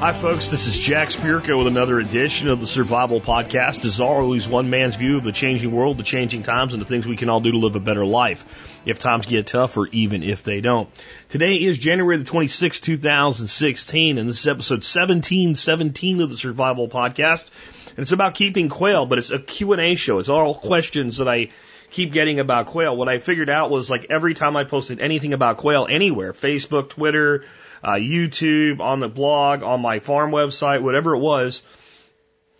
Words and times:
Hi, 0.00 0.14
folks. 0.14 0.48
This 0.48 0.66
is 0.66 0.78
Jack 0.78 1.10
Spirko 1.10 1.58
with 1.58 1.66
another 1.66 2.00
edition 2.00 2.48
of 2.48 2.58
the 2.58 2.66
Survival 2.66 3.20
Podcast. 3.20 3.84
As 3.84 4.00
always, 4.00 4.48
one 4.48 4.70
man's 4.70 4.96
view 4.96 5.18
of 5.18 5.24
the 5.24 5.30
changing 5.30 5.72
world, 5.72 5.98
the 5.98 6.02
changing 6.02 6.42
times, 6.42 6.72
and 6.72 6.80
the 6.80 6.86
things 6.86 7.06
we 7.06 7.16
can 7.18 7.28
all 7.28 7.42
do 7.42 7.52
to 7.52 7.58
live 7.58 7.76
a 7.76 7.80
better 7.80 8.06
life 8.06 8.46
if 8.86 8.98
times 8.98 9.26
get 9.26 9.46
tough 9.46 9.76
or 9.76 9.88
even 9.88 10.22
if 10.22 10.42
they 10.42 10.62
don't. 10.62 10.88
Today 11.28 11.56
is 11.56 11.76
January 11.76 12.16
the 12.16 12.24
26th, 12.24 12.80
2016, 12.80 14.16
and 14.16 14.26
this 14.26 14.40
is 14.40 14.48
episode 14.48 14.76
1717 14.76 16.22
of 16.22 16.30
the 16.30 16.36
Survival 16.36 16.88
Podcast. 16.88 17.50
And 17.90 17.98
it's 17.98 18.12
about 18.12 18.34
keeping 18.34 18.70
quail, 18.70 19.04
but 19.04 19.18
it's 19.18 19.30
a 19.30 19.38
Q&A 19.38 19.96
show. 19.96 20.18
It's 20.18 20.30
all 20.30 20.54
questions 20.54 21.18
that 21.18 21.28
I 21.28 21.50
keep 21.90 22.14
getting 22.14 22.40
about 22.40 22.64
quail. 22.64 22.96
What 22.96 23.10
I 23.10 23.18
figured 23.18 23.50
out 23.50 23.68
was 23.70 23.90
like 23.90 24.06
every 24.08 24.32
time 24.32 24.56
I 24.56 24.64
posted 24.64 24.98
anything 24.98 25.34
about 25.34 25.58
quail 25.58 25.86
anywhere, 25.90 26.32
Facebook, 26.32 26.88
Twitter, 26.88 27.44
uh, 27.82 27.92
YouTube, 27.92 28.80
on 28.80 29.00
the 29.00 29.08
blog, 29.08 29.62
on 29.62 29.80
my 29.80 30.00
farm 30.00 30.30
website, 30.30 30.82
whatever 30.82 31.14
it 31.14 31.20
was, 31.20 31.62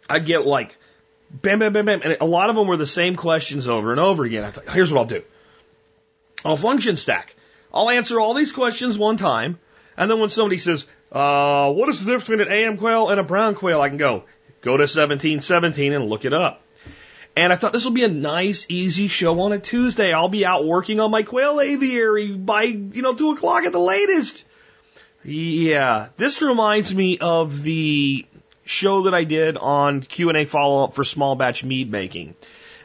I'd 0.08 0.24
get 0.24 0.46
like 0.46 0.76
bam, 1.30 1.58
bam, 1.58 1.72
bam, 1.72 1.86
bam. 1.86 2.00
And 2.02 2.16
a 2.20 2.24
lot 2.24 2.50
of 2.50 2.56
them 2.56 2.66
were 2.66 2.76
the 2.76 2.86
same 2.86 3.16
questions 3.16 3.68
over 3.68 3.90
and 3.90 4.00
over 4.00 4.24
again. 4.24 4.44
I 4.44 4.50
thought, 4.50 4.68
here's 4.68 4.92
what 4.92 5.00
I'll 5.00 5.06
do. 5.06 5.22
I'll 6.44 6.56
function 6.56 6.96
stack. 6.96 7.34
I'll 7.72 7.90
answer 7.90 8.18
all 8.18 8.34
these 8.34 8.52
questions 8.52 8.98
one 8.98 9.16
time. 9.16 9.58
And 9.96 10.10
then 10.10 10.18
when 10.18 10.28
somebody 10.28 10.58
says, 10.58 10.86
uh, 11.12 11.72
what 11.72 11.88
is 11.88 12.00
the 12.00 12.06
difference 12.06 12.28
between 12.28 12.46
an 12.46 12.52
AM 12.52 12.76
quail 12.76 13.10
and 13.10 13.20
a 13.20 13.24
brown 13.24 13.54
quail? 13.54 13.80
I 13.80 13.88
can 13.88 13.98
go, 13.98 14.24
go 14.60 14.76
to 14.76 14.82
1717 14.82 15.92
and 15.92 16.06
look 16.06 16.24
it 16.24 16.32
up. 16.32 16.62
And 17.36 17.52
I 17.52 17.56
thought 17.56 17.72
this 17.72 17.84
will 17.84 17.92
be 17.92 18.04
a 18.04 18.08
nice, 18.08 18.66
easy 18.68 19.08
show 19.08 19.40
on 19.40 19.52
a 19.52 19.58
Tuesday. 19.58 20.12
I'll 20.12 20.28
be 20.28 20.44
out 20.44 20.66
working 20.66 20.98
on 20.98 21.10
my 21.10 21.22
quail 21.22 21.60
aviary 21.60 22.32
by, 22.32 22.62
you 22.64 23.02
know, 23.02 23.14
two 23.14 23.30
o'clock 23.30 23.64
at 23.64 23.72
the 23.72 23.78
latest. 23.78 24.44
Yeah, 25.22 26.08
this 26.16 26.40
reminds 26.40 26.94
me 26.94 27.18
of 27.18 27.62
the 27.62 28.26
show 28.64 29.02
that 29.02 29.14
I 29.14 29.24
did 29.24 29.56
on 29.56 30.00
Q&A 30.00 30.44
follow-up 30.46 30.94
for 30.94 31.04
small 31.04 31.34
batch 31.36 31.62
mead 31.64 31.90
making, 31.90 32.36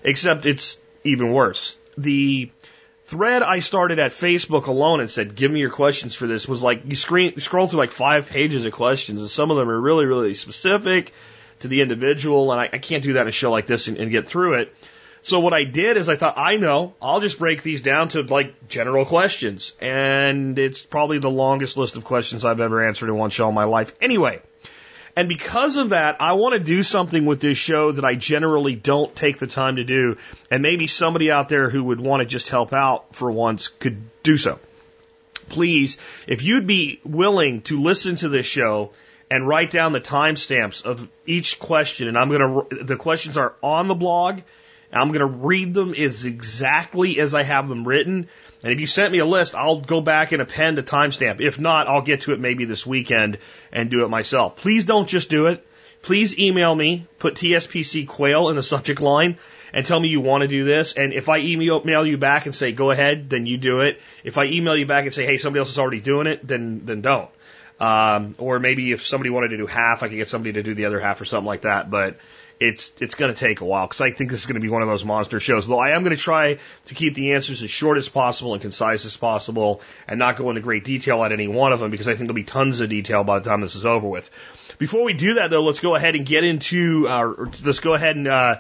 except 0.04 0.46
it's 0.46 0.78
even 1.04 1.32
worse. 1.32 1.78
The 1.98 2.52
thread 3.04 3.44
I 3.44 3.60
started 3.60 4.00
at 4.00 4.12
Facebook 4.12 4.66
alone 4.66 5.00
and 5.00 5.10
said, 5.10 5.36
give 5.36 5.52
me 5.52 5.60
your 5.60 5.70
questions 5.70 6.16
for 6.16 6.28
this 6.28 6.48
was 6.48 6.62
like, 6.62 6.82
you 6.86 6.96
screen, 6.96 7.40
scroll 7.40 7.68
through 7.68 7.80
like 7.80 7.92
five 7.92 8.28
pages 8.30 8.66
of 8.66 8.74
questions 8.74 9.22
and 9.22 9.30
some 9.30 9.52
of 9.52 9.58
them 9.58 9.70
are 9.70 9.80
really, 9.80 10.06
really 10.06 10.34
specific 10.34 11.14
to 11.60 11.68
the 11.68 11.82
individual 11.82 12.52
and 12.52 12.60
I, 12.60 12.70
I 12.74 12.80
can't 12.80 13.04
do 13.04 13.14
that 13.14 13.22
in 13.22 13.28
a 13.28 13.32
show 13.32 13.52
like 13.52 13.68
this 13.68 13.88
and, 13.88 13.98
and 13.98 14.12
get 14.12 14.28
through 14.28 14.56
it. 14.56 14.76
So 15.26 15.40
what 15.40 15.54
I 15.54 15.64
did 15.64 15.98
is 15.98 16.08
I 16.08 16.18
thought, 16.18 16.38
I 16.38 16.58
know, 16.58 16.94
I'll 17.02 17.20
just 17.20 17.40
break 17.40 17.64
these 17.64 17.82
down 17.82 18.10
to 18.10 18.22
like 18.22 18.68
general 18.68 19.06
questions. 19.06 19.74
And 19.82 20.60
it's 20.60 20.84
probably 20.84 21.18
the 21.18 21.32
longest 21.32 21.78
list 21.78 21.96
of 21.96 22.04
questions 22.04 22.46
I've 22.46 22.60
ever 22.60 22.88
answered 22.88 23.10
in 23.10 23.18
one 23.18 23.32
show 23.32 23.50
in 23.50 23.56
my 23.56 23.64
life. 23.64 23.96
Anyway. 24.00 24.40
And 25.16 25.28
because 25.28 25.78
of 25.78 25.90
that, 25.90 26.22
I 26.22 26.34
want 26.34 26.54
to 26.54 26.60
do 26.60 26.84
something 26.84 27.26
with 27.26 27.40
this 27.40 27.58
show 27.58 27.94
that 27.94 28.06
I 28.06 28.14
generally 28.14 28.76
don't 28.76 29.16
take 29.16 29.40
the 29.40 29.48
time 29.48 29.78
to 29.78 29.84
do. 29.84 30.18
And 30.52 30.62
maybe 30.62 30.86
somebody 30.86 31.32
out 31.32 31.50
there 31.50 31.72
who 31.72 31.86
would 31.86 32.00
want 32.00 32.22
to 32.22 32.28
just 32.28 32.50
help 32.50 32.72
out 32.72 33.16
for 33.16 33.32
once 33.32 33.70
could 33.70 33.98
do 34.22 34.38
so. 34.38 34.60
Please, 35.50 35.98
if 36.28 36.44
you'd 36.44 36.68
be 36.68 37.00
willing 37.04 37.64
to 37.64 37.82
listen 37.82 38.18
to 38.18 38.30
this 38.30 38.46
show 38.46 38.92
and 39.32 39.48
write 39.48 39.72
down 39.72 39.92
the 39.92 40.02
timestamps 40.02 40.86
of 40.86 41.10
each 41.26 41.58
question, 41.58 42.10
and 42.10 42.16
I'm 42.16 42.30
going 42.30 42.68
to, 42.70 42.84
the 42.84 42.96
questions 42.96 43.38
are 43.38 43.56
on 43.64 43.88
the 43.88 43.96
blog 43.96 44.42
I'm 44.96 45.10
going 45.10 45.20
to 45.20 45.26
read 45.26 45.74
them 45.74 45.94
as 45.94 46.26
exactly 46.26 47.20
as 47.20 47.36
I 47.36 47.44
have 47.44 47.68
them 47.68 47.88
written. 47.88 48.28
And 48.64 48.74
if 48.74 48.80
you 48.80 48.88
sent 48.88 49.12
me 49.12 49.20
a 49.20 49.26
list, 49.26 49.56
I'll 49.56 49.82
go 49.82 50.02
back 50.02 50.32
and 50.32 50.42
append 50.42 50.80
a 50.80 50.84
timestamp. 50.84 51.42
If 51.42 51.60
not, 51.60 51.88
I'll 51.88 52.02
get 52.02 52.22
to 52.22 52.34
it 52.34 52.40
maybe 52.40 52.66
this 52.66 52.86
weekend 52.86 53.38
and 53.72 53.90
do 53.90 54.04
it 54.06 54.10
myself. 54.10 54.58
Please 54.58 54.86
don't 54.86 55.08
just 55.08 55.30
do 55.30 55.48
it. 55.48 55.66
Please 56.02 56.38
email 56.38 56.74
me, 56.74 57.08
put 57.20 57.36
TSPC 57.36 58.08
quail 58.08 58.50
in 58.50 58.56
the 58.56 58.64
subject 58.64 59.02
line 59.02 59.38
and 59.74 59.86
tell 59.86 60.00
me 60.00 60.08
you 60.08 60.22
want 60.22 60.44
to 60.44 60.48
do 60.48 60.64
this. 60.64 60.94
And 60.94 61.14
if 61.14 61.30
I 61.30 61.40
email 61.40 62.06
you 62.06 62.18
back 62.18 62.46
and 62.46 62.56
say 62.56 62.72
go 62.72 62.92
ahead, 62.92 63.30
then 63.30 63.46
you 63.46 63.58
do 63.58 63.82
it. 63.82 64.00
If 64.24 64.38
I 64.38 64.46
email 64.46 64.78
you 64.78 64.86
back 64.86 65.06
and 65.06 65.14
say 65.14 65.26
hey 65.26 65.38
somebody 65.38 65.60
else 65.60 65.72
is 65.72 65.80
already 65.80 66.00
doing 66.00 66.28
it, 66.28 66.48
then 66.48 66.86
then 66.86 67.02
don't. 67.02 67.30
Um, 67.80 68.36
or 68.38 68.60
maybe 68.60 68.94
if 68.94 69.06
somebody 69.06 69.30
wanted 69.30 69.50
to 69.50 69.58
do 69.58 69.66
half, 69.66 70.02
I 70.02 70.08
could 70.08 70.16
get 70.16 70.30
somebody 70.30 70.54
to 70.54 70.64
do 70.64 70.74
the 70.76 70.86
other 70.86 71.00
half 71.00 71.20
or 71.20 71.26
something 71.26 71.46
like 71.46 71.64
that. 71.64 71.90
But 71.90 72.18
it's 72.60 72.94
it's 73.00 73.16
going 73.16 73.34
to 73.34 73.38
take 73.38 73.62
a 73.62 73.66
while 73.66 73.86
because 73.86 74.02
I 74.02 74.12
think 74.12 74.32
this 74.32 74.42
is 74.42 74.46
going 74.46 74.56
to 74.56 74.62
be 74.62 74.70
one 74.70 74.82
of 74.82 74.88
those 74.88 75.04
monster 75.04 75.40
shows. 75.40 75.68
Though 75.68 75.80
I 75.80 75.92
am 75.92 76.04
going 76.04 76.16
to 76.16 76.22
try 76.22 76.58
to 76.86 76.96
keep 76.96 77.16
the 77.16 77.34
answers 77.34 77.62
as 77.62 77.70
short 77.70 77.98
as 77.98 78.08
possible 78.08 78.54
and 78.54 78.62
concise 78.62 79.06
as 79.06 79.18
possible, 79.18 79.82
and 80.08 80.20
not 80.20 80.38
go 80.38 80.50
into 80.50 80.62
great 80.62 80.86
detail 80.86 81.24
at 81.24 81.32
any 81.32 81.48
one 81.48 81.74
of 81.74 81.80
them 81.80 81.92
because 81.92 82.08
I 82.08 82.12
think 82.12 82.22
there'll 82.22 82.36
be 82.36 82.44
tons 82.44 82.80
of 82.80 82.90
detail 82.90 83.24
by 83.24 83.40
the 83.40 83.50
time 83.50 83.62
this 83.62 83.76
is 83.76 83.86
over 83.86 84.08
with. 84.08 84.30
Before 84.78 85.04
we 85.04 85.14
do 85.14 85.36
that, 85.36 85.50
though, 85.50 85.64
let's 85.64 85.80
go 85.80 85.96
ahead 85.96 86.16
and 86.16 86.26
get 86.26 86.44
into 86.44 87.08
our. 87.08 87.50
Let's 87.64 87.80
go 87.80 87.94
ahead 87.94 88.16
and. 88.16 88.28
Uh, 88.28 88.56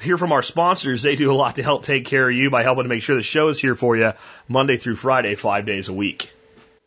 hear 0.00 0.16
from 0.16 0.30
our 0.30 0.42
sponsors. 0.42 1.02
They 1.02 1.16
do 1.16 1.32
a 1.32 1.34
lot 1.34 1.56
to 1.56 1.62
help 1.64 1.84
take 1.84 2.06
care 2.06 2.30
of 2.30 2.36
you 2.36 2.50
by 2.50 2.62
helping 2.62 2.84
to 2.84 2.88
make 2.88 3.02
sure 3.02 3.16
the 3.16 3.22
show 3.22 3.48
is 3.48 3.58
here 3.60 3.74
for 3.74 3.96
you 3.96 4.12
Monday 4.46 4.76
through 4.76 4.94
Friday, 4.94 5.34
five 5.34 5.66
days 5.66 5.88
a 5.88 5.92
week. 5.92 6.30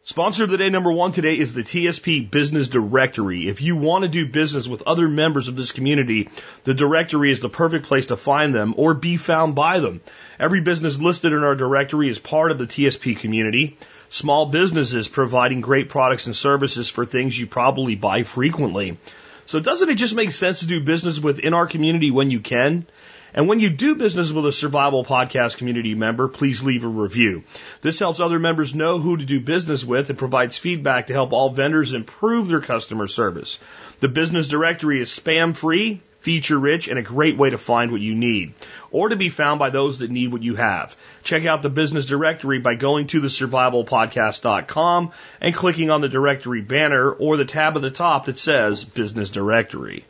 Sponsor 0.03 0.45
of 0.45 0.49
the 0.49 0.57
day 0.57 0.69
number 0.69 0.91
one 0.91 1.11
today 1.11 1.37
is 1.37 1.53
the 1.53 1.61
TSP 1.61 2.31
Business 2.31 2.67
Directory. 2.67 3.47
If 3.47 3.61
you 3.61 3.75
want 3.75 4.01
to 4.01 4.07
do 4.09 4.25
business 4.25 4.67
with 4.67 4.81
other 4.87 5.07
members 5.07 5.47
of 5.47 5.55
this 5.55 5.71
community, 5.71 6.27
the 6.63 6.73
directory 6.73 7.31
is 7.31 7.39
the 7.39 7.49
perfect 7.49 7.85
place 7.85 8.07
to 8.07 8.17
find 8.17 8.53
them 8.53 8.73
or 8.77 8.95
be 8.95 9.17
found 9.17 9.53
by 9.53 9.79
them. 9.79 10.01
Every 10.39 10.59
business 10.59 10.99
listed 10.99 11.33
in 11.33 11.43
our 11.43 11.53
directory 11.53 12.09
is 12.09 12.17
part 12.17 12.49
of 12.49 12.57
the 12.57 12.65
TSP 12.65 13.15
community. 13.19 13.77
Small 14.09 14.47
businesses 14.47 15.07
providing 15.07 15.61
great 15.61 15.89
products 15.89 16.25
and 16.25 16.35
services 16.35 16.89
for 16.89 17.05
things 17.05 17.39
you 17.39 17.45
probably 17.45 17.93
buy 17.93 18.23
frequently. 18.23 18.97
So 19.45 19.59
doesn't 19.59 19.89
it 19.89 19.95
just 19.95 20.15
make 20.15 20.31
sense 20.31 20.61
to 20.61 20.65
do 20.65 20.81
business 20.81 21.19
within 21.19 21.53
our 21.53 21.67
community 21.67 22.09
when 22.09 22.31
you 22.31 22.39
can? 22.39 22.87
And 23.33 23.47
when 23.47 23.59
you 23.59 23.69
do 23.69 23.95
business 23.95 24.31
with 24.31 24.45
a 24.45 24.51
survival 24.51 25.05
podcast 25.05 25.57
community 25.57 25.95
member, 25.95 26.27
please 26.27 26.63
leave 26.63 26.83
a 26.83 26.87
review. 26.87 27.43
This 27.81 27.99
helps 27.99 28.19
other 28.19 28.39
members 28.39 28.75
know 28.75 28.99
who 28.99 29.17
to 29.17 29.25
do 29.25 29.39
business 29.39 29.85
with 29.85 30.09
and 30.09 30.19
provides 30.19 30.57
feedback 30.57 31.07
to 31.07 31.13
help 31.13 31.31
all 31.31 31.49
vendors 31.49 31.93
improve 31.93 32.47
their 32.47 32.59
customer 32.59 33.07
service. 33.07 33.59
The 34.01 34.09
business 34.09 34.47
directory 34.47 34.99
is 34.99 35.09
spam 35.09 35.55
free, 35.55 36.01
feature 36.19 36.59
rich, 36.59 36.87
and 36.87 36.99
a 36.99 37.03
great 37.03 37.37
way 37.37 37.49
to 37.51 37.57
find 37.57 37.91
what 37.91 38.01
you 38.01 38.15
need 38.15 38.53
or 38.91 39.09
to 39.09 39.15
be 39.15 39.29
found 39.29 39.59
by 39.59 39.69
those 39.69 39.99
that 39.99 40.11
need 40.11 40.31
what 40.31 40.43
you 40.43 40.55
have. 40.55 40.95
Check 41.23 41.45
out 41.45 41.61
the 41.61 41.69
business 41.69 42.05
directory 42.05 42.59
by 42.59 42.75
going 42.75 43.07
to 43.07 43.21
thesurvivalpodcast.com 43.21 45.11
and 45.39 45.55
clicking 45.55 45.89
on 45.89 46.01
the 46.01 46.09
directory 46.09 46.61
banner 46.61 47.11
or 47.11 47.37
the 47.37 47.45
tab 47.45 47.75
at 47.75 47.81
the 47.81 47.91
top 47.91 48.25
that 48.25 48.39
says 48.39 48.83
business 48.83 49.31
directory. 49.31 50.05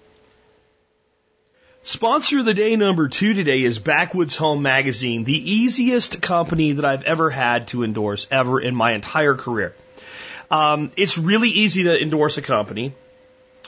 Sponsor 1.84 2.40
of 2.40 2.46
the 2.46 2.54
day 2.54 2.76
number 2.76 3.08
two 3.08 3.34
today 3.34 3.64
is 3.64 3.80
Backwoods 3.80 4.38
Home 4.38 4.62
Magazine, 4.62 5.24
the 5.24 5.52
easiest 5.52 6.22
company 6.22 6.74
that 6.74 6.86
I've 6.86 7.02
ever 7.02 7.32
had 7.32 7.70
to 7.70 7.84
endorse 7.84 8.28
ever 8.30 8.62
in 8.62 8.76
my 8.76 8.92
entire 8.92 9.34
career. 9.34 9.74
Um, 10.52 10.92
it's 10.96 11.18
really 11.18 11.50
easy 11.50 11.86
to 11.86 12.00
endorse 12.00 12.38
a 12.38 12.44
company 12.44 12.94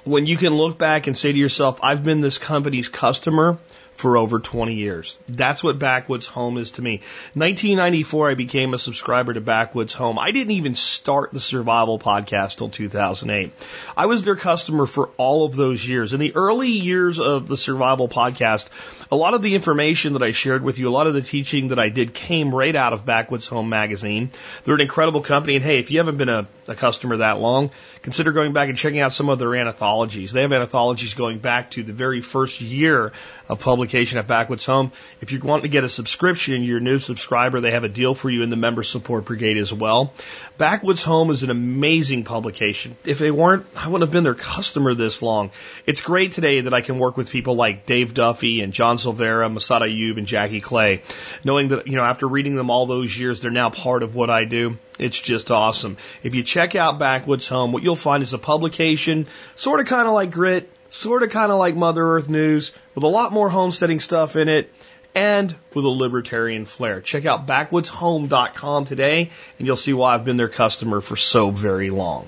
when 0.04 0.28
you 0.28 0.38
can 0.38 0.54
look 0.54 0.78
back 0.78 1.08
and 1.08 1.18
say 1.18 1.32
to 1.32 1.38
yourself, 1.38 1.80
I've 1.82 2.04
been 2.04 2.22
this 2.22 2.38
company's 2.38 2.88
customer 2.88 3.58
for 3.94 4.18
over 4.18 4.40
20 4.40 4.74
years. 4.74 5.18
That's 5.28 5.64
what 5.64 5.80
Backwoods 5.80 6.28
Home 6.28 6.58
is 6.58 6.72
to 6.72 6.82
me. 6.82 7.02
1994, 7.36 8.32
I 8.32 8.34
became 8.34 8.74
a 8.74 8.80
subscriber 8.80 9.34
to 9.34 9.42
Backwoods 9.42 9.94
Home. 9.94 10.18
I 10.18 10.32
didn't 10.32 10.52
even 10.52 10.76
start 10.76 11.32
the 11.32 11.40
survival 11.40 12.00
podcast 12.00 12.58
till 12.58 12.70
2008. 12.70 13.52
I 13.96 14.06
was 14.08 14.24
their 14.24 14.36
customer 14.36 14.86
for 14.86 15.10
all 15.18 15.46
of 15.46 15.56
those 15.56 15.88
years. 15.88 16.14
In 16.14 16.20
the 16.20 16.36
early 16.36 16.70
years 16.70 17.20
of 17.20 17.48
the 17.48 17.58
survival 17.58 18.10
podcast, 18.10 18.70
a 19.12 19.16
lot 19.16 19.36
of 19.36 19.42
the 19.42 19.54
information 19.54 20.14
that 20.14 20.24
I 20.24 20.32
shared 20.32 20.64
with 20.64 20.80
you, 20.80 20.90
a 20.90 20.92
lot 20.92 21.08
of 21.08 21.14
the 21.14 21.22
teaching 21.22 21.68
that 21.68 21.80
I 21.80 21.90
did 21.90 22.14
came 22.14 22.54
right 22.54 22.76
out 22.76 22.94
of 22.94 23.06
Backwoods 23.06 23.48
Home 23.48 23.70
magazine. 23.70 24.32
They're 24.64 24.76
an 24.76 24.82
incredible 24.82 25.22
company. 25.22 25.56
And 25.56 25.64
hey, 25.64 25.80
if 25.80 25.92
you 25.92 26.00
haven't 26.00 26.18
been 26.18 26.30
a, 26.30 26.48
a 26.68 26.76
customer 26.76 27.18
that 27.18 27.40
long, 27.40 27.70
consider 28.02 28.32
going 28.32 28.54
back 28.54 28.70
and 28.70 28.78
checking 28.78 29.00
out 29.00 29.14
some 29.14 29.30
of 29.30 29.40
their 29.40 29.56
anthologies. 29.56 30.32
They 30.32 30.42
have 30.42 30.52
anthologies 30.52 31.14
going 31.14 31.40
back 31.40 31.72
to 31.72 31.84
the 31.84 31.94
very 31.94 32.22
first 32.22 32.60
year 32.60 33.12
of 33.50 33.60
publication 33.60 34.18
at 34.18 34.28
Backwoods 34.28 34.66
Home. 34.66 34.92
If 35.22 35.32
you 35.32 35.40
want 35.40 35.64
to 35.64 35.70
get 35.70 35.84
a 35.84 35.90
subscription, 35.90 36.64
you're 36.64 36.78
a 36.78 36.82
new 36.82 37.00
subscriber, 37.00 37.60
they 37.60 37.72
have 37.72 37.84
a 37.84 37.90
deal 37.90 38.16
for 38.16 38.30
you 38.30 38.42
in 38.42 38.50
the 38.50 38.56
member 38.56 38.84
support 38.84 39.26
brigade 39.26 39.58
as 39.58 39.74
well. 39.74 40.14
Backwoods 40.58 41.04
Home 41.04 41.30
is 41.30 41.44
an 41.44 41.50
amazing 41.50 42.24
publication. 42.24 42.96
If 43.06 43.20
they 43.20 43.32
weren't, 43.32 43.66
I 43.76 43.88
wouldn't 43.88 44.08
have 44.08 44.12
been 44.12 44.24
their 44.24 44.34
customer 44.34 44.94
this 44.94 45.22
long. 45.22 45.52
It's 45.86 46.02
great 46.02 46.34
today 46.34 46.62
that 46.62 46.74
I 46.74 46.82
can 46.82 47.00
work 47.00 47.18
with 47.18 47.30
people 47.30 47.56
like 47.56 47.86
Dave 47.86 48.14
Duffy 48.14 48.62
and 48.62 48.72
John 48.72 48.98
Silveira, 48.98 49.50
Massad 49.50 49.82
Ayoob, 49.82 50.18
and 50.18 50.28
Jackie 50.28 50.62
Clay, 50.62 51.02
knowing 51.44 51.70
that, 51.70 51.88
you 51.88 51.96
know, 51.96 52.04
after 52.04 52.28
reading 52.28 52.56
them 52.56 52.70
all 52.70 52.86
those 52.86 53.18
years, 53.18 53.42
they're 53.42 53.52
now 53.52 53.70
part 53.70 54.04
of 54.04 54.16
what 54.16 54.30
I 54.30 54.46
do. 54.46 54.78
It's 55.00 55.20
just 55.20 55.52
awesome. 55.52 55.98
If 56.22 56.36
you 56.36 56.44
check 56.44 56.76
out 56.76 57.00
Backwoods 57.00 57.48
Home, 57.48 57.72
what 57.72 57.84
you'll 57.84 57.96
find 57.96 58.22
is 58.24 58.34
a 58.34 58.38
publication, 58.38 59.28
sort 59.56 59.80
of 59.80 59.88
kind 59.88 60.08
of 60.08 60.14
like 60.14 60.32
Grit, 60.32 60.70
sort 60.94 61.24
of 61.24 61.32
kind 61.32 61.52
of 61.52 61.58
like 61.58 61.76
Mother 61.76 62.06
Earth 62.06 62.30
News, 62.30 62.72
with 62.94 63.04
a 63.04 63.08
lot 63.08 63.34
more 63.34 63.50
homesteading 63.50 64.00
stuff 64.00 64.36
in 64.36 64.48
it 64.48 64.72
and 65.16 65.54
with 65.74 65.86
a 65.86 65.90
libertarian 65.90 66.66
flair. 66.66 67.02
Check 67.02 67.26
out 67.26 67.48
backwoodshome.com 67.48 68.86
today 68.86 69.32
and 69.58 69.68
you'll 69.68 69.76
see 69.76 69.94
why 69.94 70.14
I've 70.14 70.24
been 70.24 70.38
their 70.38 70.50
customer 70.50 71.02
for 71.02 71.16
so 71.16 71.50
very 71.50 71.90
long. 71.90 72.28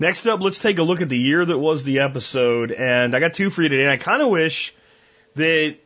Next 0.00 0.26
up, 0.26 0.40
let's 0.40 0.58
take 0.58 0.78
a 0.78 0.82
look 0.82 1.00
at 1.00 1.08
the 1.08 1.18
year 1.18 1.44
that 1.44 1.58
was 1.58 1.84
the 1.84 2.00
episode. 2.00 2.72
And 2.72 3.14
I 3.14 3.20
got 3.20 3.34
two 3.34 3.50
for 3.50 3.62
you 3.62 3.68
today. 3.68 3.82
And 3.82 3.92
I 3.92 3.98
kind 3.98 4.20
of 4.20 4.28
wish 4.28 4.74
that 5.36 5.76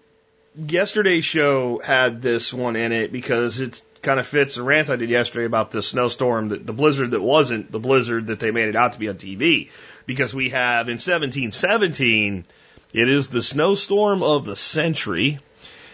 yesterday's 0.56 1.25
show 1.25 1.80
had 1.84 2.22
this 2.22 2.52
one 2.54 2.76
in 2.76 2.92
it 2.92 3.12
because 3.12 3.60
it 3.60 3.82
kind 4.00 4.20
of 4.20 4.26
fits 4.26 4.54
the 4.54 4.62
rant 4.62 4.88
I 4.88 4.96
did 4.96 5.10
yesterday 5.10 5.44
about 5.44 5.70
the 5.70 5.82
snowstorm, 5.82 6.48
the, 6.48 6.56
the 6.56 6.72
blizzard 6.72 7.10
that 7.10 7.20
wasn't 7.20 7.72
the 7.72 7.80
blizzard 7.80 8.28
that 8.28 8.38
they 8.38 8.52
made 8.52 8.69
it 8.69 8.76
out 8.76 8.92
to 8.92 8.98
be 8.98 9.08
on 9.08 9.16
TV. 9.16 9.70
Because 10.06 10.34
we 10.34 10.50
have 10.50 10.88
in 10.88 10.94
1717, 10.94 12.44
it 12.92 13.08
is 13.08 13.28
the 13.28 13.42
snowstorm 13.42 14.22
of 14.22 14.44
the 14.44 14.56
century. 14.56 15.38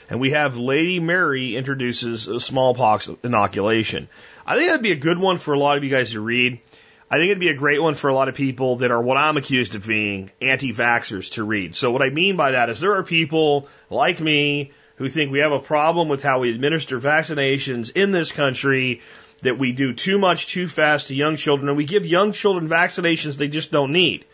And 0.08 0.20
we 0.20 0.30
have 0.30 0.56
Lady 0.56 0.98
Mary 0.98 1.56
introduces 1.56 2.26
a 2.26 2.40
smallpox 2.40 3.08
inoculation. 3.22 4.08
I 4.44 4.56
think 4.56 4.68
that'd 4.68 4.82
be 4.82 4.92
a 4.92 4.96
good 4.96 5.18
one 5.18 5.38
for 5.38 5.54
a 5.54 5.58
lot 5.58 5.76
of 5.76 5.84
you 5.84 5.90
guys 5.90 6.12
to 6.12 6.20
read. 6.20 6.60
I 7.08 7.16
think 7.16 7.30
it'd 7.30 7.40
be 7.40 7.48
a 7.48 7.56
great 7.56 7.80
one 7.80 7.94
for 7.94 8.08
a 8.08 8.14
lot 8.14 8.28
of 8.28 8.34
people 8.34 8.76
that 8.76 8.90
are 8.90 9.00
what 9.00 9.16
I'm 9.16 9.36
accused 9.36 9.74
of 9.74 9.86
being 9.86 10.30
anti-vaxxers 10.40 11.32
to 11.32 11.44
read. 11.44 11.74
So 11.74 11.90
what 11.90 12.02
I 12.02 12.10
mean 12.10 12.36
by 12.36 12.52
that 12.52 12.70
is 12.70 12.80
there 12.80 12.94
are 12.94 13.02
people 13.02 13.68
like 13.88 14.20
me 14.20 14.72
who 14.96 15.08
think 15.08 15.32
we 15.32 15.38
have 15.38 15.52
a 15.52 15.58
problem 15.58 16.08
with 16.08 16.22
how 16.22 16.40
we 16.40 16.52
administer 16.52 17.00
vaccinations 17.00 17.90
in 17.96 18.10
this 18.10 18.32
country, 18.32 19.00
that 19.42 19.58
we 19.58 19.72
do 19.72 19.92
too 19.92 20.18
much 20.18 20.48
too 20.48 20.68
fast 20.68 21.08
to 21.08 21.14
young 21.14 21.36
children, 21.36 21.68
and 21.68 21.76
we 21.76 21.84
give 21.84 22.06
young 22.06 22.32
children 22.32 22.68
vaccinations 22.68 23.36
they 23.36 23.48
just 23.48 23.72
don't 23.72 23.92
need. 23.92 24.24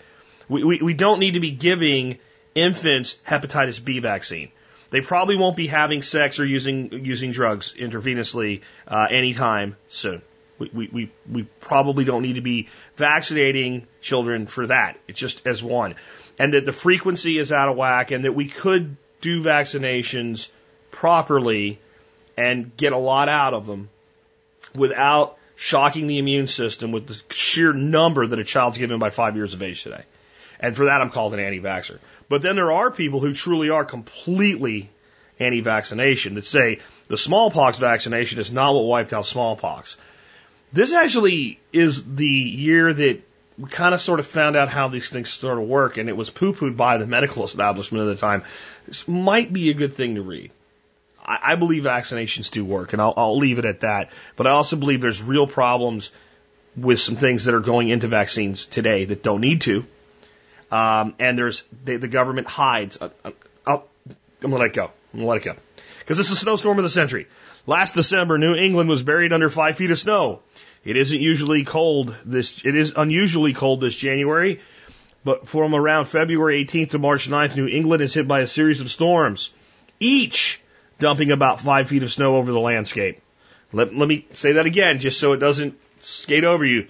We, 0.48 0.64
we, 0.64 0.80
we 0.82 0.94
don't 0.94 1.18
need 1.18 1.32
to 1.32 1.40
be 1.40 1.50
giving 1.50 2.18
infants 2.54 3.18
hepatitis 3.26 3.82
B 3.82 4.00
vaccine. 4.00 4.50
They 4.90 5.00
probably 5.00 5.36
won't 5.36 5.56
be 5.56 5.66
having 5.66 6.02
sex 6.02 6.38
or 6.38 6.44
using 6.44 7.04
using 7.04 7.32
drugs 7.32 7.74
intravenously 7.76 8.62
uh, 8.86 9.06
anytime 9.10 9.76
soon. 9.88 10.22
We, 10.58 10.70
we, 10.72 10.88
we, 10.88 11.12
we 11.30 11.42
probably 11.60 12.04
don't 12.04 12.22
need 12.22 12.36
to 12.36 12.40
be 12.40 12.68
vaccinating 12.96 13.86
children 14.00 14.46
for 14.46 14.68
that. 14.68 14.98
It's 15.06 15.18
just 15.18 15.46
as 15.46 15.62
one. 15.62 15.96
And 16.38 16.54
that 16.54 16.64
the 16.64 16.72
frequency 16.72 17.36
is 17.36 17.52
out 17.52 17.68
of 17.68 17.76
whack 17.76 18.10
and 18.10 18.24
that 18.24 18.34
we 18.34 18.48
could 18.48 18.96
do 19.20 19.42
vaccinations 19.42 20.48
properly 20.90 21.78
and 22.38 22.74
get 22.76 22.92
a 22.92 22.98
lot 22.98 23.28
out 23.28 23.52
of 23.52 23.66
them 23.66 23.90
without 24.76 25.38
shocking 25.56 26.06
the 26.06 26.18
immune 26.18 26.46
system 26.46 26.92
with 26.92 27.06
the 27.06 27.34
sheer 27.34 27.72
number 27.72 28.26
that 28.26 28.38
a 28.38 28.44
child's 28.44 28.78
given 28.78 28.98
by 28.98 29.10
five 29.10 29.36
years 29.36 29.54
of 29.54 29.62
age 29.62 29.82
today. 29.82 30.02
And 30.60 30.76
for 30.76 30.86
that, 30.86 31.00
I'm 31.00 31.10
called 31.10 31.34
an 31.34 31.40
anti-vaxxer. 31.40 31.98
But 32.28 32.42
then 32.42 32.56
there 32.56 32.72
are 32.72 32.90
people 32.90 33.20
who 33.20 33.32
truly 33.32 33.70
are 33.70 33.84
completely 33.84 34.90
anti-vaccination 35.38 36.34
that 36.34 36.46
say 36.46 36.80
the 37.08 37.18
smallpox 37.18 37.78
vaccination 37.78 38.38
is 38.38 38.50
not 38.50 38.74
what 38.74 38.84
wiped 38.84 39.12
out 39.12 39.26
smallpox. 39.26 39.96
This 40.72 40.92
actually 40.92 41.60
is 41.72 42.04
the 42.04 42.26
year 42.26 42.92
that 42.92 43.20
we 43.58 43.68
kind 43.70 43.94
of 43.94 44.00
sort 44.00 44.20
of 44.20 44.26
found 44.26 44.56
out 44.56 44.68
how 44.68 44.88
these 44.88 45.08
things 45.08 45.30
sort 45.30 45.58
of 45.58 45.66
work, 45.66 45.96
and 45.96 46.08
it 46.08 46.16
was 46.16 46.28
poo-pooed 46.28 46.76
by 46.76 46.98
the 46.98 47.06
medical 47.06 47.44
establishment 47.44 48.06
at 48.06 48.14
the 48.14 48.20
time. 48.20 48.42
This 48.86 49.08
might 49.08 49.52
be 49.52 49.70
a 49.70 49.74
good 49.74 49.94
thing 49.94 50.16
to 50.16 50.22
read. 50.22 50.50
I, 51.26 51.52
I 51.52 51.56
believe 51.56 51.84
vaccinations 51.84 52.50
do 52.50 52.64
work, 52.64 52.92
and 52.92 53.02
I'll, 53.02 53.14
I'll 53.16 53.38
leave 53.38 53.58
it 53.58 53.64
at 53.64 53.80
that. 53.80 54.10
But 54.36 54.46
I 54.46 54.50
also 54.50 54.76
believe 54.76 55.00
there's 55.00 55.22
real 55.22 55.46
problems 55.46 56.10
with 56.76 57.00
some 57.00 57.16
things 57.16 57.46
that 57.46 57.54
are 57.54 57.60
going 57.60 57.88
into 57.88 58.06
vaccines 58.06 58.66
today 58.66 59.06
that 59.06 59.22
don't 59.22 59.40
need 59.40 59.62
to. 59.62 59.84
Um, 60.70 61.14
and 61.18 61.38
there's 61.38 61.64
the, 61.84 61.96
the 61.96 62.08
government 62.08 62.46
hides. 62.48 62.98
Uh, 63.00 63.10
uh, 63.24 63.30
I'll, 63.66 63.86
I'm 64.08 64.50
gonna 64.50 64.56
let 64.56 64.66
it 64.66 64.74
go. 64.74 64.90
I'm 65.12 65.20
gonna 65.20 65.26
let 65.26 65.38
it 65.38 65.44
go 65.44 65.54
because 66.00 66.18
this 66.18 66.26
is 66.26 66.32
a 66.32 66.36
snowstorm 66.36 66.78
of 66.78 66.84
the 66.84 66.90
century. 66.90 67.26
Last 67.66 67.94
December, 67.94 68.38
New 68.38 68.54
England 68.54 68.88
was 68.88 69.02
buried 69.02 69.32
under 69.32 69.48
five 69.48 69.76
feet 69.76 69.90
of 69.90 69.98
snow. 69.98 70.40
It 70.84 70.96
isn't 70.96 71.20
usually 71.20 71.64
cold 71.64 72.16
this. 72.24 72.64
It 72.64 72.76
is 72.76 72.94
unusually 72.96 73.52
cold 73.52 73.80
this 73.80 73.96
January, 73.96 74.60
but 75.24 75.48
from 75.48 75.74
around 75.74 76.06
February 76.06 76.64
18th 76.64 76.90
to 76.90 76.98
March 76.98 77.28
9th, 77.28 77.56
New 77.56 77.66
England 77.66 78.02
is 78.02 78.14
hit 78.14 78.28
by 78.28 78.40
a 78.40 78.46
series 78.46 78.80
of 78.80 78.90
storms, 78.90 79.50
each 79.98 80.60
dumping 80.98 81.30
about 81.30 81.60
five 81.60 81.88
feet 81.88 82.02
of 82.02 82.12
snow 82.12 82.36
over 82.36 82.52
the 82.52 82.60
landscape. 82.60 83.20
Let, 83.72 83.94
let 83.94 84.08
me 84.08 84.26
say 84.32 84.52
that 84.52 84.66
again, 84.66 84.98
just 84.98 85.20
so 85.20 85.32
it 85.32 85.38
doesn't 85.38 85.78
skate 86.00 86.44
over 86.44 86.64
you. 86.64 86.88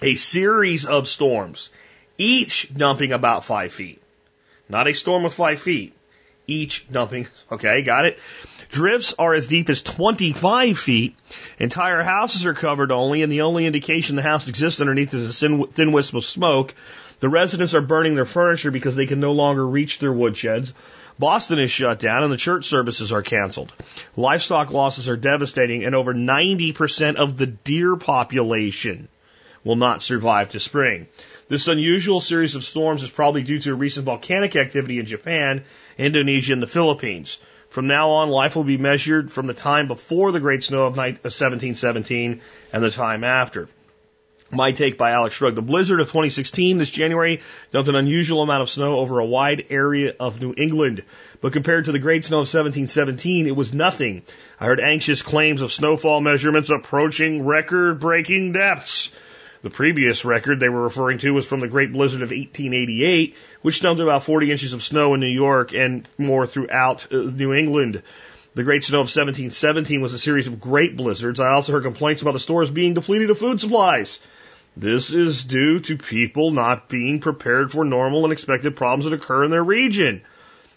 A 0.00 0.14
series 0.14 0.86
of 0.86 1.08
storms 1.08 1.70
each 2.18 2.68
dumping 2.74 3.12
about 3.12 3.44
five 3.44 3.72
feet. 3.72 4.02
Not 4.68 4.88
a 4.88 4.94
storm 4.94 5.24
of 5.24 5.32
five 5.32 5.60
feet. 5.60 5.94
Each 6.46 6.90
dumping, 6.90 7.28
okay, 7.52 7.82
got 7.82 8.06
it? 8.06 8.18
Drifts 8.70 9.14
are 9.18 9.34
as 9.34 9.46
deep 9.46 9.70
as 9.70 9.82
25 9.82 10.78
feet. 10.78 11.16
Entire 11.58 12.02
houses 12.02 12.44
are 12.44 12.54
covered 12.54 12.92
only, 12.92 13.22
and 13.22 13.32
the 13.32 13.42
only 13.42 13.66
indication 13.66 14.16
the 14.16 14.22
house 14.22 14.48
exists 14.48 14.80
underneath 14.80 15.14
is 15.14 15.42
a 15.42 15.66
thin 15.66 15.92
wisp 15.92 16.14
of 16.14 16.24
smoke. 16.24 16.74
The 17.20 17.28
residents 17.28 17.74
are 17.74 17.80
burning 17.80 18.14
their 18.14 18.24
furniture 18.24 18.70
because 18.70 18.94
they 18.94 19.06
can 19.06 19.20
no 19.20 19.32
longer 19.32 19.66
reach 19.66 19.98
their 19.98 20.12
woodsheds. 20.12 20.72
Boston 21.18 21.58
is 21.58 21.70
shut 21.70 21.98
down 21.98 22.22
and 22.22 22.32
the 22.32 22.36
church 22.36 22.66
services 22.66 23.12
are 23.12 23.22
canceled. 23.22 23.72
Livestock 24.16 24.70
losses 24.70 25.08
are 25.08 25.16
devastating 25.16 25.84
and 25.84 25.94
over 25.94 26.14
90% 26.14 27.16
of 27.16 27.36
the 27.36 27.46
deer 27.46 27.96
population 27.96 29.08
will 29.64 29.76
not 29.76 30.02
survive 30.02 30.50
to 30.50 30.60
spring. 30.60 31.08
This 31.48 31.66
unusual 31.66 32.20
series 32.20 32.54
of 32.54 32.62
storms 32.62 33.02
is 33.02 33.10
probably 33.10 33.42
due 33.42 33.58
to 33.60 33.74
recent 33.74 34.06
volcanic 34.06 34.54
activity 34.54 34.98
in 34.98 35.06
Japan, 35.06 35.64
Indonesia, 35.96 36.52
and 36.52 36.62
the 36.62 36.66
Philippines. 36.66 37.38
From 37.68 37.86
now 37.86 38.10
on, 38.10 38.30
life 38.30 38.54
will 38.54 38.64
be 38.64 38.78
measured 38.78 39.32
from 39.32 39.46
the 39.46 39.54
time 39.54 39.88
before 39.88 40.30
the 40.30 40.40
Great 40.40 40.62
Snow 40.62 40.86
of 40.86 40.96
1717 40.96 42.32
uh, 42.32 42.42
and 42.72 42.82
the 42.82 42.90
time 42.90 43.24
after. 43.24 43.68
My 44.50 44.72
take 44.72 44.96
by 44.96 45.10
Alex 45.10 45.34
Shrugged. 45.34 45.58
The 45.58 45.62
blizzard 45.62 46.00
of 46.00 46.06
2016 46.06 46.78
this 46.78 46.88
January 46.88 47.40
dumped 47.70 47.90
an 47.90 47.96
unusual 47.96 48.40
amount 48.40 48.62
of 48.62 48.70
snow 48.70 48.98
over 48.98 49.18
a 49.18 49.26
wide 49.26 49.66
area 49.68 50.14
of 50.18 50.40
New 50.40 50.54
England. 50.56 51.02
But 51.42 51.52
compared 51.52 51.84
to 51.84 51.92
the 51.92 51.98
Great 51.98 52.24
Snow 52.24 52.38
of 52.38 52.48
1717, 52.48 53.46
it 53.46 53.54
was 53.54 53.74
nothing. 53.74 54.22
I 54.58 54.64
heard 54.64 54.80
anxious 54.80 55.20
claims 55.20 55.60
of 55.60 55.70
snowfall 55.70 56.22
measurements 56.22 56.70
approaching 56.70 57.44
record 57.44 58.00
breaking 58.00 58.52
depths. 58.52 59.10
The 59.60 59.68
previous 59.68 60.24
record 60.24 60.60
they 60.60 60.70
were 60.70 60.82
referring 60.82 61.18
to 61.18 61.32
was 61.32 61.46
from 61.46 61.60
the 61.60 61.68
Great 61.68 61.92
Blizzard 61.92 62.22
of 62.22 62.30
1888, 62.30 63.36
which 63.60 63.82
dumped 63.82 64.00
about 64.00 64.24
40 64.24 64.50
inches 64.50 64.72
of 64.72 64.82
snow 64.82 65.12
in 65.12 65.20
New 65.20 65.26
York 65.26 65.74
and 65.74 66.08
more 66.16 66.46
throughout 66.46 67.12
uh, 67.12 67.16
New 67.16 67.52
England. 67.52 68.02
The 68.54 68.64
Great 68.64 68.82
Snow 68.82 69.00
of 69.00 69.12
1717 69.12 70.00
was 70.00 70.14
a 70.14 70.18
series 70.18 70.46
of 70.46 70.58
great 70.58 70.96
blizzards. 70.96 71.38
I 71.38 71.50
also 71.50 71.72
heard 71.72 71.82
complaints 71.82 72.22
about 72.22 72.32
the 72.32 72.40
stores 72.40 72.70
being 72.70 72.94
depleted 72.94 73.28
of 73.28 73.38
food 73.38 73.60
supplies. 73.60 74.18
This 74.80 75.12
is 75.12 75.44
due 75.44 75.80
to 75.80 75.96
people 75.96 76.52
not 76.52 76.88
being 76.88 77.18
prepared 77.18 77.72
for 77.72 77.84
normal 77.84 78.22
and 78.22 78.32
expected 78.32 78.76
problems 78.76 79.06
that 79.06 79.12
occur 79.12 79.42
in 79.42 79.50
their 79.50 79.64
region. 79.64 80.20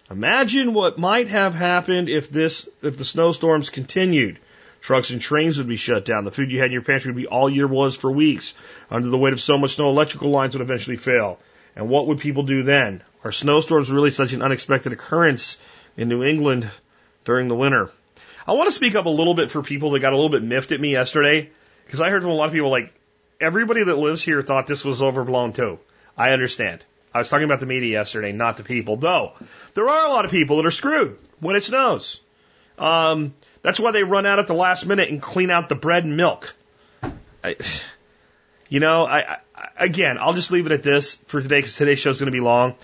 Imagine 0.09 0.73
what 0.73 0.97
might 0.97 1.27
have 1.27 1.53
happened 1.53 2.09
if 2.09 2.27
this, 2.27 2.67
if 2.81 2.97
the 2.97 3.05
snowstorms 3.05 3.69
continued. 3.69 4.39
Trucks 4.81 5.11
and 5.11 5.21
trains 5.21 5.59
would 5.59 5.67
be 5.67 5.75
shut 5.75 6.03
down. 6.03 6.25
The 6.25 6.31
food 6.31 6.51
you 6.51 6.57
had 6.57 6.65
in 6.65 6.71
your 6.71 6.81
pantry 6.81 7.11
would 7.11 7.21
be 7.21 7.27
all 7.27 7.47
year 7.47 7.67
was 7.67 7.95
for 7.95 8.11
weeks. 8.11 8.55
Under 8.89 9.07
the 9.07 9.19
weight 9.19 9.33
of 9.33 9.39
so 9.39 9.59
much 9.59 9.75
snow, 9.75 9.91
electrical 9.91 10.31
lines 10.31 10.55
would 10.55 10.63
eventually 10.63 10.97
fail. 10.97 11.37
And 11.75 11.87
what 11.87 12.07
would 12.07 12.17
people 12.17 12.41
do 12.41 12.63
then? 12.63 13.03
Are 13.23 13.31
snowstorms 13.31 13.91
really 13.91 14.09
such 14.09 14.33
an 14.33 14.41
unexpected 14.41 14.93
occurrence 14.93 15.59
in 15.95 16.09
New 16.09 16.23
England 16.23 16.67
during 17.23 17.49
the 17.49 17.55
winter? 17.55 17.91
I 18.47 18.53
want 18.53 18.67
to 18.67 18.75
speak 18.75 18.95
up 18.95 19.05
a 19.05 19.09
little 19.09 19.35
bit 19.35 19.51
for 19.51 19.61
people 19.61 19.91
that 19.91 19.99
got 19.99 20.13
a 20.13 20.15
little 20.15 20.31
bit 20.31 20.41
miffed 20.41 20.71
at 20.71 20.81
me 20.81 20.91
yesterday 20.91 21.51
because 21.85 22.01
I 22.01 22.09
heard 22.09 22.23
from 22.23 22.31
a 22.31 22.35
lot 22.35 22.47
of 22.47 22.53
people 22.53 22.71
like 22.71 22.91
everybody 23.41 23.83
that 23.83 23.97
lives 23.97 24.21
here 24.21 24.41
thought 24.41 24.67
this 24.67 24.85
was 24.85 25.01
overblown 25.01 25.53
too. 25.53 25.79
I 26.17 26.31
understand. 26.31 26.85
I 27.13 27.17
was 27.17 27.29
talking 27.29 27.43
about 27.45 27.59
the 27.59 27.65
media 27.65 27.91
yesterday, 27.91 28.31
not 28.31 28.57
the 28.57 28.63
people. 28.63 28.95
Though 28.97 29.33
there 29.73 29.87
are 29.87 30.05
a 30.05 30.09
lot 30.09 30.25
of 30.25 30.31
people 30.31 30.57
that 30.57 30.65
are 30.65 30.71
screwed 30.71 31.17
when 31.39 31.55
it 31.55 31.63
snows. 31.63 32.21
Um, 32.77 33.33
that's 33.61 33.79
why 33.79 33.91
they 33.91 34.03
run 34.03 34.25
out 34.25 34.39
at 34.39 34.47
the 34.47 34.53
last 34.53 34.85
minute 34.85 35.09
and 35.09 35.21
clean 35.21 35.49
out 35.49 35.69
the 35.69 35.75
bread 35.75 36.03
and 36.03 36.15
milk. 36.17 36.55
I, 37.43 37.55
you 38.69 38.79
know, 38.79 39.05
I, 39.05 39.39
I, 39.55 39.69
again, 39.77 40.17
I'll 40.19 40.33
just 40.33 40.51
leave 40.51 40.65
it 40.65 40.71
at 40.71 40.83
this 40.83 41.15
for 41.27 41.41
today 41.41 41.57
because 41.57 41.75
today's 41.75 41.99
show 41.99 42.11
is 42.11 42.19
going 42.19 42.31
to 42.31 42.35
be 42.35 42.39
long. 42.39 42.75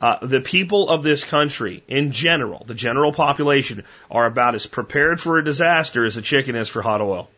Uh, 0.00 0.26
the 0.26 0.40
people 0.40 0.90
of 0.90 1.02
this 1.02 1.24
country, 1.24 1.82
in 1.88 2.12
general, 2.12 2.64
the 2.66 2.74
general 2.74 3.12
population, 3.12 3.84
are 4.10 4.26
about 4.26 4.54
as 4.54 4.66
prepared 4.66 5.20
for 5.20 5.38
a 5.38 5.44
disaster 5.44 6.04
as 6.04 6.18
a 6.18 6.22
chicken 6.22 6.54
is 6.54 6.68
for 6.68 6.82
hot 6.82 7.00
oil. 7.00 7.30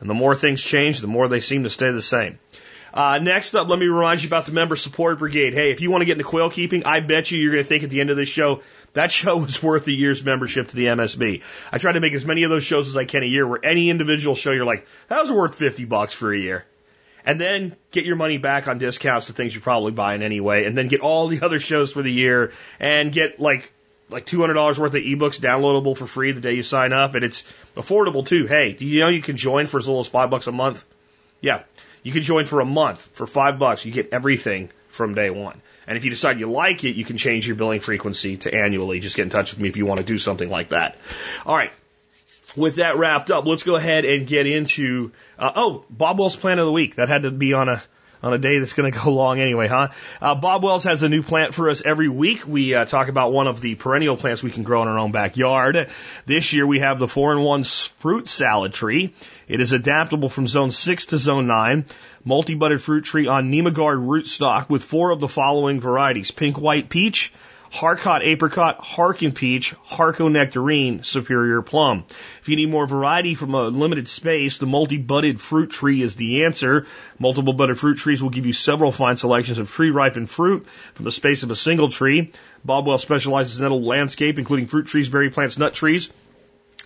And 0.00 0.08
the 0.08 0.14
more 0.14 0.34
things 0.34 0.62
change, 0.62 1.00
the 1.00 1.06
more 1.06 1.28
they 1.28 1.40
seem 1.40 1.62
to 1.64 1.70
stay 1.70 1.90
the 1.90 2.02
same. 2.02 2.38
Uh, 2.92 3.18
next 3.18 3.54
up, 3.54 3.68
let 3.68 3.78
me 3.78 3.86
remind 3.86 4.22
you 4.22 4.28
about 4.28 4.46
the 4.46 4.52
Member 4.52 4.74
Support 4.74 5.20
Brigade. 5.20 5.54
Hey, 5.54 5.70
if 5.70 5.80
you 5.80 5.90
want 5.90 6.02
to 6.02 6.06
get 6.06 6.12
into 6.12 6.24
quail 6.24 6.50
keeping, 6.50 6.84
I 6.84 7.00
bet 7.00 7.30
you 7.30 7.38
you're 7.38 7.52
going 7.52 7.62
to 7.62 7.68
think 7.68 7.84
at 7.84 7.90
the 7.90 8.00
end 8.00 8.10
of 8.10 8.16
this 8.16 8.28
show, 8.28 8.62
that 8.94 9.10
show 9.12 9.36
was 9.36 9.62
worth 9.62 9.86
a 9.86 9.92
year's 9.92 10.24
membership 10.24 10.68
to 10.68 10.76
the 10.76 10.86
MSB. 10.86 11.42
I 11.70 11.78
try 11.78 11.92
to 11.92 12.00
make 12.00 12.14
as 12.14 12.24
many 12.24 12.42
of 12.42 12.50
those 12.50 12.64
shows 12.64 12.88
as 12.88 12.96
I 12.96 13.04
can 13.04 13.22
a 13.22 13.26
year 13.26 13.46
where 13.46 13.64
any 13.64 13.90
individual 13.90 14.34
show 14.34 14.50
you're 14.50 14.64
like, 14.64 14.86
that 15.08 15.20
was 15.20 15.30
worth 15.30 15.54
50 15.54 15.84
bucks 15.84 16.14
for 16.14 16.32
a 16.32 16.38
year. 16.38 16.64
And 17.24 17.40
then 17.40 17.76
get 17.90 18.06
your 18.06 18.16
money 18.16 18.38
back 18.38 18.66
on 18.66 18.78
discounts 18.78 19.26
to 19.26 19.34
things 19.34 19.54
you're 19.54 19.62
probably 19.62 19.92
buying 19.92 20.22
anyway, 20.22 20.64
and 20.64 20.76
then 20.76 20.88
get 20.88 21.00
all 21.00 21.28
the 21.28 21.40
other 21.44 21.60
shows 21.60 21.92
for 21.92 22.02
the 22.02 22.12
year 22.12 22.52
and 22.80 23.12
get 23.12 23.38
like 23.38 23.72
like 24.10 24.26
$200 24.26 24.78
worth 24.78 24.94
of 24.94 25.02
ebooks 25.02 25.40
downloadable 25.40 25.96
for 25.96 26.06
free 26.06 26.32
the 26.32 26.40
day 26.40 26.54
you 26.54 26.62
sign 26.62 26.92
up. 26.92 27.14
And 27.14 27.24
it's 27.24 27.44
affordable 27.76 28.26
too. 28.26 28.46
Hey, 28.46 28.72
do 28.72 28.86
you 28.86 29.00
know 29.00 29.08
you 29.08 29.22
can 29.22 29.36
join 29.36 29.66
for 29.66 29.78
as 29.78 29.86
little 29.86 30.00
as 30.00 30.08
five 30.08 30.30
bucks 30.30 30.46
a 30.46 30.52
month? 30.52 30.84
Yeah. 31.40 31.62
You 32.02 32.12
can 32.12 32.22
join 32.22 32.44
for 32.44 32.60
a 32.60 32.64
month 32.64 33.08
for 33.12 33.26
five 33.26 33.58
bucks. 33.58 33.84
You 33.84 33.92
get 33.92 34.12
everything 34.12 34.70
from 34.88 35.14
day 35.14 35.30
one. 35.30 35.60
And 35.86 35.96
if 35.96 36.04
you 36.04 36.10
decide 36.10 36.38
you 36.38 36.48
like 36.48 36.84
it, 36.84 36.96
you 36.96 37.04
can 37.04 37.16
change 37.16 37.46
your 37.46 37.56
billing 37.56 37.80
frequency 37.80 38.36
to 38.38 38.54
annually. 38.54 39.00
Just 39.00 39.16
get 39.16 39.24
in 39.24 39.30
touch 39.30 39.52
with 39.52 39.60
me 39.60 39.68
if 39.68 39.76
you 39.76 39.86
want 39.86 39.98
to 39.98 40.06
do 40.06 40.18
something 40.18 40.48
like 40.48 40.70
that. 40.70 40.96
All 41.44 41.56
right. 41.56 41.72
With 42.56 42.76
that 42.76 42.96
wrapped 42.96 43.30
up, 43.30 43.46
let's 43.46 43.62
go 43.62 43.76
ahead 43.76 44.04
and 44.04 44.26
get 44.26 44.46
into, 44.46 45.12
uh, 45.38 45.52
oh, 45.54 45.84
Bob 45.88 46.18
Wells 46.18 46.36
plan 46.36 46.58
of 46.58 46.66
the 46.66 46.72
week. 46.72 46.96
That 46.96 47.08
had 47.08 47.22
to 47.22 47.30
be 47.30 47.54
on 47.54 47.68
a, 47.68 47.82
on 48.22 48.34
a 48.34 48.38
day 48.38 48.58
that's 48.58 48.72
going 48.72 48.90
to 48.90 48.98
go 48.98 49.12
long 49.12 49.40
anyway, 49.40 49.68
huh? 49.68 49.88
Uh, 50.20 50.34
Bob 50.34 50.62
Wells 50.62 50.84
has 50.84 51.02
a 51.02 51.08
new 51.08 51.22
plant 51.22 51.54
for 51.54 51.70
us 51.70 51.82
every 51.84 52.08
week. 52.08 52.46
We 52.46 52.74
uh, 52.74 52.84
talk 52.84 53.08
about 53.08 53.32
one 53.32 53.46
of 53.46 53.60
the 53.60 53.74
perennial 53.74 54.16
plants 54.16 54.42
we 54.42 54.50
can 54.50 54.62
grow 54.62 54.82
in 54.82 54.88
our 54.88 54.98
own 54.98 55.12
backyard. 55.12 55.88
This 56.26 56.52
year 56.52 56.66
we 56.66 56.80
have 56.80 56.98
the 56.98 57.08
4 57.08 57.32
in 57.32 57.40
1 57.40 57.64
fruit 57.64 58.28
salad 58.28 58.72
tree. 58.72 59.14
It 59.48 59.60
is 59.60 59.72
adaptable 59.72 60.28
from 60.28 60.46
zone 60.46 60.70
6 60.70 61.06
to 61.06 61.18
zone 61.18 61.46
9. 61.46 61.86
Multi-budded 62.24 62.82
fruit 62.82 63.04
tree 63.04 63.26
on 63.26 63.50
Nemagard 63.50 64.06
rootstock 64.06 64.68
with 64.68 64.84
four 64.84 65.10
of 65.10 65.20
the 65.20 65.28
following 65.28 65.80
varieties. 65.80 66.30
Pink 66.30 66.58
white 66.58 66.90
peach, 66.90 67.32
Harcot 67.72 68.22
apricot, 68.22 68.78
Harken 68.80 69.32
peach, 69.32 69.74
Harko 69.88 70.30
nectarine, 70.30 71.04
Superior 71.04 71.62
plum. 71.62 72.04
If 72.40 72.48
you 72.48 72.56
need 72.56 72.68
more 72.68 72.86
variety 72.86 73.36
from 73.36 73.54
a 73.54 73.68
limited 73.68 74.08
space, 74.08 74.58
the 74.58 74.66
multi-budded 74.66 75.40
fruit 75.40 75.70
tree 75.70 76.02
is 76.02 76.16
the 76.16 76.44
answer. 76.44 76.86
Multiple 77.18 77.52
budded 77.52 77.78
fruit 77.78 77.98
trees 77.98 78.20
will 78.20 78.30
give 78.30 78.46
you 78.46 78.52
several 78.52 78.90
fine 78.90 79.16
selections 79.16 79.58
of 79.58 79.70
tree 79.70 79.90
ripened 79.90 80.28
fruit 80.28 80.66
from 80.94 81.04
the 81.04 81.12
space 81.12 81.44
of 81.44 81.50
a 81.52 81.56
single 81.56 81.88
tree. 81.88 82.32
Bobwell 82.66 82.98
specializes 82.98 83.60
in 83.60 83.64
edible 83.64 83.84
landscape, 83.84 84.38
including 84.38 84.66
fruit 84.66 84.86
trees, 84.86 85.08
berry 85.08 85.30
plants, 85.30 85.56
nut 85.56 85.72
trees, 85.72 86.10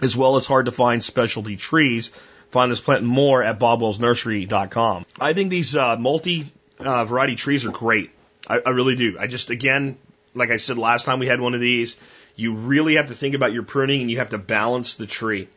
as 0.02 0.14
well 0.14 0.36
as 0.36 0.46
hard 0.46 0.66
to 0.66 0.72
find 0.72 1.02
specialty 1.02 1.56
trees. 1.56 2.10
Find 2.50 2.70
this 2.70 2.80
plant 2.80 3.04
more 3.04 3.42
at 3.42 3.58
bobwellsnursery.com. 3.58 5.06
I 5.18 5.32
think 5.32 5.50
these 5.50 5.74
uh, 5.74 5.96
multi 5.96 6.52
uh, 6.78 7.06
variety 7.06 7.36
trees 7.36 7.64
are 7.64 7.70
great. 7.70 8.10
I, 8.46 8.60
I 8.64 8.70
really 8.70 8.96
do. 8.96 9.16
I 9.18 9.26
just, 9.26 9.50
again, 9.50 9.96
like 10.34 10.50
I 10.50 10.56
said 10.58 10.78
last 10.78 11.04
time 11.04 11.18
we 11.18 11.26
had 11.26 11.40
one 11.40 11.54
of 11.54 11.60
these, 11.60 11.96
you 12.36 12.54
really 12.54 12.96
have 12.96 13.08
to 13.08 13.14
think 13.14 13.34
about 13.34 13.52
your 13.52 13.62
pruning 13.62 14.00
and 14.02 14.10
you 14.10 14.18
have 14.18 14.30
to 14.30 14.38
balance 14.38 14.94
the 14.94 15.06
tree. 15.06 15.48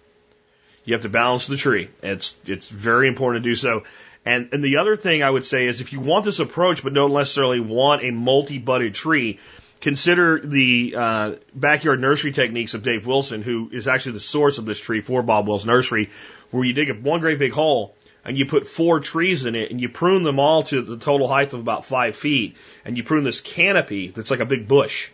You 0.86 0.94
have 0.94 1.02
to 1.02 1.10
balance 1.10 1.48
the 1.48 1.58
tree. 1.58 1.90
It's 2.02 2.36
it's 2.46 2.70
very 2.70 3.08
important 3.08 3.44
to 3.44 3.50
do 3.50 3.56
so. 3.56 3.84
And 4.26 4.50
and 4.54 4.64
the 4.64 4.78
other 4.78 4.96
thing 4.96 5.22
I 5.24 5.30
would 5.30 5.46
say 5.46 5.68
is 5.68 5.82
if 5.82 5.92
you 5.92 6.00
want 6.00 6.24
this 6.24 6.40
approach 6.40 6.84
but 6.84 6.94
don't 6.94 7.14
necessarily 7.14 7.60
want 7.60 8.04
a 8.04 8.12
multi-budded 8.12 8.94
tree, 8.94 9.40
consider 9.82 10.40
the 10.40 10.96
uh, 10.98 11.32
backyard 11.54 12.00
nursery 12.00 12.32
techniques 12.32 12.74
of 12.74 12.84
Dave 12.84 13.06
Wilson, 13.06 13.42
who 13.42 13.70
is 13.72 13.88
actually 13.88 14.14
the 14.14 14.22
source 14.22 14.60
of 14.60 14.66
this 14.66 14.80
tree 14.80 15.02
for 15.02 15.22
Bob 15.24 15.48
Wells 15.48 15.66
Nursery, 15.66 16.10
where 16.52 16.64
you 16.64 16.74
dig 16.74 16.90
a 16.90 16.94
one 16.94 17.20
great 17.20 17.40
big 17.40 17.52
hole 17.52 17.97
and 18.28 18.38
you 18.38 18.46
put 18.46 18.68
four 18.68 19.00
trees 19.00 19.46
in 19.46 19.56
it 19.56 19.72
and 19.72 19.80
you 19.80 19.88
prune 19.88 20.24
them 20.24 20.38
all 20.38 20.62
to 20.64 20.82
the 20.82 20.98
total 20.98 21.30
height 21.30 21.54
of 21.54 21.62
about 21.62 21.86
five 21.86 22.16
feet 22.16 22.58
and 22.84 22.98
you 22.98 23.04
prune 23.04 23.24
this 23.24 23.40
canopy 23.40 24.10
that's 24.10 24.30
like 24.30 24.42
a 24.42 24.46
big 24.46 24.68
bush. 24.68 25.10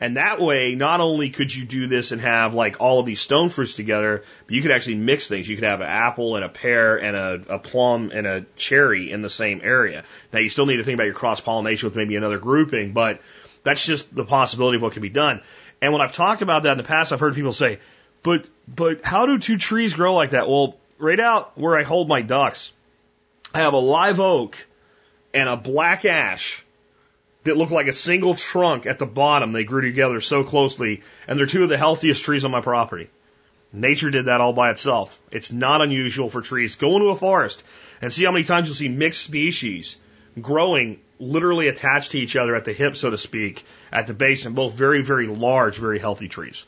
And 0.00 0.16
that 0.16 0.40
way, 0.40 0.74
not 0.74 1.00
only 1.00 1.30
could 1.30 1.54
you 1.54 1.64
do 1.64 1.86
this 1.86 2.10
and 2.10 2.20
have 2.22 2.54
like 2.54 2.80
all 2.80 2.98
of 2.98 3.06
these 3.06 3.20
stone 3.20 3.50
fruits 3.50 3.74
together, 3.74 4.24
but 4.46 4.54
you 4.54 4.62
could 4.62 4.72
actually 4.72 4.96
mix 4.96 5.28
things. 5.28 5.48
You 5.48 5.56
could 5.56 5.64
have 5.64 5.80
an 5.80 5.86
apple 5.86 6.36
and 6.36 6.44
a 6.44 6.48
pear 6.48 6.96
and 6.96 7.16
a, 7.16 7.54
a 7.54 7.58
plum 7.58 8.10
and 8.12 8.26
a 8.26 8.46
cherry 8.56 9.12
in 9.12 9.22
the 9.22 9.30
same 9.30 9.60
area. 9.62 10.02
Now 10.32 10.40
you 10.40 10.48
still 10.48 10.66
need 10.66 10.78
to 10.78 10.84
think 10.84 10.94
about 10.94 11.04
your 11.04 11.14
cross 11.14 11.40
pollination 11.40 11.86
with 11.86 11.96
maybe 11.96 12.16
another 12.16 12.38
grouping, 12.38 12.92
but 12.92 13.20
that's 13.62 13.86
just 13.86 14.12
the 14.12 14.24
possibility 14.24 14.76
of 14.76 14.82
what 14.82 14.94
can 14.94 15.02
be 15.02 15.08
done. 15.08 15.42
And 15.80 15.92
when 15.92 16.02
I've 16.02 16.12
talked 16.12 16.42
about 16.42 16.64
that 16.64 16.72
in 16.72 16.78
the 16.78 16.84
past, 16.84 17.12
I've 17.12 17.20
heard 17.20 17.34
people 17.34 17.52
say, 17.52 17.78
but, 18.22 18.46
but 18.66 19.04
how 19.04 19.26
do 19.26 19.38
two 19.38 19.56
trees 19.56 19.94
grow 19.94 20.14
like 20.14 20.30
that? 20.30 20.48
Well, 20.48 20.79
right 21.00 21.20
out 21.20 21.56
where 21.58 21.76
I 21.76 21.82
hold 21.82 22.08
my 22.08 22.22
ducks, 22.22 22.72
I 23.52 23.60
have 23.60 23.72
a 23.72 23.78
live 23.78 24.20
oak 24.20 24.66
and 25.34 25.48
a 25.48 25.56
black 25.56 26.04
ash 26.04 26.64
that 27.44 27.56
look 27.56 27.70
like 27.70 27.86
a 27.86 27.92
single 27.92 28.34
trunk 28.34 28.86
at 28.86 28.98
the 28.98 29.06
bottom. 29.06 29.52
They 29.52 29.64
grew 29.64 29.82
together 29.82 30.20
so 30.20 30.44
closely, 30.44 31.02
and 31.26 31.38
they're 31.38 31.46
two 31.46 31.62
of 31.62 31.68
the 31.68 31.78
healthiest 31.78 32.24
trees 32.24 32.44
on 32.44 32.50
my 32.50 32.60
property. 32.60 33.08
Nature 33.72 34.10
did 34.10 34.26
that 34.26 34.40
all 34.40 34.52
by 34.52 34.70
itself. 34.70 35.18
It's 35.30 35.52
not 35.52 35.80
unusual 35.80 36.28
for 36.28 36.42
trees. 36.42 36.74
Go 36.74 36.96
into 36.96 37.08
a 37.08 37.16
forest 37.16 37.62
and 38.02 38.12
see 38.12 38.24
how 38.24 38.32
many 38.32 38.44
times 38.44 38.66
you'll 38.66 38.74
see 38.74 38.88
mixed 38.88 39.22
species 39.22 39.96
growing 40.40 41.00
literally 41.18 41.68
attached 41.68 42.12
to 42.12 42.18
each 42.18 42.36
other 42.36 42.54
at 42.56 42.64
the 42.64 42.72
hip, 42.72 42.96
so 42.96 43.10
to 43.10 43.18
speak, 43.18 43.64
at 43.92 44.06
the 44.06 44.14
base, 44.14 44.46
and 44.46 44.56
both 44.56 44.74
very, 44.74 45.02
very 45.02 45.26
large, 45.26 45.76
very 45.76 45.98
healthy 45.98 46.28
trees. 46.28 46.66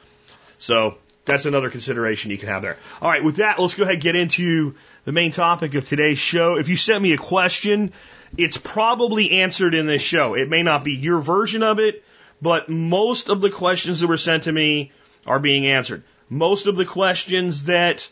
So 0.59 0.99
that's 1.25 1.47
another 1.47 1.71
consideration 1.71 2.31
you 2.31 2.39
can 2.39 2.49
have 2.49 2.63
there. 2.63 2.79
All 3.01 3.09
right, 3.09 3.23
with 3.23 3.37
that, 3.37 3.59
let's 3.59 3.75
go 3.75 3.85
ahead 3.85 3.95
and 3.95 4.03
get 4.03 4.17
into 4.17 4.75
the 5.05 5.13
main 5.13 5.31
topic 5.31 5.75
of 5.75 5.85
today's 5.85 6.19
show. 6.19 6.57
If 6.57 6.69
you 6.69 6.77
sent 6.77 7.03
me 7.03 7.13
a 7.13 7.19
question, 7.19 7.93
it's 8.37 8.57
probably 8.57 9.43
answered 9.43 9.75
in 9.75 9.87
this 9.87 10.03
show. 10.03 10.35
It 10.35 10.49
may 10.49 10.63
not 10.63 10.85
be 10.85 10.95
your 10.95 11.21
version 11.21 11.63
of 11.63 11.79
it, 11.79 12.03
but 12.41 12.69
most 12.69 13.29
of 13.29 13.41
the 13.41 13.51
questions 13.51 14.01
that 14.01 14.09
were 14.09 14.17
sent 14.17 14.45
to 14.45 14.53
me 14.53 14.91
are 15.27 15.39
being 15.39 15.67
answered. 15.67 16.03
Most 16.29 16.67
of 16.67 16.77
the 16.77 16.85
questions 16.85 17.65
that 17.65 18.09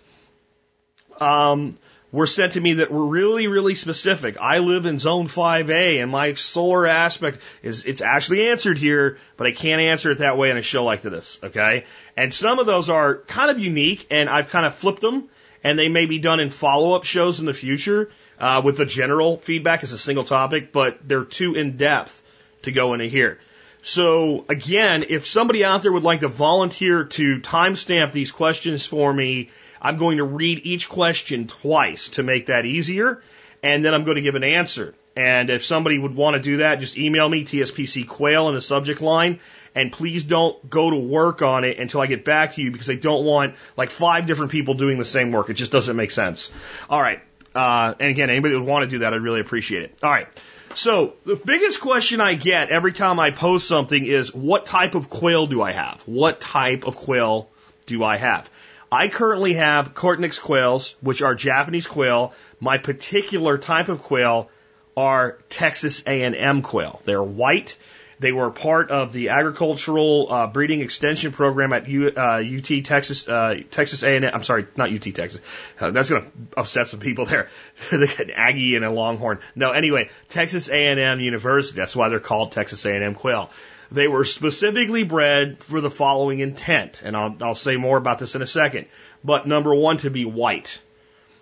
um, 1.21 1.79
were 2.13 2.27
sent 2.27 2.53
to 2.53 2.61
me 2.61 2.75
that 2.75 2.91
were 2.91 3.07
really, 3.07 3.47
really 3.47 3.75
specific. 3.75 4.37
I 4.41 4.59
live 4.59 4.87
in 4.87 4.99
zone 4.99 5.29
5A 5.29 6.03
and 6.03 6.11
my 6.11 6.35
solar 6.35 6.87
aspect 6.87 7.39
is, 7.63 7.85
it's 7.85 8.01
actually 8.01 8.49
answered 8.49 8.79
here, 8.79 9.19
but 9.37 9.47
I 9.47 9.53
can't 9.53 9.81
answer 9.81 10.11
it 10.11 10.19
that 10.19 10.37
way 10.37 10.51
in 10.51 10.57
a 10.57 10.63
show 10.63 10.85
like 10.85 11.03
this, 11.03 11.39
okay? 11.43 11.85
And 12.17 12.35
some 12.35 12.59
of 12.59 12.67
those 12.67 12.91
are 12.91 13.19
kind 13.19 13.51
of 13.51 13.59
unique 13.59 14.07
and 14.11 14.29
I've 14.29 14.49
kind 14.49 14.67
of 14.67 14.75
flipped 14.75 15.01
them 15.01 15.29
and 15.63 15.79
they 15.79 15.89
may 15.89 16.07
be 16.07 16.19
done 16.19 16.41
in 16.41 16.51
follow 16.51 16.97
up 16.97 17.05
shows 17.05 17.39
in 17.39 17.47
the 17.47 17.55
future, 17.55 18.11
uh, 18.39 18.63
with 18.65 18.79
the 18.79 18.87
general 18.87 19.37
feedback 19.37 19.83
as 19.83 19.93
a 19.93 19.99
single 19.99 20.25
topic, 20.25 20.73
but 20.73 20.99
they're 21.07 21.25
too 21.25 21.55
in 21.55 21.77
depth 21.77 22.23
to 22.63 22.73
go 22.73 22.95
into 22.95 23.07
here. 23.07 23.39
So 23.83 24.45
again, 24.49 25.07
if 25.09 25.27
somebody 25.27 25.65
out 25.65 25.83
there 25.83 25.93
would 25.93 26.03
like 26.03 26.21
to 26.21 26.29
volunteer 26.29 27.05
to 27.05 27.39
timestamp 27.41 28.13
these 28.13 28.31
questions 28.31 28.85
for 28.85 29.13
me 29.13 29.51
I'm 29.81 29.97
going 29.97 30.19
to 30.19 30.25
read 30.25 30.61
each 30.65 30.89
question 30.89 31.47
twice 31.47 32.11
to 32.11 32.23
make 32.23 32.47
that 32.47 32.67
easier, 32.67 33.23
and 33.63 33.85
then 33.85 33.95
I'm 33.95 34.05
going 34.05 34.17
to 34.17 34.23
give 34.23 34.35
an 34.35 34.45
answer. 34.45 34.95
And 35.17 35.51
if 35.51 35.65
somebody 35.65 35.99
would 35.99 36.15
want 36.15 36.37
to 36.37 36.41
do 36.41 36.59
that, 36.59 36.81
just 36.81 36.97
email 36.97 37.29
me, 37.29 37.45
TSPC 37.45 38.07
Quail 38.07 38.49
in 38.49 38.55
the 38.55 38.63
subject 38.63 39.01
line. 39.01 39.41
And 39.75 39.93
please 39.93 40.25
don't 40.25 40.69
go 40.69 40.91
to 40.91 40.97
work 40.97 41.43
on 41.43 41.65
it 41.65 41.79
until 41.79 42.01
I 42.01 42.07
get 42.07 42.25
back 42.25 42.55
to 42.55 42.63
you 42.63 42.71
because 42.71 42.91
I 42.91 42.95
don't 42.95 43.25
want 43.25 43.55
like 43.77 43.91
five 43.91 44.27
different 44.27 44.51
people 44.51 44.75
doing 44.75 44.99
the 44.99 45.05
same 45.05 45.31
work. 45.31 45.49
It 45.51 45.55
just 45.55 45.73
doesn't 45.73 45.95
make 45.95 46.11
sense. 46.11 46.51
All 46.89 47.01
right. 47.01 47.21
Uh, 47.55 47.95
and 47.99 48.11
again, 48.11 48.31
anybody 48.31 48.55
would 48.55 48.67
want 48.67 48.85
to 48.85 48.89
do 48.89 49.01
that, 49.01 49.13
I'd 49.13 49.23
really 49.23 49.41
appreciate 49.41 49.83
it. 49.83 49.99
All 50.03 50.11
right. 50.11 50.29
So 50.75 51.15
the 51.25 51.37
biggest 51.37 51.81
question 51.81 52.21
I 52.21 52.35
get 52.35 52.71
every 52.71 52.93
time 52.93 53.19
I 53.19 53.31
post 53.31 53.67
something 53.67 54.07
is 54.07 54.33
what 54.33 54.67
type 54.67 54.95
of 54.95 55.11
quail 55.11 55.47
do 55.47 55.61
I 55.63 55.73
have? 55.73 56.03
What 56.03 56.41
type 56.41 56.87
of 56.87 56.97
quail 56.97 57.49
do 57.87 58.05
I 58.05 58.17
have? 58.17 58.49
I 58.93 59.09
currently 59.09 59.55
have 59.55 59.95
Coturnix 59.95 60.41
quails, 60.41 60.97
which 61.01 61.23
are 61.23 61.35
Japanese 61.35 61.87
quail. 61.87 62.35
My 62.59 62.79
particular 62.79 63.57
type 63.57 63.89
of 63.89 64.03
quail 64.03 64.51
are 64.97 65.39
Texas 65.49 66.03
A&M 66.07 66.63
quail. 66.63 67.01
They're 67.05 67.23
white. 67.23 67.77
They 68.19 68.33
were 68.33 68.51
part 68.51 68.91
of 68.91 69.15
the 69.15 69.31
agricultural 69.31 70.31
uh, 70.31 70.47
breeding 70.49 70.83
extension 70.83 71.33
program 71.33 71.73
at 71.73 71.89
U, 71.89 72.13
uh, 72.15 72.43
UT 72.45 72.85
Texas 72.85 73.27
uh, 73.27 73.61
Texas 73.71 74.03
A&M. 74.03 74.25
I'm 74.25 74.43
sorry, 74.43 74.67
not 74.77 74.93
UT 74.93 75.15
Texas. 75.15 75.41
Uh, 75.81 75.91
that's 75.91 76.11
going 76.11 76.25
to 76.25 76.31
upset 76.59 76.89
some 76.89 77.01
people 77.01 77.25
there. 77.25 77.49
they 77.91 78.07
got 78.07 78.21
an 78.21 78.31
Aggie 78.33 78.77
and 78.77 78.85
a 78.85 78.91
Longhorn. 78.91 79.39
No, 79.55 79.71
anyway, 79.71 80.11
Texas 80.29 80.69
A&M 80.69 81.21
University. 81.21 81.77
That's 81.77 81.97
why 81.97 82.11
they're 82.11 82.21
called 82.21 82.53
Texas 82.53 82.85
A&M 82.85 83.15
quail. 83.15 83.51
They 83.93 84.07
were 84.07 84.25
specifically 84.25 85.03
bred 85.03 85.59
for 85.59 85.81
the 85.81 85.91
following 85.91 86.41
intent, 86.41 87.03
and 87.05 87.17
I'll, 87.17 87.37
I'll 87.41 87.55
say 87.55 87.77
more 87.77 87.99
about 87.99 88.19
this 88.19 88.35
in 88.35 88.43
a 88.43 88.47
second. 88.47 88.87
But 89.25 89.49
number 89.49 89.75
one, 89.75 89.99
to 89.99 90.11
be 90.11 90.25
white. 90.25 90.81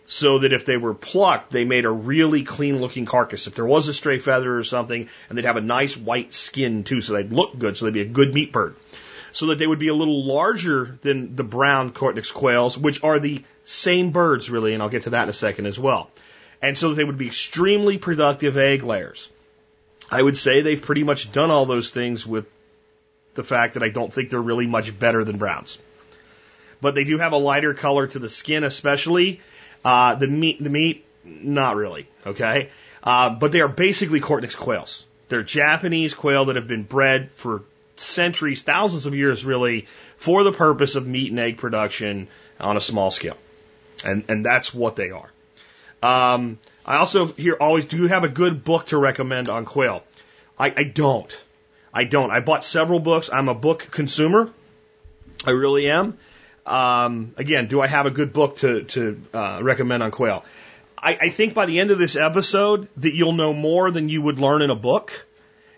So 0.07 0.39
that 0.39 0.55
if 0.55 0.65
they 0.65 0.79
were 0.79 0.95
plucked, 0.95 1.53
they 1.53 1.65
made 1.65 1.85
a 1.85 1.91
really 1.91 2.43
clean 2.43 2.79
looking 2.81 3.05
carcass. 3.05 3.47
If 3.47 3.55
there 3.55 3.67
was 3.67 3.89
a 3.89 3.93
stray 3.93 4.19
feather 4.19 4.57
or 4.57 4.65
something, 4.65 5.11
and 5.29 5.37
they'd 5.37 5.45
have 5.45 5.59
a 5.59 5.61
nice 5.61 5.99
white 5.99 6.33
skin 6.33 6.83
too, 6.85 7.03
so 7.03 7.13
they'd 7.13 7.31
look 7.31 7.59
good, 7.59 7.77
so 7.77 7.85
they'd 7.85 7.93
be 7.93 8.01
a 8.01 8.07
good 8.07 8.33
meat 8.33 8.51
bird. 8.51 8.75
So 9.33 9.49
that 9.49 9.59
they 9.59 9.67
would 9.67 9.79
be 9.79 9.89
a 9.89 9.95
little 9.95 10.25
larger 10.25 10.99
than 11.03 11.37
the 11.37 11.45
brown 11.45 11.93
Coturnix 11.93 12.33
quails, 12.33 12.79
which 12.79 13.05
are 13.05 13.21
the 13.21 13.45
same 13.65 14.11
birds 14.11 14.49
really, 14.49 14.73
and 14.73 14.83
I'll 14.83 14.89
get 14.89 15.03
to 15.03 15.11
that 15.11 15.25
in 15.25 15.29
a 15.29 15.35
second 15.35 15.67
as 15.67 15.79
well. 15.79 16.11
and 16.63 16.77
so 16.77 16.89
that 16.89 16.95
they 16.97 17.05
would 17.05 17.19
be 17.19 17.27
extremely 17.27 17.99
productive 17.99 18.57
egg 18.57 18.83
layers. 18.83 19.29
I 20.11 20.23
would 20.23 20.37
say 20.37 20.61
they've 20.63 20.81
pretty 20.81 21.05
much 21.05 21.31
done 21.33 21.51
all 21.51 21.67
those 21.67 21.91
things 21.91 22.27
with 22.27 22.47
the 23.35 23.45
fact 23.45 23.75
that 23.75 23.83
I 23.83 23.89
don't 23.89 24.13
think 24.13 24.31
they're 24.31 24.41
really 24.41 24.67
much 24.67 24.99
better 24.99 25.23
than 25.25 25.39
browns. 25.39 25.79
But 26.81 26.95
they 26.95 27.05
do 27.05 27.19
have 27.19 27.33
a 27.33 27.37
lighter 27.37 27.75
color 27.75 28.07
to 28.07 28.19
the 28.19 28.29
skin, 28.29 28.65
especially. 28.65 29.41
Uh, 29.85 30.15
the 30.15 30.27
meat, 30.27 30.63
the 30.63 30.71
meat, 30.71 31.05
not 31.25 31.77
really. 31.77 32.09
Okay, 32.27 32.71
uh, 33.03 33.31
but 33.31 33.53
they 33.53 33.61
are 33.61 33.69
basically 33.69 34.21
Coturnix 34.21 34.57
quails. 34.57 35.05
They're 35.29 35.43
Japanese 35.43 36.15
quail 36.15 36.47
that 36.47 36.57
have 36.57 36.69
been 36.69 36.85
bred 36.85 37.31
for 37.33 37.63
centuries, 37.97 38.63
thousands 38.63 39.07
of 39.07 39.15
years, 39.15 39.45
really, 39.45 39.87
for 40.17 40.43
the 40.43 40.53
purpose 40.53 40.95
of 40.95 41.07
meat 41.07 41.31
and 41.31 41.39
egg 41.39 41.59
production 41.59 42.29
on 42.59 42.77
a 42.77 42.81
small 42.81 43.11
scale, 43.11 43.37
and 44.05 44.25
and 44.29 44.45
that's 44.45 44.73
what 44.73 44.97
they 44.97 45.11
are. 45.11 45.31
Um, 46.03 46.59
I 46.89 46.97
also 46.97 47.27
here 47.27 47.55
always 47.61 47.85
do 47.85 47.99
you 47.99 48.07
have 48.07 48.25
a 48.25 48.31
good 48.31 48.65
book 48.65 48.87
to 48.87 48.97
recommend 48.97 49.51
on 49.51 49.67
quail. 49.67 50.03
I, 50.59 50.73
I 50.75 50.85
don't. 50.85 51.45
I 51.93 52.05
don't. 52.05 52.31
I 52.31 52.41
bought 52.41 52.65
several 52.65 52.99
books. 52.99 53.29
I'm 53.31 53.51
a 53.51 53.55
book 53.55 53.89
consumer. 53.91 54.51
I 55.45 55.51
really 55.51 55.91
am. 55.91 56.17
Um, 56.65 57.35
again, 57.37 57.69
do 57.69 57.83
I 57.83 57.89
have 57.89 58.07
a 58.07 58.11
good 58.11 58.33
book 58.33 58.57
to, 58.59 58.85
to 58.85 59.21
uh, 59.35 59.61
recommend 59.63 60.03
on 60.03 60.11
quail? 60.11 60.47
I, 60.97 61.19
I 61.21 61.29
think 61.29 61.53
by 61.53 61.67
the 61.67 61.79
end 61.79 61.91
of 61.91 61.99
this 61.99 62.17
episode 62.17 62.89
that 62.97 63.15
you'll 63.15 63.33
know 63.33 63.53
more 63.53 63.91
than 63.91 64.09
you 64.09 64.23
would 64.23 64.41
learn 64.41 64.63
in 64.63 64.71
a 64.71 64.75
book, 64.75 65.27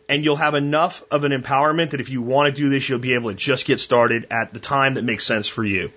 and 0.08 0.24
you'll 0.24 0.36
have 0.36 0.54
enough 0.54 1.02
of 1.10 1.24
an 1.24 1.32
empowerment 1.32 1.90
that 1.90 2.00
if 2.00 2.08
you 2.08 2.22
want 2.22 2.54
to 2.54 2.60
do 2.60 2.70
this, 2.70 2.88
you'll 2.88 3.00
be 3.00 3.14
able 3.14 3.30
to 3.30 3.36
just 3.36 3.66
get 3.66 3.80
started 3.80 4.28
at 4.30 4.52
the 4.52 4.60
time 4.60 4.94
that 4.94 5.02
makes 5.02 5.24
sense 5.24 5.48
for 5.48 5.64
you. 5.64 5.90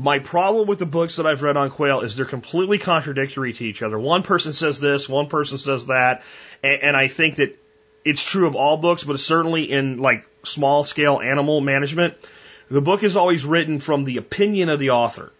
My 0.00 0.18
problem 0.18 0.66
with 0.66 0.78
the 0.78 0.86
books 0.86 1.16
that 1.16 1.26
I've 1.26 1.42
read 1.42 1.58
on 1.58 1.68
quail 1.68 2.00
is 2.00 2.16
they're 2.16 2.24
completely 2.24 2.78
contradictory 2.78 3.52
to 3.52 3.64
each 3.64 3.82
other. 3.82 3.98
One 3.98 4.22
person 4.22 4.54
says 4.54 4.80
this, 4.80 5.06
one 5.06 5.26
person 5.26 5.58
says 5.58 5.86
that, 5.86 6.22
and, 6.62 6.82
and 6.82 6.96
I 6.96 7.08
think 7.08 7.36
that 7.36 7.58
it's 8.02 8.24
true 8.24 8.46
of 8.46 8.56
all 8.56 8.78
books, 8.78 9.04
but 9.04 9.20
certainly 9.20 9.70
in 9.70 9.98
like 9.98 10.26
small 10.42 10.84
scale 10.84 11.20
animal 11.20 11.60
management, 11.60 12.14
the 12.70 12.80
book 12.80 13.02
is 13.02 13.14
always 13.14 13.44
written 13.44 13.78
from 13.78 14.04
the 14.04 14.16
opinion 14.16 14.70
of 14.70 14.78
the 14.78 14.90
author. 14.90 15.34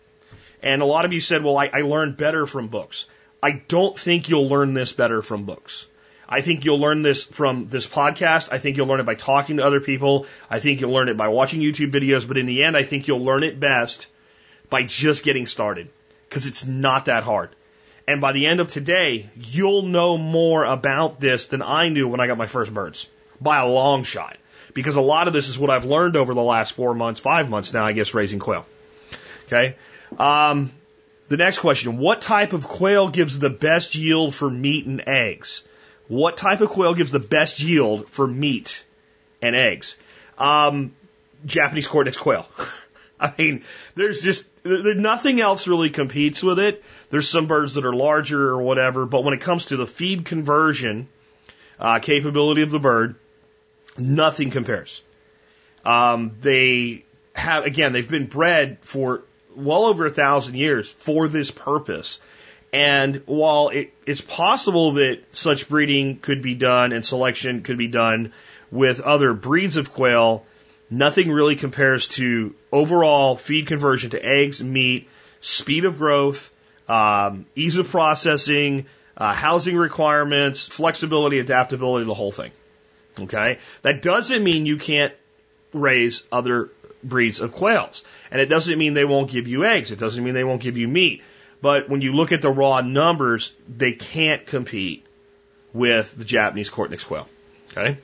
And 0.62 0.82
a 0.82 0.84
lot 0.84 1.06
of 1.06 1.14
you 1.14 1.20
said, 1.20 1.42
well, 1.42 1.56
I, 1.56 1.70
I 1.72 1.80
learned 1.80 2.18
better 2.18 2.44
from 2.44 2.68
books. 2.68 3.06
I 3.42 3.52
don't 3.52 3.98
think 3.98 4.28
you'll 4.28 4.50
learn 4.50 4.74
this 4.74 4.92
better 4.92 5.22
from 5.22 5.46
books. 5.46 5.86
I 6.28 6.42
think 6.42 6.66
you'll 6.66 6.80
learn 6.80 7.00
this 7.00 7.24
from 7.24 7.68
this 7.68 7.86
podcast. 7.86 8.50
I 8.52 8.58
think 8.58 8.76
you'll 8.76 8.88
learn 8.88 9.00
it 9.00 9.06
by 9.06 9.14
talking 9.14 9.56
to 9.56 9.64
other 9.64 9.80
people. 9.80 10.26
I 10.50 10.60
think 10.60 10.82
you'll 10.82 10.92
learn 10.92 11.08
it 11.08 11.16
by 11.16 11.28
watching 11.28 11.62
YouTube 11.62 11.92
videos. 11.92 12.28
But 12.28 12.36
in 12.36 12.44
the 12.44 12.62
end, 12.64 12.76
I 12.76 12.82
think 12.82 13.08
you'll 13.08 13.24
learn 13.24 13.42
it 13.42 13.58
best 13.58 14.06
by 14.70 14.84
just 14.84 15.24
getting 15.24 15.46
started 15.46 15.90
because 16.28 16.46
it's 16.46 16.64
not 16.64 17.06
that 17.06 17.24
hard. 17.24 17.50
And 18.06 18.20
by 18.20 18.32
the 18.32 18.46
end 18.46 18.60
of 18.60 18.68
today, 18.68 19.28
you'll 19.36 19.82
know 19.82 20.16
more 20.16 20.64
about 20.64 21.20
this 21.20 21.48
than 21.48 21.62
I 21.62 21.88
knew 21.88 22.08
when 22.08 22.20
I 22.20 22.26
got 22.26 22.38
my 22.38 22.46
first 22.46 22.72
birds 22.72 23.08
by 23.40 23.58
a 23.58 23.66
long 23.68 24.04
shot. 24.04 24.36
Because 24.72 24.96
a 24.96 25.00
lot 25.00 25.26
of 25.26 25.32
this 25.32 25.48
is 25.48 25.58
what 25.58 25.70
I've 25.70 25.84
learned 25.84 26.16
over 26.16 26.32
the 26.32 26.42
last 26.42 26.72
four 26.72 26.94
months, 26.94 27.20
five 27.20 27.48
months 27.50 27.72
now, 27.72 27.84
I 27.84 27.92
guess, 27.92 28.14
raising 28.14 28.38
quail. 28.38 28.66
Okay. 29.46 29.76
Um, 30.18 30.72
the 31.28 31.36
next 31.36 31.60
question 31.60 31.98
What 31.98 32.20
type 32.20 32.52
of 32.52 32.66
quail 32.66 33.08
gives 33.08 33.38
the 33.38 33.50
best 33.50 33.94
yield 33.94 34.34
for 34.34 34.50
meat 34.50 34.86
and 34.86 35.02
eggs? 35.06 35.62
What 36.08 36.36
type 36.36 36.60
of 36.60 36.68
quail 36.68 36.94
gives 36.94 37.12
the 37.12 37.20
best 37.20 37.60
yield 37.60 38.08
for 38.08 38.26
meat 38.26 38.84
and 39.40 39.54
eggs? 39.54 39.96
Um, 40.38 40.94
Japanese 41.46 41.86
Coturnix 41.86 42.18
quail. 42.18 42.48
I 43.20 43.32
mean, 43.38 43.64
there's 44.00 44.21
just 44.21 44.45
there, 44.62 44.95
nothing 44.95 45.40
else 45.40 45.69
really 45.69 45.90
competes 45.90 46.42
with 46.42 46.59
it. 46.59 46.83
There's 47.11 47.28
some 47.28 47.47
birds 47.47 47.75
that 47.75 47.85
are 47.85 47.92
larger 47.92 48.49
or 48.49 48.62
whatever, 48.62 49.07
but 49.07 49.25
when 49.25 49.35
it 49.35 49.40
comes 49.40 49.66
to 49.66 49.76
the 49.76 49.87
feed 49.87 50.25
conversion 50.25 51.09
uh, 51.78 51.99
capability 51.99 52.62
of 52.62 52.71
the 52.71 52.78
bird, 52.78 53.16
nothing 53.97 54.50
compares. 54.50 55.02
Um, 55.85 56.33
they 56.40 57.04
have 57.35 57.64
again, 57.64 57.92
they've 57.92 58.09
been 58.09 58.26
bred 58.26 58.78
for 58.80 59.23
well 59.57 59.85
over 59.85 60.07
a 60.07 60.11
thousand 60.11 60.54
years 60.54 60.90
for 60.90 61.28
this 61.28 61.50
purpose. 61.50 62.21
And 62.73 63.23
while 63.26 63.71
it, 63.71 63.92
it's 64.07 64.21
possible 64.21 64.92
that 64.92 65.23
such 65.33 65.69
breeding 65.69 66.19
could 66.19 66.40
be 66.40 66.54
done 66.54 66.92
and 66.92 67.04
selection 67.04 67.62
could 67.62 67.78
be 67.78 67.88
done 67.88 68.33
with 68.71 69.00
other 69.00 69.33
breeds 69.33 69.76
of 69.76 69.92
quail, 69.92 70.47
nothing 70.90 71.30
really 71.30 71.56
compares 71.56 72.09
to 72.09 72.54
overall 72.73 73.36
feed 73.36 73.67
conversion 73.67 74.10
to 74.10 74.25
eggs, 74.25 74.62
meat, 74.62 75.08
speed 75.41 75.84
of 75.84 75.99
growth, 75.99 76.50
um, 76.88 77.47
ease 77.54 77.78
of 77.78 77.88
processing, 77.88 78.86
uh, 79.17 79.32
housing 79.32 79.76
requirements, 79.76 80.67
flexibility, 80.67 81.38
adaptability, 81.38 82.04
the 82.06 82.14
whole 82.14 82.32
thing. 82.32 82.50
Okay? 83.19 83.58
That 83.82 84.02
doesn't 84.02 84.43
mean 84.43 84.67
you 84.67 84.76
can't 84.76 85.14
raise 85.73 86.23
other 86.32 86.71
breeds 87.02 87.41
of 87.41 87.52
quails. 87.52 88.02
And 88.30 88.41
it 88.41 88.47
doesn't 88.47 88.78
mean 88.78 88.95
they 88.95 89.04
won't 89.04 89.30
give 89.30 89.49
you 89.49 89.64
eggs. 89.64 89.91
It 89.91 89.99
doesn't 89.99 90.23
mean 90.23 90.34
they 90.34 90.45
won't 90.45 90.62
give 90.62 90.76
you 90.76 90.88
meat. 90.88 91.23
But 91.62 91.88
when 91.88 92.00
you 92.00 92.12
look 92.12 92.32
at 92.32 92.43
the 92.43 92.50
raw 92.50 92.80
numbers, 92.80 93.52
they 93.69 93.93
can't 93.93 94.47
compete 94.47 95.06
with 95.73 96.17
the 96.17 96.25
Japanese 96.25 96.71
Coturnix 96.71 97.06
quail. 97.06 97.28
Okay. 97.71 97.99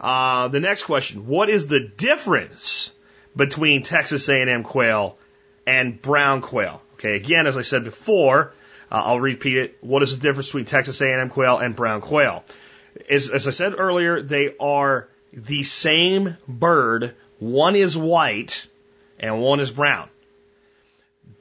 Uh, 0.00 0.48
the 0.48 0.60
next 0.60 0.84
question: 0.84 1.26
What 1.26 1.48
is 1.48 1.66
the 1.66 1.80
difference 1.80 2.92
between 3.34 3.82
Texas 3.82 4.28
A&M 4.28 4.62
quail 4.62 5.18
and 5.66 6.00
brown 6.00 6.40
quail? 6.40 6.82
Okay. 6.94 7.16
Again, 7.16 7.46
as 7.46 7.56
I 7.56 7.62
said 7.62 7.84
before, 7.84 8.52
uh, 8.90 9.02
I'll 9.04 9.20
repeat 9.20 9.56
it. 9.56 9.78
What 9.80 10.02
is 10.02 10.16
the 10.16 10.20
difference 10.20 10.48
between 10.48 10.66
Texas 10.66 11.00
A&M 11.00 11.28
quail 11.28 11.58
and 11.58 11.74
brown 11.74 12.00
quail? 12.00 12.44
As, 13.08 13.30
as 13.30 13.48
I 13.48 13.50
said 13.50 13.74
earlier, 13.78 14.20
they 14.22 14.54
are 14.60 15.08
the 15.32 15.62
same 15.62 16.36
bird. 16.46 17.14
One 17.38 17.74
is 17.74 17.96
white 17.96 18.66
and 19.18 19.40
one 19.40 19.60
is 19.60 19.70
brown 19.70 20.08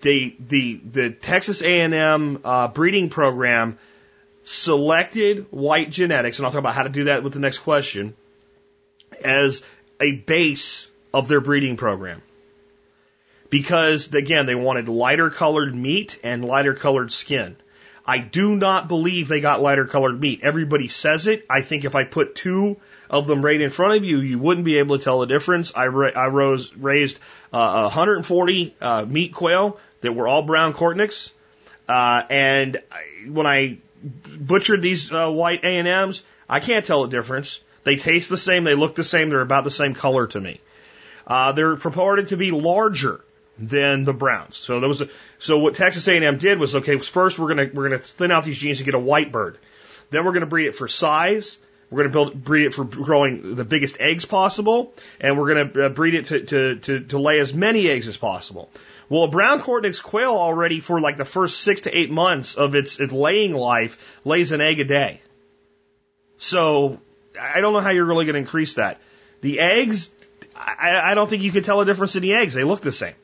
they 0.01 0.35
the 0.39 0.81
the 0.83 1.09
Texas 1.11 1.61
A&M 1.61 2.39
uh, 2.43 2.67
breeding 2.69 3.09
program 3.09 3.77
selected 4.43 5.45
white 5.51 5.91
genetics, 5.91 6.39
and 6.39 6.45
I'll 6.45 6.51
talk 6.51 6.59
about 6.59 6.75
how 6.75 6.83
to 6.83 6.89
do 6.89 7.05
that 7.05 7.23
with 7.23 7.33
the 7.33 7.39
next 7.39 7.59
question, 7.59 8.15
as 9.25 9.62
a 9.99 10.12
base 10.12 10.89
of 11.13 11.27
their 11.27 11.41
breeding 11.41 11.77
program. 11.77 12.21
Because 13.49 14.13
again, 14.13 14.45
they 14.45 14.55
wanted 14.55 14.88
lighter 14.88 15.29
colored 15.29 15.75
meat 15.75 16.17
and 16.23 16.45
lighter 16.45 16.73
colored 16.73 17.12
skin. 17.12 17.57
I 18.05 18.17
do 18.17 18.55
not 18.55 18.88
believe 18.88 19.27
they 19.27 19.41
got 19.41 19.62
lighter 19.62 19.86
colored 19.86 20.19
meat. 20.19 20.39
Everybody 20.43 20.88
says 20.88 21.27
it. 21.27 21.45
I 21.49 21.62
think 21.62 21.86
if 21.86 21.95
I 21.95 22.03
put 22.03 22.36
two 22.36 22.77
of 23.10 23.27
them 23.27 23.43
right 23.43 23.60
in 23.60 23.69
front 23.69 23.97
of 23.97 24.05
you, 24.05 24.19
you 24.19 24.39
wouldn't 24.39 24.65
be 24.65 24.79
able 24.79 24.97
to 24.97 25.03
tell 25.03 25.19
the 25.19 25.27
difference. 25.27 25.71
I, 25.75 25.88
ra- 25.88 26.12
I 26.15 26.27
rose, 26.27 26.73
raised 26.75 27.19
uh, 27.53 27.81
140 27.84 28.75
uh, 28.81 29.05
meat 29.05 29.34
quail 29.34 29.79
that 30.01 30.13
were 30.13 30.27
all 30.27 30.41
brown 30.41 30.73
Coturnix. 30.73 31.31
Uh, 31.88 32.23
and 32.29 32.81
when 33.27 33.45
I 33.45 33.77
butchered 34.39 34.81
these 34.81 35.12
uh, 35.12 35.29
white 35.29 35.63
A&Ms, 35.63 36.23
I 36.49 36.60
can't 36.60 36.86
tell 36.86 37.03
the 37.03 37.10
difference. 37.10 37.60
They 37.83 37.95
taste 37.95 38.29
the 38.29 38.37
same, 38.37 38.63
they 38.63 38.75
look 38.75 38.95
the 38.95 39.03
same, 39.03 39.29
they're 39.29 39.41
about 39.41 39.63
the 39.63 39.71
same 39.71 39.93
color 39.93 40.27
to 40.27 40.39
me. 40.39 40.61
Uh, 41.25 41.51
they're 41.51 41.75
purported 41.75 42.27
to 42.27 42.37
be 42.37 42.51
larger 42.51 43.21
than 43.57 44.05
the 44.05 44.13
browns. 44.13 44.57
So 44.57 44.79
there 44.79 44.89
was 44.89 45.01
a, 45.01 45.09
so 45.39 45.59
what 45.59 45.75
Texas 45.75 46.07
A&M 46.07 46.37
did 46.37 46.59
was 46.59 46.75
okay. 46.75 46.97
First, 46.97 47.39
we're 47.39 47.49
gonna 47.49 47.69
we're 47.73 47.89
gonna 47.89 47.99
thin 47.99 48.31
out 48.31 48.43
these 48.43 48.57
genes 48.57 48.79
to 48.79 48.83
get 48.83 48.95
a 48.95 48.99
white 48.99 49.31
bird. 49.31 49.57
Then 50.09 50.25
we're 50.25 50.33
gonna 50.33 50.45
breed 50.45 50.67
it 50.67 50.75
for 50.75 50.87
size. 50.87 51.59
We're 51.89 52.03
gonna 52.03 52.13
build 52.13 52.43
breed 52.43 52.65
it 52.65 52.73
for 52.73 52.85
growing 52.85 53.55
the 53.55 53.65
biggest 53.65 53.97
eggs 53.99 54.25
possible, 54.25 54.93
and 55.19 55.37
we're 55.37 55.53
gonna 55.53 55.85
uh, 55.85 55.89
breed 55.89 56.15
it 56.15 56.25
to, 56.25 56.45
to 56.45 56.75
to 56.79 56.99
to 57.01 57.19
lay 57.19 57.39
as 57.39 57.53
many 57.53 57.89
eggs 57.89 58.07
as 58.07 58.17
possible. 58.17 58.69
Well, 59.09 59.23
a 59.23 59.27
brown 59.27 59.59
Coturnix 59.59 60.01
quail 60.01 60.31
already 60.31 60.79
for 60.79 61.01
like 61.01 61.17
the 61.17 61.25
first 61.25 61.59
six 61.59 61.81
to 61.81 61.95
eight 61.95 62.09
months 62.09 62.55
of 62.55 62.75
its, 62.75 62.97
its 62.97 63.11
laying 63.11 63.53
life 63.53 63.97
lays 64.23 64.53
an 64.53 64.61
egg 64.61 64.79
a 64.79 64.85
day. 64.85 65.19
So 66.37 67.01
I 67.39 67.61
don't 67.61 67.73
know 67.73 67.79
how 67.79 67.89
you're 67.89 68.05
really 68.05 68.25
going 68.25 68.35
to 68.35 68.39
increase 68.39 68.75
that. 68.75 68.99
The 69.41 69.59
eggs, 69.59 70.09
I, 70.55 71.11
I 71.11 71.15
don't 71.15 71.29
think 71.29 71.43
you 71.43 71.51
can 71.51 71.63
tell 71.63 71.81
a 71.81 71.85
difference 71.85 72.15
in 72.15 72.21
the 72.21 72.33
eggs. 72.33 72.53
They 72.53 72.63
look 72.63 72.81
the 72.81 72.91
same. 72.91 73.15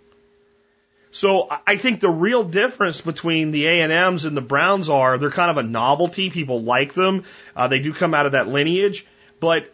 So 1.11 1.47
I 1.65 1.77
think 1.77 1.99
the 1.99 2.09
real 2.09 2.43
difference 2.43 3.01
between 3.01 3.51
the 3.51 3.65
A 3.65 3.81
and 3.81 3.91
M's 3.91 4.25
and 4.25 4.35
the 4.35 4.41
Browns 4.41 4.89
are 4.89 5.17
they're 5.17 5.31
kind 5.31 5.49
of 5.49 5.57
a 5.57 5.63
novelty. 5.63 6.29
People 6.29 6.61
like 6.61 6.93
them. 6.93 7.23
Uh, 7.55 7.67
they 7.67 7.79
do 7.79 7.93
come 7.93 8.13
out 8.13 8.25
of 8.25 8.33
that 8.33 8.47
lineage, 8.47 9.05
but 9.39 9.73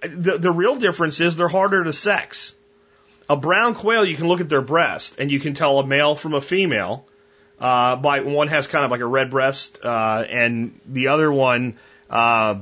the 0.00 0.38
the 0.38 0.50
real 0.50 0.76
difference 0.76 1.20
is 1.20 1.36
they're 1.36 1.48
harder 1.48 1.84
to 1.84 1.92
sex. 1.92 2.54
A 3.30 3.36
brown 3.36 3.74
quail, 3.74 4.04
you 4.04 4.16
can 4.16 4.26
look 4.26 4.40
at 4.40 4.48
their 4.48 4.62
breast 4.62 5.16
and 5.18 5.30
you 5.30 5.38
can 5.38 5.54
tell 5.54 5.78
a 5.78 5.86
male 5.86 6.16
from 6.16 6.34
a 6.34 6.40
female. 6.40 7.06
Uh, 7.60 7.96
by 7.96 8.20
one 8.20 8.48
has 8.48 8.66
kind 8.66 8.84
of 8.84 8.90
like 8.90 9.00
a 9.00 9.06
red 9.06 9.30
breast, 9.30 9.80
uh, 9.82 10.24
and 10.28 10.78
the 10.86 11.08
other 11.08 11.30
one, 11.30 11.76
uh, 12.08 12.60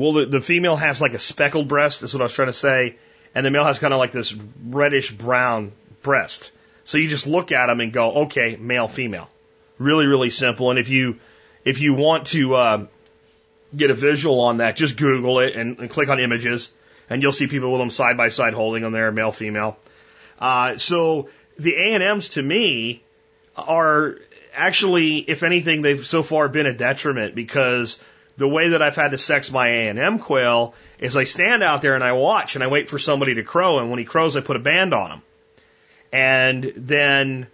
well, 0.00 0.12
the, 0.14 0.26
the 0.26 0.40
female 0.40 0.76
has 0.76 1.00
like 1.00 1.12
a 1.12 1.18
speckled 1.18 1.68
breast. 1.68 2.00
That's 2.00 2.14
what 2.14 2.22
I 2.22 2.24
was 2.24 2.32
trying 2.32 2.48
to 2.48 2.54
say, 2.54 2.96
and 3.34 3.44
the 3.44 3.50
male 3.50 3.64
has 3.64 3.78
kind 3.78 3.92
of 3.92 3.98
like 3.98 4.12
this 4.12 4.34
reddish 4.64 5.10
brown 5.10 5.72
breast. 6.02 6.52
So 6.84 6.96
you 6.96 7.08
just 7.08 7.26
look 7.26 7.52
at 7.52 7.66
them 7.66 7.80
and 7.80 7.92
go, 7.92 8.22
okay, 8.22 8.56
male, 8.56 8.88
female, 8.88 9.28
Really, 9.78 10.06
really 10.06 10.30
simple. 10.30 10.70
And 10.70 10.78
if 10.78 10.88
you 10.88 11.18
if 11.64 11.80
you 11.80 11.94
want 11.94 12.28
to 12.28 12.54
uh, 12.54 12.86
get 13.76 13.90
a 13.90 13.94
visual 13.94 14.40
on 14.40 14.58
that, 14.58 14.76
just 14.76 14.96
Google 14.96 15.40
it 15.40 15.54
and, 15.54 15.78
and 15.78 15.90
click 15.90 16.08
on 16.08 16.18
images, 16.18 16.72
and 17.08 17.22
you'll 17.22 17.32
see 17.32 17.46
people 17.46 17.70
with 17.70 17.80
them 17.80 17.90
side 17.90 18.16
by 18.16 18.30
side 18.30 18.54
holding 18.54 18.82
them 18.82 18.92
there, 18.92 19.12
male, 19.12 19.32
female. 19.32 19.78
Uh, 20.38 20.76
so 20.76 21.28
the 21.58 21.74
A 21.74 21.94
and 21.94 22.02
M's 22.02 22.30
to 22.30 22.42
me 22.42 23.02
are 23.56 24.16
actually, 24.54 25.18
if 25.18 25.42
anything, 25.42 25.82
they've 25.82 26.06
so 26.06 26.22
far 26.22 26.48
been 26.48 26.66
a 26.66 26.72
detriment 26.72 27.34
because 27.34 27.98
the 28.40 28.48
way 28.48 28.70
that 28.70 28.80
I've 28.80 28.96
had 28.96 29.10
to 29.10 29.18
sex 29.18 29.50
my 29.50 29.68
A&M 29.68 30.18
quail 30.18 30.74
is 30.98 31.14
I 31.14 31.24
stand 31.24 31.62
out 31.62 31.82
there 31.82 31.94
and 31.94 32.02
I 32.02 32.12
watch 32.12 32.54
and 32.54 32.64
I 32.64 32.68
wait 32.68 32.88
for 32.88 32.98
somebody 32.98 33.34
to 33.34 33.42
crow 33.42 33.80
and 33.80 33.90
when 33.90 33.98
he 33.98 34.06
crows 34.06 34.34
I 34.34 34.40
put 34.40 34.56
a 34.56 34.60
band 34.60 34.94
on 34.94 35.12
him. 35.12 35.22
And 36.10 36.72
then, 36.74 37.48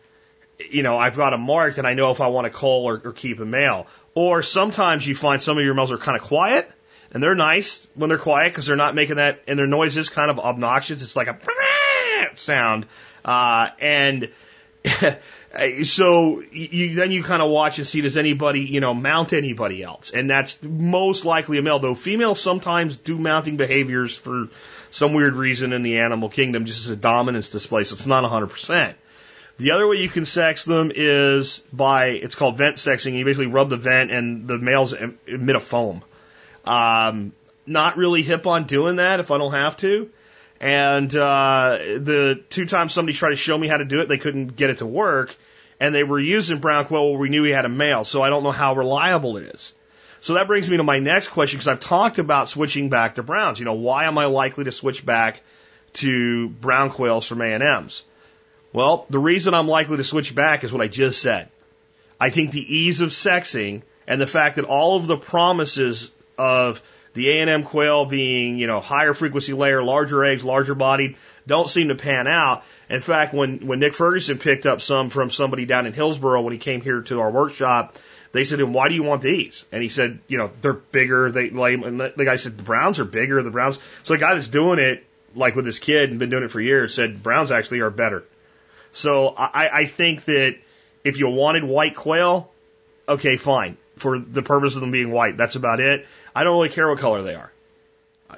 you 0.71 0.85
know, 0.85 0.97
I've 0.97 1.17
got 1.17 1.33
him 1.33 1.41
marked 1.41 1.79
and 1.79 1.89
I 1.89 1.95
know 1.95 2.13
if 2.13 2.21
I 2.21 2.29
want 2.29 2.45
to 2.45 2.51
call 2.51 2.85
or, 2.85 3.03
or 3.05 3.13
keep 3.13 3.41
a 3.41 3.45
male. 3.45 3.89
Or 4.15 4.43
sometimes 4.43 5.05
you 5.05 5.17
find 5.17 5.43
some 5.43 5.59
of 5.59 5.65
your 5.65 5.75
males 5.75 5.91
are 5.91 5.99
kind 5.99 6.17
of 6.17 6.23
quiet 6.23 6.71
and 7.11 7.21
they're 7.21 7.35
nice 7.35 7.89
when 7.97 8.09
they're 8.09 8.17
quiet 8.17 8.53
because 8.53 8.67
they're 8.67 8.77
not 8.77 8.95
making 8.95 9.17
that, 9.17 9.43
and 9.49 9.59
their 9.59 9.67
noise 9.67 9.97
is 9.97 10.09
kind 10.09 10.31
of 10.31 10.39
obnoxious. 10.39 11.03
It's 11.03 11.17
like 11.17 11.27
a 11.27 11.37
sound. 12.37 12.87
Uh, 13.25 13.71
and 13.81 14.31
so 15.85 16.43
you, 16.53 16.95
then 16.95 17.11
you 17.11 17.23
kind 17.23 17.43
of 17.43 17.51
watch 17.51 17.79
and 17.79 17.87
see 17.87 18.01
does 18.01 18.17
anybody, 18.17 18.61
you 18.61 18.81
know, 18.81 18.95
mount 18.95 19.33
anybody 19.33 19.83
else, 19.83 20.11
and 20.11 20.29
that's 20.29 20.63
most 20.63 21.25
likely 21.25 21.59
a 21.59 21.63
male. 21.63 21.79
Though 21.79 21.95
females 21.95 22.41
sometimes 22.41 22.97
do 22.97 23.19
mounting 23.19 23.57
behaviors 23.57 24.17
for 24.17 24.49
some 24.91 25.13
weird 25.13 25.35
reason 25.35 25.73
in 25.73 25.83
the 25.83 25.99
animal 25.99 26.29
kingdom, 26.29 26.67
just 26.67 26.87
as 26.87 26.91
a 26.91 26.97
dominance 26.97 27.51
display. 27.51 27.85
So 27.85 27.95
it's 27.95 28.07
not 28.07 28.25
100%. 28.25 28.95
The 29.59 29.71
other 29.71 29.89
way 29.89 29.97
you 29.97 30.09
can 30.09 30.27
sex 30.27 30.65
them 30.65 30.93
is 30.95 31.63
by 31.73 32.09
it's 32.09 32.35
called 32.35 32.59
vent 32.59 32.77
sexing. 32.77 33.15
You 33.15 33.25
basically 33.25 33.47
rub 33.47 33.71
the 33.71 33.77
vent, 33.77 34.11
and 34.11 34.47
the 34.47 34.59
males 34.59 34.93
emit 35.27 35.57
a 35.57 35.61
foam. 35.61 36.03
Um, 36.65 37.33
not 37.67 37.97
really 37.97 38.23
hip 38.23 38.47
on 38.47 38.65
doing 38.65 38.97
that 38.97 39.21
if 39.21 39.31
I 39.31 39.39
don't 39.39 39.53
have 39.53 39.77
to. 39.79 40.11
And 40.61 41.15
uh, 41.15 41.79
the 41.79 42.43
two 42.49 42.67
times 42.67 42.93
somebody 42.93 43.17
tried 43.17 43.31
to 43.31 43.37
show 43.37 43.57
me 43.57 43.69
how 43.69 43.77
to 43.77 43.85
do 43.85 44.01
it, 44.01 44.09
they 44.09 44.19
couldn't 44.19 44.57
get 44.57 44.71
it 44.71 44.79
to 44.79 44.87
work. 44.87 45.37
And 45.79 45.95
they 45.95 46.05
were 46.05 46.19
using 46.19 46.59
brown 46.59 46.87
quail 46.87 47.11
where 47.11 47.19
we 47.19 47.29
knew 47.29 47.43
he 47.43 47.51
had 47.51 47.67
a 47.67 47.71
male, 47.71 48.05
so 48.05 48.23
I 48.23 48.31
don't 48.31 48.43
know 48.43 48.53
how 48.53 48.75
reliable 48.75 49.37
it 49.37 49.55
is. 49.55 49.75
So 50.21 50.35
that 50.35 50.47
brings 50.47 50.71
me 50.71 50.79
to 50.79 50.83
my 50.83 50.99
next 50.99 51.29
question 51.29 51.59
because 51.59 51.69
I've 51.69 51.81
talked 51.81 52.19
about 52.19 52.49
switching 52.49 52.89
back 52.89 53.17
to 53.17 53.23
browns. 53.23 53.59
You 53.59 53.67
know, 53.67 53.75
why 53.75 54.07
am 54.07 54.17
I 54.17 54.25
likely 54.25 54.65
to 54.65 54.73
switch 54.73 55.05
back 55.05 55.43
to 55.95 56.49
brown 56.49 56.91
quails 56.91 57.27
from 57.27 57.43
A&Ms? 57.43 58.03
Well, 58.73 59.07
the 59.09 59.19
reason 59.19 59.55
I'm 59.55 59.69
likely 59.69 59.99
to 59.99 60.05
switch 60.05 60.35
back 60.35 60.65
is 60.65 60.73
what 60.73 60.83
I 60.83 60.89
just 60.89 61.21
said. 61.21 61.49
I 62.19 62.31
think 62.31 62.51
the 62.51 62.77
ease 62.77 63.03
of 63.03 63.11
sexing 63.11 63.83
and 64.07 64.21
the 64.21 64.27
fact 64.27 64.57
that 64.57 64.65
all 64.65 64.97
of 64.97 65.07
the 65.07 65.19
promises 65.19 66.11
of 66.39 66.83
the 67.17 67.31
A&M 67.31 67.65
quail 67.65 68.05
being, 68.05 68.59
you 68.59 68.67
know, 68.67 68.81
higher 68.81 69.15
frequency 69.15 69.55
layer, 69.55 69.83
larger 69.83 70.25
eggs, 70.25 70.45
larger 70.45 70.75
bodied, 70.75 71.17
don't 71.47 71.69
seem 71.69 71.89
to 71.89 71.95
pan 71.95 72.29
out. 72.29 72.63
In 72.89 73.01
fact, 73.01 73.35
when, 73.35 73.67
when 73.67 73.81
Nick 73.81 73.95
Ferguson 73.95 74.39
picked 74.39 74.67
up 74.67 74.81
some 74.81 75.11
from 75.11 75.31
somebody 75.31 75.65
down 75.65 75.87
in 75.87 75.93
Hillsboro 75.93 76.43
when 76.43 76.53
he 76.53 76.59
came 76.59 76.83
here 76.83 77.01
to 77.03 77.21
our 77.21 77.31
workshop, 77.31 77.97
they 78.33 78.45
said 78.45 78.59
to 78.59 78.65
him, 78.65 78.75
why 78.75 78.89
do 78.89 78.95
you 78.95 79.03
want 79.03 79.23
these? 79.23 79.65
And 79.73 79.83
he 79.83 79.89
said, 79.89 80.19
you 80.29 80.37
know, 80.37 80.51
they're 80.61 80.75
bigger. 80.75 81.33
They 81.33 81.51
like, 81.51 81.79
and 81.83 81.99
the 81.99 82.25
guy 82.25 82.37
said, 82.37 82.59
the 82.59 82.63
Browns 82.63 83.01
are 83.01 83.05
bigger. 83.05 83.43
The 83.43 83.51
Browns. 83.51 83.79
So 84.03 84.13
the 84.13 84.19
guy 84.19 84.35
that's 84.35 84.49
doing 84.49 84.79
it, 84.79 85.05
like 85.35 85.57
with 85.57 85.65
his 85.65 85.79
kid 85.79 86.11
and 86.11 86.19
been 86.19 86.31
doing 86.31 86.45
it 86.45 86.51
for 86.51 86.61
years, 86.61 86.95
said 86.95 87.23
Browns 87.23 87.51
actually 87.51 87.81
are 87.81 87.91
better. 87.91 88.25
So 88.93 89.29
I, 89.29 89.69
I 89.73 89.85
think 89.87 90.25
that 90.27 90.57
if 91.03 91.19
you 91.19 91.29
wanted 91.29 91.65
white 91.65 91.95
quail, 91.95 92.51
okay, 93.09 93.37
fine. 93.37 93.79
For 93.97 94.19
the 94.19 94.43
purpose 94.43 94.75
of 94.75 94.83
them 94.83 94.91
being 94.91 95.11
white, 95.11 95.37
that's 95.37 95.57
about 95.57 95.81
it. 95.81 96.07
I 96.35 96.45
don't 96.45 96.55
really 96.55 96.69
care 96.69 96.89
what 96.89 96.99
color 96.99 97.23
they 97.23 97.35
are. 97.35 97.51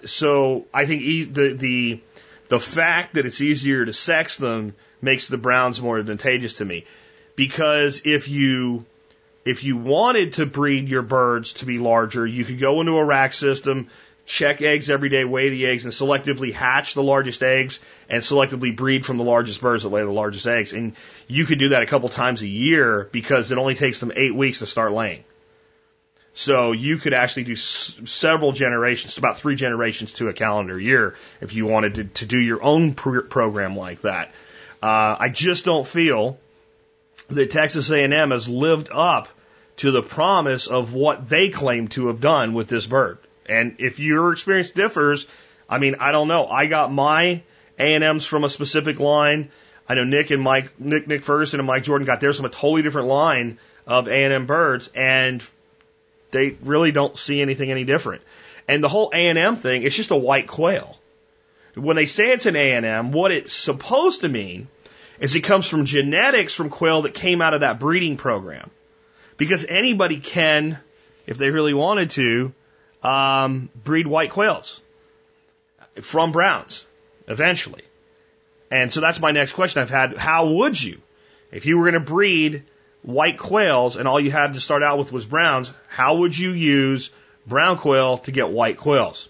So 0.04 0.66
I 0.72 0.86
think 0.86 1.02
e- 1.02 1.24
the 1.24 1.52
the 1.54 2.00
the 2.48 2.60
fact 2.60 3.14
that 3.14 3.26
it's 3.26 3.40
easier 3.40 3.84
to 3.84 3.92
sex 3.92 4.36
them 4.36 4.74
makes 5.02 5.28
the 5.28 5.38
browns 5.38 5.80
more 5.80 5.98
advantageous 5.98 6.54
to 6.54 6.64
me. 6.64 6.84
Because 7.36 8.02
if 8.04 8.28
you 8.28 8.86
if 9.44 9.64
you 9.64 9.76
wanted 9.76 10.34
to 10.34 10.46
breed 10.46 10.88
your 10.88 11.02
birds 11.02 11.54
to 11.54 11.66
be 11.66 11.78
larger, 11.78 12.26
you 12.26 12.44
could 12.44 12.60
go 12.60 12.80
into 12.80 12.96
a 12.96 13.04
rack 13.04 13.32
system, 13.32 13.88
check 14.26 14.60
eggs 14.60 14.90
every 14.90 15.08
day, 15.08 15.24
weigh 15.24 15.48
the 15.50 15.66
eggs, 15.66 15.84
and 15.84 15.92
selectively 15.94 16.52
hatch 16.52 16.94
the 16.94 17.02
largest 17.02 17.42
eggs 17.42 17.80
and 18.08 18.22
selectively 18.22 18.76
breed 18.76 19.06
from 19.06 19.16
the 19.16 19.24
largest 19.24 19.60
birds 19.60 19.84
that 19.84 19.88
lay 19.88 20.02
the 20.02 20.10
largest 20.10 20.46
eggs. 20.46 20.72
And 20.72 20.94
you 21.26 21.46
could 21.46 21.58
do 21.58 21.70
that 21.70 21.82
a 21.82 21.86
couple 21.86 22.08
times 22.08 22.42
a 22.42 22.48
year 22.48 23.08
because 23.10 23.50
it 23.50 23.58
only 23.58 23.74
takes 23.74 24.00
them 24.00 24.12
eight 24.14 24.34
weeks 24.34 24.58
to 24.58 24.66
start 24.66 24.92
laying. 24.92 25.24
So 26.38 26.70
you 26.70 26.98
could 26.98 27.14
actually 27.14 27.42
do 27.42 27.54
s- 27.54 27.96
several 28.04 28.52
generations, 28.52 29.18
about 29.18 29.38
three 29.38 29.56
generations 29.56 30.12
to 30.14 30.28
a 30.28 30.32
calendar 30.32 30.78
year, 30.78 31.16
if 31.40 31.52
you 31.52 31.66
wanted 31.66 31.94
to, 31.96 32.04
to 32.04 32.26
do 32.26 32.38
your 32.38 32.62
own 32.62 32.94
pr- 32.94 33.22
program 33.22 33.76
like 33.76 34.02
that. 34.02 34.28
Uh, 34.80 35.16
I 35.18 35.30
just 35.30 35.64
don't 35.64 35.84
feel 35.84 36.38
that 37.26 37.50
Texas 37.50 37.90
A&M 37.90 38.30
has 38.30 38.48
lived 38.48 38.88
up 38.92 39.26
to 39.78 39.90
the 39.90 40.00
promise 40.00 40.68
of 40.68 40.94
what 40.94 41.28
they 41.28 41.48
claim 41.48 41.88
to 41.88 42.06
have 42.06 42.20
done 42.20 42.54
with 42.54 42.68
this 42.68 42.86
bird. 42.86 43.18
And 43.46 43.74
if 43.80 43.98
your 43.98 44.30
experience 44.32 44.70
differs, 44.70 45.26
I 45.68 45.78
mean, 45.78 45.96
I 45.98 46.12
don't 46.12 46.28
know. 46.28 46.46
I 46.46 46.66
got 46.66 46.92
my 46.92 47.42
A&Ms 47.80 48.26
from 48.26 48.44
a 48.44 48.48
specific 48.48 49.00
line. 49.00 49.50
I 49.88 49.94
know 49.94 50.04
Nick 50.04 50.30
and 50.30 50.40
Mike, 50.40 50.78
Nick, 50.78 51.08
Nick 51.08 51.24
Ferguson 51.24 51.58
and 51.58 51.66
Mike 51.66 51.82
Jordan 51.82 52.06
got 52.06 52.20
theirs 52.20 52.36
from 52.36 52.46
a 52.46 52.50
totally 52.50 52.82
different 52.82 53.08
line 53.08 53.58
of 53.88 54.06
A&M 54.06 54.46
birds. 54.46 54.88
And 54.94 55.44
they 56.30 56.56
really 56.62 56.92
don't 56.92 57.16
see 57.16 57.40
anything 57.40 57.70
any 57.70 57.84
different. 57.84 58.22
And 58.66 58.84
the 58.84 58.88
whole 58.88 59.10
A&M 59.14 59.56
thing, 59.56 59.82
it's 59.82 59.96
just 59.96 60.10
a 60.10 60.16
white 60.16 60.46
quail. 60.46 60.98
When 61.74 61.96
they 61.96 62.06
say 62.06 62.32
it's 62.32 62.46
an 62.46 62.56
A&M, 62.56 63.12
what 63.12 63.32
it's 63.32 63.54
supposed 63.54 64.22
to 64.22 64.28
mean 64.28 64.68
is 65.20 65.34
it 65.34 65.40
comes 65.40 65.66
from 65.66 65.84
genetics 65.84 66.54
from 66.54 66.70
quail 66.70 67.02
that 67.02 67.14
came 67.14 67.40
out 67.40 67.54
of 67.54 67.60
that 67.60 67.80
breeding 67.80 68.16
program. 68.16 68.70
Because 69.36 69.64
anybody 69.64 70.18
can, 70.18 70.78
if 71.26 71.38
they 71.38 71.50
really 71.50 71.74
wanted 71.74 72.10
to, 72.10 72.52
um, 73.02 73.70
breed 73.84 74.06
white 74.06 74.30
quails 74.30 74.80
from 76.00 76.32
browns 76.32 76.86
eventually. 77.26 77.82
And 78.70 78.92
so 78.92 79.00
that's 79.00 79.20
my 79.20 79.30
next 79.30 79.52
question 79.52 79.82
I've 79.82 79.90
had. 79.90 80.18
How 80.18 80.48
would 80.48 80.80
you, 80.80 81.00
if 81.50 81.64
you 81.64 81.78
were 81.78 81.90
going 81.90 81.94
to 81.94 82.00
breed 82.00 82.64
white 83.02 83.38
quails 83.38 83.96
and 83.96 84.08
all 84.08 84.20
you 84.20 84.30
had 84.30 84.54
to 84.54 84.60
start 84.60 84.82
out 84.82 84.98
with 84.98 85.12
was 85.12 85.26
browns, 85.26 85.72
how 85.88 86.16
would 86.18 86.36
you 86.36 86.50
use 86.50 87.10
brown 87.46 87.76
quail 87.76 88.18
to 88.18 88.32
get 88.32 88.50
white 88.50 88.76
quails? 88.76 89.28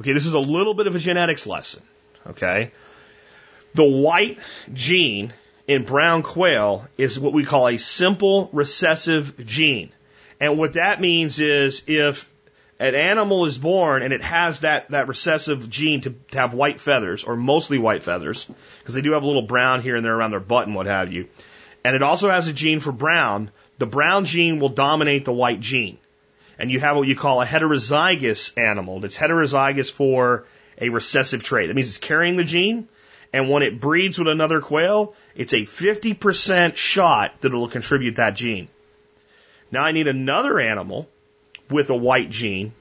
Okay, 0.00 0.12
this 0.12 0.26
is 0.26 0.34
a 0.34 0.38
little 0.38 0.74
bit 0.74 0.86
of 0.86 0.94
a 0.94 0.98
genetics 0.98 1.46
lesson. 1.46 1.82
Okay. 2.26 2.70
The 3.74 3.84
white 3.84 4.38
gene 4.72 5.32
in 5.66 5.84
brown 5.84 6.22
quail 6.22 6.86
is 6.96 7.18
what 7.18 7.32
we 7.32 7.44
call 7.44 7.68
a 7.68 7.78
simple 7.78 8.48
recessive 8.52 9.44
gene. 9.44 9.90
And 10.40 10.56
what 10.56 10.74
that 10.74 11.00
means 11.00 11.40
is 11.40 11.82
if 11.86 12.32
an 12.78 12.94
animal 12.94 13.44
is 13.46 13.58
born 13.58 14.02
and 14.02 14.12
it 14.12 14.22
has 14.22 14.60
that, 14.60 14.90
that 14.90 15.08
recessive 15.08 15.68
gene 15.68 16.00
to, 16.02 16.10
to 16.30 16.38
have 16.38 16.54
white 16.54 16.80
feathers, 16.80 17.24
or 17.24 17.36
mostly 17.36 17.78
white 17.78 18.02
feathers, 18.02 18.46
because 18.78 18.94
they 18.94 19.00
do 19.00 19.12
have 19.12 19.24
a 19.24 19.26
little 19.26 19.42
brown 19.42 19.82
here 19.82 19.96
and 19.96 20.04
there 20.04 20.14
around 20.14 20.30
their 20.30 20.40
butt 20.40 20.66
and 20.66 20.76
what 20.76 20.86
have 20.86 21.12
you, 21.12 21.28
and 21.84 21.96
it 21.96 22.02
also 22.02 22.30
has 22.30 22.48
a 22.48 22.52
gene 22.52 22.80
for 22.80 22.92
brown, 22.92 23.50
the 23.78 23.86
brown 23.86 24.24
gene 24.24 24.58
will 24.58 24.68
dominate 24.68 25.24
the 25.24 25.32
white 25.32 25.60
gene. 25.60 25.98
And 26.58 26.70
you 26.70 26.80
have 26.80 26.96
what 26.96 27.06
you 27.06 27.14
call 27.14 27.40
a 27.40 27.46
heterozygous 27.46 28.58
animal 28.58 29.00
that's 29.00 29.16
heterozygous 29.16 29.92
for 29.92 30.44
a 30.80 30.88
recessive 30.88 31.42
trait. 31.42 31.68
That 31.68 31.74
means 31.74 31.88
it's 31.88 31.98
carrying 31.98 32.36
the 32.36 32.44
gene, 32.44 32.88
and 33.32 33.48
when 33.48 33.62
it 33.62 33.80
breeds 33.80 34.18
with 34.18 34.28
another 34.28 34.60
quail, 34.60 35.14
it's 35.36 35.52
a 35.52 35.62
50% 35.62 36.76
shot 36.76 37.40
that 37.40 37.48
it'll 37.48 37.68
contribute 37.68 38.16
that 38.16 38.34
gene. 38.34 38.68
Now 39.70 39.84
I 39.84 39.92
need 39.92 40.08
another 40.08 40.58
animal 40.58 41.08
with 41.70 41.90
a 41.90 41.96
white 41.96 42.30
gene 42.30 42.72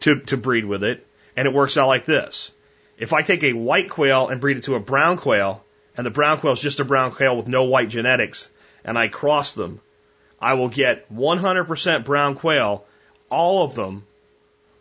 to, 0.00 0.20
to 0.20 0.36
breed 0.36 0.64
with 0.64 0.84
it, 0.84 1.06
and 1.36 1.46
it 1.46 1.54
works 1.54 1.76
out 1.76 1.88
like 1.88 2.04
this. 2.04 2.52
If 2.98 3.12
I 3.12 3.22
take 3.22 3.42
a 3.42 3.54
white 3.54 3.88
quail 3.88 4.28
and 4.28 4.40
breed 4.40 4.58
it 4.58 4.64
to 4.64 4.74
a 4.74 4.80
brown 4.80 5.16
quail, 5.16 5.64
and 5.96 6.06
the 6.06 6.10
brown 6.10 6.38
quail 6.38 6.52
is 6.52 6.60
just 6.60 6.80
a 6.80 6.84
brown 6.84 7.12
quail 7.12 7.36
with 7.36 7.48
no 7.48 7.64
white 7.64 7.88
genetics, 7.88 8.48
and 8.84 8.98
I 8.98 9.08
cross 9.08 9.52
them, 9.52 9.80
I 10.40 10.54
will 10.54 10.68
get 10.68 11.12
100% 11.14 12.04
brown 12.04 12.34
quail. 12.34 12.84
All 13.30 13.64
of 13.64 13.74
them 13.74 14.04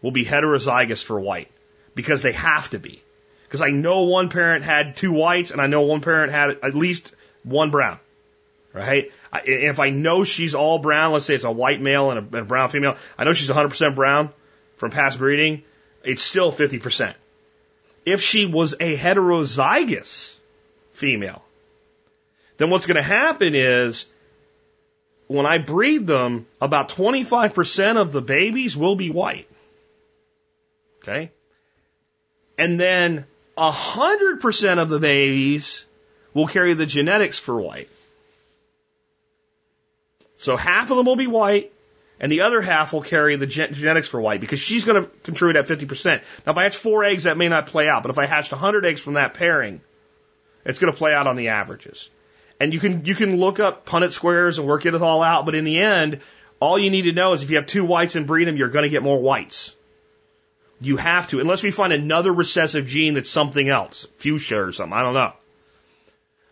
will 0.01 0.11
be 0.11 0.25
heterozygous 0.25 1.03
for 1.03 1.19
white 1.19 1.51
because 1.93 2.23
they 2.23 2.31
have 2.31 2.69
to 2.71 2.79
be. 2.79 3.01
Because 3.43 3.61
I 3.61 3.69
know 3.69 4.03
one 4.03 4.29
parent 4.29 4.63
had 4.63 4.95
two 4.95 5.11
whites 5.11 5.51
and 5.51 5.61
I 5.61 5.67
know 5.67 5.81
one 5.81 6.01
parent 6.01 6.31
had 6.31 6.49
at 6.63 6.73
least 6.73 7.13
one 7.43 7.69
brown. 7.69 7.99
Right? 8.73 9.11
If 9.45 9.79
I 9.79 9.89
know 9.89 10.23
she's 10.23 10.55
all 10.55 10.79
brown, 10.79 11.11
let's 11.11 11.25
say 11.25 11.35
it's 11.35 11.43
a 11.43 11.51
white 11.51 11.81
male 11.81 12.09
and 12.09 12.19
a, 12.19 12.37
and 12.37 12.45
a 12.45 12.45
brown 12.45 12.69
female, 12.69 12.97
I 13.17 13.25
know 13.25 13.33
she's 13.33 13.49
100% 13.49 13.95
brown 13.95 14.29
from 14.77 14.91
past 14.91 15.19
breeding, 15.19 15.63
it's 16.03 16.23
still 16.23 16.51
50%. 16.51 17.13
If 18.05 18.21
she 18.21 18.45
was 18.47 18.73
a 18.79 18.97
heterozygous 18.97 20.40
female, 21.01 21.43
then 22.57 22.69
what's 22.69 22.85
going 22.85 22.97
to 22.97 23.01
happen 23.21 23.55
is 23.55 24.05
when 25.27 25.47
I 25.47 25.57
breed 25.57 26.05
them, 26.05 26.45
about 26.61 26.89
25% 26.89 27.97
of 27.97 28.11
the 28.11 28.21
babies 28.21 28.77
will 28.77 28.95
be 28.95 29.09
white. 29.09 29.47
Okay? 31.01 31.31
And 32.57 32.79
then 32.79 33.25
100% 33.57 34.77
of 34.79 34.89
the 34.89 34.99
babies 34.99 35.85
will 36.33 36.47
carry 36.47 36.75
the 36.75 36.85
genetics 36.85 37.39
for 37.39 37.59
white. 37.59 37.89
So 40.37 40.55
half 40.55 40.91
of 40.91 40.97
them 40.97 41.05
will 41.05 41.15
be 41.15 41.27
white, 41.27 41.71
and 42.19 42.31
the 42.31 42.41
other 42.41 42.61
half 42.61 42.93
will 42.93 43.01
carry 43.01 43.37
the 43.37 43.47
gen- 43.47 43.73
genetics 43.73 44.07
for 44.07 44.21
white 44.21 44.41
because 44.41 44.59
she's 44.59 44.85
going 44.85 45.03
to 45.03 45.09
contribute 45.23 45.57
at 45.57 45.67
50%. 45.67 46.21
Now, 46.45 46.51
if 46.51 46.57
I 46.57 46.63
hatch 46.63 46.77
four 46.77 47.03
eggs, 47.03 47.23
that 47.23 47.37
may 47.37 47.47
not 47.47 47.67
play 47.67 47.87
out, 47.87 48.03
but 48.03 48.11
if 48.11 48.17
I 48.17 48.27
hatched 48.27 48.51
100 48.51 48.85
eggs 48.85 49.01
from 49.01 49.15
that 49.15 49.33
pairing, 49.33 49.81
it's 50.65 50.79
going 50.79 50.91
to 50.91 50.97
play 50.97 51.13
out 51.13 51.27
on 51.27 51.35
the 51.35 51.49
averages. 51.49 52.09
And 52.59 52.73
you 52.73 52.79
can 52.79 53.05
you 53.05 53.15
can 53.15 53.37
look 53.37 53.59
up 53.59 53.85
Punnett 53.85 54.11
squares 54.11 54.59
and 54.59 54.67
work 54.67 54.85
it 54.85 54.93
all 54.95 55.23
out, 55.23 55.45
but 55.45 55.55
in 55.55 55.63
the 55.63 55.79
end, 55.79 56.21
all 56.59 56.77
you 56.77 56.91
need 56.91 57.03
to 57.03 57.11
know 57.11 57.33
is 57.33 57.41
if 57.41 57.49
you 57.49 57.57
have 57.57 57.65
two 57.65 57.83
whites 57.83 58.15
and 58.15 58.27
breed 58.27 58.47
them, 58.47 58.55
you're 58.55 58.69
going 58.69 58.83
to 58.83 58.89
get 58.89 59.01
more 59.01 59.19
whites. 59.19 59.75
You 60.79 60.97
have 60.97 61.27
to, 61.29 61.39
unless 61.39 61.63
we 61.63 61.71
find 61.71 61.93
another 61.93 62.31
recessive 62.31 62.87
gene 62.87 63.15
that's 63.15 63.29
something 63.29 63.67
else, 63.67 64.07
fuchsia 64.17 64.63
or 64.63 64.71
something. 64.71 64.93
I 64.93 65.01
don't 65.01 65.13
know. 65.13 65.33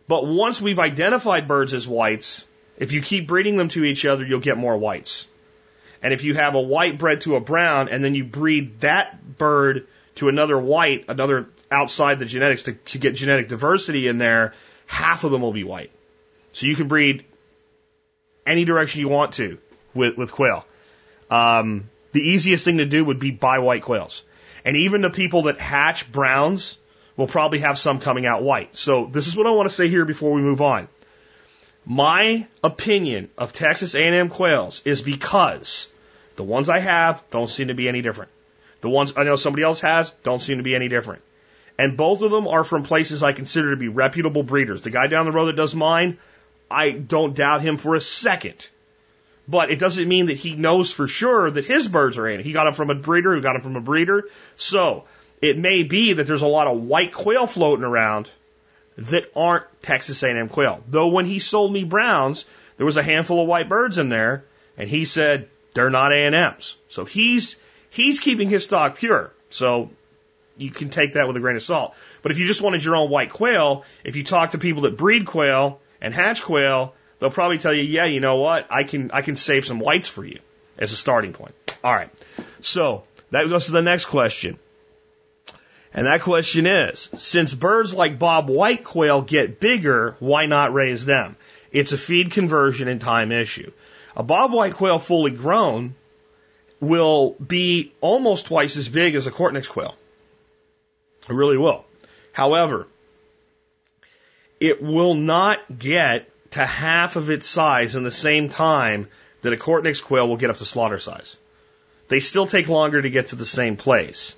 But 0.07 0.25
once 0.25 0.59
we've 0.59 0.79
identified 0.79 1.47
birds 1.47 1.75
as 1.75 1.87
whites, 1.87 2.47
if 2.77 2.91
you 2.91 3.01
keep 3.01 3.27
breeding 3.27 3.57
them 3.57 3.69
to 3.69 3.83
each 3.83 4.05
other, 4.05 4.25
you'll 4.25 4.39
get 4.39 4.57
more 4.57 4.77
whites. 4.77 5.27
And 6.01 6.13
if 6.13 6.23
you 6.23 6.33
have 6.33 6.55
a 6.55 6.61
white 6.61 6.97
bred 6.97 7.21
to 7.21 7.35
a 7.35 7.39
brown 7.39 7.89
and 7.89 8.03
then 8.03 8.15
you 8.15 8.23
breed 8.23 8.79
that 8.79 9.37
bird 9.37 9.87
to 10.15 10.29
another 10.29 10.57
white, 10.57 11.05
another 11.09 11.49
outside 11.71 12.19
the 12.19 12.25
genetics 12.25 12.63
to, 12.63 12.73
to 12.73 12.97
get 12.97 13.15
genetic 13.15 13.47
diversity 13.47 14.07
in 14.07 14.17
there, 14.17 14.53
half 14.85 15.23
of 15.23 15.31
them 15.31 15.41
will 15.41 15.53
be 15.53 15.63
white. 15.63 15.91
So 16.51 16.65
you 16.65 16.75
can 16.75 16.87
breed 16.87 17.25
any 18.45 18.65
direction 18.65 19.01
you 19.01 19.09
want 19.09 19.33
to 19.33 19.59
with, 19.93 20.17
with 20.17 20.31
quail. 20.31 20.65
Um, 21.29 21.89
the 22.11 22.21
easiest 22.21 22.65
thing 22.65 22.77
to 22.77 22.85
do 22.85 23.05
would 23.05 23.19
be 23.19 23.31
buy 23.31 23.59
white 23.59 23.83
quails. 23.83 24.23
And 24.65 24.75
even 24.75 25.01
the 25.01 25.09
people 25.09 25.43
that 25.43 25.59
hatch 25.59 26.11
browns 26.11 26.77
will 27.15 27.27
probably 27.27 27.59
have 27.59 27.77
some 27.77 27.99
coming 27.99 28.25
out 28.25 28.43
white. 28.43 28.75
So 28.75 29.07
this 29.11 29.27
is 29.27 29.35
what 29.35 29.45
I 29.45 29.51
want 29.51 29.69
to 29.69 29.75
say 29.75 29.89
here 29.89 30.05
before 30.05 30.31
we 30.31 30.41
move 30.41 30.61
on. 30.61 30.87
My 31.85 32.47
opinion 32.63 33.29
of 33.37 33.53
Texas 33.53 33.95
A&M 33.95 34.29
quails 34.29 34.81
is 34.85 35.01
because 35.01 35.87
the 36.35 36.43
ones 36.43 36.69
I 36.69 36.79
have 36.79 37.23
don't 37.31 37.49
seem 37.49 37.67
to 37.67 37.73
be 37.73 37.87
any 37.87 38.01
different. 38.01 38.31
The 38.81 38.89
ones 38.89 39.13
I 39.15 39.23
know 39.23 39.35
somebody 39.35 39.63
else 39.63 39.81
has 39.81 40.11
don't 40.23 40.39
seem 40.39 40.57
to 40.57 40.63
be 40.63 40.75
any 40.75 40.87
different. 40.87 41.21
And 41.79 41.95
both 41.95 42.21
of 42.21 42.29
them 42.29 42.45
are 42.45 42.65
from 42.65 42.83
places 42.83 43.23
I 43.23 43.31
consider 43.31 43.69
to 43.69 43.77
be 43.77 43.87
reputable 43.87 44.43
breeders. 44.43 44.81
The 44.81 44.89
guy 44.89 45.07
down 45.07 45.23
the 45.23 45.31
road 45.31 45.45
that 45.45 45.55
does 45.55 45.73
mine, 45.73 46.17
I 46.69 46.91
don't 46.91 47.33
doubt 47.33 47.61
him 47.61 47.77
for 47.77 47.95
a 47.95 48.01
second. 48.01 48.69
But 49.47 49.71
it 49.71 49.79
doesn't 49.79 50.09
mean 50.09 50.25
that 50.25 50.35
he 50.35 50.55
knows 50.55 50.91
for 50.91 51.07
sure 51.07 51.49
that 51.49 51.63
his 51.63 51.87
birds 51.87 52.17
are 52.17 52.27
in. 52.27 52.41
He 52.43 52.51
got 52.51 52.65
them 52.65 52.73
from 52.73 52.89
a 52.89 52.95
breeder 52.95 53.33
who 53.33 53.39
got 53.39 53.53
them 53.53 53.61
from 53.61 53.77
a 53.77 53.81
breeder. 53.81 54.25
So 54.57 55.05
it 55.41 55.57
may 55.57 55.83
be 55.83 56.11
that 56.11 56.27
there's 56.27 56.41
a 56.41 56.47
lot 56.47 56.67
of 56.67 56.81
white 56.81 57.13
quail 57.13 57.47
floating 57.47 57.85
around 57.85 58.29
that 58.97 59.31
aren't 59.33 59.65
Texas 59.81 60.21
A&M 60.21 60.49
quail. 60.49 60.83
Though 60.85 61.07
when 61.07 61.27
he 61.27 61.39
sold 61.39 61.71
me 61.71 61.85
browns, 61.85 62.43
there 62.75 62.85
was 62.85 62.97
a 62.97 63.03
handful 63.03 63.41
of 63.41 63.47
white 63.47 63.69
birds 63.69 63.97
in 63.97 64.09
there, 64.09 64.43
and 64.77 64.89
he 64.89 65.05
said 65.05 65.47
they're 65.73 65.89
not 65.89 66.11
A&Ms. 66.11 66.75
So 66.89 67.05
he's 67.05 67.55
he's 67.89 68.19
keeping 68.19 68.49
his 68.49 68.65
stock 68.65 68.97
pure. 68.97 69.31
So 69.49 69.91
you 70.59 70.71
can 70.71 70.89
take 70.89 71.13
that 71.13 71.27
with 71.27 71.35
a 71.37 71.39
grain 71.39 71.55
of 71.55 71.63
salt. 71.63 71.95
But 72.21 72.31
if 72.31 72.39
you 72.39 72.47
just 72.47 72.61
wanted 72.61 72.83
your 72.83 72.95
own 72.95 73.09
white 73.09 73.29
quail, 73.29 73.85
if 74.03 74.15
you 74.15 74.23
talk 74.23 74.51
to 74.51 74.57
people 74.57 74.83
that 74.83 74.97
breed 74.97 75.25
quail 75.25 75.79
and 76.01 76.13
hatch 76.13 76.43
quail, 76.43 76.93
they'll 77.19 77.31
probably 77.31 77.57
tell 77.57 77.73
you, 77.73 77.83
yeah, 77.83 78.05
you 78.05 78.19
know 78.19 78.35
what, 78.35 78.67
I 78.69 78.83
can 78.83 79.11
I 79.11 79.21
can 79.21 79.35
save 79.35 79.65
some 79.65 79.79
whites 79.79 80.07
for 80.07 80.25
you 80.25 80.39
as 80.77 80.91
a 80.91 80.95
starting 80.95 81.33
point. 81.33 81.55
All 81.83 81.93
right. 81.93 82.09
So 82.61 83.03
that 83.31 83.47
goes 83.49 83.67
to 83.67 83.71
the 83.71 83.81
next 83.81 84.05
question. 84.05 84.59
And 85.93 86.05
that 86.05 86.21
question 86.21 86.67
is, 86.67 87.09
since 87.17 87.53
birds 87.53 87.93
like 87.93 88.19
Bob 88.19 88.47
White 88.47 88.83
quail 88.83 89.21
get 89.21 89.59
bigger, 89.59 90.15
why 90.19 90.45
not 90.45 90.73
raise 90.73 91.03
them? 91.05 91.35
It's 91.71 91.93
a 91.93 91.97
feed 91.97 92.31
conversion 92.31 92.87
and 92.87 93.01
time 93.01 93.31
issue. 93.31 93.71
A 94.15 94.23
Bob 94.23 94.53
White 94.53 94.73
quail 94.73 94.99
fully 94.99 95.31
grown 95.31 95.95
will 96.79 97.31
be 97.33 97.91
almost 98.01 98.47
twice 98.47 98.77
as 98.77 98.87
big 98.87 99.15
as 99.15 99.27
a 99.27 99.31
Coturnix 99.31 99.67
quail. 99.67 99.95
It 101.29 101.33
really 101.33 101.57
will. 101.57 101.85
However, 102.31 102.87
it 104.59 104.81
will 104.81 105.13
not 105.15 105.59
get 105.77 106.29
to 106.51 106.65
half 106.65 107.15
of 107.15 107.29
its 107.29 107.47
size 107.47 107.95
in 107.95 108.03
the 108.03 108.11
same 108.11 108.49
time 108.49 109.07
that 109.41 109.53
a 109.53 109.57
Coturnix 109.57 110.03
quail 110.03 110.27
will 110.27 110.37
get 110.37 110.49
up 110.49 110.57
to 110.57 110.65
slaughter 110.65 110.99
size. 110.99 111.37
They 112.07 112.19
still 112.19 112.47
take 112.47 112.67
longer 112.67 113.01
to 113.01 113.09
get 113.09 113.27
to 113.27 113.35
the 113.35 113.45
same 113.45 113.77
place. 113.77 114.35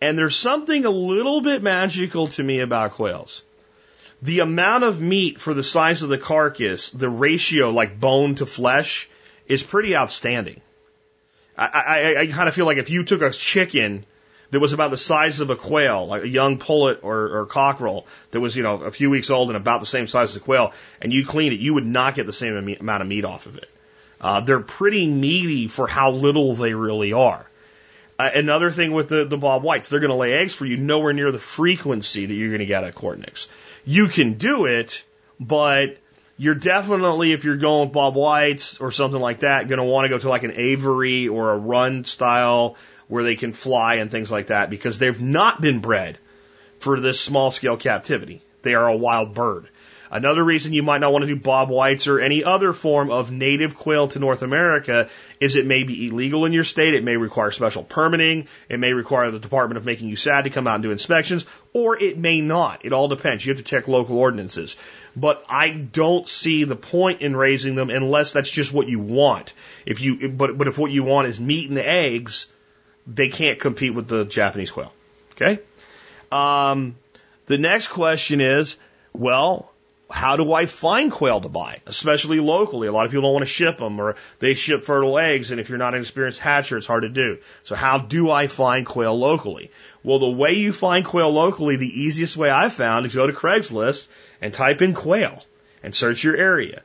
And 0.00 0.16
there's 0.16 0.36
something 0.36 0.86
a 0.86 0.90
little 0.90 1.42
bit 1.42 1.62
magical 1.62 2.28
to 2.28 2.42
me 2.42 2.60
about 2.60 2.92
quails. 2.92 3.42
The 4.22 4.40
amount 4.40 4.84
of 4.84 5.00
meat 5.00 5.38
for 5.38 5.52
the 5.52 5.62
size 5.62 6.02
of 6.02 6.08
the 6.08 6.18
carcass, 6.18 6.90
the 6.90 7.10
ratio 7.10 7.70
like 7.70 8.00
bone 8.00 8.36
to 8.36 8.46
flesh, 8.46 9.08
is 9.46 9.62
pretty 9.62 9.94
outstanding. 9.94 10.60
I, 11.56 11.66
I, 11.66 12.20
I 12.20 12.26
kind 12.28 12.48
of 12.48 12.54
feel 12.54 12.66
like 12.66 12.78
if 12.78 12.88
you 12.88 13.04
took 13.04 13.20
a 13.20 13.30
chicken 13.30 14.06
that 14.50 14.60
was 14.60 14.72
about 14.72 14.90
the 14.90 14.96
size 14.96 15.40
of 15.40 15.50
a 15.50 15.56
quail, 15.56 16.06
like 16.06 16.24
a 16.24 16.28
young 16.28 16.58
pullet 16.58 17.00
or, 17.02 17.40
or 17.40 17.46
cockerel 17.46 18.06
that 18.32 18.40
was, 18.40 18.56
you 18.56 18.62
know, 18.62 18.82
a 18.82 18.90
few 18.90 19.10
weeks 19.10 19.30
old 19.30 19.48
and 19.48 19.56
about 19.56 19.80
the 19.80 19.86
same 19.86 20.06
size 20.06 20.30
as 20.30 20.36
a 20.36 20.40
quail, 20.40 20.72
and 21.00 21.12
you 21.12 21.24
cleaned 21.24 21.54
it, 21.54 21.60
you 21.60 21.74
would 21.74 21.86
not 21.86 22.14
get 22.14 22.26
the 22.26 22.32
same 22.32 22.56
amount 22.56 23.02
of 23.02 23.08
meat 23.08 23.24
off 23.24 23.46
of 23.46 23.56
it. 23.58 23.70
Uh, 24.20 24.40
they're 24.40 24.60
pretty 24.60 25.06
meaty 25.06 25.66
for 25.68 25.86
how 25.86 26.10
little 26.10 26.54
they 26.54 26.74
really 26.74 27.12
are. 27.12 27.46
Uh, 28.18 28.28
another 28.34 28.70
thing 28.70 28.92
with 28.92 29.08
the, 29.08 29.24
the 29.24 29.38
Bob 29.38 29.62
Whites, 29.62 29.88
they're 29.88 30.00
going 30.00 30.10
to 30.10 30.16
lay 30.16 30.34
eggs 30.34 30.54
for 30.54 30.66
you 30.66 30.76
nowhere 30.76 31.14
near 31.14 31.32
the 31.32 31.38
frequency 31.38 32.26
that 32.26 32.34
you're 32.34 32.50
going 32.50 32.58
to 32.58 32.66
get 32.66 32.84
at 32.84 32.94
Coturnix. 32.94 33.46
You 33.86 34.08
can 34.08 34.34
do 34.34 34.66
it, 34.66 35.04
but 35.38 35.96
you're 36.36 36.54
definitely, 36.54 37.32
if 37.32 37.44
you're 37.44 37.56
going 37.56 37.88
with 37.88 37.94
Bob 37.94 38.14
Whites 38.14 38.78
or 38.78 38.92
something 38.92 39.20
like 39.20 39.40
that, 39.40 39.68
going 39.68 39.78
to 39.78 39.84
want 39.84 40.04
to 40.04 40.10
go 40.10 40.18
to 40.18 40.28
like 40.28 40.42
an 40.42 40.52
aviary 40.52 41.28
or 41.28 41.52
a 41.52 41.56
run 41.56 42.04
style 42.04 42.76
where 43.10 43.24
they 43.24 43.36
can 43.36 43.52
fly 43.52 43.96
and 43.96 44.10
things 44.10 44.30
like 44.30 44.46
that 44.46 44.70
because 44.70 44.98
they've 44.98 45.20
not 45.20 45.60
been 45.60 45.80
bred 45.80 46.18
for 46.78 46.98
this 46.98 47.20
small 47.20 47.50
scale 47.50 47.76
captivity. 47.76 48.42
They 48.62 48.74
are 48.74 48.88
a 48.88 48.96
wild 48.96 49.34
bird. 49.34 49.68
Another 50.12 50.42
reason 50.42 50.72
you 50.72 50.82
might 50.82 51.00
not 51.00 51.12
want 51.12 51.22
to 51.22 51.28
do 51.28 51.36
bob 51.36 51.68
whites 51.68 52.08
or 52.08 52.18
any 52.18 52.42
other 52.42 52.72
form 52.72 53.10
of 53.10 53.30
native 53.30 53.76
quail 53.76 54.08
to 54.08 54.18
North 54.18 54.42
America 54.42 55.08
is 55.38 55.54
it 55.54 55.66
may 55.66 55.84
be 55.84 56.08
illegal 56.08 56.46
in 56.46 56.52
your 56.52 56.64
state. 56.64 56.94
It 56.94 57.04
may 57.04 57.16
require 57.16 57.52
special 57.52 57.84
permitting. 57.84 58.48
It 58.68 58.80
may 58.80 58.92
require 58.92 59.30
the 59.30 59.38
Department 59.38 59.76
of 59.76 59.84
Making 59.84 60.08
You 60.08 60.16
Sad 60.16 60.44
to 60.44 60.50
come 60.50 60.66
out 60.66 60.74
and 60.74 60.82
do 60.82 60.90
inspections, 60.90 61.46
or 61.72 61.96
it 61.96 62.18
may 62.18 62.40
not. 62.40 62.84
It 62.84 62.92
all 62.92 63.06
depends. 63.06 63.46
You 63.46 63.52
have 63.52 63.58
to 63.58 63.64
check 63.64 63.86
local 63.86 64.18
ordinances. 64.18 64.74
But 65.14 65.44
I 65.48 65.70
don't 65.70 66.28
see 66.28 66.64
the 66.64 66.76
point 66.76 67.20
in 67.20 67.36
raising 67.36 67.76
them 67.76 67.88
unless 67.88 68.32
that's 68.32 68.50
just 68.50 68.72
what 68.72 68.88
you 68.88 68.98
want. 68.98 69.54
If 69.86 70.00
you, 70.00 70.28
but, 70.28 70.58
but 70.58 70.66
if 70.66 70.76
what 70.76 70.90
you 70.90 71.04
want 71.04 71.28
is 71.28 71.38
meat 71.38 71.68
and 71.68 71.78
eggs, 71.78 72.48
they 73.06 73.28
can't 73.28 73.58
compete 73.58 73.94
with 73.94 74.08
the 74.08 74.24
Japanese 74.24 74.70
quail. 74.70 74.92
Okay? 75.32 75.60
Um, 76.30 76.96
the 77.46 77.58
next 77.58 77.88
question 77.88 78.40
is, 78.40 78.76
well, 79.12 79.70
how 80.10 80.36
do 80.36 80.52
I 80.52 80.66
find 80.66 81.10
quail 81.10 81.40
to 81.40 81.48
buy, 81.48 81.80
especially 81.86 82.40
locally? 82.40 82.88
A 82.88 82.92
lot 82.92 83.06
of 83.06 83.12
people 83.12 83.22
don't 83.22 83.32
want 83.32 83.44
to 83.44 83.50
ship 83.50 83.78
them 83.78 84.00
or 84.00 84.16
they 84.40 84.54
ship 84.54 84.84
fertile 84.84 85.18
eggs. 85.18 85.50
And 85.50 85.60
if 85.60 85.68
you're 85.68 85.78
not 85.78 85.94
an 85.94 86.00
experienced 86.00 86.40
hatcher, 86.40 86.76
it's 86.76 86.86
hard 86.86 87.02
to 87.02 87.08
do. 87.08 87.38
So 87.62 87.76
how 87.76 87.98
do 87.98 88.30
I 88.30 88.48
find 88.48 88.84
quail 88.84 89.16
locally? 89.16 89.70
Well, 90.02 90.18
the 90.18 90.30
way 90.30 90.52
you 90.52 90.72
find 90.72 91.04
quail 91.04 91.30
locally, 91.30 91.76
the 91.76 92.00
easiest 92.02 92.36
way 92.36 92.50
I've 92.50 92.72
found 92.72 93.06
is 93.06 93.14
go 93.14 93.26
to 93.26 93.32
Craigslist 93.32 94.08
and 94.40 94.52
type 94.52 94.82
in 94.82 94.94
quail 94.94 95.44
and 95.82 95.94
search 95.94 96.24
your 96.24 96.36
area. 96.36 96.82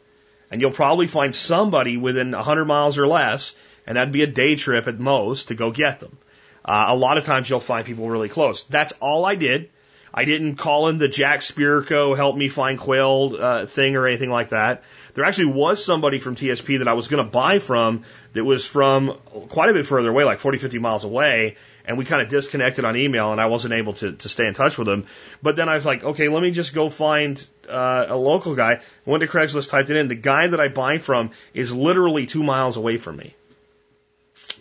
And 0.52 0.62
you'll 0.62 0.72
probably 0.72 1.08
find 1.08 1.34
somebody 1.34 1.98
within 1.98 2.32
100 2.32 2.66
miles 2.66 2.98
or 2.98 3.08
less, 3.08 3.56
and 3.86 3.98
that'd 3.98 4.14
be 4.14 4.24
a 4.24 4.28
day 4.28 4.56
trip 4.56 4.88
at 4.88 5.00
most 5.00 5.50
to 5.50 5.56
go 5.56 5.72
get 5.72 6.00
them. 6.00 6.18
Uh, 6.64 6.86
a 6.90 6.96
lot 6.96 7.18
of 7.18 7.26
times 7.26 7.50
you'll 7.50 7.60
find 7.60 7.86
people 7.86 8.10
really 8.10 8.30
close. 8.30 8.64
That's 8.64 8.94
all 8.94 9.26
I 9.26 9.36
did. 9.36 9.70
I 10.18 10.24
didn't 10.24 10.56
call 10.56 10.88
in 10.88 10.98
the 10.98 11.10
Jack 11.10 11.42
Spirko 11.42 12.16
help 12.16 12.38
me 12.38 12.48
find 12.48 12.80
quail 12.80 13.36
uh, 13.38 13.66
thing 13.66 13.98
or 13.98 14.08
anything 14.08 14.30
like 14.32 14.50
that. 14.50 14.84
There 15.14 15.26
actually 15.26 15.48
was 15.48 15.84
somebody 15.84 16.20
from 16.20 16.38
TSP 16.38 16.80
that 16.80 16.88
I 16.88 16.94
was 16.94 17.10
going 17.10 17.24
to 17.24 17.30
buy 17.30 17.60
from 17.60 18.04
that 18.32 18.46
was 18.46 18.66
from 18.66 19.18
quite 19.50 19.70
a 19.70 19.74
bit 19.74 19.86
further 19.86 20.10
away, 20.10 20.24
like 20.24 20.40
40, 20.40 20.58
50 20.58 20.80
miles 20.80 21.04
away. 21.04 21.58
And 21.84 21.98
we 21.98 22.06
kind 22.06 22.22
of 22.22 22.30
disconnected 22.30 22.86
on 22.86 22.96
email 22.96 23.34
and 23.34 23.42
I 23.42 23.48
wasn't 23.48 23.74
able 23.74 23.92
to, 23.94 24.14
to 24.14 24.30
stay 24.30 24.48
in 24.48 24.54
touch 24.54 24.78
with 24.78 24.88
him. 24.88 25.06
But 25.44 25.58
then 25.58 25.68
I 25.68 25.76
was 25.76 25.86
like, 25.86 26.02
okay, 26.02 26.30
let 26.30 26.42
me 26.42 26.52
just 26.52 26.74
go 26.74 26.90
find 26.90 27.46
uh, 27.68 28.06
a 28.08 28.18
local 28.18 28.56
guy. 28.56 28.80
Went 29.06 29.22
to 29.22 29.28
Craigslist, 29.28 29.70
typed 29.70 29.90
it 29.90 29.98
in. 29.98 30.08
The 30.08 30.16
guy 30.16 30.48
that 30.48 30.62
I 30.62 30.70
buy 30.70 30.98
from 30.98 31.32
is 31.54 31.76
literally 31.76 32.26
two 32.26 32.42
miles 32.42 32.78
away 32.78 32.96
from 32.96 33.18
me 33.18 33.36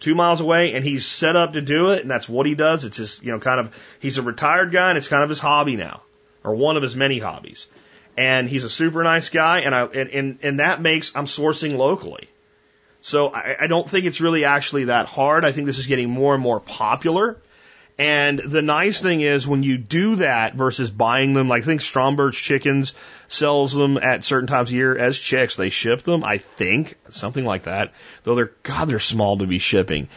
two 0.01 0.15
miles 0.15 0.41
away 0.41 0.75
and 0.75 0.85
he's 0.85 1.07
set 1.07 1.37
up 1.37 1.55
to 1.55 1.61
do 1.61 1.91
it 1.91 2.03
and 2.03 2.11
that's 2.11 2.29
what 2.29 2.47
he 2.47 2.55
does. 2.55 2.85
It's 2.85 2.97
just, 2.97 3.23
you 3.23 3.33
know, 3.33 3.39
kind 3.39 3.61
of, 3.61 3.75
he's 4.01 4.19
a 4.19 4.23
retired 4.23 4.73
guy 4.73 4.91
and 4.91 4.99
it's 4.99 5.09
kind 5.09 5.23
of 5.23 5.29
his 5.29 5.39
hobby 5.39 5.77
now 5.77 6.03
or 6.43 6.55
one 6.55 6.77
of 6.77 6.83
his 6.83 6.97
many 6.97 7.19
hobbies. 7.19 7.67
And 8.17 8.49
he's 8.49 8.65
a 8.65 8.71
super 8.71 9.03
nice 9.03 9.29
guy 9.29 9.61
and 9.61 9.75
I, 9.75 9.85
and, 9.87 10.11
and, 10.11 10.39
and 10.43 10.61
that 10.61 10.81
makes, 10.81 11.13
I'm 11.15 11.27
sourcing 11.27 11.77
locally. 11.77 12.29
So 13.01 13.29
I, 13.29 13.57
I 13.61 13.67
don't 13.67 13.89
think 13.89 14.07
it's 14.07 14.21
really 14.21 14.45
actually 14.45 14.85
that 14.85 15.07
hard. 15.07 15.45
I 15.45 15.53
think 15.53 15.67
this 15.67 15.79
is 15.79 15.87
getting 15.87 16.11
more 16.11 16.35
and 16.35 16.43
more 16.43 16.61
popular. 16.61 17.39
And 17.97 18.41
the 18.41 18.63
nice 18.63 19.01
thing 19.01 19.21
is 19.21 19.47
when 19.47 19.63
you 19.63 19.79
do 19.79 20.17
that 20.17 20.55
versus 20.55 20.91
buying 20.91 21.33
them, 21.33 21.49
like 21.49 21.63
I 21.63 21.67
think 21.67 21.81
Stromberg's 21.81 22.37
Chickens 22.37 22.93
sells 23.29 23.73
them 23.73 23.99
at 23.99 24.25
certain 24.25 24.49
times 24.49 24.71
of 24.71 24.75
year 24.75 24.97
as 24.97 25.19
chicks. 25.19 25.55
They 25.55 25.71
ship 25.71 26.03
them, 26.03 26.25
I 26.25 26.39
think, 26.39 26.97
something 27.11 27.45
like 27.45 27.65
that. 27.65 27.93
Though 28.25 28.35
they're, 28.35 28.51
God, 28.65 28.89
they're 28.89 28.99
small 28.99 29.39
to 29.39 29.47
be 29.47 29.61
shipping. 29.61 30.09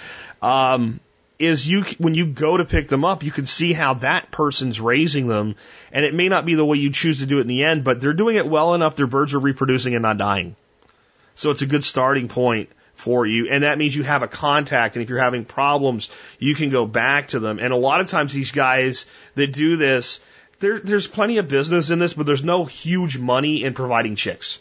Um, 0.42 1.00
is 1.38 1.68
you, 1.68 1.84
when 2.00 2.16
you 2.16 2.26
go 2.26 2.58
to 2.58 2.66
pick 2.66 2.88
them 2.88 3.06
up, 3.06 3.24
you 3.24 3.30
can 3.30 3.46
see 3.46 3.74
how 3.74 3.94
that 3.96 4.32
person's 4.32 4.82
raising 4.82 5.28
them. 5.28 5.54
And 5.92 6.04
it 6.04 6.16
may 6.16 6.30
not 6.30 6.48
be 6.48 6.56
the 6.56 6.66
way 6.66 6.78
you 6.78 6.92
choose 6.92 7.20
to 7.20 7.28
do 7.28 7.38
it 7.38 7.42
in 7.42 7.48
the 7.48 7.64
end, 7.64 7.84
but 7.84 8.02
they're 8.02 8.14
doing 8.14 8.38
it 8.38 8.48
well 8.48 8.74
enough. 8.74 8.96
Their 8.96 9.06
birds 9.06 9.36
are 9.36 9.40
reproducing 9.40 9.94
and 9.94 10.02
not 10.02 10.18
dying. 10.18 10.56
So 11.36 11.52
it's 11.52 11.62
a 11.62 11.68
good 11.68 11.84
starting 11.84 12.28
point 12.28 12.70
for 12.98 13.26
you. 13.26 13.48
And 13.50 13.64
that 13.64 13.78
means 13.78 13.96
you 13.96 14.04
have 14.04 14.24
a 14.24 14.28
contact. 14.28 14.96
And 14.96 15.04
if 15.04 15.10
you're 15.10 15.20
having 15.20 15.46
problems, 15.46 16.10
you 16.40 16.56
can 16.56 16.70
go 16.70 16.86
back 16.86 17.30
to 17.30 17.40
them. 17.40 17.60
And 17.60 17.72
a 17.72 17.78
lot 17.78 18.02
of 18.02 18.08
times 18.10 18.34
these 18.34 18.52
guys 18.52 19.06
that 19.36 19.54
do 19.54 19.78
this, 19.78 20.20
there, 20.60 20.80
there's 20.80 21.08
plenty 21.08 21.38
of 21.38 21.48
business 21.48 21.92
in 21.92 22.00
this, 22.00 22.16
but 22.16 22.26
there's 22.26 22.44
no 22.44 22.66
huge 22.66 23.18
money 23.18 23.64
in 23.64 23.76
providing 23.76 24.16
chicks. 24.16 24.60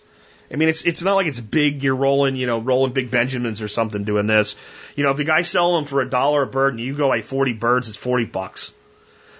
I 0.52 0.56
mean, 0.56 0.68
it's 0.68 0.84
it's 0.84 1.02
not 1.02 1.14
like 1.14 1.26
it's 1.26 1.40
big. 1.40 1.82
You're 1.82 1.96
rolling, 1.96 2.36
you 2.36 2.46
know, 2.46 2.60
rolling 2.60 2.92
big 2.92 3.10
Benjamins 3.10 3.62
or 3.62 3.68
something 3.68 4.04
doing 4.04 4.26
this. 4.26 4.54
You 4.94 5.02
know, 5.02 5.10
if 5.10 5.16
the 5.16 5.24
guy's 5.24 5.48
selling 5.48 5.74
them 5.74 5.84
for 5.86 6.02
a 6.02 6.08
dollar 6.08 6.42
a 6.42 6.46
bird 6.46 6.74
and 6.74 6.80
you 6.80 6.94
go 6.94 7.08
like 7.08 7.24
40 7.24 7.54
birds, 7.54 7.88
it's 7.88 7.98
40 7.98 8.26
bucks. 8.26 8.72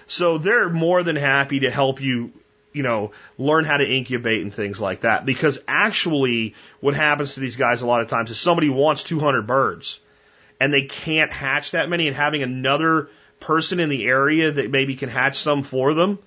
So 0.07 0.37
they're 0.37 0.69
more 0.69 1.03
than 1.03 1.15
happy 1.15 1.61
to 1.61 1.71
help 1.71 2.01
you 2.01 2.33
you 2.77 2.83
know, 2.83 3.11
learn 3.37 3.65
how 3.65 3.77
to 3.77 3.85
incubate 3.85 4.43
and 4.43 4.53
things 4.53 4.79
like 4.79 5.01
that. 5.01 5.25
Because 5.25 5.59
actually, 5.67 6.55
what 6.79 6.93
happens 6.93 7.33
to 7.33 7.39
these 7.39 7.55
guys 7.55 7.81
a 7.81 7.87
lot 7.87 8.01
of 8.01 8.07
times 8.07 8.29
is 8.29 8.39
somebody 8.39 8.69
wants 8.69 9.03
200 9.03 9.47
birds 9.47 9.99
and 10.59 10.73
they 10.73 10.83
can't 10.83 11.31
hatch 11.31 11.71
that 11.71 11.89
many, 11.89 12.07
and 12.07 12.15
having 12.15 12.41
another 12.41 13.09
person 13.39 13.79
in 13.79 13.89
the 13.89 14.05
area 14.05 14.51
that 14.51 14.71
maybe 14.71 14.95
can 14.95 15.09
hatch 15.09 15.37
some 15.37 15.63
for 15.63 15.93
them 15.93 16.19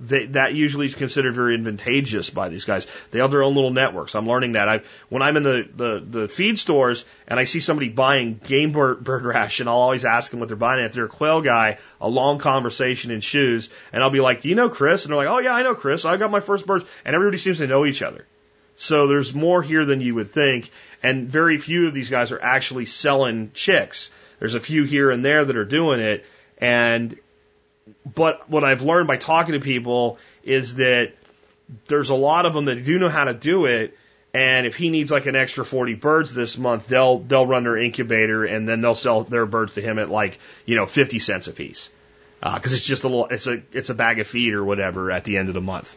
they, 0.00 0.26
that 0.26 0.54
usually 0.54 0.86
is 0.86 0.94
considered 0.94 1.34
very 1.34 1.54
advantageous 1.54 2.30
by 2.30 2.48
these 2.48 2.64
guys. 2.64 2.86
They 3.10 3.18
have 3.18 3.30
their 3.30 3.42
own 3.42 3.54
little 3.54 3.72
networks. 3.72 4.14
I'm 4.14 4.28
learning 4.28 4.52
that. 4.52 4.68
I, 4.68 4.80
when 5.08 5.22
I'm 5.22 5.36
in 5.36 5.42
the, 5.42 5.68
the, 5.74 6.04
the 6.20 6.28
feed 6.28 6.58
stores 6.58 7.04
and 7.26 7.40
I 7.40 7.44
see 7.44 7.60
somebody 7.60 7.88
buying 7.88 8.40
game 8.44 8.72
bird, 8.72 9.02
bird 9.02 9.24
ration, 9.24 9.66
I'll 9.66 9.74
always 9.74 10.04
ask 10.04 10.30
them 10.30 10.38
what 10.40 10.48
they're 10.48 10.56
buying. 10.56 10.84
If 10.84 10.92
they're 10.92 11.06
a 11.06 11.08
quail 11.08 11.42
guy, 11.42 11.78
a 12.00 12.08
long 12.08 12.38
conversation 12.38 13.10
ensues, 13.10 13.70
and 13.92 14.02
I'll 14.02 14.10
be 14.10 14.20
like, 14.20 14.42
"Do 14.42 14.48
you 14.48 14.54
know 14.54 14.68
Chris?" 14.68 15.04
And 15.04 15.10
they're 15.10 15.18
like, 15.18 15.28
"Oh 15.28 15.40
yeah, 15.40 15.54
I 15.54 15.62
know 15.62 15.74
Chris. 15.74 16.04
I 16.04 16.16
got 16.16 16.30
my 16.30 16.40
first 16.40 16.66
birds." 16.66 16.84
And 17.04 17.14
everybody 17.14 17.38
seems 17.38 17.58
to 17.58 17.66
know 17.66 17.84
each 17.84 18.02
other. 18.02 18.24
So 18.76 19.08
there's 19.08 19.34
more 19.34 19.60
here 19.62 19.84
than 19.84 20.00
you 20.00 20.14
would 20.14 20.30
think, 20.30 20.70
and 21.02 21.26
very 21.26 21.58
few 21.58 21.88
of 21.88 21.94
these 21.94 22.10
guys 22.10 22.30
are 22.30 22.40
actually 22.40 22.86
selling 22.86 23.50
chicks. 23.52 24.10
There's 24.38 24.54
a 24.54 24.60
few 24.60 24.84
here 24.84 25.10
and 25.10 25.24
there 25.24 25.44
that 25.44 25.56
are 25.56 25.64
doing 25.64 25.98
it, 25.98 26.24
and 26.58 27.18
but 28.04 28.48
what 28.48 28.64
I've 28.64 28.82
learned 28.82 29.08
by 29.08 29.16
talking 29.16 29.54
to 29.54 29.60
people 29.60 30.18
is 30.42 30.76
that 30.76 31.12
there's 31.86 32.10
a 32.10 32.14
lot 32.14 32.46
of 32.46 32.54
them 32.54 32.66
that 32.66 32.84
do 32.84 32.98
know 32.98 33.08
how 33.08 33.24
to 33.24 33.34
do 33.34 33.66
it. 33.66 33.96
And 34.34 34.66
if 34.66 34.76
he 34.76 34.90
needs 34.90 35.10
like 35.10 35.26
an 35.26 35.36
extra 35.36 35.64
40 35.64 35.94
birds 35.94 36.32
this 36.34 36.58
month, 36.58 36.86
they'll, 36.86 37.18
they'll 37.18 37.46
run 37.46 37.64
their 37.64 37.76
incubator 37.76 38.44
and 38.44 38.68
then 38.68 38.80
they'll 38.80 38.94
sell 38.94 39.24
their 39.24 39.46
birds 39.46 39.74
to 39.74 39.80
him 39.80 39.98
at 39.98 40.10
like, 40.10 40.38
you 40.66 40.76
know, 40.76 40.86
50 40.86 41.18
cents 41.18 41.48
a 41.48 41.52
piece. 41.52 41.88
Uh, 42.40 42.56
cause 42.60 42.72
it's 42.72 42.84
just 42.84 43.02
a 43.02 43.08
little, 43.08 43.26
it's 43.26 43.48
a, 43.48 43.62
it's 43.72 43.90
a 43.90 43.94
bag 43.94 44.20
of 44.20 44.26
feed 44.28 44.54
or 44.54 44.62
whatever 44.62 45.10
at 45.10 45.24
the 45.24 45.38
end 45.38 45.48
of 45.48 45.54
the 45.54 45.60
month. 45.60 45.96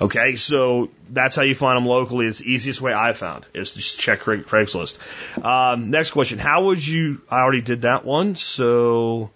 Okay. 0.00 0.36
So 0.36 0.90
that's 1.10 1.36
how 1.36 1.42
you 1.42 1.54
find 1.54 1.76
them 1.76 1.86
locally. 1.86 2.26
It's 2.26 2.38
the 2.38 2.50
easiest 2.50 2.80
way 2.80 2.94
I 2.94 3.12
found 3.12 3.46
is 3.52 3.72
to 3.72 3.78
just 3.78 3.98
check 3.98 4.20
Craigslist. 4.20 4.96
Um, 5.44 5.90
next 5.90 6.12
question. 6.12 6.38
How 6.38 6.64
would 6.64 6.86
you, 6.86 7.20
I 7.28 7.40
already 7.40 7.60
did 7.60 7.82
that 7.82 8.04
one. 8.04 8.36
So, 8.36 9.30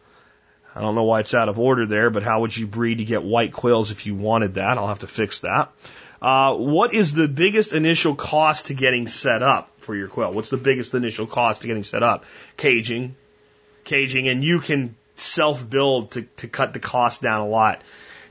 I 0.76 0.80
don't 0.80 0.94
know 0.94 1.04
why 1.04 1.20
it's 1.20 1.32
out 1.32 1.48
of 1.48 1.58
order 1.58 1.86
there, 1.86 2.10
but 2.10 2.22
how 2.22 2.42
would 2.42 2.54
you 2.54 2.66
breed 2.66 2.98
to 2.98 3.04
get 3.06 3.22
white 3.22 3.54
quails 3.54 3.90
if 3.90 4.04
you 4.04 4.14
wanted 4.14 4.54
that? 4.54 4.76
I'll 4.76 4.88
have 4.88 4.98
to 4.98 5.06
fix 5.06 5.40
that. 5.40 5.72
Uh, 6.20 6.54
what 6.54 6.92
is 6.92 7.14
the 7.14 7.28
biggest 7.28 7.72
initial 7.72 8.14
cost 8.14 8.66
to 8.66 8.74
getting 8.74 9.06
set 9.06 9.42
up 9.42 9.70
for 9.78 9.96
your 9.96 10.08
quail? 10.08 10.34
What's 10.34 10.50
the 10.50 10.58
biggest 10.58 10.92
initial 10.92 11.26
cost 11.26 11.62
to 11.62 11.66
getting 11.66 11.82
set 11.82 12.02
up? 12.02 12.26
Caging, 12.58 13.16
caging, 13.84 14.28
and 14.28 14.44
you 14.44 14.60
can 14.60 14.96
self 15.14 15.68
build 15.68 16.10
to, 16.10 16.22
to 16.38 16.48
cut 16.48 16.74
the 16.74 16.78
cost 16.78 17.22
down 17.22 17.40
a 17.40 17.48
lot. 17.48 17.80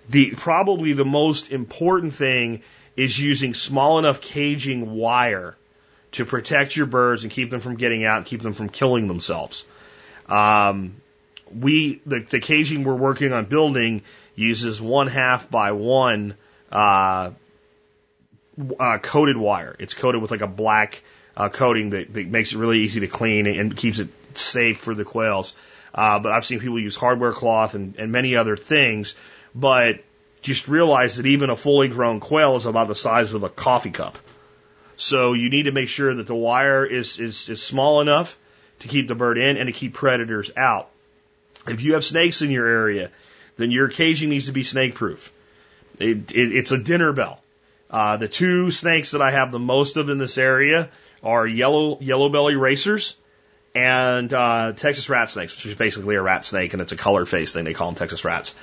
The 0.09 0.35
probably 0.37 0.93
the 0.93 1.03
most 1.03 1.51
important 1.51 2.13
thing 2.13 2.61
is 2.95 3.19
using 3.19 3.55
small 3.55 3.97
enough 3.97 4.21
caging 4.21 4.91
wire 4.91 5.57
to 6.11 6.25
protect 6.25 6.75
your 6.75 6.85
birds 6.85 7.23
and 7.23 7.31
keep 7.31 7.49
them 7.49 7.59
from 7.59 7.75
getting 7.75 8.05
out 8.05 8.17
and 8.17 8.25
keep 8.27 8.43
them 8.43 8.53
from 8.53 8.69
killing 8.69 9.07
themselves. 9.07 9.65
Um, 10.27 11.01
we 11.53 12.01
the, 12.05 12.19
the 12.21 12.39
caging 12.39 12.83
we're 12.83 12.95
working 12.95 13.33
on 13.33 13.45
building 13.45 14.01
uses 14.35 14.81
one 14.81 15.07
half 15.07 15.49
by 15.49 15.71
one 15.71 16.35
uh, 16.71 17.31
uh, 18.79 18.97
coated 18.99 19.37
wire. 19.37 19.75
It's 19.79 19.93
coated 19.93 20.21
with 20.21 20.31
like 20.31 20.41
a 20.41 20.47
black 20.47 21.01
uh, 21.37 21.49
coating 21.49 21.91
that, 21.91 22.13
that 22.13 22.27
makes 22.27 22.53
it 22.53 22.57
really 22.57 22.79
easy 22.79 23.01
to 23.01 23.07
clean 23.07 23.47
and 23.47 23.75
keeps 23.75 23.99
it 23.99 24.09
safe 24.35 24.79
for 24.79 24.95
the 24.95 25.03
quails. 25.03 25.53
Uh, 25.93 26.19
but 26.19 26.31
I've 26.31 26.45
seen 26.45 26.59
people 26.59 26.79
use 26.79 26.95
hardware 26.95 27.31
cloth 27.31 27.73
and, 27.73 27.95
and 27.97 28.11
many 28.11 28.35
other 28.35 28.57
things. 28.57 29.15
But 29.53 30.03
just 30.41 30.67
realize 30.67 31.17
that 31.17 31.25
even 31.25 31.49
a 31.49 31.55
fully 31.55 31.87
grown 31.87 32.19
quail 32.19 32.55
is 32.55 32.65
about 32.65 32.87
the 32.87 32.95
size 32.95 33.33
of 33.33 33.43
a 33.43 33.49
coffee 33.49 33.91
cup. 33.91 34.17
So 34.97 35.33
you 35.33 35.49
need 35.49 35.63
to 35.63 35.71
make 35.71 35.87
sure 35.87 36.13
that 36.13 36.27
the 36.27 36.35
wire 36.35 36.85
is, 36.85 37.19
is, 37.19 37.49
is 37.49 37.63
small 37.63 38.01
enough 38.01 38.37
to 38.79 38.87
keep 38.87 39.07
the 39.07 39.15
bird 39.15 39.37
in 39.37 39.57
and 39.57 39.67
to 39.67 39.73
keep 39.73 39.93
predators 39.93 40.51
out. 40.55 40.89
If 41.67 41.81
you 41.81 41.93
have 41.93 42.03
snakes 42.03 42.41
in 42.41 42.51
your 42.51 42.67
area, 42.67 43.11
then 43.57 43.71
your 43.71 43.87
caging 43.89 44.29
needs 44.29 44.45
to 44.45 44.51
be 44.51 44.63
snake 44.63 44.95
proof. 44.95 45.31
It, 45.99 46.31
it, 46.31 46.55
it's 46.55 46.71
a 46.71 46.77
dinner 46.77 47.13
bell. 47.13 47.41
Uh, 47.89 48.17
the 48.17 48.27
two 48.27 48.71
snakes 48.71 49.11
that 49.11 49.21
I 49.21 49.31
have 49.31 49.51
the 49.51 49.59
most 49.59 49.97
of 49.97 50.09
in 50.09 50.17
this 50.17 50.37
area 50.37 50.89
are 51.23 51.47
yellow 51.47 51.99
yellow 52.01 52.29
belly 52.29 52.55
racers 52.55 53.15
and 53.73 54.33
uh, 54.33 54.73
Texas 54.73 55.09
rat 55.09 55.29
snakes, 55.29 55.55
which 55.55 55.65
is 55.65 55.75
basically 55.75 56.15
a 56.15 56.21
rat 56.21 56.45
snake 56.45 56.73
and 56.73 56.81
it's 56.81 56.91
a 56.91 56.97
color 56.97 57.25
phase 57.25 57.51
thing. 57.51 57.65
They 57.65 57.73
call 57.73 57.87
them 57.87 57.95
Texas 57.95 58.23
rats, 58.23 58.53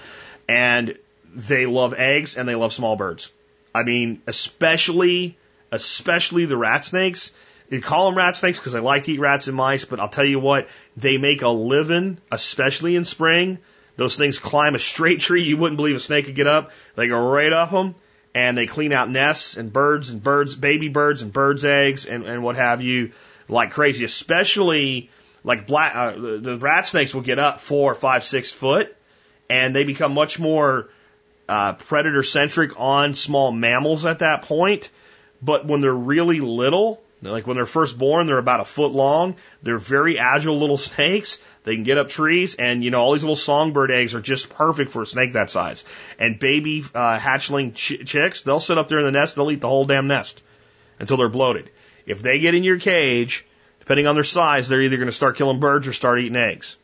and 0.49 0.97
they 1.35 1.67
love 1.67 1.95
eggs 1.95 2.37
and 2.37 2.49
they 2.49 2.55
love 2.55 2.73
small 2.73 2.97
birds. 2.97 3.33
I 3.75 3.85
mean, 3.85 4.23
especially 4.27 5.37
especially 5.71 6.45
the 6.45 6.57
rat 6.57 6.85
snakes. 6.85 7.33
You 7.73 7.81
call 7.81 8.11
them 8.11 8.19
rat 8.19 8.37
snakes 8.37 8.59
because 8.59 8.75
they 8.75 8.81
like 8.81 9.05
to 9.05 9.13
eat 9.13 9.19
rats 9.19 9.47
and 9.47 9.57
mice, 9.57 9.87
but 9.87 9.99
I'll 9.99 10.11
tell 10.11 10.27
you 10.27 10.39
what, 10.39 10.69
they 10.95 11.17
make 11.17 11.41
a 11.41 11.49
living, 11.49 12.19
especially 12.31 12.97
in 12.97 13.07
spring. 13.07 13.61
Those 13.97 14.17
things 14.17 14.39
climb 14.39 14.75
a 14.75 14.79
straight 14.79 15.21
tree 15.21 15.45
you 15.45 15.57
wouldn't 15.57 15.79
believe 15.79 15.97
a 15.97 16.01
snake 16.01 16.27
could 16.27 16.35
get 16.35 16.47
up. 16.47 16.71
They 16.97 17.09
go 17.09 17.19
right 17.19 17.51
up 17.51 17.71
them 17.71 17.95
and 18.35 18.59
they 18.59 18.67
clean 18.67 18.93
out 18.93 19.09
nests 19.09 19.57
and 19.57 19.73
birds 19.73 20.11
and 20.11 20.23
birds, 20.23 20.55
baby 20.55 20.91
birds 20.91 21.23
and 21.23 21.33
birds' 21.33 21.65
eggs 21.65 22.05
and, 22.05 22.27
and 22.27 22.43
what 22.43 22.57
have 22.57 22.83
you 22.83 23.13
like 23.49 23.71
crazy, 23.71 24.05
especially 24.05 25.09
like 25.43 25.67
black, 25.67 25.95
uh, 25.95 26.13
the, 26.13 26.39
the 26.43 26.57
rat 26.59 26.87
snakes 26.87 27.15
will 27.15 27.23
get 27.23 27.39
up 27.39 27.59
four, 27.59 27.95
five, 27.95 28.23
six 28.23 28.53
foot 28.53 28.95
and 29.49 29.75
they 29.75 29.85
become 29.85 30.13
much 30.13 30.39
more 30.39 30.91
uh, 31.49 31.73
predator 31.73 32.23
centric 32.23 32.79
on 32.79 33.15
small 33.15 33.51
mammals 33.51 34.05
at 34.05 34.19
that 34.19 34.43
point. 34.43 34.91
But 35.41 35.67
when 35.67 35.81
they're 35.81 35.93
really 35.93 36.41
little, 36.41 37.01
like 37.31 37.47
when 37.47 37.57
they're 37.57 37.67
first 37.67 37.97
born, 37.97 38.27
they're 38.27 38.39
about 38.39 38.61
a 38.61 38.65
foot 38.65 38.91
long. 38.91 39.37
They're 39.63 39.79
very 39.79 40.19
agile 40.19 40.59
little 40.59 40.79
snakes. 40.91 41.39
They 41.65 41.77
can 41.77 41.85
get 41.85 41.97
up 41.97 42.09
trees, 42.09 42.57
and 42.57 42.83
you 42.83 42.91
know 42.91 43.01
all 43.01 43.13
these 43.13 43.23
little 43.23 43.37
songbird 43.37 43.93
eggs 43.93 44.15
are 44.17 44.21
just 44.21 44.51
perfect 44.51 44.91
for 44.91 45.03
a 45.03 45.07
snake 45.07 45.35
that 45.35 45.49
size. 45.49 45.85
And 46.19 46.39
baby 46.41 46.83
uh, 46.95 47.19
hatchling 47.19 47.75
ch- 47.75 48.05
chicks, 48.05 48.43
they'll 48.43 48.61
sit 48.61 48.79
up 48.79 48.89
there 48.89 48.99
in 48.99 49.05
the 49.05 49.13
nest. 49.13 49.37
They'll 49.37 49.51
eat 49.53 49.61
the 49.61 49.69
whole 49.69 49.85
damn 49.85 50.09
nest 50.09 50.43
until 50.99 51.17
they're 51.17 51.29
bloated. 51.29 51.71
If 52.05 52.21
they 52.21 52.41
get 52.41 52.55
in 52.55 52.65
your 52.65 52.81
cage, 52.81 53.47
depending 53.79 54.09
on 54.09 54.17
their 54.17 54.25
size, 54.25 54.69
they're 54.69 54.83
either 54.83 54.97
going 54.97 55.07
to 55.07 55.13
start 55.13 55.37
killing 55.37 55.61
birds 55.61 55.87
or 55.87 55.93
start 55.93 56.19
eating 56.19 56.37
eggs. 56.37 56.77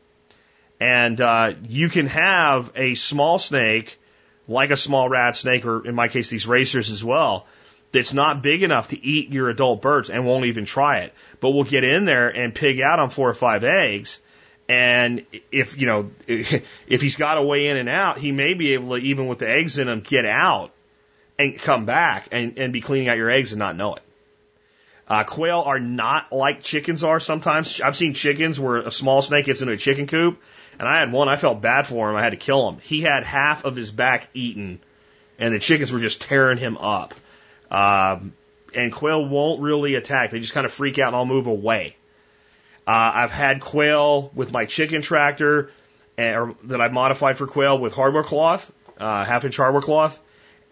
And 0.78 1.20
uh, 1.20 1.54
you 1.68 1.88
can 1.88 2.06
have 2.06 2.70
a 2.76 2.94
small 2.94 3.40
snake, 3.40 3.98
like 4.46 4.70
a 4.70 4.76
small 4.76 5.08
rat 5.08 5.34
snake, 5.34 5.66
or 5.66 5.84
in 5.84 5.96
my 5.96 6.06
case, 6.06 6.28
these 6.28 6.46
racers 6.46 6.92
as 6.92 7.02
well 7.02 7.48
that's 7.92 8.12
not 8.12 8.42
big 8.42 8.62
enough 8.62 8.88
to 8.88 9.04
eat 9.04 9.30
your 9.30 9.48
adult 9.48 9.80
birds 9.80 10.10
and 10.10 10.26
won't 10.26 10.46
even 10.46 10.64
try 10.64 10.98
it, 10.98 11.14
but 11.40 11.50
will 11.50 11.64
get 11.64 11.84
in 11.84 12.04
there 12.04 12.28
and 12.28 12.54
pig 12.54 12.80
out 12.80 12.98
on 12.98 13.10
four 13.10 13.28
or 13.28 13.34
five 13.34 13.64
eggs. 13.64 14.20
And 14.68 15.24
if, 15.50 15.78
you 15.78 15.86
know, 15.86 16.10
if 16.26 17.02
he's 17.02 17.16
got 17.16 17.38
a 17.38 17.42
way 17.42 17.68
in 17.68 17.76
and 17.76 17.88
out, 17.88 18.18
he 18.18 18.32
may 18.32 18.54
be 18.54 18.74
able 18.74 18.96
to, 18.96 18.96
even 18.96 19.26
with 19.26 19.38
the 19.38 19.48
eggs 19.48 19.78
in 19.78 19.88
him, 19.88 20.00
get 20.00 20.26
out 20.26 20.72
and 21.38 21.58
come 21.58 21.86
back 21.86 22.28
and, 22.32 22.58
and 22.58 22.72
be 22.72 22.80
cleaning 22.80 23.08
out 23.08 23.16
your 23.16 23.30
eggs 23.30 23.52
and 23.52 23.58
not 23.58 23.76
know 23.76 23.94
it. 23.94 24.02
Uh, 25.06 25.24
quail 25.24 25.62
are 25.64 25.80
not 25.80 26.32
like 26.32 26.62
chickens 26.62 27.02
are 27.02 27.18
sometimes. 27.18 27.80
I've 27.80 27.96
seen 27.96 28.12
chickens 28.12 28.60
where 28.60 28.76
a 28.76 28.90
small 28.90 29.22
snake 29.22 29.46
gets 29.46 29.62
into 29.62 29.72
a 29.72 29.78
chicken 29.78 30.06
coop, 30.06 30.38
and 30.78 30.86
I 30.86 31.00
had 31.00 31.10
one, 31.10 31.30
I 31.30 31.36
felt 31.36 31.62
bad 31.62 31.86
for 31.86 32.10
him. 32.10 32.16
I 32.16 32.22
had 32.22 32.30
to 32.30 32.36
kill 32.36 32.68
him. 32.68 32.78
He 32.82 33.00
had 33.00 33.24
half 33.24 33.64
of 33.64 33.74
his 33.74 33.90
back 33.90 34.28
eaten, 34.34 34.80
and 35.38 35.54
the 35.54 35.58
chickens 35.58 35.92
were 35.92 35.98
just 35.98 36.20
tearing 36.20 36.58
him 36.58 36.76
up. 36.76 37.14
Um, 37.70 38.32
and 38.74 38.92
quail 38.92 39.26
won't 39.26 39.60
really 39.60 39.94
attack. 39.94 40.30
They 40.30 40.40
just 40.40 40.54
kind 40.54 40.66
of 40.66 40.72
freak 40.72 40.98
out 40.98 41.08
and 41.08 41.16
all 41.16 41.26
move 41.26 41.46
away. 41.46 41.96
Uh, 42.86 43.12
I've 43.14 43.30
had 43.30 43.60
quail 43.60 44.30
with 44.34 44.52
my 44.52 44.64
chicken 44.64 45.02
tractor 45.02 45.70
and, 46.16 46.36
or, 46.36 46.54
that 46.64 46.80
I 46.80 46.88
modified 46.88 47.36
for 47.36 47.46
quail 47.46 47.78
with 47.78 47.94
hardware 47.94 48.22
cloth, 48.22 48.72
uh, 48.98 49.24
half 49.24 49.44
inch 49.44 49.56
hardware 49.56 49.82
cloth, 49.82 50.20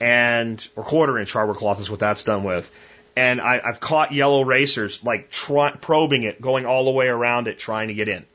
and 0.01 0.66
or 0.76 0.82
quarter 0.82 1.18
inch 1.18 1.32
hardware 1.32 1.55
cloth 1.55 1.80
is 1.80 1.90
what 1.90 2.01
that's 2.01 2.24
done 2.24 2.44
with. 2.44 2.70
And 3.16 3.40
I, 3.40 3.61
I've 3.64 3.80
caught 3.80 4.12
yellow 4.12 4.44
racers 4.44 5.03
like 5.03 5.30
try, 5.30 5.72
probing 5.72 6.24
it, 6.24 6.40
going 6.40 6.66
all 6.66 6.84
the 6.84 6.90
way 6.90 7.07
around 7.07 7.49
it, 7.49 7.59
trying 7.59 7.88
to 7.88 7.94
get 7.94 8.09
in. 8.09 8.26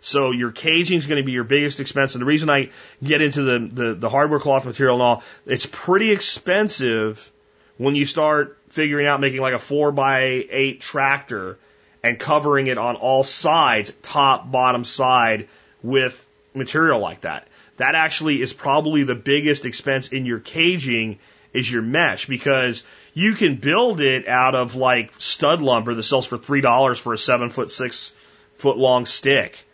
So 0.00 0.30
your 0.30 0.52
caging 0.52 0.98
is 0.98 1.06
going 1.06 1.20
to 1.20 1.26
be 1.26 1.32
your 1.32 1.44
biggest 1.44 1.80
expense. 1.80 2.14
And 2.14 2.22
the 2.22 2.26
reason 2.26 2.48
I 2.50 2.70
get 3.02 3.22
into 3.22 3.42
the, 3.42 3.70
the, 3.72 3.94
the 3.94 4.08
hardware 4.08 4.38
cloth 4.38 4.64
material 4.64 4.96
and 4.96 5.02
all, 5.02 5.22
it's 5.46 5.66
pretty 5.66 6.12
expensive 6.12 7.30
when 7.78 7.94
you 7.94 8.06
start 8.06 8.58
figuring 8.68 9.06
out 9.06 9.20
making 9.20 9.40
like 9.40 9.54
a 9.54 9.58
four 9.58 9.92
by 9.92 10.20
eight 10.50 10.80
tractor 10.80 11.58
and 12.02 12.18
covering 12.18 12.68
it 12.68 12.78
on 12.78 12.96
all 12.96 13.24
sides, 13.24 13.92
top, 14.02 14.50
bottom 14.50 14.84
side 14.84 15.48
with 15.82 16.24
material 16.54 17.00
like 17.00 17.22
that. 17.22 17.48
That 17.76 17.94
actually 17.94 18.40
is 18.40 18.52
probably 18.52 19.02
the 19.02 19.14
biggest 19.14 19.64
expense 19.64 20.08
in 20.08 20.24
your 20.24 20.38
caging 20.38 21.18
is 21.52 21.70
your 21.70 21.82
mesh 21.82 22.26
because 22.26 22.82
you 23.14 23.34
can 23.34 23.56
build 23.56 24.00
it 24.00 24.28
out 24.28 24.54
of 24.54 24.76
like 24.76 25.12
stud 25.14 25.62
lumber 25.62 25.94
that 25.94 26.02
sells 26.02 26.26
for 26.26 26.38
three 26.38 26.60
dollars 26.60 26.98
for 26.98 27.12
a 27.12 27.18
seven 27.18 27.50
foot 27.50 27.70
six 27.70 28.12
foot 28.56 28.78
long 28.78 29.06
stick, 29.06 29.64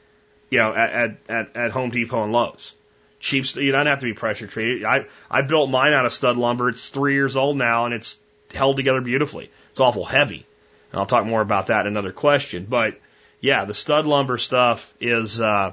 you 0.50 0.58
know, 0.58 0.72
at, 0.74 1.16
at, 1.28 1.56
at 1.56 1.70
Home 1.72 1.90
Depot 1.90 2.24
and 2.24 2.32
Lowe's. 2.32 2.74
Cheap, 3.22 3.54
you 3.54 3.70
don't 3.70 3.86
have 3.86 4.00
to 4.00 4.06
be 4.06 4.14
pressure 4.14 4.48
treated. 4.48 4.84
I 4.84 5.06
I 5.30 5.42
built 5.42 5.70
mine 5.70 5.92
out 5.92 6.04
of 6.04 6.12
stud 6.12 6.36
lumber. 6.36 6.68
It's 6.68 6.88
three 6.88 7.14
years 7.14 7.36
old 7.36 7.56
now 7.56 7.86
and 7.86 7.94
it's 7.94 8.18
held 8.52 8.76
together 8.76 9.00
beautifully. 9.00 9.48
It's 9.70 9.78
awful 9.78 10.04
heavy, 10.04 10.44
and 10.90 11.00
I'll 11.00 11.06
talk 11.06 11.24
more 11.24 11.40
about 11.40 11.68
that 11.68 11.86
in 11.86 11.92
another 11.92 12.10
question. 12.10 12.66
But 12.68 13.00
yeah, 13.40 13.64
the 13.64 13.74
stud 13.74 14.06
lumber 14.06 14.38
stuff 14.38 14.92
is 15.00 15.40
uh, 15.40 15.70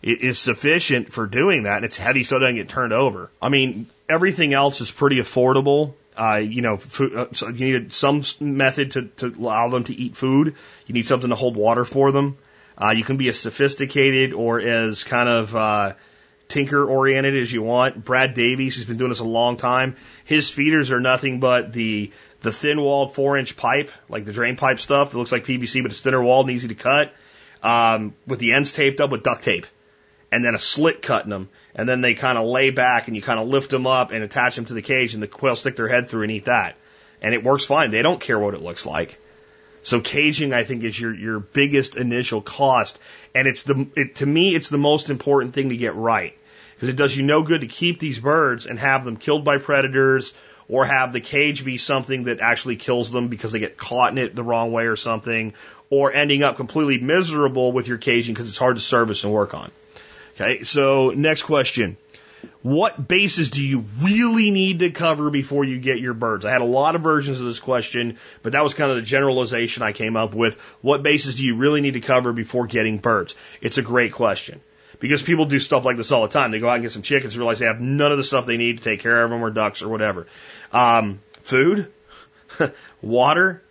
is 0.00 0.38
sufficient 0.38 1.12
for 1.12 1.26
doing 1.26 1.64
that, 1.64 1.78
and 1.78 1.84
it's 1.84 1.96
heavy 1.96 2.22
so 2.22 2.36
it 2.36 2.40
doesn't 2.40 2.54
get 2.54 2.68
turned 2.68 2.92
over. 2.92 3.32
I 3.42 3.48
mean, 3.48 3.86
everything 4.08 4.54
else 4.54 4.80
is 4.80 4.90
pretty 4.92 5.16
affordable. 5.16 5.94
Uh, 6.16 6.36
you 6.36 6.62
know, 6.62 6.76
food, 6.76 7.16
uh, 7.16 7.26
so 7.32 7.48
you 7.48 7.80
need 7.80 7.92
some 7.92 8.22
method 8.38 8.92
to, 8.92 9.02
to 9.16 9.26
allow 9.26 9.70
them 9.70 9.82
to 9.84 9.94
eat 9.94 10.14
food. 10.14 10.54
You 10.86 10.94
need 10.94 11.06
something 11.06 11.30
to 11.30 11.36
hold 11.36 11.56
water 11.56 11.84
for 11.84 12.12
them. 12.12 12.36
Uh, 12.80 12.90
you 12.90 13.02
can 13.02 13.16
be 13.16 13.28
as 13.28 13.40
sophisticated 13.40 14.32
or 14.32 14.60
as 14.60 15.04
kind 15.04 15.28
of 15.28 15.56
uh, 15.56 15.94
tinker 16.52 16.84
oriented 16.84 17.36
as 17.36 17.52
you 17.52 17.62
want. 17.62 18.04
Brad 18.04 18.34
Davies, 18.34 18.76
who's 18.76 18.84
been 18.84 18.98
doing 18.98 19.10
this 19.10 19.20
a 19.20 19.24
long 19.24 19.56
time, 19.56 19.96
his 20.24 20.50
feeders 20.50 20.92
are 20.92 21.00
nothing 21.00 21.40
but 21.40 21.72
the 21.72 22.12
the 22.42 22.52
thin 22.52 22.80
walled 22.80 23.14
four 23.14 23.38
inch 23.38 23.56
pipe, 23.56 23.90
like 24.08 24.24
the 24.24 24.32
drain 24.32 24.56
pipe 24.56 24.78
stuff. 24.78 25.14
It 25.14 25.18
looks 25.18 25.32
like 25.32 25.44
PVC, 25.44 25.82
but 25.82 25.90
it's 25.90 26.00
thinner 26.00 26.22
walled 26.22 26.46
and 26.46 26.54
easy 26.54 26.68
to 26.68 26.74
cut, 26.74 27.14
um, 27.62 28.14
with 28.26 28.38
the 28.38 28.52
ends 28.52 28.72
taped 28.72 29.00
up 29.00 29.10
with 29.10 29.22
duct 29.22 29.42
tape 29.42 29.66
and 30.32 30.42
then 30.42 30.54
a 30.54 30.58
slit 30.58 31.02
cutting 31.02 31.30
them. 31.30 31.50
And 31.74 31.88
then 31.88 32.00
they 32.00 32.14
kind 32.14 32.38
of 32.38 32.46
lay 32.46 32.70
back 32.70 33.06
and 33.06 33.14
you 33.14 33.22
kind 33.22 33.38
of 33.38 33.46
lift 33.46 33.70
them 33.70 33.86
up 33.86 34.10
and 34.10 34.24
attach 34.24 34.56
them 34.56 34.64
to 34.64 34.74
the 34.74 34.82
cage 34.82 35.14
and 35.14 35.22
the 35.22 35.28
quail 35.28 35.54
stick 35.54 35.76
their 35.76 35.88
head 35.88 36.08
through 36.08 36.22
and 36.22 36.32
eat 36.32 36.46
that. 36.46 36.76
And 37.20 37.34
it 37.34 37.44
works 37.44 37.66
fine. 37.66 37.90
They 37.90 38.02
don't 38.02 38.20
care 38.20 38.38
what 38.38 38.54
it 38.54 38.62
looks 38.62 38.86
like. 38.86 39.20
So 39.82 40.00
caging, 40.00 40.52
I 40.52 40.64
think, 40.64 40.84
is 40.84 40.98
your, 40.98 41.14
your 41.14 41.38
biggest 41.38 41.96
initial 41.96 42.40
cost. 42.40 42.98
And 43.34 43.46
it's 43.46 43.64
the, 43.64 43.86
it, 43.94 44.16
to 44.16 44.26
me, 44.26 44.54
it's 44.54 44.70
the 44.70 44.78
most 44.78 45.10
important 45.10 45.54
thing 45.54 45.68
to 45.68 45.76
get 45.76 45.94
right. 45.94 46.36
Because 46.82 46.94
it 46.94 46.96
does 46.96 47.16
you 47.16 47.22
no 47.22 47.44
good 47.44 47.60
to 47.60 47.68
keep 47.68 48.00
these 48.00 48.18
birds 48.18 48.66
and 48.66 48.76
have 48.76 49.04
them 49.04 49.16
killed 49.16 49.44
by 49.44 49.58
predators 49.58 50.34
or 50.68 50.84
have 50.84 51.12
the 51.12 51.20
cage 51.20 51.64
be 51.64 51.78
something 51.78 52.24
that 52.24 52.40
actually 52.40 52.74
kills 52.74 53.08
them 53.08 53.28
because 53.28 53.52
they 53.52 53.60
get 53.60 53.76
caught 53.76 54.10
in 54.10 54.18
it 54.18 54.34
the 54.34 54.42
wrong 54.42 54.72
way 54.72 54.86
or 54.86 54.96
something 54.96 55.54
or 55.90 56.12
ending 56.12 56.42
up 56.42 56.56
completely 56.56 56.98
miserable 56.98 57.70
with 57.70 57.86
your 57.86 57.98
caging 57.98 58.34
because 58.34 58.48
it's 58.48 58.58
hard 58.58 58.74
to 58.74 58.82
service 58.82 59.22
and 59.22 59.32
work 59.32 59.54
on. 59.54 59.70
Okay, 60.34 60.64
so 60.64 61.10
next 61.10 61.42
question. 61.42 61.96
What 62.62 63.06
bases 63.06 63.50
do 63.50 63.64
you 63.64 63.84
really 64.00 64.50
need 64.50 64.80
to 64.80 64.90
cover 64.90 65.30
before 65.30 65.62
you 65.62 65.78
get 65.78 66.00
your 66.00 66.14
birds? 66.14 66.44
I 66.44 66.50
had 66.50 66.62
a 66.62 66.64
lot 66.64 66.96
of 66.96 67.02
versions 67.02 67.38
of 67.38 67.46
this 67.46 67.60
question, 67.60 68.18
but 68.42 68.54
that 68.54 68.64
was 68.64 68.74
kind 68.74 68.90
of 68.90 68.96
the 68.96 69.02
generalization 69.02 69.84
I 69.84 69.92
came 69.92 70.16
up 70.16 70.34
with. 70.34 70.60
What 70.80 71.04
bases 71.04 71.36
do 71.36 71.46
you 71.46 71.54
really 71.54 71.80
need 71.80 71.94
to 71.94 72.00
cover 72.00 72.32
before 72.32 72.66
getting 72.66 72.98
birds? 72.98 73.36
It's 73.60 73.78
a 73.78 73.82
great 73.82 74.14
question 74.14 74.60
because 75.02 75.20
people 75.20 75.46
do 75.46 75.58
stuff 75.58 75.84
like 75.84 75.96
this 75.96 76.12
all 76.12 76.22
the 76.22 76.32
time. 76.32 76.52
They 76.52 76.60
go 76.60 76.68
out 76.68 76.74
and 76.74 76.82
get 76.82 76.92
some 76.92 77.02
chickens, 77.02 77.34
and 77.34 77.40
realize 77.40 77.58
they 77.58 77.66
have 77.66 77.80
none 77.80 78.12
of 78.12 78.18
the 78.18 78.24
stuff 78.24 78.46
they 78.46 78.56
need 78.56 78.78
to 78.78 78.84
take 78.84 79.00
care 79.00 79.24
of 79.24 79.30
them 79.30 79.42
or 79.42 79.50
ducks 79.50 79.82
or 79.82 79.88
whatever. 79.88 80.28
Um, 80.72 81.20
food, 81.42 81.92
water, 83.02 83.62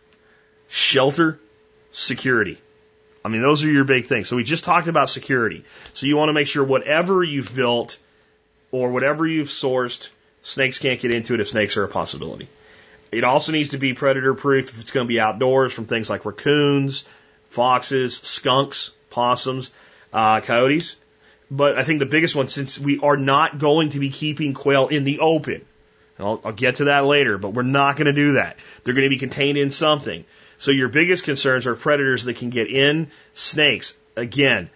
shelter, 0.67 1.39
security. 1.91 2.59
I 3.23 3.29
mean, 3.29 3.41
those 3.41 3.63
are 3.63 3.71
your 3.71 3.85
big 3.85 4.05
things. 4.05 4.27
So 4.27 4.35
we 4.35 4.43
just 4.43 4.65
talked 4.65 4.87
about 4.87 5.07
security. 5.07 5.63
So 5.93 6.05
you 6.05 6.17
want 6.17 6.29
to 6.29 6.33
make 6.33 6.47
sure 6.47 6.65
whatever 6.65 7.23
you've 7.23 7.55
built 7.55 7.97
or 8.71 8.89
whatever 8.89 9.25
you've 9.25 9.47
sourced, 9.47 10.09
snakes 10.41 10.79
can't 10.79 10.99
get 10.99 11.11
into 11.11 11.33
it 11.33 11.39
if 11.39 11.47
snakes 11.47 11.77
are 11.77 11.85
a 11.85 11.87
possibility. 11.87 12.49
It 13.09 13.23
also 13.23 13.53
needs 13.53 13.69
to 13.69 13.77
be 13.77 13.93
predator 13.93 14.33
proof 14.33 14.69
if 14.69 14.81
it's 14.81 14.91
going 14.91 15.05
to 15.05 15.07
be 15.07 15.19
outdoors 15.21 15.71
from 15.71 15.85
things 15.85 16.09
like 16.09 16.25
raccoons, 16.25 17.05
foxes, 17.45 18.17
skunks, 18.17 18.91
possums, 19.09 19.71
uh, 20.11 20.41
coyotes. 20.41 20.97
But 21.51 21.77
I 21.77 21.83
think 21.83 21.99
the 21.99 22.05
biggest 22.05 22.33
one, 22.33 22.47
since 22.47 22.79
we 22.79 22.99
are 22.99 23.17
not 23.17 23.59
going 23.59 23.89
to 23.89 23.99
be 23.99 24.09
keeping 24.09 24.53
quail 24.53 24.87
in 24.87 25.03
the 25.03 25.19
open, 25.19 25.65
I'll, 26.17 26.39
I'll 26.45 26.53
get 26.53 26.77
to 26.77 26.85
that 26.85 27.05
later, 27.05 27.37
but 27.37 27.53
we're 27.53 27.63
not 27.63 27.97
going 27.97 28.05
to 28.05 28.13
do 28.13 28.33
that. 28.33 28.55
They're 28.83 28.93
going 28.93 29.05
to 29.05 29.09
be 29.09 29.19
contained 29.19 29.57
in 29.57 29.69
something. 29.69 30.23
So 30.59 30.71
your 30.71 30.87
biggest 30.87 31.25
concerns 31.25 31.67
are 31.67 31.75
predators 31.75 32.23
that 32.25 32.37
can 32.37 32.51
get 32.51 32.69
in, 32.69 33.11
snakes. 33.33 33.97
Again, 34.15 34.69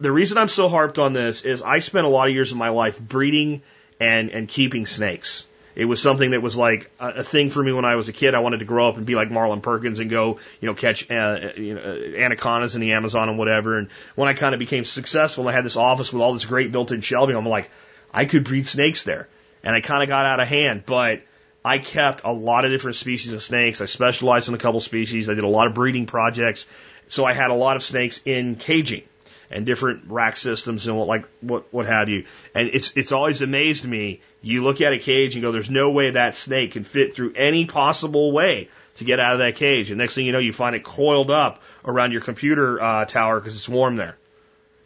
the 0.00 0.10
reason 0.10 0.38
I'm 0.38 0.48
so 0.48 0.68
harped 0.68 0.98
on 0.98 1.12
this 1.12 1.42
is 1.42 1.62
I 1.62 1.78
spent 1.78 2.04
a 2.04 2.10
lot 2.10 2.28
of 2.28 2.34
years 2.34 2.50
of 2.50 2.58
my 2.58 2.70
life 2.70 3.00
breeding 3.00 3.62
and, 4.00 4.30
and 4.30 4.48
keeping 4.48 4.86
snakes. 4.86 5.46
It 5.76 5.84
was 5.84 6.00
something 6.00 6.30
that 6.30 6.40
was 6.40 6.56
like 6.56 6.90
a, 6.98 7.08
a 7.08 7.22
thing 7.22 7.50
for 7.50 7.62
me 7.62 7.70
when 7.70 7.84
I 7.84 7.96
was 7.96 8.08
a 8.08 8.12
kid. 8.12 8.34
I 8.34 8.38
wanted 8.38 8.60
to 8.60 8.64
grow 8.64 8.88
up 8.88 8.96
and 8.96 9.04
be 9.04 9.14
like 9.14 9.30
Marlin 9.30 9.60
Perkins 9.60 10.00
and 10.00 10.08
go, 10.08 10.40
you 10.60 10.66
know, 10.66 10.74
catch 10.74 11.08
uh, 11.10 11.52
you 11.54 11.74
know, 11.74 11.82
anacondas 12.16 12.74
in 12.74 12.80
the 12.80 12.92
Amazon 12.92 13.28
and 13.28 13.38
whatever. 13.38 13.78
And 13.78 13.88
when 14.14 14.26
I 14.26 14.32
kind 14.32 14.54
of 14.54 14.58
became 14.58 14.84
successful, 14.84 15.46
I 15.46 15.52
had 15.52 15.66
this 15.66 15.76
office 15.76 16.10
with 16.12 16.22
all 16.22 16.32
this 16.32 16.46
great 16.46 16.72
built-in 16.72 17.02
shelving. 17.02 17.36
I'm 17.36 17.46
like, 17.46 17.70
I 18.12 18.24
could 18.24 18.44
breed 18.44 18.66
snakes 18.66 19.02
there, 19.02 19.28
and 19.62 19.76
I 19.76 19.82
kind 19.82 20.02
of 20.02 20.08
got 20.08 20.24
out 20.24 20.40
of 20.40 20.48
hand. 20.48 20.84
But 20.86 21.22
I 21.62 21.78
kept 21.78 22.22
a 22.24 22.32
lot 22.32 22.64
of 22.64 22.70
different 22.70 22.96
species 22.96 23.32
of 23.32 23.42
snakes. 23.42 23.82
I 23.82 23.86
specialized 23.86 24.48
in 24.48 24.54
a 24.54 24.58
couple 24.58 24.80
species. 24.80 25.28
I 25.28 25.34
did 25.34 25.44
a 25.44 25.48
lot 25.48 25.66
of 25.66 25.74
breeding 25.74 26.06
projects. 26.06 26.66
So 27.08 27.26
I 27.26 27.34
had 27.34 27.50
a 27.50 27.54
lot 27.54 27.76
of 27.76 27.82
snakes 27.82 28.22
in 28.24 28.56
caging 28.56 29.02
and 29.50 29.66
different 29.66 30.04
rack 30.08 30.36
systems 30.36 30.86
and 30.86 30.96
what 30.96 31.08
like 31.08 31.26
what 31.40 31.72
what 31.72 31.86
have 31.86 32.08
you. 32.08 32.24
And 32.54 32.68
it's 32.72 32.92
it's 32.96 33.12
always 33.12 33.42
amazed 33.42 33.86
me. 33.86 34.20
You 34.42 34.62
look 34.62 34.80
at 34.80 34.92
a 34.92 34.98
cage 34.98 35.34
and 35.34 35.42
go, 35.42 35.52
"There's 35.52 35.70
no 35.70 35.90
way 35.90 36.10
that 36.10 36.34
snake 36.34 36.72
can 36.72 36.84
fit 36.84 37.14
through 37.14 37.32
any 37.34 37.66
possible 37.66 38.32
way 38.32 38.68
to 38.96 39.04
get 39.04 39.20
out 39.20 39.34
of 39.34 39.38
that 39.40 39.56
cage." 39.56 39.90
And 39.90 39.98
next 39.98 40.14
thing 40.14 40.26
you 40.26 40.32
know, 40.32 40.38
you 40.38 40.52
find 40.52 40.74
it 40.74 40.84
coiled 40.84 41.30
up 41.30 41.62
around 41.84 42.12
your 42.12 42.20
computer 42.20 42.82
uh, 42.82 43.04
tower 43.04 43.40
because 43.40 43.54
it's 43.56 43.68
warm 43.68 43.96
there. 43.96 44.16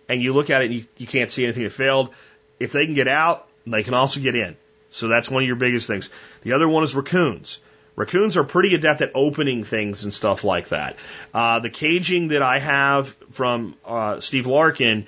And 0.08 0.22
you 0.22 0.32
look 0.32 0.50
at 0.50 0.62
it 0.62 0.66
and 0.66 0.74
you, 0.74 0.86
you 0.96 1.06
can't 1.06 1.30
see 1.30 1.44
anything 1.44 1.62
that 1.62 1.72
failed. 1.72 2.10
If 2.58 2.72
they 2.72 2.84
can 2.84 2.94
get 2.94 3.08
out, 3.08 3.48
they 3.66 3.82
can 3.82 3.94
also 3.94 4.20
get 4.20 4.34
in. 4.34 4.56
So 4.90 5.08
that's 5.08 5.30
one 5.30 5.42
of 5.42 5.46
your 5.46 5.56
biggest 5.56 5.86
things. 5.86 6.10
The 6.42 6.52
other 6.52 6.68
one 6.68 6.82
is 6.82 6.94
raccoons. 6.94 7.60
Raccoons 8.00 8.38
are 8.38 8.44
pretty 8.44 8.74
adept 8.74 9.02
at 9.02 9.10
opening 9.14 9.62
things 9.62 10.04
and 10.04 10.14
stuff 10.14 10.42
like 10.42 10.70
that. 10.70 10.96
Uh, 11.34 11.58
the 11.58 11.68
caging 11.68 12.28
that 12.28 12.40
I 12.40 12.58
have 12.58 13.08
from 13.30 13.74
uh, 13.84 14.20
Steve 14.20 14.46
Larkin 14.46 15.06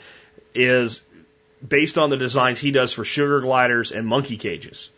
is 0.54 1.00
based 1.66 1.96
on 1.96 2.10
the 2.10 2.18
designs 2.18 2.60
he 2.60 2.70
does 2.70 2.92
for 2.92 3.02
sugar 3.02 3.40
gliders 3.40 3.92
and 3.92 4.06
monkey 4.06 4.36
cages. 4.36 4.90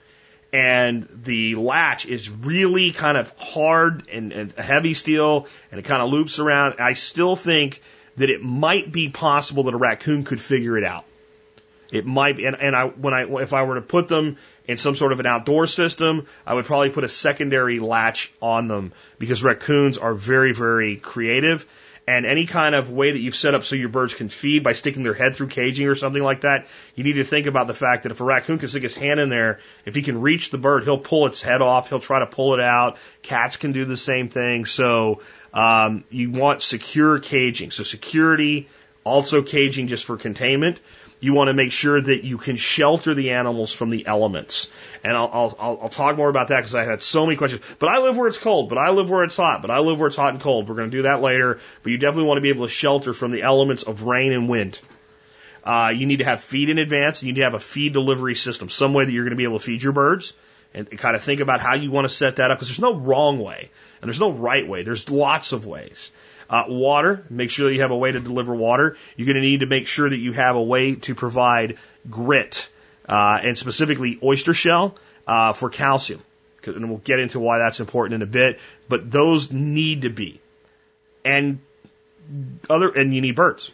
And 0.53 1.07
the 1.09 1.55
latch 1.55 2.05
is 2.05 2.29
really 2.29 2.91
kind 2.91 3.17
of 3.17 3.33
hard 3.39 4.09
and, 4.09 4.33
and 4.33 4.53
heavy 4.53 4.95
steel, 4.95 5.47
and 5.71 5.79
it 5.79 5.85
kind 5.85 6.03
of 6.03 6.11
loops 6.11 6.41
around. 6.41 6.81
I 6.81 6.95
still 6.95 7.37
think 7.37 7.81
that 8.17 8.29
it 8.29 8.43
might 8.43 8.91
be 8.91 9.09
possible 9.09 9.63
that 9.65 9.75
a 9.75 9.77
raccoon 9.77 10.25
could 10.25 10.41
figure 10.41 10.77
it 10.77 10.85
out. 10.85 11.05
It 11.93 12.07
might 12.07 12.37
be, 12.39 12.47
and, 12.47 12.57
and 12.57 12.75
I 12.75 12.87
when 12.87 13.15
I 13.15 13.23
if 13.43 13.53
I 13.53 13.63
were 13.63 13.77
to 13.77 13.83
put 13.83 14.09
them 14.09 14.37
in 14.67 14.79
some 14.79 14.95
sort 14.95 15.13
of 15.13 15.21
an 15.21 15.27
outdoor 15.27 15.67
system, 15.67 16.27
I 16.47 16.55
would 16.55 16.65
probably 16.65 16.91
put 16.91 17.05
a 17.05 17.09
secondary 17.09 17.81
latch 17.81 18.33
on 18.41 18.69
them 18.69 18.93
because 19.19 19.45
raccoons 19.45 19.99
are 19.99 20.15
very, 20.15 20.53
very 20.53 20.97
creative. 20.97 21.67
And 22.07 22.27
any 22.27 22.45
kind 22.45 22.75
of 22.75 22.91
way 22.91 23.13
that 23.13 23.19
you've 23.19 23.35
set 23.35 23.55
up 23.55 23.65
so 23.65 23.77
your 23.77 23.89
birds 23.89 24.13
can 24.13 24.29
feed 24.29 24.63
by 24.63 24.75
sticking 24.75 25.05
their 25.05 25.15
head 25.15 25.35
through 25.35 25.47
caging 25.47 25.87
or 25.87 25.95
something 25.95 26.23
like 26.23 26.43
that, 26.43 26.67
you 26.95 27.03
need 27.03 27.15
to 27.15 27.25
think 27.25 27.47
about 27.47 27.67
the 27.67 27.73
fact 27.73 28.03
that 28.03 28.13
if 28.13 28.21
a 28.21 28.25
raccoon 28.25 28.59
can 28.59 28.69
stick 28.69 28.83
his 28.83 28.95
hand 28.95 29.21
in 29.21 29.31
there, 29.31 29.61
if 29.87 29.95
he 29.95 30.03
can 30.03 30.21
reach 30.21 30.51
the 30.51 30.59
bird, 30.59 30.85
he'll 30.85 30.99
pull 30.99 31.27
its 31.27 31.41
head 31.41 31.63
off, 31.63 31.89
he'll 31.89 32.01
try 32.01 32.19
to 32.19 32.27
pull 32.27 32.53
it 32.53 32.61
out. 32.61 32.99
Cats 33.23 33.57
can 33.57 33.73
do 33.73 33.87
the 33.87 33.97
same 33.97 34.29
thing. 34.29 34.67
So 34.67 35.23
um, 35.55 36.05
you 36.11 36.31
want 36.31 36.61
secure 36.61 37.21
caging. 37.21 37.71
So 37.71 37.85
security, 37.85 38.69
also 39.03 39.41
caging 39.41 39.87
just 39.87 40.05
for 40.05 40.19
containment. 40.19 40.81
You 41.21 41.33
want 41.33 41.49
to 41.49 41.55
make 41.55 41.73
sure 41.73 42.01
that 42.01 42.25
you 42.25 42.37
can 42.39 42.57
shelter 42.57 43.15
the 43.15 43.31
animals 43.31 43.73
from 43.73 43.91
the 43.91 44.07
elements. 44.07 44.69
And 45.03 45.17
I'll, 45.17 45.31
I'll, 45.33 45.79
I'll 45.83 45.89
talk 45.89 46.17
more 46.17 46.29
about 46.29 46.49
that 46.49 46.57
because 46.57 46.75
I 46.75 46.85
had 46.85 47.03
so 47.03 47.25
many 47.25 47.37
questions. 47.37 47.63
But 47.79 47.89
I 47.89 47.99
live 47.99 48.17
where 48.17 48.29
it's 48.29 48.39
cold, 48.39 48.69
but 48.69 48.79
I 48.79 48.91
live 48.91 49.09
where 49.11 49.25
it's 49.25 49.37
hot, 49.37 49.63
but 49.63 49.71
I 49.71 49.79
live 49.79 49.99
where 49.99 50.09
it's 50.09 50.17
hot 50.17 50.35
and 50.35 50.43
cold. 50.43 50.69
We're 50.69 50.75
going 50.75 50.91
to 50.91 50.97
do 50.97 51.03
that 51.05 51.23
later. 51.23 51.61
But 51.83 51.93
you 51.93 51.99
definitely 51.99 52.29
want 52.29 52.39
to 52.39 52.43
be 52.43 52.51
able 52.51 52.67
to 52.67 52.73
shelter 52.73 53.15
from 53.15 53.33
the 53.33 53.43
elements 53.43 53.85
of 53.85 54.03
rain 54.03 54.33
and 54.33 54.49
wind. 54.49 54.79
Uh, 55.65 55.93
you 55.95 56.07
need 56.07 56.19
to 56.19 56.25
have 56.25 56.43
feed 56.43 56.69
in 56.69 56.79
advance. 56.79 57.23
You 57.23 57.33
need 57.33 57.39
to 57.39 57.45
have 57.45 57.55
a 57.55 57.61
feed 57.61 57.95
delivery 57.95 58.35
system, 58.35 58.69
some 58.69 58.93
way 58.93 59.07
that 59.07 59.13
you're 59.13 59.25
going 59.25 59.31
to 59.31 59.37
be 59.37 59.45
able 59.45 59.59
to 59.59 59.65
feed 59.65 59.83
your 59.83 59.93
birds 59.93 60.35
and 60.75 60.91
kind 60.99 61.17
of 61.17 61.23
think 61.23 61.41
about 61.41 61.61
how 61.61 61.75
you 61.75 61.91
want 61.91 62.07
to 62.07 62.13
set 62.13 62.37
that 62.37 62.51
up 62.51 62.59
because 62.59 62.69
there's 62.69 62.81
no 62.81 62.97
wrong 62.97 63.39
way 63.39 63.71
and 64.03 64.09
there's 64.09 64.21
no 64.21 64.33
right 64.33 64.67
way. 64.69 64.83
There's 64.83 65.09
lots 65.09 65.53
of 65.53 65.67
ways. 65.67 66.11
Uh, 66.49 66.65
water, 66.69 67.25
make 67.31 67.51
sure 67.51 67.71
you 67.71 67.81
have 67.81 67.91
a 67.91 67.97
way 67.97 68.13
to 68.13 68.21
deliver 68.21 68.55
water. 68.55 68.97
You're 69.17 69.27
going 69.27 69.37
to 69.37 69.43
need 69.43 69.61
to 69.61 69.67
make 69.67 69.87
sure 69.87 70.09
that 70.09 70.19
you 70.19 70.33
have 70.33 70.57
a 70.57 70.63
way 70.63 70.95
to 70.97 71.15
provide 71.15 71.79
grit, 72.11 72.69
uh, 73.09 73.39
and 73.43 73.57
specifically 73.57 74.19
oyster 74.23 74.55
shell, 74.55 74.97
uh, 75.27 75.53
for 75.53 75.71
calcium. 75.71 76.23
And 76.67 76.89
we'll 76.89 76.99
get 76.99 77.19
into 77.19 77.41
why 77.41 77.59
that's 77.59 77.81
important 77.81 78.15
in 78.15 78.23
a 78.23 78.31
bit, 78.31 78.59
but 78.89 79.11
those 79.11 79.53
need 79.53 80.03
to 80.03 80.11
be. 80.11 80.41
And 81.25 81.61
other, 82.71 82.89
and 82.89 83.15
you 83.15 83.21
need 83.21 83.35
birds. 83.35 83.73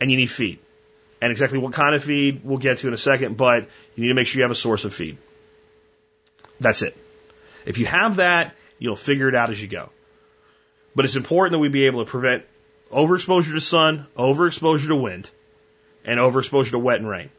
And 0.00 0.10
you 0.10 0.16
need 0.16 0.30
feed. 0.30 0.58
And 1.20 1.30
exactly 1.30 1.58
what 1.58 1.72
kind 1.72 1.94
of 1.94 2.02
feed 2.02 2.42
we'll 2.42 2.58
get 2.58 2.78
to 2.78 2.88
in 2.88 2.94
a 2.94 2.98
second, 2.98 3.36
but 3.36 3.68
you 3.94 4.02
need 4.02 4.08
to 4.08 4.14
make 4.14 4.26
sure 4.26 4.40
you 4.40 4.44
have 4.44 4.50
a 4.50 4.56
source 4.56 4.84
of 4.84 4.92
feed. 4.92 5.18
That's 6.58 6.82
it. 6.82 6.96
If 7.64 7.78
you 7.78 7.86
have 7.86 8.16
that, 8.16 8.54
you'll 8.78 8.96
figure 8.96 9.28
it 9.28 9.34
out 9.34 9.50
as 9.50 9.60
you 9.60 9.68
go. 9.68 9.90
But 10.94 11.04
it's 11.04 11.16
important 11.16 11.52
that 11.52 11.58
we 11.58 11.68
be 11.68 11.86
able 11.86 12.04
to 12.04 12.10
prevent 12.10 12.44
overexposure 12.90 13.52
to 13.52 13.60
sun, 13.60 14.06
overexposure 14.16 14.88
to 14.88 14.96
wind, 14.96 15.30
and 16.04 16.20
overexposure 16.20 16.72
to 16.72 16.78
wet 16.78 16.98
and 16.98 17.08
rain. 17.08 17.30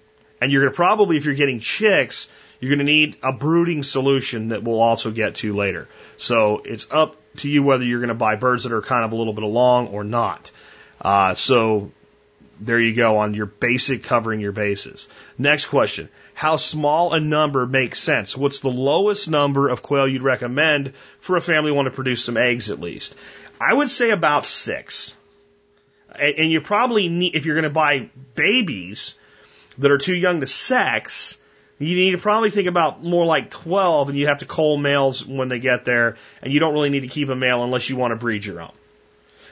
And 0.41 0.51
you're 0.51 0.63
going 0.63 0.71
to 0.71 0.75
probably, 0.75 1.17
if 1.17 1.25
you're 1.25 1.35
getting 1.35 1.59
chicks, 1.59 2.27
you're 2.59 2.69
going 2.69 2.85
to 2.85 2.91
need 2.91 3.17
a 3.21 3.31
brooding 3.31 3.83
solution 3.83 4.49
that 4.49 4.63
we'll 4.63 4.81
also 4.81 5.11
get 5.11 5.35
to 5.35 5.55
later. 5.55 5.87
So 6.17 6.61
it's 6.65 6.87
up 6.89 7.15
to 7.37 7.49
you 7.49 7.63
whether 7.63 7.83
you're 7.83 7.99
going 7.99 8.07
to 8.09 8.15
buy 8.15 8.35
birds 8.35 8.63
that 8.63 8.73
are 8.73 8.81
kind 8.81 9.05
of 9.05 9.11
a 9.11 9.15
little 9.15 9.33
bit 9.33 9.43
along 9.43 9.87
or 9.87 10.03
not. 10.03 10.51
Uh, 11.01 11.35
so 11.35 11.91
there 12.59 12.79
you 12.79 12.93
go 12.93 13.17
on 13.17 13.33
your 13.33 13.45
basic 13.45 14.03
covering 14.03 14.39
your 14.39 14.51
bases. 14.51 15.07
Next 15.37 15.67
question. 15.67 16.09
How 16.33 16.57
small 16.57 17.13
a 17.13 17.19
number 17.19 17.65
makes 17.65 17.99
sense? 17.99 18.37
What's 18.37 18.59
the 18.59 18.69
lowest 18.69 19.29
number 19.29 19.69
of 19.69 19.81
quail 19.81 20.07
you'd 20.07 20.21
recommend 20.21 20.93
for 21.19 21.35
a 21.35 21.41
family 21.41 21.71
want 21.71 21.87
to 21.87 21.91
produce 21.91 22.23
some 22.23 22.37
eggs 22.37 22.69
at 22.71 22.79
least? 22.79 23.15
I 23.59 23.73
would 23.73 23.89
say 23.89 24.11
about 24.11 24.45
six. 24.45 25.15
And 26.15 26.51
you 26.51 26.61
probably 26.61 27.07
need, 27.07 27.35
if 27.35 27.45
you're 27.45 27.55
going 27.55 27.63
to 27.63 27.69
buy 27.69 28.09
babies 28.35 29.15
that 29.79 29.89
are 29.89 29.97
too 29.97 30.15
young 30.15 30.41
to 30.41 30.47
sex, 30.47 31.37
you 31.79 31.95
need 31.95 32.11
to 32.11 32.17
probably 32.19 32.51
think 32.51 32.67
about 32.67 33.03
more 33.03 33.25
like 33.25 33.49
12 33.49 34.09
and 34.09 34.17
you 34.17 34.27
have 34.27 34.39
to 34.39 34.45
cull 34.45 34.77
males 34.77 35.25
when 35.25 35.49
they 35.49 35.59
get 35.59 35.85
there 35.85 36.17
and 36.41 36.53
you 36.53 36.59
don't 36.59 36.73
really 36.73 36.89
need 36.89 37.01
to 37.01 37.07
keep 37.07 37.29
a 37.29 37.35
male 37.35 37.63
unless 37.63 37.89
you 37.89 37.95
want 37.95 38.11
to 38.11 38.15
breed 38.15 38.45
your 38.45 38.61
own. 38.61 38.71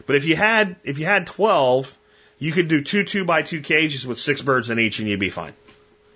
But 0.06 0.16
if 0.16 0.26
you 0.26 0.36
had, 0.36 0.76
if 0.84 1.00
you 1.00 1.06
had 1.06 1.26
12, 1.26 1.98
you 2.42 2.52
could 2.52 2.68
do 2.68 2.82
two 2.82 3.04
two 3.04 3.24
by 3.24 3.44
two 3.44 3.62
cages 3.62 4.06
with 4.06 4.20
six 4.20 4.42
birds 4.42 4.72
in 4.72 4.80
each 4.80 4.98
and 4.98 5.08
you'd 5.08 5.20
be 5.20 5.30
fine. 5.30 5.54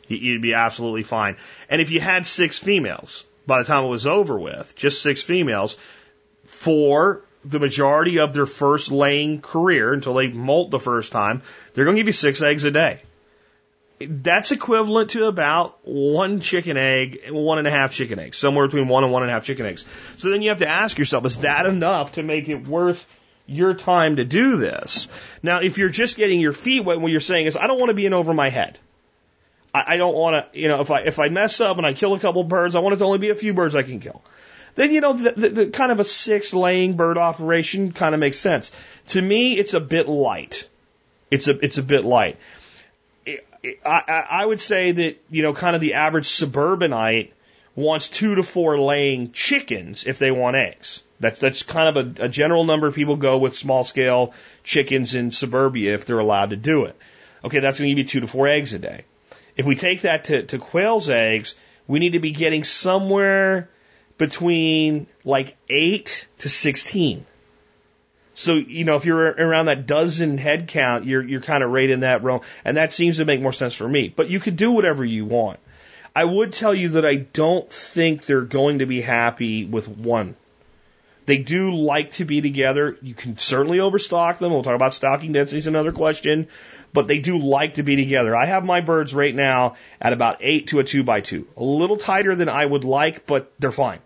You'd 0.07 0.41
be 0.41 0.55
absolutely 0.55 1.03
fine. 1.03 1.37
And 1.69 1.81
if 1.81 1.91
you 1.91 1.99
had 1.99 2.25
six 2.25 2.57
females, 2.57 3.25
by 3.45 3.59
the 3.59 3.65
time 3.65 3.85
it 3.85 3.89
was 3.89 4.07
over 4.07 4.37
with, 4.37 4.75
just 4.75 5.03
six 5.03 5.21
females, 5.21 5.77
for 6.45 7.21
the 7.43 7.59
majority 7.59 8.17
of 8.17 8.33
their 8.33 8.47
first 8.47 8.91
laying 8.91 9.39
career 9.39 9.93
until 9.93 10.15
they 10.15 10.27
molt 10.27 10.71
the 10.71 10.79
first 10.79 11.11
time, 11.11 11.43
they're 11.73 11.85
going 11.85 11.95
to 11.95 11.99
give 11.99 12.07
you 12.07 12.13
six 12.13 12.41
eggs 12.41 12.63
a 12.63 12.71
day. 12.71 13.03
That's 13.99 14.51
equivalent 14.51 15.11
to 15.11 15.27
about 15.27 15.77
one 15.87 16.39
chicken 16.39 16.75
egg 16.75 17.29
one 17.29 17.59
and 17.59 17.67
a 17.67 17.71
half 17.71 17.93
chicken 17.93 18.17
eggs, 18.17 18.39
somewhere 18.39 18.65
between 18.65 18.87
one 18.87 19.03
and 19.03 19.13
one 19.13 19.21
and 19.21 19.29
a 19.29 19.33
half 19.33 19.45
chicken 19.45 19.67
eggs. 19.67 19.85
So 20.17 20.31
then 20.31 20.41
you 20.41 20.49
have 20.49 20.57
to 20.57 20.67
ask 20.67 20.97
yourself, 20.97 21.23
is 21.27 21.39
that 21.39 21.67
enough 21.67 22.13
to 22.13 22.23
make 22.23 22.49
it 22.49 22.67
worth 22.67 23.05
your 23.45 23.73
time 23.73 24.17
to 24.17 24.25
do 24.25 24.57
this? 24.57 25.07
Now, 25.43 25.61
if 25.61 25.77
you're 25.77 25.89
just 25.89 26.17
getting 26.17 26.39
your 26.39 26.53
feet 26.53 26.83
wet, 26.83 26.99
what 26.99 27.11
you're 27.11 27.19
saying 27.19 27.45
is, 27.45 27.57
I 27.57 27.67
don't 27.67 27.79
want 27.79 27.89
to 27.89 27.95
be 27.95 28.05
in 28.05 28.13
over 28.13 28.33
my 28.33 28.49
head. 28.49 28.79
I, 29.73 29.95
I 29.95 29.97
don't 29.97 30.15
want 30.15 30.53
to, 30.53 30.59
you 30.59 30.67
know, 30.67 30.81
if 30.81 30.91
I 30.91 31.01
if 31.01 31.19
I 31.19 31.29
mess 31.29 31.59
up 31.59 31.77
and 31.77 31.85
I 31.85 31.93
kill 31.93 32.13
a 32.13 32.19
couple 32.19 32.43
birds, 32.43 32.75
I 32.75 32.79
want 32.79 32.95
it 32.95 32.97
to 32.97 33.05
only 33.05 33.19
be 33.19 33.29
a 33.29 33.35
few 33.35 33.53
birds 33.53 33.75
I 33.75 33.83
can 33.83 33.99
kill. 33.99 34.21
Then 34.75 34.91
you 34.91 35.01
know 35.01 35.13
the, 35.13 35.31
the, 35.31 35.49
the 35.49 35.67
kind 35.67 35.91
of 35.91 35.99
a 35.99 36.03
six 36.03 36.53
laying 36.53 36.95
bird 36.95 37.17
operation 37.17 37.91
kind 37.91 38.13
of 38.13 38.19
makes 38.19 38.37
sense. 38.37 38.71
To 39.07 39.21
me, 39.21 39.57
it's 39.57 39.73
a 39.73 39.79
bit 39.79 40.07
light. 40.07 40.67
It's 41.31 41.47
a 41.47 41.57
it's 41.63 41.77
a 41.77 41.83
bit 41.83 42.03
light. 42.03 42.37
I, 43.83 44.25
I 44.29 44.45
would 44.45 44.61
say 44.61 44.91
that 44.91 45.23
you 45.29 45.43
know 45.43 45.53
kind 45.53 45.75
of 45.75 45.81
the 45.81 45.95
average 45.95 46.27
suburbanite 46.27 47.33
wants 47.75 48.09
two 48.09 48.35
to 48.35 48.43
four 48.43 48.79
laying 48.79 49.31
chickens 49.31 50.05
if 50.05 50.19
they 50.19 50.31
want 50.31 50.55
eggs. 50.55 51.03
That's 51.19 51.39
that's 51.39 51.63
kind 51.63 51.97
of 51.97 52.19
a, 52.19 52.25
a 52.25 52.29
general 52.29 52.63
number 52.63 52.91
people 52.91 53.15
go 53.17 53.37
with 53.37 53.55
small 53.55 53.83
scale 53.83 54.33
chickens 54.63 55.15
in 55.15 55.31
suburbia 55.31 55.93
if 55.93 56.05
they're 56.05 56.19
allowed 56.19 56.51
to 56.51 56.55
do 56.57 56.85
it. 56.85 56.97
Okay, 57.43 57.59
that's 57.59 57.77
going 57.79 57.89
to 57.89 57.95
give 57.95 58.05
you 58.05 58.09
two 58.09 58.21
to 58.21 58.27
four 58.27 58.47
eggs 58.47 58.73
a 58.73 58.79
day. 58.79 59.05
If 59.55 59.65
we 59.65 59.75
take 59.75 60.01
that 60.01 60.25
to, 60.25 60.43
to 60.43 60.57
quail's 60.57 61.09
eggs, 61.09 61.55
we 61.87 61.99
need 61.99 62.13
to 62.13 62.19
be 62.19 62.31
getting 62.31 62.63
somewhere 62.63 63.69
between 64.17 65.07
like 65.23 65.55
8 65.69 66.27
to 66.39 66.49
16. 66.49 67.25
So, 68.33 68.55
you 68.55 68.83
know, 68.83 68.97
if 68.97 69.05
you're 69.05 69.17
around 69.17 69.67
that 69.67 69.87
dozen 69.87 70.37
head 70.37 70.67
count, 70.67 71.05
you're, 71.05 71.23
you're 71.23 71.41
kind 71.41 71.63
of 71.63 71.69
right 71.69 71.89
in 71.89 72.01
that 72.01 72.23
realm. 72.23 72.41
And 72.65 72.77
that 72.77 72.91
seems 72.91 73.17
to 73.17 73.25
make 73.25 73.41
more 73.41 73.53
sense 73.53 73.75
for 73.75 73.87
me. 73.87 74.09
But 74.13 74.29
you 74.29 74.39
could 74.39 74.57
do 74.57 74.71
whatever 74.71 75.05
you 75.05 75.23
want. 75.25 75.59
I 76.15 76.23
would 76.23 76.53
tell 76.53 76.73
you 76.73 76.89
that 76.89 77.05
I 77.05 77.15
don't 77.15 77.69
think 77.69 78.25
they're 78.25 78.41
going 78.41 78.79
to 78.79 78.85
be 78.85 79.01
happy 79.01 79.65
with 79.65 79.87
one. 79.87 80.35
They 81.25 81.37
do 81.39 81.73
like 81.73 82.11
to 82.11 82.25
be 82.25 82.39
together. 82.39 82.97
You 83.01 83.15
can 83.15 83.37
certainly 83.37 83.79
overstock 83.79 84.39
them. 84.39 84.51
We'll 84.51 84.63
talk 84.63 84.75
about 84.75 84.93
stocking 84.93 85.33
densities 85.33 85.67
another 85.67 85.91
question 85.91 86.47
but 86.95 87.09
they 87.09 87.19
do 87.19 87.37
like 87.37 87.75
to 87.75 87.83
be 87.83 87.97
together. 87.97 88.33
I 88.33 88.45
have 88.45 88.65
my 88.65 88.79
birds 88.79 89.13
right 89.13 89.35
now 89.35 89.75
at 89.99 90.13
about 90.13 90.37
eight 90.39 90.67
to 90.67 90.79
a 90.79 90.83
two 90.83 91.03
by 91.03 91.19
two. 91.19 91.45
A 91.57 91.63
little 91.63 91.97
tighter 91.97 92.35
than 92.35 92.47
I 92.47 92.65
would 92.65 92.85
like, 92.85 93.27
but 93.27 93.51
they're 93.59 93.71
fine. 93.71 93.99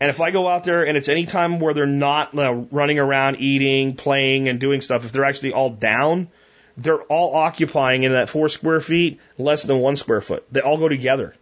And 0.00 0.08
if 0.08 0.20
I 0.20 0.30
go 0.30 0.48
out 0.48 0.64
there 0.64 0.84
and 0.84 0.96
it's 0.96 1.10
any 1.10 1.26
time 1.26 1.60
where 1.60 1.74
they're 1.74 1.86
not 1.86 2.36
uh, 2.36 2.52
running 2.52 2.98
around 2.98 3.36
eating, 3.36 3.96
playing, 3.96 4.48
and 4.48 4.58
doing 4.58 4.80
stuff, 4.80 5.04
if 5.04 5.12
they're 5.12 5.26
actually 5.26 5.52
all 5.52 5.68
down, 5.68 6.28
they're 6.78 7.02
all 7.02 7.36
occupying 7.36 8.02
in 8.02 8.12
that 8.12 8.30
four 8.30 8.48
square 8.48 8.80
feet 8.80 9.20
less 9.36 9.64
than 9.64 9.78
one 9.78 9.96
square 9.96 10.22
foot. 10.22 10.44
They 10.50 10.60
all 10.60 10.78
go 10.78 10.88
together. 10.88 11.34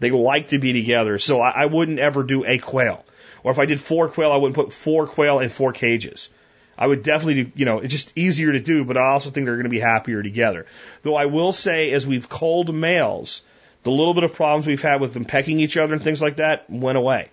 They 0.00 0.10
like 0.10 0.48
to 0.48 0.58
be 0.58 0.72
together. 0.72 1.18
So 1.18 1.40
I, 1.40 1.62
I 1.62 1.66
wouldn't 1.66 1.98
ever 1.98 2.22
do 2.22 2.44
a 2.44 2.58
quail. 2.58 3.04
Or 3.42 3.50
if 3.50 3.58
I 3.58 3.66
did 3.66 3.80
four 3.80 4.08
quail, 4.08 4.32
I 4.32 4.36
wouldn't 4.36 4.56
put 4.56 4.72
four 4.72 5.06
quail 5.06 5.40
in 5.40 5.48
four 5.48 5.72
cages. 5.72 6.30
I 6.76 6.86
would 6.86 7.02
definitely 7.02 7.44
do, 7.44 7.52
you 7.56 7.64
know, 7.64 7.78
it's 7.80 7.92
just 7.92 8.16
easier 8.16 8.52
to 8.52 8.60
do, 8.60 8.84
but 8.84 8.96
I 8.96 9.08
also 9.08 9.30
think 9.30 9.46
they're 9.46 9.56
going 9.56 9.64
to 9.64 9.70
be 9.70 9.80
happier 9.80 10.22
together. 10.22 10.66
Though 11.02 11.16
I 11.16 11.26
will 11.26 11.52
say, 11.52 11.90
as 11.90 12.06
we've 12.06 12.28
culled 12.28 12.72
males, 12.72 13.42
the 13.82 13.90
little 13.90 14.14
bit 14.14 14.22
of 14.22 14.34
problems 14.34 14.66
we've 14.66 14.82
had 14.82 15.00
with 15.00 15.14
them 15.14 15.24
pecking 15.24 15.58
each 15.58 15.76
other 15.76 15.94
and 15.94 16.02
things 16.02 16.22
like 16.22 16.36
that 16.36 16.70
went 16.70 16.98
away. 16.98 17.30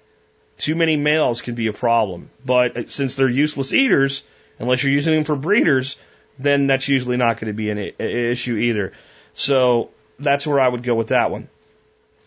Too 0.57 0.73
many 0.73 0.95
males 0.95 1.41
can 1.41 1.53
be 1.53 1.67
a 1.67 1.73
problem, 1.73 2.29
but 2.43 2.77
uh, 2.77 2.85
since 2.87 3.15
they're 3.15 3.29
useless 3.29 3.73
eaters, 3.73 4.23
unless 4.57 4.83
you're 4.83 4.93
using 4.93 5.13
them 5.13 5.25
for 5.25 5.35
breeders, 5.35 5.97
then 6.39 6.65
that's 6.65 6.87
usually 6.87 7.17
not 7.17 7.37
going 7.37 7.47
to 7.47 7.53
be 7.53 7.69
an 7.69 7.77
issue 7.77 8.55
either. 8.55 8.93
So 9.33 9.91
that's 10.17 10.47
where 10.47 10.59
I 10.59 10.67
would 10.67 10.83
go 10.83 10.95
with 10.95 11.09
that 11.09 11.29
one. 11.29 11.49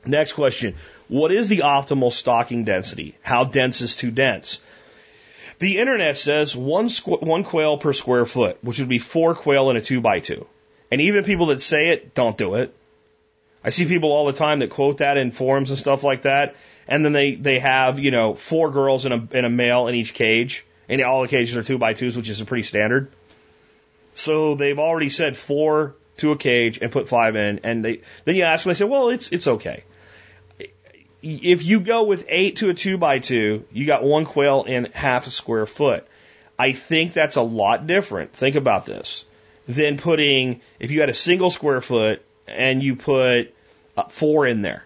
Next 0.05 0.33
question. 0.33 0.75
What 1.09 1.33
is 1.33 1.49
the 1.49 1.59
optimal 1.59 2.13
stocking 2.13 2.65
density? 2.65 3.17
How 3.23 3.45
dense 3.45 3.83
is 3.83 3.97
too 3.97 4.11
dense? 4.11 4.61
The 5.59 5.79
internet 5.79 6.17
says 6.17 6.55
one, 6.55 6.87
squ- 6.87 7.23
one 7.23 7.45
quail 7.45 7.79
per 7.79 7.93
square 7.93 8.25
foot, 8.25 8.59
which 8.63 8.79
would 8.79 8.89
be 8.89 8.99
four 8.99 9.35
quail 9.35 9.71
in 9.71 9.77
a 9.77 9.81
two 9.81 10.01
by 10.01 10.21
two. 10.21 10.47
And 10.91 11.01
even 11.01 11.25
people 11.25 11.47
that 11.47 11.61
say 11.61 11.89
it 11.91 12.15
don't 12.15 12.37
do 12.37 12.55
it. 12.55 12.75
I 13.65 13.71
see 13.71 13.87
people 13.87 14.13
all 14.13 14.27
the 14.27 14.33
time 14.33 14.61
that 14.61 14.71
quote 14.71 14.99
that 14.99 15.19
in 15.19 15.33
forums 15.33 15.71
and 15.71 15.79
stuff 15.79 16.05
like 16.05 16.23
that. 16.23 16.55
And 16.87 17.05
then 17.05 17.13
they, 17.13 17.35
they 17.35 17.59
have, 17.59 17.99
you 17.99 18.11
know, 18.11 18.35
four 18.35 18.71
girls 18.71 19.05
and 19.05 19.15
a, 19.15 19.37
and 19.37 19.45
a 19.45 19.51
male 19.51 19.89
in 19.89 19.95
each 19.95 20.15
cage. 20.15 20.65
And 20.89 21.03
all 21.03 21.23
the 21.23 21.29
cages 21.29 21.57
are 21.57 21.63
two 21.63 21.77
by 21.77 21.93
twos, 21.93 22.17
which 22.17 22.29
is 22.29 22.41
a 22.41 22.47
pretty 22.47 22.63
standard. 22.63 23.11
So 24.13 24.55
they've 24.55 24.79
already 24.79 25.11
said 25.11 25.37
four 25.37 25.97
to 26.19 26.33
a 26.33 26.37
cage 26.37 26.79
and 26.81 26.93
put 26.93 27.09
five 27.09 27.37
in. 27.37 27.61
And 27.65 27.85
they, 27.85 28.01
then 28.25 28.35
you 28.35 28.45
ask 28.45 28.65
them, 28.65 28.71
they 28.71 28.79
say, 28.79 28.85
well, 28.85 29.09
it's, 29.09 29.33
it's 29.33 29.47
okay 29.47 29.85
if 31.23 31.65
you 31.65 31.81
go 31.81 32.05
with 32.05 32.27
eight 32.29 32.57
to 32.57 32.71
a 32.71 32.75
two 32.75 32.97
by 32.97 33.19
two, 33.19 33.65
you 33.73 33.87
got 33.87 34.05
one 34.05 34.25
quail 34.25 34.65
in 34.65 34.87
half 34.93 35.27
a 35.27 35.31
square 35.31 35.67
foot. 35.67 36.07
I 36.59 36.73
think 36.73 37.13
that's 37.13 37.37
a 37.37 37.43
lot 37.43 37.87
different. 37.87 38.33
Think 38.33 38.57
about 38.57 38.87
this 38.87 39.25
than 39.67 39.99
putting, 39.99 40.61
if 40.79 40.91
you 40.91 41.01
had 41.01 41.09
a 41.09 41.15
single 41.15 41.51
square 41.51 41.81
foot 41.81 42.25
and 42.47 42.83
you 42.83 42.97
put 42.97 43.55
uh, 43.97 44.05
four 44.09 44.47
in 44.47 44.63
there. 44.63 44.85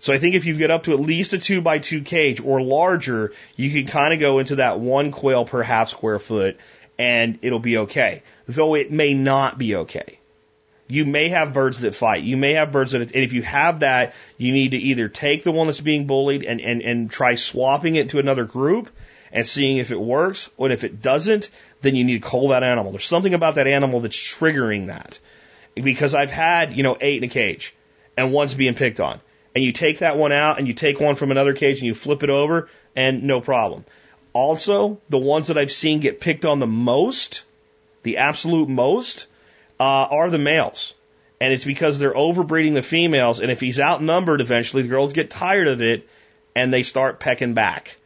So 0.00 0.12
I 0.12 0.18
think 0.18 0.34
if 0.34 0.46
you 0.46 0.56
get 0.56 0.70
up 0.70 0.84
to 0.84 0.94
at 0.94 1.00
least 1.00 1.32
a 1.32 1.38
two 1.38 1.60
by 1.60 1.78
two 1.78 2.02
cage 2.02 2.40
or 2.40 2.62
larger, 2.62 3.32
you 3.56 3.70
can 3.70 3.86
kind 3.86 4.14
of 4.14 4.20
go 4.20 4.38
into 4.38 4.56
that 4.56 4.80
one 4.80 5.10
quail 5.10 5.44
per 5.44 5.62
half 5.62 5.88
square 5.88 6.18
foot 6.18 6.58
and 6.98 7.38
it'll 7.42 7.58
be 7.58 7.78
okay. 7.78 8.22
Though 8.46 8.74
it 8.74 8.90
may 8.90 9.14
not 9.14 9.58
be 9.58 9.76
okay. 9.76 10.17
You 10.88 11.04
may 11.04 11.28
have 11.28 11.52
birds 11.52 11.80
that 11.80 11.94
fight. 11.94 12.22
You 12.22 12.38
may 12.38 12.54
have 12.54 12.72
birds 12.72 12.92
that, 12.92 13.02
and 13.02 13.24
if 13.24 13.34
you 13.34 13.42
have 13.42 13.80
that, 13.80 14.14
you 14.38 14.52
need 14.52 14.70
to 14.70 14.78
either 14.78 15.08
take 15.08 15.44
the 15.44 15.52
one 15.52 15.66
that's 15.66 15.80
being 15.80 16.06
bullied 16.06 16.44
and, 16.44 16.60
and, 16.60 16.80
and 16.80 17.10
try 17.10 17.34
swapping 17.34 17.96
it 17.96 18.10
to 18.10 18.18
another 18.18 18.44
group 18.44 18.88
and 19.30 19.46
seeing 19.46 19.76
if 19.76 19.90
it 19.90 20.00
works, 20.00 20.48
or 20.56 20.70
if 20.70 20.84
it 20.84 21.02
doesn't, 21.02 21.50
then 21.82 21.94
you 21.94 22.04
need 22.04 22.22
to 22.22 22.28
cull 22.28 22.48
that 22.48 22.62
animal. 22.62 22.92
There's 22.92 23.04
something 23.04 23.34
about 23.34 23.56
that 23.56 23.66
animal 23.66 24.00
that's 24.00 24.16
triggering 24.16 24.86
that. 24.86 25.18
Because 25.74 26.14
I've 26.14 26.30
had, 26.30 26.72
you 26.72 26.82
know, 26.82 26.96
eight 27.00 27.22
in 27.22 27.24
a 27.24 27.32
cage 27.32 27.74
and 28.16 28.32
one's 28.32 28.54
being 28.54 28.74
picked 28.74 28.98
on. 28.98 29.20
And 29.54 29.62
you 29.62 29.72
take 29.72 29.98
that 29.98 30.16
one 30.16 30.32
out 30.32 30.58
and 30.58 30.66
you 30.66 30.72
take 30.72 31.00
one 31.00 31.14
from 31.14 31.30
another 31.30 31.52
cage 31.52 31.78
and 31.78 31.86
you 31.86 31.94
flip 31.94 32.22
it 32.22 32.30
over 32.30 32.68
and 32.96 33.24
no 33.24 33.40
problem. 33.40 33.84
Also, 34.32 35.00
the 35.08 35.18
ones 35.18 35.48
that 35.48 35.58
I've 35.58 35.70
seen 35.70 36.00
get 36.00 36.20
picked 36.20 36.44
on 36.44 36.58
the 36.58 36.66
most, 36.66 37.44
the 38.02 38.18
absolute 38.18 38.68
most, 38.68 39.26
uh, 39.80 39.82
are 40.10 40.30
the 40.30 40.38
males. 40.38 40.94
And 41.40 41.52
it's 41.52 41.64
because 41.64 41.98
they're 41.98 42.14
overbreeding 42.14 42.74
the 42.74 42.82
females. 42.82 43.40
And 43.40 43.50
if 43.50 43.60
he's 43.60 43.78
outnumbered 43.78 44.40
eventually, 44.40 44.82
the 44.82 44.88
girls 44.88 45.12
get 45.12 45.30
tired 45.30 45.68
of 45.68 45.80
it 45.80 46.08
and 46.56 46.72
they 46.72 46.82
start 46.82 47.20
pecking 47.20 47.54
back. 47.54 47.96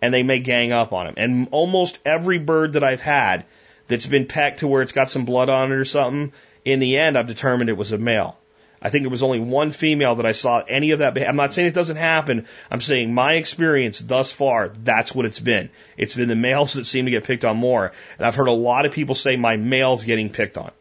And 0.00 0.12
they 0.12 0.24
may 0.24 0.40
gang 0.40 0.72
up 0.72 0.92
on 0.92 1.06
him. 1.06 1.14
And 1.16 1.48
almost 1.52 2.00
every 2.04 2.38
bird 2.38 2.72
that 2.72 2.82
I've 2.82 3.00
had 3.00 3.44
that's 3.86 4.06
been 4.06 4.26
pecked 4.26 4.60
to 4.60 4.68
where 4.68 4.82
it's 4.82 4.90
got 4.90 5.10
some 5.10 5.24
blood 5.24 5.48
on 5.48 5.70
it 5.70 5.76
or 5.76 5.84
something, 5.84 6.32
in 6.64 6.80
the 6.80 6.98
end, 6.98 7.16
I've 7.16 7.28
determined 7.28 7.70
it 7.70 7.76
was 7.76 7.92
a 7.92 7.98
male. 7.98 8.36
I 8.84 8.90
think 8.90 9.04
there 9.04 9.10
was 9.10 9.22
only 9.22 9.38
one 9.38 9.70
female 9.70 10.16
that 10.16 10.26
I 10.26 10.32
saw 10.32 10.58
any 10.58 10.90
of 10.90 10.98
that. 10.98 11.16
I'm 11.16 11.36
not 11.36 11.54
saying 11.54 11.68
it 11.68 11.74
doesn't 11.74 11.96
happen. 11.96 12.46
I'm 12.68 12.80
saying 12.80 13.14
my 13.14 13.34
experience 13.34 14.00
thus 14.00 14.32
far, 14.32 14.72
that's 14.82 15.14
what 15.14 15.24
it's 15.24 15.38
been. 15.38 15.70
It's 15.96 16.16
been 16.16 16.28
the 16.28 16.34
males 16.34 16.72
that 16.72 16.86
seem 16.86 17.04
to 17.04 17.12
get 17.12 17.22
picked 17.22 17.44
on 17.44 17.56
more. 17.56 17.92
And 18.18 18.26
I've 18.26 18.34
heard 18.34 18.48
a 18.48 18.52
lot 18.52 18.84
of 18.84 18.92
people 18.92 19.14
say 19.14 19.36
my 19.36 19.56
male's 19.56 20.04
getting 20.04 20.30
picked 20.30 20.58
on. 20.58 20.72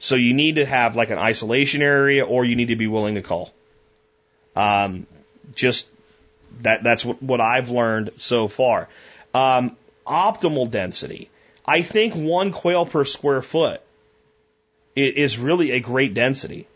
So 0.00 0.16
you 0.16 0.32
need 0.32 0.56
to 0.56 0.64
have 0.64 0.96
like 0.96 1.10
an 1.10 1.18
isolation 1.18 1.82
area 1.82 2.24
or 2.24 2.44
you 2.44 2.56
need 2.56 2.68
to 2.68 2.76
be 2.76 2.86
willing 2.86 3.14
to 3.14 3.22
call. 3.22 3.52
Um, 4.56 5.06
just 5.54 5.86
that, 6.62 6.82
that's 6.82 7.04
what, 7.04 7.22
what 7.22 7.40
I've 7.40 7.70
learned 7.70 8.10
so 8.16 8.48
far. 8.48 8.88
Um, 9.34 9.76
optimal 10.06 10.70
density. 10.70 11.30
I 11.66 11.82
think 11.82 12.14
one 12.14 12.50
quail 12.50 12.86
per 12.86 13.04
square 13.04 13.42
foot 13.42 13.82
is 14.96 15.38
really 15.38 15.72
a 15.72 15.80
great 15.80 16.14
density. 16.14 16.66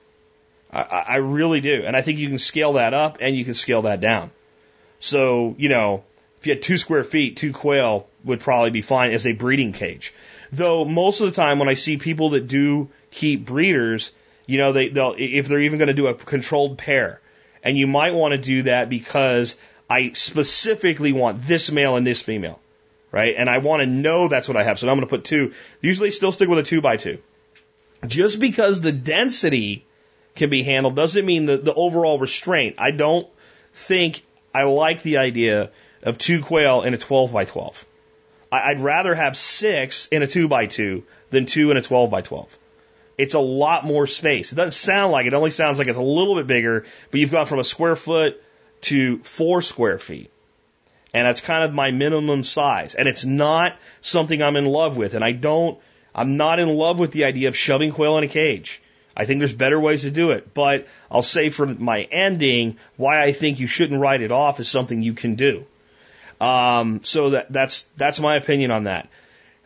I, 0.70 0.82
I 0.82 1.16
really 1.16 1.62
do. 1.62 1.82
And 1.84 1.96
I 1.96 2.02
think 2.02 2.18
you 2.18 2.28
can 2.28 2.38
scale 2.38 2.74
that 2.74 2.92
up 2.92 3.18
and 3.20 3.34
you 3.34 3.44
can 3.44 3.54
scale 3.54 3.82
that 3.82 4.00
down. 4.00 4.30
So, 4.98 5.54
you 5.58 5.70
know, 5.70 6.04
if 6.38 6.46
you 6.46 6.52
had 6.52 6.62
two 6.62 6.76
square 6.76 7.04
feet, 7.04 7.38
two 7.38 7.54
quail 7.54 8.06
would 8.22 8.40
probably 8.40 8.70
be 8.70 8.82
fine 8.82 9.12
as 9.12 9.26
a 9.26 9.32
breeding 9.32 9.72
cage. 9.72 10.12
Though 10.52 10.84
most 10.84 11.20
of 11.20 11.26
the 11.26 11.34
time 11.34 11.58
when 11.58 11.70
I 11.70 11.74
see 11.74 11.96
people 11.96 12.30
that 12.30 12.46
do 12.46 12.90
keep 13.14 13.46
breeders, 13.46 14.12
you 14.46 14.58
know, 14.58 14.72
they, 14.72 14.88
they'll, 14.88 15.14
if 15.16 15.48
they're 15.48 15.60
even 15.60 15.78
going 15.78 15.88
to 15.88 15.94
do 15.94 16.08
a 16.08 16.14
controlled 16.14 16.76
pair, 16.76 17.20
and 17.62 17.78
you 17.78 17.86
might 17.86 18.12
want 18.12 18.32
to 18.32 18.38
do 18.38 18.64
that 18.64 18.90
because 18.90 19.56
I 19.88 20.10
specifically 20.12 21.12
want 21.12 21.40
this 21.46 21.70
male 21.70 21.96
and 21.96 22.06
this 22.06 22.22
female, 22.22 22.60
right? 23.10 23.34
And 23.38 23.48
I 23.48 23.58
want 23.58 23.80
to 23.80 23.86
know 23.86 24.28
that's 24.28 24.48
what 24.48 24.56
I 24.56 24.64
have. 24.64 24.78
So 24.78 24.88
I'm 24.88 24.96
going 24.96 25.06
to 25.08 25.10
put 25.10 25.24
two. 25.24 25.54
Usually 25.80 26.10
still 26.10 26.32
stick 26.32 26.48
with 26.48 26.58
a 26.58 26.62
two 26.62 26.82
by 26.82 26.96
two. 26.96 27.18
Just 28.06 28.38
because 28.38 28.80
the 28.80 28.92
density 28.92 29.86
can 30.34 30.50
be 30.50 30.62
handled 30.62 30.96
doesn't 30.96 31.24
mean 31.24 31.46
the, 31.46 31.56
the 31.56 31.72
overall 31.72 32.18
restraint. 32.18 32.76
I 32.78 32.90
don't 32.90 33.26
think 33.72 34.22
I 34.54 34.64
like 34.64 35.02
the 35.02 35.18
idea 35.18 35.70
of 36.02 36.18
two 36.18 36.42
quail 36.42 36.82
in 36.82 36.92
a 36.92 36.98
12 36.98 37.32
by 37.32 37.44
12. 37.46 37.86
I, 38.52 38.70
I'd 38.70 38.80
rather 38.80 39.14
have 39.14 39.36
six 39.36 40.06
in 40.08 40.22
a 40.22 40.26
2 40.26 40.48
by 40.48 40.66
2 40.66 41.04
than 41.30 41.46
two 41.46 41.70
in 41.70 41.76
a 41.76 41.82
12 41.82 42.10
by 42.10 42.20
12. 42.20 42.58
It's 43.16 43.34
a 43.34 43.40
lot 43.40 43.84
more 43.84 44.06
space. 44.06 44.52
It 44.52 44.56
doesn't 44.56 44.72
sound 44.72 45.12
like 45.12 45.26
it. 45.26 45.32
it 45.32 45.36
only 45.36 45.50
sounds 45.50 45.78
like 45.78 45.88
it's 45.88 45.98
a 45.98 46.02
little 46.02 46.36
bit 46.36 46.46
bigger, 46.46 46.84
but 47.10 47.20
you've 47.20 47.30
gone 47.30 47.46
from 47.46 47.60
a 47.60 47.64
square 47.64 47.96
foot 47.96 48.42
to 48.82 49.18
four 49.18 49.62
square 49.62 49.98
feet. 49.98 50.30
And 51.12 51.26
that's 51.26 51.40
kind 51.40 51.62
of 51.62 51.72
my 51.72 51.92
minimum 51.92 52.42
size. 52.42 52.96
And 52.96 53.06
it's 53.06 53.24
not 53.24 53.76
something 54.00 54.42
I'm 54.42 54.56
in 54.56 54.66
love 54.66 54.96
with. 54.96 55.14
And 55.14 55.24
I 55.24 55.30
don't, 55.30 55.78
I'm 56.12 56.36
not 56.36 56.58
in 56.58 56.68
love 56.68 56.98
with 56.98 57.12
the 57.12 57.24
idea 57.24 57.48
of 57.48 57.56
shoving 57.56 57.92
quail 57.92 58.18
in 58.18 58.24
a 58.24 58.28
cage. 58.28 58.82
I 59.16 59.26
think 59.26 59.38
there's 59.38 59.54
better 59.54 59.78
ways 59.78 60.02
to 60.02 60.10
do 60.10 60.32
it. 60.32 60.52
But 60.52 60.88
I'll 61.08 61.22
say 61.22 61.50
for 61.50 61.66
my 61.66 62.02
ending, 62.02 62.78
why 62.96 63.22
I 63.22 63.30
think 63.30 63.60
you 63.60 63.68
shouldn't 63.68 64.00
write 64.00 64.22
it 64.22 64.32
off 64.32 64.58
as 64.58 64.68
something 64.68 65.02
you 65.02 65.14
can 65.14 65.36
do. 65.36 65.66
Um, 66.40 67.02
so 67.04 67.30
that, 67.30 67.52
that's, 67.52 67.84
that's 67.96 68.18
my 68.18 68.34
opinion 68.34 68.72
on 68.72 68.84
that. 68.84 69.08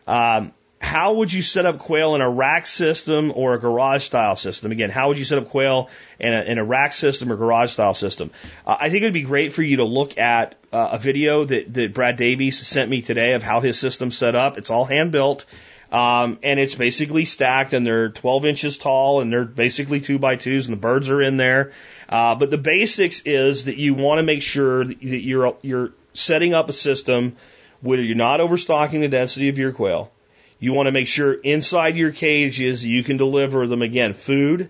Um, 0.05 0.53
how 0.79 1.13
would 1.15 1.31
you 1.31 1.41
set 1.41 1.65
up 1.65 1.77
quail 1.77 2.15
in 2.15 2.21
a 2.21 2.29
rack 2.29 2.65
system 2.65 3.33
or 3.35 3.53
a 3.53 3.59
garage 3.59 4.05
style 4.05 4.35
system? 4.35 4.71
Again, 4.71 4.89
how 4.89 5.09
would 5.09 5.17
you 5.17 5.25
set 5.25 5.37
up 5.37 5.49
quail 5.49 5.89
in 6.19 6.33
a, 6.33 6.41
in 6.43 6.57
a 6.57 6.63
rack 6.63 6.93
system 6.93 7.31
or 7.31 7.35
garage 7.35 7.71
style 7.71 7.93
system? 7.93 8.31
Uh, 8.65 8.77
I 8.79 8.89
think 8.89 9.03
it'd 9.03 9.13
be 9.13 9.23
great 9.23 9.51
for 9.51 9.61
you 9.61 9.77
to 9.77 9.83
look 9.83 10.17
at 10.17 10.55
uh, 10.71 10.89
a 10.93 10.97
video 10.97 11.43
that, 11.43 11.73
that 11.73 11.93
Brad 11.93 12.15
Davies 12.15 12.65
sent 12.65 12.89
me 12.89 13.01
today 13.01 13.33
of 13.33 13.43
how 13.43 13.59
his 13.59 13.77
system's 13.77 14.17
set 14.17 14.35
up. 14.35 14.57
It's 14.57 14.69
all 14.69 14.85
hand 14.85 15.11
built. 15.11 15.45
Um, 15.91 16.39
and 16.43 16.59
it's 16.59 16.75
basically 16.75 17.25
stacked 17.25 17.73
and 17.73 17.85
they're 17.85 18.09
12 18.09 18.45
inches 18.45 18.77
tall 18.77 19.21
and 19.21 19.33
they're 19.33 19.43
basically 19.43 19.99
two 19.99 20.19
by 20.19 20.35
twos 20.35 20.67
and 20.67 20.77
the 20.77 20.81
birds 20.81 21.09
are 21.09 21.21
in 21.21 21.35
there. 21.35 21.73
Uh, 22.07 22.35
but 22.35 22.51
the 22.51 22.57
basics 22.57 23.21
is 23.25 23.65
that 23.65 23.77
you 23.77 23.95
want 23.95 24.19
to 24.19 24.23
make 24.23 24.43
sure 24.43 24.85
that 24.85 25.03
you're, 25.03 25.57
you're 25.61 25.91
setting 26.13 26.53
up 26.53 26.69
a 26.69 26.73
system 26.73 27.35
where 27.81 27.99
you're 27.99 28.15
not 28.15 28.39
overstocking 28.39 29.01
the 29.01 29.07
density 29.07 29.49
of 29.49 29.57
your 29.57 29.71
quail. 29.71 30.11
You 30.59 30.73
want 30.73 30.87
to 30.87 30.91
make 30.91 31.07
sure 31.07 31.33
inside 31.33 31.95
your 31.95 32.11
cages 32.11 32.83
you 32.83 33.03
can 33.03 33.17
deliver 33.17 33.65
them 33.65 33.81
again 33.81 34.13
food 34.13 34.69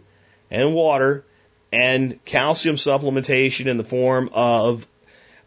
and 0.51 0.73
water 0.73 1.25
and 1.71 2.23
calcium 2.25 2.75
supplementation 2.75 3.67
in 3.67 3.77
the 3.77 3.83
form 3.83 4.29
of 4.33 4.87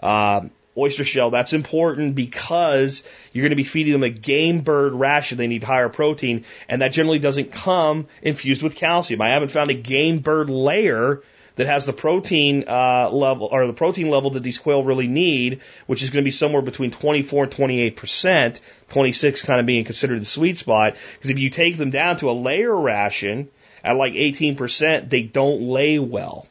uh, 0.01 0.43
oyster 0.77 1.05
shell. 1.05 1.31
That's 1.31 1.53
important 1.53 2.15
because 2.15 3.05
you're 3.33 3.43
going 3.43 3.51
to 3.51 3.57
be 3.57 3.65
feeding 3.65 3.93
them 3.93 4.03
a 4.03 4.11
game 4.11 4.61
bird 4.61 4.95
ration. 4.95 5.39
They 5.39 5.47
need 5.47 5.63
higher 5.63 5.89
protein, 5.89 6.45
and 6.69 6.83
that 6.83 6.93
generally 6.93 7.19
doesn't 7.19 7.53
come 7.53 8.07
infused 8.21 8.63
with 8.63 8.77
calcium. 8.77 9.23
I 9.23 9.31
haven't 9.31 9.51
found 9.51 9.71
a 9.71 9.75
game 9.75 10.19
bird 10.19 10.51
layer 10.51 11.23
that 11.57 11.67
has 11.67 11.85
the 11.85 11.93
protein 11.93 12.65
uh, 12.67 13.11
level 13.11 13.49
or 13.51 13.67
the 13.67 13.73
protein 13.73 14.09
level 14.09 14.31
that 14.31 14.43
these 14.43 14.59
quail 14.59 14.83
really 14.83 15.07
need, 15.07 15.61
which 15.87 16.03
is 16.03 16.11
going 16.11 16.23
to 16.23 16.27
be 16.27 16.31
somewhere 16.31 16.63
between 16.63 16.91
24 16.91 17.45
and 17.45 17.53
28 17.53 17.97
percent, 17.97 18.61
26 18.89 19.43
kind 19.43 19.61
of 19.61 19.67
being 19.67 19.85
considered 19.85 20.21
the 20.21 20.25
sweet 20.25 20.59
spot. 20.59 20.97
Because 21.15 21.31
if 21.31 21.39
you 21.39 21.51
take 21.51 21.77
them 21.77 21.91
down 21.91 22.17
to 22.19 22.31
a 22.31 22.33
layer 22.33 22.75
ration 22.75 23.49
at 23.85 23.97
like 23.97 24.15
18 24.15 24.57
percent, 24.57 25.11
they 25.11 25.23
don't 25.23 25.63
lay 25.63 25.99
well. 25.99 26.47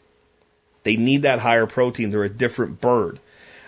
They 0.84 0.98
need 0.98 1.24
that 1.24 1.40
higher 1.40 1.68
protein. 1.68 2.10
They're 2.10 2.24
a 2.24 2.30
different 2.30 2.82
bird. 2.82 3.20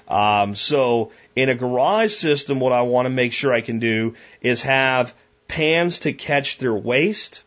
Um, 0.08 0.56
so 0.56 1.12
in 1.36 1.50
a 1.50 1.56
garage 1.56 2.14
system, 2.14 2.60
what 2.60 2.74
I 2.74 2.82
want 2.84 3.06
to 3.06 3.10
make 3.10 3.34
sure 3.34 3.54
I 3.54 3.62
can 3.62 3.80
do 3.80 4.16
is 4.42 4.64
have 4.64 5.14
pans 5.48 6.02
to 6.02 6.14
catch 6.14 6.58
their 6.58 6.74
waste. 6.74 7.44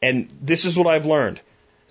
And 0.00 0.28
this 0.40 0.64
is 0.64 0.76
what 0.76 0.86
I've 0.86 1.06
learned. 1.06 1.40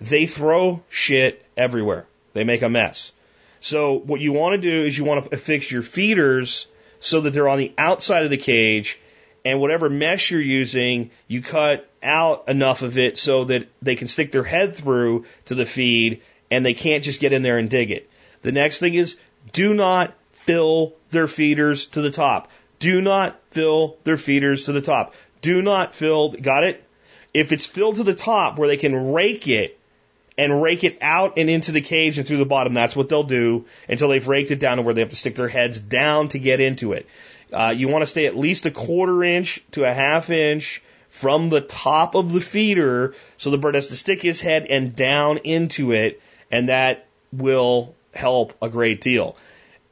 They 0.01 0.25
throw 0.25 0.81
shit 0.89 1.45
everywhere. 1.55 2.07
They 2.33 2.43
make 2.43 2.63
a 2.63 2.69
mess. 2.69 3.11
So 3.59 3.93
what 3.93 4.19
you 4.19 4.33
want 4.33 4.59
to 4.59 4.69
do 4.69 4.83
is 4.83 4.97
you 4.97 5.03
want 5.03 5.25
to 5.25 5.35
affix 5.35 5.71
your 5.71 5.83
feeders 5.83 6.65
so 6.99 7.21
that 7.21 7.33
they're 7.33 7.47
on 7.47 7.59
the 7.59 7.73
outside 7.77 8.23
of 8.23 8.31
the 8.31 8.37
cage 8.37 8.99
and 9.45 9.59
whatever 9.59 9.89
mesh 9.89 10.31
you're 10.31 10.41
using, 10.41 11.11
you 11.27 11.43
cut 11.43 11.87
out 12.01 12.47
enough 12.47 12.81
of 12.81 12.97
it 12.97 13.19
so 13.19 13.45
that 13.45 13.67
they 13.81 13.95
can 13.95 14.07
stick 14.07 14.31
their 14.31 14.43
head 14.43 14.75
through 14.75 15.25
to 15.45 15.55
the 15.55 15.65
feed 15.65 16.21
and 16.49 16.65
they 16.65 16.73
can't 16.73 17.03
just 17.03 17.19
get 17.19 17.33
in 17.33 17.43
there 17.43 17.59
and 17.59 17.69
dig 17.69 17.91
it. 17.91 18.09
The 18.41 18.51
next 18.51 18.79
thing 18.79 18.95
is 18.95 19.17
do 19.53 19.73
not 19.75 20.15
fill 20.31 20.93
their 21.11 21.27
feeders 21.27 21.85
to 21.87 22.01
the 22.01 22.11
top. 22.11 22.49
Do 22.79 23.01
not 23.01 23.39
fill 23.51 23.97
their 24.03 24.17
feeders 24.17 24.65
to 24.65 24.71
the 24.71 24.81
top. 24.81 25.13
Do 25.41 25.61
not 25.61 25.93
fill, 25.93 26.31
got 26.31 26.63
it? 26.63 26.83
If 27.33 27.51
it's 27.51 27.67
filled 27.67 27.97
to 27.97 28.03
the 28.03 28.15
top 28.15 28.57
where 28.57 28.67
they 28.67 28.77
can 28.77 29.13
rake 29.13 29.47
it 29.47 29.77
and 30.41 30.61
rake 30.61 30.83
it 30.83 30.97
out 31.01 31.37
and 31.37 31.49
into 31.49 31.71
the 31.71 31.81
cage 31.81 32.17
and 32.17 32.27
through 32.27 32.37
the 32.37 32.45
bottom, 32.45 32.73
that's 32.73 32.95
what 32.95 33.09
they'll 33.09 33.23
do 33.23 33.65
until 33.87 34.09
they've 34.09 34.27
raked 34.27 34.49
it 34.49 34.59
down 34.59 34.77
to 34.77 34.83
where 34.83 34.95
they 34.95 35.01
have 35.01 35.11
to 35.11 35.15
stick 35.15 35.35
their 35.35 35.47
heads 35.47 35.79
down 35.79 36.29
to 36.29 36.39
get 36.39 36.59
into 36.59 36.93
it. 36.93 37.05
Uh, 37.53 37.73
you 37.75 37.87
want 37.87 38.01
to 38.01 38.07
stay 38.07 38.25
at 38.25 38.35
least 38.35 38.65
a 38.65 38.71
quarter 38.71 39.23
inch 39.23 39.61
to 39.71 39.83
a 39.83 39.93
half 39.93 40.31
inch 40.31 40.81
from 41.09 41.49
the 41.49 41.61
top 41.61 42.15
of 42.15 42.33
the 42.33 42.41
feeder 42.41 43.13
so 43.37 43.51
the 43.51 43.57
bird 43.57 43.75
has 43.75 43.87
to 43.87 43.95
stick 43.95 44.21
his 44.21 44.41
head 44.41 44.65
and 44.67 44.95
down 44.95 45.37
into 45.39 45.91
it 45.91 46.21
and 46.49 46.69
that 46.69 47.05
will 47.31 47.93
help 48.13 48.53
a 48.63 48.69
great 48.69 49.01
deal. 49.01 49.35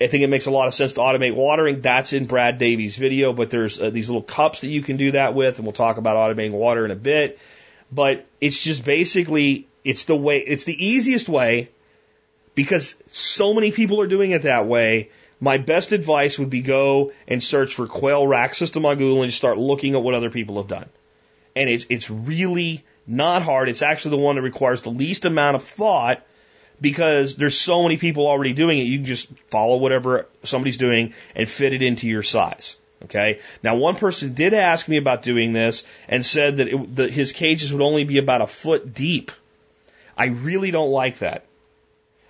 I 0.01 0.07
think 0.07 0.23
it 0.23 0.27
makes 0.27 0.47
a 0.47 0.51
lot 0.51 0.67
of 0.67 0.73
sense 0.73 0.93
to 0.93 1.01
automate 1.01 1.35
watering. 1.35 1.81
That's 1.81 2.13
in 2.13 2.25
Brad 2.25 2.57
Davies' 2.57 2.97
video, 2.97 3.33
but 3.33 3.51
there's 3.51 3.79
uh, 3.79 3.89
these 3.89 4.09
little 4.09 4.23
cups 4.23 4.61
that 4.61 4.69
you 4.69 4.81
can 4.81 4.95
do 4.97 5.11
that 5.11 5.35
with, 5.35 5.57
and 5.57 5.65
we'll 5.65 5.73
talk 5.73 5.97
about 5.97 6.15
automating 6.15 6.51
water 6.51 6.85
in 6.85 6.91
a 6.91 6.95
bit. 6.95 7.37
But 7.91 8.25
it's 8.39 8.63
just 8.63 8.85
basically, 8.85 9.67
it's 9.83 10.05
the 10.05 10.15
way, 10.15 10.39
it's 10.39 10.63
the 10.63 10.85
easiest 10.85 11.29
way 11.29 11.69
because 12.55 12.95
so 13.07 13.53
many 13.53 13.71
people 13.71 14.01
are 14.01 14.07
doing 14.07 14.31
it 14.31 14.43
that 14.43 14.67
way. 14.67 15.09
My 15.39 15.57
best 15.57 15.93
advice 15.93 16.37
would 16.37 16.49
be 16.49 16.61
go 16.61 17.13
and 17.27 17.41
search 17.41 17.75
for 17.75 17.87
quail 17.87 18.27
rack 18.27 18.55
system 18.55 18.85
on 18.85 18.97
Google 18.97 19.21
and 19.21 19.29
just 19.29 19.37
start 19.37 19.57
looking 19.57 19.95
at 19.95 20.01
what 20.01 20.13
other 20.13 20.29
people 20.29 20.57
have 20.57 20.67
done. 20.67 20.89
And 21.55 21.69
it's, 21.69 21.85
it's 21.89 22.09
really 22.09 22.83
not 23.07 23.41
hard. 23.41 23.69
It's 23.69 23.81
actually 23.81 24.11
the 24.11 24.23
one 24.23 24.35
that 24.35 24.41
requires 24.41 24.81
the 24.81 24.89
least 24.89 25.25
amount 25.25 25.55
of 25.55 25.63
thought 25.63 26.25
because 26.81 27.35
there's 27.35 27.57
so 27.57 27.83
many 27.83 27.97
people 27.97 28.27
already 28.27 28.53
doing 28.53 28.79
it. 28.79 28.83
You 28.83 28.97
can 28.97 29.05
just 29.05 29.27
follow 29.49 29.77
whatever 29.77 30.27
somebody's 30.43 30.77
doing 30.77 31.13
and 31.35 31.47
fit 31.47 31.73
it 31.73 31.81
into 31.81 32.07
your 32.07 32.23
size. 32.23 32.77
Okay. 33.05 33.39
Now, 33.63 33.75
one 33.75 33.95
person 33.95 34.33
did 34.33 34.53
ask 34.53 34.87
me 34.87 34.97
about 34.97 35.21
doing 35.21 35.53
this 35.53 35.85
and 36.07 36.25
said 36.25 36.57
that, 36.57 36.67
it, 36.67 36.95
that 36.97 37.11
his 37.11 37.31
cages 37.31 37.71
would 37.71 37.81
only 37.81 38.03
be 38.03 38.17
about 38.17 38.41
a 38.41 38.47
foot 38.47 38.93
deep. 38.93 39.31
I 40.19 40.25
really 40.25 40.69
don't 40.69 40.91
like 40.91 41.19
that. 41.19 41.45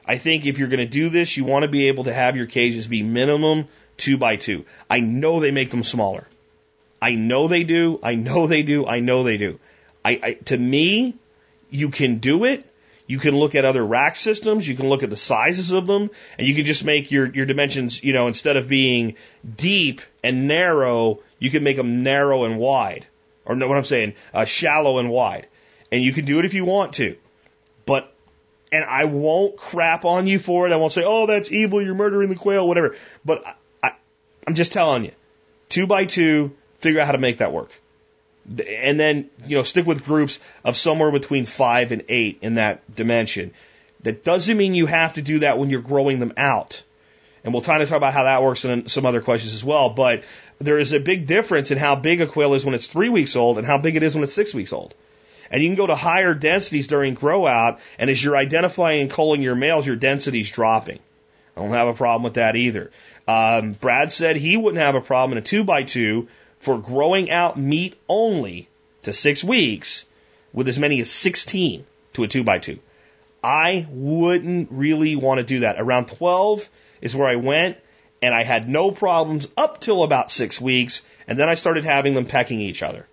I 0.05 0.19
think 0.19 0.45
if 0.45 0.59
you're 0.59 0.67
going 0.67 0.79
to 0.79 0.85
do 0.85 1.09
this, 1.09 1.35
you 1.35 1.43
want 1.43 1.63
to 1.63 1.67
be 1.67 1.87
able 1.87 2.03
to 2.03 2.13
have 2.13 2.37
your 2.37 2.45
cages 2.45 2.87
be 2.87 3.01
minimum 3.01 3.67
two 3.97 4.17
by 4.17 4.35
two. 4.35 4.65
I 4.89 4.99
know 4.99 5.39
they 5.39 5.51
make 5.51 5.71
them 5.71 5.83
smaller. 5.83 6.27
I 7.01 7.11
know 7.11 7.47
they 7.47 7.63
do. 7.63 7.99
I 8.03 8.13
know 8.15 8.45
they 8.45 8.61
do. 8.61 8.85
I 8.85 8.99
know 8.99 9.23
they 9.23 9.37
do. 9.37 9.59
I, 10.05 10.19
I 10.23 10.33
to 10.45 10.57
me, 10.57 11.15
you 11.71 11.89
can 11.89 12.19
do 12.19 12.45
it. 12.45 12.65
You 13.07 13.17
can 13.17 13.35
look 13.35 13.55
at 13.55 13.65
other 13.65 13.83
rack 13.83 14.15
systems. 14.15 14.67
You 14.67 14.75
can 14.75 14.87
look 14.87 15.01
at 15.01 15.09
the 15.09 15.17
sizes 15.17 15.71
of 15.71 15.87
them, 15.87 16.11
and 16.37 16.47
you 16.47 16.53
can 16.53 16.65
just 16.65 16.85
make 16.85 17.11
your 17.11 17.25
your 17.25 17.47
dimensions. 17.47 18.03
You 18.03 18.13
know, 18.13 18.27
instead 18.27 18.55
of 18.55 18.69
being 18.69 19.15
deep 19.55 20.01
and 20.23 20.47
narrow, 20.47 21.21
you 21.39 21.49
can 21.49 21.63
make 21.63 21.77
them 21.77 22.03
narrow 22.03 22.43
and 22.43 22.59
wide, 22.59 23.07
or 23.45 23.55
no, 23.55 23.67
what 23.67 23.77
I'm 23.77 23.83
saying, 23.83 24.13
uh, 24.33 24.45
shallow 24.45 24.99
and 24.99 25.09
wide. 25.09 25.47
And 25.91 26.03
you 26.03 26.13
can 26.13 26.25
do 26.25 26.37
it 26.37 26.45
if 26.45 26.53
you 26.53 26.65
want 26.65 26.93
to, 26.95 27.17
but 27.89 28.13
and 28.71 28.85
I 28.85 29.05
won't 29.05 29.57
crap 29.57 30.05
on 30.05 30.27
you 30.27 30.37
for 30.37 30.67
it. 30.67 30.71
I 30.71 30.75
won't 30.75 30.91
say, 30.91 31.01
oh, 31.03 31.25
that's 31.25 31.51
evil. 31.51 31.81
You're 31.81 31.95
murdering 31.95 32.29
the 32.29 32.35
quail, 32.35 32.67
whatever. 32.67 32.95
But 33.25 33.47
I, 33.47 33.55
I, 33.81 33.91
I'm 34.45 34.53
just 34.53 34.73
telling 34.73 35.05
you, 35.05 35.11
two 35.69 35.87
by 35.87 36.05
two, 36.05 36.55
figure 36.77 37.01
out 37.01 37.07
how 37.07 37.13
to 37.13 37.17
make 37.17 37.39
that 37.39 37.51
work 37.51 37.71
and 38.57 38.99
then 38.99 39.29
you 39.45 39.57
know 39.57 39.63
stick 39.63 39.85
with 39.85 40.05
groups 40.05 40.39
of 40.63 40.75
somewhere 40.75 41.11
between 41.11 41.45
five 41.45 41.91
and 41.91 42.03
eight 42.09 42.39
in 42.41 42.55
that 42.55 42.95
dimension. 42.95 43.51
That 44.01 44.23
doesn't 44.23 44.55
mean 44.55 44.75
you 44.75 44.85
have 44.85 45.13
to 45.13 45.21
do 45.21 45.39
that 45.39 45.57
when 45.57 45.69
you're 45.69 45.81
growing 45.81 46.19
them 46.19 46.33
out. 46.37 46.83
And 47.43 47.53
we'll 47.53 47.63
kind 47.63 47.81
of 47.81 47.89
talk 47.89 47.97
about 47.97 48.13
how 48.13 48.23
that 48.23 48.43
works 48.43 48.65
in 48.65 48.87
some 48.87 49.05
other 49.05 49.21
questions 49.21 49.53
as 49.53 49.63
well. 49.63 49.89
But 49.89 50.23
there 50.59 50.77
is 50.77 50.93
a 50.93 50.99
big 50.99 51.25
difference 51.25 51.71
in 51.71 51.77
how 51.77 51.95
big 51.95 52.21
a 52.21 52.27
quail 52.27 52.53
is 52.53 52.65
when 52.65 52.75
it's 52.75 52.87
three 52.87 53.09
weeks 53.09 53.35
old 53.35 53.57
and 53.57 53.65
how 53.65 53.77
big 53.77 53.95
it 53.95 54.03
is 54.03 54.15
when 54.15 54.23
it's 54.23 54.33
six 54.33 54.53
weeks 54.53 54.73
old. 54.73 54.93
And 55.51 55.63
you 55.63 55.69
can 55.69 55.75
go 55.75 55.87
to 55.87 55.95
higher 55.95 56.33
densities 56.33 56.87
during 56.87 57.15
grow 57.15 57.47
out, 57.47 57.79
and 57.97 58.09
as 58.09 58.23
you're 58.23 58.37
identifying 58.37 59.01
and 59.01 59.09
culling 59.09 59.41
your 59.41 59.55
males, 59.55 59.85
your 59.85 59.95
density's 59.95 60.51
dropping. 60.51 60.99
I 61.57 61.61
don't 61.61 61.71
have 61.71 61.87
a 61.87 61.93
problem 61.93 62.23
with 62.23 62.35
that 62.35 62.55
either. 62.55 62.91
Um, 63.27 63.73
Brad 63.73 64.11
said 64.11 64.35
he 64.35 64.57
wouldn't 64.57 64.81
have 64.81 64.95
a 64.95 65.01
problem 65.01 65.37
in 65.37 65.43
a 65.43 65.45
two 65.45 65.63
by 65.63 65.83
two 65.83 66.27
for 66.59 66.77
growing 66.77 67.31
out 67.31 67.57
meat 67.57 67.95
only 68.07 68.67
to 69.03 69.13
six 69.13 69.43
weeks 69.43 70.05
with 70.53 70.67
as 70.67 70.79
many 70.79 70.99
as 70.99 71.09
16 71.09 71.85
to 72.13 72.23
a 72.23 72.27
2 72.27 72.43
by 72.43 72.59
2 72.59 72.79
I 73.43 73.87
wouldn't 73.89 74.69
really 74.71 75.15
want 75.15 75.39
to 75.39 75.45
do 75.45 75.61
that. 75.61 75.79
Around 75.79 76.07
12 76.07 76.67
is 77.01 77.15
where 77.15 77.27
I 77.27 77.37
went, 77.37 77.77
and 78.21 78.33
I 78.33 78.43
had 78.43 78.67
no 78.67 78.91
problems 78.91 79.47
up 79.55 79.79
till 79.79 80.03
about 80.03 80.29
six 80.29 80.59
weeks, 80.59 81.03
and 81.25 81.39
then 81.39 81.47
I 81.47 81.53
started 81.53 81.85
having 81.85 82.15
them 82.15 82.25
pecking 82.25 82.59
each 82.59 82.83
other. 82.83 83.07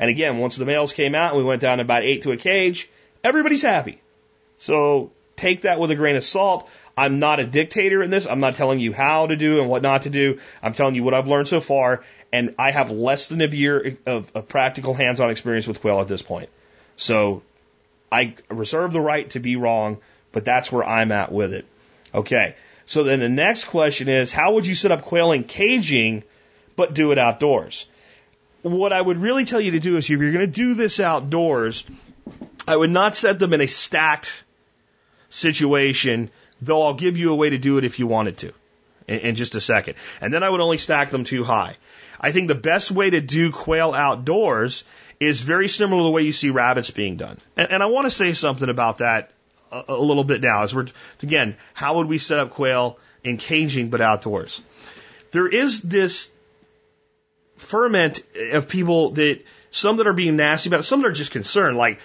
And 0.00 0.08
again, 0.10 0.38
once 0.38 0.56
the 0.56 0.64
males 0.64 0.94
came 0.94 1.14
out 1.14 1.34
and 1.34 1.38
we 1.38 1.44
went 1.44 1.60
down 1.60 1.78
about 1.78 2.02
eight 2.02 2.22
to 2.22 2.32
a 2.32 2.36
cage, 2.36 2.88
everybody's 3.22 3.62
happy. 3.62 4.00
So 4.58 5.12
take 5.36 5.62
that 5.62 5.78
with 5.78 5.90
a 5.90 5.94
grain 5.94 6.16
of 6.16 6.24
salt. 6.24 6.68
I'm 6.96 7.18
not 7.18 7.38
a 7.38 7.44
dictator 7.44 8.02
in 8.02 8.10
this. 8.10 8.26
I'm 8.26 8.40
not 8.40 8.54
telling 8.54 8.80
you 8.80 8.94
how 8.94 9.26
to 9.26 9.36
do 9.36 9.60
and 9.60 9.68
what 9.68 9.82
not 9.82 10.02
to 10.02 10.10
do. 10.10 10.40
I'm 10.62 10.72
telling 10.72 10.94
you 10.94 11.04
what 11.04 11.14
I've 11.14 11.28
learned 11.28 11.48
so 11.48 11.60
far, 11.60 12.02
and 12.32 12.54
I 12.58 12.70
have 12.70 12.90
less 12.90 13.28
than 13.28 13.42
a 13.42 13.46
year 13.46 13.98
of, 14.06 14.32
of 14.34 14.48
practical 14.48 14.94
hands-on 14.94 15.30
experience 15.30 15.66
with 15.66 15.80
quail 15.80 16.00
at 16.00 16.08
this 16.08 16.22
point. 16.22 16.48
So 16.96 17.42
I 18.10 18.34
reserve 18.48 18.92
the 18.92 19.00
right 19.00 19.28
to 19.30 19.40
be 19.40 19.56
wrong, 19.56 19.98
but 20.32 20.44
that's 20.44 20.72
where 20.72 20.84
I'm 20.84 21.12
at 21.12 21.30
with 21.30 21.52
it. 21.52 21.66
Okay. 22.14 22.56
So 22.86 23.04
then 23.04 23.20
the 23.20 23.28
next 23.28 23.64
question 23.64 24.08
is, 24.08 24.32
how 24.32 24.54
would 24.54 24.66
you 24.66 24.74
set 24.74 24.92
up 24.92 25.02
quail 25.02 25.32
in 25.32 25.44
caging, 25.44 26.24
but 26.74 26.94
do 26.94 27.12
it 27.12 27.18
outdoors? 27.18 27.86
What 28.62 28.92
I 28.92 29.00
would 29.00 29.18
really 29.18 29.44
tell 29.44 29.60
you 29.60 29.72
to 29.72 29.80
do 29.80 29.96
is 29.96 30.04
if 30.04 30.10
you're 30.10 30.32
going 30.32 30.40
to 30.40 30.46
do 30.46 30.74
this 30.74 31.00
outdoors, 31.00 31.84
I 32.68 32.76
would 32.76 32.90
not 32.90 33.16
set 33.16 33.38
them 33.38 33.54
in 33.54 33.60
a 33.60 33.66
stacked 33.66 34.44
situation, 35.30 36.30
though 36.60 36.82
I'll 36.82 36.94
give 36.94 37.16
you 37.16 37.32
a 37.32 37.36
way 37.36 37.50
to 37.50 37.58
do 37.58 37.78
it 37.78 37.84
if 37.84 37.98
you 37.98 38.06
wanted 38.06 38.38
to 38.38 38.52
in, 39.08 39.20
in 39.20 39.34
just 39.34 39.54
a 39.54 39.60
second. 39.60 39.94
And 40.20 40.32
then 40.32 40.42
I 40.42 40.50
would 40.50 40.60
only 40.60 40.78
stack 40.78 41.10
them 41.10 41.24
too 41.24 41.44
high. 41.44 41.76
I 42.20 42.32
think 42.32 42.48
the 42.48 42.54
best 42.54 42.90
way 42.90 43.10
to 43.10 43.20
do 43.20 43.50
quail 43.50 43.94
outdoors 43.94 44.84
is 45.18 45.40
very 45.40 45.68
similar 45.68 46.00
to 46.00 46.04
the 46.04 46.10
way 46.10 46.22
you 46.22 46.32
see 46.32 46.50
rabbits 46.50 46.90
being 46.90 47.16
done. 47.16 47.38
And, 47.56 47.70
and 47.70 47.82
I 47.82 47.86
want 47.86 48.06
to 48.06 48.10
say 48.10 48.32
something 48.34 48.68
about 48.68 48.98
that 48.98 49.30
a, 49.72 49.84
a 49.88 50.00
little 50.00 50.24
bit 50.24 50.42
now. 50.42 50.62
As 50.62 50.74
we're 50.74 50.86
again, 51.22 51.56
how 51.72 51.96
would 51.96 52.08
we 52.08 52.18
set 52.18 52.38
up 52.38 52.50
quail 52.50 52.98
in 53.24 53.36
caging 53.36 53.88
but 53.88 54.00
outdoors? 54.00 54.60
There 55.32 55.48
is 55.48 55.80
this 55.80 56.30
ferment 57.60 58.22
of 58.52 58.68
people 58.68 59.10
that 59.12 59.44
some 59.70 59.98
that 59.98 60.06
are 60.06 60.12
being 60.12 60.36
nasty 60.36 60.68
about 60.68 60.80
it, 60.80 60.82
some 60.84 61.00
that 61.02 61.08
are 61.08 61.12
just 61.12 61.30
concerned. 61.30 61.76
Like, 61.76 62.00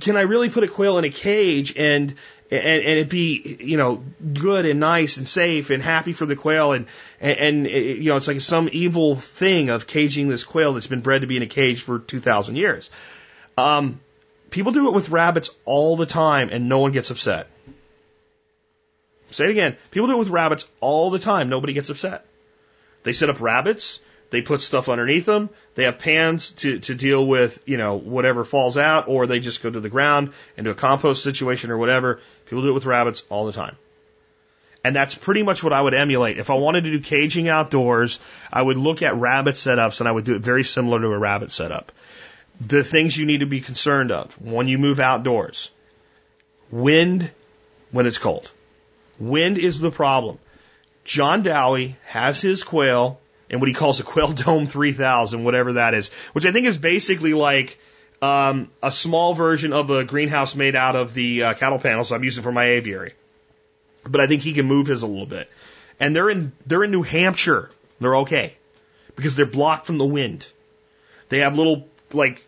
can 0.00 0.16
I 0.16 0.22
really 0.22 0.50
put 0.50 0.64
a 0.64 0.68
quail 0.68 0.98
in 0.98 1.04
a 1.04 1.10
cage 1.10 1.74
and 1.76 2.14
and, 2.50 2.82
and 2.82 2.98
it 2.98 3.08
be 3.08 3.58
you 3.60 3.76
know 3.76 4.02
good 4.34 4.66
and 4.66 4.80
nice 4.80 5.18
and 5.18 5.28
safe 5.28 5.70
and 5.70 5.82
happy 5.82 6.12
for 6.12 6.26
the 6.26 6.36
quail 6.36 6.72
and, 6.72 6.86
and 7.20 7.38
and 7.38 7.66
you 7.66 8.10
know 8.10 8.16
it's 8.16 8.28
like 8.28 8.40
some 8.40 8.68
evil 8.72 9.14
thing 9.14 9.70
of 9.70 9.86
caging 9.86 10.28
this 10.28 10.44
quail 10.44 10.74
that's 10.74 10.86
been 10.86 11.00
bred 11.00 11.20
to 11.20 11.26
be 11.26 11.36
in 11.36 11.42
a 11.42 11.46
cage 11.46 11.82
for 11.82 11.98
two 11.98 12.20
thousand 12.20 12.56
years. 12.56 12.90
Um, 13.56 14.00
people 14.50 14.72
do 14.72 14.88
it 14.88 14.94
with 14.94 15.10
rabbits 15.10 15.50
all 15.64 15.96
the 15.96 16.06
time 16.06 16.48
and 16.50 16.68
no 16.68 16.78
one 16.78 16.92
gets 16.92 17.10
upset. 17.10 17.48
Say 19.30 19.44
it 19.44 19.50
again. 19.50 19.76
People 19.90 20.08
do 20.08 20.14
it 20.14 20.18
with 20.18 20.30
rabbits 20.30 20.66
all 20.80 21.10
the 21.10 21.18
time. 21.18 21.50
Nobody 21.50 21.74
gets 21.74 21.90
upset. 21.90 22.24
They 23.02 23.12
set 23.12 23.28
up 23.28 23.40
rabbits. 23.40 24.00
They 24.30 24.42
put 24.42 24.60
stuff 24.60 24.88
underneath 24.88 25.24
them. 25.24 25.48
They 25.74 25.84
have 25.84 25.98
pans 25.98 26.50
to, 26.52 26.78
to 26.80 26.94
deal 26.94 27.24
with, 27.24 27.62
you 27.64 27.78
know, 27.78 27.96
whatever 27.96 28.44
falls 28.44 28.76
out, 28.76 29.08
or 29.08 29.26
they 29.26 29.40
just 29.40 29.62
go 29.62 29.70
to 29.70 29.80
the 29.80 29.88
ground 29.88 30.32
into 30.56 30.70
a 30.70 30.74
compost 30.74 31.22
situation 31.22 31.70
or 31.70 31.78
whatever. 31.78 32.20
People 32.44 32.62
do 32.62 32.70
it 32.70 32.74
with 32.74 32.86
rabbits 32.86 33.22
all 33.30 33.46
the 33.46 33.52
time. 33.52 33.76
And 34.84 34.94
that's 34.94 35.14
pretty 35.14 35.42
much 35.42 35.64
what 35.64 35.72
I 35.72 35.80
would 35.80 35.94
emulate. 35.94 36.38
If 36.38 36.50
I 36.50 36.54
wanted 36.54 36.84
to 36.84 36.90
do 36.90 37.00
caging 37.00 37.48
outdoors, 37.48 38.20
I 38.52 38.62
would 38.62 38.76
look 38.76 39.02
at 39.02 39.16
rabbit 39.16 39.54
setups 39.54 40.00
and 40.00 40.08
I 40.08 40.12
would 40.12 40.24
do 40.24 40.34
it 40.34 40.42
very 40.42 40.64
similar 40.64 41.00
to 41.00 41.08
a 41.08 41.18
rabbit 41.18 41.50
setup. 41.50 41.90
The 42.60 42.84
things 42.84 43.16
you 43.16 43.26
need 43.26 43.40
to 43.40 43.46
be 43.46 43.60
concerned 43.60 44.12
of 44.12 44.40
when 44.40 44.68
you 44.68 44.78
move 44.78 45.00
outdoors. 45.00 45.70
Wind 46.70 47.30
when 47.90 48.06
it's 48.06 48.18
cold. 48.18 48.50
Wind 49.18 49.58
is 49.58 49.80
the 49.80 49.90
problem. 49.90 50.38
John 51.04 51.42
Dowie 51.42 51.96
has 52.06 52.40
his 52.40 52.62
quail 52.62 53.20
in 53.50 53.60
what 53.60 53.68
he 53.68 53.74
calls 53.74 54.00
a 54.00 54.02
Quail 54.02 54.32
Dome 54.32 54.66
3000, 54.66 55.44
whatever 55.44 55.74
that 55.74 55.94
is, 55.94 56.10
which 56.32 56.46
I 56.46 56.52
think 56.52 56.66
is 56.66 56.78
basically 56.78 57.34
like 57.34 57.78
um, 58.20 58.70
a 58.82 58.90
small 58.90 59.34
version 59.34 59.72
of 59.72 59.90
a 59.90 60.04
greenhouse 60.04 60.54
made 60.54 60.76
out 60.76 60.96
of 60.96 61.14
the 61.14 61.44
uh, 61.44 61.54
cattle 61.54 61.78
panels 61.78 62.12
I'm 62.12 62.24
using 62.24 62.42
for 62.42 62.52
my 62.52 62.70
aviary. 62.70 63.14
But 64.04 64.20
I 64.20 64.26
think 64.26 64.42
he 64.42 64.52
can 64.52 64.66
move 64.66 64.86
his 64.86 65.02
a 65.02 65.06
little 65.06 65.26
bit. 65.26 65.50
And 66.00 66.14
they're 66.14 66.30
in 66.30 66.52
they're 66.66 66.84
in 66.84 66.90
New 66.90 67.02
Hampshire. 67.02 67.70
They're 68.00 68.18
okay 68.18 68.54
because 69.16 69.34
they're 69.34 69.46
blocked 69.46 69.86
from 69.86 69.98
the 69.98 70.06
wind. 70.06 70.46
They 71.28 71.38
have 71.38 71.56
little 71.56 71.88
like 72.12 72.44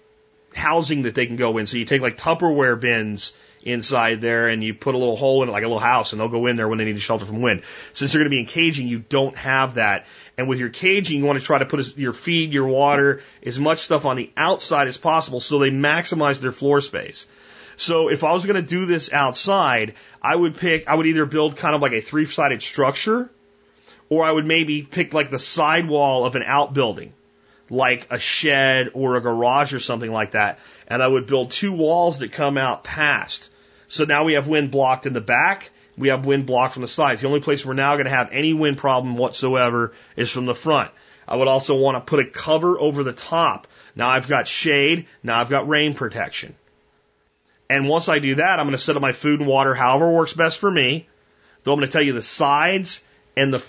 housing 0.55 1.03
that 1.03 1.15
they 1.15 1.27
can 1.27 1.37
go 1.37 1.59
in. 1.59 1.67
So 1.67 1.77
you 1.77 1.85
take 1.85 2.01
like 2.01 2.17
Tupperware 2.17 2.81
bins 2.81 3.33
inside 3.63 4.21
there 4.21 4.49
and 4.49 4.65
you 4.65 4.75
put 4.75 4.95
a 4.95 4.99
little 4.99 5.17
hole 5.17 5.43
in 5.43 5.49
it 5.49 5.53
like 5.53 5.63
a 5.63 5.67
little 5.67 5.79
house 5.79 6.13
and 6.13 6.21
they'll 6.21 6.29
go 6.29 6.47
in 6.47 6.57
there 6.57 6.69
when 6.69 6.79
they 6.79 6.85
need 6.85 6.95
to 6.95 7.01
shelter 7.01 7.27
from 7.27 7.43
wind. 7.43 7.63
Since 7.93 8.13
they're 8.13 8.21
going 8.21 8.31
to 8.31 8.35
be 8.35 8.41
in 8.41 8.47
caging, 8.47 8.89
you 8.89 9.01
don't 9.01 9.37
have 9.37 9.75
that. 9.75 10.07
And 10.39 10.49
with 10.49 10.59
your 10.59 10.71
caging, 10.71 11.19
you 11.19 11.25
want 11.25 11.39
to 11.39 11.45
try 11.45 11.59
to 11.59 11.67
put 11.67 11.97
your 11.97 12.13
feed, 12.13 12.53
your 12.53 12.67
water, 12.67 13.23
as 13.45 13.61
much 13.61 13.81
stuff 13.81 14.05
on 14.05 14.17
the 14.17 14.31
outside 14.37 14.89
as 14.89 14.97
possible 14.97 15.41
so 15.41 15.59
they 15.59 15.71
maximize 15.71 16.41
their 16.41 16.53
floor 16.53 16.81
space. 16.81 17.27
So 17.77 18.09
if 18.09 18.25
I 18.25 18.33
was 18.33 18.45
going 18.45 18.63
to 18.63 18.69
do 18.69 18.87
this 18.87 19.13
outside, 19.13 19.95
I 20.23 20.37
would 20.37 20.57
pick, 20.57 20.89
I 20.89 20.95
would 20.95 21.07
either 21.07 21.27
build 21.27 21.57
kind 21.57 21.75
of 21.75 21.83
like 21.83 21.93
a 21.93 22.01
three 22.01 22.27
sided 22.27 22.63
structure 22.63 23.31
or 24.09 24.25
I 24.25 24.31
would 24.33 24.45
maybe 24.45 24.83
pick 24.83 25.15
like 25.15 25.31
the 25.31 25.39
side 25.39 25.89
wall 25.89 26.27
of 26.27 26.37
an 26.37 26.43
outbuilding 26.45 27.13
like 27.71 28.09
a 28.11 28.19
shed 28.19 28.91
or 28.95 29.17
a 29.17 29.21
garage 29.21 29.73
or 29.73 29.81
something 29.81 30.13
like 30.13 30.33
that. 30.33 30.59
And 30.89 31.03
I 31.03 31.07
would 31.07 31.27
build 31.27 31.53
two 31.53 31.73
walls 31.73 32.19
that 32.19 32.33
come 32.33 32.59
out 32.59 32.85
past. 32.85 33.51
So 33.89 34.05
now 34.05 34.25
we 34.25 34.35
have 34.35 34.49
wind 34.49 34.71
blocked 34.71 35.07
in 35.07 35.13
the 35.13 35.21
back. 35.21 35.71
We 35.97 36.09
have 36.09 36.27
wind 36.27 36.47
blocked 36.47 36.75
from 36.75 36.83
the 36.83 36.89
sides. 36.89 37.23
The 37.23 37.29
only 37.29 37.41
place 37.41 37.65
we're 37.65 37.75
now 37.75 37.95
going 37.95 38.05
to 38.05 38.11
have 38.11 38.31
any 38.33 38.53
wind 38.53 38.79
problem 38.79 39.17
whatsoever 39.17 39.93
is 40.17 40.31
from 40.31 40.47
the 40.47 40.55
front. 40.55 40.91
I 41.29 41.37
would 41.37 41.49
also 41.49 41.77
want 41.77 41.97
to 41.97 42.01
put 42.01 42.21
a 42.21 42.29
cover 42.29 42.79
over 42.79 43.05
the 43.05 43.13
top. 43.13 43.69
Now 43.95 44.09
I've 44.09 44.29
got 44.29 44.49
shade. 44.49 45.07
Now 45.23 45.41
I've 45.41 45.51
got 45.51 45.69
rain 45.69 45.95
protection. 45.95 46.57
And 47.69 47.89
once 47.89 48.09
I 48.09 48.19
do 48.19 48.35
that, 48.37 48.59
I'm 48.59 48.67
going 48.67 48.77
to 48.77 48.83
set 48.83 48.97
up 48.97 49.03
my 49.03 49.13
food 49.13 49.39
and 49.39 49.49
water 49.49 49.75
however 49.75 50.11
works 50.11 50.33
best 50.33 50.59
for 50.59 50.71
me. 50.71 51.07
Though 51.63 51.73
I'm 51.73 51.79
going 51.79 51.89
to 51.89 51.93
tell 51.93 52.03
you 52.03 52.15
the 52.15 52.23
sides 52.23 53.03
And 53.37 53.55
the 53.55 53.65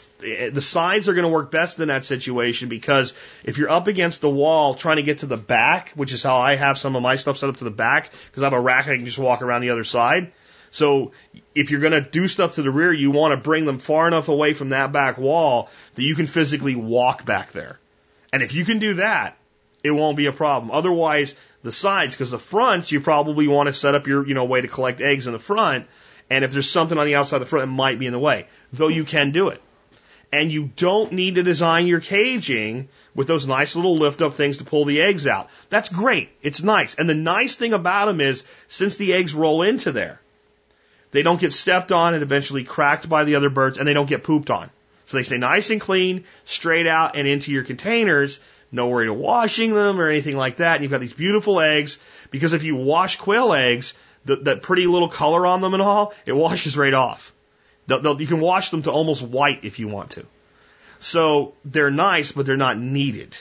the 0.51 0.61
sides 0.61 1.07
are 1.07 1.13
going 1.13 1.23
to 1.23 1.29
work 1.29 1.51
best 1.51 1.79
in 1.79 1.87
that 1.89 2.03
situation 2.03 2.67
because 2.67 3.13
if 3.43 3.57
you're 3.57 3.69
up 3.69 3.87
against 3.87 4.21
the 4.21 4.29
wall 4.29 4.75
trying 4.75 4.97
to 4.97 5.03
get 5.03 5.19
to 5.19 5.27
the 5.27 5.37
back, 5.37 5.91
which 5.91 6.13
is 6.13 6.23
how 6.23 6.37
I 6.37 6.55
have 6.55 6.77
some 6.77 6.95
of 6.95 7.01
my 7.01 7.15
stuff 7.15 7.37
set 7.37 7.49
up 7.49 7.57
to 7.57 7.63
the 7.63 7.69
back 7.69 8.11
because 8.27 8.43
I 8.43 8.47
have 8.47 8.53
a 8.53 8.59
rack 8.59 8.87
I 8.87 8.97
can 8.97 9.05
just 9.05 9.19
walk 9.19 9.41
around 9.41 9.61
the 9.61 9.69
other 9.69 9.83
side. 9.83 10.31
So 10.71 11.11
if 11.53 11.69
you're 11.69 11.81
going 11.81 11.93
to 11.93 12.01
do 12.01 12.27
stuff 12.27 12.55
to 12.55 12.61
the 12.61 12.71
rear, 12.71 12.93
you 12.93 13.11
want 13.11 13.33
to 13.33 13.37
bring 13.37 13.65
them 13.65 13.79
far 13.79 14.07
enough 14.07 14.29
away 14.29 14.53
from 14.53 14.69
that 14.69 14.91
back 14.91 15.17
wall 15.17 15.69
that 15.95 16.03
you 16.03 16.15
can 16.15 16.27
physically 16.27 16.75
walk 16.75 17.25
back 17.25 17.51
there. 17.51 17.77
And 18.33 18.41
if 18.41 18.53
you 18.53 18.63
can 18.63 18.79
do 18.79 18.95
that, 18.95 19.37
it 19.83 19.91
won't 19.91 20.15
be 20.15 20.27
a 20.27 20.31
problem. 20.31 20.71
Otherwise, 20.71 21.35
the 21.63 21.71
sides, 21.71 22.15
because 22.15 22.31
the 22.31 22.39
fronts, 22.39 22.91
you 22.91 23.01
probably 23.01 23.47
want 23.47 23.67
to 23.67 23.73
set 23.73 23.95
up 23.95 24.07
your, 24.07 24.25
you 24.25 24.33
know, 24.33 24.45
way 24.45 24.61
to 24.61 24.67
collect 24.67 25.01
eggs 25.01 25.27
in 25.27 25.33
the 25.33 25.39
front. 25.39 25.87
And 26.29 26.45
if 26.45 26.51
there's 26.51 26.69
something 26.69 26.97
on 26.97 27.05
the 27.05 27.15
outside 27.15 27.37
of 27.37 27.41
the 27.41 27.45
front, 27.47 27.69
it 27.69 27.73
might 27.73 27.99
be 27.99 28.05
in 28.05 28.13
the 28.13 28.19
way, 28.19 28.47
though 28.71 28.87
you 28.87 29.03
can 29.03 29.31
do 29.31 29.49
it. 29.49 29.61
And 30.33 30.51
you 30.51 30.71
don't 30.77 31.11
need 31.11 31.35
to 31.35 31.43
design 31.43 31.87
your 31.87 31.99
caging 31.99 32.87
with 33.13 33.27
those 33.27 33.45
nice 33.45 33.75
little 33.75 33.97
lift 33.97 34.21
up 34.21 34.33
things 34.33 34.59
to 34.59 34.63
pull 34.63 34.85
the 34.85 35.01
eggs 35.01 35.27
out. 35.27 35.49
That's 35.69 35.89
great. 35.89 36.29
It's 36.41 36.63
nice. 36.63 36.95
And 36.95 37.09
the 37.09 37.15
nice 37.15 37.57
thing 37.57 37.73
about 37.73 38.05
them 38.05 38.21
is 38.21 38.45
since 38.69 38.95
the 38.95 39.13
eggs 39.13 39.33
roll 39.33 39.61
into 39.61 39.91
there, 39.91 40.21
they 41.11 41.21
don't 41.21 41.39
get 41.39 41.51
stepped 41.51 41.91
on 41.91 42.13
and 42.13 42.23
eventually 42.23 42.63
cracked 42.63 43.09
by 43.09 43.25
the 43.25 43.35
other 43.35 43.49
birds 43.49 43.77
and 43.77 43.85
they 43.85 43.93
don't 43.93 44.07
get 44.07 44.23
pooped 44.23 44.49
on. 44.49 44.69
So 45.07 45.17
they 45.17 45.23
stay 45.23 45.37
nice 45.37 45.69
and 45.69 45.81
clean, 45.81 46.23
straight 46.45 46.87
out 46.87 47.17
and 47.17 47.27
into 47.27 47.51
your 47.51 47.65
containers. 47.65 48.39
No 48.71 48.87
worry 48.87 49.07
to 49.07 49.13
washing 49.13 49.73
them 49.73 49.99
or 49.99 50.07
anything 50.07 50.37
like 50.37 50.57
that. 50.57 50.75
And 50.75 50.83
you've 50.83 50.91
got 50.91 51.01
these 51.01 51.11
beautiful 51.11 51.59
eggs 51.59 51.99
because 52.29 52.53
if 52.53 52.63
you 52.63 52.77
wash 52.77 53.17
quail 53.17 53.51
eggs, 53.51 53.93
that 54.23 54.61
pretty 54.61 54.85
little 54.85 55.09
color 55.09 55.45
on 55.45 55.59
them 55.59 55.73
and 55.73 55.83
all, 55.83 56.13
it 56.25 56.31
washes 56.31 56.77
right 56.77 56.93
off. 56.93 57.33
They'll, 57.87 58.01
they'll, 58.01 58.21
you 58.21 58.27
can 58.27 58.39
wash 58.39 58.69
them 58.69 58.83
to 58.83 58.91
almost 58.91 59.21
white 59.21 59.63
if 59.63 59.79
you 59.79 59.87
want 59.87 60.11
to. 60.11 60.25
So 60.99 61.53
they're 61.65 61.91
nice, 61.91 62.31
but 62.31 62.45
they're 62.45 62.57
not 62.57 62.79
needed. 62.79 63.35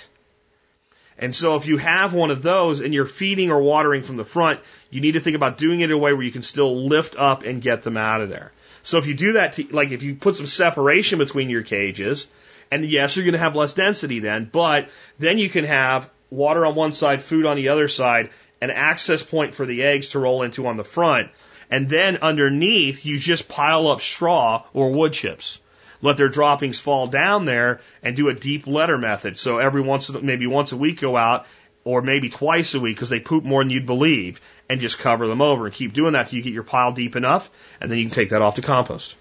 And 1.18 1.34
so 1.34 1.57
if 1.57 1.66
you 1.66 1.76
have 1.76 2.14
one 2.14 2.30
of 2.30 2.43
those 2.43 2.80
and 2.80 2.95
you're 2.95 3.05
feeding 3.05 3.51
or 3.51 3.61
watering 3.61 4.03
from 4.03 4.16
the 4.16 4.24
front, 4.24 4.61
you 4.88 5.03
need 5.03 5.12
to 5.12 5.20
think 5.20 5.36
about 5.36 5.59
doing 5.59 5.82
it 5.82 5.84
in 5.84 5.93
a 5.93 5.99
way 5.99 6.14
where 6.14 6.22
you 6.22 6.30
can 6.30 6.43
still 6.43 6.86
lift 6.86 7.14
up 7.16 7.43
and 7.43 7.61
get 7.61 7.82
them 7.82 7.99
out 7.99 8.22
of 8.22 8.30
there. 8.30 8.53
So 8.82 8.97
if 8.97 9.07
you 9.07 9.14
do 9.14 9.34
that, 9.34 9.53
to, 9.55 9.66
like 9.70 9.91
if 9.91 10.03
you 10.03 10.14
put 10.14 10.36
some 10.36 10.47
separation 10.47 11.18
between 11.18 11.51
your 11.51 11.62
cages, 11.62 12.26
and 12.70 12.88
yes, 12.88 13.16
you're 13.16 13.24
going 13.24 13.34
to 13.34 13.38
have 13.38 13.55
less 13.55 13.74
density 13.74 14.20
then, 14.20 14.49
but 14.51 14.88
then 15.18 15.36
you 15.36 15.51
can 15.51 15.64
have 15.64 16.11
water 16.30 16.64
on 16.64 16.74
one 16.74 16.93
side, 16.93 17.20
food 17.20 17.45
on 17.45 17.57
the 17.57 17.68
other 17.68 17.88
side, 17.88 18.30
an 18.62 18.70
access 18.70 19.22
point 19.22 19.55
for 19.55 19.66
the 19.66 19.82
eggs 19.82 20.11
to 20.11 20.18
roll 20.18 20.43
into 20.43 20.66
on 20.66 20.78
the 20.78 20.84
front. 20.84 21.28
And 21.70 21.88
then 21.88 22.18
underneath, 22.18 23.04
you 23.06 23.18
just 23.18 23.48
pile 23.48 23.88
up 23.88 24.00
straw 24.00 24.64
or 24.72 24.90
wood 24.90 25.12
chips. 25.12 25.60
Let 26.02 26.16
their 26.16 26.28
droppings 26.28 26.80
fall 26.80 27.06
down 27.06 27.44
there 27.44 27.80
and 28.02 28.16
do 28.16 28.28
a 28.28 28.34
deep 28.34 28.66
litter 28.66 28.98
method. 28.98 29.38
So 29.38 29.58
every 29.58 29.82
once, 29.82 30.10
maybe 30.10 30.46
once 30.46 30.72
a 30.72 30.76
week 30.76 31.00
go 31.00 31.16
out 31.16 31.46
or 31.84 32.02
maybe 32.02 32.28
twice 32.28 32.74
a 32.74 32.80
week 32.80 32.96
because 32.96 33.10
they 33.10 33.20
poop 33.20 33.44
more 33.44 33.62
than 33.62 33.70
you'd 33.70 33.86
believe 33.86 34.40
and 34.68 34.80
just 34.80 34.98
cover 34.98 35.26
them 35.26 35.42
over 35.42 35.66
and 35.66 35.74
keep 35.74 35.92
doing 35.92 36.12
that 36.14 36.26
till 36.26 36.38
you 36.38 36.42
get 36.42 36.52
your 36.52 36.62
pile 36.62 36.92
deep 36.92 37.16
enough 37.16 37.50
and 37.80 37.90
then 37.90 37.98
you 37.98 38.04
can 38.04 38.14
take 38.14 38.30
that 38.30 38.42
off 38.42 38.56
to 38.56 38.62
compost. 38.62 39.14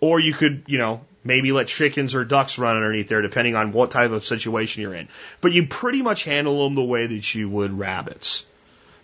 Or 0.00 0.20
you 0.20 0.34
could, 0.34 0.64
you 0.66 0.78
know, 0.78 1.00
maybe 1.24 1.52
let 1.52 1.68
chickens 1.68 2.14
or 2.14 2.24
ducks 2.24 2.58
run 2.58 2.76
underneath 2.76 3.08
there 3.08 3.22
depending 3.22 3.56
on 3.56 3.72
what 3.72 3.90
type 3.90 4.10
of 4.10 4.24
situation 4.24 4.82
you're 4.82 4.94
in. 4.94 5.08
But 5.40 5.52
you 5.52 5.66
pretty 5.66 6.02
much 6.02 6.24
handle 6.24 6.64
them 6.64 6.74
the 6.74 6.84
way 6.84 7.06
that 7.06 7.34
you 7.34 7.48
would 7.48 7.76
rabbits. 7.78 8.44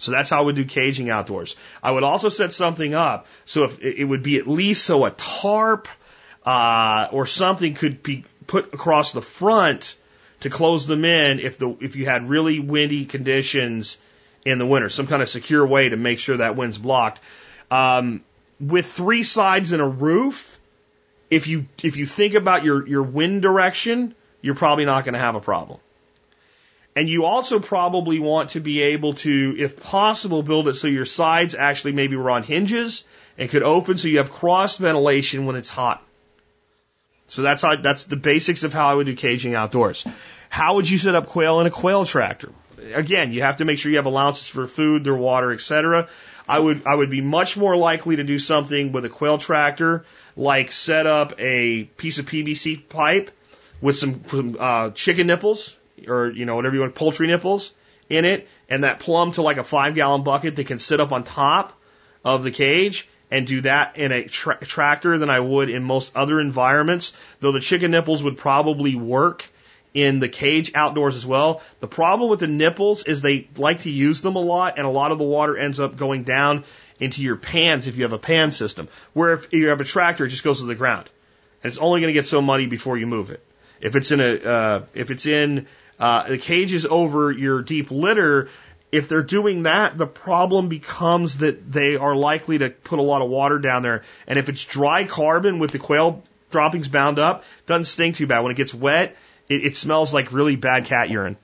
So 0.03 0.11
that's 0.11 0.31
how 0.31 0.39
I 0.39 0.41
would 0.43 0.57
do 0.57 0.65
caging 0.65 1.11
outdoors. 1.11 1.55
I 1.81 1.93
would 1.93 2.03
also 2.03 2.29
set 2.29 2.53
something 2.53 2.93
up 2.93 3.27
so 3.45 3.65
if 3.65 3.81
it 3.81 4.05
would 4.05 4.25
be 4.25 4.39
at 4.39 4.49
least 4.49 4.85
so 4.85 5.05
a 5.05 5.13
tarp 5.13 5.87
uh, 6.45 7.09
or 7.13 7.27
something 7.27 7.75
could 7.75 8.03
be 8.03 8.25
put 8.49 8.75
across 8.75 9.13
the 9.13 9.23
front 9.23 9.97
to 10.41 10.51
close 10.51 10.89
them 10.89 11.05
in 11.05 11.39
if 11.39 11.57
the 11.57 11.77
if 11.81 11.95
you 11.95 12.05
had 12.05 12.29
really 12.29 12.59
windy 12.59 13.05
conditions 13.05 13.97
in 14.45 14.59
the 14.59 14.67
winter, 14.67 14.89
some 14.89 15.07
kind 15.07 15.23
of 15.23 15.29
secure 15.29 15.65
way 15.65 15.89
to 15.89 15.97
make 15.97 16.19
sure 16.19 16.39
that 16.39 16.57
wind's 16.57 16.79
blocked. 16.79 17.21
Um, 17.71 18.25
with 18.59 18.87
three 18.87 19.23
sides 19.23 19.71
and 19.71 19.81
a 19.81 19.87
roof, 19.87 20.59
if 21.31 21.47
you 21.47 21.67
if 21.85 21.97
you 21.97 22.07
think 22.07 22.35
about 22.35 22.65
your 22.65 22.87
your 22.89 23.05
wind 23.05 23.41
direction, 23.41 24.17
you're 24.41 24.57
probably 24.57 24.85
not 24.85 25.05
going 25.05 25.15
to 25.15 25.21
have 25.21 25.37
a 25.37 25.41
problem. 25.41 25.79
And 26.95 27.09
you 27.09 27.25
also 27.25 27.59
probably 27.59 28.19
want 28.19 28.51
to 28.51 28.61
be 28.61 28.83
able 28.83 29.15
to, 29.15 29.55
if 29.59 29.81
possible, 29.81 30.43
build 30.43 30.69
it 30.69 30.75
so 30.75 30.89
your 30.89 31.07
sides 31.07 31.55
actually 31.55 31.93
maybe 31.93 32.17
were 32.17 32.31
on 32.31 32.43
hinges 32.43 33.05
and 33.39 33.49
could 33.49 33.63
open 33.63 33.97
so 33.97 34.09
you 34.09 34.19
have 34.19 34.31
cross 34.31 34.77
ventilation 34.77 35.47
when 35.47 35.57
it's 35.57 35.71
hot. 35.71 36.03
So 37.29 37.41
that's 37.41 37.63
how, 37.63 37.77
that's 37.77 38.05
the 38.05 38.17
basics 38.17 38.63
of 38.63 38.75
how 38.75 38.89
I 38.89 38.95
would 38.95 39.07
do 39.07 39.17
caging 39.17 39.55
outdoors. 39.55 40.07
How 40.51 40.75
would 40.75 40.89
you 40.89 40.99
set 40.99 41.15
up 41.15 41.29
quail 41.29 41.61
in 41.61 41.67
a 41.67 41.71
quail 41.71 42.05
tractor? 42.05 42.53
Again, 42.93 43.33
you 43.33 43.41
have 43.41 43.57
to 43.59 43.65
make 43.65 43.79
sure 43.79 43.91
you 43.91 43.97
have 43.97 44.07
allowances 44.07 44.49
for 44.49 44.67
food, 44.67 45.05
their 45.05 45.15
water, 45.15 45.51
etc. 45.51 46.09
I 46.47 46.59
would 46.59 46.83
I 46.85 46.95
would 46.95 47.09
be 47.09 47.23
much 47.23 47.57
more 47.57 47.77
likely 47.77 48.17
to 48.17 48.25
do 48.25 48.39
something 48.39 48.93
with 48.93 49.05
a 49.07 49.09
quail 49.09 49.39
tractor, 49.39 50.05
like 50.37 50.73
set 50.73 51.07
up 51.07 51.35
a 51.39 51.85
piece 51.85 52.19
of 52.19 52.27
PVC 52.27 52.87
pipe 52.89 53.31
with 53.81 53.97
some, 53.97 54.25
some 54.29 54.57
uh, 54.59 54.91
chicken 54.91 55.29
nipples 55.29 55.79
or 56.09 56.31
you 56.31 56.45
know 56.45 56.57
whatever 56.57 56.75
you 56.75 56.81
want, 56.81 56.95
poultry 56.95 57.27
nipples 57.27 57.73
in 58.09 58.25
it, 58.25 58.49
and 58.69 58.85
that 58.85 58.99
plumb 58.99 59.33
to 59.33 59.43
like 59.43 59.57
a 59.57 59.65
five 59.65 59.95
gallon 59.95 60.23
bucket 60.23 60.57
that 60.57 60.67
can 60.67 60.79
sit 60.79 61.01
up 61.01 61.13
on 61.13 61.25
top 61.25 61.73
of 62.25 62.43
the 62.43 62.51
cage 62.51 63.09
and 63.31 63.47
do 63.47 63.63
that 63.63 63.97
in 63.97 64.13
a 64.13 64.25
tra- 64.25 64.59
tractor 64.65 65.19
than 65.19 65.31
I 65.31 65.41
would 65.41 65.71
in 65.71 65.83
most 65.83 66.13
other 66.15 66.39
environments, 66.39 67.15
though 67.41 67.53
the 67.53 67.61
chicken 67.61 67.91
nipples 67.91 68.23
would 68.23 68.37
probably 68.37 68.95
work 68.95 69.49
in 69.95 70.19
the 70.19 70.29
cage 70.29 70.73
outdoors 70.75 71.17
as 71.17 71.27
well. 71.27 71.63
The 71.81 71.89
problem 71.89 72.31
with 72.31 72.41
the 72.41 72.47
nipples 72.47 73.05
is 73.05 73.23
they 73.23 73.49
like 73.57 73.81
to 73.81 73.91
use 73.91 74.21
them 74.21 74.37
a 74.37 74.41
lot, 74.41 74.75
and 74.77 74.87
a 74.87 74.91
lot 74.91 75.13
of 75.13 75.19
the 75.19 75.25
water 75.25 75.57
ends 75.57 75.81
up 75.81 75.97
going 75.97 76.25
down 76.25 76.65
into 77.01 77.23
your 77.23 77.37
pans 77.37 77.87
if 77.87 77.97
you 77.97 78.05
have 78.05 78.13
a 78.13 78.19
pan 78.19 78.51
system. 78.51 78.89
Where 79.13 79.33
if 79.33 79.53
you 79.53 79.69
have 79.69 79.81
a 79.81 79.85
tractor, 79.85 80.27
it 80.27 80.29
just 80.29 80.45
goes 80.45 80.61
to 80.61 80.67
the 80.67 80.75
ground, 80.75 81.11
and 81.63 81.71
it's 81.71 81.79
only 81.79 82.01
going 82.01 82.09
to 82.09 82.19
get 82.19 82.27
so 82.27 82.43
muddy 82.43 82.67
before 82.67 82.99
you 82.99 83.07
move 83.07 83.31
it. 83.31 83.45
If 83.81 83.97
it's 83.97 84.11
in 84.11 84.21
a 84.21 84.35
uh, 84.35 84.83
if 84.95 85.11
it's 85.11 85.27
in 85.27 85.67
uh, 86.03 86.27
the 86.27 86.39
cage 86.39 86.73
is 86.73 86.85
over 86.85 87.31
your 87.31 87.63
deep 87.63 87.93
litter, 87.93 88.49
if 88.91 89.09
they're 89.09 89.23
doing 89.23 89.63
that, 89.63 89.97
the 89.97 90.07
problem 90.07 90.69
becomes 90.69 91.39
that 91.39 91.71
they 91.71 91.95
are 91.95 92.17
likely 92.17 92.59
to 92.59 92.71
put 92.71 92.99
a 92.99 93.03
lot 93.03 93.23
of 93.23 93.31
water 93.31 93.61
down 93.61 93.83
there. 93.83 94.03
And 94.27 94.37
if 94.37 94.49
it's 94.49 94.65
dry 94.65 95.05
carbon 95.05 95.61
with 95.61 95.71
the 95.71 95.79
quail 95.79 96.25
droppings 96.51 96.89
bound 96.89 97.21
up, 97.21 97.45
doesn't 97.67 97.85
stink 97.85 98.17
too 98.17 98.27
bad. 98.27 98.41
When 98.41 98.51
it 98.51 98.57
gets 98.57 98.75
wet, 98.75 99.17
it, 99.49 99.65
it 99.65 99.77
smells 99.77 100.13
like 100.13 100.33
really 100.33 100.57
bad 100.57 100.87
cat 100.87 101.09
urine. 101.09 101.37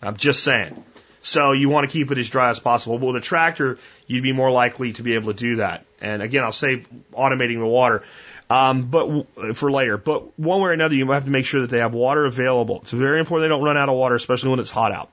I'm 0.00 0.16
just 0.16 0.44
saying. 0.44 0.84
So 1.20 1.50
you 1.50 1.68
want 1.68 1.84
to 1.84 1.92
keep 1.92 2.12
it 2.12 2.18
as 2.18 2.30
dry 2.30 2.50
as 2.50 2.60
possible. 2.60 2.96
But 2.96 3.06
with 3.06 3.16
a 3.16 3.20
tractor, 3.20 3.78
you'd 4.06 4.22
be 4.22 4.32
more 4.32 4.52
likely 4.52 4.92
to 4.92 5.02
be 5.02 5.14
able 5.14 5.34
to 5.34 5.38
do 5.38 5.56
that. 5.56 5.84
And 6.00 6.22
again, 6.22 6.44
I'll 6.44 6.52
save 6.52 6.88
automating 7.12 7.58
the 7.58 7.66
water. 7.66 8.04
Um, 8.50 8.90
but 8.90 9.54
for 9.56 9.70
later, 9.70 9.96
but 9.96 10.38
one 10.38 10.60
way 10.60 10.70
or 10.70 10.72
another, 10.72 10.94
you 10.94 11.08
have 11.12 11.24
to 11.24 11.30
make 11.30 11.46
sure 11.46 11.62
that 11.62 11.70
they 11.70 11.78
have 11.78 11.94
water 11.94 12.26
available. 12.26 12.80
It's 12.82 12.90
very 12.90 13.20
important 13.20 13.44
they 13.44 13.54
don't 13.54 13.64
run 13.64 13.76
out 13.76 13.88
of 13.88 13.96
water, 13.96 14.16
especially 14.16 14.50
when 14.50 14.58
it's 14.58 14.72
hot 14.72 14.90
out 14.90 15.10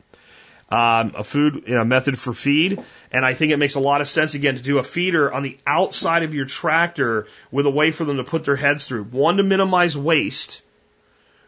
um, 0.70 1.14
a 1.16 1.24
food 1.24 1.64
you 1.68 1.76
know, 1.76 1.86
method 1.86 2.20
for 2.20 2.34
feed. 2.34 2.84
And 3.12 3.26
I 3.26 3.34
think 3.34 3.52
it 3.52 3.58
makes 3.58 3.76
a 3.76 3.80
lot 3.80 4.02
of 4.02 4.08
sense 4.08 4.34
again 4.34 4.56
to 4.56 4.62
do 4.62 4.80
a 4.80 4.84
feeder 4.84 5.32
on 5.32 5.44
the 5.44 5.58
outside 5.66 6.24
of 6.24 6.34
your 6.34 6.46
tractor 6.46 7.28
with 7.52 7.66
a 7.66 7.70
way 7.70 7.92
for 7.92 8.06
them 8.06 8.18
to 8.18 8.24
put 8.24 8.44
their 8.44 8.56
heads 8.56 8.86
through. 8.86 9.06
One 9.06 9.38
to 9.38 9.44
minimize 9.44 9.98
waste, 9.98 10.62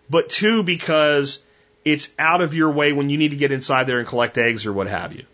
but 0.10 0.30
two 0.30 0.64
because 0.64 1.42
it's 1.84 2.10
out 2.18 2.42
of 2.42 2.54
your 2.54 2.72
way 2.72 2.94
when 2.94 3.10
you 3.10 3.18
need 3.18 3.32
to 3.32 3.38
get 3.38 3.52
inside 3.52 3.86
there 3.86 4.00
and 4.00 4.08
collect 4.08 4.38
eggs 4.38 4.66
or 4.66 4.74
what 4.74 4.88
have 4.88 5.14
you. 5.14 5.26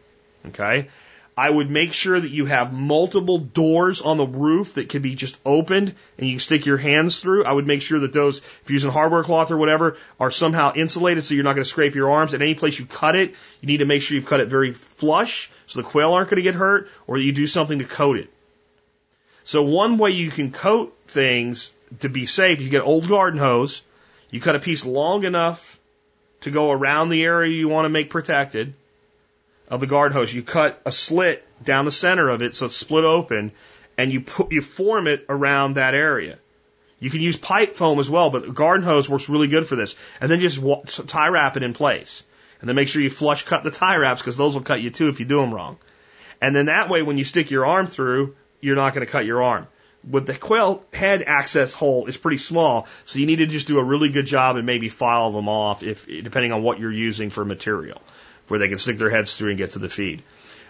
Okay. 0.47 0.89
I 1.37 1.49
would 1.49 1.69
make 1.69 1.91
sure 1.91 2.17
that 2.17 2.31
you 2.31 2.45
have 2.45 2.71
multiple 2.71 3.37
doors 3.37 4.01
on 4.01 4.15
the 4.15 4.25
roof 4.25 4.75
that 4.75 4.87
can 4.87 5.01
be 5.01 5.15
just 5.15 5.37
opened 5.45 5.93
and 6.17 6.27
you 6.27 6.35
can 6.35 6.39
stick 6.39 6.65
your 6.65 6.77
hands 6.77 7.19
through. 7.19 7.43
I 7.43 7.51
would 7.51 7.67
make 7.67 7.81
sure 7.81 7.99
that 7.99 8.13
those, 8.13 8.37
if 8.37 8.69
you're 8.69 8.75
using 8.75 8.91
hardware 8.91 9.23
cloth 9.23 9.51
or 9.51 9.57
whatever, 9.57 9.97
are 10.17 10.31
somehow 10.31 10.73
insulated 10.73 11.25
so 11.25 11.33
you're 11.33 11.43
not 11.43 11.53
going 11.53 11.65
to 11.65 11.69
scrape 11.69 11.93
your 11.93 12.09
arms. 12.11 12.33
At 12.33 12.41
any 12.41 12.55
place 12.55 12.79
you 12.79 12.85
cut 12.85 13.17
it, 13.17 13.33
you 13.59 13.67
need 13.67 13.77
to 13.77 13.85
make 13.85 14.01
sure 14.01 14.15
you've 14.15 14.27
cut 14.27 14.39
it 14.39 14.47
very 14.47 14.71
flush 14.71 15.51
so 15.67 15.81
the 15.81 15.87
quail 15.87 16.13
aren't 16.13 16.29
going 16.29 16.37
to 16.37 16.41
get 16.41 16.55
hurt 16.55 16.89
or 17.05 17.17
you 17.17 17.33
do 17.33 17.47
something 17.47 17.79
to 17.79 17.85
coat 17.85 18.17
it. 18.17 18.29
So 19.43 19.61
one 19.61 19.97
way 19.97 20.11
you 20.11 20.31
can 20.31 20.53
coat 20.53 20.97
things 21.05 21.73
to 21.99 22.07
be 22.07 22.27
safe, 22.27 22.61
you 22.61 22.69
get 22.69 22.81
old 22.81 23.09
garden 23.09 23.39
hose, 23.39 23.83
you 24.31 24.39
cut 24.39 24.55
a 24.55 24.59
piece 24.59 24.85
long 24.85 25.25
enough 25.25 25.79
to 26.41 26.51
go 26.51 26.71
around 26.71 27.09
the 27.09 27.23
area 27.23 27.51
you 27.51 27.67
want 27.67 27.85
to 27.85 27.89
make 27.89 28.09
protected 28.09 28.73
of 29.67 29.79
the 29.79 29.87
guard 29.87 30.13
hose. 30.13 30.33
You 30.33 30.43
cut 30.43 30.81
a 30.85 30.91
slit 30.91 31.47
down 31.63 31.85
the 31.85 31.91
center 31.91 32.29
of 32.29 32.41
it 32.41 32.55
so 32.55 32.67
it's 32.67 32.75
split 32.75 33.03
open, 33.03 33.51
and 33.97 34.11
you 34.11 34.21
put 34.21 34.51
you 34.51 34.61
form 34.61 35.07
it 35.07 35.25
around 35.29 35.75
that 35.75 35.93
area. 35.93 36.37
You 36.99 37.09
can 37.09 37.21
use 37.21 37.35
pipe 37.35 37.75
foam 37.75 37.99
as 37.99 38.09
well, 38.09 38.29
but 38.29 38.53
garden 38.55 38.85
hose 38.85 39.09
works 39.09 39.29
really 39.29 39.47
good 39.47 39.67
for 39.67 39.75
this. 39.75 39.95
And 40.21 40.31
then 40.31 40.39
just 40.39 40.61
tie 41.07 41.27
wrap 41.27 41.57
it 41.57 41.63
in 41.63 41.73
place, 41.73 42.23
and 42.59 42.69
then 42.69 42.75
make 42.75 42.87
sure 42.87 43.01
you 43.01 43.09
flush 43.09 43.43
cut 43.43 43.63
the 43.63 43.71
tie 43.71 43.97
wraps 43.97 44.21
because 44.21 44.37
those 44.37 44.55
will 44.55 44.63
cut 44.63 44.81
you 44.81 44.89
too 44.89 45.09
if 45.09 45.19
you 45.19 45.25
do 45.25 45.41
them 45.41 45.53
wrong. 45.53 45.77
And 46.41 46.55
then 46.55 46.67
that 46.67 46.89
way, 46.89 47.01
when 47.01 47.17
you 47.17 47.23
stick 47.23 47.51
your 47.51 47.65
arm 47.65 47.87
through, 47.87 48.35
you're 48.61 48.75
not 48.75 48.93
going 48.93 49.05
to 49.05 49.11
cut 49.11 49.25
your 49.25 49.43
arm. 49.43 49.67
with 50.09 50.27
the 50.27 50.33
quail 50.33 50.83
head 50.93 51.23
access 51.23 51.73
hole 51.73 52.05
is 52.05 52.17
pretty 52.17 52.37
small, 52.37 52.87
so 53.03 53.19
you 53.19 53.25
need 53.25 53.37
to 53.37 53.45
just 53.45 53.67
do 53.67 53.79
a 53.79 53.83
really 53.83 54.09
good 54.09 54.25
job 54.25 54.55
and 54.55 54.65
maybe 54.65 54.89
file 54.89 55.31
them 55.31 55.49
off 55.49 55.83
if 55.83 56.05
depending 56.05 56.51
on 56.51 56.63
what 56.63 56.79
you're 56.79 56.91
using 56.91 57.29
for 57.29 57.43
material, 57.43 58.01
where 58.47 58.59
they 58.59 58.69
can 58.69 58.77
stick 58.77 58.97
their 58.97 59.09
heads 59.09 59.35
through 59.35 59.49
and 59.49 59.57
get 59.57 59.71
to 59.71 59.79
the 59.79 59.89
feed. 59.89 60.23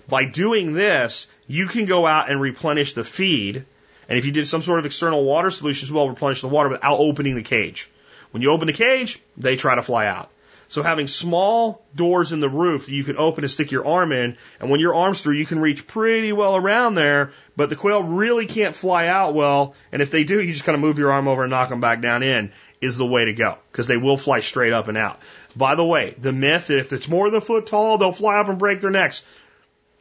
By 0.08 0.26
doing 0.26 0.74
this, 0.74 1.28
you 1.48 1.68
can 1.68 1.86
go 1.86 2.06
out 2.06 2.30
and 2.30 2.40
replenish 2.40 2.94
the 2.94 3.04
feed, 3.04 3.66
and 4.08 4.20
if 4.20 4.26
you 4.26 4.32
did 4.32 4.48
some 4.48 4.62
sort 4.62 4.80
of 4.80 4.86
external 4.86 5.24
water 5.24 5.50
solution 5.50 5.88
as 5.88 5.92
well, 5.92 6.08
replenish 6.08 6.42
the 6.42 6.48
water 6.48 6.70
without 6.70 7.00
opening 7.00 7.36
the 7.36 7.44
cage. 7.44 7.90
When 8.32 8.42
you 8.42 8.52
open 8.52 8.68
the 8.68 8.74
cage, 8.74 9.20
they 9.38 9.56
try 9.56 9.76
to 9.76 9.82
fly 9.82 10.08
out. 10.08 10.30
So 10.68 10.82
having 10.82 11.08
small 11.08 11.86
doors 11.96 12.32
in 12.32 12.40
the 12.40 12.50
roof 12.50 12.88
that 12.88 12.92
you 12.92 13.04
can 13.04 13.18
open 13.18 13.44
and 13.44 13.52
stick 13.52 13.72
your 13.72 13.86
arm 13.86 14.12
in, 14.12 14.38
and 14.60 14.70
when 14.70 14.80
your 14.80 14.96
arm's 14.96 15.22
through, 15.22 15.36
you 15.36 15.46
can 15.46 15.60
reach 15.60 15.86
pretty 15.86 16.34
well 16.34 16.56
around 16.56 16.96
there, 16.96 17.32
but 17.56 17.70
the 17.70 17.76
quail 17.76 18.02
really 18.02 18.46
can't 18.48 18.76
fly 18.76 19.08
out 19.08 19.36
well, 19.36 19.76
and 19.92 20.02
if 20.02 20.12
they 20.12 20.24
do, 20.24 20.42
you 20.42 20.52
just 20.52 20.64
kind 20.64 20.76
of 20.76 20.82
move 20.82 20.98
your 20.98 21.12
arm 21.12 21.28
over 21.28 21.44
and 21.44 21.52
knock 21.52 21.70
them 21.70 21.82
back 21.82 22.02
down 22.02 22.24
in, 22.24 22.52
is 22.82 22.98
the 22.98 23.06
way 23.06 23.26
to 23.26 23.34
go, 23.34 23.58
because 23.72 23.88
they 23.88 23.98
will 23.98 24.18
fly 24.18 24.40
straight 24.40 24.74
up 24.74 24.88
and 24.88 24.98
out. 24.98 25.20
By 25.56 25.76
the 25.76 25.86
way, 25.86 26.16
the 26.18 26.34
myth 26.34 26.68
that 26.68 26.80
if 26.80 26.92
it's 26.92 27.08
more 27.08 27.30
than 27.30 27.38
a 27.38 27.42
foot 27.42 27.68
tall, 27.68 27.98
they'll 27.98 28.12
fly 28.12 28.38
up 28.40 28.50
and 28.50 28.60
break 28.60 28.82
their 28.82 28.92
necks. 28.92 29.24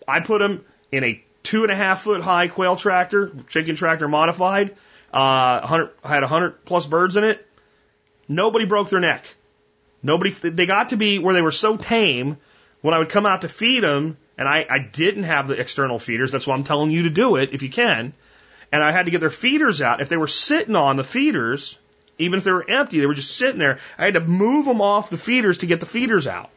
I 0.07 0.21
put 0.21 0.41
them 0.41 0.65
in 0.91 1.05
a 1.05 1.25
two 1.43 1.63
and 1.63 1.71
a 1.71 1.77
half 1.77 2.03
foot 2.03 2.23
high 2.23 2.49
quail 2.49 2.77
tractor, 2.77 3.31
chicken 3.49 3.77
tractor 3.77 4.09
modified, 4.09 4.75
uh, 5.13 5.61
100, 5.61 5.91
had 6.03 6.23
100 6.23 6.65
plus 6.65 6.87
birds 6.87 7.17
in 7.17 7.25
it. 7.25 7.47
Nobody 8.29 8.65
broke 8.65 8.91
their 8.91 9.01
neck. 9.01 9.25
Nobody, 10.03 10.31
they 10.31 10.67
got 10.67 10.91
to 10.91 10.97
be 10.97 11.19
where 11.19 11.35
they 11.35 11.43
were 11.43 11.53
so 11.53 11.77
tame 11.77 12.37
when 12.81 12.95
I 12.95 12.99
would 12.99 13.09
come 13.09 13.25
out 13.25 13.43
to 13.43 13.49
feed 13.49 13.83
them, 13.83 14.19
and 14.37 14.49
I, 14.49 14.67
I 14.69 14.79
didn't 14.79 15.23
have 15.25 15.49
the 15.49 15.59
external 15.59 15.99
feeders. 15.99 16.33
That's 16.33 16.47
why 16.47 16.55
I'm 16.55 16.65
telling 16.65 16.91
you 16.91 17.05
to 17.05 17.11
do 17.11 17.37
it 17.37 17.55
if 17.55 17.63
you 17.63 17.71
can. 17.71 18.13
And 18.73 18.83
I 18.83 18.91
had 18.91 19.05
to 19.05 19.11
get 19.11 19.21
their 19.21 19.31
feeders 19.31 19.81
out. 19.81 20.01
If 20.01 20.09
they 20.09 20.17
were 20.17 20.27
sitting 20.27 20.75
on 20.75 20.97
the 20.97 21.05
feeders, 21.05 21.79
even 22.19 22.39
if 22.39 22.45
they 22.45 22.53
were 22.53 22.69
empty, 22.69 23.01
they 23.01 23.07
were 23.07 23.15
just 23.15 23.37
sitting 23.37 23.59
there. 23.59 23.79
I 23.99 24.05
had 24.07 24.15
to 24.15 24.21
move 24.21 24.67
them 24.67 24.81
off 24.81 25.11
the 25.11 25.17
feeders 25.17 25.59
to 25.59 25.67
get 25.67 25.81
the 25.81 25.87
feeders 25.87 26.27
out. 26.27 26.51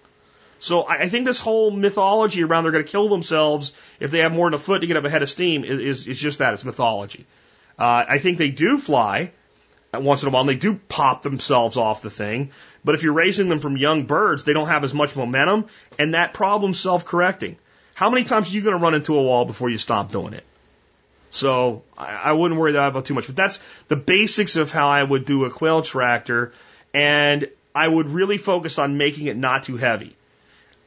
So 0.60 0.88
I, 0.88 1.08
think 1.08 1.26
this 1.26 1.40
whole 1.40 1.70
mythology 1.70 2.44
around 2.44 2.64
they're 2.64 2.72
going 2.72 2.84
to 2.84 2.92
kill 2.92 3.10
themselves 3.10 3.74
if 4.00 4.10
they 4.10 4.20
have 4.20 4.32
more 4.32 4.48
than 4.48 4.56
a 4.56 4.60
foot 4.60 4.80
to 4.80 4.88
get 4.88 4.98
up 4.98 5.06
a 5.06 5.10
head 5.10 5.22
of 5.22 5.30
steam 5.30 5.64
is, 5.64 5.80
is, 5.80 6.08
is 6.08 6.20
just 6.20 6.40
that. 6.40 6.56
It's 6.56 6.66
mythology. 6.66 7.28
Uh, 7.78 8.06
I 8.08 8.18
think 8.18 8.40
they 8.40 8.50
do 8.50 8.80
fly 8.80 9.32
once 9.94 10.24
in 10.24 10.30
a 10.30 10.32
while, 10.32 10.42
and 10.42 10.50
they 10.50 10.56
do 10.56 10.80
pop 10.90 11.22
themselves 11.22 11.78
off 11.78 12.02
the 12.02 12.10
thing. 12.10 12.52
But 12.84 12.96
if 12.96 13.04
you're 13.04 13.14
raising 13.14 13.50
them 13.50 13.60
from 13.60 13.78
young 13.78 14.06
birds, 14.06 14.44
they 14.44 14.54
don't 14.54 14.68
have 14.68 14.84
as 14.84 14.94
much 14.94 15.16
momentum, 15.16 15.68
and 16.00 16.14
that 16.14 16.34
problem's 16.34 16.80
self-correcting. 16.80 17.58
How 17.94 18.10
many 18.10 18.24
times 18.24 18.50
are 18.50 18.52
you 18.52 18.62
going 18.62 18.78
to 18.78 18.82
run 18.82 18.96
into 18.96 19.18
a 19.18 19.22
wall 19.22 19.46
before 19.46 19.70
you 19.70 19.78
stop 19.78 20.12
doing 20.12 20.34
it? 20.34 20.44
So 21.30 21.84
I, 21.98 22.08
I 22.08 22.32
wouldn't 22.34 22.60
worry 22.60 22.76
about 22.76 23.06
too 23.06 23.14
much. 23.14 23.28
But 23.28 23.36
that's 23.36 23.60
the 23.88 23.96
basics 23.96 24.56
of 24.56 24.72
how 24.72 24.88
I 24.88 25.04
would 25.04 25.26
do 25.26 25.46
a 25.46 25.50
quail 25.50 25.82
tractor, 25.82 26.54
and 26.94 27.48
I 27.76 27.88
would 27.88 28.10
really 28.10 28.38
focus 28.38 28.80
on 28.80 28.98
making 28.98 29.28
it 29.28 29.38
not 29.38 29.64
too 29.64 29.78
heavy. 29.78 30.16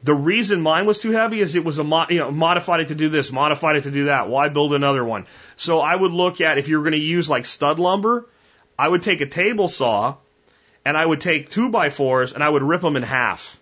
The 0.03 0.15
reason 0.15 0.61
mine 0.61 0.87
was 0.87 0.99
too 0.99 1.11
heavy 1.11 1.41
is 1.41 1.55
it 1.55 1.63
was 1.63 1.77
a 1.77 1.83
mo- 1.83 2.07
you 2.09 2.19
know 2.19 2.31
modified 2.31 2.79
it 2.79 2.87
to 2.87 2.95
do 2.95 3.09
this, 3.09 3.31
modified 3.31 3.75
it 3.75 3.83
to 3.83 3.91
do 3.91 4.05
that. 4.05 4.29
Why 4.29 4.49
build 4.49 4.73
another 4.73 5.05
one? 5.05 5.27
So 5.55 5.79
I 5.79 5.95
would 5.95 6.11
look 6.11 6.41
at 6.41 6.57
if 6.57 6.67
you 6.67 6.77
were 6.77 6.83
going 6.83 6.99
to 6.99 7.07
use 7.07 7.29
like 7.29 7.45
stud 7.45 7.77
lumber, 7.77 8.25
I 8.79 8.87
would 8.87 9.03
take 9.03 9.21
a 9.21 9.27
table 9.27 9.67
saw 9.67 10.15
and 10.83 10.97
I 10.97 11.05
would 11.05 11.21
take 11.21 11.49
two 11.49 11.69
by 11.69 11.91
fours 11.91 12.33
and 12.33 12.43
I 12.43 12.49
would 12.49 12.63
rip 12.63 12.81
them 12.81 12.95
in 12.95 13.03
half. 13.03 13.60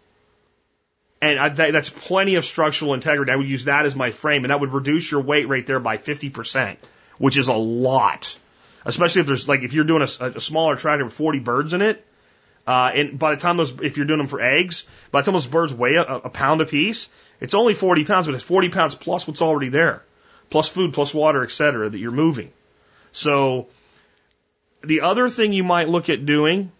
And 1.21 1.39
I, 1.39 1.49
that, 1.49 1.73
that's 1.73 1.89
plenty 1.89 2.35
of 2.35 2.45
structural 2.45 2.93
integrity. 2.93 3.31
I 3.31 3.35
would 3.35 3.49
use 3.49 3.65
that 3.65 3.85
as 3.85 3.95
my 3.95 4.11
frame, 4.11 4.45
and 4.45 4.51
that 4.51 4.59
would 4.59 4.73
reduce 4.73 5.11
your 5.11 5.21
weight 5.21 5.49
right 5.49 5.65
there 5.65 5.79
by 5.79 5.97
50%, 5.97 6.77
which 7.17 7.37
is 7.37 7.47
a 7.49 7.53
lot. 7.53 8.37
Especially 8.85 9.21
if 9.21 9.27
there's 9.27 9.47
like 9.47 9.61
if 9.61 9.73
you're 9.73 9.83
doing 9.83 10.01
a, 10.01 10.25
a 10.25 10.39
smaller 10.39 10.77
tractor 10.77 11.03
with 11.03 11.13
40 11.13 11.39
birds 11.39 11.73
in 11.73 11.81
it, 11.81 12.05
uh, 12.65 12.91
and 12.93 13.19
by 13.19 13.35
the 13.35 13.41
time 13.41 13.57
those, 13.57 13.73
if 13.81 13.97
you're 13.97 14.05
doing 14.05 14.19
them 14.19 14.27
for 14.27 14.41
eggs, 14.41 14.85
by 15.11 15.21
the 15.21 15.25
time 15.25 15.33
those 15.33 15.47
birds 15.47 15.73
weigh 15.73 15.95
a, 15.95 16.03
a 16.03 16.29
pound 16.29 16.61
a 16.61 16.65
piece, 16.65 17.09
it's 17.41 17.53
only 17.53 17.73
40 17.73 18.05
pounds, 18.05 18.27
but 18.27 18.35
it's 18.35 18.43
40 18.43 18.69
pounds 18.69 18.95
plus 18.95 19.27
what's 19.27 19.41
already 19.41 19.69
there, 19.69 20.03
plus 20.49 20.69
food, 20.69 20.93
plus 20.93 21.13
water, 21.13 21.43
et 21.43 21.51
cetera, 21.51 21.89
that 21.89 21.97
you're 21.97 22.11
moving. 22.11 22.51
So 23.11 23.67
the 24.81 25.01
other 25.01 25.29
thing 25.29 25.51
you 25.51 25.63
might 25.63 25.89
look 25.89 26.09
at 26.09 26.25
doing 26.25 26.71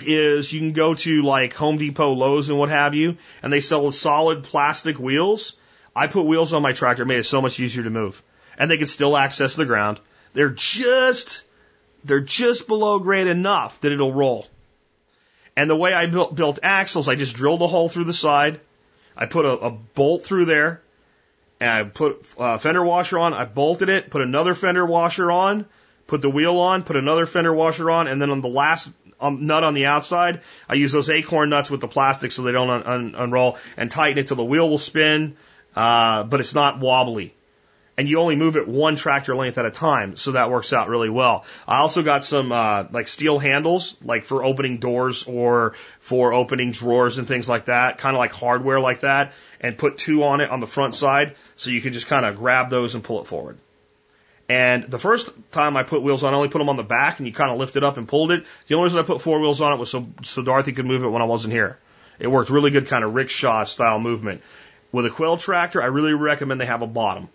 is 0.00 0.52
you 0.52 0.60
can 0.60 0.72
go 0.72 0.94
to 0.94 1.22
like 1.22 1.54
Home 1.54 1.78
Depot, 1.78 2.12
Lowe's, 2.12 2.48
and 2.48 2.58
what 2.58 2.68
have 2.68 2.94
you, 2.94 3.16
and 3.42 3.52
they 3.52 3.60
sell 3.60 3.90
solid 3.90 4.44
plastic 4.44 4.98
wheels. 4.98 5.54
I 5.94 6.06
put 6.06 6.26
wheels 6.26 6.52
on 6.52 6.62
my 6.62 6.72
tractor, 6.72 7.04
made 7.04 7.18
it 7.18 7.24
so 7.24 7.42
much 7.42 7.58
easier 7.58 7.82
to 7.82 7.90
move, 7.90 8.22
and 8.56 8.70
they 8.70 8.76
can 8.76 8.86
still 8.86 9.16
access 9.16 9.56
the 9.56 9.66
ground. 9.66 10.00
They're 10.32 10.50
just 10.50 11.44
they're 12.04 12.20
just 12.20 12.66
below 12.66 12.98
grade 12.98 13.26
enough 13.26 13.80
that 13.80 13.92
it'll 13.92 14.12
roll. 14.12 14.46
And 15.56 15.68
the 15.68 15.76
way 15.76 15.92
I 15.92 16.06
built, 16.06 16.34
built 16.34 16.60
axles, 16.62 17.08
I 17.08 17.16
just 17.16 17.34
drilled 17.34 17.62
a 17.62 17.66
hole 17.66 17.88
through 17.88 18.04
the 18.04 18.12
side. 18.12 18.60
I 19.16 19.26
put 19.26 19.44
a, 19.44 19.50
a 19.50 19.70
bolt 19.70 20.24
through 20.24 20.44
there, 20.44 20.80
and 21.60 21.70
I 21.70 21.82
put 21.82 22.24
a 22.38 22.58
fender 22.58 22.84
washer 22.84 23.18
on. 23.18 23.34
I 23.34 23.44
bolted 23.44 23.88
it, 23.88 24.10
put 24.10 24.22
another 24.22 24.54
fender 24.54 24.86
washer 24.86 25.32
on, 25.32 25.66
put 26.06 26.22
the 26.22 26.30
wheel 26.30 26.58
on, 26.58 26.84
put 26.84 26.96
another 26.96 27.26
fender 27.26 27.52
washer 27.52 27.90
on, 27.90 28.06
and 28.06 28.22
then 28.22 28.30
on 28.30 28.40
the 28.40 28.48
last 28.48 28.88
um, 29.20 29.46
nut 29.46 29.64
on 29.64 29.74
the 29.74 29.86
outside. 29.86 30.40
I 30.68 30.74
use 30.74 30.92
those 30.92 31.10
acorn 31.10 31.50
nuts 31.50 31.70
with 31.70 31.80
the 31.80 31.88
plastic 31.88 32.32
so 32.32 32.42
they 32.42 32.52
don't 32.52 32.70
un- 32.70 32.82
un- 32.84 33.14
unroll 33.16 33.58
and 33.76 33.90
tighten 33.90 34.18
it 34.18 34.26
till 34.28 34.36
the 34.36 34.44
wheel 34.44 34.68
will 34.68 34.78
spin, 34.78 35.36
uh, 35.74 36.24
but 36.24 36.40
it's 36.40 36.54
not 36.54 36.80
wobbly. 36.80 37.34
And 37.96 38.08
you 38.08 38.20
only 38.20 38.36
move 38.36 38.56
it 38.56 38.68
one 38.68 38.94
tractor 38.94 39.34
length 39.34 39.58
at 39.58 39.66
a 39.66 39.72
time, 39.72 40.14
so 40.14 40.32
that 40.32 40.52
works 40.52 40.72
out 40.72 40.88
really 40.88 41.10
well. 41.10 41.44
I 41.66 41.78
also 41.78 42.02
got 42.02 42.24
some 42.24 42.52
uh, 42.52 42.84
like 42.92 43.08
steel 43.08 43.40
handles, 43.40 43.96
like 44.04 44.24
for 44.24 44.44
opening 44.44 44.78
doors 44.78 45.24
or 45.24 45.74
for 45.98 46.32
opening 46.32 46.70
drawers 46.70 47.18
and 47.18 47.26
things 47.26 47.48
like 47.48 47.64
that, 47.64 47.98
kind 47.98 48.14
of 48.14 48.18
like 48.18 48.32
hardware 48.32 48.78
like 48.78 49.00
that, 49.00 49.32
and 49.60 49.76
put 49.76 49.98
two 49.98 50.22
on 50.22 50.40
it 50.40 50.48
on 50.48 50.60
the 50.60 50.68
front 50.68 50.94
side, 50.94 51.34
so 51.56 51.70
you 51.70 51.80
can 51.80 51.92
just 51.92 52.06
kind 52.06 52.24
of 52.24 52.36
grab 52.36 52.70
those 52.70 52.94
and 52.94 53.02
pull 53.02 53.20
it 53.20 53.26
forward. 53.26 53.58
And 54.48 54.84
the 54.84 54.98
first 54.98 55.28
time 55.52 55.76
I 55.76 55.82
put 55.82 56.02
wheels 56.02 56.24
on, 56.24 56.32
I 56.32 56.36
only 56.36 56.48
put 56.48 56.58
them 56.58 56.70
on 56.70 56.76
the 56.76 56.82
back, 56.82 57.18
and 57.18 57.26
you 57.26 57.34
kind 57.34 57.50
of 57.50 57.58
lifted 57.58 57.84
up 57.84 57.98
and 57.98 58.08
pulled 58.08 58.30
it. 58.30 58.46
The 58.66 58.74
only 58.74 58.84
reason 58.84 58.98
I 58.98 59.02
put 59.02 59.20
four 59.20 59.40
wheels 59.40 59.60
on 59.60 59.74
it 59.74 59.76
was 59.76 59.90
so 59.90 60.06
so 60.22 60.42
Dorothy 60.42 60.72
could 60.72 60.86
move 60.86 61.04
it 61.04 61.08
when 61.08 61.20
I 61.20 61.26
wasn't 61.26 61.52
here. 61.52 61.78
It 62.18 62.28
worked 62.28 62.50
really 62.50 62.70
good, 62.70 62.86
kind 62.86 63.04
of 63.04 63.14
rickshaw 63.14 63.64
style 63.64 64.00
movement. 64.00 64.42
With 64.90 65.04
a 65.04 65.10
quail 65.10 65.36
tractor, 65.36 65.82
I 65.82 65.86
really 65.86 66.14
recommend 66.14 66.60
they 66.60 66.66
have 66.66 66.82
a 66.82 66.86
bottom 66.86 67.28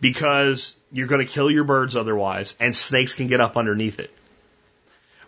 because 0.00 0.76
you're 0.92 1.08
going 1.08 1.26
to 1.26 1.30
kill 1.30 1.50
your 1.50 1.64
birds 1.64 1.96
otherwise, 1.96 2.54
and 2.60 2.74
snakes 2.74 3.14
can 3.14 3.26
get 3.26 3.40
up 3.40 3.56
underneath 3.56 3.98
it. 3.98 4.10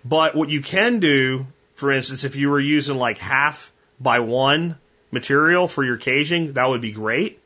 But 0.04 0.34
what 0.34 0.48
you 0.48 0.62
can 0.62 1.00
do, 1.00 1.46
for 1.74 1.92
instance, 1.92 2.24
if 2.24 2.36
you 2.36 2.50
were 2.50 2.60
using 2.60 2.96
like 2.96 3.18
half 3.18 3.72
by 4.00 4.20
one 4.20 4.78
material 5.10 5.68
for 5.68 5.84
your 5.84 5.96
caging, 5.96 6.54
that 6.54 6.68
would 6.68 6.80
be 6.80 6.92
great. 6.92 7.40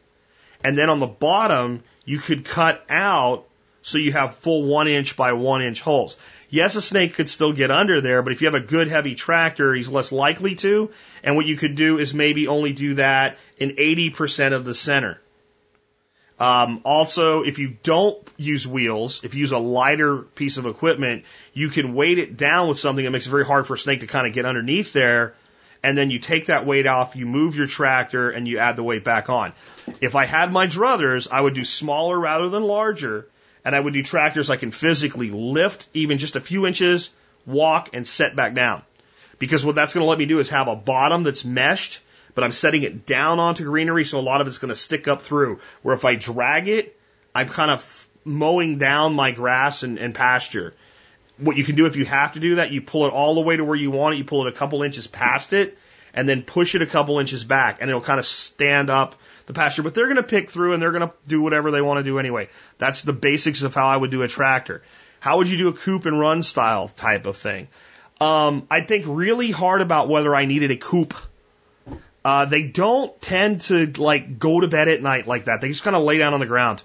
And 0.63 0.77
then 0.77 0.89
on 0.89 1.01
the 1.01 1.07
bottom, 1.07 1.83
you 2.07 2.19
could 2.19 2.47
cut 2.47 2.83
out 2.89 3.45
so 3.83 3.99
you 3.99 4.13
have 4.13 4.37
full 4.37 4.65
one 4.65 4.89
inch 4.89 5.17
by 5.17 5.35
one 5.35 5.63
inch 5.63 5.83
holes. 5.83 6.17
Yes, 6.49 6.77
a 6.77 6.83
snake 6.83 7.15
could 7.15 7.29
still 7.29 7.53
get 7.53 7.71
under 7.71 8.01
there, 8.01 8.23
but 8.23 8.33
if 8.33 8.41
you 8.41 8.47
have 8.47 8.55
a 8.55 8.67
good 8.67 8.89
heavy 8.89 9.15
tractor, 9.15 9.75
he's 9.75 9.91
less 9.91 10.11
likely 10.11 10.55
to. 10.57 10.91
And 11.23 11.37
what 11.37 11.45
you 11.45 11.57
could 11.57 11.75
do 11.75 11.99
is 11.99 12.15
maybe 12.15 12.49
only 12.49 12.73
do 12.73 12.95
that 12.95 13.37
in 13.59 13.77
80% 13.77 14.55
of 14.55 14.65
the 14.65 14.75
center. 14.75 15.21
Um, 16.39 16.83
also, 16.85 17.43
if 17.43 17.59
you 17.59 17.77
don't 17.83 18.19
use 18.37 18.67
wheels, 18.67 19.23
if 19.25 19.35
you 19.35 19.41
use 19.41 19.53
a 19.53 19.59
lighter 19.59 20.19
piece 20.19 20.57
of 20.57 20.67
equipment, 20.67 21.25
you 21.55 21.69
can 21.69 21.95
weight 21.95 22.19
it 22.19 22.37
down 22.37 22.69
with 22.69 22.79
something 22.79 23.05
that 23.05 23.11
makes 23.11 23.27
it 23.27 23.31
very 23.31 23.47
hard 23.47 23.67
for 23.67 23.75
a 23.75 23.79
snake 23.79 24.01
to 24.01 24.07
kind 24.07 24.27
of 24.27 24.33
get 24.33 24.45
underneath 24.45 24.93
there 24.93 25.35
and 25.87 25.97
then 25.97 26.11
you 26.11 26.19
take 26.19 26.47
that 26.47 26.67
weight 26.67 26.89
off, 26.89 27.15
you 27.15 27.27
move 27.27 27.55
your 27.55 27.69
tractor, 27.69 28.29
and 28.29 28.49
you 28.49 28.59
add 28.59 28.75
the 28.75 28.83
weight 28.83 29.05
back 29.05 29.31
on. 29.31 29.53
If 30.01 30.17
I 30.17 30.27
had 30.27 30.51
my 30.51 30.67
druthers, 30.67 31.29
I 31.31 31.41
would 31.41 31.55
do 31.55 31.65
smaller 31.65 32.19
rather 32.19 32.49
than 32.49 32.65
larger, 32.65 33.29
and 33.65 33.73
I 33.73 33.79
would 33.79 33.93
do 33.95 34.03
tractors 34.03 34.51
I 34.51 34.57
can 34.57 34.73
physically 34.73 35.31
lift 35.31 35.87
even 35.95 36.19
just 36.19 36.35
a 36.35 36.41
few 36.41 36.67
inches, 36.67 37.11
walk, 37.47 37.91
and 37.93 38.05
set 38.05 38.35
back 38.35 38.53
down. 38.53 38.83
Because 39.39 39.65
what 39.65 39.77
that's 39.77 39.95
going 39.95 40.03
to 40.03 40.11
let 40.11 40.19
me 40.19 40.27
do 40.27 40.41
is 40.41 40.51
have 40.51 40.67
a 40.67 40.75
bottom 40.75 41.23
that's 41.23 41.45
meshed, 41.45 42.01
but 42.35 42.43
I'm 42.43 42.51
setting 42.51 42.83
it 42.83 43.07
down 43.07 43.39
onto 43.39 43.63
greenery, 43.63 44.05
so 44.05 44.19
a 44.19 44.21
lot 44.21 44.41
of 44.41 44.49
it's 44.49 44.59
going 44.59 44.71
to 44.71 44.75
stick 44.75 45.07
up 45.07 45.23
through. 45.23 45.61
Where 45.83 45.95
if 45.95 46.05
I 46.05 46.17
drag 46.17 46.67
it, 46.67 46.99
I'm 47.33 47.49
kind 47.49 47.71
of 47.71 48.09
mowing 48.25 48.79
down 48.79 49.15
my 49.15 49.31
grass 49.31 49.85
and, 49.85 50.01
and 50.01 50.17
pasture 50.17 50.75
what 51.39 51.57
you 51.57 51.65
can 51.65 51.77
do 51.77 51.87
if 51.87 51.97
you 51.97 52.05
have 52.05 52.33
to 52.33 52.41
do 52.41 52.57
that, 52.57 52.73
you 52.73 52.81
pull 52.81 53.07
it 53.07 53.13
all 53.13 53.35
the 53.35 53.41
way 53.41 53.57
to 53.57 53.65
where 53.65 53.77
you 53.77 53.91
want 53.91 54.15
it, 54.15 54.19
you 54.19 54.25
pull 54.25 54.47
it 54.47 54.53
a 54.53 54.57
couple 54.57 54.83
inches 54.83 55.07
past 55.07 55.53
it, 55.53 55.77
and 56.15 56.29
then 56.29 56.43
push 56.43 56.75
it 56.75 56.83
a 56.83 56.87
couple 56.87 57.19
inches 57.19 57.45
back, 57.45 57.79
and 57.81 57.91
it'll 57.91 58.01
kind 58.01 58.19
of 58.19 58.27
stand 58.27 58.91
up 58.91 59.17
the 59.47 59.53
pasture. 59.53 59.83
But 59.83 59.95
they're 59.95 60.07
going 60.07 60.17
to 60.17 60.23
pick 60.23 60.51
through 60.51 60.73
and 60.73 60.83
they're 60.83 60.93
going 60.93 61.09
to 61.09 61.15
do 61.27 61.41
whatever 61.41 61.71
they 61.71 61.83
want 61.83 61.99
to 61.99 62.05
do 62.05 62.19
anyway. 62.19 62.49
That's 62.79 63.03
the 63.03 63.13
basics 63.13 63.63
of 63.63 63.75
how 63.75 63.87
I 63.87 63.97
would 63.97 64.11
do 64.11 64.23
a 64.23 64.29
tractor. 64.29 64.83
How 65.21 65.39
would 65.39 65.49
you 65.49 65.59
do 65.59 65.69
a 65.69 65.73
coop 65.73 66.07
and 66.07 66.19
run 66.19 66.43
style 66.43 66.89
type 66.89 67.27
of 67.27 67.37
thing? 67.37 67.69
Um, 68.21 68.67
I 68.71 68.83
think 68.83 69.05
really 69.07 69.51
hard 69.51 69.83
about 69.83 70.09
whether 70.09 70.35
I 70.35 70.47
needed 70.47 70.71
a 70.71 70.77
coop. 70.77 71.15
Uh, 72.25 72.45
they 72.47 72.65
don't 72.65 73.21
tend 73.21 73.61
to 73.63 73.87
like 73.99 74.39
go 74.39 74.61
to 74.61 74.69
bed 74.69 74.89
at 74.89 75.01
night 75.03 75.27
like 75.27 75.45
that. 75.45 75.61
They 75.61 75.69
just 75.69 75.85
kind 75.85 75.95
of 75.95 76.03
lay 76.03 76.19
down 76.19 76.35
on 76.35 76.41
the 76.41 76.47
ground. 76.47 76.83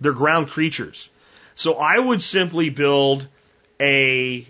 They're 0.00 0.12
ground 0.12 0.48
creatures. 0.48 1.10
So 1.56 1.74
I 1.74 1.98
would 1.98 2.22
simply 2.22 2.70
build 2.70 3.26
a 3.80 4.46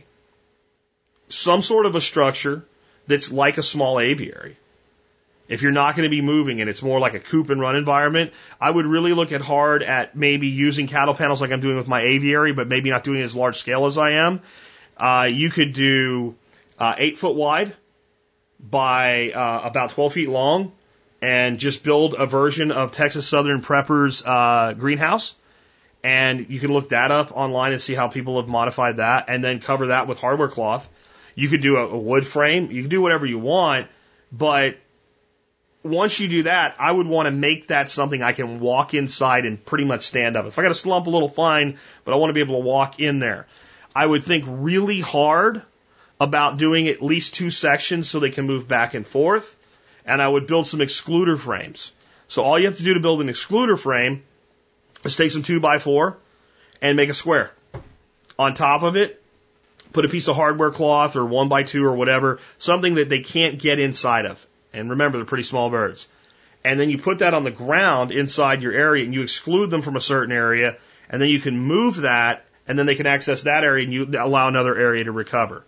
some 1.29 1.63
sort 1.63 1.87
of 1.87 1.95
a 1.95 2.01
structure 2.01 2.65
that's 3.07 3.31
like 3.31 3.59
a 3.59 3.63
small 3.63 4.01
aviary. 4.01 4.57
If 5.49 5.63
you're 5.63 5.73
not 5.73 5.97
going 5.97 6.05
to 6.05 6.15
be 6.15 6.21
moving 6.21 6.61
and 6.61 6.69
it's 6.69 6.83
more 6.83 7.01
like 7.01 7.15
a 7.15 7.21
coop 7.21 7.49
and 7.49 7.61
run 7.61 7.75
environment, 7.75 8.33
I 8.61 8.71
would 8.71 8.85
really 8.85 9.15
look 9.15 9.33
at 9.33 9.41
hard 9.41 9.83
at 9.83 10.15
maybe 10.15 10.49
using 10.49 10.87
cattle 10.87 11.15
panels 11.15 11.41
like 11.41 11.53
I'm 11.53 11.61
doing 11.61 11.77
with 11.77 11.89
my 11.89 12.03
aviary, 12.03 12.53
but 12.53 12.69
maybe 12.69 12.91
not 12.91 13.03
doing 13.03 13.21
it 13.21 13.25
as 13.25 13.35
large 13.35 13.57
scale 13.57 13.87
as 13.87 13.97
I 13.97 14.11
am. 14.13 14.41
Uh, 14.97 15.29
you 15.31 15.49
could 15.49 15.73
do 15.73 16.35
uh, 16.79 16.95
eight 16.99 17.19
foot 17.19 17.35
wide 17.35 17.75
by 18.61 19.31
uh, 19.31 19.63
about 19.65 19.91
12 19.91 20.13
feet 20.13 20.29
long 20.29 20.73
and 21.23 21.59
just 21.59 21.83
build 21.83 22.15
a 22.19 22.27
version 22.27 22.71
of 22.71 22.93
Texas 22.93 23.27
Southern 23.27 23.63
Preppers 23.63 24.23
uh, 24.25 24.75
greenhouse. 24.75 25.35
And 26.03 26.49
you 26.49 26.61
can 26.61 26.73
look 26.73 26.91
that 26.91 27.11
up 27.11 27.37
online 27.37 27.73
and 27.73 27.81
see 27.81 27.95
how 27.95 28.09
people 28.09 28.41
have 28.41 28.49
modified 28.49 28.99
that 28.99 29.27
and 29.29 29.43
then 29.43 29.61
cover 29.61 29.89
that 29.89 30.07
with 30.07 30.21
hardware 30.21 30.49
cloth. 30.49 30.89
You 31.35 31.49
could 31.49 31.61
do 31.61 31.77
a, 31.77 31.89
a 31.89 31.99
wood 31.99 32.27
frame. 32.27 32.71
You 32.71 32.83
can 32.83 32.91
do 32.91 33.03
whatever 33.03 33.27
you 33.27 33.39
want, 33.39 33.89
but 34.33 34.79
once 35.83 36.19
you 36.19 36.29
do 36.29 36.43
that, 36.45 36.77
I 36.79 36.91
would 36.91 37.07
want 37.07 37.27
to 37.27 37.31
make 37.31 37.69
that 37.69 37.91
something 37.91 38.23
I 38.23 38.33
can 38.33 38.61
walk 38.61 38.95
inside 38.95 39.47
and 39.47 39.65
pretty 39.65 39.85
much 39.85 40.03
stand 40.03 40.37
up. 40.37 40.47
If 40.47 40.59
I 40.59 40.63
got 40.63 40.69
to 40.69 40.75
slump 40.75 41.07
a 41.07 41.11
little, 41.11 41.29
fine, 41.29 41.79
but 42.05 42.13
I 42.13 42.17
want 42.17 42.31
to 42.31 42.35
be 42.35 42.41
able 42.41 42.61
to 42.61 42.67
walk 42.67 43.01
in 43.01 43.19
there. 43.19 43.47
I 43.95 44.05
would 44.05 44.25
think 44.25 44.45
really 44.47 45.01
hard 45.01 45.63
about 46.21 46.59
doing 46.59 46.89
at 46.89 47.03
least 47.03 47.35
two 47.35 47.51
sections 47.51 48.09
so 48.09 48.21
they 48.21 48.31
can 48.31 48.47
move 48.47 48.67
back 48.67 48.95
and 48.95 49.07
forth. 49.07 49.57
And 50.05 50.21
I 50.21 50.29
would 50.29 50.47
build 50.47 50.67
some 50.67 50.81
excluder 50.81 51.39
frames. 51.39 51.93
So 52.29 52.43
all 52.43 52.59
you 52.59 52.67
have 52.67 52.77
to 52.77 52.83
do 52.83 52.95
to 52.95 53.01
build 53.01 53.21
an 53.21 53.29
excluder 53.29 53.79
frame 53.79 54.23
is 55.05 55.17
take 55.17 55.31
some 55.31 55.43
two 55.43 55.61
by 55.61 55.79
four 55.79 56.17
and 56.81 56.97
make 56.97 57.09
a 57.09 57.15
square. 57.15 57.51
On 58.39 58.55
top 58.55 58.83
of 58.83 58.97
it, 58.97 59.23
put 59.93 60.05
a 60.05 60.09
piece 60.09 60.29
of 60.29 60.37
hardware 60.37 60.71
cloth 60.71 61.17
or 61.17 61.25
one 61.25 61.49
by 61.49 61.63
two 61.63 61.85
or 61.85 61.95
whatever, 61.95 62.39
something 62.59 62.97
that 62.97 63.09
they 63.09 63.21
can't 63.21 63.59
get 63.59 63.79
inside 63.79 64.27
of. 64.27 64.45
And 64.73 64.91
remember, 64.91 65.19
they're 65.19 65.25
pretty 65.25 65.45
small 65.45 65.71
birds. 65.71 66.07
And 66.65 66.79
then 66.79 66.91
you 66.91 66.99
put 66.99 67.21
that 67.21 67.35
on 67.35 67.45
the 67.45 67.51
ground 67.51 68.13
inside 68.13 68.63
your 68.63 68.73
area 68.73 69.05
and 69.05 69.15
you 69.15 69.23
exclude 69.23 69.71
them 69.71 69.83
from 69.83 69.97
a 69.97 70.01
certain 70.01 70.33
area. 70.33 70.77
And 71.09 71.21
then 71.23 71.29
you 71.29 71.41
can 71.41 71.59
move 71.59 72.03
that 72.03 72.45
and 72.67 72.79
then 72.79 72.87
they 72.87 72.95
can 72.95 73.07
access 73.07 73.45
that 73.45 73.65
area 73.65 73.85
and 73.85 73.93
you 73.93 74.05
allow 74.19 74.49
another 74.49 74.77
area 74.77 75.05
to 75.05 75.13
recover. 75.13 75.65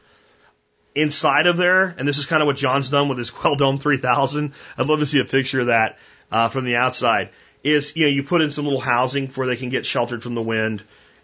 Inside 0.95 1.47
of 1.47 1.57
there, 1.57 1.95
and 1.97 2.07
this 2.07 2.19
is 2.19 2.27
kind 2.27 2.43
of 2.43 2.47
what 2.47 2.57
John's 2.57 2.91
done 2.91 3.09
with 3.09 3.19
his 3.19 3.31
Quail 3.31 3.57
Dome 3.57 3.79
3000. 3.79 4.53
I'd 4.77 4.87
love 4.87 4.99
to 4.99 5.07
see 5.07 5.21
a 5.21 5.25
picture 5.25 5.61
of 5.61 5.67
that 5.67 5.99
uh, 6.31 6.49
from 6.49 6.65
the 6.65 6.77
outside. 6.77 7.31
Is 7.63 7.95
you 7.97 8.07
know 8.07 8.11
you 8.11 8.23
put 8.23 8.41
in 8.41 8.51
some 8.51 8.65
little 8.65 8.81
housing 8.81 9.29
where 9.29 9.47
they 9.47 9.57
can 9.57 9.69
get 9.69 9.85
sheltered 9.85 10.23
from 10.23 10.35
the 10.35 10.43
wind, 10.43 10.83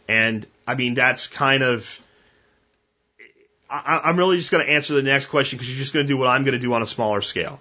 and 0.08 0.46
I 0.66 0.74
mean 0.74 0.94
that's 0.94 1.26
kind 1.26 1.62
of 1.62 2.00
I, 3.68 4.00
I'm 4.04 4.16
really 4.16 4.36
just 4.36 4.50
going 4.50 4.64
to 4.64 4.72
answer 4.72 4.94
the 4.94 5.02
next 5.02 5.26
question 5.26 5.56
because 5.56 5.70
you're 5.70 5.78
just 5.78 5.92
going 5.92 6.06
to 6.06 6.08
do 6.08 6.16
what 6.16 6.28
I'm 6.28 6.44
going 6.44 6.52
to 6.52 6.58
do 6.58 6.72
on 6.72 6.82
a 6.82 6.86
smaller 6.86 7.20
scale. 7.20 7.60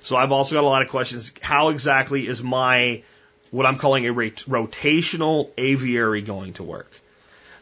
So 0.00 0.16
I've 0.16 0.32
also 0.32 0.54
got 0.54 0.64
a 0.64 0.66
lot 0.66 0.82
of 0.82 0.88
questions. 0.88 1.32
How 1.40 1.68
exactly 1.68 2.26
is 2.26 2.42
my, 2.42 3.02
what 3.50 3.66
I'm 3.66 3.78
calling 3.78 4.06
a 4.06 4.12
rotational 4.12 5.50
aviary 5.56 6.22
going 6.22 6.54
to 6.54 6.62
work? 6.62 6.90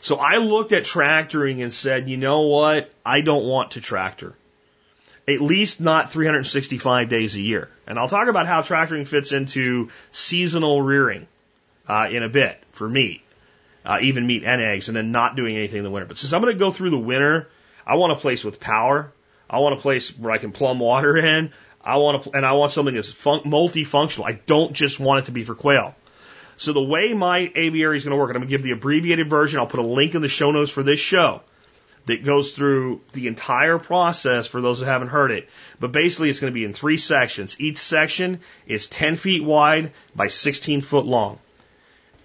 So 0.01 0.17
I 0.17 0.37
looked 0.37 0.73
at 0.73 0.85
tractoring 0.85 1.63
and 1.63 1.75
said, 1.75 2.09
you 2.09 2.17
know 2.17 2.43
what? 2.43 2.91
I 3.05 3.21
don't 3.21 3.45
want 3.45 3.73
to 3.73 3.81
tractor. 3.81 4.35
At 5.35 5.41
least 5.41 5.81
not 5.81 6.11
365 6.11 7.09
days 7.09 7.37
a 7.37 7.41
year. 7.41 7.69
And 7.87 7.99
I'll 7.99 8.09
talk 8.09 8.29
about 8.29 8.47
how 8.47 8.63
tractoring 8.63 9.05
fits 9.05 9.33
into 9.33 9.91
seasonal 10.11 10.83
rearing 10.83 11.27
uh, 11.89 12.09
in 12.11 12.23
a 12.23 12.29
bit 12.29 12.63
for 12.73 12.89
meat, 12.89 13.23
uh, 13.85 13.99
even 14.03 14.27
meat 14.27 14.45
and 14.45 14.63
eggs, 14.63 14.89
and 14.89 14.97
then 14.97 15.13
not 15.13 15.37
doing 15.37 15.57
anything 15.57 15.79
in 15.79 15.85
the 15.85 15.91
winter. 15.91 16.07
But 16.07 16.19
since 16.19 16.33
I'm 16.33 16.41
going 16.41 16.53
to 16.53 16.59
go 16.59 16.71
through 16.71 16.91
the 16.91 16.99
winter, 16.99 17.49
I 17.87 17.97
want 17.97 18.13
a 18.13 18.17
place 18.17 18.45
with 18.45 18.61
power. 18.61 19.13
I 19.49 19.59
want 19.59 19.79
a 19.79 19.81
place 19.81 20.17
where 20.17 20.33
I 20.33 20.39
can 20.39 20.53
plumb 20.53 20.79
water 20.79 21.17
in. 21.39 21.53
I 21.83 21.97
want 21.97 22.25
to, 22.25 22.31
and 22.33 22.45
I 22.45 22.53
want 22.53 22.73
something 22.73 22.95
that's 22.95 23.13
fun- 23.13 23.45
multifunctional. 23.45 24.27
I 24.27 24.33
don't 24.33 24.73
just 24.73 25.01
want 25.01 25.25
it 25.25 25.27
to 25.27 25.33
be 25.33 25.45
for 25.45 25.55
quail. 25.55 25.95
So 26.57 26.75
the 26.75 26.83
way 26.83 27.15
my 27.15 27.51
aviary 27.55 27.97
is 27.97 28.05
going 28.05 28.11
to 28.11 28.19
work, 28.19 28.29
and 28.29 28.37
I'm 28.37 28.43
going 28.43 28.51
to 28.51 28.57
give 28.57 28.63
the 28.63 28.73
abbreviated 28.73 29.31
version. 29.31 29.61
I'll 29.61 29.67
put 29.67 29.81
a 29.81 29.87
link 29.87 30.15
in 30.15 30.21
the 30.21 30.29
show 30.29 30.51
notes 30.51 30.71
for 30.71 30.83
this 30.83 31.01
show 31.01 31.41
that 32.07 32.25
goes 32.25 32.53
through 32.53 33.01
the 33.13 33.27
entire 33.27 33.79
process 33.79 34.47
for 34.47 34.61
those 34.61 34.81
that 34.81 34.87
haven't 34.87 35.09
heard 35.09 35.31
it. 35.31 35.49
But 35.79 35.93
basically, 35.93 36.31
it's 36.31 36.41
going 36.41 36.53
to 36.53 36.55
be 36.55 36.65
in 36.65 36.73
three 36.73 36.97
sections. 36.97 37.61
Each 37.61 37.79
section 37.79 38.41
is 38.67 38.89
10 38.89 39.17
feet 39.17 39.45
wide 39.45 39.93
by 40.15 40.29
16 40.29 40.81
foot 40.81 41.07
long. 41.07 41.39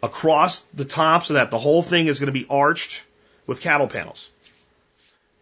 Across 0.01 0.61
the 0.73 0.85
tops 0.85 1.29
of 1.29 1.35
that, 1.35 1.51
the 1.51 1.57
whole 1.57 1.81
thing 1.81 2.07
is 2.07 2.19
going 2.19 2.27
to 2.27 2.39
be 2.39 2.45
arched 2.49 3.03
with 3.47 3.61
cattle 3.61 3.87
panels. 3.87 4.29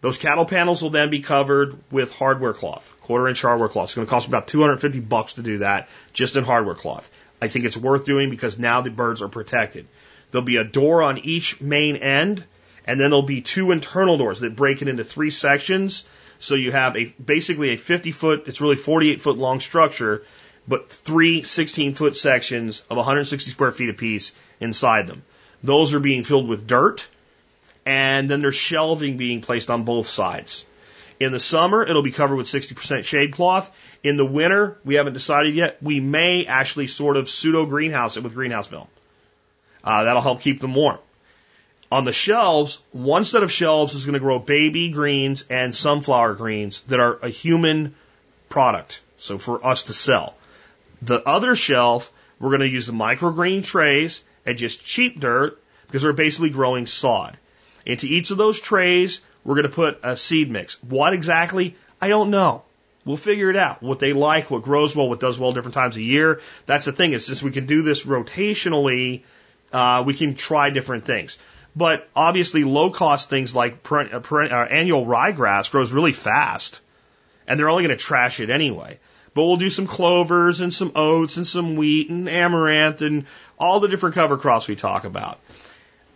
Those 0.02 0.18
cattle 0.18 0.46
panels 0.46 0.82
will 0.82 0.90
then 0.90 1.10
be 1.10 1.22
covered 1.22 1.78
with 1.90 2.18
hardware 2.18 2.52
cloth, 2.52 2.94
quarter 3.00 3.30
inch 3.30 3.42
hardware 3.42 3.70
cloth. 3.70 3.86
It's 3.86 3.96
going 3.96 4.06
to 4.06 4.10
cost 4.10 4.28
about 4.28 4.48
250 4.48 5.00
bucks 5.00 5.34
to 5.34 5.42
do 5.42 5.60
that 5.60 5.88
just 6.12 6.36
in 6.36 6.44
hardware 6.44 6.76
cloth. 6.76 7.10
I 7.42 7.48
think 7.48 7.64
it's 7.64 7.78
worth 7.78 8.06
doing 8.06 8.30
because 8.30 8.60
now 8.60 8.82
the 8.82 8.90
birds 8.90 9.22
are 9.22 9.30
protected. 9.30 9.88
There'll 10.32 10.44
be 10.44 10.58
a 10.58 10.64
door 10.66 11.04
on 11.04 11.20
each 11.20 11.62
main 11.62 11.96
end, 11.96 12.44
and 12.86 13.00
then 13.00 13.10
there'll 13.10 13.22
be 13.22 13.42
two 13.42 13.72
internal 13.72 14.18
doors 14.18 14.42
that 14.42 14.56
break 14.56 14.82
it 14.82 14.88
into 14.88 15.04
three 15.04 15.30
sections. 15.30 16.04
So 16.40 16.56
you 16.56 16.72
have 16.72 16.96
a 16.96 17.14
basically 17.24 17.72
a 17.72 17.78
50 17.78 18.12
foot, 18.12 18.44
it's 18.48 18.62
really 18.62 18.76
48 18.76 19.22
foot 19.22 19.38
long 19.38 19.60
structure, 19.60 20.24
but 20.68 20.90
three 20.90 21.44
16 21.44 21.94
foot 21.94 22.18
sections 22.18 22.84
of 22.90 22.98
160 22.98 23.52
square 23.52 23.72
feet 23.72 23.90
apiece 23.90 24.34
inside 24.60 25.08
them. 25.08 25.24
Those 25.64 25.94
are 25.94 26.00
being 26.00 26.24
filled 26.24 26.48
with 26.48 26.68
dirt 26.68 27.08
and 27.86 28.30
then 28.30 28.42
there's 28.42 28.56
shelving 28.56 29.18
being 29.18 29.42
placed 29.42 29.70
on 29.70 29.84
both 29.84 30.08
sides. 30.08 30.66
In 31.20 31.32
the 31.32 31.40
summer, 31.40 31.84
it'll 31.84 32.04
be 32.04 32.12
covered 32.12 32.36
with 32.36 32.48
60% 32.48 33.04
shade 33.04 33.34
cloth. 33.34 33.72
In 34.04 34.18
the 34.18 34.26
winter, 34.26 34.78
we 34.84 34.96
haven't 34.96 35.14
decided 35.14 35.56
yet. 35.56 35.82
We 35.82 36.00
may 36.00 36.46
actually 36.46 36.88
sort 36.88 37.18
of 37.18 37.30
pseudo 37.30 37.66
greenhouse 37.66 38.18
it 38.18 38.24
with 38.24 38.34
greenhouse 38.34 38.68
film. 38.68 38.88
Uh, 39.84 40.04
that'll 40.04 40.22
help 40.22 40.42
keep 40.42 40.60
them 40.60 40.74
warm. 40.74 40.98
On 41.92 42.06
the 42.06 42.14
shelves, 42.14 42.80
one 42.92 43.24
set 43.24 43.44
of 43.44 43.52
shelves 43.52 43.94
is 43.94 44.06
going 44.06 44.14
to 44.14 44.20
grow 44.20 44.40
baby 44.40 44.90
greens 44.90 45.46
and 45.50 45.74
sunflower 45.74 46.34
greens 46.36 46.82
that 46.84 47.00
are 47.00 47.20
a 47.22 47.30
human 47.30 47.96
product. 48.50 49.02
So 49.18 49.38
for 49.38 49.66
us 49.66 49.84
to 49.84 49.94
sell. 49.94 50.36
The 51.02 51.22
other 51.28 51.56
shelf, 51.56 52.12
we're 52.40 52.50
going 52.50 52.62
to 52.62 52.68
use 52.68 52.88
the 52.88 52.94
microgreen 52.94 53.64
trays 53.64 54.24
and 54.46 54.58
just 54.58 54.86
cheap 54.86 55.20
dirt 55.20 55.62
because 55.88 56.04
we're 56.04 56.14
basically 56.14 56.50
growing 56.50 56.86
sod. 56.86 57.38
Into 57.86 58.08
each 58.08 58.32
of 58.32 58.38
those 58.38 58.60
trays, 58.60 59.22
we're 59.44 59.56
going 59.56 59.70
to 59.70 59.76
put 59.76 60.00
a 60.04 60.16
seed 60.16 60.50
mix. 60.50 60.82
What 60.84 61.14
exactly? 61.14 61.76
I 62.02 62.08
don't 62.08 62.30
know. 62.30 62.64
We'll 63.06 63.18
figure 63.18 63.50
it 63.50 63.58
out. 63.58 63.84
What 63.84 64.00
they 64.00 64.14
like, 64.14 64.50
what 64.50 64.64
grows 64.64 64.96
well, 64.96 65.10
what 65.10 65.20
does 65.20 65.38
well 65.38 65.52
different 65.52 65.76
times 65.76 65.98
a 65.98 66.02
year. 66.02 66.42
That's 66.66 66.86
the 66.86 66.94
thing 66.94 67.14
is 67.14 67.26
since 67.26 67.44
we 67.44 67.52
can 67.52 67.66
do 67.66 67.82
this 67.82 68.06
rotationally, 68.06 69.24
uh, 69.74 70.04
we 70.06 70.14
can 70.14 70.36
try 70.36 70.70
different 70.70 71.06
things. 71.06 71.38
But 71.76 72.08
obviously, 72.16 72.64
low 72.64 72.92
cost 72.92 73.30
things 73.30 73.56
like 73.56 73.82
per, 73.82 74.20
per, 74.20 74.44
uh, 74.44 74.68
annual 74.68 75.06
ryegrass 75.06 75.72
grows 75.72 75.92
really 75.92 76.12
fast, 76.12 76.82
and 77.48 77.60
they're 77.60 77.70
only 77.70 77.84
going 77.84 77.98
to 77.98 78.04
trash 78.04 78.40
it 78.40 78.50
anyway. 78.50 79.00
But 79.34 79.46
we'll 79.46 79.58
do 79.58 79.72
some 79.72 79.88
clovers 79.88 80.62
and 80.62 80.72
some 80.72 80.92
oats 80.96 81.38
and 81.38 81.48
some 81.48 81.76
wheat 81.76 82.10
and 82.10 82.30
amaranth 82.30 83.02
and 83.02 83.26
all 83.58 83.80
the 83.80 83.88
different 83.88 84.14
cover 84.14 84.38
crops 84.38 84.68
we 84.68 84.76
talk 84.76 85.06
about. 85.06 85.40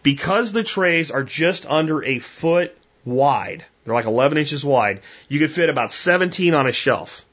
Because 0.04 0.52
the 0.52 0.64
trays 0.64 1.10
are 1.10 1.24
just 1.24 1.66
under 1.66 2.04
a 2.04 2.20
foot 2.20 2.78
wide, 3.04 3.66
they're 3.84 3.96
like 3.96 4.06
11 4.06 4.38
inches 4.38 4.64
wide, 4.64 5.02
you 5.28 5.40
could 5.40 5.52
fit 5.52 5.70
about 5.70 5.92
17 5.92 6.54
on 6.54 6.68
a 6.68 6.72
shelf. 6.72 7.26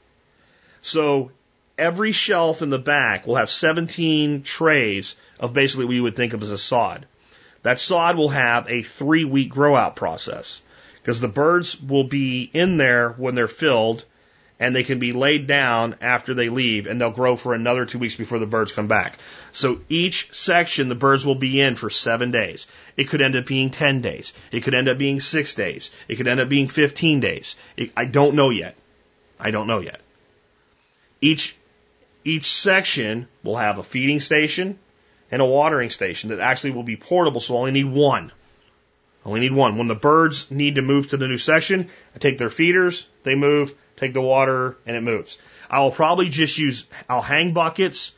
So 0.81 1.31
every 1.77 2.11
shelf 2.11 2.61
in 2.63 2.71
the 2.71 2.79
back 2.79 3.27
will 3.27 3.35
have 3.35 3.49
17 3.49 4.41
trays 4.41 5.15
of 5.39 5.53
basically 5.53 5.85
what 5.85 5.95
you 5.95 6.03
would 6.03 6.15
think 6.15 6.33
of 6.33 6.41
as 6.41 6.51
a 6.51 6.57
sod. 6.57 7.05
That 7.65 7.79
sod 7.79 8.15
will 8.15 8.29
have 8.29 8.69
a 8.69 8.83
three 8.83 9.25
week 9.25 9.49
grow 9.49 9.75
out 9.75 9.95
process 9.95 10.61
because 11.01 11.19
the 11.19 11.27
birds 11.27 11.81
will 11.81 12.03
be 12.03 12.47
in 12.53 12.77
there 12.77 13.09
when 13.09 13.33
they're 13.33 13.47
filled 13.47 14.05
and 14.59 14.75
they 14.75 14.83
can 14.83 14.99
be 14.99 15.13
laid 15.13 15.47
down 15.47 15.95
after 15.99 16.35
they 16.35 16.49
leave 16.49 16.85
and 16.85 17.01
they'll 17.01 17.09
grow 17.09 17.35
for 17.35 17.55
another 17.55 17.87
two 17.87 17.97
weeks 17.97 18.15
before 18.15 18.37
the 18.37 18.45
birds 18.45 18.71
come 18.71 18.85
back. 18.85 19.17
So 19.51 19.79
each 19.89 20.29
section 20.31 20.89
the 20.89 20.93
birds 20.93 21.25
will 21.25 21.39
be 21.39 21.59
in 21.59 21.75
for 21.75 21.89
seven 21.89 22.29
days. 22.29 22.67
It 22.97 23.05
could 23.05 23.23
end 23.23 23.35
up 23.35 23.47
being 23.47 23.71
10 23.71 23.99
days. 23.99 24.33
It 24.51 24.61
could 24.61 24.75
end 24.75 24.87
up 24.87 24.99
being 24.99 25.19
six 25.19 25.55
days. 25.55 25.89
It 26.07 26.17
could 26.17 26.27
end 26.27 26.39
up 26.39 26.49
being 26.49 26.67
15 26.67 27.19
days. 27.19 27.55
It, 27.77 27.91
I 27.97 28.05
don't 28.05 28.35
know 28.35 28.51
yet. 28.51 28.75
I 29.39 29.49
don't 29.49 29.65
know 29.65 29.79
yet. 29.79 30.01
Each, 31.19 31.57
each 32.23 32.45
section 32.45 33.27
will 33.41 33.57
have 33.57 33.79
a 33.79 33.83
feeding 33.83 34.19
station 34.19 34.77
and 35.31 35.41
a 35.41 35.45
watering 35.45 35.89
station 35.89 36.29
that 36.29 36.39
actually 36.39 36.71
will 36.71 36.83
be 36.83 36.97
portable, 36.97 37.41
so 37.41 37.55
I 37.55 37.59
only 37.59 37.71
need 37.71 37.91
one. 37.91 38.31
I 39.25 39.29
only 39.29 39.41
need 39.41 39.53
one. 39.53 39.77
When 39.77 39.87
the 39.87 39.95
birds 39.95 40.49
need 40.51 40.75
to 40.75 40.81
move 40.81 41.09
to 41.09 41.17
the 41.17 41.27
new 41.27 41.37
section, 41.37 41.89
I 42.15 42.19
take 42.19 42.37
their 42.37 42.49
feeders, 42.49 43.07
they 43.23 43.35
move, 43.35 43.73
take 43.97 44.13
the 44.13 44.21
water, 44.21 44.77
and 44.85 44.95
it 44.95 45.01
moves. 45.01 45.37
I 45.69 45.79
will 45.79 45.91
probably 45.91 46.29
just 46.29 46.57
use, 46.57 46.85
I'll 47.09 47.21
hang 47.21 47.53
buckets 47.53 48.11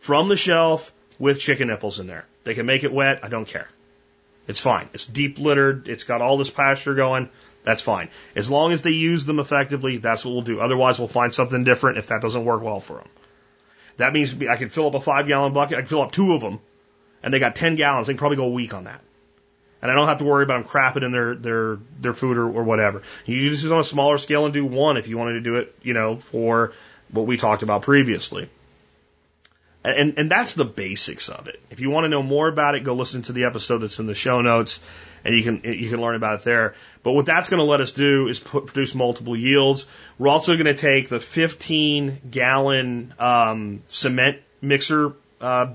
from 0.00 0.28
the 0.28 0.36
shelf 0.36 0.92
with 1.18 1.38
chicken 1.38 1.68
nipples 1.68 2.00
in 2.00 2.06
there. 2.06 2.26
They 2.44 2.54
can 2.54 2.66
make 2.66 2.82
it 2.82 2.92
wet. 2.92 3.20
I 3.22 3.28
don't 3.28 3.46
care. 3.46 3.68
It's 4.48 4.60
fine. 4.60 4.88
It's 4.92 5.06
deep 5.06 5.38
littered. 5.38 5.86
It's 5.86 6.04
got 6.04 6.22
all 6.22 6.36
this 6.36 6.50
pasture 6.50 6.94
going. 6.94 7.28
That's 7.62 7.82
fine. 7.82 8.08
As 8.34 8.50
long 8.50 8.72
as 8.72 8.82
they 8.82 8.90
use 8.90 9.24
them 9.24 9.38
effectively, 9.38 9.98
that's 9.98 10.24
what 10.24 10.32
we'll 10.32 10.42
do. 10.42 10.60
Otherwise, 10.60 10.98
we'll 10.98 11.08
find 11.08 11.32
something 11.32 11.62
different 11.62 11.98
if 11.98 12.08
that 12.08 12.22
doesn't 12.22 12.44
work 12.44 12.62
well 12.62 12.80
for 12.80 12.94
them. 12.94 13.08
That 14.00 14.12
means 14.12 14.34
I 14.42 14.56
can 14.56 14.70
fill 14.70 14.86
up 14.86 14.94
a 14.94 15.00
five 15.00 15.26
gallon 15.28 15.52
bucket. 15.52 15.76
I 15.76 15.80
can 15.82 15.88
fill 15.88 16.02
up 16.02 16.12
two 16.12 16.32
of 16.32 16.40
them, 16.40 16.60
and 17.22 17.32
they 17.32 17.38
got 17.38 17.54
10 17.54 17.76
gallons. 17.76 18.06
They 18.06 18.14
can 18.14 18.18
probably 18.18 18.36
go 18.36 18.46
a 18.46 18.50
week 18.50 18.74
on 18.74 18.84
that. 18.84 19.02
And 19.82 19.90
I 19.90 19.94
don't 19.94 20.08
have 20.08 20.18
to 20.18 20.24
worry 20.24 20.44
about 20.44 20.62
them 20.62 20.70
crapping 20.70 21.04
in 21.04 21.12
their, 21.12 21.34
their, 21.34 21.78
their 22.00 22.14
food 22.14 22.36
or, 22.36 22.44
or 22.50 22.64
whatever. 22.64 23.02
You 23.24 23.36
use 23.36 23.62
this 23.62 23.70
on 23.70 23.78
a 23.78 23.84
smaller 23.84 24.18
scale 24.18 24.44
and 24.44 24.52
do 24.52 24.64
one 24.64 24.96
if 24.96 25.08
you 25.08 25.16
wanted 25.16 25.34
to 25.34 25.40
do 25.40 25.56
it, 25.56 25.74
you 25.82 25.94
know, 25.94 26.16
for 26.16 26.72
what 27.10 27.26
we 27.26 27.36
talked 27.36 27.62
about 27.62 27.82
previously. 27.82 28.50
And, 29.82 30.18
and 30.18 30.30
that's 30.30 30.54
the 30.54 30.66
basics 30.66 31.30
of 31.30 31.48
it. 31.48 31.58
If 31.70 31.80
you 31.80 31.88
want 31.88 32.04
to 32.04 32.08
know 32.08 32.22
more 32.22 32.48
about 32.48 32.74
it, 32.74 32.84
go 32.84 32.94
listen 32.94 33.22
to 33.22 33.32
the 33.32 33.44
episode 33.44 33.78
that's 33.78 33.98
in 33.98 34.06
the 34.06 34.14
show 34.14 34.42
notes 34.42 34.78
and 35.24 35.34
you 35.34 35.42
can, 35.42 35.62
you 35.64 35.88
can 35.88 36.02
learn 36.02 36.16
about 36.16 36.40
it 36.40 36.44
there. 36.44 36.74
But 37.02 37.12
what 37.12 37.24
that's 37.24 37.48
going 37.48 37.60
to 37.60 37.64
let 37.64 37.80
us 37.80 37.92
do 37.92 38.28
is 38.28 38.38
put, 38.38 38.66
produce 38.66 38.94
multiple 38.94 39.34
yields. 39.34 39.86
We're 40.18 40.28
also 40.28 40.54
going 40.54 40.66
to 40.66 40.74
take 40.74 41.08
the 41.08 41.18
15 41.18 42.20
gallon, 42.30 43.14
um, 43.18 43.82
cement 43.88 44.40
mixer, 44.60 45.14
uh, 45.40 45.68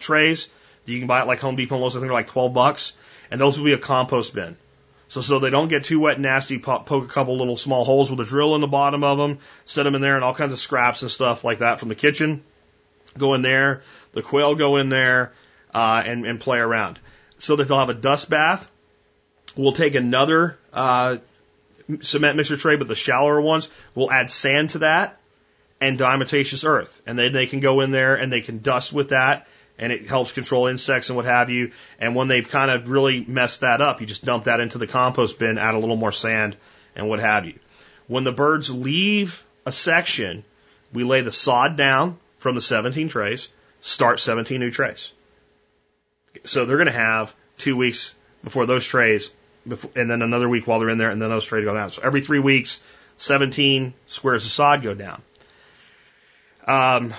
trays 0.00 0.48
that 0.84 0.92
you 0.92 0.98
can 0.98 1.06
buy 1.06 1.20
at 1.20 1.28
like 1.28 1.38
Home 1.38 1.54
Depot 1.54 1.76
and 1.76 1.82
Lowe's. 1.82 1.94
I 1.94 2.00
think 2.00 2.08
they're 2.08 2.14
like 2.14 2.26
12 2.26 2.52
bucks. 2.52 2.94
And 3.30 3.40
those 3.40 3.56
will 3.56 3.66
be 3.66 3.72
a 3.72 3.78
compost 3.78 4.34
bin. 4.34 4.56
So, 5.08 5.20
so 5.20 5.38
they 5.38 5.50
don't 5.50 5.68
get 5.68 5.84
too 5.84 6.00
wet 6.00 6.14
and 6.14 6.24
nasty, 6.24 6.58
poke 6.58 6.90
a 6.90 7.06
couple 7.06 7.38
little 7.38 7.56
small 7.56 7.84
holes 7.84 8.10
with 8.10 8.20
a 8.20 8.24
drill 8.24 8.56
in 8.56 8.60
the 8.60 8.66
bottom 8.66 9.04
of 9.04 9.16
them, 9.16 9.38
set 9.64 9.84
them 9.84 9.94
in 9.94 10.02
there 10.02 10.16
and 10.16 10.24
all 10.24 10.34
kinds 10.34 10.52
of 10.52 10.58
scraps 10.58 11.02
and 11.02 11.10
stuff 11.10 11.44
like 11.44 11.60
that 11.60 11.78
from 11.78 11.88
the 11.88 11.94
kitchen 11.94 12.42
go 13.18 13.34
in 13.34 13.42
there, 13.42 13.82
the 14.12 14.22
quail 14.22 14.54
go 14.54 14.76
in 14.76 14.88
there, 14.88 15.32
uh, 15.74 16.02
and, 16.04 16.26
and 16.26 16.40
play 16.40 16.58
around. 16.58 16.98
So 17.38 17.56
that 17.56 17.68
they'll 17.68 17.78
have 17.78 17.90
a 17.90 17.94
dust 17.94 18.30
bath. 18.30 18.70
We'll 19.56 19.72
take 19.72 19.94
another 19.94 20.58
uh, 20.72 21.18
cement 22.00 22.36
mixer 22.36 22.56
tray, 22.56 22.76
but 22.76 22.88
the 22.88 22.94
shallower 22.94 23.40
ones. 23.40 23.68
We'll 23.94 24.10
add 24.10 24.30
sand 24.30 24.70
to 24.70 24.78
that 24.80 25.18
and 25.80 25.98
diatomaceous 25.98 26.64
earth, 26.64 27.02
and 27.06 27.18
then 27.18 27.32
they 27.32 27.46
can 27.46 27.60
go 27.60 27.80
in 27.80 27.90
there 27.90 28.16
and 28.16 28.32
they 28.32 28.40
can 28.40 28.58
dust 28.58 28.92
with 28.92 29.10
that, 29.10 29.46
and 29.78 29.92
it 29.92 30.08
helps 30.08 30.32
control 30.32 30.66
insects 30.66 31.08
and 31.08 31.16
what 31.16 31.24
have 31.24 31.50
you. 31.50 31.72
And 32.00 32.14
when 32.14 32.28
they've 32.28 32.48
kind 32.48 32.70
of 32.70 32.88
really 32.88 33.24
messed 33.24 33.60
that 33.60 33.80
up, 33.80 34.00
you 34.00 34.06
just 34.06 34.24
dump 34.24 34.44
that 34.44 34.60
into 34.60 34.78
the 34.78 34.86
compost 34.86 35.38
bin, 35.38 35.58
add 35.58 35.74
a 35.74 35.78
little 35.78 35.96
more 35.96 36.12
sand, 36.12 36.56
and 36.96 37.08
what 37.08 37.20
have 37.20 37.44
you. 37.44 37.58
When 38.08 38.24
the 38.24 38.32
birds 38.32 38.72
leave 38.72 39.44
a 39.64 39.72
section, 39.72 40.44
we 40.92 41.04
lay 41.04 41.20
the 41.20 41.32
sod 41.32 41.76
down 41.76 42.18
from 42.38 42.54
the 42.54 42.60
17 42.60 43.08
trays, 43.08 43.48
start 43.80 44.20
17 44.20 44.58
new 44.58 44.70
trays. 44.70 45.12
So 46.44 46.64
they're 46.64 46.76
going 46.76 46.86
to 46.86 46.92
have 46.92 47.34
two 47.58 47.76
weeks 47.76 48.14
before 48.42 48.66
those 48.66 48.86
trays, 48.86 49.30
and 49.94 50.10
then 50.10 50.22
another 50.22 50.48
week 50.48 50.66
while 50.66 50.78
they're 50.78 50.88
in 50.88 50.98
there, 50.98 51.10
and 51.10 51.20
then 51.20 51.28
those 51.28 51.44
trays 51.44 51.64
go 51.64 51.74
down. 51.74 51.90
So 51.90 52.02
every 52.02 52.20
three 52.20 52.38
weeks, 52.38 52.80
17 53.16 53.92
squares 54.06 54.44
of 54.44 54.50
sod 54.50 54.82
go 54.82 54.94
down. 54.94 55.22
Um, 56.66 57.14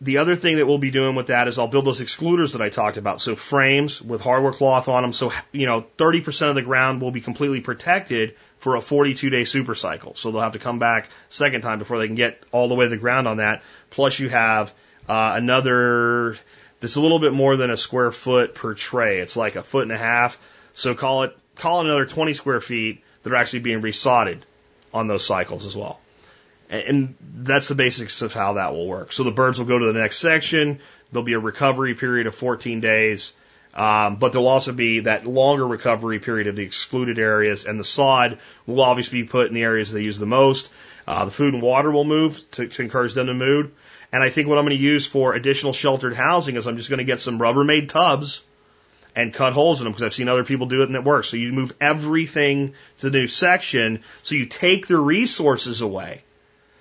the 0.00 0.18
other 0.18 0.36
thing 0.36 0.56
that 0.56 0.66
we'll 0.66 0.78
be 0.78 0.90
doing 0.90 1.16
with 1.16 1.26
that 1.26 1.48
is 1.48 1.58
I'll 1.58 1.68
build 1.68 1.84
those 1.84 2.00
excluders 2.00 2.52
that 2.52 2.62
I 2.62 2.68
talked 2.68 2.96
about. 2.96 3.20
So 3.20 3.34
frames 3.34 4.00
with 4.00 4.22
hardware 4.22 4.52
cloth 4.52 4.88
on 4.88 5.02
them. 5.02 5.12
So, 5.12 5.32
you 5.52 5.66
know, 5.66 5.84
30% 5.98 6.48
of 6.48 6.54
the 6.54 6.62
ground 6.62 7.02
will 7.02 7.10
be 7.10 7.20
completely 7.20 7.60
protected 7.60 8.36
for 8.58 8.76
a 8.76 8.80
42 8.80 9.30
day 9.30 9.44
super 9.44 9.74
cycle. 9.74 10.14
So 10.14 10.30
they'll 10.30 10.40
have 10.40 10.52
to 10.52 10.58
come 10.58 10.78
back 10.78 11.08
second 11.28 11.62
time 11.62 11.78
before 11.78 11.98
they 11.98 12.06
can 12.06 12.16
get 12.16 12.42
all 12.52 12.68
the 12.68 12.74
way 12.74 12.86
to 12.86 12.90
the 12.90 12.96
ground 12.96 13.28
on 13.28 13.38
that. 13.38 13.62
Plus 13.90 14.18
you 14.18 14.28
have, 14.28 14.72
uh, 15.08 15.32
another, 15.36 16.36
that's 16.80 16.96
a 16.96 17.00
little 17.00 17.20
bit 17.20 17.32
more 17.32 17.56
than 17.56 17.70
a 17.70 17.76
square 17.76 18.10
foot 18.10 18.54
per 18.54 18.74
tray. 18.74 19.20
It's 19.20 19.36
like 19.36 19.56
a 19.56 19.62
foot 19.62 19.82
and 19.82 19.92
a 19.92 19.98
half. 19.98 20.38
So 20.74 20.94
call 20.94 21.24
it, 21.24 21.36
call 21.56 21.80
it 21.80 21.86
another 21.86 22.06
20 22.06 22.34
square 22.34 22.60
feet 22.60 23.02
that 23.22 23.32
are 23.32 23.36
actually 23.36 23.60
being 23.60 23.80
resodded 23.80 24.40
on 24.92 25.06
those 25.06 25.24
cycles 25.24 25.66
as 25.66 25.76
well. 25.76 26.00
And 26.70 27.14
that's 27.20 27.68
the 27.68 27.74
basics 27.74 28.20
of 28.20 28.34
how 28.34 28.54
that 28.54 28.72
will 28.72 28.86
work. 28.86 29.12
So 29.12 29.24
the 29.24 29.30
birds 29.30 29.58
will 29.58 29.66
go 29.66 29.78
to 29.78 29.86
the 29.86 29.98
next 29.98 30.18
section. 30.18 30.80
There'll 31.10 31.24
be 31.24 31.32
a 31.32 31.38
recovery 31.38 31.94
period 31.94 32.26
of 32.26 32.34
14 32.34 32.80
days. 32.80 33.32
Um, 33.78 34.16
but 34.16 34.32
there'll 34.32 34.48
also 34.48 34.72
be 34.72 35.00
that 35.00 35.24
longer 35.24 35.64
recovery 35.64 36.18
period 36.18 36.48
of 36.48 36.56
the 36.56 36.64
excluded 36.64 37.20
areas, 37.20 37.64
and 37.64 37.78
the 37.78 37.84
sod 37.84 38.38
will 38.66 38.82
obviously 38.82 39.22
be 39.22 39.28
put 39.28 39.46
in 39.46 39.54
the 39.54 39.62
areas 39.62 39.92
they 39.92 40.02
use 40.02 40.18
the 40.18 40.26
most. 40.26 40.68
Uh, 41.06 41.26
the 41.26 41.30
food 41.30 41.54
and 41.54 41.62
water 41.62 41.92
will 41.92 42.04
move 42.04 42.50
to, 42.50 42.66
to 42.66 42.82
encourage 42.82 43.14
them 43.14 43.28
to 43.28 43.34
move. 43.34 43.70
And 44.10 44.20
I 44.20 44.30
think 44.30 44.48
what 44.48 44.58
I'm 44.58 44.64
going 44.64 44.76
to 44.76 44.82
use 44.82 45.06
for 45.06 45.32
additional 45.32 45.72
sheltered 45.72 46.14
housing 46.14 46.56
is 46.56 46.66
I'm 46.66 46.76
just 46.76 46.90
going 46.90 46.98
to 46.98 47.04
get 47.04 47.20
some 47.20 47.38
Rubbermaid 47.38 47.88
tubs 47.88 48.42
and 49.14 49.32
cut 49.32 49.52
holes 49.52 49.80
in 49.80 49.84
them 49.84 49.92
because 49.92 50.02
I've 50.02 50.14
seen 50.14 50.28
other 50.28 50.44
people 50.44 50.66
do 50.66 50.82
it 50.82 50.88
and 50.88 50.96
it 50.96 51.04
works. 51.04 51.28
So 51.28 51.36
you 51.36 51.52
move 51.52 51.72
everything 51.80 52.74
to 52.98 53.10
the 53.10 53.18
new 53.18 53.26
section, 53.28 54.02
so 54.24 54.34
you 54.34 54.46
take 54.46 54.88
the 54.88 54.98
resources 54.98 55.82
away. 55.82 56.24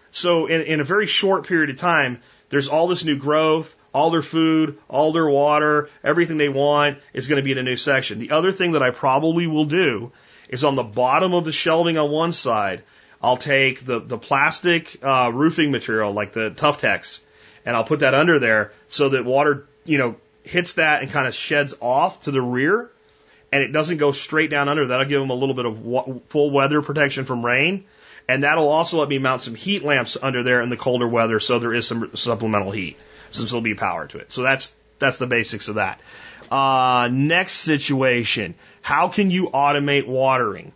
So 0.09 0.47
in, 0.47 0.61
in 0.61 0.79
a 0.79 0.83
very 0.83 1.05
short 1.05 1.45
period 1.45 1.69
of 1.69 1.77
time, 1.77 2.21
there's 2.49 2.67
all 2.67 2.87
this 2.87 3.05
new 3.05 3.17
growth, 3.17 3.75
all 3.97 4.11
their 4.11 4.21
food, 4.21 4.77
all 4.87 5.11
their 5.11 5.27
water, 5.27 5.89
everything 6.03 6.37
they 6.37 6.49
want 6.49 6.99
is 7.13 7.27
going 7.27 7.37
to 7.37 7.43
be 7.43 7.51
in 7.51 7.57
a 7.57 7.63
new 7.63 7.75
section. 7.75 8.19
The 8.19 8.29
other 8.29 8.51
thing 8.51 8.73
that 8.73 8.83
I 8.83 8.91
probably 8.91 9.47
will 9.47 9.65
do 9.65 10.11
is 10.49 10.63
on 10.63 10.75
the 10.75 10.83
bottom 10.83 11.33
of 11.33 11.45
the 11.45 11.51
shelving 11.51 11.97
on 11.97 12.11
one 12.11 12.31
side, 12.31 12.83
I'll 13.23 13.37
take 13.37 13.83
the, 13.83 13.99
the 13.99 14.19
plastic 14.19 15.03
uh, 15.03 15.31
roofing 15.33 15.71
material 15.71 16.13
like 16.13 16.31
the 16.31 16.51
Tuftex 16.51 17.21
and 17.65 17.75
I'll 17.75 17.85
put 17.85 18.01
that 18.01 18.13
under 18.13 18.37
there 18.37 18.71
so 18.87 19.09
that 19.09 19.25
water, 19.25 19.65
you 19.83 19.97
know, 19.97 20.15
hits 20.43 20.73
that 20.73 21.01
and 21.01 21.11
kind 21.11 21.27
of 21.27 21.33
sheds 21.33 21.73
off 21.81 22.21
to 22.25 22.31
the 22.31 22.41
rear 22.41 22.91
and 23.51 23.63
it 23.63 23.71
doesn't 23.71 23.97
go 23.97 24.11
straight 24.11 24.51
down 24.51 24.69
under. 24.69 24.85
That'll 24.85 25.07
give 25.07 25.19
them 25.19 25.31
a 25.31 25.33
little 25.33 25.55
bit 25.55 25.65
of 25.65 26.21
full 26.29 26.51
weather 26.51 26.83
protection 26.83 27.25
from 27.25 27.43
rain. 27.43 27.85
And 28.29 28.43
that'll 28.43 28.69
also 28.69 28.99
let 28.99 29.09
me 29.09 29.17
mount 29.17 29.41
some 29.41 29.55
heat 29.55 29.83
lamps 29.83 30.17
under 30.21 30.43
there 30.43 30.61
in 30.61 30.69
the 30.69 30.77
colder 30.77 31.07
weather 31.07 31.39
so 31.39 31.57
there 31.57 31.73
is 31.73 31.87
some 31.87 32.15
supplemental 32.15 32.69
heat 32.69 32.97
since 33.31 33.51
there'll 33.51 33.61
be 33.61 33.75
power 33.75 34.07
to 34.07 34.17
it. 34.17 34.31
So 34.31 34.41
that's, 34.41 34.73
that's 34.99 35.17
the 35.17 35.27
basics 35.27 35.67
of 35.67 35.75
that. 35.75 35.99
Uh, 36.51 37.09
next 37.11 37.53
situation. 37.53 38.55
How 38.81 39.09
can 39.09 39.31
you 39.31 39.49
automate 39.49 40.07
watering? 40.07 40.73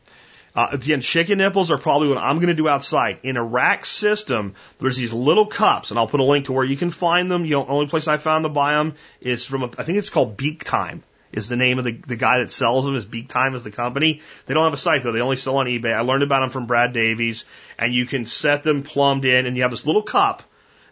Uh, 0.54 0.68
again, 0.72 1.00
chicken 1.00 1.38
nipples 1.38 1.72
are 1.72 1.78
probably 1.78 2.10
what 2.10 2.18
I'm 2.18 2.38
going 2.38 2.50
to 2.50 2.54
do 2.54 2.68
outside. 2.68 3.20
In 3.24 3.38
a 3.38 3.44
rack 3.44 3.86
system, 3.86 4.56
there's 4.80 4.98
these 4.98 5.14
little 5.14 5.46
cups, 5.46 5.92
and 5.92 6.00
I'll 6.00 6.08
put 6.08 6.20
a 6.20 6.26
link 6.26 6.46
to 6.46 6.54
where 6.54 6.66
you 6.66 6.76
can 6.76 6.90
find 6.90 7.32
them. 7.32 7.46
You 7.46 7.52
know, 7.52 7.68
only 7.68 7.88
place 7.88 8.08
I 8.10 8.18
found 8.18 8.44
to 8.44 8.50
buy 8.50 8.74
them 8.74 8.96
is 9.22 9.46
from, 9.46 9.64
a, 9.64 9.70
I 9.78 9.84
think 9.84 9.98
it's 9.98 10.10
called 10.10 10.36
Beak 10.36 10.66
Time 10.66 11.04
is 11.32 11.48
the 11.48 11.56
name 11.56 11.80
of 11.80 11.86
the, 11.86 11.94
the 11.94 12.16
guy 12.16 12.40
that 12.40 12.52
sells 12.52 12.86
them 12.86 12.96
is 12.96 13.06
Beak 13.06 13.30
Time 13.30 13.56
is 13.56 13.64
the 13.64 13.72
company. 13.72 14.22
They 14.46 14.54
don't 14.54 14.64
have 14.64 14.74
a 14.74 14.78
site 14.78 15.04
though. 15.04 15.12
They 15.12 15.22
only 15.22 15.38
sell 15.38 15.58
on 15.58 15.66
eBay. 15.68 15.94
I 15.94 16.02
learned 16.02 16.24
about 16.24 16.42
them 16.42 16.50
from 16.50 16.66
Brad 16.66 16.94
Davies 16.94 17.46
and 17.80 17.94
you 17.94 18.06
can 18.06 18.26
set 18.26 18.64
them 18.64 18.84
plumbed 18.84 19.26
in 19.26 19.46
and 19.46 19.56
you 19.56 19.64
have 19.64 19.72
this 19.72 19.86
little 19.86 20.04
cup 20.04 20.44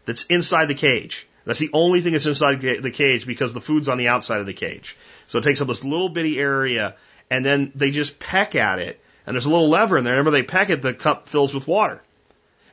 that's 0.05 0.25
inside 0.25 0.67
the 0.67 0.75
cage. 0.75 1.27
That's 1.49 1.57
the 1.57 1.71
only 1.73 2.01
thing 2.01 2.13
that's 2.13 2.27
inside 2.27 2.61
the 2.61 2.91
cage 2.91 3.25
because 3.25 3.53
the 3.53 3.59
food's 3.59 3.89
on 3.89 3.97
the 3.97 4.09
outside 4.09 4.39
of 4.39 4.45
the 4.45 4.53
cage. 4.53 4.95
So 5.25 5.39
it 5.39 5.43
takes 5.43 5.59
up 5.61 5.67
this 5.67 5.83
little 5.83 6.09
bitty 6.09 6.37
area 6.37 6.95
and 7.31 7.43
then 7.43 7.71
they 7.73 7.89
just 7.89 8.19
peck 8.19 8.53
at 8.53 8.77
it 8.77 9.01
and 9.25 9.33
there's 9.33 9.47
a 9.47 9.49
little 9.49 9.67
lever 9.67 9.97
in 9.97 10.03
there. 10.03 10.13
Whenever 10.13 10.29
they 10.29 10.43
peck 10.43 10.69
it, 10.69 10.83
the 10.83 10.93
cup 10.93 11.27
fills 11.27 11.55
with 11.55 11.67
water. 11.67 12.03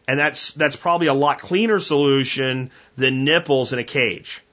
And 0.07 0.19
that's, 0.19 0.53
that's 0.53 0.77
probably 0.77 1.07
a 1.07 1.15
lot 1.15 1.39
cleaner 1.39 1.81
solution 1.81 2.71
than 2.99 3.25
nipples 3.25 3.73
in 3.73 3.79
a 3.79 3.85
cage. 3.85 4.45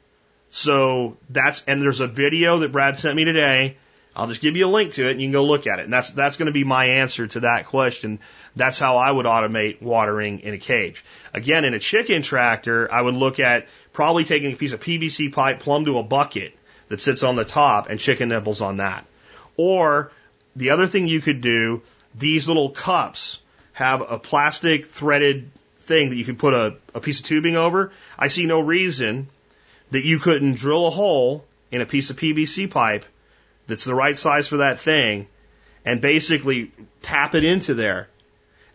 So 0.48 1.18
that's, 1.30 1.62
and 1.68 1.82
there's 1.82 2.00
a 2.00 2.08
video 2.08 2.60
that 2.60 2.72
Brad 2.72 2.98
sent 2.98 3.18
me 3.18 3.26
today. 3.26 3.76
I'll 4.16 4.28
just 4.28 4.41
give 4.41 4.56
you 4.56 4.68
a 4.68 4.70
link 4.70 4.94
to 4.94 5.08
it 5.08 5.12
and 5.12 5.22
you 5.22 5.28
can 5.28 5.34
go 5.34 5.44
look 5.44 5.66
at 5.66 5.80
it. 5.80 5.86
And 5.86 5.91
that's, 5.91 6.12
that's 6.12 6.38
going 6.38 6.45
to 6.45 6.54
be 6.54 6.64
my 6.64 6.86
answer 6.86 7.28
to 7.28 7.41
that 7.41 7.66
question. 7.66 8.20
That's 8.56 8.78
how 8.78 8.98
I 8.98 9.12
would 9.12 9.26
automate 9.26 9.82
watering 9.82 10.41
in 10.41 10.54
a 10.54 10.60
cage. 10.60 11.04
Again, 11.34 11.66
in 11.66 11.74
a 11.74 11.80
chicken 11.80 12.22
tractor, 12.22 12.91
I 12.91 13.02
would 13.02 13.16
look 13.16 13.40
at 13.40 13.68
probably 13.94 14.26
taking 14.26 14.52
a 14.52 14.56
piece 14.56 14.74
of 14.74 14.80
PVC 14.80 15.32
pipe 15.32 15.60
plumbed 15.60 15.86
to 15.86 15.99
a 15.99 16.03
bucket 16.03 16.57
that 16.90 16.99
sits 16.99 17.24
on 17.24 17.36
the 17.36 17.45
top 17.45 17.90
and 17.90 17.99
chicken 17.99 18.30
nipples 18.30 18.61
on 18.61 18.78
that. 18.78 19.06
Or 19.56 20.11
the 20.56 20.72
other 20.72 20.88
thing 20.88 21.07
you 21.07 21.22
could 21.22 21.41
do, 21.41 21.84
these 22.15 22.48
little 22.48 22.70
cups 22.70 23.40
have 23.74 24.02
a 24.02 24.20
plastic 24.20 24.88
threaded 24.88 25.49
thing 25.80 26.10
that 26.10 26.15
you 26.15 26.26
can 26.26 26.36
put 26.36 26.53
a, 26.53 26.76
a 26.94 26.99
piece 26.99 27.20
of 27.20 27.26
tubing 27.26 27.56
over. 27.56 27.91
I 28.18 28.28
see 28.28 28.45
no 28.45 28.60
reason 28.60 29.30
that 29.91 30.06
you 30.06 30.20
couldn't 30.20 30.56
drill 30.56 30.88
a 30.88 30.91
hole 30.91 31.45
in 31.72 31.82
a 31.82 31.86
piece 31.86 32.10
of 32.10 32.18
PVC 32.18 32.70
pipe 32.70 33.06
that's 33.68 33.86
the 33.86 33.95
right 33.95 34.18
size 34.18 34.48
for 34.48 34.57
that 34.57 34.80
thing 34.80 35.28
and 35.86 36.02
basically 36.02 36.72
tap 37.02 37.36
it 37.36 37.44
into 37.44 37.74
there 37.74 38.10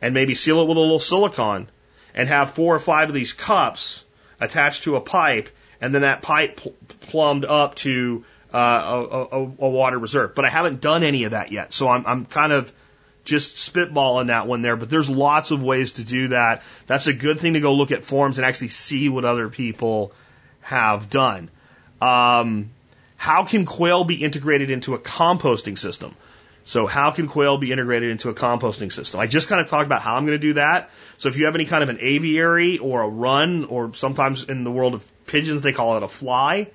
and 0.00 0.14
maybe 0.14 0.34
seal 0.34 0.60
it 0.60 0.68
with 0.68 0.76
a 0.76 0.80
little 0.80 0.98
silicone 0.98 1.68
and 2.14 2.28
have 2.28 2.52
four 2.52 2.74
or 2.74 2.78
five 2.78 3.08
of 3.08 3.14
these 3.14 3.32
cups 3.32 4.04
attached 4.40 4.84
to 4.84 4.96
a 4.96 5.00
pipe 5.00 5.48
and 5.80 5.94
then 5.94 6.02
that 6.02 6.22
pipe 6.22 6.56
pl- 6.56 6.74
plumbed 7.00 7.44
up 7.44 7.74
to 7.76 8.24
uh, 8.52 8.58
a, 8.58 9.16
a, 9.16 9.42
a, 9.42 9.68
water 9.68 9.98
reserve. 9.98 10.34
But 10.34 10.44
I 10.44 10.48
haven't 10.48 10.80
done 10.80 11.02
any 11.02 11.24
of 11.24 11.32
that 11.32 11.52
yet. 11.52 11.72
So 11.72 11.88
I'm, 11.88 12.06
I'm 12.06 12.24
kind 12.24 12.52
of 12.52 12.72
just 13.24 13.56
spitballing 13.72 14.28
that 14.28 14.46
one 14.46 14.62
there, 14.62 14.76
but 14.76 14.88
there's 14.88 15.10
lots 15.10 15.50
of 15.50 15.62
ways 15.62 15.92
to 15.92 16.04
do 16.04 16.28
that. 16.28 16.62
That's 16.86 17.06
a 17.06 17.12
good 17.12 17.38
thing 17.38 17.52
to 17.54 17.60
go 17.60 17.74
look 17.74 17.92
at 17.92 18.04
forums 18.04 18.38
and 18.38 18.46
actually 18.46 18.68
see 18.68 19.08
what 19.08 19.24
other 19.24 19.48
people 19.50 20.12
have 20.62 21.10
done. 21.10 21.50
Um, 22.00 22.70
How 23.16 23.44
can 23.44 23.66
quail 23.66 24.04
be 24.04 24.24
integrated 24.24 24.70
into 24.70 24.94
a 24.94 24.98
composting 24.98 25.78
system? 25.78 26.14
So 26.68 26.86
how 26.86 27.12
can 27.12 27.28
quail 27.28 27.56
be 27.56 27.72
integrated 27.72 28.10
into 28.10 28.28
a 28.28 28.34
composting 28.34 28.92
system? 28.92 29.20
I 29.20 29.26
just 29.26 29.48
kind 29.48 29.58
of 29.58 29.68
talked 29.68 29.86
about 29.86 30.02
how 30.02 30.16
I'm 30.16 30.26
going 30.26 30.38
to 30.38 30.46
do 30.48 30.52
that. 30.54 30.90
So 31.16 31.30
if 31.30 31.38
you 31.38 31.46
have 31.46 31.54
any 31.54 31.64
kind 31.64 31.82
of 31.82 31.88
an 31.88 31.96
aviary 31.98 32.76
or 32.76 33.00
a 33.00 33.08
run, 33.08 33.64
or 33.64 33.94
sometimes 33.94 34.44
in 34.44 34.64
the 34.64 34.70
world 34.70 34.92
of 34.92 35.26
pigeons, 35.26 35.62
they 35.62 35.72
call 35.72 35.96
it 35.96 36.02
a 36.02 36.08
fly, 36.08 36.68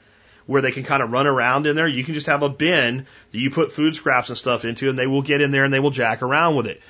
where 0.48 0.64
they 0.64 0.72
can 0.72 0.84
kind 0.84 1.04
of 1.04 1.12
run 1.12 1.28
around 1.28 1.68
in 1.68 1.76
there, 1.76 1.88
you 1.88 2.04
can 2.04 2.16
just 2.16 2.26
have 2.26 2.42
a 2.42 2.50
bin 2.50 3.06
that 3.32 3.38
you 3.38 3.52
put 3.52 3.72
food 3.72 3.96
scraps 3.96 4.30
and 4.30 4.38
stuff 4.38 4.66
into, 4.66 4.90
and 4.90 4.98
they 4.98 5.06
will 5.06 5.22
get 5.22 5.42
in 5.42 5.52
there 5.52 5.64
and 5.64 5.72
they 5.72 5.80
will 5.80 5.92
jack 5.92 6.24
around 6.24 6.56
with 6.56 6.66
it. 6.66 6.82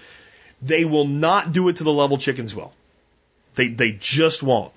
They 0.61 0.85
will 0.85 1.05
not 1.05 1.51
do 1.51 1.67
it 1.67 1.75
to 1.77 1.83
the 1.83 1.91
level 1.91 2.17
chickens 2.17 2.55
will. 2.55 2.71
They, 3.55 3.67
they 3.67 3.91
just 3.91 4.41
won't. 4.41 4.71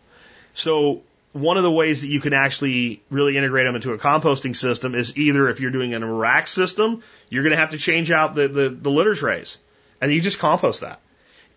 So 0.53 1.03
one 1.37 1.57
of 1.57 1.63
the 1.63 1.71
ways 1.71 2.03
that 2.03 2.09
you 2.09 2.21
can 2.21 2.33
actually 2.33 3.03
really 3.11 3.37
integrate 3.37 3.67
them 3.67 3.77
into 3.77 3.93
a 3.93 3.99
composting 3.99 4.57
system 4.57 4.95
is 4.95 5.17
either 5.17 5.49
if 5.49 5.61
you're 5.61 5.71
doing 5.71 5.95
an 5.95 6.05
rack 6.05 6.49
system, 6.49 7.03
you're 7.29 7.43
going 7.43 7.53
to 7.53 7.59
have 7.59 7.71
to 7.71 7.79
change 7.79 8.11
out 8.11 8.35
the, 8.35 8.49
the, 8.49 8.69
the 8.71 8.91
litter 8.91 9.15
trays 9.15 9.59
and 10.01 10.13
you 10.13 10.21
just 10.21 10.39
compost 10.39 10.81
that. 10.81 11.01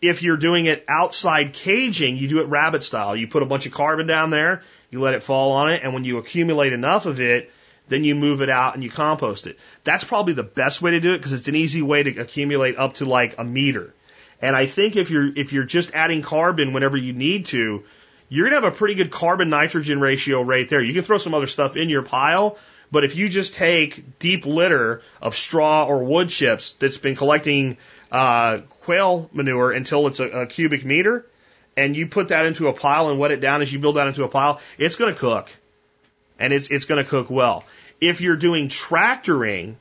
If 0.01 0.23
you're 0.23 0.38
doing 0.38 0.65
it 0.65 0.85
outside 0.88 1.53
caging, 1.53 2.15
you 2.15 2.27
do 2.27 2.39
it 2.39 2.47
rabbit 2.47 2.84
style. 2.84 3.15
You 3.15 3.27
put 3.27 3.43
a 3.43 3.45
bunch 3.45 3.65
of 3.65 3.73
carbon 3.73 4.07
down 4.07 4.30
there, 4.30 4.64
you 4.89 5.01
let 5.01 5.14
it 5.14 5.23
fall 5.23 5.53
on 5.53 5.72
it, 5.72 5.81
and 5.84 5.93
when 5.93 6.06
you 6.06 6.18
accumulate 6.18 6.72
enough 6.72 7.06
of 7.06 7.19
it, 7.19 7.51
then 7.89 8.03
you 8.03 8.15
move 8.15 8.41
it 8.41 8.49
out 8.49 8.76
and 8.76 8.84
you 8.84 8.89
compost 8.89 9.47
it. 9.47 9.57
That's 9.84 10.03
probably 10.03 10.34
the 10.34 10.43
best 10.43 10.81
way 10.81 10.91
to 10.91 10.99
do 10.99 11.14
it 11.14 11.18
because 11.18 11.34
it's 11.34 11.47
an 11.47 11.56
easy 11.56 11.81
way 11.81 12.03
to 12.03 12.22
accumulate 12.22 12.77
up 12.77 12.95
to 12.95 13.06
like 13.06 13.35
a 13.38 13.43
meter. 13.43 13.93
And 14.41 14.56
I 14.56 14.68
think 14.68 14.95
if 14.95 15.10
you're 15.10 15.27
if 15.38 15.51
you're 15.51 15.65
just 15.65 15.91
adding 15.93 16.22
carbon 16.22 16.72
whenever 16.72 16.95
you 16.95 17.11
need 17.11 17.47
to, 17.47 17.84
you're 18.30 18.49
going 18.49 18.61
to 18.61 18.65
have 18.65 18.73
a 18.73 18.77
pretty 18.77 18.95
good 18.95 19.11
carbon 19.11 19.49
nitrogen 19.49 19.99
ratio 19.99 20.41
right 20.41 20.69
there. 20.69 20.81
You 20.81 20.93
can 20.93 21.03
throw 21.03 21.18
some 21.18 21.34
other 21.34 21.47
stuff 21.47 21.76
in 21.76 21.89
your 21.89 22.03
pile, 22.03 22.57
but 22.91 23.03
if 23.03 23.15
you 23.15 23.27
just 23.27 23.56
take 23.56 24.19
deep 24.19 24.45
litter 24.45 25.01
of 25.22 25.35
straw 25.35 25.85
or 25.85 26.03
wood 26.03 26.30
chips 26.30 26.73
that's 26.73 26.97
been 26.97 27.15
collecting 27.15 27.77
uh, 28.11 28.60
quail 28.81 29.30
manure 29.34 29.72
until 29.72 30.07
it's 30.07 30.19
a, 30.19 30.27
a 30.30 30.45
cubic 30.45 30.85
meter, 30.85 31.26
and 31.76 31.95
you 31.95 32.07
put 32.07 32.30
that 32.30 32.45
into 32.45 32.68
a 32.68 32.73
pile 32.73 33.10
and 33.10 33.19
wet 33.19 33.31
it 33.31 33.39
down 33.39 33.61
as 33.61 33.72
you 33.72 33.80
build 33.80 33.95
that 33.95 34.07
into 34.07 34.23
a 34.23 34.27
pile, 34.27 34.60
it's 34.77 34.95
going 34.95 35.14
to 35.14 35.19
cook, 35.19 35.49
and 36.38 36.53
it's 36.53 36.69
it's 36.69 36.85
going 36.85 37.03
to 37.03 37.10
cook 37.10 37.30
well. 37.30 37.64
If 38.01 38.22
you're 38.22 38.38
doing 38.38 38.69
tractoring, 38.69 39.77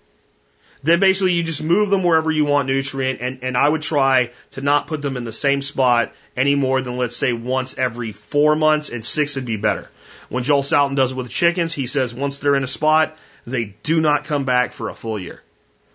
then 0.83 1.01
basically 1.01 1.33
you 1.33 1.43
just 1.43 1.63
move 1.63 1.91
them 1.91 2.03
wherever 2.03 2.31
you 2.31 2.45
want 2.45 2.69
nutrient, 2.69 3.21
and, 3.21 3.43
and 3.43 3.57
I 3.57 3.69
would 3.69 3.83
try 3.83 4.31
to 4.53 4.61
not 4.61 4.87
put 4.87 5.03
them 5.03 5.17
in 5.17 5.25
the 5.25 5.33
same 5.33 5.63
spot 5.63 6.13
any 6.37 6.55
more 6.55 6.83
than 6.83 6.97
let's 6.97 7.17
say 7.17 7.33
once 7.33 7.77
every 7.77 8.13
four 8.13 8.57
months, 8.57 8.89
and 8.89 9.05
six 9.05 9.37
would 9.37 9.45
be 9.45 9.57
better. 9.57 9.89
When 10.29 10.45
Joel 10.45 10.63
Salatin 10.63 10.97
does 10.97 11.13
it 11.13 11.17
with 11.17 11.31
chickens, 11.31 11.73
he 11.73 11.87
says 11.87 12.15
once 12.15 12.39
they're 12.39 12.57
in 12.57 12.65
a 12.65 12.69
spot, 12.69 13.17
they 13.47 13.77
do 13.83 14.01
not 14.01 14.25
come 14.25 14.45
back 14.45 14.73
for 14.73 14.89
a 14.89 14.95
full 14.95 15.19
year. 15.19 15.43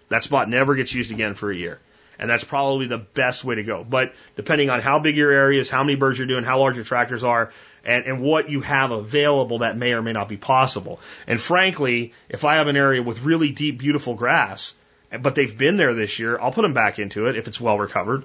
That 0.10 0.24
spot 0.24 0.50
never 0.50 0.76
gets 0.76 0.94
used 0.94 1.12
again 1.12 1.34
for 1.34 1.52
a 1.52 1.56
year. 1.56 1.80
And 2.20 2.30
that's 2.30 2.44
probably 2.44 2.88
the 2.88 3.00
best 3.00 3.44
way 3.44 3.56
to 3.56 3.64
go. 3.64 3.84
But 3.84 4.14
depending 4.36 4.70
on 4.70 4.82
how 4.82 5.00
big 5.00 5.18
your 5.18 5.32
area 5.32 5.60
is, 5.60 5.70
how 5.70 5.84
many 5.84 5.96
birds 5.96 6.18
you're 6.18 6.28
doing, 6.28 6.44
how 6.44 6.60
large 6.60 6.76
your 6.76 6.86
tractors 6.86 7.24
are, 7.24 7.52
and, 7.84 8.06
and 8.06 8.22
what 8.22 8.50
you 8.50 8.62
have 8.62 8.92
available, 8.92 9.60
that 9.60 9.78
may 9.78 9.94
or 9.94 10.02
may 10.02 10.14
not 10.14 10.30
be 10.30 10.38
possible. 10.38 11.00
And 11.28 11.40
frankly, 11.40 12.14
if 12.30 12.46
I 12.46 12.56
have 12.56 12.68
an 12.68 12.78
area 12.78 13.04
with 13.04 13.24
really 13.24 13.52
deep, 13.52 13.78
beautiful 13.78 14.16
grass, 14.16 14.74
but 15.22 15.36
they've 15.36 15.58
been 15.58 15.78
there 15.78 15.94
this 15.94 16.18
year, 16.18 16.40
I'll 16.40 16.52
put 16.52 16.62
them 16.62 16.74
back 16.74 16.98
into 17.00 17.28
it 17.28 17.36
if 17.36 17.48
it's 17.48 17.60
well 17.60 17.78
recovered. 17.78 18.24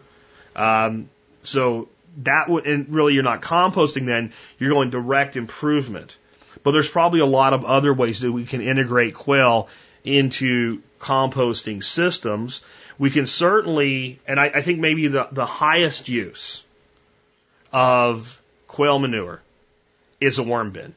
Um, 0.55 1.11
so 1.43 1.89
that 2.19 2.49
would, 2.49 2.67
and 2.67 2.93
really 2.95 3.15
you're 3.15 3.23
not 3.23 3.43
composting 3.43 4.07
then, 4.07 4.33
you're 4.59 4.71
going 4.71 4.91
direct 4.91 5.37
improvement. 5.37 6.17
But 6.63 6.73
there's 6.73 6.89
probably 6.89 7.21
a 7.21 7.27
lot 7.27 7.53
of 7.53 7.65
other 7.65 7.93
ways 7.93 8.21
that 8.21 8.33
we 8.33 8.45
can 8.45 8.61
integrate 8.61 9.15
quail 9.15 9.69
into 10.05 10.83
composting 10.99 11.83
systems. 11.83 12.63
We 12.99 13.11
can 13.11 13.27
certainly, 13.27 14.21
and 14.27 14.41
I, 14.41 14.47
I 14.47 14.63
think 14.63 14.81
maybe 14.81 15.09
the, 15.09 15.29
the 15.31 15.47
highest 15.47 16.09
use 16.09 16.65
of 17.73 18.41
quail 18.67 18.99
manure 18.99 19.43
is 20.21 20.39
a 20.39 20.43
worm 20.43 20.71
bin. 20.71 20.95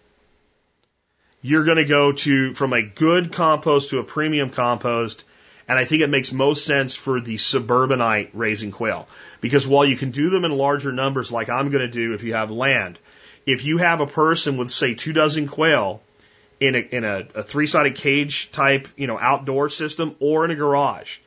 You're 1.42 1.64
going 1.64 1.78
to 1.78 1.86
go 1.86 2.12
to, 2.12 2.54
from 2.54 2.74
a 2.74 2.82
good 2.82 3.32
compost 3.32 3.90
to 3.90 4.00
a 4.00 4.04
premium 4.04 4.52
compost, 4.52 5.24
and 5.68 5.80
I 5.80 5.86
think 5.86 6.02
it 6.02 6.10
makes 6.10 6.32
most 6.32 6.66
sense 6.66 6.96
for 6.96 7.20
the 7.20 7.38
suburbanite 7.38 8.32
raising 8.34 8.72
quail. 8.72 9.08
Because 9.40 9.66
while 9.66 9.86
you 9.86 9.98
can 9.98 10.12
do 10.12 10.30
them 10.30 10.46
in 10.46 10.52
larger 10.52 10.92
numbers, 10.92 11.32
like 11.32 11.50
I'm 11.50 11.70
going 11.70 11.82
to 11.82 11.88
do 11.88 12.14
if 12.14 12.24
you 12.24 12.34
have 12.34 12.52
land, 12.52 13.00
if 13.46 13.66
you 13.66 13.78
have 13.78 14.02
a 14.02 14.08
person 14.08 14.58
with, 14.58 14.70
say, 14.70 14.94
two 14.94 15.14
dozen 15.14 15.48
quail 15.48 16.02
in 16.60 16.76
a, 16.76 16.80
in 16.80 17.04
a, 17.04 17.28
a 17.36 17.44
three 17.44 17.68
sided 17.68 17.96
cage 17.96 18.52
type, 18.52 18.88
you 18.96 19.08
know, 19.08 19.18
outdoor 19.20 19.70
system 19.70 20.16
or 20.20 20.46
in 20.46 20.52
a 20.52 20.56
garage, 20.56 21.18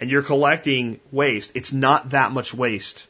and 0.00 0.10
you're 0.10 0.22
collecting 0.22 1.00
waste, 1.10 1.52
it's 1.54 1.72
not 1.72 2.10
that 2.10 2.32
much 2.32 2.52
waste 2.52 3.06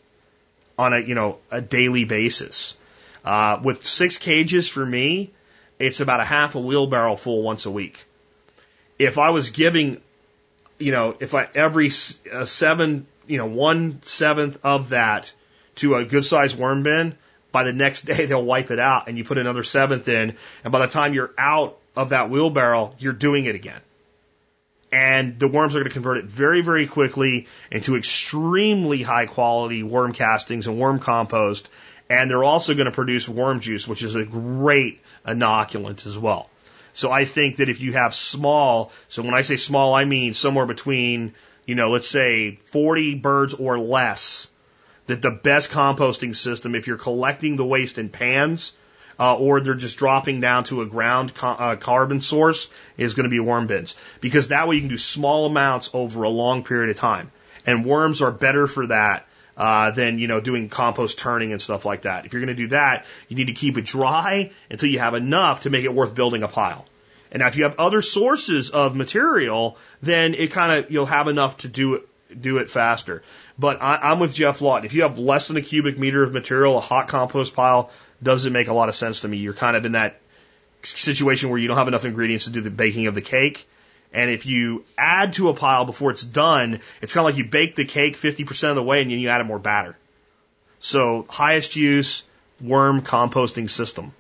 on 0.79 0.93
a, 0.93 1.01
you 1.01 1.15
know, 1.15 1.39
a 1.51 1.61
daily 1.61 2.05
basis. 2.05 2.77
Uh, 3.25 3.61
with 3.63 3.87
six 3.87 4.19
cages 4.19 4.69
for 4.69 4.85
me, 4.85 5.33
it's 5.79 6.01
about 6.01 6.21
a 6.21 6.25
half 6.25 6.55
a 6.55 6.61
wheelbarrow 6.61 7.17
full 7.17 7.43
once 7.43 7.67
a 7.67 7.71
week. 7.71 8.05
If 8.99 9.19
I 9.19 9.31
was 9.31 9.51
giving 9.51 10.01
you 10.83 10.93
know, 10.93 11.17
if 11.21 11.35
I 11.35 11.49
every 11.55 11.91
uh, 12.33 12.45
seven, 12.45 13.07
you 13.27 13.39
know, 13.39 13.47
one 13.47 14.03
seventh 14.03 14.59
of 14.65 14.91
that 14.91 15.33
to 15.77 15.95
a 15.95 16.05
good 16.05 16.25
sized 16.25 16.59
worm 16.59 16.83
bin, 16.83 17.17
by 17.53 17.65
the 17.65 17.73
next 17.73 18.03
day 18.07 18.27
they'll 18.27 18.45
wipe 18.45 18.71
it 18.71 18.79
out 18.79 19.09
and 19.09 19.17
you 19.17 19.25
put 19.25 19.39
another 19.39 19.63
seventh 19.63 20.09
in. 20.09 20.37
And 20.65 20.73
by 20.73 20.81
the 20.81 20.93
time 20.93 21.15
you're 21.15 21.33
out 21.39 21.79
of 21.97 22.11
that 22.11 22.31
wheelbarrow, 22.31 22.95
you're 22.99 23.13
doing 23.13 23.45
it 23.45 23.55
again. 23.55 23.81
And 24.91 25.39
the 25.39 25.49
worms 25.49 25.75
are 25.75 25.79
going 25.79 25.89
to 25.89 25.93
convert 25.93 26.19
it 26.19 26.27
very, 26.27 26.61
very 26.61 26.87
quickly 26.87 27.47
into 27.71 27.97
extremely 27.97 29.03
high 29.03 29.25
quality 29.25 29.83
worm 29.83 30.13
castings 30.13 30.67
and 30.67 30.79
worm 30.79 30.99
compost. 30.99 31.71
And 32.13 32.31
they're 32.31 32.45
also 32.45 32.75
going 32.75 32.85
to 32.85 32.93
produce 32.93 33.27
worm 33.27 33.61
juice, 33.61 33.89
which 33.89 34.03
is 34.03 34.17
a 34.17 34.25
great 34.27 35.01
inoculant 35.27 36.05
as 36.07 36.19
well. 36.19 36.51
So 36.93 37.11
I 37.11 37.25
think 37.25 37.57
that 37.57 37.71
if 37.71 37.81
you 37.81 37.95
have 37.95 38.15
small, 38.15 38.93
so 39.09 39.23
when 39.23 39.33
I 39.33 39.41
say 39.41 39.57
small, 39.57 39.95
I 39.95 40.05
mean 40.05 40.35
somewhere 40.35 40.67
between, 40.67 41.33
you 41.65 41.75
know, 41.75 41.91
let's 41.91 42.07
say 42.07 42.57
40 42.67 43.15
birds 43.15 43.55
or 43.55 43.79
less, 43.79 44.47
that 45.07 45.23
the 45.23 45.31
best 45.31 45.71
composting 45.71 46.37
system, 46.37 46.75
if 46.75 46.87
you're 46.87 46.99
collecting 46.99 47.57
the 47.57 47.65
waste 47.65 47.97
in 47.97 48.11
pans, 48.11 48.73
uh, 49.19 49.35
or 49.35 49.63
they're 49.63 49.73
just 49.73 49.97
dropping 49.97 50.43
down 50.43 50.65
to 50.65 50.83
a 50.83 50.87
ground 50.87 51.33
uh, 51.41 51.77
carbon 51.77 52.21
source, 52.21 52.69
is 52.99 53.15
going 53.15 53.25
to 53.25 53.31
be 53.31 53.41
worm 53.41 53.67
bins. 53.67 53.97
Because 54.21 54.49
that 54.49 54.69
way 54.69 54.75
you 54.75 54.83
can 54.83 54.91
do 54.91 54.99
small 54.99 55.47
amounts 55.47 55.89
over 55.95 56.25
a 56.25 56.29
long 56.29 56.63
period 56.63 56.91
of 56.91 56.99
time. 56.99 57.33
And 57.65 57.87
worms 57.87 58.21
are 58.21 58.31
better 58.31 58.67
for 58.67 58.89
that 58.89 59.27
uh, 59.57 59.91
than 59.91 60.19
you 60.19 60.29
know 60.29 60.41
doing 60.41 60.69
compost 60.69 61.19
turning 61.19 61.53
and 61.53 61.61
stuff 61.61 61.85
like 61.85 62.03
that. 62.03 62.27
If 62.27 62.33
you're 62.33 62.41
going 62.41 62.57
to 62.57 62.63
do 62.63 62.69
that, 62.69 63.05
you 63.29 63.37
need 63.37 63.47
to 63.47 63.53
keep 63.53 63.79
it 63.79 63.85
dry 63.85 64.51
until 64.71 64.89
you 64.89 64.99
have 64.99 65.15
enough 65.15 65.63
to 65.63 65.71
make 65.71 65.85
it 65.85 65.95
worth 65.95 66.15
building 66.15 66.43
a 66.43 66.49
pile. 66.49 66.87
And 67.31 67.41
now 67.41 67.49
if 67.49 67.57
you 67.57 67.65
have 67.65 67.79
other 67.79 68.03
sources 68.03 68.71
of 68.71 68.95
material, 68.95 69.79
then 70.03 70.35
it 70.35 70.53
kind 70.53 70.85
of 70.85 70.91
you'll 70.91 71.07
have 71.07 71.29
enough 71.29 71.59
to 71.59 71.69
do 71.69 71.95
it 71.95 72.09
do 72.41 72.59
it 72.59 72.71
faster. 72.71 73.23
But 73.59 73.83
I, 73.83 73.97
I'm 73.97 74.19
with 74.19 74.35
Geoff 74.35 74.61
Lawton. 74.61 74.87
If 74.87 74.95
you 74.95 75.03
have 75.03 75.19
less 75.19 75.49
than 75.49 75.57
a 75.57 75.63
cubic 75.63 75.99
meter 75.99 76.23
of 76.23 76.33
material, 76.33 76.79
a 76.79 76.81
hot 76.81 77.09
compost 77.09 77.55
pile 77.55 77.91
doesn't 78.23 78.53
make 78.53 78.69
a 78.69 78.73
lot 78.73 78.89
of 78.89 78.95
sense 78.95 79.23
to 79.23 79.29
me. 79.29 79.39
You're 79.39 79.55
kind 79.55 79.77
of 79.77 79.85
in 79.85 79.93
that 79.93 80.21
situation 80.83 81.51
where 81.51 81.59
you 81.59 81.69
don't 81.69 81.77
have 81.77 81.89
enough 81.89 82.05
ingredients 82.05 82.45
to 82.45 82.51
do 82.51 82.61
the 82.61 82.71
baking 82.71 83.07
of 83.07 83.15
the 83.15 83.21
cake. 83.21 83.69
And 84.13 84.31
if 84.31 84.45
you 84.47 84.85
add 84.99 85.35
to 85.35 85.49
a 85.49 85.55
pile 85.55 85.85
before 85.85 86.11
it's 86.11 86.23
done, 86.23 86.81
it's 87.01 87.13
kind 87.13 87.27
of 87.27 87.33
like 87.33 87.39
you 87.39 87.49
bake 87.49 87.77
the 87.77 87.85
cake 87.85 88.17
50% 88.17 88.71
of 88.71 88.77
the 88.77 88.83
way 88.83 89.01
and 89.01 89.11
then 89.11 89.19
you 89.19 89.29
add 89.29 89.45
more 89.47 89.59
batter. 89.59 89.97
So 90.81 91.27
highest 91.29 91.77
use 91.77 92.23
worm 92.61 93.03
composting 93.03 93.71
system. 93.71 94.13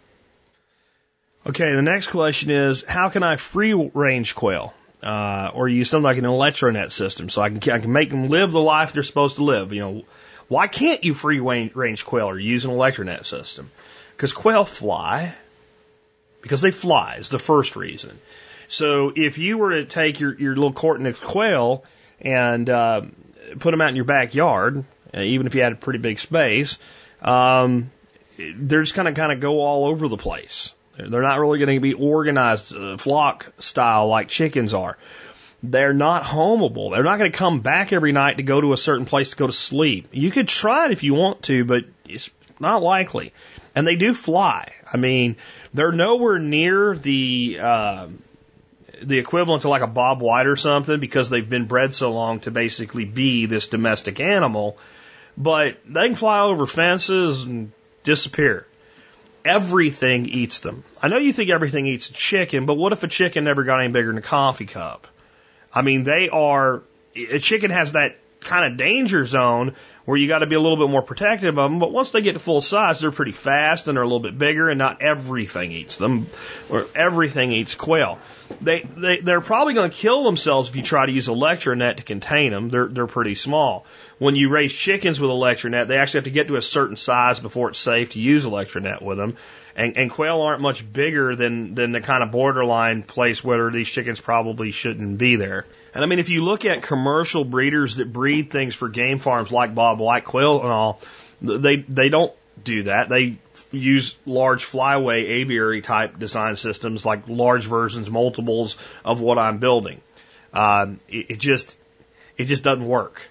Okay, 1.47 1.74
the 1.74 1.82
next 1.82 2.06
question 2.06 2.51
is 2.51 2.85
how 2.85 3.09
can 3.09 3.23
I 3.23 3.36
free 3.36 3.74
range 3.74 4.35
quail? 4.35 4.73
Uh, 5.02 5.51
or 5.52 5.69
use 5.69 5.90
something 5.90 6.05
like 6.05 6.19
an 6.19 6.24
electronet 6.24 6.93
system 6.93 7.28
so 7.28 7.43
I 7.43 7.51
can, 7.51 7.73
I 7.73 7.81
can 7.81 7.93
make 7.93 8.10
them 8.10 8.27
live 8.27 8.52
the 8.52 8.60
life 8.60 8.93
they're 8.93 9.02
supposed 9.02 9.36
to 9.36 9.43
live. 9.43 9.73
You 9.73 9.81
know, 9.81 10.02
why 10.47 10.69
can't 10.69 11.02
you 11.02 11.12
free 11.12 11.40
range 11.40 12.05
quail 12.05 12.28
or 12.28 12.39
use 12.39 12.64
an 12.64 12.70
electronet 12.70 13.27
system? 13.27 13.73
Because 14.16 14.32
quail 14.32 14.64
fly, 14.64 15.35
because 16.40 16.60
they 16.60 16.70
fly 16.70 17.16
is 17.16 17.31
the 17.31 17.40
first 17.40 17.74
reason. 17.74 18.20
So 18.73 19.12
if 19.15 19.36
you 19.36 19.59
were 19.59 19.73
to 19.73 19.85
take 19.85 20.19
your, 20.19 20.35
your 20.35 20.57
little 20.57 20.73
Coturnix 20.73 21.20
quail 21.20 21.85
and 22.23 22.69
uh, 22.70 23.03
put 23.59 23.70
them 23.70 23.82
out 23.82 23.90
in 23.90 23.97
your 23.97 24.07
backyard, 24.07 24.85
uh, 25.15 25.20
even 25.20 25.47
if 25.47 25.55
you 25.55 25.61
had 25.61 25.73
a 25.73 25.77
pretty 25.77 25.99
big 25.99 26.19
space, 26.19 26.78
um, 27.20 27.90
they're 28.39 28.81
just 28.81 28.94
kind 28.94 29.09
of 29.09 29.15
kind 29.15 29.31
of 29.31 29.40
go 29.40 29.61
all 29.61 29.85
over 29.85 30.09
the 30.09 30.16
place. 30.16 30.74
They're 30.97 31.20
not 31.20 31.39
really 31.39 31.59
going 31.59 31.77
to 31.77 31.81
be 31.81 31.93
organized 31.93 32.74
uh, 32.74 32.97
flock 32.97 33.53
style 33.59 34.09
like 34.09 34.28
chickens 34.28 34.73
are. 34.73 34.97
They're 35.62 35.93
not 35.93 36.24
homeable. 36.24 36.93
They're 36.93 37.05
not 37.05 37.19
going 37.19 37.31
to 37.31 37.36
come 37.36 37.61
back 37.61 37.93
every 37.93 38.12
night 38.12 38.39
to 38.39 38.43
go 38.43 38.59
to 38.59 38.73
a 38.73 38.78
certain 38.78 39.05
place 39.05 39.31
to 39.31 39.36
go 39.36 39.47
to 39.47 39.53
sleep. 39.53 40.09
You 40.12 40.31
could 40.31 40.49
try 40.49 40.86
it 40.86 40.93
if 40.93 41.03
you 41.03 41.12
want 41.12 41.43
to, 41.43 41.66
but 41.66 41.85
it's 42.09 42.31
not 42.59 42.82
likely. 42.82 43.35
And 43.74 43.86
they 43.86 43.97
do 43.97 44.15
fly. 44.15 44.73
I 44.90 44.97
mean, 44.97 45.36
they're 45.74 45.93
nowhere 45.93 46.39
near 46.39 46.97
the 46.97 47.59
uh, 47.61 48.07
the 49.03 49.19
equivalent 49.19 49.62
to 49.62 49.69
like 49.69 49.83
a 49.83 49.87
Bob 49.87 50.20
White 50.20 50.47
or 50.47 50.57
something 50.57 50.99
because 51.01 51.31
they've 51.31 51.49
been 51.49 51.66
bred 51.66 51.95
so 51.95 52.12
long 52.12 52.41
to 52.41 52.51
basically 52.51 53.05
be 53.05 53.47
this 53.47 53.69
domestic 53.69 54.20
animal. 54.20 54.79
But 55.37 55.79
they 55.87 56.09
can 56.09 56.16
fly 56.16 56.41
over 56.41 56.66
fences 56.66 57.45
and 57.45 57.73
disappear. 58.03 58.66
Everything 59.45 60.27
eats 60.27 60.61
them. 60.61 60.85
I 61.01 61.09
know 61.09 61.19
you 61.19 61.33
think 61.33 61.51
everything 61.51 61.87
eats 61.87 62.09
a 62.11 62.12
chicken, 62.12 62.66
but 62.66 62.74
what 62.74 62.93
if 62.93 63.03
a 63.03 63.09
chicken 63.09 63.45
never 63.45 63.65
got 63.65 63.81
any 63.81 63.93
bigger 63.93 64.09
than 64.09 64.19
a 64.19 64.23
coffee 64.23 64.66
cup? 64.66 65.09
I 65.74 65.83
mean, 65.83 66.05
they 66.05 66.29
are, 66.29 66.83
a 67.16 67.39
chicken 67.39 67.70
has 67.70 67.93
that 67.93 68.19
kind 68.41 68.70
of 68.70 68.79
danger 68.79 69.24
zone 69.24 69.74
where 70.05 70.16
you 70.16 70.29
got 70.29 70.39
to 70.39 70.47
be 70.47 70.55
a 70.55 70.61
little 70.61 70.77
bit 70.77 70.91
more 70.91 71.03
protective 71.03 71.57
of 71.59 71.70
them. 71.70 71.79
But 71.79 71.93
once 71.93 72.11
they 72.11 72.23
get 72.23 72.33
to 72.33 72.39
full 72.39 72.61
size, 72.61 73.01
they're 73.01 73.12
pretty 73.12 73.33
fast 73.33 73.89
and 73.89 73.97
they're 73.97 74.03
a 74.03 74.07
little 74.07 74.20
bit 74.20 74.39
bigger, 74.39 74.69
and 74.69 74.79
not 74.79 75.03
everything 75.03 75.73
eats 75.73 75.97
them, 75.97 76.27
or 76.70 76.87
everything 76.95 77.53
eats 77.53 77.74
quail. 77.74 78.19
They 78.61 78.81
they 78.81 79.20
they're 79.20 79.41
probably 79.41 79.74
going 79.74 79.91
to 79.91 79.97
kill 79.97 80.24
themselves 80.24 80.69
if 80.69 80.77
you 80.77 80.83
try 80.83 81.07
to 81.07 81.12
use 81.12 81.29
electronet 81.29 81.97
to 81.97 82.03
contain 82.03 82.51
them. 82.51 82.69
They're 82.69 82.89
they're 82.89 83.07
pretty 83.07 83.35
small. 83.35 83.87
When 84.19 84.37
you 84.37 84.51
raise 84.51 84.74
chickens 84.74 85.19
with 85.19 85.31
electronet, 85.31 85.89
they 85.89 85.97
actually 85.97 86.19
have 86.19 86.24
to 86.24 86.31
get 86.31 86.49
to 86.49 86.57
a 86.57 86.62
certain 86.62 86.97
size 86.97 87.41
before 87.41 87.70
it's 87.70 87.79
safe 87.79 88.11
to 88.11 88.20
use 88.20 88.47
electronet 88.47 89.03
with 89.03 89.19
them. 89.19 89.37
And, 89.74 89.97
and 89.97 90.11
quail 90.11 90.43
aren't 90.43 90.61
much 90.61 90.91
bigger 90.93 91.35
than 91.35 91.74
than 91.74 91.93
the 91.93 92.01
kind 92.01 92.23
of 92.23 92.31
borderline 92.31 93.03
place 93.03 93.43
where 93.43 93.70
these 93.70 93.89
chickens 93.89 94.20
probably 94.20 94.70
shouldn't 94.70 95.16
be 95.16 95.37
there. 95.37 95.65
And 95.94 96.02
I 96.02 96.06
mean, 96.06 96.19
if 96.19 96.31
you 96.31 96.44
look 96.44 96.64
at 96.64 96.82
commercial 96.82 97.44
breeders 97.44 97.97
that 97.97 98.12
breed 98.12 98.51
things 98.51 98.74
for 98.74 98.89
game 98.89 99.19
farms 99.19 99.52
like 99.52 99.74
Bob 99.74 99.98
White 99.98 100.24
Quail 100.24 100.62
and 100.62 100.70
all, 100.70 101.01
they 101.40 101.77
they 101.77 102.09
don't 102.09 102.32
do 102.62 102.85
that. 102.85 103.09
They 103.09 103.36
use 103.70 104.16
large 104.24 104.64
flyway 104.64 105.23
aviary 105.23 105.82
type 105.82 106.19
design 106.19 106.56
systems, 106.56 107.05
like 107.05 107.28
large 107.28 107.66
versions, 107.66 108.09
multiples 108.09 108.77
of 109.05 109.20
what 109.20 109.39
I'm 109.39 109.59
building. 109.59 110.01
Um, 110.52 110.98
it, 111.09 111.32
it 111.32 111.39
just 111.39 111.77
it 112.39 112.47
just 112.47 112.62
doesn't 112.62 112.86
work. 112.86 113.28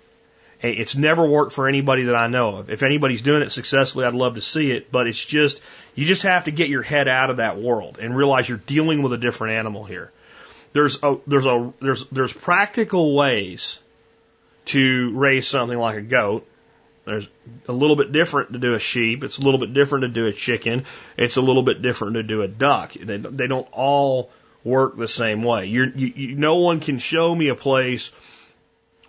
It's 0.63 0.95
never 0.95 1.25
worked 1.25 1.53
for 1.53 1.67
anybody 1.67 2.03
that 2.03 2.15
I 2.15 2.27
know 2.27 2.57
of. 2.57 2.69
If 2.69 2.83
anybody's 2.83 3.23
doing 3.23 3.41
it 3.41 3.51
successfully, 3.51 4.05
I'd 4.05 4.13
love 4.13 4.35
to 4.35 4.41
see 4.41 4.69
it, 4.69 4.91
but 4.91 5.07
it's 5.07 5.25
just, 5.25 5.59
you 5.95 6.05
just 6.05 6.21
have 6.21 6.43
to 6.43 6.51
get 6.51 6.69
your 6.69 6.83
head 6.83 7.07
out 7.07 7.31
of 7.31 7.37
that 7.37 7.59
world 7.59 7.97
and 7.99 8.15
realize 8.15 8.47
you're 8.47 8.59
dealing 8.59 9.01
with 9.01 9.11
a 9.11 9.17
different 9.17 9.55
animal 9.55 9.85
here 9.85 10.11
there's 10.73 11.01
a 11.03 11.17
there's 11.27 11.45
a 11.45 11.73
there's 11.81 12.05
there's 12.07 12.33
practical 12.33 13.15
ways 13.15 13.79
to 14.65 15.11
raise 15.17 15.47
something 15.47 15.77
like 15.77 15.97
a 15.97 16.01
goat. 16.01 16.47
There's 17.05 17.27
a 17.67 17.73
little 17.73 17.95
bit 17.95 18.11
different 18.11 18.53
to 18.53 18.59
do 18.59 18.75
a 18.75 18.79
sheep. 18.79 19.23
It's 19.23 19.39
a 19.39 19.41
little 19.41 19.59
bit 19.59 19.73
different 19.73 20.03
to 20.03 20.07
do 20.09 20.27
a 20.27 20.33
chicken. 20.33 20.85
It's 21.17 21.35
a 21.35 21.41
little 21.41 21.63
bit 21.63 21.81
different 21.81 22.13
to 22.13 22.23
do 22.23 22.41
a 22.41 22.47
duck. 22.47 22.93
They 22.93 23.17
they 23.17 23.47
don't 23.47 23.67
all 23.71 24.31
work 24.63 24.97
the 24.97 25.07
same 25.07 25.43
way. 25.43 25.65
You're, 25.65 25.89
you, 25.89 26.07
you 26.15 26.35
no 26.35 26.57
one 26.57 26.79
can 26.79 26.99
show 26.99 27.33
me 27.33 27.49
a 27.49 27.55
place 27.55 28.11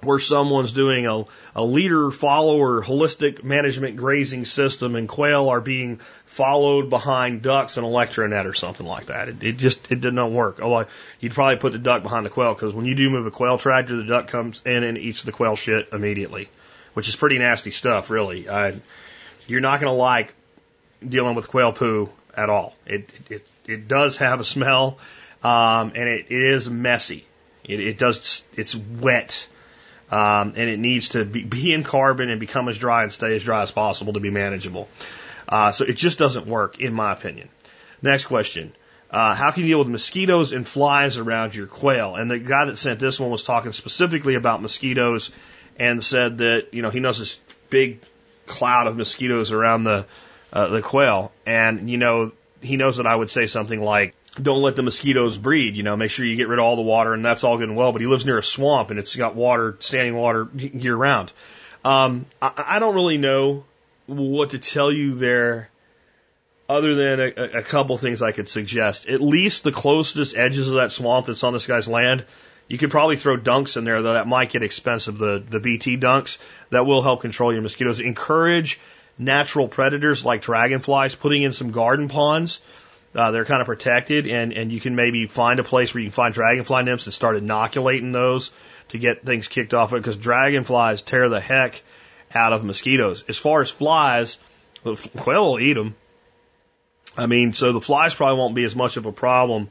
where 0.02 0.18
someone's 0.18 0.72
doing 0.72 1.06
a, 1.06 1.24
a 1.54 1.64
leader 1.64 2.10
follower 2.10 2.82
holistic 2.82 3.44
management 3.44 3.96
grazing 3.96 4.44
system 4.44 4.96
and 4.96 5.08
quail 5.08 5.48
are 5.48 5.60
being 5.60 6.00
followed 6.32 6.88
behind 6.88 7.42
ducks 7.42 7.76
and 7.76 7.86
electronet 7.86 8.46
or 8.46 8.54
something 8.54 8.86
like 8.86 9.06
that. 9.06 9.28
It, 9.28 9.42
it 9.42 9.52
just 9.58 9.92
it 9.92 10.00
did 10.00 10.14
not 10.14 10.30
work. 10.30 10.60
Oh, 10.62 10.86
you'd 11.20 11.32
probably 11.32 11.56
put 11.56 11.72
the 11.72 11.78
duck 11.78 12.02
behind 12.02 12.24
the 12.24 12.30
quail 12.30 12.54
because 12.54 12.72
when 12.72 12.86
you 12.86 12.94
do 12.94 13.10
move 13.10 13.26
a 13.26 13.30
quail 13.30 13.58
tractor, 13.58 13.96
the 13.96 14.04
duck 14.04 14.28
comes 14.28 14.62
in 14.64 14.82
and 14.82 14.96
eats 14.96 15.22
the 15.22 15.32
quail 15.32 15.56
shit 15.56 15.90
immediately, 15.92 16.48
which 16.94 17.08
is 17.08 17.16
pretty 17.16 17.38
nasty 17.38 17.70
stuff, 17.70 18.08
really. 18.08 18.48
I, 18.48 18.80
you're 19.46 19.60
not 19.60 19.80
going 19.80 19.92
to 19.92 19.98
like 19.98 20.32
dealing 21.06 21.34
with 21.34 21.48
quail 21.48 21.72
poo 21.72 22.08
at 22.34 22.48
all. 22.48 22.74
It 22.86 23.12
it 23.28 23.46
it 23.66 23.88
does 23.88 24.16
have 24.16 24.40
a 24.40 24.44
smell, 24.44 24.98
um, 25.42 25.92
and 25.94 26.08
it, 26.08 26.26
it 26.30 26.54
is 26.54 26.68
messy. 26.68 27.26
It, 27.62 27.80
it 27.80 27.98
does 27.98 28.42
it's 28.56 28.74
wet 28.74 29.46
um, 30.10 30.52
and 30.56 30.68
it 30.68 30.78
needs 30.78 31.10
to 31.10 31.24
be, 31.24 31.42
be 31.42 31.72
in 31.72 31.84
carbon 31.84 32.28
and 32.28 32.38
become 32.38 32.68
as 32.68 32.76
dry 32.76 33.02
and 33.02 33.10
stay 33.10 33.34
as 33.34 33.44
dry 33.44 33.62
as 33.62 33.70
possible 33.70 34.12
to 34.12 34.20
be 34.20 34.30
manageable. 34.30 34.88
Uh, 35.52 35.70
so 35.70 35.84
it 35.84 35.98
just 35.98 36.18
doesn't 36.18 36.46
work, 36.46 36.80
in 36.80 36.94
my 36.94 37.12
opinion. 37.12 37.50
Next 38.00 38.24
question. 38.24 38.72
Uh, 39.10 39.34
how 39.34 39.50
can 39.50 39.64
you 39.64 39.68
deal 39.68 39.80
with 39.80 39.88
mosquitoes 39.88 40.52
and 40.52 40.66
flies 40.66 41.18
around 41.18 41.54
your 41.54 41.66
quail? 41.66 42.14
And 42.16 42.30
the 42.30 42.38
guy 42.38 42.64
that 42.64 42.78
sent 42.78 42.98
this 42.98 43.20
one 43.20 43.30
was 43.30 43.42
talking 43.44 43.72
specifically 43.72 44.34
about 44.34 44.62
mosquitoes 44.62 45.30
and 45.78 46.02
said 46.02 46.38
that, 46.38 46.68
you 46.72 46.80
know, 46.80 46.88
he 46.88 47.00
knows 47.00 47.18
this 47.18 47.38
big 47.68 48.00
cloud 48.46 48.86
of 48.86 48.96
mosquitoes 48.96 49.52
around 49.52 49.84
the, 49.84 50.06
uh, 50.54 50.68
the 50.68 50.80
quail. 50.80 51.32
And, 51.44 51.90
you 51.90 51.98
know, 51.98 52.32
he 52.62 52.78
knows 52.78 52.96
that 52.96 53.06
I 53.06 53.14
would 53.14 53.28
say 53.28 53.44
something 53.44 53.82
like, 53.82 54.14
don't 54.40 54.62
let 54.62 54.74
the 54.74 54.82
mosquitoes 54.82 55.36
breed. 55.36 55.76
You 55.76 55.82
know, 55.82 55.96
make 55.98 56.10
sure 56.10 56.24
you 56.24 56.36
get 56.36 56.48
rid 56.48 56.60
of 56.60 56.64
all 56.64 56.76
the 56.76 56.82
water, 56.82 57.12
and 57.12 57.22
that's 57.22 57.44
all 57.44 57.58
good 57.58 57.68
and 57.68 57.76
well. 57.76 57.92
But 57.92 58.00
he 58.00 58.06
lives 58.06 58.24
near 58.24 58.38
a 58.38 58.42
swamp, 58.42 58.88
and 58.88 58.98
it's 58.98 59.14
got 59.14 59.34
water, 59.34 59.76
standing 59.80 60.16
water 60.16 60.48
year 60.54 60.96
round. 60.96 61.30
Um, 61.84 62.24
I, 62.40 62.52
I 62.56 62.78
don't 62.78 62.94
really 62.94 63.18
know 63.18 63.64
what 64.06 64.50
to 64.50 64.58
tell 64.58 64.92
you 64.92 65.14
there, 65.14 65.70
other 66.68 66.94
than 66.94 67.20
a, 67.20 67.58
a 67.58 67.62
couple 67.62 67.96
things 67.98 68.22
I 68.22 68.32
could 68.32 68.48
suggest. 68.48 69.06
At 69.06 69.20
least 69.20 69.64
the 69.64 69.72
closest 69.72 70.36
edges 70.36 70.68
of 70.68 70.74
that 70.74 70.92
swamp 70.92 71.26
that's 71.26 71.44
on 71.44 71.52
this 71.52 71.66
guy's 71.66 71.88
land, 71.88 72.24
you 72.68 72.78
could 72.78 72.90
probably 72.90 73.16
throw 73.16 73.36
dunks 73.36 73.76
in 73.76 73.84
there, 73.84 74.02
though 74.02 74.14
that 74.14 74.26
might 74.26 74.50
get 74.50 74.62
expensive. 74.62 75.18
The 75.18 75.42
the 75.46 75.60
BT 75.60 75.98
dunks 75.98 76.38
that 76.70 76.86
will 76.86 77.02
help 77.02 77.20
control 77.20 77.52
your 77.52 77.62
mosquitoes. 77.62 78.00
Encourage 78.00 78.80
natural 79.18 79.68
predators 79.68 80.24
like 80.24 80.40
dragonflies, 80.42 81.14
putting 81.14 81.42
in 81.42 81.52
some 81.52 81.70
garden 81.70 82.08
ponds 82.08 82.60
uh, 83.14 83.30
they're 83.30 83.44
kind 83.44 83.60
of 83.60 83.66
protected, 83.66 84.26
and, 84.26 84.52
and 84.52 84.72
you 84.72 84.80
can 84.80 84.96
maybe 84.96 85.26
find 85.26 85.60
a 85.60 85.64
place 85.64 85.92
where 85.92 86.00
you 86.00 86.08
can 86.08 86.14
find 86.14 86.32
dragonfly 86.32 86.82
nymphs 86.82 87.06
and 87.06 87.12
start 87.12 87.36
inoculating 87.36 88.12
those 88.12 88.50
to 88.88 88.98
get 88.98 89.24
things 89.24 89.48
kicked 89.48 89.74
off. 89.74 89.92
it 89.92 89.96
Because 89.96 90.16
dragonflies 90.16 91.02
tear 91.02 91.28
the 91.28 91.40
heck 91.40 91.82
out 92.34 92.52
of 92.52 92.64
mosquitoes. 92.64 93.24
As 93.28 93.38
far 93.38 93.60
as 93.60 93.70
flies, 93.70 94.38
the 94.84 94.94
quail 95.16 95.52
will 95.52 95.60
eat 95.60 95.74
them. 95.74 95.94
I 97.16 97.26
mean, 97.26 97.52
so 97.52 97.72
the 97.72 97.80
flies 97.80 98.14
probably 98.14 98.38
won't 98.38 98.54
be 98.54 98.64
as 98.64 98.74
much 98.74 98.96
of 98.96 99.06
a 99.06 99.12
problem. 99.12 99.68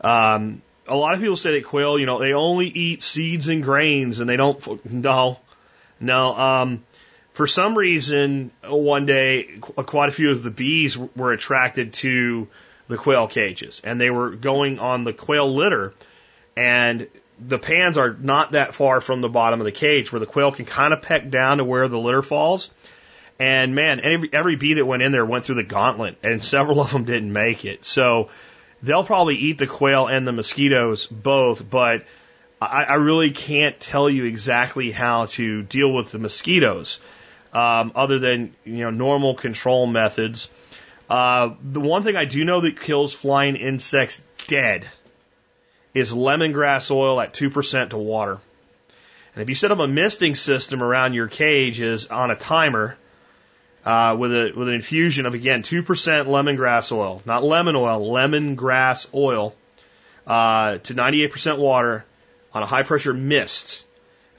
Um, 0.00 0.62
a 0.88 0.96
lot 0.96 1.14
of 1.14 1.20
people 1.20 1.36
say 1.36 1.52
that 1.52 1.64
quail, 1.64 1.98
you 1.98 2.06
know, 2.06 2.18
they 2.18 2.32
only 2.32 2.66
eat 2.66 3.02
seeds 3.02 3.48
and 3.48 3.62
grains, 3.62 4.18
and 4.20 4.28
they 4.28 4.36
don't. 4.36 4.84
No, 4.90 5.38
no. 6.00 6.36
Um, 6.36 6.84
for 7.32 7.46
some 7.46 7.78
reason, 7.78 8.50
one 8.64 9.06
day, 9.06 9.44
quite 9.60 10.08
a 10.08 10.12
few 10.12 10.30
of 10.32 10.42
the 10.42 10.50
bees 10.50 10.98
were 10.98 11.32
attracted 11.32 11.92
to 11.94 12.48
the 12.90 12.96
quail 12.96 13.28
cages 13.28 13.80
and 13.82 14.00
they 14.00 14.10
were 14.10 14.30
going 14.30 14.78
on 14.78 15.04
the 15.04 15.12
quail 15.12 15.54
litter 15.54 15.94
and 16.56 17.06
the 17.40 17.58
pans 17.58 17.96
are 17.96 18.12
not 18.12 18.52
that 18.52 18.74
far 18.74 19.00
from 19.00 19.20
the 19.20 19.28
bottom 19.28 19.60
of 19.60 19.64
the 19.64 19.72
cage 19.72 20.12
where 20.12 20.20
the 20.20 20.26
quail 20.26 20.52
can 20.52 20.66
kind 20.66 20.92
of 20.92 21.02
peck 21.02 21.30
down 21.30 21.58
to 21.58 21.64
where 21.64 21.88
the 21.88 21.98
litter 21.98 22.22
falls. 22.22 22.70
And 23.38 23.74
man, 23.74 24.00
every, 24.00 24.28
every 24.32 24.56
bee 24.56 24.74
that 24.74 24.84
went 24.84 25.02
in 25.02 25.12
there 25.12 25.24
went 25.24 25.44
through 25.44 25.54
the 25.56 25.64
gauntlet 25.64 26.18
and 26.22 26.42
several 26.42 26.80
of 26.80 26.92
them 26.92 27.04
didn't 27.04 27.32
make 27.32 27.64
it. 27.64 27.84
So 27.84 28.28
they'll 28.82 29.04
probably 29.04 29.36
eat 29.36 29.58
the 29.58 29.66
quail 29.66 30.06
and 30.06 30.28
the 30.28 30.32
mosquitoes 30.32 31.06
both, 31.06 31.68
but 31.68 32.04
I, 32.60 32.84
I 32.84 32.94
really 32.94 33.30
can't 33.30 33.80
tell 33.80 34.10
you 34.10 34.24
exactly 34.24 34.90
how 34.90 35.26
to 35.26 35.62
deal 35.62 35.94
with 35.94 36.12
the 36.12 36.18
mosquitoes, 36.18 37.00
um, 37.54 37.92
other 37.94 38.18
than, 38.18 38.54
you 38.64 38.84
know, 38.84 38.90
normal 38.90 39.34
control 39.34 39.86
methods. 39.86 40.50
Uh, 41.08 41.54
the 41.62 41.80
one 41.80 42.02
thing 42.02 42.16
I 42.16 42.26
do 42.26 42.44
know 42.44 42.60
that 42.60 42.78
kills 42.78 43.14
flying 43.14 43.56
insects 43.56 44.22
dead 44.46 44.86
is 45.94 46.12
lemongrass 46.12 46.90
oil 46.90 47.20
at 47.20 47.32
2% 47.32 47.90
to 47.90 47.98
water. 47.98 48.38
And 49.34 49.42
if 49.42 49.48
you 49.48 49.54
set 49.54 49.70
up 49.70 49.78
a 49.78 49.86
misting 49.86 50.34
system 50.34 50.82
around 50.82 51.14
your 51.14 51.28
cage 51.28 51.80
is 51.80 52.08
on 52.08 52.30
a 52.30 52.36
timer, 52.36 52.96
uh, 53.84 54.16
with 54.18 54.32
a 54.32 54.52
with 54.54 54.68
an 54.68 54.74
infusion 54.74 55.24
of 55.24 55.34
again 55.34 55.62
two 55.62 55.82
percent 55.82 56.28
lemongrass 56.28 56.92
oil, 56.92 57.22
not 57.24 57.42
lemon 57.42 57.76
oil, 57.76 58.10
lemongrass 58.10 59.06
oil, 59.14 59.54
uh, 60.26 60.78
to 60.78 60.94
98% 60.94 61.58
water 61.58 62.04
on 62.52 62.62
a 62.62 62.66
high 62.66 62.82
pressure 62.82 63.14
mist. 63.14 63.84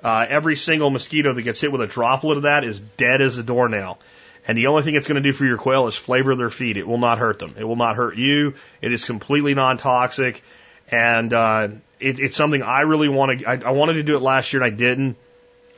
Uh, 0.03 0.25
every 0.27 0.55
single 0.55 0.89
mosquito 0.89 1.33
that 1.33 1.41
gets 1.43 1.61
hit 1.61 1.71
with 1.71 1.81
a 1.81 1.87
droplet 1.87 2.37
of 2.37 2.43
that 2.43 2.63
is 2.63 2.79
dead 2.79 3.21
as 3.21 3.37
a 3.37 3.43
doornail. 3.43 3.99
And 4.47 4.57
the 4.57 4.67
only 4.67 4.81
thing 4.81 4.95
it's 4.95 5.07
going 5.07 5.21
to 5.21 5.29
do 5.29 5.33
for 5.33 5.45
your 5.45 5.57
quail 5.57 5.87
is 5.87 5.95
flavor 5.95 6.35
their 6.35 6.49
feed. 6.49 6.77
It 6.77 6.87
will 6.87 6.97
not 6.97 7.19
hurt 7.19 7.37
them. 7.37 7.53
It 7.57 7.63
will 7.63 7.75
not 7.75 7.95
hurt 7.95 8.17
you. 8.17 8.55
It 8.81 8.91
is 8.91 9.05
completely 9.05 9.53
non-toxic. 9.53 10.43
And, 10.91 11.31
uh, 11.33 11.69
it, 12.01 12.19
it's 12.19 12.35
something 12.35 12.61
I 12.61 12.81
really 12.81 13.07
want 13.07 13.39
to, 13.39 13.45
I, 13.45 13.69
I 13.69 13.71
wanted 13.71 13.93
to 13.93 14.03
do 14.03 14.15
it 14.15 14.21
last 14.21 14.51
year 14.51 14.61
and 14.61 14.73
I 14.73 14.75
didn't. 14.75 15.17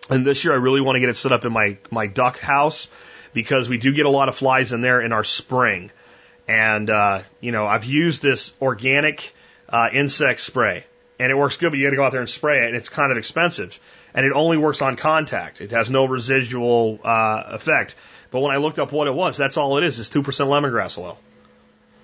And 0.09 0.25
this 0.25 0.43
year 0.43 0.53
I 0.53 0.57
really 0.57 0.81
want 0.81 0.95
to 0.95 0.99
get 0.99 1.09
it 1.09 1.15
set 1.15 1.31
up 1.31 1.45
in 1.45 1.53
my, 1.53 1.77
my 1.91 2.07
duck 2.07 2.39
house 2.39 2.89
because 3.33 3.69
we 3.69 3.77
do 3.77 3.93
get 3.93 4.05
a 4.05 4.09
lot 4.09 4.29
of 4.29 4.35
flies 4.35 4.73
in 4.73 4.81
there 4.81 5.01
in 5.01 5.11
our 5.11 5.23
spring. 5.23 5.91
And, 6.47 6.89
uh, 6.89 7.21
you 7.41 7.51
know, 7.51 7.65
I've 7.65 7.85
used 7.85 8.21
this 8.21 8.53
organic, 8.61 9.33
uh, 9.69 9.89
insect 9.93 10.39
spray 10.41 10.85
and 11.19 11.31
it 11.31 11.35
works 11.35 11.57
good, 11.57 11.69
but 11.69 11.77
you 11.77 11.85
got 11.85 11.91
to 11.91 11.95
go 11.95 12.03
out 12.03 12.11
there 12.11 12.21
and 12.21 12.29
spray 12.29 12.63
it 12.63 12.67
and 12.67 12.75
it's 12.75 12.89
kind 12.89 13.11
of 13.11 13.17
expensive 13.17 13.79
and 14.13 14.25
it 14.25 14.33
only 14.33 14.57
works 14.57 14.81
on 14.81 14.95
contact. 14.95 15.61
It 15.61 15.71
has 15.71 15.89
no 15.89 16.05
residual, 16.05 16.99
uh, 17.03 17.43
effect. 17.47 17.95
But 18.31 18.41
when 18.41 18.53
I 18.53 18.57
looked 18.57 18.79
up 18.79 18.91
what 18.91 19.07
it 19.07 19.13
was, 19.13 19.37
that's 19.37 19.57
all 19.57 19.77
it 19.77 19.83
is, 19.83 19.99
is 19.99 20.09
2% 20.09 20.23
lemongrass 20.23 20.97
oil. 20.97 21.17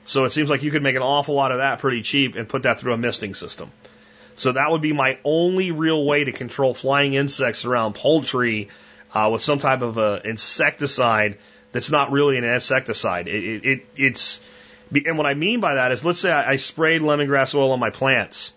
So 0.10 0.26
it 0.26 0.32
seems 0.32 0.50
like 0.50 0.64
you 0.64 0.72
could 0.72 0.82
make 0.82 0.96
an 0.96 1.04
awful 1.04 1.36
lot 1.36 1.52
of 1.52 1.60
that 1.60 1.78
pretty 1.78 2.02
cheap 2.02 2.36
and 2.36 2.50
put 2.50 2.64
that 2.64 2.80
through 2.80 2.94
a 2.94 2.98
misting 2.98 3.36
system. 3.36 3.72
So 4.36 4.54
that 4.54 4.72
would 4.72 4.82
be 4.82 4.92
my 4.92 5.20
only 5.24 5.70
real 5.70 6.04
way 6.04 6.24
to 6.24 6.32
control 6.32 6.74
flying 6.74 7.14
insects 7.14 7.64
around 7.64 7.94
poultry 7.94 8.70
uh, 9.14 9.30
with 9.32 9.44
some 9.44 9.60
type 9.60 9.84
of 9.84 10.00
a 10.00 10.28
insecticide 10.28 11.38
that's 11.74 11.92
not 11.92 12.12
really 12.12 12.40
an 12.40 12.44
insecticide. 12.44 13.28
It, 13.28 13.44
it, 13.44 13.66
it, 13.66 13.86
it's 13.98 14.40
and 15.06 15.16
what 15.16 15.28
I 15.28 15.36
mean 15.36 15.60
by 15.60 15.76
that 15.76 15.92
is, 15.92 16.04
let's 16.04 16.20
say 16.20 16.32
I, 16.32 16.54
I 16.54 16.56
sprayed 16.56 17.02
lemongrass 17.02 17.54
oil 17.54 17.74
on 17.74 17.80
my 17.80 17.92
plants, 17.92 18.52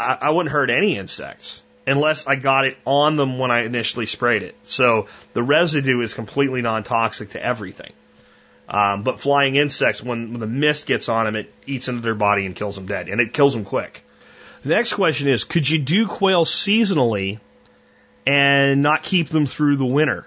I, 0.00 0.18
I 0.22 0.30
wouldn't 0.30 0.52
hurt 0.52 0.70
any 0.70 0.98
insects 0.98 1.62
unless 1.86 2.26
I 2.26 2.34
got 2.34 2.64
it 2.64 2.76
on 2.84 3.14
them 3.14 3.38
when 3.38 3.52
I 3.52 3.62
initially 3.62 4.06
sprayed 4.06 4.42
it. 4.42 4.56
So 4.64 5.06
the 5.34 5.42
residue 5.44 6.00
is 6.00 6.14
completely 6.14 6.62
non-toxic 6.62 7.30
to 7.30 7.40
everything. 7.40 7.92
Um, 8.68 9.02
but 9.02 9.20
flying 9.20 9.56
insects, 9.56 10.02
when, 10.02 10.32
when 10.32 10.40
the 10.40 10.46
mist 10.46 10.86
gets 10.86 11.08
on 11.08 11.26
them, 11.26 11.36
it 11.36 11.52
eats 11.66 11.88
into 11.88 12.00
their 12.00 12.14
body 12.14 12.46
and 12.46 12.56
kills 12.56 12.76
them 12.76 12.86
dead, 12.86 13.08
and 13.08 13.20
it 13.20 13.32
kills 13.32 13.52
them 13.52 13.64
quick. 13.64 14.04
The 14.62 14.70
next 14.70 14.94
question 14.94 15.28
is, 15.28 15.44
could 15.44 15.68
you 15.68 15.78
do 15.78 16.06
quail 16.06 16.46
seasonally 16.46 17.40
and 18.26 18.82
not 18.82 19.02
keep 19.02 19.28
them 19.28 19.44
through 19.44 19.76
the 19.76 19.84
winter? 19.84 20.26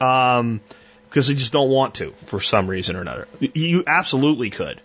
Um, 0.00 0.60
because 1.08 1.26
they 1.26 1.34
just 1.34 1.52
don't 1.52 1.70
want 1.70 1.96
to 1.96 2.12
for 2.26 2.38
some 2.38 2.68
reason 2.68 2.94
or 2.94 3.00
another. 3.00 3.26
You 3.40 3.82
absolutely 3.86 4.50
could. 4.50 4.80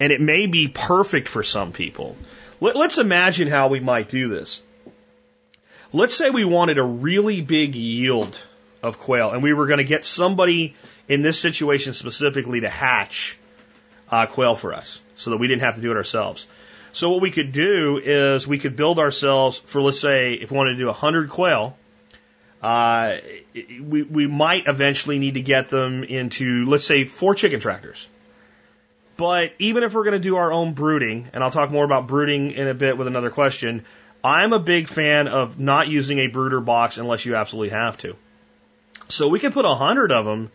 And 0.00 0.12
it 0.12 0.20
may 0.20 0.46
be 0.46 0.68
perfect 0.68 1.28
for 1.28 1.42
some 1.42 1.72
people. 1.72 2.16
Let, 2.60 2.76
let's 2.76 2.98
imagine 2.98 3.48
how 3.48 3.68
we 3.68 3.80
might 3.80 4.10
do 4.10 4.28
this. 4.28 4.60
Let's 5.92 6.16
say 6.16 6.30
we 6.30 6.44
wanted 6.44 6.78
a 6.78 6.82
really 6.82 7.40
big 7.40 7.74
yield 7.74 8.38
of 8.82 8.98
quail 8.98 9.30
and 9.30 9.42
we 9.42 9.52
were 9.52 9.66
going 9.66 9.78
to 9.78 9.84
get 9.84 10.04
somebody 10.04 10.74
in 11.12 11.20
this 11.20 11.38
situation 11.38 11.92
specifically 11.92 12.60
to 12.60 12.70
hatch 12.70 13.38
uh, 14.10 14.24
quail 14.24 14.56
for 14.56 14.72
us 14.72 15.02
so 15.14 15.30
that 15.30 15.36
we 15.36 15.46
didn't 15.46 15.60
have 15.62 15.74
to 15.74 15.82
do 15.82 15.90
it 15.90 15.96
ourselves. 15.98 16.46
So 16.92 17.10
what 17.10 17.20
we 17.20 17.30
could 17.30 17.52
do 17.52 18.00
is 18.02 18.46
we 18.46 18.58
could 18.58 18.76
build 18.76 18.98
ourselves 18.98 19.58
for, 19.58 19.82
let's 19.82 20.00
say, 20.00 20.32
if 20.32 20.50
we 20.50 20.56
wanted 20.56 20.72
to 20.72 20.78
do 20.78 20.86
100 20.86 21.28
quail, 21.28 21.76
uh, 22.62 23.16
we, 23.54 24.02
we 24.02 24.26
might 24.26 24.66
eventually 24.68 25.18
need 25.18 25.34
to 25.34 25.42
get 25.42 25.68
them 25.68 26.02
into, 26.02 26.64
let's 26.64 26.86
say, 26.86 27.04
four 27.04 27.34
chicken 27.34 27.60
tractors. 27.60 28.08
But 29.18 29.52
even 29.58 29.82
if 29.82 29.92
we're 29.92 30.04
going 30.04 30.20
to 30.20 30.28
do 30.30 30.36
our 30.36 30.50
own 30.50 30.72
brooding, 30.72 31.28
and 31.34 31.44
I'll 31.44 31.50
talk 31.50 31.70
more 31.70 31.84
about 31.84 32.06
brooding 32.06 32.52
in 32.52 32.68
a 32.68 32.74
bit 32.74 32.96
with 32.96 33.06
another 33.06 33.30
question, 33.30 33.84
I'm 34.24 34.54
a 34.54 34.58
big 34.58 34.88
fan 34.88 35.28
of 35.28 35.58
not 35.58 35.88
using 35.88 36.20
a 36.20 36.28
brooder 36.28 36.60
box 36.60 36.96
unless 36.96 37.26
you 37.26 37.36
absolutely 37.36 37.70
have 37.70 37.98
to. 37.98 38.16
So 39.08 39.28
we 39.28 39.40
could 39.40 39.52
put 39.52 39.66
a 39.66 39.74
hundred 39.74 40.10
of 40.10 40.24
them 40.24 40.50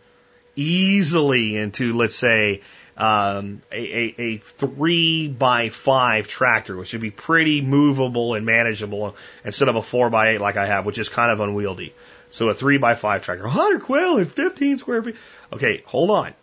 easily 0.58 1.56
into, 1.56 1.92
let's 1.94 2.16
say, 2.16 2.62
um, 2.96 3.62
a, 3.70 3.76
a, 3.76 4.14
a 4.18 4.36
three 4.38 5.28
by 5.28 5.68
five 5.68 6.26
tractor, 6.26 6.76
which 6.76 6.92
would 6.92 7.00
be 7.00 7.12
pretty 7.12 7.60
movable 7.60 8.34
and 8.34 8.44
manageable 8.44 9.16
instead 9.44 9.68
of 9.68 9.76
a 9.76 9.82
four 9.82 10.10
by 10.10 10.30
eight 10.30 10.40
like 10.40 10.56
I 10.56 10.66
have, 10.66 10.84
which 10.84 10.98
is 10.98 11.08
kind 11.08 11.30
of 11.30 11.40
unwieldy. 11.40 11.94
So 12.30 12.48
a 12.48 12.54
three 12.54 12.76
by 12.76 12.96
five 12.96 13.22
tractor, 13.22 13.44
100 13.44 13.82
quail 13.82 14.18
and 14.18 14.30
15 14.30 14.78
square 14.78 15.02
feet. 15.02 15.16
Okay, 15.52 15.82
hold 15.86 16.10
on. 16.10 16.34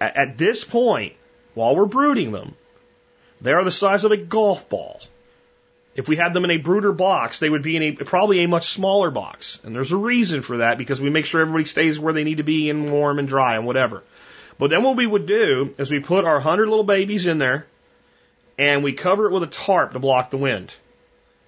At, 0.00 0.16
at 0.16 0.38
this 0.38 0.62
point, 0.62 1.14
while 1.54 1.74
we're 1.74 1.86
brooding 1.86 2.30
them, 2.30 2.54
they 3.40 3.52
are 3.52 3.64
the 3.64 3.72
size 3.72 4.04
of 4.04 4.12
a 4.12 4.16
golf 4.16 4.68
ball. 4.68 5.00
If 5.96 6.10
we 6.10 6.16
had 6.16 6.34
them 6.34 6.44
in 6.44 6.50
a 6.50 6.58
brooder 6.58 6.92
box, 6.92 7.38
they 7.38 7.48
would 7.48 7.62
be 7.62 7.76
in 7.76 7.82
a 7.82 7.92
probably 7.92 8.40
a 8.40 8.48
much 8.48 8.68
smaller 8.68 9.10
box. 9.10 9.58
And 9.64 9.74
there's 9.74 9.92
a 9.92 9.96
reason 9.96 10.42
for 10.42 10.58
that 10.58 10.76
because 10.76 11.00
we 11.00 11.08
make 11.08 11.24
sure 11.24 11.40
everybody 11.40 11.64
stays 11.64 11.98
where 11.98 12.12
they 12.12 12.22
need 12.22 12.36
to 12.36 12.44
be 12.44 12.68
and 12.68 12.92
warm 12.92 13.18
and 13.18 13.26
dry 13.26 13.56
and 13.56 13.64
whatever. 13.64 14.04
But 14.58 14.68
then 14.68 14.82
what 14.82 14.96
we 14.96 15.06
would 15.06 15.24
do 15.24 15.74
is 15.78 15.90
we 15.90 16.00
put 16.00 16.26
our 16.26 16.38
hundred 16.38 16.68
little 16.68 16.84
babies 16.84 17.24
in 17.24 17.38
there 17.38 17.66
and 18.58 18.84
we 18.84 18.92
cover 18.92 19.26
it 19.26 19.32
with 19.32 19.42
a 19.42 19.46
tarp 19.46 19.94
to 19.94 19.98
block 19.98 20.30
the 20.30 20.36
wind. 20.36 20.74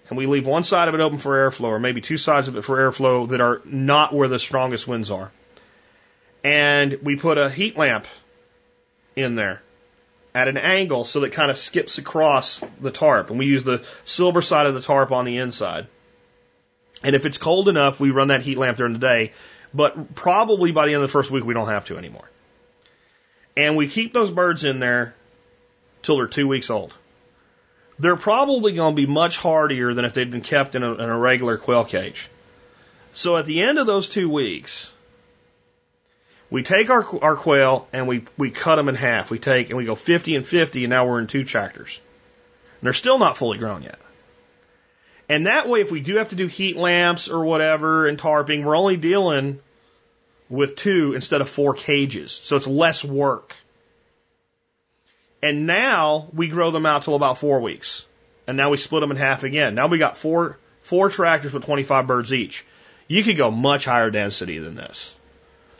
And 0.08 0.16
we 0.16 0.24
leave 0.24 0.46
one 0.46 0.62
side 0.62 0.88
of 0.88 0.94
it 0.94 1.00
open 1.00 1.18
for 1.18 1.32
airflow 1.32 1.68
or 1.68 1.78
maybe 1.78 2.00
two 2.00 2.16
sides 2.16 2.48
of 2.48 2.56
it 2.56 2.62
for 2.62 2.78
airflow 2.78 3.28
that 3.28 3.42
are 3.42 3.60
not 3.66 4.14
where 4.14 4.28
the 4.28 4.38
strongest 4.38 4.88
winds 4.88 5.10
are. 5.10 5.30
And 6.42 6.98
we 7.02 7.16
put 7.16 7.36
a 7.36 7.50
heat 7.50 7.76
lamp 7.76 8.06
in 9.14 9.34
there 9.34 9.60
at 10.38 10.46
an 10.46 10.56
angle 10.56 11.02
so 11.04 11.20
that 11.20 11.32
kind 11.32 11.50
of 11.50 11.58
skips 11.58 11.98
across 11.98 12.60
the 12.80 12.92
tarp. 12.92 13.30
And 13.30 13.40
we 13.40 13.46
use 13.46 13.64
the 13.64 13.84
silver 14.04 14.40
side 14.40 14.66
of 14.66 14.74
the 14.74 14.80
tarp 14.80 15.10
on 15.10 15.24
the 15.24 15.38
inside. 15.38 15.88
And 17.02 17.16
if 17.16 17.26
it's 17.26 17.38
cold 17.38 17.68
enough, 17.68 17.98
we 17.98 18.12
run 18.12 18.28
that 18.28 18.42
heat 18.42 18.56
lamp 18.56 18.76
during 18.76 18.92
the 18.92 19.00
day. 19.00 19.32
But 19.74 20.14
probably 20.14 20.70
by 20.70 20.86
the 20.86 20.94
end 20.94 21.02
of 21.02 21.08
the 21.08 21.12
first 21.12 21.32
week, 21.32 21.44
we 21.44 21.54
don't 21.54 21.66
have 21.66 21.86
to 21.86 21.98
anymore. 21.98 22.30
And 23.56 23.76
we 23.76 23.88
keep 23.88 24.12
those 24.12 24.30
birds 24.30 24.64
in 24.64 24.78
there 24.78 25.16
till 26.02 26.18
they're 26.18 26.28
two 26.28 26.46
weeks 26.46 26.70
old. 26.70 26.94
They're 27.98 28.14
probably 28.14 28.74
going 28.74 28.94
to 28.94 29.06
be 29.06 29.12
much 29.12 29.38
hardier 29.38 29.92
than 29.92 30.04
if 30.04 30.14
they'd 30.14 30.30
been 30.30 30.40
kept 30.40 30.76
in 30.76 30.84
a, 30.84 30.92
in 30.94 31.08
a 31.10 31.18
regular 31.18 31.58
quail 31.58 31.84
cage. 31.84 32.28
So 33.12 33.36
at 33.36 33.46
the 33.46 33.62
end 33.62 33.80
of 33.80 33.88
those 33.88 34.08
two 34.08 34.28
weeks, 34.28 34.92
we 36.50 36.62
take 36.62 36.90
our, 36.90 37.04
our 37.22 37.36
quail 37.36 37.88
and 37.92 38.08
we, 38.08 38.24
we 38.36 38.50
cut 38.50 38.76
them 38.76 38.88
in 38.88 38.94
half. 38.94 39.30
We 39.30 39.38
take 39.38 39.68
and 39.68 39.76
we 39.76 39.84
go 39.84 39.94
50 39.94 40.36
and 40.36 40.46
50 40.46 40.84
and 40.84 40.90
now 40.90 41.06
we're 41.06 41.20
in 41.20 41.26
two 41.26 41.44
tractors. 41.44 42.00
And 42.80 42.86
they're 42.86 42.94
still 42.94 43.18
not 43.18 43.36
fully 43.36 43.58
grown 43.58 43.82
yet. 43.82 43.98
And 45.28 45.46
that 45.46 45.68
way, 45.68 45.82
if 45.82 45.92
we 45.92 46.00
do 46.00 46.16
have 46.16 46.30
to 46.30 46.36
do 46.36 46.46
heat 46.46 46.76
lamps 46.76 47.28
or 47.28 47.44
whatever 47.44 48.08
and 48.08 48.18
tarping, 48.18 48.64
we're 48.64 48.76
only 48.76 48.96
dealing 48.96 49.60
with 50.48 50.76
two 50.76 51.12
instead 51.14 51.42
of 51.42 51.50
four 51.50 51.74
cages. 51.74 52.32
So 52.32 52.56
it's 52.56 52.66
less 52.66 53.04
work. 53.04 53.54
And 55.42 55.66
now 55.66 56.28
we 56.32 56.48
grow 56.48 56.70
them 56.70 56.86
out 56.86 57.02
till 57.02 57.14
about 57.14 57.36
four 57.36 57.60
weeks. 57.60 58.06
And 58.46 58.56
now 58.56 58.70
we 58.70 58.78
split 58.78 59.02
them 59.02 59.10
in 59.10 59.18
half 59.18 59.44
again. 59.44 59.74
Now 59.74 59.88
we 59.88 59.98
got 59.98 60.16
four, 60.16 60.58
four 60.80 61.10
tractors 61.10 61.52
with 61.52 61.64
25 61.64 62.06
birds 62.06 62.32
each. 62.32 62.64
You 63.06 63.22
could 63.22 63.36
go 63.36 63.50
much 63.50 63.84
higher 63.84 64.10
density 64.10 64.58
than 64.58 64.74
this. 64.74 65.14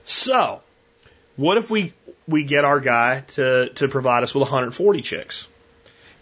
So, 0.09 0.62
what 1.36 1.59
if 1.59 1.70
we, 1.70 1.93
we 2.26 2.44
get 2.44 2.64
our 2.64 2.80
guy 2.80 3.24
to, 3.35 3.68
to 3.74 3.89
provide 3.89 4.22
us 4.22 4.35
with 4.35 4.40
140 4.40 5.02
chicks? 5.02 5.47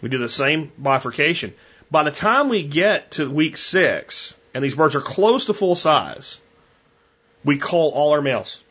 We 0.01 0.09
do 0.09 0.17
the 0.17 0.27
same 0.27 0.73
bifurcation. 0.77 1.53
By 1.89 2.03
the 2.03 2.11
time 2.11 2.49
we 2.49 2.63
get 2.63 3.11
to 3.11 3.29
week 3.31 3.55
six, 3.55 4.35
and 4.53 4.61
these 4.61 4.75
birds 4.75 4.95
are 4.95 5.01
close 5.01 5.45
to 5.45 5.53
full 5.53 5.75
size, 5.75 6.41
we 7.45 7.57
call 7.57 7.91
all 7.91 8.11
our 8.11 8.21
males. 8.21 8.61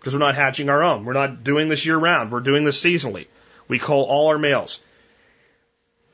Because 0.00 0.14
we're 0.14 0.20
not 0.20 0.36
hatching 0.36 0.70
our 0.70 0.82
own. 0.82 1.04
We're 1.04 1.12
not 1.12 1.44
doing 1.44 1.68
this 1.68 1.84
year 1.84 1.98
round. 1.98 2.32
We're 2.32 2.40
doing 2.40 2.64
this 2.64 2.82
seasonally. 2.82 3.26
We 3.68 3.78
call 3.78 4.04
all 4.04 4.28
our 4.28 4.38
males. 4.38 4.80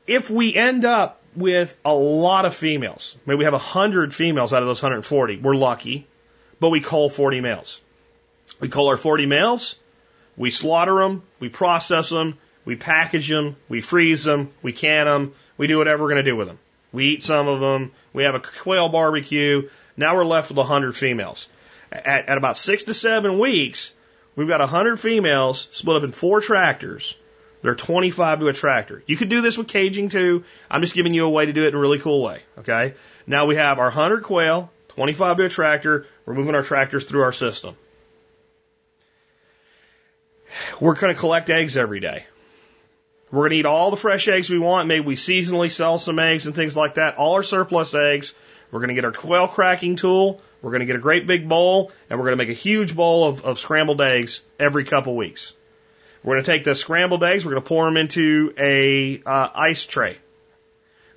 If 0.05 0.29
we 0.29 0.53
end 0.53 0.83
up 0.83 1.21
with 1.33 1.77
a 1.85 1.93
lot 1.93 2.43
of 2.43 2.53
females, 2.53 3.15
maybe 3.25 3.37
we 3.37 3.45
have 3.45 3.53
100 3.53 4.13
females 4.13 4.51
out 4.51 4.63
of 4.63 4.67
those 4.67 4.83
140, 4.83 5.37
we're 5.37 5.55
lucky, 5.55 6.07
but 6.59 6.71
we 6.71 6.81
call 6.81 7.09
40 7.09 7.39
males. 7.39 7.79
We 8.59 8.69
call 8.69 8.87
our 8.87 8.97
40 8.97 9.25
males, 9.25 9.75
we 10.37 10.51
slaughter 10.51 10.99
them, 10.99 11.23
we 11.39 11.49
process 11.49 12.09
them, 12.09 12.37
we 12.63 12.75
package 12.75 13.29
them, 13.29 13.55
we 13.69 13.81
freeze 13.81 14.23
them, 14.23 14.51
we 14.61 14.73
can 14.73 15.05
them, 15.05 15.33
we 15.57 15.67
do 15.67 15.77
whatever 15.77 16.03
we're 16.03 16.09
going 16.09 16.23
to 16.23 16.31
do 16.31 16.35
with 16.35 16.47
them. 16.47 16.59
We 16.91 17.07
eat 17.07 17.23
some 17.23 17.47
of 17.47 17.59
them, 17.59 17.91
we 18.13 18.23
have 18.23 18.35
a 18.35 18.39
quail 18.39 18.89
barbecue, 18.89 19.69
now 19.97 20.15
we're 20.15 20.25
left 20.25 20.49
with 20.49 20.57
100 20.57 20.95
females. 20.95 21.47
At, 21.91 22.29
at 22.29 22.37
about 22.37 22.57
six 22.57 22.85
to 22.85 22.93
seven 22.93 23.39
weeks, 23.39 23.93
we've 24.35 24.47
got 24.47 24.59
100 24.59 24.99
females 24.99 25.67
split 25.71 25.97
up 25.97 26.03
in 26.03 26.11
four 26.11 26.41
tractors. 26.41 27.15
They're 27.61 27.75
25 27.75 28.41
to 28.41 28.47
a 28.47 28.53
tractor. 28.53 29.03
You 29.07 29.17
could 29.17 29.29
do 29.29 29.41
this 29.41 29.57
with 29.57 29.67
caging 29.67 30.09
too. 30.09 30.43
I'm 30.69 30.81
just 30.81 30.93
giving 30.93 31.13
you 31.13 31.25
a 31.25 31.29
way 31.29 31.47
to 31.47 31.53
do 31.53 31.63
it 31.63 31.69
in 31.69 31.75
a 31.75 31.79
really 31.79 31.99
cool 31.99 32.21
way. 32.21 32.43
Okay. 32.59 32.93
Now 33.25 33.47
we 33.47 33.55
have 33.55 33.79
our 33.79 33.85
100 33.85 34.23
quail, 34.23 34.69
25 34.89 35.37
to 35.37 35.45
a 35.45 35.49
tractor. 35.49 36.05
We're 36.25 36.35
moving 36.35 36.53
our 36.53 36.61
tractors 36.61 37.05
through 37.05 37.23
our 37.23 37.31
system. 37.31 37.75
We're 40.79 40.95
going 40.95 41.13
to 41.13 41.19
collect 41.19 41.49
eggs 41.49 41.77
every 41.77 41.99
day. 41.99 42.25
We're 43.31 43.41
going 43.41 43.51
to 43.51 43.57
eat 43.57 43.65
all 43.65 43.91
the 43.91 43.97
fresh 43.97 44.27
eggs 44.27 44.49
we 44.49 44.59
want. 44.59 44.87
Maybe 44.87 45.05
we 45.05 45.15
seasonally 45.15 45.71
sell 45.71 45.97
some 45.97 46.19
eggs 46.19 46.45
and 46.45 46.55
things 46.55 46.77
like 46.77 46.95
that. 46.95 47.17
All 47.17 47.33
our 47.33 47.43
surplus 47.43 47.93
eggs. 47.93 48.33
We're 48.71 48.79
going 48.79 48.89
to 48.89 48.95
get 48.95 49.05
our 49.05 49.11
quail 49.11 49.47
cracking 49.47 49.95
tool. 49.95 50.41
We're 50.61 50.71
going 50.71 50.81
to 50.81 50.85
get 50.85 50.95
a 50.95 50.99
great 50.99 51.27
big 51.27 51.47
bowl 51.47 51.91
and 52.09 52.19
we're 52.19 52.25
going 52.25 52.37
to 52.37 52.43
make 52.43 52.49
a 52.49 52.59
huge 52.59 52.95
bowl 52.95 53.27
of, 53.27 53.43
of 53.43 53.59
scrambled 53.59 54.01
eggs 54.01 54.41
every 54.59 54.85
couple 54.85 55.15
weeks. 55.15 55.53
We're 56.23 56.35
going 56.35 56.43
to 56.43 56.51
take 56.51 56.63
the 56.63 56.75
scrambled 56.75 57.23
eggs. 57.23 57.45
We're 57.45 57.51
going 57.51 57.63
to 57.63 57.67
pour 57.67 57.85
them 57.85 57.97
into 57.97 58.53
a 58.57 59.21
uh, 59.25 59.49
ice 59.53 59.85
tray. 59.85 60.17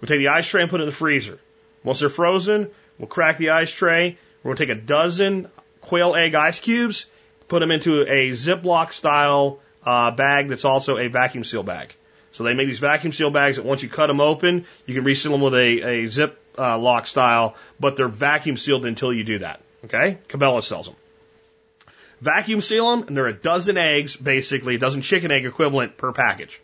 We'll 0.00 0.08
take 0.08 0.18
the 0.18 0.28
ice 0.28 0.46
tray 0.46 0.62
and 0.62 0.70
put 0.70 0.80
it 0.80 0.84
in 0.84 0.88
the 0.90 0.94
freezer. 0.94 1.38
Once 1.82 2.00
they're 2.00 2.10
frozen, 2.10 2.70
we'll 2.98 3.08
crack 3.08 3.38
the 3.38 3.50
ice 3.50 3.72
tray. 3.72 4.18
We're 4.42 4.54
going 4.54 4.56
to 4.58 4.66
take 4.66 4.76
a 4.76 4.86
dozen 4.86 5.48
quail 5.80 6.14
egg 6.14 6.34
ice 6.34 6.60
cubes, 6.60 7.06
put 7.48 7.60
them 7.60 7.70
into 7.70 8.02
a 8.02 8.30
Ziploc 8.30 8.92
style 8.92 9.58
uh, 9.84 10.10
bag 10.10 10.48
that's 10.48 10.64
also 10.64 10.98
a 10.98 11.08
vacuum 11.08 11.44
seal 11.44 11.62
bag. 11.62 11.94
So 12.32 12.44
they 12.44 12.54
make 12.54 12.68
these 12.68 12.78
vacuum 12.78 13.12
seal 13.12 13.30
bags 13.30 13.56
that 13.56 13.64
once 13.64 13.82
you 13.82 13.88
cut 13.88 14.06
them 14.06 14.20
open, 14.20 14.66
you 14.86 14.94
can 14.94 15.02
reseal 15.02 15.32
them 15.32 15.40
with 15.40 15.54
a, 15.54 16.04
a 16.04 16.06
zip 16.08 16.40
uh, 16.58 16.78
lock 16.78 17.06
style, 17.06 17.56
but 17.80 17.96
they're 17.96 18.08
vacuum 18.08 18.56
sealed 18.56 18.84
until 18.84 19.12
you 19.12 19.24
do 19.24 19.38
that. 19.40 19.60
Okay? 19.86 20.18
Cabela 20.28 20.62
sells 20.62 20.86
them. 20.86 20.96
Vacuum 22.20 22.60
seal 22.60 22.90
them, 22.90 23.08
and 23.08 23.16
they're 23.16 23.28
a 23.28 23.32
dozen 23.32 23.78
eggs, 23.78 24.14
basically, 24.16 24.74
a 24.74 24.78
dozen 24.78 25.00
chicken 25.00 25.30
egg 25.32 25.46
equivalent 25.46 25.96
per 25.96 26.12
package. 26.12 26.60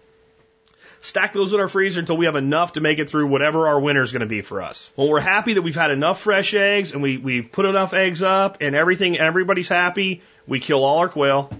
stack 1.04 1.34
those 1.34 1.52
in 1.52 1.60
our 1.60 1.68
freezer 1.68 2.00
until 2.00 2.16
we 2.16 2.26
have 2.26 2.36
enough 2.36 2.72
to 2.72 2.80
make 2.80 2.98
it 2.98 3.10
through 3.10 3.26
whatever 3.26 3.68
our 3.68 3.78
winter 3.78 4.02
is 4.02 4.10
going 4.10 4.20
to 4.20 4.26
be 4.26 4.40
for 4.40 4.62
us. 4.62 4.90
When 4.94 5.08
we're 5.08 5.20
happy 5.20 5.54
that 5.54 5.62
we've 5.62 5.74
had 5.74 5.90
enough 5.90 6.20
fresh 6.20 6.54
eggs 6.54 6.92
and 6.92 7.02
we, 7.02 7.18
we've 7.18 7.52
put 7.52 7.66
enough 7.66 7.92
eggs 7.92 8.22
up 8.22 8.58
and 8.62 8.74
everything, 8.74 9.18
everybody's 9.18 9.68
happy, 9.68 10.22
we 10.46 10.60
kill 10.60 10.84
all 10.84 10.98
our 10.98 11.08
quail, 11.08 11.50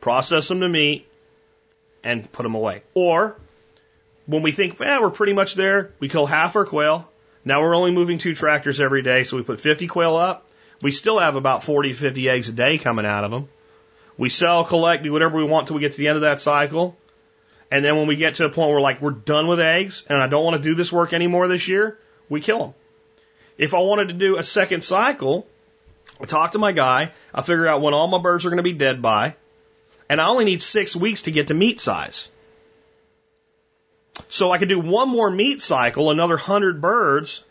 process 0.00 0.48
them 0.48 0.60
to 0.60 0.68
meat, 0.68 1.06
and 2.02 2.30
put 2.30 2.42
them 2.42 2.54
away. 2.54 2.82
Or 2.94 3.36
when 4.26 4.42
we 4.42 4.52
think, 4.52 4.80
eh, 4.80 4.98
we're 5.00 5.10
pretty 5.10 5.32
much 5.32 5.54
there, 5.54 5.92
we 5.98 6.08
kill 6.08 6.26
half 6.26 6.56
our 6.56 6.64
quail. 6.64 7.08
Now 7.44 7.62
we're 7.62 7.76
only 7.76 7.92
moving 7.92 8.18
two 8.18 8.34
tractors 8.34 8.80
every 8.80 9.02
day, 9.02 9.24
so 9.24 9.36
we 9.36 9.42
put 9.42 9.60
50 9.60 9.86
quail 9.86 10.16
up. 10.16 10.48
We 10.80 10.90
still 10.90 11.18
have 11.18 11.36
about 11.36 11.64
40 11.64 11.90
to 11.90 11.94
50 11.94 12.28
eggs 12.28 12.48
a 12.48 12.52
day 12.52 12.78
coming 12.78 13.06
out 13.06 13.24
of 13.24 13.30
them. 13.30 13.48
We 14.16 14.28
sell, 14.28 14.64
collect, 14.64 15.02
do 15.02 15.12
whatever 15.12 15.36
we 15.36 15.44
want 15.44 15.66
till 15.66 15.76
we 15.76 15.80
get 15.80 15.92
to 15.92 15.98
the 15.98 16.08
end 16.08 16.16
of 16.16 16.22
that 16.22 16.40
cycle. 16.40 16.96
And 17.70 17.84
then 17.84 17.96
when 17.96 18.06
we 18.06 18.16
get 18.16 18.36
to 18.36 18.44
a 18.44 18.50
point 18.50 18.70
where 18.70 18.80
like 18.80 19.00
we're 19.00 19.10
done 19.10 19.46
with 19.46 19.60
eggs 19.60 20.04
and 20.08 20.22
I 20.22 20.28
don't 20.28 20.44
want 20.44 20.62
to 20.62 20.62
do 20.62 20.74
this 20.74 20.92
work 20.92 21.12
anymore 21.12 21.48
this 21.48 21.66
year, 21.66 21.98
we 22.28 22.40
kill 22.40 22.58
them. 22.58 22.74
If 23.58 23.74
I 23.74 23.78
wanted 23.78 24.08
to 24.08 24.14
do 24.14 24.36
a 24.36 24.42
second 24.42 24.82
cycle, 24.82 25.46
I 26.20 26.26
talk 26.26 26.52
to 26.52 26.58
my 26.58 26.72
guy, 26.72 27.12
I 27.34 27.42
figure 27.42 27.66
out 27.66 27.82
when 27.82 27.94
all 27.94 28.06
my 28.06 28.18
birds 28.18 28.44
are 28.44 28.50
going 28.50 28.58
to 28.58 28.62
be 28.62 28.72
dead 28.72 29.02
by, 29.02 29.34
and 30.08 30.20
I 30.20 30.28
only 30.28 30.44
need 30.44 30.62
six 30.62 30.94
weeks 30.94 31.22
to 31.22 31.30
get 31.30 31.48
to 31.48 31.54
meat 31.54 31.80
size. 31.80 32.28
So 34.28 34.50
I 34.50 34.58
could 34.58 34.68
do 34.68 34.78
one 34.78 35.08
more 35.08 35.30
meat 35.30 35.60
cycle, 35.60 36.10
another 36.10 36.36
hundred 36.36 36.80
birds 36.80 37.42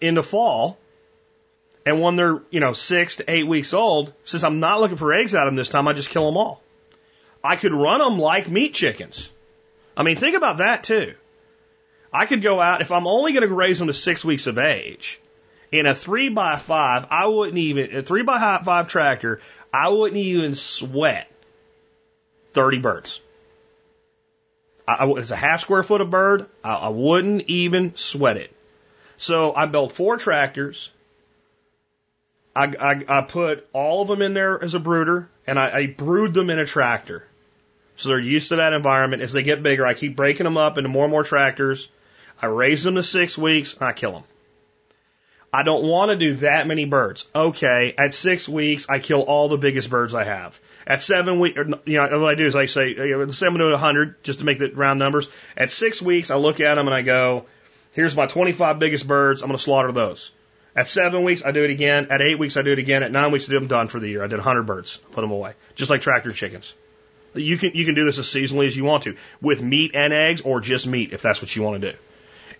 in 0.00 0.14
the 0.14 0.22
fall, 0.22 0.78
and 1.84 2.00
when 2.00 2.16
they're, 2.16 2.40
you 2.50 2.60
know, 2.60 2.72
six 2.72 3.16
to 3.16 3.30
eight 3.30 3.46
weeks 3.46 3.74
old, 3.74 4.12
since 4.24 4.44
I'm 4.44 4.60
not 4.60 4.80
looking 4.80 4.96
for 4.96 5.12
eggs 5.12 5.34
out 5.34 5.46
of 5.46 5.52
them 5.52 5.56
this 5.56 5.68
time, 5.68 5.88
I 5.88 5.92
just 5.92 6.10
kill 6.10 6.26
them 6.26 6.36
all. 6.36 6.62
I 7.42 7.56
could 7.56 7.74
run 7.74 8.00
them 8.00 8.18
like 8.18 8.48
meat 8.48 8.72
chickens. 8.72 9.30
I 9.96 10.04
mean, 10.04 10.16
think 10.16 10.36
about 10.36 10.58
that 10.58 10.84
too. 10.84 11.14
I 12.12 12.26
could 12.26 12.42
go 12.42 12.60
out, 12.60 12.82
if 12.82 12.92
I'm 12.92 13.06
only 13.06 13.32
going 13.32 13.46
to 13.46 13.54
raise 13.54 13.78
them 13.78 13.88
to 13.88 13.94
six 13.94 14.24
weeks 14.24 14.46
of 14.46 14.58
age, 14.58 15.20
in 15.72 15.86
a 15.86 15.94
three 15.94 16.28
by 16.28 16.58
five, 16.58 17.06
I 17.10 17.26
wouldn't 17.26 17.56
even, 17.56 17.96
a 17.96 18.02
three 18.02 18.22
by 18.22 18.60
five 18.62 18.88
tractor, 18.88 19.40
I 19.72 19.88
wouldn't 19.88 20.20
even 20.20 20.54
sweat 20.54 21.28
30 22.52 22.78
birds. 22.78 23.20
I, 24.86 25.06
it's 25.16 25.30
a 25.30 25.36
half 25.36 25.60
square 25.60 25.82
foot 25.82 26.02
of 26.02 26.10
bird. 26.10 26.46
I, 26.62 26.74
I 26.74 26.88
wouldn't 26.90 27.48
even 27.48 27.96
sweat 27.96 28.36
it. 28.36 28.54
So 29.16 29.54
I 29.54 29.66
built 29.66 29.92
four 29.92 30.18
tractors. 30.18 30.90
I, 32.54 32.64
I, 32.78 33.04
I 33.08 33.20
put 33.22 33.66
all 33.72 34.02
of 34.02 34.08
them 34.08 34.20
in 34.20 34.34
there 34.34 34.62
as 34.62 34.74
a 34.74 34.80
brooder, 34.80 35.30
and 35.46 35.58
I, 35.58 35.70
I 35.70 35.86
them 36.34 36.50
in 36.50 36.58
a 36.58 36.66
tractor. 36.66 37.24
So 37.96 38.10
they're 38.10 38.18
used 38.18 38.50
to 38.50 38.56
that 38.56 38.74
environment. 38.74 39.22
As 39.22 39.32
they 39.32 39.42
get 39.42 39.62
bigger, 39.62 39.86
I 39.86 39.94
keep 39.94 40.16
breaking 40.16 40.44
them 40.44 40.58
up 40.58 40.76
into 40.76 40.90
more 40.90 41.04
and 41.04 41.10
more 41.10 41.24
tractors. 41.24 41.88
I 42.40 42.46
raise 42.46 42.82
them 42.82 42.96
to 42.96 43.02
six 43.02 43.38
weeks, 43.38 43.74
and 43.74 43.84
I 43.84 43.92
kill 43.92 44.12
them. 44.12 44.24
I 45.54 45.64
don't 45.64 45.84
want 45.84 46.10
to 46.10 46.16
do 46.16 46.36
that 46.36 46.66
many 46.66 46.86
birds. 46.86 47.26
Okay, 47.34 47.94
at 47.98 48.14
six 48.14 48.48
weeks, 48.48 48.86
I 48.88 49.00
kill 49.00 49.20
all 49.20 49.48
the 49.48 49.58
biggest 49.58 49.90
birds 49.90 50.14
I 50.14 50.24
have. 50.24 50.58
At 50.86 51.02
seven 51.02 51.40
weeks, 51.40 51.58
you 51.84 51.98
know, 51.98 52.20
what 52.20 52.30
I 52.30 52.34
do 52.36 52.46
is 52.46 52.56
I 52.56 52.66
say, 52.66 52.94
seven 53.28 53.58
to 53.58 53.66
a 53.66 53.76
hundred, 53.76 54.22
just 54.24 54.38
to 54.38 54.46
make 54.46 54.58
the 54.58 54.70
round 54.70 54.98
numbers. 54.98 55.28
At 55.54 55.70
six 55.70 56.00
weeks, 56.00 56.30
I 56.30 56.36
look 56.36 56.60
at 56.60 56.76
them 56.76 56.86
and 56.86 56.94
I 56.94 57.02
go, 57.02 57.44
here's 57.94 58.16
my 58.16 58.26
25 58.26 58.78
biggest 58.78 59.06
birds. 59.06 59.42
I'm 59.42 59.48
going 59.48 59.58
to 59.58 59.62
slaughter 59.62 59.92
those. 59.92 60.30
At 60.74 60.88
seven 60.88 61.22
weeks, 61.22 61.44
I 61.44 61.52
do 61.52 61.62
it 61.62 61.70
again. 61.70 62.06
At 62.10 62.22
eight 62.22 62.38
weeks, 62.38 62.56
I 62.56 62.62
do 62.62 62.72
it 62.72 62.78
again. 62.78 63.02
At 63.02 63.12
nine 63.12 63.30
weeks, 63.30 63.46
I 63.46 63.52
do 63.52 63.58
them 63.58 63.68
done 63.68 63.88
for 63.88 64.00
the 64.00 64.08
year. 64.08 64.24
I 64.24 64.28
did 64.28 64.36
100 64.36 64.62
birds, 64.62 64.96
put 65.12 65.20
them 65.20 65.30
away, 65.30 65.52
just 65.74 65.90
like 65.90 66.00
tractor 66.00 66.32
chickens. 66.32 66.74
You 67.34 67.58
can 67.58 67.72
you 67.74 67.84
can 67.84 67.94
do 67.94 68.04
this 68.04 68.18
as 68.18 68.26
seasonally 68.26 68.66
as 68.66 68.76
you 68.76 68.84
want 68.84 69.04
to, 69.04 69.16
with 69.40 69.62
meat 69.62 69.92
and 69.94 70.12
eggs, 70.12 70.42
or 70.42 70.60
just 70.60 70.86
meat 70.86 71.12
if 71.12 71.22
that's 71.22 71.40
what 71.40 71.54
you 71.54 71.62
want 71.62 71.80
to 71.80 71.92
do. 71.92 71.98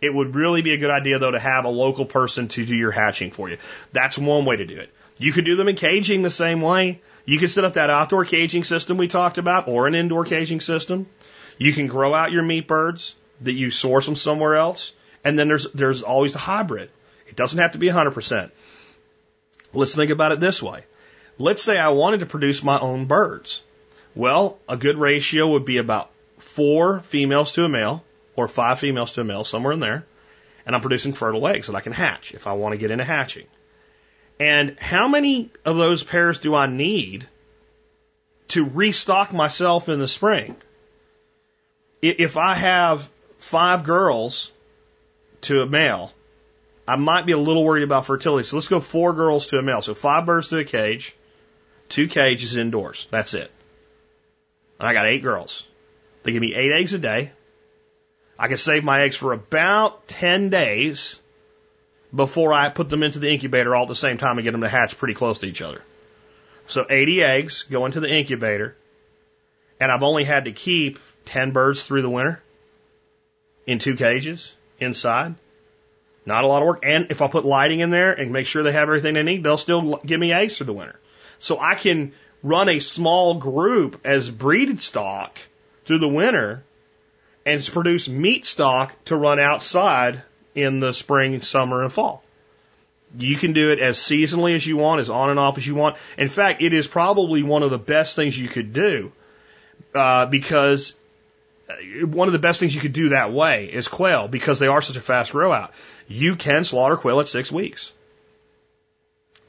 It 0.02 0.12
would 0.12 0.34
really 0.34 0.62
be 0.62 0.74
a 0.74 0.78
good 0.78 0.90
idea 0.90 1.20
though 1.20 1.30
to 1.30 1.38
have 1.38 1.64
a 1.64 1.70
local 1.70 2.04
person 2.04 2.48
to 2.48 2.66
do 2.66 2.74
your 2.74 2.90
hatching 2.90 3.30
for 3.30 3.48
you. 3.48 3.58
That's 3.92 4.18
one 4.18 4.44
way 4.44 4.56
to 4.56 4.66
do 4.66 4.76
it. 4.76 4.90
You 5.18 5.32
could 5.32 5.44
do 5.44 5.54
them 5.54 5.68
in 5.68 5.76
caging 5.76 6.22
the 6.22 6.30
same 6.30 6.60
way. 6.60 7.00
You 7.24 7.38
can 7.38 7.46
set 7.46 7.64
up 7.64 7.74
that 7.74 7.88
outdoor 7.88 8.24
caging 8.24 8.64
system 8.64 8.96
we 8.96 9.06
talked 9.06 9.38
about, 9.38 9.68
or 9.68 9.86
an 9.86 9.94
indoor 9.94 10.24
caging 10.24 10.60
system. 10.60 11.06
You 11.56 11.72
can 11.72 11.86
grow 11.86 12.12
out 12.14 12.32
your 12.32 12.42
meat 12.42 12.66
birds 12.66 13.14
that 13.42 13.52
you 13.52 13.70
source 13.70 14.06
them 14.06 14.16
somewhere 14.16 14.56
else, 14.56 14.92
and 15.22 15.38
then 15.38 15.46
there's 15.46 15.70
there's 15.72 16.02
always 16.02 16.32
the 16.32 16.40
hybrid. 16.40 16.90
It 17.28 17.36
doesn't 17.36 17.58
have 17.58 17.72
to 17.72 17.78
be 17.78 17.86
100%. 17.86 18.50
Let's 19.72 19.94
think 19.94 20.10
about 20.10 20.32
it 20.32 20.40
this 20.40 20.60
way. 20.62 20.84
Let's 21.38 21.62
say 21.62 21.78
I 21.78 21.90
wanted 21.90 22.20
to 22.20 22.26
produce 22.26 22.64
my 22.64 22.78
own 22.78 23.06
birds. 23.06 23.62
Well, 24.14 24.58
a 24.68 24.76
good 24.76 24.98
ratio 24.98 25.48
would 25.52 25.64
be 25.64 25.78
about 25.78 26.10
four 26.38 27.00
females 27.00 27.52
to 27.52 27.64
a 27.64 27.68
male, 27.68 28.04
or 28.36 28.48
five 28.48 28.78
females 28.78 29.12
to 29.14 29.20
a 29.20 29.24
male, 29.24 29.44
somewhere 29.44 29.72
in 29.72 29.80
there. 29.80 30.06
And 30.64 30.74
I'm 30.74 30.80
producing 30.80 31.12
fertile 31.12 31.46
eggs 31.48 31.66
that 31.66 31.76
I 31.76 31.80
can 31.80 31.92
hatch 31.92 32.34
if 32.34 32.46
I 32.46 32.52
want 32.52 32.72
to 32.72 32.78
get 32.78 32.90
into 32.90 33.04
hatching. 33.04 33.46
And 34.38 34.78
how 34.78 35.08
many 35.08 35.50
of 35.64 35.76
those 35.76 36.02
pairs 36.02 36.38
do 36.38 36.54
I 36.54 36.66
need 36.66 37.28
to 38.48 38.64
restock 38.64 39.32
myself 39.32 39.88
in 39.88 39.98
the 39.98 40.08
spring? 40.08 40.56
If 42.00 42.36
I 42.36 42.54
have 42.54 43.08
five 43.38 43.84
girls 43.84 44.50
to 45.42 45.62
a 45.62 45.66
male, 45.66 46.12
I 46.86 46.96
might 46.96 47.26
be 47.26 47.32
a 47.32 47.38
little 47.38 47.64
worried 47.64 47.84
about 47.84 48.06
fertility. 48.06 48.46
So 48.46 48.56
let's 48.56 48.68
go 48.68 48.80
four 48.80 49.12
girls 49.12 49.46
to 49.48 49.58
a 49.58 49.62
male. 49.62 49.82
So 49.82 49.94
five 49.94 50.26
birds 50.26 50.48
to 50.48 50.58
a 50.58 50.64
cage, 50.64 51.14
two 51.88 52.08
cages 52.08 52.56
indoors. 52.56 53.06
That's 53.10 53.34
it. 53.34 53.50
And 54.80 54.88
I 54.88 54.92
got 54.92 55.06
eight 55.06 55.22
girls. 55.22 55.64
They 56.22 56.32
give 56.32 56.40
me 56.40 56.54
eight 56.54 56.72
eggs 56.72 56.94
a 56.94 56.98
day. 56.98 57.32
I 58.38 58.48
can 58.48 58.56
save 58.56 58.84
my 58.84 59.02
eggs 59.02 59.16
for 59.16 59.32
about 59.32 60.08
10 60.08 60.50
days 60.50 61.20
before 62.14 62.52
I 62.52 62.68
put 62.68 62.88
them 62.88 63.02
into 63.02 63.18
the 63.18 63.30
incubator 63.30 63.74
all 63.74 63.82
at 63.82 63.88
the 63.88 63.94
same 63.94 64.18
time 64.18 64.38
and 64.38 64.44
get 64.44 64.52
them 64.52 64.60
to 64.62 64.68
hatch 64.68 64.98
pretty 64.98 65.14
close 65.14 65.38
to 65.38 65.46
each 65.46 65.62
other. 65.62 65.82
So 66.66 66.86
80 66.88 67.22
eggs 67.22 67.62
go 67.64 67.86
into 67.86 68.00
the 68.00 68.10
incubator, 68.10 68.76
and 69.80 69.90
I've 69.90 70.02
only 70.02 70.24
had 70.24 70.44
to 70.44 70.52
keep 70.52 70.98
10 71.26 71.52
birds 71.52 71.82
through 71.82 72.02
the 72.02 72.10
winter 72.10 72.42
in 73.66 73.78
two 73.78 73.96
cages 73.96 74.54
inside. 74.78 75.34
Not 76.24 76.44
a 76.44 76.46
lot 76.46 76.62
of 76.62 76.68
work. 76.68 76.84
And 76.84 77.10
if 77.10 77.20
I 77.20 77.28
put 77.28 77.44
lighting 77.44 77.80
in 77.80 77.90
there 77.90 78.12
and 78.12 78.32
make 78.32 78.46
sure 78.46 78.62
they 78.62 78.72
have 78.72 78.88
everything 78.88 79.14
they 79.14 79.22
need, 79.22 79.42
they'll 79.42 79.56
still 79.56 79.96
give 80.04 80.20
me 80.20 80.32
eggs 80.32 80.56
through 80.56 80.66
the 80.66 80.72
winter. 80.72 80.98
So 81.40 81.58
I 81.58 81.74
can 81.74 82.12
run 82.42 82.68
a 82.68 82.78
small 82.78 83.34
group 83.34 84.00
as 84.04 84.30
breeded 84.30 84.80
stock 84.80 85.38
through 85.84 85.98
the 85.98 86.08
winter 86.08 86.62
and 87.44 87.64
produce 87.64 88.08
meat 88.08 88.44
stock 88.44 88.94
to 89.06 89.16
run 89.16 89.40
outside 89.40 90.22
in 90.54 90.80
the 90.80 90.92
spring, 90.92 91.42
summer, 91.42 91.82
and 91.82 91.92
fall. 91.92 92.22
You 93.18 93.36
can 93.36 93.52
do 93.52 93.72
it 93.72 93.78
as 93.78 93.98
seasonally 93.98 94.54
as 94.54 94.66
you 94.66 94.76
want, 94.76 95.00
as 95.00 95.10
on 95.10 95.30
and 95.30 95.38
off 95.38 95.58
as 95.58 95.66
you 95.66 95.74
want. 95.74 95.96
In 96.16 96.28
fact, 96.28 96.62
it 96.62 96.72
is 96.72 96.86
probably 96.86 97.42
one 97.42 97.62
of 97.62 97.70
the 97.70 97.78
best 97.78 98.16
things 98.16 98.38
you 98.38 98.48
could 98.48 98.72
do 98.72 99.12
uh, 99.94 100.26
because 100.26 100.94
uh, 101.68 102.06
one 102.06 102.28
of 102.28 102.32
the 102.32 102.38
best 102.38 102.60
things 102.60 102.74
you 102.74 102.80
could 102.80 102.92
do 102.92 103.10
that 103.10 103.32
way 103.32 103.68
is 103.70 103.88
quail 103.88 104.28
because 104.28 104.58
they 104.58 104.66
are 104.66 104.80
such 104.80 104.96
a 104.96 105.00
fast 105.00 105.32
grow 105.32 105.52
out. 105.52 105.72
You 106.08 106.36
can 106.36 106.64
slaughter 106.64 106.96
quail 106.96 107.20
at 107.20 107.28
six 107.28 107.52
weeks. 107.52 107.92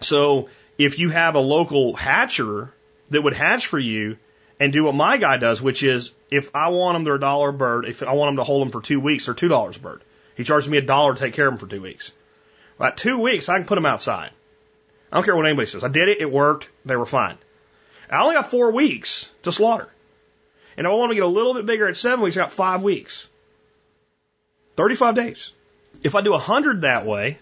So 0.01 0.49
if 0.77 0.99
you 0.99 1.09
have 1.09 1.35
a 1.35 1.39
local 1.39 1.95
hatcher 1.95 2.73
that 3.11 3.21
would 3.21 3.33
hatch 3.33 3.67
for 3.67 3.79
you 3.79 4.17
and 4.63 4.71
do 4.71 4.85
what 4.85 4.95
my 4.95 5.17
guy 5.17 5.35
does, 5.35 5.61
which 5.61 5.83
is 5.83 6.13
if 6.31 6.55
I 6.55 6.69
want 6.69 6.95
them, 6.95 7.03
they're 7.03 7.15
a 7.15 7.19
dollar 7.19 7.49
a 7.49 7.53
bird. 7.53 7.83
If 7.83 8.01
I 8.01 8.13
want 8.13 8.29
them 8.29 8.37
to 8.37 8.45
hold 8.45 8.61
them 8.61 8.71
for 8.71 8.81
two 8.81 9.01
weeks, 9.01 9.25
they're 9.25 9.35
two 9.35 9.49
dollars 9.49 9.75
a 9.75 9.81
bird. 9.81 10.01
He 10.37 10.45
charges 10.45 10.69
me 10.69 10.77
a 10.77 10.81
dollar 10.81 11.13
to 11.13 11.19
take 11.19 11.33
care 11.33 11.47
of 11.47 11.51
them 11.51 11.57
for 11.57 11.67
two 11.67 11.81
weeks. 11.81 12.13
About 12.77 12.95
two 12.95 13.17
weeks, 13.17 13.49
I 13.49 13.57
can 13.57 13.67
put 13.67 13.75
them 13.75 13.85
outside. 13.85 14.31
I 15.11 15.17
don't 15.17 15.25
care 15.25 15.35
what 15.35 15.45
anybody 15.45 15.67
says. 15.67 15.83
I 15.83 15.89
did 15.89 16.07
it. 16.07 16.21
It 16.21 16.31
worked. 16.31 16.69
They 16.85 16.95
were 16.95 17.05
fine. 17.05 17.37
I 18.09 18.21
only 18.23 18.35
got 18.35 18.51
four 18.51 18.71
weeks 18.71 19.29
to 19.43 19.51
slaughter. 19.51 19.89
And 20.77 20.87
if 20.87 20.91
I 20.91 20.95
want 20.95 21.11
to 21.11 21.15
get 21.15 21.25
a 21.25 21.27
little 21.27 21.55
bit 21.55 21.65
bigger 21.65 21.89
at 21.89 21.97
seven 21.97 22.21
weeks, 22.21 22.37
I 22.37 22.41
got 22.41 22.53
five 22.53 22.83
weeks. 22.83 23.27
35 24.77 25.15
days. 25.15 25.51
If 26.03 26.15
I 26.15 26.21
do 26.21 26.35
a 26.35 26.39
hundred 26.39 26.81
that 26.81 27.05
way, 27.05 27.37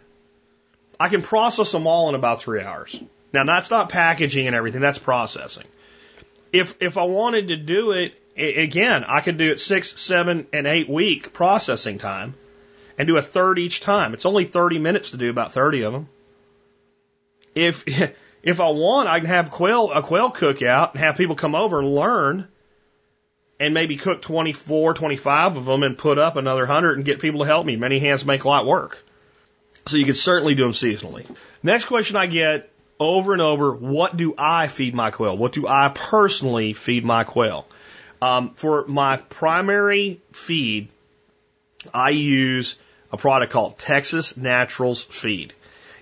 I 0.99 1.09
can 1.09 1.21
process 1.21 1.71
them 1.71 1.85
all 1.85 2.09
in 2.09 2.15
about 2.15 2.41
three 2.41 2.61
hours. 2.61 2.99
Now 3.31 3.43
that's 3.43 3.69
not 3.69 3.89
packaging 3.89 4.47
and 4.47 4.55
everything, 4.55 4.81
that's 4.81 4.99
processing. 4.99 5.67
If, 6.51 6.75
if 6.81 6.97
I 6.97 7.03
wanted 7.03 7.49
to 7.49 7.57
do 7.57 7.91
it, 7.91 8.13
again, 8.35 9.03
I 9.05 9.21
could 9.21 9.37
do 9.37 9.51
it 9.51 9.59
six, 9.59 9.99
seven, 9.99 10.47
and 10.51 10.67
eight 10.67 10.89
week 10.89 11.33
processing 11.33 11.97
time 11.97 12.35
and 12.97 13.07
do 13.07 13.17
a 13.17 13.21
third 13.21 13.59
each 13.59 13.79
time. 13.79 14.13
It's 14.13 14.25
only 14.25 14.45
30 14.45 14.79
minutes 14.79 15.11
to 15.11 15.17
do 15.17 15.29
about 15.29 15.53
30 15.53 15.83
of 15.83 15.93
them. 15.93 16.09
If, 17.55 17.83
if 18.43 18.59
I 18.59 18.69
want, 18.69 19.09
I 19.09 19.19
can 19.19 19.27
have 19.27 19.51
quail, 19.51 19.91
a 19.91 20.01
quail 20.01 20.31
cookout 20.31 20.91
and 20.91 20.99
have 20.99 21.17
people 21.17 21.35
come 21.35 21.55
over 21.55 21.79
and 21.79 21.93
learn 21.93 22.47
and 23.59 23.73
maybe 23.73 23.95
cook 23.95 24.23
24, 24.23 24.95
25 24.95 25.57
of 25.57 25.65
them 25.65 25.83
and 25.83 25.97
put 25.97 26.17
up 26.17 26.35
another 26.35 26.61
100 26.61 26.97
and 26.97 27.05
get 27.05 27.19
people 27.19 27.41
to 27.41 27.45
help 27.45 27.65
me. 27.65 27.75
Many 27.75 27.99
hands 27.99 28.25
make 28.25 28.43
light 28.43 28.65
work. 28.65 29.03
So 29.85 29.97
you 29.97 30.05
could 30.05 30.17
certainly 30.17 30.55
do 30.55 30.63
them 30.63 30.71
seasonally. 30.71 31.25
Next 31.63 31.85
question 31.85 32.17
I 32.17 32.25
get 32.25 32.70
over 33.01 33.33
and 33.33 33.41
over, 33.41 33.73
what 33.73 34.15
do 34.15 34.35
I 34.37 34.67
feed 34.67 34.93
my 34.93 35.09
quail? 35.09 35.35
What 35.35 35.53
do 35.53 35.67
I 35.67 35.89
personally 35.89 36.73
feed 36.73 37.03
my 37.03 37.23
quail? 37.23 37.65
Um, 38.21 38.53
for 38.53 38.85
my 38.85 39.17
primary 39.17 40.21
feed, 40.33 40.89
I 41.91 42.11
use 42.11 42.75
a 43.11 43.17
product 43.17 43.51
called 43.51 43.79
Texas 43.79 44.37
Naturals 44.37 45.03
Feed. 45.03 45.53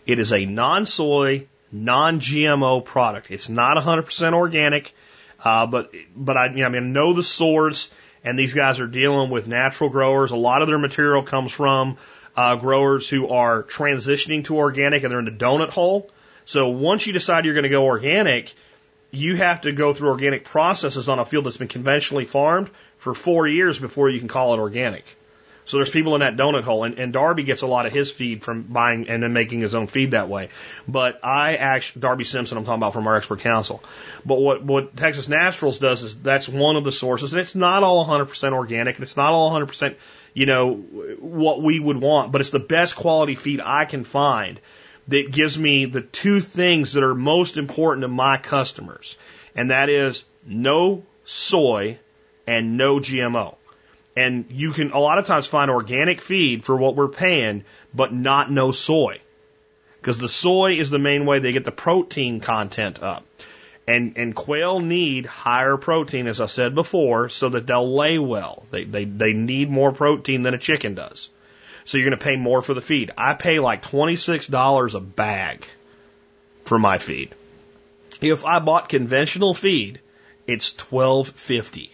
It 0.06 0.20
is 0.20 0.34
a 0.34 0.46
non-soy, 0.46 1.48
non-GMO 1.72 2.84
product. 2.84 3.32
It's 3.32 3.48
not 3.48 3.78
100% 3.78 4.34
organic, 4.34 4.94
uh, 5.42 5.68
but 5.68 5.94
but 6.14 6.36
I, 6.36 6.48
you 6.48 6.58
know, 6.58 6.66
I 6.66 6.70
mean, 6.70 6.84
I 6.84 6.88
know 6.88 7.14
the 7.14 7.24
source, 7.24 7.90
and 8.26 8.38
these 8.38 8.54
guys 8.54 8.82
are 8.82 8.88
dealing 8.88 9.30
with 9.30 9.48
natural 9.48 9.90
growers. 9.90 10.32
A 10.32 10.36
lot 10.36 10.62
of 10.62 10.68
their 10.68 10.78
material 10.78 11.24
comes 11.24 11.54
from 11.54 11.96
uh, 12.36 12.58
growers 12.58 13.08
who 13.08 13.30
are 13.30 13.64
transitioning 13.64 14.44
to 14.46 14.58
organic, 14.58 15.04
and 15.04 15.12
they're 15.12 15.20
in 15.20 15.26
the 15.26 15.32
donut 15.32 15.70
hole. 15.70 16.10
So 16.50 16.70
once 16.70 17.06
you 17.06 17.14
decide 17.14 17.46
you're 17.46 17.54
going 17.54 17.62
to 17.62 17.70
go 17.70 17.86
organic, 17.86 18.52
you 19.12 19.36
have 19.36 19.62
to 19.62 19.72
go 19.72 19.94
through 19.94 20.10
organic 20.10 20.46
processes 20.46 21.08
on 21.08 21.20
a 21.20 21.26
field 21.26 21.46
that's 21.46 21.58
been 21.58 21.68
conventionally 21.68 22.26
farmed 22.26 22.72
for 22.98 23.14
four 23.14 23.48
years 23.48 23.78
before 23.78 24.10
you 24.10 24.18
can 24.18 24.28
call 24.28 24.56
it 24.56 24.58
organic. 24.58 25.16
So 25.66 25.78
there's 25.78 25.92
people 25.92 26.16
in 26.16 26.22
that 26.22 26.38
donut 26.38 26.64
hole, 26.64 26.86
and, 26.86 26.98
and 26.98 27.14
Darby 27.14 27.44
gets 27.44 27.62
a 27.62 27.68
lot 27.68 27.86
of 27.86 27.94
his 27.94 28.12
feed 28.12 28.44
from 28.44 28.64
buying 28.64 29.08
and 29.10 29.22
then 29.22 29.32
making 29.32 29.60
his 29.60 29.76
own 29.76 29.86
feed 29.86 30.12
that 30.12 30.28
way. 30.28 30.50
But 30.88 31.24
I 31.24 31.58
actually, 31.58 32.02
Darby 32.02 32.24
Simpson, 32.24 32.58
I'm 32.58 32.66
talking 32.66 32.80
about 32.80 32.94
from 32.94 33.06
our 33.06 33.18
expert 33.18 33.42
council. 33.42 33.84
But 34.26 34.42
what, 34.42 34.64
what 34.64 34.98
Texas 34.98 35.30
Naturals 35.30 35.78
does 35.78 36.02
is 36.02 36.20
that's 36.20 36.50
one 36.50 36.78
of 36.78 36.84
the 36.84 36.92
sources, 36.92 37.32
and 37.34 37.42
it's 37.42 37.54
not 37.54 37.84
all 37.84 38.08
100% 38.08 38.54
organic, 38.54 38.96
and 38.96 39.04
it's 39.04 39.18
not 39.18 39.34
all 39.34 39.52
100%, 39.52 39.98
you 40.34 40.48
know, 40.48 40.74
what 40.74 41.62
we 41.62 41.80
would 41.80 42.02
want, 42.02 42.32
but 42.32 42.42
it's 42.42 42.50
the 42.50 42.58
best 42.58 42.96
quality 42.96 43.36
feed 43.36 43.62
I 43.64 43.86
can 43.86 44.04
find 44.04 44.60
that 45.10 45.32
gives 45.32 45.58
me 45.58 45.86
the 45.86 46.02
two 46.02 46.40
things 46.40 46.94
that 46.94 47.04
are 47.04 47.16
most 47.16 47.58
important 47.58 48.04
to 48.04 48.08
my 48.08 48.38
customers, 48.38 49.18
and 49.56 49.72
that 49.72 49.90
is 49.90 50.24
no 50.46 51.04
soy 51.26 52.00
and 52.48 52.78
no 52.78 53.00
GMO. 53.00 53.56
And 54.18 54.46
you 54.50 54.72
can 54.72 54.92
a 54.92 55.00
lot 55.00 55.18
of 55.18 55.26
times 55.26 55.48
find 55.48 55.72
organic 55.72 56.22
feed 56.22 56.64
for 56.64 56.76
what 56.76 56.96
we're 56.96 57.08
paying, 57.08 57.64
but 57.94 58.14
not 58.14 58.52
no 58.52 58.72
soy. 58.72 59.20
Because 60.00 60.18
the 60.18 60.30
soy 60.30 60.74
is 60.80 60.90
the 60.90 61.00
main 61.00 61.26
way 61.26 61.40
they 61.40 61.52
get 61.52 61.66
the 61.66 61.72
protein 61.72 62.40
content 62.40 63.04
up. 63.04 63.26
And, 63.88 64.18
and 64.18 64.36
quail 64.36 64.80
need 64.80 65.26
higher 65.26 65.78
protein, 65.78 66.28
as 66.28 66.42
I 66.42 66.46
said 66.46 66.76
before, 66.76 67.30
so 67.30 67.50
that 67.50 67.66
they'll 67.66 67.96
lay 67.96 68.20
well. 68.20 68.64
They, 68.72 68.84
they, 68.84 69.06
they 69.06 69.34
need 69.34 69.70
more 69.70 69.92
protein 69.92 70.44
than 70.44 70.54
a 70.54 70.60
chicken 70.60 70.94
does. 70.94 71.30
So 71.90 71.98
you're 71.98 72.08
going 72.08 72.20
to 72.20 72.24
pay 72.24 72.36
more 72.36 72.62
for 72.62 72.76
the 72.76 72.82
feed. 72.82 73.10
I 73.18 73.34
pay 73.34 73.58
like 73.58 73.82
$26 73.82 74.94
a 74.94 75.00
bag 75.00 75.66
for 76.64 76.78
my 76.78 77.00
feed. 77.00 77.34
If 78.22 78.46
I 78.46 78.60
bought 78.60 78.90
conventional 78.90 79.56
feed, 79.56 80.00
it's 80.46 80.72
$12.50. 80.72 81.90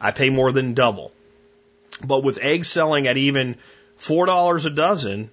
I 0.00 0.12
pay 0.12 0.30
more 0.30 0.52
than 0.52 0.74
double. 0.74 1.10
But 2.00 2.22
with 2.22 2.38
eggs 2.38 2.68
selling 2.68 3.08
at 3.08 3.16
even 3.16 3.56
four 3.96 4.26
dollars 4.26 4.66
a 4.66 4.70
dozen, 4.70 5.30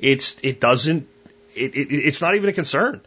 it's 0.00 0.38
it 0.42 0.58
doesn't 0.58 1.06
it, 1.54 1.74
it, 1.74 1.92
it's 1.92 2.22
not 2.22 2.36
even 2.36 2.48
a 2.48 2.54
concern 2.54 3.02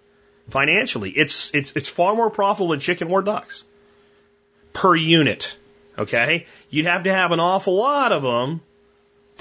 financially. 0.48 1.10
It's 1.10 1.50
it's 1.56 1.72
it's 1.76 1.90
far 1.90 2.14
more 2.14 2.30
profitable 2.30 2.70
than 2.70 2.82
chicken 2.82 3.08
or 3.08 3.24
ducks 3.24 3.64
per 4.74 4.96
unit. 4.96 5.58
Okay, 5.98 6.46
you'd 6.70 6.86
have 6.86 7.06
to 7.06 7.12
have 7.12 7.32
an 7.32 7.40
awful 7.40 7.76
lot 7.76 8.12
of 8.12 8.22
them 8.22 8.62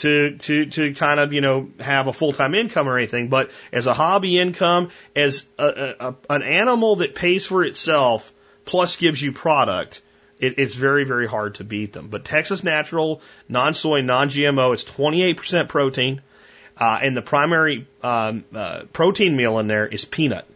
to 0.01 0.36
to 0.36 0.66
to 0.66 0.94
kind 0.94 1.20
of 1.20 1.32
you 1.32 1.40
know 1.40 1.70
have 1.78 2.06
a 2.06 2.12
full 2.12 2.32
time 2.32 2.55
income 2.55 2.89
or 2.89 2.98
anything. 2.98 3.28
But 3.28 3.51
as 3.72 3.86
a 3.86 3.94
hobby 3.94 4.39
income, 4.39 4.90
as 5.14 5.47
a, 5.59 5.94
a, 6.01 6.14
an 6.28 6.43
animal 6.43 6.97
that 6.97 7.14
pays 7.14 7.47
for 7.47 7.64
itself 7.64 8.32
plus 8.64 8.97
gives 8.97 9.20
you 9.20 9.32
product, 9.32 10.02
it, 10.39 10.59
it's 10.59 10.74
very, 10.74 11.05
very 11.05 11.27
hard 11.27 11.56
to 11.56 11.64
beat 11.64 11.93
them. 11.93 12.09
But 12.09 12.24
Texas 12.24 12.64
Natural, 12.64 13.20
non 13.48 13.74
soy, 13.74 14.01
non 14.01 14.28
GMO, 14.28 14.72
it's 14.72 14.85
28% 14.85 15.68
protein. 15.68 16.22
Uh, 16.77 16.98
and 17.02 17.14
the 17.14 17.22
primary 17.22 17.86
um, 18.02 18.44
uh, 18.55 18.85
protein 18.93 19.36
meal 19.36 19.59
in 19.59 19.66
there 19.66 19.86
is 19.86 20.06
peanut. 20.06 20.47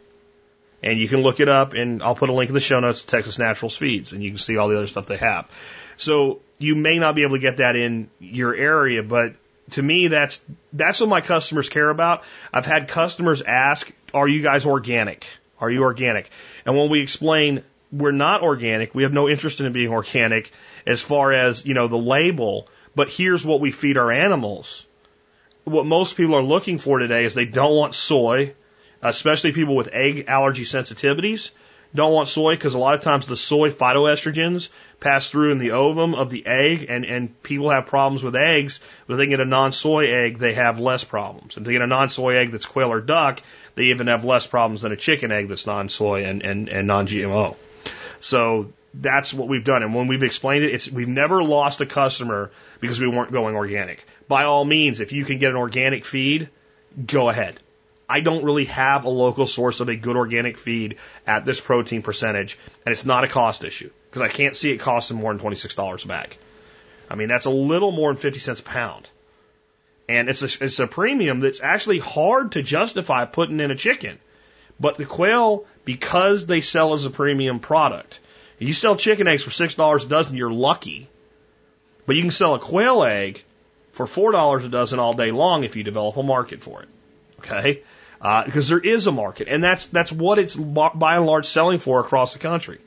And 0.82 0.98
you 0.98 1.06
can 1.06 1.20
look 1.22 1.40
it 1.40 1.48
up, 1.48 1.74
and 1.74 2.02
I'll 2.02 2.14
put 2.14 2.30
a 2.30 2.32
link 2.32 2.48
in 2.48 2.54
the 2.54 2.60
show 2.60 2.80
notes 2.80 3.02
to 3.02 3.08
Texas 3.08 3.38
Naturals 3.38 3.76
Feeds, 3.76 4.12
and 4.12 4.22
you 4.22 4.30
can 4.30 4.38
see 4.38 4.56
all 4.56 4.68
the 4.68 4.76
other 4.76 4.86
stuff 4.86 5.06
they 5.06 5.16
have. 5.16 5.48
So 5.96 6.40
you 6.58 6.74
may 6.74 6.98
not 6.98 7.14
be 7.14 7.22
able 7.22 7.36
to 7.36 7.40
get 7.40 7.58
that 7.58 7.76
in 7.76 8.08
your 8.18 8.54
area, 8.54 9.02
but 9.02 9.34
to 9.72 9.82
me, 9.82 10.08
that's 10.08 10.40
that's 10.72 11.00
what 11.00 11.08
my 11.08 11.20
customers 11.20 11.68
care 11.68 11.88
about. 11.88 12.22
I've 12.52 12.66
had 12.66 12.88
customers 12.88 13.42
ask, 13.42 13.90
"Are 14.12 14.28
you 14.28 14.42
guys 14.42 14.66
organic? 14.66 15.26
Are 15.58 15.70
you 15.70 15.82
organic?" 15.82 16.30
And 16.66 16.76
when 16.76 16.90
we 16.90 17.00
explain 17.00 17.62
we're 17.94 18.12
not 18.12 18.42
organic. 18.42 18.94
We 18.94 19.04
have 19.04 19.12
no 19.12 19.28
interest 19.28 19.60
in 19.60 19.72
being 19.72 19.90
organic 19.90 20.50
as 20.86 21.00
far 21.00 21.32
as, 21.32 21.64
you 21.64 21.74
know, 21.74 21.86
the 21.86 21.96
label, 21.96 22.68
but 22.94 23.08
here's 23.08 23.46
what 23.46 23.60
we 23.60 23.70
feed 23.70 23.96
our 23.96 24.10
animals. 24.10 24.86
What 25.62 25.86
most 25.86 26.16
people 26.16 26.34
are 26.34 26.42
looking 26.42 26.78
for 26.78 26.98
today 26.98 27.24
is 27.24 27.34
they 27.34 27.44
don't 27.44 27.76
want 27.76 27.94
soy, 27.94 28.54
especially 29.00 29.52
people 29.52 29.76
with 29.76 29.88
egg 29.92 30.24
allergy 30.26 30.64
sensitivities. 30.64 31.50
Don't 31.94 32.12
want 32.12 32.28
soy 32.28 32.54
because 32.54 32.74
a 32.74 32.78
lot 32.78 32.94
of 32.94 33.02
times 33.02 33.26
the 33.26 33.36
soy 33.36 33.70
phytoestrogens 33.70 34.68
pass 34.98 35.30
through 35.30 35.52
in 35.52 35.58
the 35.58 35.72
ovum 35.72 36.14
of 36.14 36.28
the 36.28 36.44
egg, 36.44 36.86
and, 36.88 37.04
and 37.04 37.42
people 37.42 37.70
have 37.70 37.86
problems 37.86 38.22
with 38.22 38.34
eggs. 38.34 38.80
But 39.06 39.14
if 39.14 39.18
they 39.18 39.26
get 39.26 39.38
a 39.38 39.44
non 39.44 39.70
soy 39.70 40.10
egg, 40.10 40.38
they 40.38 40.54
have 40.54 40.80
less 40.80 41.04
problems. 41.04 41.56
If 41.56 41.62
they 41.62 41.72
get 41.72 41.82
a 41.82 41.86
non 41.86 42.08
soy 42.08 42.36
egg 42.36 42.50
that's 42.50 42.66
quail 42.66 42.90
or 42.90 43.00
duck, 43.00 43.42
they 43.76 43.84
even 43.84 44.08
have 44.08 44.24
less 44.24 44.46
problems 44.46 44.82
than 44.82 44.90
a 44.90 44.96
chicken 44.96 45.30
egg 45.30 45.48
that's 45.48 45.66
non 45.66 45.88
soy 45.88 46.24
and, 46.24 46.42
and, 46.42 46.68
and 46.68 46.88
non 46.88 47.06
GMO. 47.06 47.56
So 48.18 48.72
that's 48.92 49.32
what 49.32 49.48
we've 49.48 49.64
done. 49.64 49.82
And 49.82 49.94
when 49.94 50.08
we've 50.08 50.22
explained 50.22 50.64
it, 50.64 50.74
it's, 50.74 50.90
we've 50.90 51.08
never 51.08 51.44
lost 51.44 51.80
a 51.80 51.86
customer 51.86 52.50
because 52.80 53.00
we 53.00 53.08
weren't 53.08 53.32
going 53.32 53.54
organic. 53.54 54.04
By 54.26 54.44
all 54.44 54.64
means, 54.64 55.00
if 55.00 55.12
you 55.12 55.24
can 55.24 55.38
get 55.38 55.50
an 55.50 55.56
organic 55.56 56.04
feed, 56.04 56.48
go 57.06 57.28
ahead. 57.28 57.60
I 58.08 58.20
don't 58.20 58.44
really 58.44 58.66
have 58.66 59.04
a 59.04 59.08
local 59.10 59.46
source 59.46 59.80
of 59.80 59.88
a 59.88 59.96
good 59.96 60.16
organic 60.16 60.58
feed 60.58 60.96
at 61.26 61.44
this 61.44 61.60
protein 61.60 62.02
percentage, 62.02 62.58
and 62.84 62.92
it's 62.92 63.04
not 63.04 63.24
a 63.24 63.28
cost 63.28 63.64
issue 63.64 63.90
because 64.10 64.22
I 64.22 64.28
can't 64.28 64.54
see 64.54 64.70
it 64.72 64.78
costing 64.78 65.16
more 65.16 65.34
than 65.34 65.44
$26 65.44 66.04
a 66.04 66.08
bag. 66.08 66.36
I 67.10 67.16
mean, 67.16 67.28
that's 67.28 67.46
a 67.46 67.50
little 67.50 67.90
more 67.90 68.10
than 68.12 68.20
50 68.20 68.40
cents 68.40 68.60
a 68.60 68.62
pound. 68.62 69.08
And 70.08 70.28
it's 70.28 70.42
a, 70.42 70.64
it's 70.64 70.78
a 70.80 70.86
premium 70.86 71.40
that's 71.40 71.62
actually 71.62 71.98
hard 71.98 72.52
to 72.52 72.62
justify 72.62 73.24
putting 73.24 73.60
in 73.60 73.70
a 73.70 73.74
chicken. 73.74 74.18
But 74.78 74.96
the 74.96 75.04
quail, 75.04 75.64
because 75.84 76.46
they 76.46 76.60
sell 76.60 76.94
as 76.94 77.04
a 77.04 77.10
premium 77.10 77.60
product, 77.60 78.20
you 78.58 78.74
sell 78.74 78.96
chicken 78.96 79.28
eggs 79.28 79.42
for 79.42 79.50
six 79.50 79.74
dollars 79.74 80.04
a 80.04 80.08
dozen, 80.08 80.36
you're 80.36 80.52
lucky. 80.52 81.08
But 82.06 82.16
you 82.16 82.22
can 82.22 82.30
sell 82.30 82.54
a 82.54 82.58
quail 82.58 83.02
egg 83.02 83.42
for 83.92 84.06
four 84.06 84.32
dollars 84.32 84.64
a 84.64 84.68
dozen 84.68 84.98
all 84.98 85.14
day 85.14 85.30
long 85.30 85.64
if 85.64 85.76
you 85.76 85.84
develop 85.84 86.16
a 86.16 86.22
market 86.22 86.60
for 86.60 86.82
it. 86.82 86.88
Okay, 87.38 87.82
because 88.46 88.72
uh, 88.72 88.76
there 88.76 88.94
is 88.94 89.06
a 89.06 89.12
market, 89.12 89.48
and 89.48 89.62
that's 89.62 89.86
that's 89.86 90.10
what 90.10 90.38
it's 90.38 90.56
by 90.56 91.16
and 91.16 91.26
large 91.26 91.46
selling 91.46 91.78
for 91.78 92.00
across 92.00 92.32
the 92.32 92.38
country. 92.38 92.78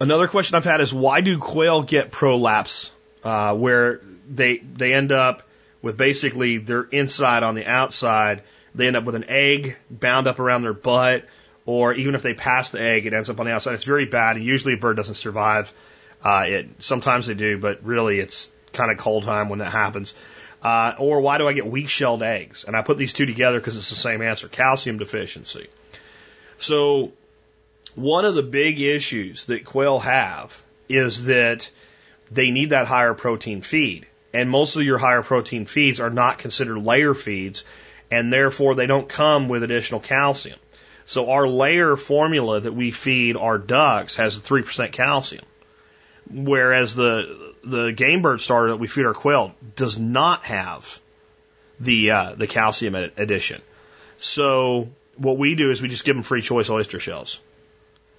Another 0.00 0.26
question 0.26 0.56
I've 0.56 0.64
had 0.64 0.80
is 0.80 0.94
why 0.94 1.20
do 1.20 1.38
quail 1.38 1.82
get 1.82 2.10
prolapse, 2.10 2.90
uh, 3.22 3.54
where 3.54 4.00
they 4.28 4.56
they 4.58 4.94
end 4.94 5.12
up 5.12 5.42
with 5.82 5.96
basically 5.96 6.58
their 6.58 6.82
inside 6.82 7.42
on 7.42 7.54
the 7.54 7.66
outside 7.66 8.42
they 8.74 8.86
end 8.86 8.96
up 8.96 9.04
with 9.04 9.14
an 9.14 9.24
egg 9.28 9.76
bound 9.90 10.26
up 10.26 10.38
around 10.38 10.62
their 10.62 10.72
butt, 10.72 11.24
or 11.66 11.92
even 11.92 12.14
if 12.14 12.22
they 12.22 12.34
pass 12.34 12.70
the 12.70 12.80
egg, 12.80 13.06
it 13.06 13.12
ends 13.12 13.30
up 13.30 13.40
on 13.40 13.46
the 13.46 13.52
outside. 13.52 13.74
It's 13.74 13.84
very 13.84 14.06
bad, 14.06 14.36
and 14.36 14.44
usually 14.44 14.74
a 14.74 14.76
bird 14.76 14.96
doesn't 14.96 15.16
survive. 15.16 15.72
Uh, 16.24 16.44
it 16.46 16.68
sometimes 16.78 17.26
they 17.26 17.34
do, 17.34 17.58
but 17.58 17.84
really 17.84 18.18
it's 18.18 18.50
kind 18.72 18.90
of 18.90 18.98
cold 18.98 19.24
time 19.24 19.48
when 19.48 19.58
that 19.58 19.72
happens. 19.72 20.14
Uh, 20.62 20.94
or 20.98 21.20
why 21.20 21.38
do 21.38 21.48
I 21.48 21.52
get 21.52 21.66
weak 21.66 21.88
shelled 21.88 22.22
eggs? 22.22 22.64
And 22.64 22.76
I 22.76 22.82
put 22.82 22.98
these 22.98 23.12
two 23.12 23.26
together 23.26 23.58
because 23.58 23.76
it's 23.76 23.90
the 23.90 23.96
same 23.96 24.22
answer: 24.22 24.48
calcium 24.48 24.98
deficiency. 24.98 25.68
So 26.58 27.12
one 27.94 28.24
of 28.24 28.34
the 28.34 28.42
big 28.42 28.80
issues 28.80 29.46
that 29.46 29.64
quail 29.64 29.98
have 30.00 30.62
is 30.88 31.24
that 31.24 31.70
they 32.30 32.50
need 32.50 32.70
that 32.70 32.86
higher 32.86 33.14
protein 33.14 33.62
feed. 33.62 34.06
And 34.32 34.48
most 34.48 34.76
of 34.76 34.82
your 34.82 34.98
higher 34.98 35.22
protein 35.22 35.66
feeds 35.66 36.00
are 36.00 36.10
not 36.10 36.38
considered 36.38 36.78
layer 36.78 37.14
feeds 37.14 37.64
and 38.10 38.32
therefore 38.32 38.74
they 38.74 38.86
don't 38.86 39.08
come 39.08 39.48
with 39.48 39.62
additional 39.62 40.00
calcium. 40.00 40.58
So 41.06 41.30
our 41.30 41.48
layer 41.48 41.96
formula 41.96 42.60
that 42.60 42.72
we 42.72 42.90
feed 42.90 43.36
our 43.36 43.58
ducks 43.58 44.16
has 44.16 44.36
a 44.36 44.40
3% 44.40 44.92
calcium, 44.92 45.44
whereas 46.30 46.94
the 46.94 47.49
the 47.64 47.92
game 47.92 48.22
bird 48.22 48.40
starter 48.40 48.70
that 48.70 48.78
we 48.78 48.86
feed 48.86 49.06
our 49.06 49.14
quail 49.14 49.54
does 49.76 49.98
not 49.98 50.44
have 50.44 51.00
the 51.78 52.10
uh, 52.10 52.34
the 52.34 52.46
calcium 52.46 52.94
addition. 52.94 53.62
So 54.18 54.90
what 55.16 55.38
we 55.38 55.54
do 55.54 55.70
is 55.70 55.82
we 55.82 55.88
just 55.88 56.04
give 56.04 56.16
them 56.16 56.22
free 56.22 56.42
choice 56.42 56.70
oyster 56.70 57.00
shells. 57.00 57.40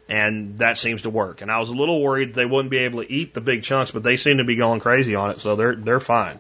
And 0.10 0.60
that 0.60 0.78
seems 0.78 1.04
to 1.04 1.10
work. 1.10 1.42
And 1.42 1.50
I 1.50 1.60
was 1.60 1.70
a 1.70 1.74
little 1.74 2.02
worried 2.02 2.34
they 2.34 2.46
wouldn't 2.46 2.70
be 2.70 2.80
able 2.80 3.02
to 3.02 3.12
eat 3.12 3.34
the 3.34 3.40
big 3.40 3.64
chunks, 3.64 3.92
but 3.92 4.04
they 4.04 4.18
seem 4.18 4.38
to 4.38 4.44
be 4.44 4.58
going 4.58 4.82
crazy 4.82 5.16
on 5.16 5.32
it, 5.32 5.40
so 5.40 5.56
they're 5.56 5.76
they're 5.76 6.00
fine. 6.00 6.40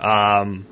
Um, 0.00 0.66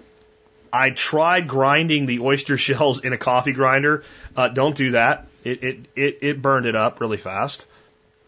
I 0.72 0.90
tried 0.90 1.46
grinding 1.46 2.06
the 2.06 2.18
oyster 2.20 2.56
shells 2.66 3.00
in 3.00 3.12
a 3.12 3.18
coffee 3.18 3.52
grinder. 3.52 4.04
Uh, 4.36 4.48
don't 4.48 4.76
do 4.76 4.92
that. 4.92 5.28
It, 5.44 5.62
it, 5.62 5.78
it, 5.94 6.18
it 6.22 6.42
burned 6.42 6.66
it 6.66 6.74
up 6.74 7.00
really 7.00 7.18
fast. 7.18 7.66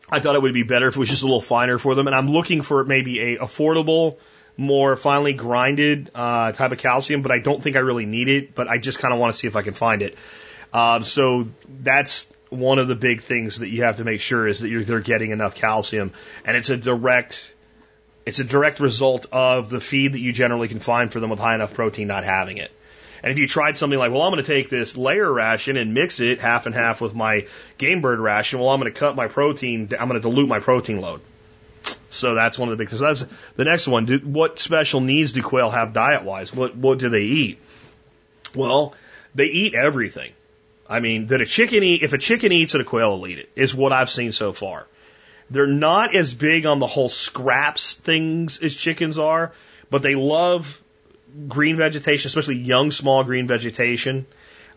I 0.09 0.21
thought 0.21 0.37
it 0.37 0.43
would 0.43 0.55
be 0.55 0.63
better 0.63 0.89
if 0.89 0.97
it 0.97 0.99
was 0.99 1.09
just 1.09 1.23
a 1.23 1.27
little 1.27 1.41
finer 1.41 1.79
for 1.79 1.95
them. 1.95 2.07
And 2.07 2.15
I'm 2.15 2.31
looking 2.31 2.63
for 2.63 2.85
maybe 2.85 3.35
a 3.35 3.39
affordable 3.39 4.17
more 4.57 4.97
finely 4.97 5.33
grinded 5.33 6.11
uh, 6.15 6.53
type 6.53 6.73
of 6.73 6.79
calcium, 6.79 7.23
but 7.23 7.33
I 7.33 7.39
don't 7.39 7.63
think 7.63 7.77
I 7.77 7.81
really 7.81 8.07
need 8.07 8.29
it. 8.29 8.55
But 8.55 8.69
I 8.69 8.79
just 8.79 8.99
kind 8.99 9.13
of 9.13 9.21
want 9.21 9.33
to 9.33 9.39
see 9.39 9.47
if 9.47 9.57
I 9.57 9.63
can 9.63 9.75
find 9.75 10.03
it. 10.03 10.17
Um, 10.73 11.05
so 11.05 11.47
that's 11.83 12.29
one 12.51 12.79
of 12.79 12.89
the 12.89 12.95
big 12.95 13.21
things 13.21 13.59
that 13.59 13.69
you 13.69 13.83
have 13.83 13.97
to 13.97 14.05
make 14.05 14.21
sure 14.21 14.47
is 14.47 14.61
that 14.61 14.69
you're 14.69 14.85
they're 14.85 15.01
getting 15.01 15.33
enough 15.33 15.55
calcium, 15.55 16.13
and 16.45 16.57
it's 16.57 16.71
a 16.71 16.77
direct 16.77 17.55
it's 18.25 18.41
a 18.41 18.45
direct 18.45 18.81
result 18.81 19.27
of 19.33 19.71
the 19.71 19.81
feed 19.81 20.13
that 20.13 20.21
you 20.21 20.33
generally 20.33 20.69
can 20.69 20.81
find 20.81 21.13
for 21.13 21.21
them 21.21 21.31
with 21.31 21.39
high 21.39 21.55
enough 21.55 21.75
protein 21.75 22.09
not 22.09 22.25
having 22.25 22.59
it. 22.59 22.73
And 23.23 23.33
if 23.33 23.39
you 23.39 23.49
tried 23.49 23.77
something 23.77 23.99
like, 23.99 24.13
well, 24.13 24.23
I'm 24.23 24.33
going 24.33 24.45
to 24.45 24.47
take 24.47 24.69
this 24.69 24.97
layer 24.97 25.33
ration 25.33 25.77
and 25.77 25.95
mix 25.95 26.21
it 26.21 26.41
half 26.41 26.67
and 26.67 26.75
half 26.75 27.01
with 27.01 27.15
my 27.15 27.47
game 27.79 28.01
bird 28.01 28.21
ration, 28.21 28.61
well, 28.61 28.71
I'm 28.71 28.81
going 28.81 28.93
to 28.93 28.99
cut 28.99 29.17
my 29.17 29.29
protein, 29.29 29.89
I'm 29.99 30.09
going 30.09 30.21
to 30.21 30.29
dilute 30.29 30.49
my 30.49 30.61
protein 30.61 31.01
load. 31.01 31.21
So 32.11 32.35
that's 32.35 32.59
one 32.59 32.69
of 32.69 32.77
the 32.77 32.83
big 32.83 32.89
things. 32.89 33.01
That's 33.01 33.27
the 33.57 33.65
next 33.65 33.87
one. 33.89 34.07
Do, 34.07 34.19
what 34.19 34.59
special 34.59 35.01
needs 35.01 35.33
do 35.33 35.43
quail 35.43 35.71
have 35.71 35.93
diet 35.93 36.25
wise? 36.25 36.55
What 36.55 36.77
what 36.77 36.99
do 36.99 37.09
they 37.09 37.23
eat? 37.23 37.59
Well, 38.55 38.95
they 39.35 39.47
eat 39.47 39.75
everything. 39.75 40.33
I 40.89 41.01
mean, 41.01 41.27
that 41.29 41.41
a 41.41 41.47
chicken 41.47 41.83
eat 41.83 42.03
if 42.03 42.13
a 42.13 42.19
chicken 42.19 42.53
eats 42.53 42.75
it, 42.75 42.81
a 42.81 42.85
quail 42.85 43.19
will 43.19 43.27
eat 43.27 43.39
it. 43.39 43.51
Is 43.55 43.75
what 43.75 43.93
I've 43.93 44.09
seen 44.09 44.33
so 44.33 44.53
far. 44.53 44.87
They're 45.51 45.67
not 45.67 46.15
as 46.17 46.35
big 46.35 46.67
on 46.67 46.79
the 46.79 46.87
whole 46.87 47.09
scraps 47.09 47.95
things 47.95 48.59
as 48.61 48.75
chickens 48.75 49.17
are, 49.19 49.53
but 49.91 50.03
they 50.03 50.15
love 50.15 50.81
green 51.49 51.77
vegetation, 51.77 52.29
especially 52.29 52.57
young, 52.57 52.91
small 52.91 53.25
green 53.25 53.47
vegetation. 53.47 54.27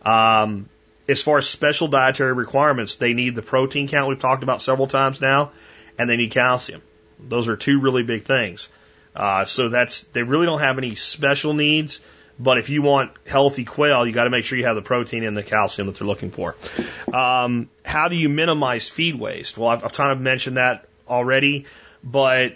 Um, 0.01 0.69
as 1.07 1.21
far 1.21 1.39
as 1.39 1.47
special 1.47 1.88
dietary 1.88 2.34
requirements, 2.34 2.97
they 2.97 3.13
need 3.13 3.35
the 3.35 3.41
protein 3.41 3.88
count 3.88 4.07
we've 4.07 4.19
talked 4.19 4.43
about 4.43 4.61
several 4.61 4.88
times 4.88 5.21
now, 5.21 5.51
and 5.97 6.09
they 6.09 6.17
need 6.17 6.31
calcium. 6.31 6.81
Those 7.19 7.47
are 7.47 7.57
two 7.57 7.81
really 7.81 8.03
big 8.03 8.23
things. 8.23 8.69
Uh, 9.15 9.45
so 9.45 9.69
that's 9.69 10.03
they 10.13 10.23
really 10.23 10.45
don't 10.45 10.59
have 10.59 10.77
any 10.77 10.95
special 10.95 11.53
needs. 11.53 11.99
But 12.41 12.57
if 12.57 12.69
you 12.69 12.81
want 12.81 13.11
healthy 13.26 13.65
quail, 13.65 14.07
you 14.07 14.13
got 14.13 14.23
to 14.23 14.30
make 14.30 14.45
sure 14.45 14.57
you 14.57 14.65
have 14.65 14.77
the 14.77 14.81
protein 14.81 15.26
and 15.26 15.35
the 15.35 15.43
calcium 15.43 15.88
that 15.88 15.97
they're 15.97 16.07
looking 16.07 16.31
for. 16.31 16.55
Um, 17.13 17.69
how 17.84 18.07
do 18.07 18.15
you 18.15 18.30
minimize 18.30 18.88
feed 18.88 19.15
waste? 19.15 19.57
Well, 19.57 19.69
I've, 19.69 19.84
I've 19.84 19.93
kind 19.93 20.13
of 20.13 20.21
mentioned 20.21 20.55
that 20.55 20.88
already, 21.05 21.65
but 22.01 22.55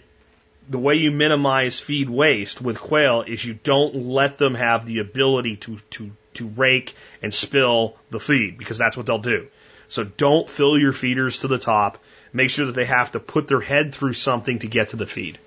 the 0.70 0.80
way 0.80 0.96
you 0.96 1.12
minimize 1.12 1.80
feed 1.80 2.10
waste 2.10 2.62
with 2.62 2.80
quail 2.80 3.22
is 3.22 3.44
you 3.44 3.54
don't 3.54 3.96
let 3.96 4.38
them 4.38 4.56
have 4.56 4.86
the 4.86 5.00
ability 5.00 5.58
to, 5.58 5.78
to, 5.92 6.12
to 6.36 6.48
rake 6.48 6.96
and 7.22 7.34
spill 7.34 7.96
the 8.10 8.20
feed 8.20 8.58
because 8.58 8.78
that's 8.78 8.96
what 8.96 9.06
they'll 9.06 9.18
do. 9.18 9.48
So 9.90 10.04
don't 10.04 10.50
fill 10.50 10.78
your 10.78 10.94
feeders 10.94 11.40
to 11.40 11.48
the 11.48 11.58
top. 11.58 11.98
Make 12.32 12.50
sure 12.50 12.66
that 12.66 12.76
they 12.76 12.86
have 12.86 13.12
to 13.12 13.20
put 13.20 13.48
their 13.48 13.60
head 13.60 13.94
through 13.94 14.14
something 14.14 14.60
to 14.60 14.68
get 14.68 14.90
to 14.90 14.96
the 14.96 15.06
feed. 15.06 15.38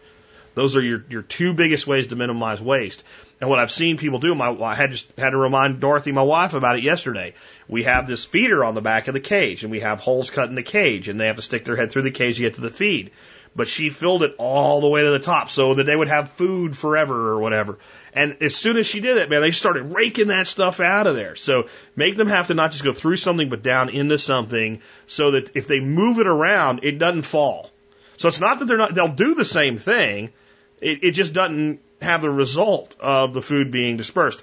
Those 0.55 0.75
are 0.77 0.81
your, 0.83 1.05
your 1.11 1.23
two 1.23 1.53
biggest 1.53 1.87
ways 1.87 2.07
to 2.07 2.17
minimize 2.17 2.63
waste. 2.63 3.05
And 3.41 3.51
what 3.51 3.59
I've 3.59 3.71
seen 3.71 3.99
people 3.99 4.19
do, 4.19 4.35
my, 4.35 4.51
I 4.51 4.75
had 4.75 4.91
just 4.91 5.07
had 5.19 5.31
to 5.31 5.37
remind 5.37 5.81
Dorothy, 5.81 6.13
my 6.13 6.23
wife, 6.23 6.55
about 6.55 6.79
it 6.79 6.83
yesterday. 6.83 7.35
We 7.69 7.83
have 7.83 8.07
this 8.07 8.25
feeder 8.25 8.65
on 8.65 8.75
the 8.75 8.81
back 8.81 9.09
of 9.09 9.15
the 9.15 9.21
cage 9.21 9.65
and 9.65 9.71
we 9.71 9.81
have 9.81 10.01
holes 10.01 10.31
cut 10.31 10.49
in 10.49 10.55
the 10.55 10.63
cage 10.63 11.09
and 11.09 11.21
they 11.21 11.27
have 11.27 11.37
to 11.37 11.43
stick 11.43 11.65
their 11.65 11.77
head 11.77 11.91
through 11.91 12.03
the 12.03 12.11
cage 12.11 12.37
to 12.37 12.43
get 12.43 12.55
to 12.55 12.63
the 12.63 12.71
feed 12.71 13.11
but 13.57 13.69
she 13.69 13.89
filled 13.89 14.23
it 14.23 14.35
all 14.39 14.83
the 14.83 14.89
way 14.89 15.03
to 15.03 15.11
the 15.11 15.19
top 15.19 15.49
so 15.49 15.75
that 15.75 15.85
they 15.85 15.97
would 15.97 16.09
have 16.09 16.31
food 16.31 16.77
forever 16.77 17.31
or 17.31 17.41
whatever. 17.41 17.79
And 18.13 18.37
as 18.43 18.55
soon 18.55 18.77
as 18.77 18.87
she 18.87 19.01
did 19.01 19.17
it, 19.17 19.31
man, 19.31 19.41
they 19.41 19.51
started 19.51 19.95
raking 19.95 20.29
that 20.29 20.47
stuff 20.47 20.79
out 20.79 21.07
of 21.07 21.17
there. 21.17 21.35
So 21.37 21.69
make 21.97 22.17
them 22.17 22.29
have 22.29 22.49
to 22.49 22.55
not 22.55 22.73
just 22.73 22.85
go 22.85 22.93
through 22.93 23.17
something, 23.17 23.49
but 23.49 23.63
down 23.63 23.89
into 23.89 24.19
something 24.19 24.83
so 25.07 25.33
that 25.33 25.57
if 25.57 25.67
they 25.67 25.81
move 25.81 26.19
it 26.19 26.27
around, 26.27 26.81
it 26.83 26.99
doesn't 26.99 27.23
fall. 27.23 27.71
So 28.19 28.29
it's 28.29 28.41
not 28.41 28.59
that 28.59 28.67
they're 28.67 28.77
not, 28.77 28.95
they'll 28.95 29.09
do 29.09 29.35
the 29.35 29.45
same 29.45 29.79
thing. 29.79 30.33
It, 30.81 31.03
it 31.03 31.11
just 31.13 31.33
doesn't 31.33 31.81
have 32.03 32.21
the 32.21 32.31
result 32.31 32.95
of 33.01 33.33
the 33.33 33.43
food 33.43 33.71
being 33.71 33.97
dispersed. 33.97 34.43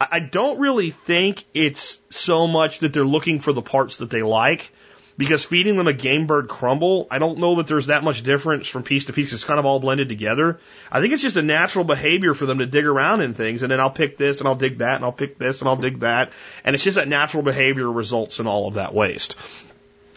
I 0.00 0.18
don't 0.18 0.58
really 0.58 0.90
think 0.90 1.44
it's 1.54 2.00
so 2.10 2.48
much 2.48 2.80
that 2.80 2.92
they're 2.92 3.04
looking 3.04 3.38
for 3.38 3.52
the 3.52 3.62
parts 3.62 3.98
that 3.98 4.10
they 4.10 4.22
like 4.22 4.72
because 5.16 5.44
feeding 5.44 5.76
them 5.76 5.88
a 5.88 5.92
game 5.92 6.26
bird 6.26 6.48
crumble, 6.48 7.06
I 7.10 7.18
don't 7.18 7.38
know 7.38 7.56
that 7.56 7.66
there's 7.66 7.86
that 7.86 8.02
much 8.02 8.22
difference 8.22 8.68
from 8.68 8.82
piece 8.82 9.06
to 9.06 9.12
piece. 9.12 9.32
It's 9.32 9.44
kind 9.44 9.60
of 9.60 9.66
all 9.66 9.78
blended 9.78 10.08
together. 10.08 10.58
I 10.90 11.00
think 11.00 11.12
it's 11.12 11.22
just 11.22 11.36
a 11.36 11.42
natural 11.42 11.84
behavior 11.84 12.34
for 12.34 12.46
them 12.46 12.58
to 12.58 12.66
dig 12.66 12.86
around 12.86 13.20
in 13.20 13.34
things, 13.34 13.62
and 13.62 13.70
then 13.70 13.80
I'll 13.80 13.90
pick 13.90 14.16
this 14.16 14.38
and 14.38 14.48
I'll 14.48 14.54
dig 14.54 14.78
that 14.78 14.96
and 14.96 15.04
I'll 15.04 15.12
pick 15.12 15.38
this 15.38 15.60
and 15.60 15.68
I'll 15.68 15.76
dig 15.76 16.00
that, 16.00 16.32
and 16.64 16.74
it's 16.74 16.84
just 16.84 16.96
that 16.96 17.08
natural 17.08 17.42
behavior 17.42 17.90
results 17.90 18.40
in 18.40 18.46
all 18.46 18.68
of 18.68 18.74
that 18.74 18.94
waste. 18.94 19.36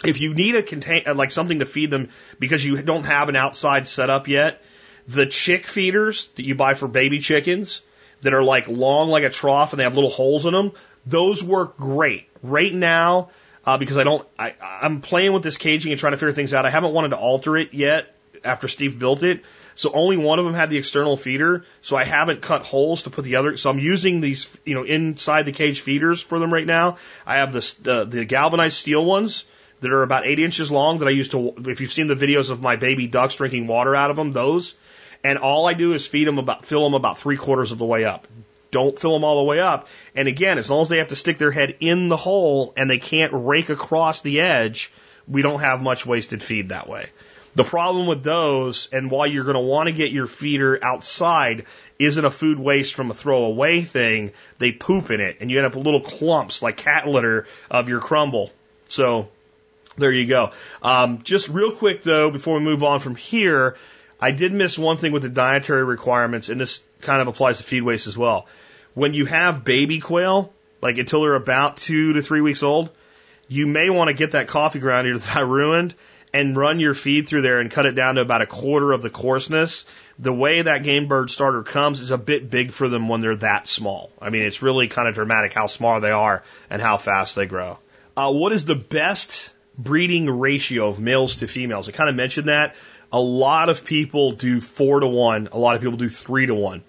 If 0.03 0.19
you 0.21 0.33
need 0.33 0.55
a 0.55 0.63
contain 0.63 1.03
uh, 1.07 1.15
like 1.15 1.31
something 1.31 1.59
to 1.59 1.65
feed 1.65 1.89
them 1.89 2.09
because 2.39 2.63
you 2.63 2.81
don't 2.81 3.05
have 3.05 3.29
an 3.29 3.35
outside 3.35 3.87
setup 3.87 4.27
yet, 4.27 4.61
the 5.07 5.25
chick 5.25 5.67
feeders 5.67 6.27
that 6.35 6.45
you 6.45 6.55
buy 6.55 6.73
for 6.73 6.87
baby 6.87 7.19
chickens 7.19 7.81
that 8.21 8.33
are 8.33 8.43
like 8.43 8.67
long 8.67 9.09
like 9.09 9.23
a 9.23 9.29
trough 9.29 9.73
and 9.73 9.79
they 9.79 9.83
have 9.83 9.95
little 9.95 10.09
holes 10.09 10.45
in 10.45 10.53
them, 10.53 10.71
those 11.05 11.43
work 11.43 11.77
great. 11.77 12.27
Right 12.41 12.73
now, 12.73 13.29
uh, 13.65 13.77
because 13.77 13.97
I 13.97 14.03
don't, 14.03 14.27
I, 14.37 14.53
I'm 14.61 15.01
playing 15.01 15.33
with 15.33 15.43
this 15.43 15.57
caging 15.57 15.91
and 15.91 15.99
trying 15.99 16.13
to 16.13 16.17
figure 16.17 16.33
things 16.33 16.53
out. 16.53 16.65
I 16.65 16.69
haven't 16.69 16.93
wanted 16.93 17.09
to 17.09 17.17
alter 17.17 17.57
it 17.57 17.73
yet 17.73 18.15
after 18.43 18.67
Steve 18.67 18.99
built 18.99 19.23
it. 19.23 19.41
So 19.73 19.91
only 19.91 20.17
one 20.17 20.39
of 20.39 20.45
them 20.45 20.53
had 20.53 20.69
the 20.69 20.77
external 20.77 21.17
feeder. 21.17 21.65
So 21.81 21.97
I 21.97 22.05
haven't 22.05 22.41
cut 22.41 22.63
holes 22.63 23.03
to 23.03 23.09
put 23.09 23.25
the 23.25 23.37
other. 23.37 23.57
So 23.57 23.69
I'm 23.69 23.79
using 23.79 24.21
these, 24.21 24.47
you 24.65 24.75
know, 24.75 24.83
inside 24.83 25.43
the 25.43 25.51
cage 25.51 25.81
feeders 25.81 26.21
for 26.21 26.39
them 26.39 26.53
right 26.53 26.65
now. 26.65 26.97
I 27.25 27.35
have 27.37 27.51
the, 27.51 27.91
uh, 27.91 28.03
the 28.05 28.23
galvanized 28.25 28.77
steel 28.77 29.03
ones 29.03 29.45
that 29.81 29.91
are 29.91 30.03
about 30.03 30.25
eight 30.25 30.39
inches 30.39 30.71
long 30.71 30.99
that 30.99 31.07
I 31.07 31.11
use 31.11 31.29
to, 31.29 31.53
if 31.67 31.81
you've 31.81 31.91
seen 31.91 32.07
the 32.07 32.15
videos 32.15 32.49
of 32.49 32.61
my 32.61 32.77
baby 32.77 33.07
ducks 33.07 33.35
drinking 33.35 33.67
water 33.67 33.95
out 33.95 34.11
of 34.11 34.15
them, 34.15 34.31
those. 34.31 34.75
And 35.23 35.39
all 35.39 35.67
I 35.67 35.73
do 35.73 35.93
is 35.93 36.05
feed 36.05 36.27
them 36.27 36.37
about, 36.37 36.65
fill 36.65 36.83
them 36.83 36.93
about 36.93 37.17
three 37.17 37.35
quarters 37.35 37.71
of 37.71 37.77
the 37.77 37.85
way 37.85 38.05
up. 38.05 38.27
Don't 38.75 38.99
fill 38.99 39.13
them 39.13 39.23
all 39.23 39.37
the 39.37 39.45
way 39.45 39.61
up. 39.61 39.87
And 40.15 40.27
again, 40.27 40.57
as 40.57 40.69
long 40.69 40.81
as 40.81 40.89
they 40.89 40.97
have 40.97 41.07
to 41.07 41.15
stick 41.15 41.37
their 41.37 41.49
head 41.49 41.77
in 41.79 42.09
the 42.09 42.17
hole 42.17 42.73
and 42.75 42.89
they 42.89 42.97
can't 42.97 43.31
rake 43.33 43.69
across 43.69 44.19
the 44.19 44.41
edge, 44.41 44.91
we 45.29 45.41
don't 45.41 45.61
have 45.61 45.81
much 45.81 46.05
wasted 46.05 46.43
feed 46.43 46.67
that 46.69 46.89
way. 46.89 47.07
The 47.55 47.63
problem 47.63 48.05
with 48.05 48.21
those, 48.21 48.89
and 48.91 49.09
why 49.09 49.27
you're 49.27 49.45
going 49.45 49.55
to 49.55 49.61
want 49.61 49.87
to 49.87 49.93
get 49.93 50.11
your 50.11 50.27
feeder 50.27 50.77
outside, 50.83 51.67
isn't 51.99 52.25
a 52.25 52.29
food 52.29 52.59
waste 52.59 52.95
from 52.95 53.11
a 53.11 53.13
throwaway 53.13 53.79
thing. 53.79 54.33
They 54.57 54.73
poop 54.73 55.09
in 55.09 55.21
it, 55.21 55.37
and 55.39 55.49
you 55.49 55.55
end 55.55 55.67
up 55.67 55.75
with 55.75 55.85
little 55.85 56.01
clumps 56.01 56.61
like 56.61 56.75
cat 56.75 57.07
litter 57.07 57.47
of 57.71 57.87
your 57.87 58.01
crumble. 58.01 58.51
So 58.89 59.29
there 59.97 60.11
you 60.11 60.27
go. 60.27 60.51
Um, 60.83 61.23
just 61.23 61.47
real 61.47 61.71
quick 61.71 62.03
though, 62.03 62.29
before 62.29 62.55
we 62.55 62.65
move 62.65 62.83
on 62.83 62.99
from 62.99 63.15
here, 63.15 63.77
I 64.19 64.31
did 64.31 64.51
miss 64.51 64.77
one 64.77 64.97
thing 64.97 65.13
with 65.13 65.21
the 65.21 65.29
dietary 65.29 65.85
requirements, 65.85 66.49
and 66.49 66.59
this 66.59 66.83
kind 66.99 67.21
of 67.21 67.29
applies 67.29 67.59
to 67.59 67.63
feed 67.63 67.83
waste 67.83 68.07
as 68.07 68.17
well 68.17 68.47
when 68.95 69.13
you 69.13 69.25
have 69.25 69.63
baby 69.63 69.99
quail, 69.99 70.51
like 70.81 70.97
until 70.97 71.21
they're 71.21 71.35
about 71.35 71.77
two 71.77 72.13
to 72.13 72.21
three 72.23 72.41
weeks 72.41 72.63
old, 72.63 72.89
you 73.47 73.67
may 73.67 73.91
want 73.91 74.07
to 74.07 74.13
get 74.13 74.31
that 74.31 74.47
coffee 74.47 74.79
ground 74.79 75.07
that 75.19 75.37
I 75.37 75.41
ruined 75.41 75.93
and 76.33 76.57
run 76.57 76.79
your 76.79 76.93
feed 76.93 77.29
through 77.29 77.43
there 77.43 77.59
and 77.59 77.71
cut 77.71 77.85
it 77.85 77.93
down 77.93 78.15
to 78.15 78.21
about 78.21 78.41
a 78.41 78.47
quarter 78.47 78.91
of 78.91 79.01
the 79.01 79.09
coarseness. 79.09 79.85
The 80.19 80.33
way 80.33 80.61
that 80.61 80.83
game 80.83 81.07
bird 81.07 81.29
starter 81.29 81.63
comes 81.63 81.99
is 81.99 82.11
a 82.11 82.17
bit 82.17 82.49
big 82.49 82.71
for 82.71 82.89
them 82.89 83.07
when 83.07 83.21
they're 83.21 83.37
that 83.37 83.67
small. 83.67 84.11
I 84.21 84.29
mean, 84.29 84.41
it's 84.41 84.61
really 84.61 84.87
kind 84.87 85.07
of 85.07 85.15
dramatic 85.15 85.53
how 85.53 85.67
small 85.67 86.01
they 86.01 86.11
are 86.11 86.43
and 86.69 86.81
how 86.81 86.97
fast 86.97 87.35
they 87.35 87.45
grow. 87.45 87.77
Uh, 88.17 88.31
what 88.31 88.51
is 88.51 88.65
the 88.65 88.75
best 88.75 89.53
breeding 89.77 90.29
ratio 90.29 90.87
of 90.87 90.99
males 90.99 91.37
to 91.37 91.47
females? 91.47 91.87
I 91.87 91.91
kind 91.91 92.09
of 92.09 92.15
mentioned 92.15 92.49
that. 92.49 92.75
A 93.11 93.19
lot 93.19 93.69
of 93.69 93.85
people 93.85 94.31
do 94.33 94.59
four 94.59 94.99
to 94.99 95.07
one. 95.07 95.49
A 95.51 95.57
lot 95.57 95.75
of 95.75 95.81
people 95.81 95.97
do 95.97 96.09
three 96.09 96.47
to 96.47 96.55
one. 96.55 96.83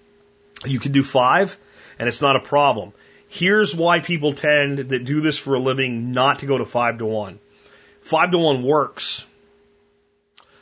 You 0.65 0.79
can 0.79 0.91
do 0.91 1.03
five 1.03 1.57
and 1.99 2.07
it's 2.07 2.21
not 2.21 2.35
a 2.35 2.39
problem. 2.39 2.93
Here's 3.29 3.75
why 3.75 3.99
people 3.99 4.33
tend 4.33 4.79
that 4.79 5.03
do 5.03 5.21
this 5.21 5.37
for 5.37 5.55
a 5.55 5.59
living 5.59 6.11
not 6.11 6.39
to 6.39 6.45
go 6.45 6.57
to 6.57 6.65
five 6.65 6.99
to 6.99 7.05
one. 7.05 7.39
Five 8.01 8.31
to 8.31 8.37
one 8.37 8.63
works. 8.63 9.25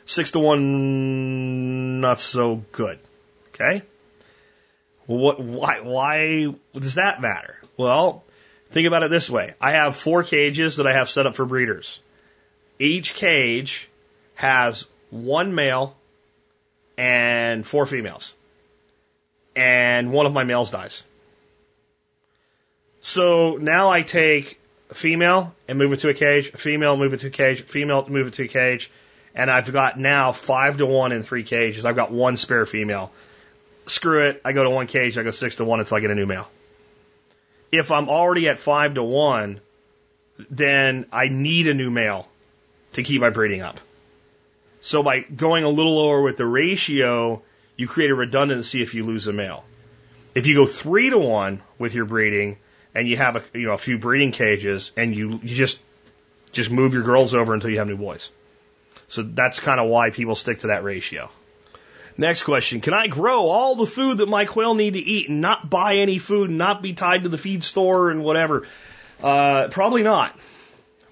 Six 0.04 0.32
to 0.32 0.38
one, 0.38 2.00
not 2.00 2.20
so 2.20 2.62
good. 2.72 2.98
Okay? 3.54 3.82
Well, 5.06 5.18
what, 5.18 5.40
why, 5.40 5.80
why 5.80 6.54
does 6.74 6.94
that 6.94 7.20
matter? 7.20 7.56
Well, 7.76 8.24
think 8.70 8.86
about 8.86 9.02
it 9.04 9.10
this 9.10 9.30
way. 9.30 9.54
I 9.60 9.72
have 9.72 9.96
four 9.96 10.22
cages 10.22 10.76
that 10.76 10.86
I 10.86 10.92
have 10.92 11.08
set 11.08 11.26
up 11.26 11.36
for 11.36 11.44
breeders. 11.44 12.00
Each 12.78 13.14
cage 13.14 13.88
has 14.34 14.86
one 15.10 15.54
male 15.54 15.96
and 16.98 17.66
four 17.66 17.86
females. 17.86 18.34
And 19.54 20.12
one 20.12 20.26
of 20.26 20.32
my 20.32 20.44
males 20.44 20.70
dies. 20.70 21.02
So 23.06 23.56
now 23.56 23.88
I 23.88 24.02
take 24.02 24.58
a 24.90 24.94
female 24.94 25.54
and 25.68 25.78
move 25.78 25.92
it 25.92 26.00
to 26.00 26.08
a 26.08 26.14
cage, 26.14 26.50
a 26.52 26.58
female, 26.58 26.96
move 26.96 27.14
it 27.14 27.20
to 27.20 27.28
a 27.28 27.30
cage, 27.30 27.62
female, 27.62 28.04
move 28.08 28.26
it 28.26 28.32
to 28.34 28.42
a 28.42 28.48
cage, 28.48 28.90
and 29.32 29.48
I've 29.48 29.72
got 29.72 29.96
now 29.96 30.32
five 30.32 30.78
to 30.78 30.86
one 30.86 31.12
in 31.12 31.22
three 31.22 31.44
cages. 31.44 31.84
I've 31.84 31.94
got 31.94 32.10
one 32.10 32.36
spare 32.36 32.66
female. 32.66 33.12
Screw 33.86 34.26
it. 34.26 34.40
I 34.44 34.50
go 34.50 34.64
to 34.64 34.70
one 34.70 34.88
cage, 34.88 35.16
I 35.18 35.22
go 35.22 35.30
six 35.30 35.54
to 35.54 35.64
one 35.64 35.78
until 35.78 35.96
I 35.96 36.00
get 36.00 36.10
a 36.10 36.16
new 36.16 36.26
male. 36.26 36.48
If 37.70 37.92
I'm 37.92 38.08
already 38.08 38.48
at 38.48 38.58
five 38.58 38.94
to 38.94 39.04
one, 39.04 39.60
then 40.50 41.06
I 41.12 41.28
need 41.28 41.68
a 41.68 41.74
new 41.74 41.92
male 41.92 42.26
to 42.94 43.04
keep 43.04 43.20
my 43.20 43.30
breeding 43.30 43.62
up. 43.62 43.78
So 44.80 45.04
by 45.04 45.20
going 45.20 45.62
a 45.62 45.68
little 45.68 45.94
lower 45.94 46.22
with 46.22 46.38
the 46.38 46.44
ratio, 46.44 47.40
you 47.76 47.86
create 47.86 48.10
a 48.10 48.16
redundancy 48.16 48.82
if 48.82 48.94
you 48.94 49.06
lose 49.06 49.28
a 49.28 49.32
male. 49.32 49.62
If 50.34 50.48
you 50.48 50.56
go 50.56 50.66
three 50.66 51.10
to 51.10 51.18
one 51.18 51.62
with 51.78 51.94
your 51.94 52.04
breeding 52.04 52.58
and 52.96 53.06
you 53.06 53.16
have 53.16 53.36
a 53.36 53.58
you 53.58 53.66
know 53.66 53.74
a 53.74 53.78
few 53.78 53.98
breeding 53.98 54.32
cages 54.32 54.90
and 54.96 55.14
you 55.14 55.38
you 55.42 55.54
just 55.54 55.78
just 56.52 56.70
move 56.70 56.94
your 56.94 57.02
girls 57.02 57.34
over 57.34 57.54
until 57.54 57.70
you 57.70 57.78
have 57.78 57.88
new 57.88 57.96
boys. 57.96 58.30
So 59.08 59.22
that's 59.22 59.60
kind 59.60 59.78
of 59.78 59.88
why 59.88 60.10
people 60.10 60.34
stick 60.34 60.60
to 60.60 60.68
that 60.68 60.82
ratio. 60.82 61.30
Next 62.18 62.44
question. 62.44 62.80
Can 62.80 62.94
I 62.94 63.08
grow 63.08 63.46
all 63.46 63.74
the 63.74 63.86
food 63.86 64.18
that 64.18 64.28
my 64.28 64.46
quail 64.46 64.74
need 64.74 64.94
to 64.94 64.98
eat 64.98 65.28
and 65.28 65.42
not 65.42 65.68
buy 65.68 65.96
any 65.96 66.18
food 66.18 66.48
and 66.48 66.58
not 66.58 66.80
be 66.80 66.94
tied 66.94 67.24
to 67.24 67.28
the 67.28 67.36
feed 67.36 67.62
store 67.62 68.10
and 68.10 68.24
whatever? 68.24 68.66
Uh, 69.22 69.68
probably 69.70 70.02
not. 70.02 70.36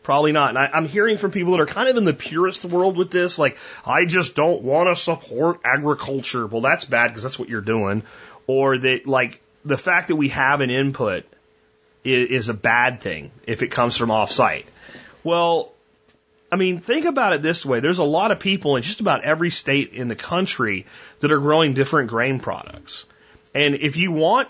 Probably 0.02 0.32
not. 0.32 0.50
And 0.50 0.58
I, 0.58 0.70
I'm 0.72 0.88
hearing 0.88 1.18
from 1.18 1.30
people 1.30 1.52
that 1.52 1.60
are 1.60 1.66
kind 1.66 1.88
of 1.88 1.96
in 1.96 2.04
the 2.04 2.14
purist 2.14 2.64
world 2.64 2.96
with 2.96 3.10
this, 3.10 3.38
like, 3.38 3.58
I 3.84 4.06
just 4.06 4.34
don't 4.34 4.62
want 4.62 4.88
to 4.88 4.96
support 4.96 5.60
agriculture. 5.64 6.46
Well, 6.46 6.62
that's 6.62 6.86
bad 6.86 7.08
because 7.08 7.22
that's 7.22 7.38
what 7.38 7.50
you're 7.50 7.60
doing. 7.60 8.02
Or 8.46 8.76
that, 8.78 9.06
like, 9.06 9.42
the 9.64 9.78
fact 9.78 10.08
that 10.08 10.16
we 10.16 10.28
have 10.30 10.62
an 10.62 10.70
input 10.70 11.24
is, 12.04 12.48
a 12.48 12.54
bad 12.54 13.00
thing 13.00 13.30
if 13.46 13.62
it 13.62 13.68
comes 13.68 13.96
from 13.96 14.10
off 14.10 14.30
site. 14.30 14.66
Well, 15.22 15.72
I 16.52 16.56
mean, 16.56 16.78
think 16.78 17.06
about 17.06 17.32
it 17.32 17.42
this 17.42 17.64
way. 17.64 17.80
There's 17.80 17.98
a 17.98 18.04
lot 18.04 18.30
of 18.30 18.38
people 18.38 18.76
in 18.76 18.82
just 18.82 19.00
about 19.00 19.24
every 19.24 19.50
state 19.50 19.92
in 19.92 20.08
the 20.08 20.14
country 20.14 20.86
that 21.20 21.32
are 21.32 21.38
growing 21.38 21.74
different 21.74 22.10
grain 22.10 22.38
products. 22.38 23.06
And 23.54 23.74
if 23.74 23.96
you 23.96 24.12
want 24.12 24.48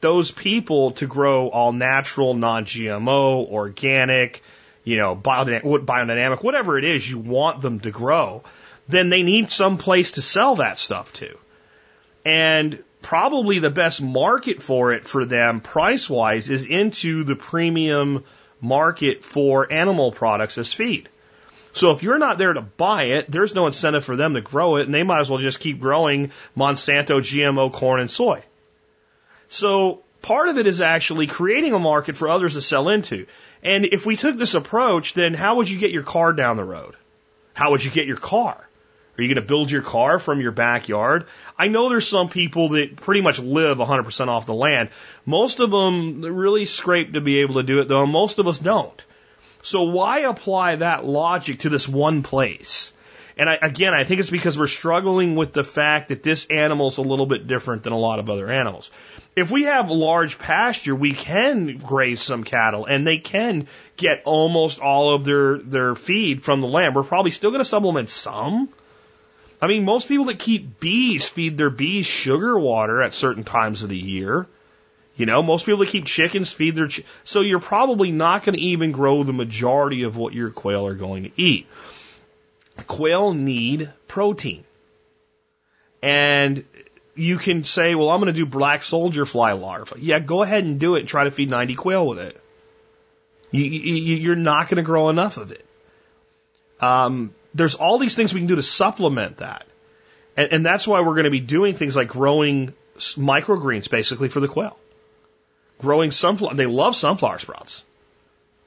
those 0.00 0.30
people 0.30 0.92
to 0.92 1.06
grow 1.06 1.48
all 1.48 1.72
natural, 1.72 2.34
non-GMO, 2.34 3.48
organic, 3.50 4.42
you 4.84 4.96
know, 4.96 5.16
biodynamic, 5.16 6.42
whatever 6.42 6.78
it 6.78 6.84
is 6.84 7.08
you 7.08 7.18
want 7.18 7.60
them 7.60 7.80
to 7.80 7.90
grow, 7.90 8.42
then 8.88 9.10
they 9.10 9.22
need 9.22 9.50
some 9.50 9.78
place 9.78 10.12
to 10.12 10.22
sell 10.22 10.56
that 10.56 10.78
stuff 10.78 11.12
to. 11.14 11.36
And 12.24 12.82
probably 13.02 13.58
the 13.58 13.70
best 13.70 14.00
market 14.00 14.62
for 14.62 14.92
it 14.92 15.04
for 15.04 15.24
them 15.24 15.60
price 15.60 16.08
wise 16.08 16.48
is 16.48 16.64
into 16.64 17.24
the 17.24 17.36
premium 17.36 18.24
market 18.60 19.24
for 19.24 19.70
animal 19.72 20.12
products 20.12 20.56
as 20.56 20.72
feed. 20.72 21.08
So 21.74 21.90
if 21.90 22.02
you're 22.02 22.18
not 22.18 22.38
there 22.38 22.52
to 22.52 22.60
buy 22.60 23.04
it, 23.04 23.30
there's 23.30 23.54
no 23.54 23.66
incentive 23.66 24.04
for 24.04 24.14
them 24.14 24.34
to 24.34 24.40
grow 24.40 24.76
it, 24.76 24.84
and 24.84 24.94
they 24.94 25.02
might 25.02 25.20
as 25.20 25.30
well 25.30 25.40
just 25.40 25.60
keep 25.60 25.80
growing 25.80 26.30
Monsanto 26.56 27.20
GMO 27.20 27.72
corn 27.72 28.00
and 28.00 28.10
soy. 28.10 28.42
So 29.48 30.02
part 30.20 30.48
of 30.48 30.58
it 30.58 30.66
is 30.66 30.80
actually 30.80 31.26
creating 31.26 31.72
a 31.72 31.78
market 31.78 32.16
for 32.16 32.28
others 32.28 32.54
to 32.54 32.62
sell 32.62 32.88
into. 32.88 33.26
And 33.62 33.86
if 33.86 34.04
we 34.04 34.16
took 34.16 34.36
this 34.36 34.54
approach, 34.54 35.14
then 35.14 35.34
how 35.34 35.56
would 35.56 35.70
you 35.70 35.78
get 35.78 35.92
your 35.92 36.02
car 36.02 36.32
down 36.32 36.56
the 36.56 36.64
road? 36.64 36.94
How 37.54 37.70
would 37.70 37.84
you 37.84 37.90
get 37.90 38.06
your 38.06 38.16
car? 38.16 38.68
Are 39.18 39.22
you 39.22 39.28
going 39.28 39.42
to 39.42 39.48
build 39.48 39.70
your 39.70 39.82
car 39.82 40.18
from 40.18 40.40
your 40.40 40.52
backyard? 40.52 41.26
I 41.58 41.68
know 41.68 41.90
there's 41.90 42.08
some 42.08 42.30
people 42.30 42.70
that 42.70 42.96
pretty 42.96 43.20
much 43.20 43.38
live 43.38 43.76
100% 43.76 44.28
off 44.28 44.46
the 44.46 44.54
land. 44.54 44.88
Most 45.26 45.60
of 45.60 45.70
them 45.70 46.22
really 46.22 46.64
scrape 46.64 47.12
to 47.12 47.20
be 47.20 47.40
able 47.40 47.54
to 47.54 47.62
do 47.62 47.80
it, 47.80 47.88
though. 47.88 48.06
Most 48.06 48.38
of 48.38 48.48
us 48.48 48.58
don't. 48.58 49.04
So 49.62 49.82
why 49.82 50.20
apply 50.20 50.76
that 50.76 51.04
logic 51.04 51.60
to 51.60 51.68
this 51.68 51.86
one 51.86 52.22
place? 52.22 52.92
And 53.36 53.48
I, 53.48 53.58
again, 53.60 53.94
I 53.94 54.04
think 54.04 54.20
it's 54.20 54.30
because 54.30 54.58
we're 54.58 54.66
struggling 54.66 55.36
with 55.36 55.52
the 55.52 55.64
fact 55.64 56.08
that 56.08 56.22
this 56.22 56.46
animal 56.46 56.88
is 56.88 56.98
a 56.98 57.02
little 57.02 57.26
bit 57.26 57.46
different 57.46 57.82
than 57.82 57.92
a 57.92 57.98
lot 57.98 58.18
of 58.18 58.28
other 58.30 58.50
animals. 58.50 58.90
If 59.36 59.50
we 59.50 59.64
have 59.64 59.90
large 59.90 60.38
pasture, 60.38 60.94
we 60.94 61.12
can 61.12 61.78
graze 61.78 62.20
some 62.20 62.44
cattle 62.44 62.84
and 62.86 63.06
they 63.06 63.18
can 63.18 63.68
get 63.96 64.22
almost 64.24 64.80
all 64.80 65.14
of 65.14 65.24
their, 65.24 65.58
their 65.58 65.94
feed 65.94 66.42
from 66.42 66.60
the 66.60 66.66
land. 66.66 66.94
We're 66.94 67.04
probably 67.04 67.30
still 67.30 67.50
going 67.50 67.60
to 67.60 67.66
supplement 67.66 68.10
some. 68.10 68.68
I 69.62 69.68
mean, 69.68 69.84
most 69.84 70.08
people 70.08 70.24
that 70.24 70.40
keep 70.40 70.80
bees 70.80 71.28
feed 71.28 71.56
their 71.56 71.70
bees 71.70 72.04
sugar 72.04 72.58
water 72.58 73.00
at 73.00 73.14
certain 73.14 73.44
times 73.44 73.84
of 73.84 73.90
the 73.90 73.96
year. 73.96 74.48
You 75.14 75.24
know, 75.24 75.40
most 75.40 75.64
people 75.64 75.78
that 75.78 75.88
keep 75.88 76.04
chickens 76.04 76.50
feed 76.50 76.74
their, 76.74 76.88
ch- 76.88 77.04
so 77.22 77.42
you're 77.42 77.60
probably 77.60 78.10
not 78.10 78.42
going 78.42 78.56
to 78.56 78.60
even 78.60 78.90
grow 78.90 79.22
the 79.22 79.32
majority 79.32 80.02
of 80.02 80.16
what 80.16 80.32
your 80.32 80.50
quail 80.50 80.84
are 80.86 80.94
going 80.94 81.22
to 81.24 81.30
eat. 81.36 81.68
Quail 82.88 83.34
need 83.34 83.88
protein. 84.08 84.64
And 86.02 86.64
you 87.14 87.38
can 87.38 87.62
say, 87.62 87.94
well, 87.94 88.08
I'm 88.08 88.20
going 88.20 88.32
to 88.34 88.38
do 88.38 88.46
black 88.46 88.82
soldier 88.82 89.24
fly 89.24 89.52
larvae. 89.52 90.00
Yeah, 90.00 90.18
go 90.18 90.42
ahead 90.42 90.64
and 90.64 90.80
do 90.80 90.96
it 90.96 91.00
and 91.00 91.08
try 91.08 91.22
to 91.22 91.30
feed 91.30 91.50
90 91.50 91.76
quail 91.76 92.08
with 92.08 92.18
it. 92.18 92.40
You, 93.52 93.62
you, 93.62 94.16
you're 94.16 94.34
not 94.34 94.68
going 94.68 94.78
to 94.78 94.82
grow 94.82 95.08
enough 95.08 95.36
of 95.36 95.52
it. 95.52 95.64
Um, 96.80 97.32
there's 97.54 97.74
all 97.74 97.98
these 97.98 98.14
things 98.14 98.32
we 98.32 98.40
can 98.40 98.48
do 98.48 98.56
to 98.56 98.62
supplement 98.62 99.38
that. 99.38 99.66
And, 100.36 100.52
and 100.52 100.66
that's 100.66 100.86
why 100.86 101.00
we're 101.00 101.14
going 101.14 101.24
to 101.24 101.30
be 101.30 101.40
doing 101.40 101.74
things 101.74 101.96
like 101.96 102.08
growing 102.08 102.74
microgreens 102.98 103.90
basically 103.90 104.28
for 104.28 104.40
the 104.40 104.48
quail. 104.48 104.76
Growing 105.78 106.10
sunflower, 106.10 106.54
they 106.54 106.66
love 106.66 106.94
sunflower 106.94 107.38
sprouts. 107.38 107.84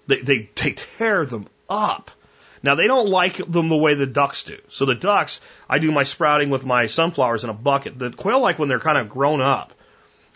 They, 0.08 0.22
they, 0.22 0.50
they 0.56 0.72
tear 0.74 1.26
them 1.26 1.48
up. 1.70 2.12
Now 2.62 2.76
they 2.76 2.88
don't 2.88 3.08
like 3.08 3.38
them 3.38 3.70
the 3.70 3.78
way 3.78 3.94
the 3.94 4.08
ducks 4.08 4.44
do. 4.44 4.58
So 4.70 4.86
the 4.86 4.96
ducks, 4.96 5.40
I 5.70 5.80
do 5.80 5.92
my 5.92 6.04
sprouting 6.04 6.50
with 6.50 6.66
my 6.66 6.88
sunflowers 6.88 7.44
in 7.44 7.50
a 7.50 7.54
bucket. 7.54 7.98
The 7.98 8.12
quail 8.12 8.40
like 8.40 8.60
when 8.60 8.70
they're 8.70 8.80
kind 8.80 8.98
of 8.98 9.10
grown 9.10 9.42
up. 9.42 9.74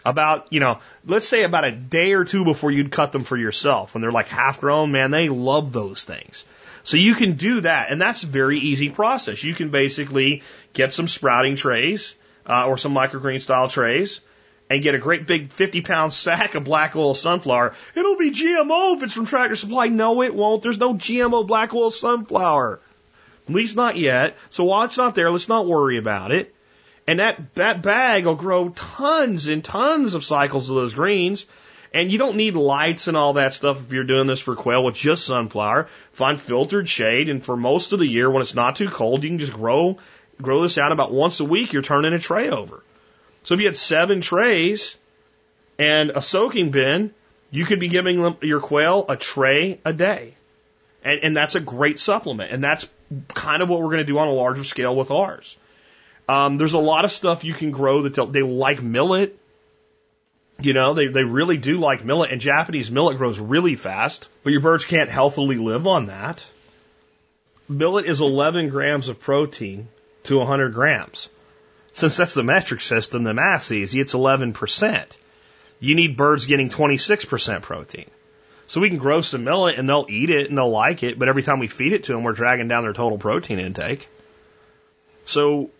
About, 0.05 0.53
you 0.53 0.61
know, 0.61 0.80
let's 1.05 1.27
say 1.27 1.43
about 1.43 1.65
a 1.65 1.71
day 1.71 2.13
or 2.13 2.23
two 2.23 2.45
before 2.45 2.71
you'd 2.71 2.91
cut 2.91 3.11
them 3.11 3.26
for 3.26 3.35
yourself. 3.35 3.93
When 3.93 4.01
they're 4.01 4.13
like 4.13 4.30
half 4.30 4.61
grown, 4.61 4.93
man, 4.93 5.11
they 5.11 5.27
love 5.27 5.73
those 5.73 6.05
things. 6.05 6.45
So 6.89 6.97
you 6.97 7.13
can 7.13 7.33
do 7.33 7.61
that, 7.61 7.91
and 7.91 8.01
that's 8.01 8.23
a 8.23 8.25
very 8.25 8.57
easy 8.57 8.89
process. 8.89 9.43
You 9.43 9.53
can 9.53 9.69
basically 9.69 10.41
get 10.73 10.91
some 10.91 11.07
sprouting 11.07 11.55
trays 11.55 12.15
uh, 12.47 12.65
or 12.65 12.79
some 12.79 12.95
microgreen 12.95 13.39
style 13.39 13.69
trays, 13.69 14.21
and 14.71 14.81
get 14.81 14.95
a 14.95 14.97
great 14.97 15.27
big 15.27 15.51
50 15.51 15.81
pound 15.81 16.13
sack 16.25 16.55
of 16.55 16.63
black 16.63 16.95
oil 16.95 17.13
sunflower. 17.13 17.75
It'll 17.93 18.17
be 18.17 18.31
GMO 18.31 18.97
if 18.97 19.03
it's 19.03 19.13
from 19.13 19.27
Tractor 19.27 19.55
Supply. 19.55 19.89
No, 19.89 20.23
it 20.23 20.33
won't. 20.33 20.63
There's 20.63 20.79
no 20.79 20.95
GMO 20.95 21.45
black 21.45 21.75
oil 21.75 21.91
sunflower. 21.91 22.79
At 23.47 23.53
least 23.53 23.75
not 23.75 23.95
yet. 23.95 24.35
So 24.49 24.63
while 24.63 24.85
it's 24.85 24.97
not 24.97 25.13
there, 25.13 25.29
let's 25.29 25.47
not 25.47 25.67
worry 25.67 25.97
about 25.97 26.31
it. 26.31 26.55
And 27.05 27.19
that, 27.19 27.53
that 27.53 27.83
bag 27.83 28.25
will 28.25 28.33
grow 28.33 28.69
tons 28.69 29.47
and 29.47 29.63
tons 29.63 30.15
of 30.15 30.23
cycles 30.23 30.67
of 30.67 30.75
those 30.75 30.95
greens. 30.95 31.45
And 31.93 32.11
you 32.11 32.19
don't 32.19 32.35
need 32.35 32.55
lights 32.55 33.07
and 33.07 33.17
all 33.17 33.33
that 33.33 33.53
stuff 33.53 33.81
if 33.81 33.91
you're 33.91 34.03
doing 34.03 34.27
this 34.27 34.39
for 34.39 34.55
quail 34.55 34.83
with 34.83 34.95
just 34.95 35.25
sunflower. 35.25 35.87
Find 36.11 36.39
filtered 36.39 36.87
shade, 36.87 37.29
and 37.29 37.43
for 37.43 37.57
most 37.57 37.93
of 37.93 37.99
the 37.99 38.05
year, 38.05 38.29
when 38.29 38.43
it's 38.43 38.53
not 38.53 38.75
too 38.75 38.89
cold, 38.89 39.23
you 39.23 39.29
can 39.29 39.39
just 39.39 39.53
grow 39.53 39.97
grow 40.41 40.61
this 40.61 40.77
out 40.77 40.91
about 40.91 41.11
once 41.11 41.39
a 41.39 41.45
week. 41.45 41.73
You're 41.73 41.81
turning 41.81 42.13
a 42.13 42.19
tray 42.19 42.49
over. 42.49 42.83
So 43.43 43.53
if 43.53 43.59
you 43.59 43.65
had 43.65 43.77
seven 43.77 44.21
trays 44.21 44.97
and 45.77 46.11
a 46.11 46.21
soaking 46.21 46.71
bin, 46.71 47.13
you 47.51 47.65
could 47.65 47.79
be 47.79 47.87
giving 47.87 48.35
your 48.41 48.59
quail 48.59 49.05
a 49.09 49.17
tray 49.17 49.79
a 49.83 49.93
day. 49.93 50.35
And, 51.03 51.19
and 51.23 51.37
that's 51.37 51.55
a 51.55 51.59
great 51.59 51.99
supplement. 51.99 52.51
And 52.51 52.63
that's 52.63 52.87
kind 53.33 53.61
of 53.61 53.69
what 53.69 53.79
we're 53.79 53.87
going 53.87 53.97
to 53.99 54.03
do 54.05 54.19
on 54.19 54.27
a 54.27 54.33
larger 54.33 54.63
scale 54.63 54.95
with 54.95 55.11
ours. 55.11 55.57
Um, 56.27 56.57
there's 56.57 56.73
a 56.73 56.79
lot 56.79 57.05
of 57.05 57.11
stuff 57.11 57.43
you 57.43 57.53
can 57.53 57.71
grow 57.71 58.03
that 58.03 58.31
they 58.31 58.43
like 58.43 58.83
millet. 58.83 59.37
You 60.61 60.73
know, 60.73 60.94
they, 60.94 61.07
they 61.07 61.23
really 61.23 61.57
do 61.57 61.77
like 61.77 62.03
millet, 62.03 62.31
and 62.31 62.41
Japanese 62.41 62.91
millet 62.91 63.18
grows 63.18 63.40
really 63.40 63.76
fast, 63.76 64.30
but 64.44 64.52
your 64.52 64.61
birds 64.61 64.86
can't 64.86 65.10
healthily 65.10 65.57
live 65.57 65.88
on 65.88 66.07
that. 66.07 66.45
Millet 67.69 68.06
is 68.06 68.19
11 68.19 68.69
grams 68.69 69.07
of 69.07 69.19
protein 69.19 69.88
to 70.23 70.38
100 70.38 70.73
grams. 70.73 71.30
Since 71.94 72.18
that's 72.18 72.34
the 72.34 72.44
metric 72.44 72.81
system, 72.81 73.23
the 73.23 73.34
math's 73.34 73.72
easy. 73.72 73.99
It's 73.99 74.14
11%. 74.14 75.18
You 75.80 75.95
need 75.95 76.18
birds 76.18 76.45
getting 76.45 76.69
26% 76.69 77.61
protein. 77.61 78.10
So 78.68 78.81
we 78.81 78.90
can 78.90 78.99
grow 78.99 79.22
some 79.22 79.44
millet 79.44 79.80
and 79.80 79.90
they'll 79.90 80.06
eat 80.10 80.30
it 80.30 80.49
and 80.49 80.57
they'll 80.57 80.69
like 80.69 81.03
it, 81.03 81.18
but 81.18 81.27
every 81.27 81.41
time 81.41 81.60
we 81.60 81.68
feed 81.68 81.94
it 81.94 82.03
to 82.06 82.14
them, 82.14 82.23
we're 82.23 82.34
dragging 82.34 82.68
down 82.68 82.84
their 82.84 82.94
total 82.94 83.18
protein 83.18 83.60
intake. 83.60 84.07
So, 85.26 85.72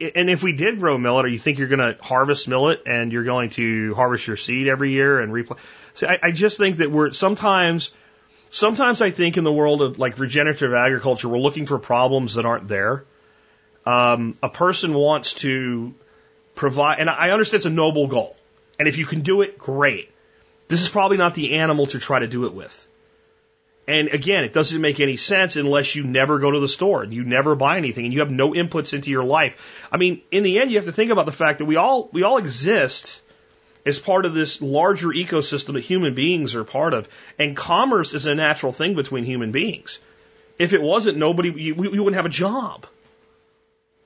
and 0.00 0.28
if 0.30 0.42
we 0.42 0.52
did 0.52 0.78
grow 0.78 0.98
millet, 0.98 1.24
or 1.24 1.28
you 1.28 1.38
think 1.38 1.58
you're 1.58 1.68
going 1.68 1.94
to 1.94 2.02
harvest 2.02 2.48
millet 2.48 2.82
and 2.86 3.12
you're 3.12 3.24
going 3.24 3.50
to 3.50 3.94
harvest 3.94 4.26
your 4.26 4.36
seed 4.36 4.68
every 4.68 4.90
year 4.90 5.20
and 5.20 5.32
replant? 5.32 5.60
See, 5.94 6.06
I, 6.06 6.18
I 6.22 6.30
just 6.32 6.58
think 6.58 6.78
that 6.78 6.90
we're 6.90 7.12
sometimes, 7.12 7.92
sometimes 8.50 9.00
I 9.00 9.10
think 9.10 9.36
in 9.36 9.44
the 9.44 9.52
world 9.52 9.82
of 9.82 9.98
like 9.98 10.18
regenerative 10.18 10.74
agriculture, 10.74 11.28
we're 11.28 11.38
looking 11.38 11.66
for 11.66 11.78
problems 11.78 12.34
that 12.34 12.44
aren't 12.44 12.68
there 12.68 13.04
um, 13.86 14.34
a 14.42 14.48
person 14.48 14.94
wants 14.94 15.34
to 15.34 15.94
provide, 16.54 17.00
and 17.00 17.10
I 17.10 17.30
understand 17.30 17.58
it's 17.58 17.66
a 17.66 17.70
noble 17.70 18.06
goal. 18.06 18.36
And 18.78 18.88
if 18.88 18.98
you 18.98 19.04
can 19.04 19.20
do 19.20 19.42
it, 19.42 19.58
great. 19.58 20.10
This 20.68 20.82
is 20.82 20.88
probably 20.88 21.16
not 21.16 21.34
the 21.34 21.56
animal 21.56 21.86
to 21.86 21.98
try 21.98 22.18
to 22.18 22.26
do 22.26 22.46
it 22.46 22.54
with. 22.54 22.86
And 23.86 24.08
again, 24.08 24.44
it 24.44 24.52
doesn't 24.52 24.80
make 24.80 24.98
any 25.00 25.16
sense 25.16 25.56
unless 25.56 25.94
you 25.94 26.04
never 26.04 26.38
go 26.38 26.50
to 26.50 26.60
the 26.60 26.68
store 26.68 27.02
and 27.02 27.12
you 27.12 27.24
never 27.24 27.54
buy 27.54 27.76
anything 27.76 28.06
and 28.06 28.14
you 28.14 28.20
have 28.20 28.30
no 28.30 28.52
inputs 28.52 28.94
into 28.94 29.10
your 29.10 29.24
life. 29.24 29.86
I 29.92 29.98
mean, 29.98 30.22
in 30.30 30.42
the 30.42 30.58
end, 30.58 30.70
you 30.70 30.78
have 30.78 30.86
to 30.86 30.92
think 30.92 31.10
about 31.10 31.26
the 31.26 31.32
fact 31.32 31.58
that 31.58 31.66
we 31.66 31.76
all, 31.76 32.08
we 32.12 32.22
all 32.22 32.38
exist 32.38 33.20
as 33.84 33.98
part 33.98 34.24
of 34.24 34.32
this 34.32 34.62
larger 34.62 35.08
ecosystem 35.08 35.74
that 35.74 35.84
human 35.84 36.14
beings 36.14 36.54
are 36.54 36.64
part 36.64 36.94
of. 36.94 37.08
And 37.38 37.54
commerce 37.54 38.14
is 38.14 38.26
a 38.26 38.34
natural 38.34 38.72
thing 38.72 38.94
between 38.94 39.24
human 39.24 39.52
beings. 39.52 39.98
If 40.58 40.72
it 40.72 40.80
wasn't, 40.80 41.18
nobody, 41.18 41.50
we 41.50 41.72
wouldn't 41.72 42.16
have 42.16 42.26
a 42.26 42.30
job 42.30 42.86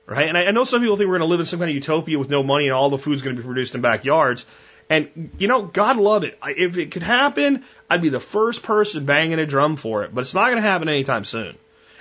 right? 0.09 0.27
And 0.27 0.37
I, 0.37 0.45
I 0.45 0.51
know 0.51 0.63
some 0.63 0.81
people 0.81 0.97
think 0.97 1.07
we're 1.07 1.19
going 1.19 1.27
to 1.27 1.31
live 1.31 1.39
in 1.39 1.45
some 1.45 1.59
kind 1.59 1.69
of 1.69 1.75
utopia 1.75 2.17
with 2.17 2.29
no 2.29 2.41
money 2.41 2.65
and 2.65 2.73
all 2.73 2.89
the 2.89 2.97
food's 2.97 3.21
going 3.21 3.35
to 3.35 3.41
be 3.41 3.45
produced 3.45 3.75
in 3.75 3.81
backyards. 3.81 4.45
And 4.89 5.31
you 5.37 5.47
know, 5.47 5.63
God 5.63 5.97
love 5.97 6.23
it. 6.23 6.37
If 6.43 6.77
it 6.77 6.91
could 6.91 7.03
happen, 7.03 7.63
I'd 7.89 8.01
be 8.01 8.09
the 8.09 8.19
first 8.19 8.63
person 8.63 9.05
banging 9.05 9.39
a 9.39 9.45
drum 9.45 9.75
for 9.75 10.03
it. 10.03 10.13
But 10.13 10.21
it's 10.21 10.33
not 10.33 10.45
going 10.45 10.57
to 10.57 10.61
happen 10.61 10.89
anytime 10.89 11.25
soon. 11.25 11.55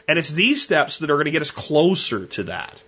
And 0.08 0.18
it's 0.18 0.30
these 0.30 0.62
steps 0.62 0.98
that 0.98 1.10
are 1.10 1.16
going 1.16 1.26
to 1.26 1.30
get 1.30 1.42
us 1.42 1.50
closer 1.50 2.26
to 2.26 2.44
that. 2.44 2.82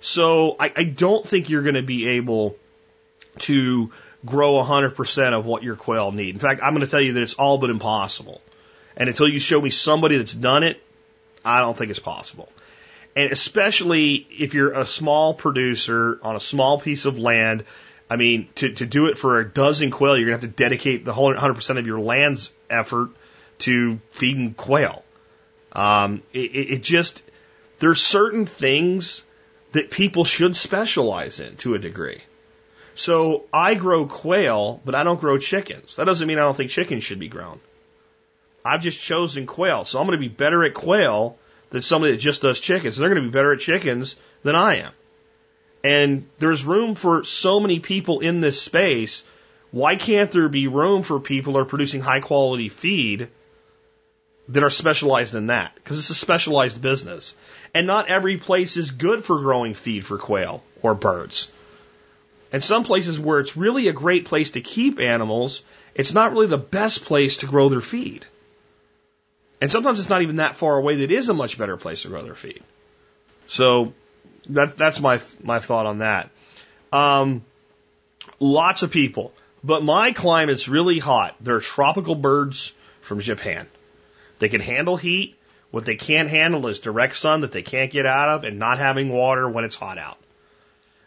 So 0.00 0.56
I, 0.58 0.72
I 0.74 0.84
don't 0.84 1.26
think 1.26 1.50
you're 1.50 1.62
going 1.62 1.74
to 1.74 1.82
be 1.82 2.08
able 2.08 2.56
to 3.40 3.92
grow 4.24 4.54
100% 4.54 5.38
of 5.38 5.44
what 5.44 5.62
your 5.62 5.76
quail 5.76 6.10
need. 6.10 6.34
In 6.34 6.40
fact, 6.40 6.62
I'm 6.62 6.72
going 6.72 6.84
to 6.84 6.90
tell 6.90 7.00
you 7.00 7.12
that 7.14 7.22
it's 7.22 7.34
all 7.34 7.58
but 7.58 7.70
impossible. 7.70 8.40
And 8.96 9.08
until 9.08 9.28
you 9.28 9.38
show 9.38 9.60
me 9.60 9.70
somebody 9.70 10.16
that's 10.16 10.34
done 10.34 10.64
it, 10.64 10.82
I 11.44 11.60
don't 11.60 11.76
think 11.76 11.90
it's 11.90 12.00
possible. 12.00 12.48
And 13.14 13.32
especially 13.32 14.26
if 14.38 14.54
you're 14.54 14.72
a 14.72 14.86
small 14.86 15.34
producer 15.34 16.18
on 16.22 16.36
a 16.36 16.40
small 16.40 16.80
piece 16.80 17.04
of 17.04 17.18
land, 17.18 17.64
I 18.10 18.16
mean, 18.16 18.48
to, 18.56 18.72
to 18.74 18.86
do 18.86 19.06
it 19.06 19.18
for 19.18 19.38
a 19.38 19.48
dozen 19.48 19.90
quail, 19.90 20.16
you're 20.16 20.28
going 20.28 20.40
to 20.40 20.46
have 20.46 20.54
to 20.54 20.62
dedicate 20.62 21.04
the 21.04 21.12
whole 21.12 21.34
100% 21.34 21.78
of 21.78 21.86
your 21.86 22.00
land's 22.00 22.52
effort 22.70 23.10
to 23.58 24.00
feeding 24.12 24.54
quail. 24.54 25.04
Um, 25.72 26.22
it, 26.32 26.38
it 26.38 26.82
just, 26.82 27.22
there's 27.78 28.00
certain 28.00 28.46
things 28.46 29.22
that 29.72 29.90
people 29.90 30.24
should 30.24 30.56
specialize 30.56 31.40
in 31.40 31.56
to 31.56 31.74
a 31.74 31.78
degree. 31.78 32.22
So 32.94 33.44
I 33.52 33.74
grow 33.74 34.06
quail, 34.06 34.80
but 34.84 34.94
I 34.94 35.04
don't 35.04 35.20
grow 35.20 35.38
chickens. 35.38 35.96
That 35.96 36.04
doesn't 36.04 36.26
mean 36.26 36.38
I 36.38 36.42
don't 36.42 36.56
think 36.56 36.70
chickens 36.70 37.04
should 37.04 37.20
be 37.20 37.28
grown. 37.28 37.60
I've 38.64 38.82
just 38.82 39.00
chosen 39.00 39.46
quail. 39.46 39.84
So 39.84 40.00
I'm 40.00 40.06
going 40.06 40.18
to 40.18 40.28
be 40.28 40.34
better 40.34 40.64
at 40.64 40.74
quail 40.74 41.38
than 41.70 41.82
somebody 41.82 42.14
that 42.14 42.18
just 42.18 42.42
does 42.42 42.58
chickens. 42.58 42.98
And 42.98 43.02
They're 43.04 43.14
going 43.14 43.22
to 43.22 43.28
be 43.28 43.32
better 43.32 43.52
at 43.52 43.60
chickens 43.60 44.16
than 44.42 44.56
I 44.56 44.78
am. 44.78 44.92
And 45.88 46.28
there's 46.38 46.66
room 46.66 46.96
for 46.96 47.24
so 47.24 47.60
many 47.60 47.80
people 47.80 48.20
in 48.20 48.42
this 48.42 48.60
space. 48.60 49.24
Why 49.70 49.96
can't 49.96 50.30
there 50.30 50.50
be 50.50 50.66
room 50.66 51.02
for 51.02 51.18
people 51.18 51.54
that 51.54 51.60
are 51.60 51.64
producing 51.64 52.02
high 52.02 52.20
quality 52.20 52.68
feed 52.68 53.28
that 54.48 54.62
are 54.62 54.68
specialized 54.68 55.34
in 55.34 55.46
that? 55.46 55.74
Because 55.76 55.96
it's 55.98 56.10
a 56.10 56.14
specialized 56.14 56.82
business. 56.82 57.34
And 57.74 57.86
not 57.86 58.10
every 58.10 58.36
place 58.36 58.76
is 58.76 58.90
good 58.90 59.24
for 59.24 59.38
growing 59.38 59.72
feed 59.72 60.04
for 60.04 60.18
quail 60.18 60.62
or 60.82 60.94
birds. 60.94 61.50
And 62.52 62.62
some 62.62 62.84
places 62.84 63.18
where 63.18 63.40
it's 63.40 63.56
really 63.56 63.88
a 63.88 63.94
great 63.94 64.26
place 64.26 64.50
to 64.50 64.60
keep 64.60 65.00
animals, 65.00 65.62
it's 65.94 66.12
not 66.12 66.32
really 66.32 66.48
the 66.48 66.58
best 66.58 67.06
place 67.06 67.38
to 67.38 67.46
grow 67.46 67.70
their 67.70 67.80
feed. 67.80 68.26
And 69.62 69.72
sometimes 69.72 69.98
it's 69.98 70.10
not 70.10 70.20
even 70.20 70.36
that 70.36 70.54
far 70.54 70.76
away 70.76 70.96
that 70.96 71.10
is 71.10 71.30
a 71.30 71.34
much 71.34 71.56
better 71.56 71.78
place 71.78 72.02
to 72.02 72.08
grow 72.08 72.22
their 72.22 72.34
feed. 72.34 72.62
So 73.46 73.94
that, 74.50 74.76
that's 74.76 75.00
my, 75.00 75.20
my 75.42 75.58
thought 75.58 75.86
on 75.86 75.98
that. 75.98 76.30
Um, 76.92 77.44
lots 78.40 78.82
of 78.82 78.90
people, 78.90 79.32
but 79.62 79.82
my 79.82 80.12
climate's 80.12 80.68
really 80.68 80.98
hot. 80.98 81.36
They're 81.40 81.60
tropical 81.60 82.14
birds 82.14 82.74
from 83.00 83.20
Japan. 83.20 83.66
They 84.38 84.48
can 84.48 84.60
handle 84.60 84.96
heat. 84.96 85.36
What 85.70 85.84
they 85.84 85.96
can't 85.96 86.30
handle 86.30 86.66
is 86.68 86.78
direct 86.78 87.16
sun 87.16 87.42
that 87.42 87.52
they 87.52 87.62
can't 87.62 87.90
get 87.90 88.06
out 88.06 88.30
of 88.30 88.44
and 88.44 88.58
not 88.58 88.78
having 88.78 89.10
water 89.10 89.48
when 89.48 89.64
it's 89.64 89.76
hot 89.76 89.98
out. 89.98 90.18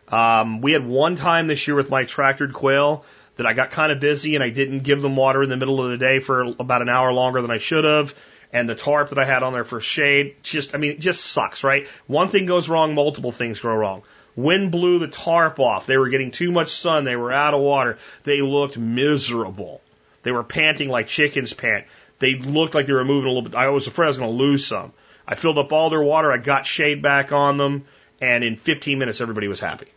Um, 0.07 0.61
we 0.61 0.73
had 0.73 0.85
one 0.85 1.15
time 1.15 1.47
this 1.47 1.67
year 1.67 1.75
with 1.75 1.89
my 1.89 2.03
tractored 2.03 2.53
quail 2.53 3.05
that 3.37 3.47
I 3.47 3.53
got 3.53 3.71
kind 3.71 3.91
of 3.91 3.99
busy 3.99 4.35
and 4.35 4.43
I 4.43 4.49
didn't 4.49 4.81
give 4.81 5.01
them 5.01 5.15
water 5.15 5.41
in 5.41 5.49
the 5.49 5.57
middle 5.57 5.83
of 5.83 5.89
the 5.89 5.97
day 5.97 6.19
for 6.19 6.41
about 6.41 6.81
an 6.81 6.89
hour 6.89 7.11
longer 7.13 7.41
than 7.41 7.49
I 7.49 7.57
should 7.57 7.85
have. 7.85 8.13
And 8.53 8.67
the 8.67 8.75
tarp 8.75 9.09
that 9.09 9.19
I 9.19 9.25
had 9.25 9.43
on 9.43 9.53
there 9.53 9.63
for 9.63 9.79
shade, 9.79 10.35
just, 10.43 10.75
I 10.75 10.77
mean, 10.77 10.91
it 10.91 10.99
just 10.99 11.23
sucks, 11.23 11.63
right? 11.63 11.87
One 12.07 12.27
thing 12.27 12.45
goes 12.45 12.67
wrong, 12.67 12.93
multiple 12.93 13.31
things 13.31 13.61
go 13.61 13.73
wrong. 13.73 14.03
Wind 14.35 14.71
blew 14.71 14.99
the 14.99 15.07
tarp 15.07 15.59
off. 15.59 15.85
They 15.85 15.97
were 15.97 16.09
getting 16.09 16.31
too 16.31 16.51
much 16.51 16.69
sun. 16.69 17.03
They 17.03 17.15
were 17.15 17.31
out 17.31 17.53
of 17.53 17.61
water. 17.61 17.97
They 18.23 18.41
looked 18.41 18.77
miserable. 18.77 19.81
They 20.23 20.31
were 20.31 20.43
panting 20.43 20.89
like 20.89 21.07
chickens 21.07 21.53
pant. 21.53 21.85
They 22.19 22.35
looked 22.35 22.75
like 22.75 22.85
they 22.85 22.93
were 22.93 23.05
moving 23.05 23.29
a 23.29 23.33
little 23.33 23.49
bit. 23.49 23.55
I 23.55 23.69
was 23.69 23.87
afraid 23.87 24.05
I 24.05 24.09
was 24.09 24.17
going 24.17 24.31
to 24.31 24.43
lose 24.43 24.65
some. 24.65 24.93
I 25.27 25.35
filled 25.35 25.57
up 25.57 25.71
all 25.71 25.89
their 25.89 26.03
water. 26.03 26.31
I 26.31 26.37
got 26.37 26.65
shade 26.65 27.01
back 27.01 27.31
on 27.31 27.57
them. 27.57 27.85
And 28.21 28.43
in 28.43 28.55
15 28.55 28.99
minutes, 28.99 29.21
everybody 29.21 29.47
was 29.47 29.59
happy. 29.59 29.87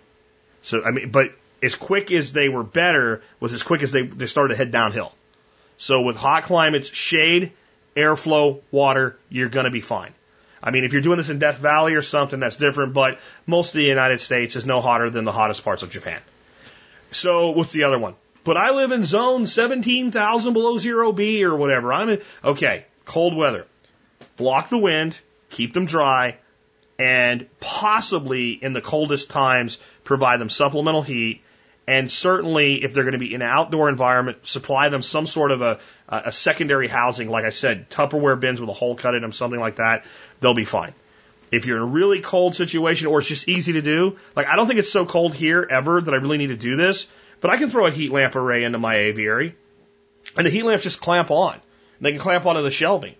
So, 0.62 0.82
I 0.82 0.90
mean, 0.90 1.10
but 1.10 1.32
as 1.62 1.74
quick 1.74 2.10
as 2.10 2.32
they 2.32 2.48
were 2.48 2.62
better 2.62 3.22
was 3.40 3.52
as 3.52 3.62
quick 3.62 3.82
as 3.82 3.92
they, 3.92 4.02
they 4.02 4.26
started 4.26 4.54
to 4.54 4.56
head 4.56 4.70
downhill. 4.70 5.12
So 5.76 6.02
with 6.02 6.16
hot 6.16 6.44
climates, 6.44 6.88
shade, 6.88 7.52
airflow, 7.96 8.60
water, 8.70 9.16
you're 9.28 9.48
going 9.48 9.64
to 9.64 9.70
be 9.70 9.80
fine. 9.80 10.12
I 10.62 10.70
mean, 10.70 10.84
if 10.84 10.92
you're 10.92 11.02
doing 11.02 11.18
this 11.18 11.28
in 11.28 11.38
Death 11.38 11.58
Valley 11.58 11.94
or 11.94 12.02
something, 12.02 12.40
that's 12.40 12.56
different, 12.56 12.94
but 12.94 13.18
most 13.46 13.74
of 13.74 13.78
the 13.78 13.84
United 13.84 14.20
States 14.20 14.56
is 14.56 14.64
no 14.64 14.80
hotter 14.80 15.10
than 15.10 15.24
the 15.24 15.32
hottest 15.32 15.62
parts 15.62 15.82
of 15.82 15.90
Japan. 15.90 16.20
So 17.10 17.50
what's 17.50 17.72
the 17.72 17.84
other 17.84 17.98
one? 17.98 18.14
But 18.44 18.56
I 18.56 18.70
live 18.70 18.90
in 18.90 19.04
zone 19.04 19.46
17,000 19.46 20.52
below 20.52 20.78
zero 20.78 21.12
B 21.12 21.44
or 21.44 21.54
whatever. 21.54 21.92
I'm 21.92 22.08
in, 22.08 22.22
okay, 22.42 22.86
cold 23.04 23.36
weather. 23.36 23.66
Block 24.36 24.70
the 24.70 24.78
wind, 24.78 25.18
keep 25.50 25.74
them 25.74 25.84
dry, 25.86 26.38
and 26.98 27.46
possibly 27.60 28.52
in 28.52 28.72
the 28.72 28.80
coldest 28.80 29.30
times 29.30 29.78
provide 30.02 30.40
them 30.40 30.48
supplemental 30.48 31.02
heat. 31.02 31.42
And 31.86 32.10
certainly, 32.10 32.82
if 32.82 32.94
they're 32.94 33.04
going 33.04 33.12
to 33.12 33.18
be 33.18 33.34
in 33.34 33.42
an 33.42 33.48
outdoor 33.48 33.90
environment, 33.90 34.46
supply 34.46 34.88
them 34.88 35.02
some 35.02 35.26
sort 35.26 35.50
of 35.50 35.60
a, 35.60 35.80
a 36.08 36.32
secondary 36.32 36.88
housing, 36.88 37.28
like 37.28 37.44
I 37.44 37.50
said, 37.50 37.90
Tupperware 37.90 38.40
bins 38.40 38.58
with 38.60 38.70
a 38.70 38.72
hole 38.72 38.96
cut 38.96 39.14
in 39.14 39.20
them, 39.20 39.32
something 39.32 39.60
like 39.60 39.76
that. 39.76 40.04
They'll 40.40 40.54
be 40.54 40.64
fine. 40.64 40.94
If 41.50 41.66
you're 41.66 41.76
in 41.76 41.82
a 41.82 41.86
really 41.86 42.20
cold 42.20 42.54
situation 42.54 43.06
or 43.08 43.18
it's 43.18 43.28
just 43.28 43.48
easy 43.48 43.74
to 43.74 43.82
do, 43.82 44.16
like 44.34 44.46
I 44.46 44.56
don't 44.56 44.66
think 44.66 44.78
it's 44.78 44.90
so 44.90 45.04
cold 45.04 45.34
here 45.34 45.66
ever 45.70 46.00
that 46.00 46.12
I 46.12 46.16
really 46.16 46.38
need 46.38 46.48
to 46.48 46.56
do 46.56 46.76
this, 46.76 47.06
but 47.40 47.50
I 47.50 47.58
can 47.58 47.68
throw 47.68 47.86
a 47.86 47.90
heat 47.90 48.10
lamp 48.10 48.34
array 48.34 48.64
into 48.64 48.78
my 48.78 48.96
aviary 48.96 49.54
and 50.36 50.46
the 50.46 50.50
heat 50.50 50.64
lamps 50.64 50.84
just 50.84 51.00
clamp 51.00 51.30
on. 51.30 51.60
They 52.00 52.10
can 52.10 52.20
clamp 52.20 52.46
onto 52.46 52.62
the 52.62 52.70
shelving. 52.70 53.14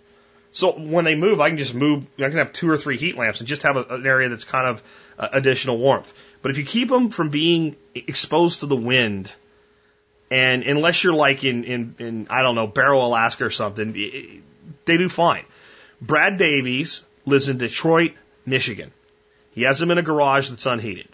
So 0.52 0.72
when 0.72 1.04
they 1.04 1.14
move, 1.14 1.40
I 1.40 1.48
can 1.48 1.58
just 1.58 1.74
move. 1.74 2.08
I 2.18 2.28
can 2.28 2.38
have 2.38 2.52
two 2.52 2.70
or 2.70 2.78
three 2.78 2.96
heat 2.96 3.16
lamps 3.16 3.40
and 3.40 3.48
just 3.48 3.62
have 3.62 3.76
a, 3.76 3.82
an 3.82 4.06
area 4.06 4.28
that's 4.28 4.44
kind 4.44 4.68
of 4.68 4.82
uh, 5.18 5.28
additional 5.32 5.78
warmth. 5.78 6.12
But 6.44 6.50
if 6.50 6.58
you 6.58 6.66
keep 6.66 6.90
them 6.90 7.08
from 7.08 7.30
being 7.30 7.74
exposed 7.94 8.60
to 8.60 8.66
the 8.66 8.76
wind, 8.76 9.32
and 10.30 10.62
unless 10.62 11.02
you're 11.02 11.14
like 11.14 11.42
in 11.42 11.64
in, 11.64 11.94
in 11.98 12.26
I 12.28 12.42
don't 12.42 12.54
know 12.54 12.66
Barrow, 12.66 13.02
Alaska 13.02 13.46
or 13.46 13.50
something, 13.50 13.92
they 13.94 14.96
do 14.98 15.08
fine. 15.08 15.46
Brad 16.02 16.36
Davies 16.36 17.02
lives 17.24 17.48
in 17.48 17.56
Detroit, 17.56 18.12
Michigan. 18.44 18.92
He 19.52 19.62
has 19.62 19.78
them 19.78 19.90
in 19.90 19.96
a 19.96 20.02
garage 20.02 20.50
that's 20.50 20.66
unheated. 20.66 21.08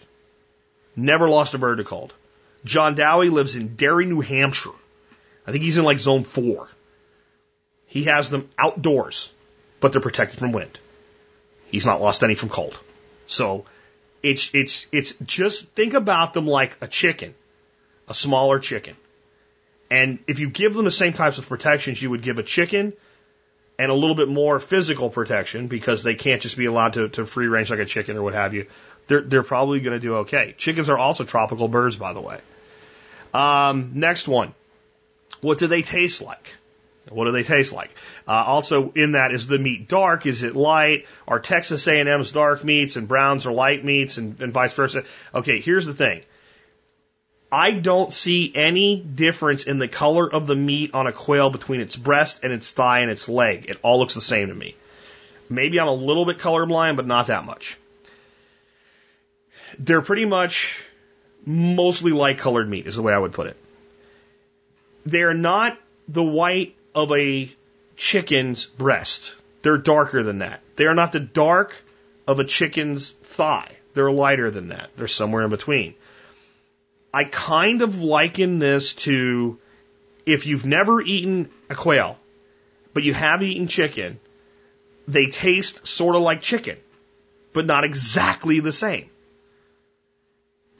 Never 0.97 1.29
lost 1.29 1.53
a 1.53 1.57
bird 1.57 1.77
to 1.77 1.85
cold. 1.85 2.13
John 2.65 2.95
Dowie 2.95 3.29
lives 3.29 3.55
in 3.55 3.77
Derry, 3.77 4.07
New 4.07 4.19
Hampshire. 4.19 4.77
I 5.47 5.53
think 5.53 5.63
he's 5.63 5.77
in 5.77 5.85
like 5.85 5.99
zone 5.99 6.25
four. 6.25 6.67
He 7.85 8.03
has 8.03 8.29
them 8.29 8.49
outdoors, 8.59 9.31
but 9.79 9.93
they're 9.93 10.01
protected 10.01 10.39
from 10.39 10.51
wind. 10.51 10.77
He's 11.67 11.85
not 11.85 12.01
lost 12.01 12.21
any 12.21 12.35
from 12.35 12.49
cold. 12.49 12.77
So 13.27 13.63
it's, 14.23 14.51
it's, 14.53 14.87
it's 14.91 15.13
just 15.23 15.69
think 15.69 15.93
about 15.93 16.33
them 16.33 16.47
like 16.47 16.77
a 16.81 16.87
chicken, 16.87 17.33
a 18.07 18.13
smaller 18.13 18.59
chicken. 18.59 18.95
And 19.89 20.19
if 20.27 20.39
you 20.39 20.49
give 20.49 20.73
them 20.73 20.85
the 20.85 20.91
same 20.91 21.13
types 21.13 21.37
of 21.37 21.47
protections 21.47 22.01
you 22.01 22.09
would 22.09 22.21
give 22.21 22.39
a 22.39 22.43
chicken 22.43 22.93
and 23.77 23.91
a 23.91 23.95
little 23.95 24.15
bit 24.15 24.29
more 24.29 24.59
physical 24.59 25.09
protection 25.09 25.67
because 25.67 26.03
they 26.03 26.15
can't 26.15 26.41
just 26.41 26.55
be 26.55 26.65
allowed 26.65 26.93
to, 26.93 27.09
to 27.09 27.25
free 27.25 27.47
range 27.47 27.69
like 27.69 27.79
a 27.79 27.85
chicken 27.85 28.15
or 28.15 28.21
what 28.21 28.33
have 28.33 28.53
you, 28.53 28.67
they're, 29.07 29.21
they're 29.21 29.43
probably 29.43 29.79
going 29.79 29.99
to 29.99 29.99
do 29.99 30.17
okay. 30.17 30.55
Chickens 30.57 30.89
are 30.89 30.97
also 30.97 31.23
tropical 31.23 31.67
birds, 31.67 31.95
by 31.95 32.13
the 32.13 32.21
way. 32.21 32.39
Um, 33.33 33.91
next 33.95 34.27
one. 34.27 34.53
What 35.41 35.57
do 35.57 35.67
they 35.67 35.81
taste 35.81 36.21
like? 36.21 36.55
What 37.09 37.25
do 37.25 37.31
they 37.31 37.43
taste 37.43 37.73
like? 37.73 37.93
Uh, 38.27 38.31
also 38.31 38.91
in 38.91 39.13
that 39.13 39.31
is 39.31 39.47
the 39.47 39.57
meat 39.57 39.87
dark? 39.87 40.25
Is 40.25 40.43
it 40.43 40.55
light? 40.55 41.07
Are 41.27 41.39
Texas 41.39 41.87
A&M's 41.87 42.31
dark 42.31 42.63
meats 42.63 42.95
and 42.95 43.07
Browns 43.07 43.47
are 43.47 43.51
light 43.51 43.83
meats 43.83 44.17
and, 44.17 44.39
and 44.39 44.53
vice 44.53 44.73
versa? 44.73 45.03
Okay, 45.33 45.59
here's 45.59 45.85
the 45.85 45.95
thing. 45.95 46.21
I 47.51 47.71
don't 47.71 48.13
see 48.13 48.51
any 48.55 49.01
difference 49.01 49.63
in 49.63 49.77
the 49.77 49.87
color 49.87 50.31
of 50.31 50.47
the 50.47 50.55
meat 50.55 50.93
on 50.93 51.07
a 51.07 51.11
quail 51.11 51.49
between 51.49 51.81
its 51.81 51.95
breast 51.95 52.41
and 52.43 52.53
its 52.53 52.71
thigh 52.71 52.99
and 52.99 53.11
its 53.11 53.27
leg. 53.27 53.65
It 53.67 53.77
all 53.81 53.99
looks 53.99 54.13
the 54.13 54.21
same 54.21 54.47
to 54.47 54.53
me. 54.55 54.75
Maybe 55.49 55.79
I'm 55.79 55.89
a 55.89 55.93
little 55.93 56.25
bit 56.25 56.37
colorblind, 56.37 56.95
but 56.95 57.05
not 57.05 57.27
that 57.27 57.43
much. 57.43 57.77
They're 59.77 60.01
pretty 60.01 60.25
much 60.25 60.81
mostly 61.45 62.11
light 62.11 62.37
colored 62.37 62.69
meat, 62.69 62.87
is 62.87 62.95
the 62.95 63.01
way 63.01 63.11
I 63.11 63.17
would 63.17 63.33
put 63.33 63.47
it. 63.47 63.57
They're 65.05 65.33
not 65.33 65.77
the 66.07 66.23
white 66.23 66.75
of 66.93 67.11
a 67.11 67.53
chicken's 67.95 68.65
breast. 68.65 69.35
They're 69.61 69.77
darker 69.77 70.23
than 70.23 70.39
that. 70.39 70.61
They 70.75 70.85
are 70.85 70.95
not 70.95 71.11
the 71.11 71.19
dark 71.19 71.75
of 72.27 72.39
a 72.39 72.43
chicken's 72.43 73.11
thigh. 73.11 73.71
They're 73.93 74.11
lighter 74.11 74.49
than 74.49 74.69
that. 74.69 74.89
They're 74.95 75.07
somewhere 75.07 75.43
in 75.43 75.49
between. 75.49 75.95
I 77.13 77.25
kind 77.25 77.81
of 77.81 78.01
liken 78.01 78.59
this 78.59 78.93
to 79.05 79.59
if 80.25 80.47
you've 80.47 80.65
never 80.65 81.01
eaten 81.01 81.49
a 81.69 81.75
quail, 81.75 82.17
but 82.93 83.03
you 83.03 83.13
have 83.13 83.43
eaten 83.43 83.67
chicken, 83.67 84.19
they 85.07 85.27
taste 85.27 85.85
sort 85.85 86.15
of 86.15 86.21
like 86.21 86.41
chicken. 86.41 86.77
but 87.53 87.65
not 87.65 87.83
exactly 87.83 88.61
the 88.61 88.71
same. 88.71 89.09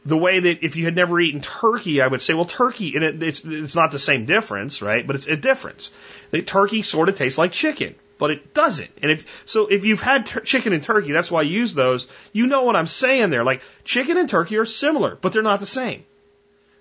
The 0.04 0.18
way 0.18 0.40
that 0.40 0.66
if 0.66 0.76
you 0.76 0.86
had 0.86 0.96
never 0.96 1.20
eaten 1.20 1.42
turkey, 1.42 2.02
I 2.02 2.08
would 2.08 2.22
say, 2.22 2.34
well, 2.34 2.46
turkey, 2.46 2.96
and 2.96 3.04
it, 3.04 3.22
it's, 3.22 3.46
it's 3.46 3.76
not 3.76 3.92
the 3.92 4.00
same 4.00 4.26
difference, 4.26 4.82
right? 4.82 5.06
But 5.06 5.16
it's 5.16 5.28
a 5.28 5.36
difference. 5.36 5.92
The 6.32 6.42
turkey 6.42 6.82
sort 6.82 7.08
of 7.10 7.18
tastes 7.18 7.38
like 7.38 7.52
chicken, 7.52 7.94
but 8.18 8.32
it 8.32 8.54
doesn't. 8.54 8.90
And 9.04 9.12
if, 9.12 9.44
so 9.46 9.68
if 9.68 9.86
you've 9.86 10.02
had 10.02 10.26
chicken 10.44 10.74
and 10.74 10.82
turkey, 10.82 11.12
that's 11.12 11.30
why 11.30 11.42
I 11.42 11.44
use 11.44 11.76
those, 11.76 12.08
you 12.34 12.48
know 12.48 12.64
what 12.64 12.76
I'm 12.76 12.88
saying 12.88 13.30
there. 13.30 13.44
Like, 13.44 13.62
chicken 13.84 14.18
and 14.18 14.28
turkey 14.28 14.58
are 14.58 14.66
similar, 14.66 15.16
but 15.16 15.34
they're 15.34 15.44
not 15.44 15.60
the 15.60 15.68
same. 15.68 16.04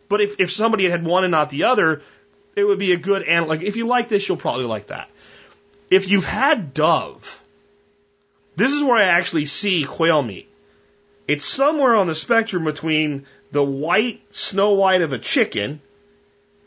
But 0.09 0.21
if, 0.21 0.41
if 0.41 0.51
somebody 0.51 0.89
had 0.89 1.05
one 1.05 1.25
and 1.25 1.31
not 1.31 1.51
the 1.51 1.65
other, 1.65 2.03
it 2.57 2.65
would 2.65 2.79
be 2.79 2.93
a 2.93 2.97
good 2.97 3.23
and 3.23 3.47
like 3.47 3.63
if 3.63 3.77
you 3.77 3.87
like 3.87 4.09
this, 4.09 4.29
you'll 4.29 4.37
probably 4.37 4.65
like 4.65 4.89
that. 4.89 5.09
If 5.89 6.09
you've 6.09 6.25
had 6.25 6.75
dove, 6.75 7.41
this 8.57 8.73
is 8.73 8.83
where 8.83 8.97
I 8.97 9.07
actually 9.07 9.47
see 9.47 9.85
quail 9.85 10.23
meat. 10.23 10.50
It's 11.31 11.45
somewhere 11.45 11.95
on 11.95 12.09
the 12.09 12.17
spectrum 12.17 12.65
between 12.65 13.25
the 13.53 13.63
white, 13.63 14.21
snow 14.35 14.73
white 14.73 15.01
of 15.01 15.13
a 15.13 15.19
chicken 15.21 15.81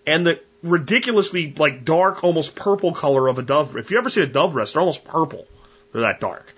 and 0.08 0.26
the 0.26 0.40
ridiculously 0.62 1.54
like 1.58 1.84
dark, 1.84 2.24
almost 2.24 2.56
purple 2.56 2.94
color 2.94 3.28
of 3.28 3.40
a 3.40 3.42
dove. 3.42 3.76
If 3.76 3.92
you 3.92 3.98
ever 3.98 4.10
see 4.10 4.22
a 4.22 4.26
dove 4.26 4.54
breast, 4.54 4.74
they're 4.74 4.80
almost 4.80 5.04
purple. 5.04 5.46
They're 5.92 6.04
that 6.04 6.22
dark. 6.22 6.56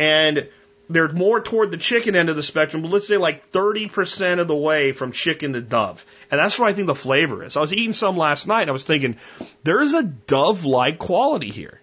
And 0.00 0.48
they're 0.90 1.12
more 1.12 1.40
toward 1.40 1.70
the 1.70 1.76
chicken 1.76 2.16
end 2.16 2.28
of 2.28 2.34
the 2.34 2.42
spectrum, 2.42 2.82
but 2.82 2.90
let's 2.90 3.06
say 3.06 3.18
like 3.18 3.52
30% 3.52 4.40
of 4.40 4.48
the 4.48 4.56
way 4.56 4.90
from 4.90 5.12
chicken 5.12 5.52
to 5.52 5.60
dove. 5.60 6.04
And 6.32 6.40
that's 6.40 6.58
where 6.58 6.68
I 6.68 6.72
think 6.72 6.88
the 6.88 6.94
flavor 6.96 7.44
is. 7.44 7.56
I 7.56 7.60
was 7.60 7.72
eating 7.72 7.92
some 7.92 8.16
last 8.16 8.48
night 8.48 8.62
and 8.62 8.70
I 8.70 8.72
was 8.72 8.84
thinking, 8.84 9.16
there's 9.62 9.94
a 9.94 10.02
dove 10.02 10.64
like 10.64 10.98
quality 10.98 11.50
here. 11.50 11.80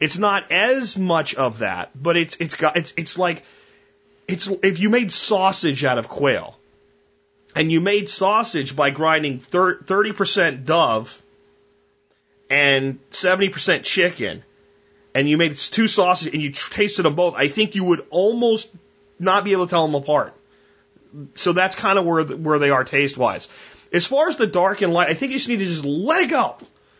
It's 0.00 0.16
not 0.16 0.50
as 0.50 0.96
much 0.96 1.34
of 1.34 1.58
that, 1.58 1.90
but 1.94 2.16
it's, 2.16 2.38
it's 2.40 2.56
got, 2.56 2.78
it's, 2.78 2.94
it's 2.96 3.18
like, 3.18 3.42
it's, 4.32 4.46
if 4.62 4.78
you 4.78 4.90
made 4.90 5.12
sausage 5.12 5.84
out 5.84 5.98
of 5.98 6.08
quail 6.08 6.56
and 7.54 7.70
you 7.70 7.80
made 7.80 8.08
sausage 8.08 8.74
by 8.74 8.90
grinding 8.90 9.40
30% 9.40 10.64
dove 10.64 11.22
and 12.48 12.98
70% 13.10 13.84
chicken 13.84 14.42
and 15.14 15.28
you 15.28 15.36
made 15.36 15.56
two 15.56 15.88
sausages 15.88 16.32
and 16.32 16.42
you 16.42 16.50
tasted 16.50 17.02
them 17.02 17.14
both, 17.14 17.34
I 17.34 17.48
think 17.48 17.74
you 17.74 17.84
would 17.84 18.06
almost 18.10 18.70
not 19.18 19.44
be 19.44 19.52
able 19.52 19.66
to 19.66 19.70
tell 19.70 19.86
them 19.86 19.94
apart. 19.94 20.34
So 21.34 21.52
that's 21.52 21.74
kind 21.74 21.98
of 21.98 22.04
where 22.04 22.24
where 22.24 22.58
they 22.58 22.70
are 22.70 22.84
taste 22.84 23.18
wise. 23.18 23.48
As 23.92 24.06
far 24.06 24.28
as 24.28 24.36
the 24.36 24.46
dark 24.46 24.82
and 24.82 24.92
light, 24.92 25.08
I 25.08 25.14
think 25.14 25.32
you 25.32 25.38
just 25.38 25.48
need 25.48 25.58
to 25.58 25.66
just 25.66 25.84
let 25.84 26.22
it 26.22 26.30
go. 26.30 26.56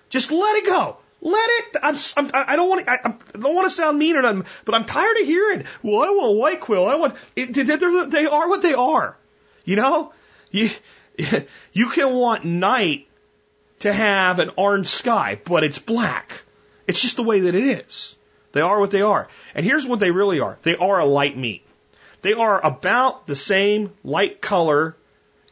Just 0.08 0.32
let 0.32 0.56
it 0.56 0.66
go. 0.66 0.96
Let 1.22 1.50
it. 1.50 1.76
I'm. 1.82 1.96
I'm 2.16 2.30
I 2.32 2.56
don't 2.56 2.68
want. 2.68 2.88
I, 2.88 2.98
I 3.04 3.38
don't 3.38 3.54
want 3.54 3.68
to 3.68 3.74
sound 3.74 3.98
mean 3.98 4.16
or 4.16 4.22
nothing, 4.22 4.46
but 4.64 4.74
I'm 4.74 4.86
tired 4.86 5.18
of 5.18 5.26
hearing. 5.26 5.64
Well, 5.82 6.02
I 6.02 6.10
want 6.10 6.38
white 6.38 6.60
quill. 6.60 6.86
I 6.86 6.94
want. 6.94 7.14
It, 7.36 7.52
they 7.52 8.26
are 8.26 8.48
what 8.48 8.62
they 8.62 8.74
are. 8.74 9.16
You 9.64 9.76
know. 9.76 10.12
You 10.50 10.70
you 11.72 11.88
can 11.90 12.14
want 12.14 12.44
night 12.44 13.06
to 13.80 13.92
have 13.92 14.38
an 14.38 14.50
orange 14.56 14.88
sky, 14.88 15.40
but 15.44 15.64
it's 15.64 15.78
black. 15.78 16.42
It's 16.86 17.00
just 17.00 17.16
the 17.16 17.22
way 17.22 17.40
that 17.40 17.54
it 17.54 17.64
is. 17.64 18.16
They 18.52 18.60
are 18.60 18.80
what 18.80 18.90
they 18.90 19.02
are. 19.02 19.28
And 19.54 19.64
here's 19.64 19.86
what 19.86 20.00
they 20.00 20.10
really 20.10 20.40
are. 20.40 20.58
They 20.62 20.76
are 20.76 20.98
a 20.98 21.06
light 21.06 21.36
meat. 21.36 21.64
They 22.22 22.32
are 22.32 22.64
about 22.64 23.26
the 23.26 23.36
same 23.36 23.92
light 24.04 24.40
color 24.40 24.96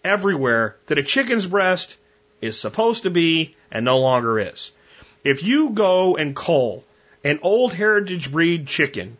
everywhere 0.04 0.76
that 0.86 0.98
a 0.98 1.02
chicken's 1.02 1.46
breast 1.46 1.96
is 2.40 2.58
supposed 2.58 3.04
to 3.04 3.10
be 3.10 3.56
and 3.70 3.84
no 3.84 3.98
longer 3.98 4.38
is. 4.38 4.72
If 5.24 5.42
you 5.42 5.70
go 5.70 6.16
and 6.16 6.34
cull 6.34 6.84
an 7.24 7.40
old 7.42 7.72
heritage 7.74 8.30
breed 8.30 8.66
chicken 8.66 9.16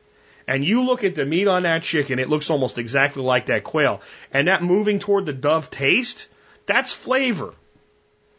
and 0.47 0.65
you 0.65 0.83
look 0.83 1.05
at 1.05 1.15
the 1.15 1.27
meat 1.27 1.49
on 1.49 1.65
that 1.65 1.83
chicken, 1.83 2.19
it 2.19 2.29
looks 2.29 2.51
almost 2.51 2.79
exactly 2.79 3.23
like 3.23 3.47
that 3.47 3.65
quail. 3.65 4.01
And 4.33 4.49
that 4.49 4.62
moving 4.62 4.99
toward 4.99 5.27
the 5.27 5.33
dove 5.33 5.70
taste, 5.70 6.29
that's 6.66 6.93
flavor. 6.93 7.55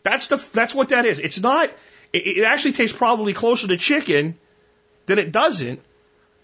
That's 0.03 0.27
the 0.27 0.37
that's 0.53 0.73
what 0.73 0.89
that 0.89 1.05
is. 1.05 1.19
It's 1.19 1.39
not 1.39 1.69
it, 2.13 2.37
it 2.37 2.43
actually 2.43 2.73
tastes 2.73 2.97
probably 2.97 3.33
closer 3.33 3.67
to 3.67 3.77
chicken 3.77 4.35
than 5.05 5.19
it 5.19 5.31
doesn't, 5.31 5.81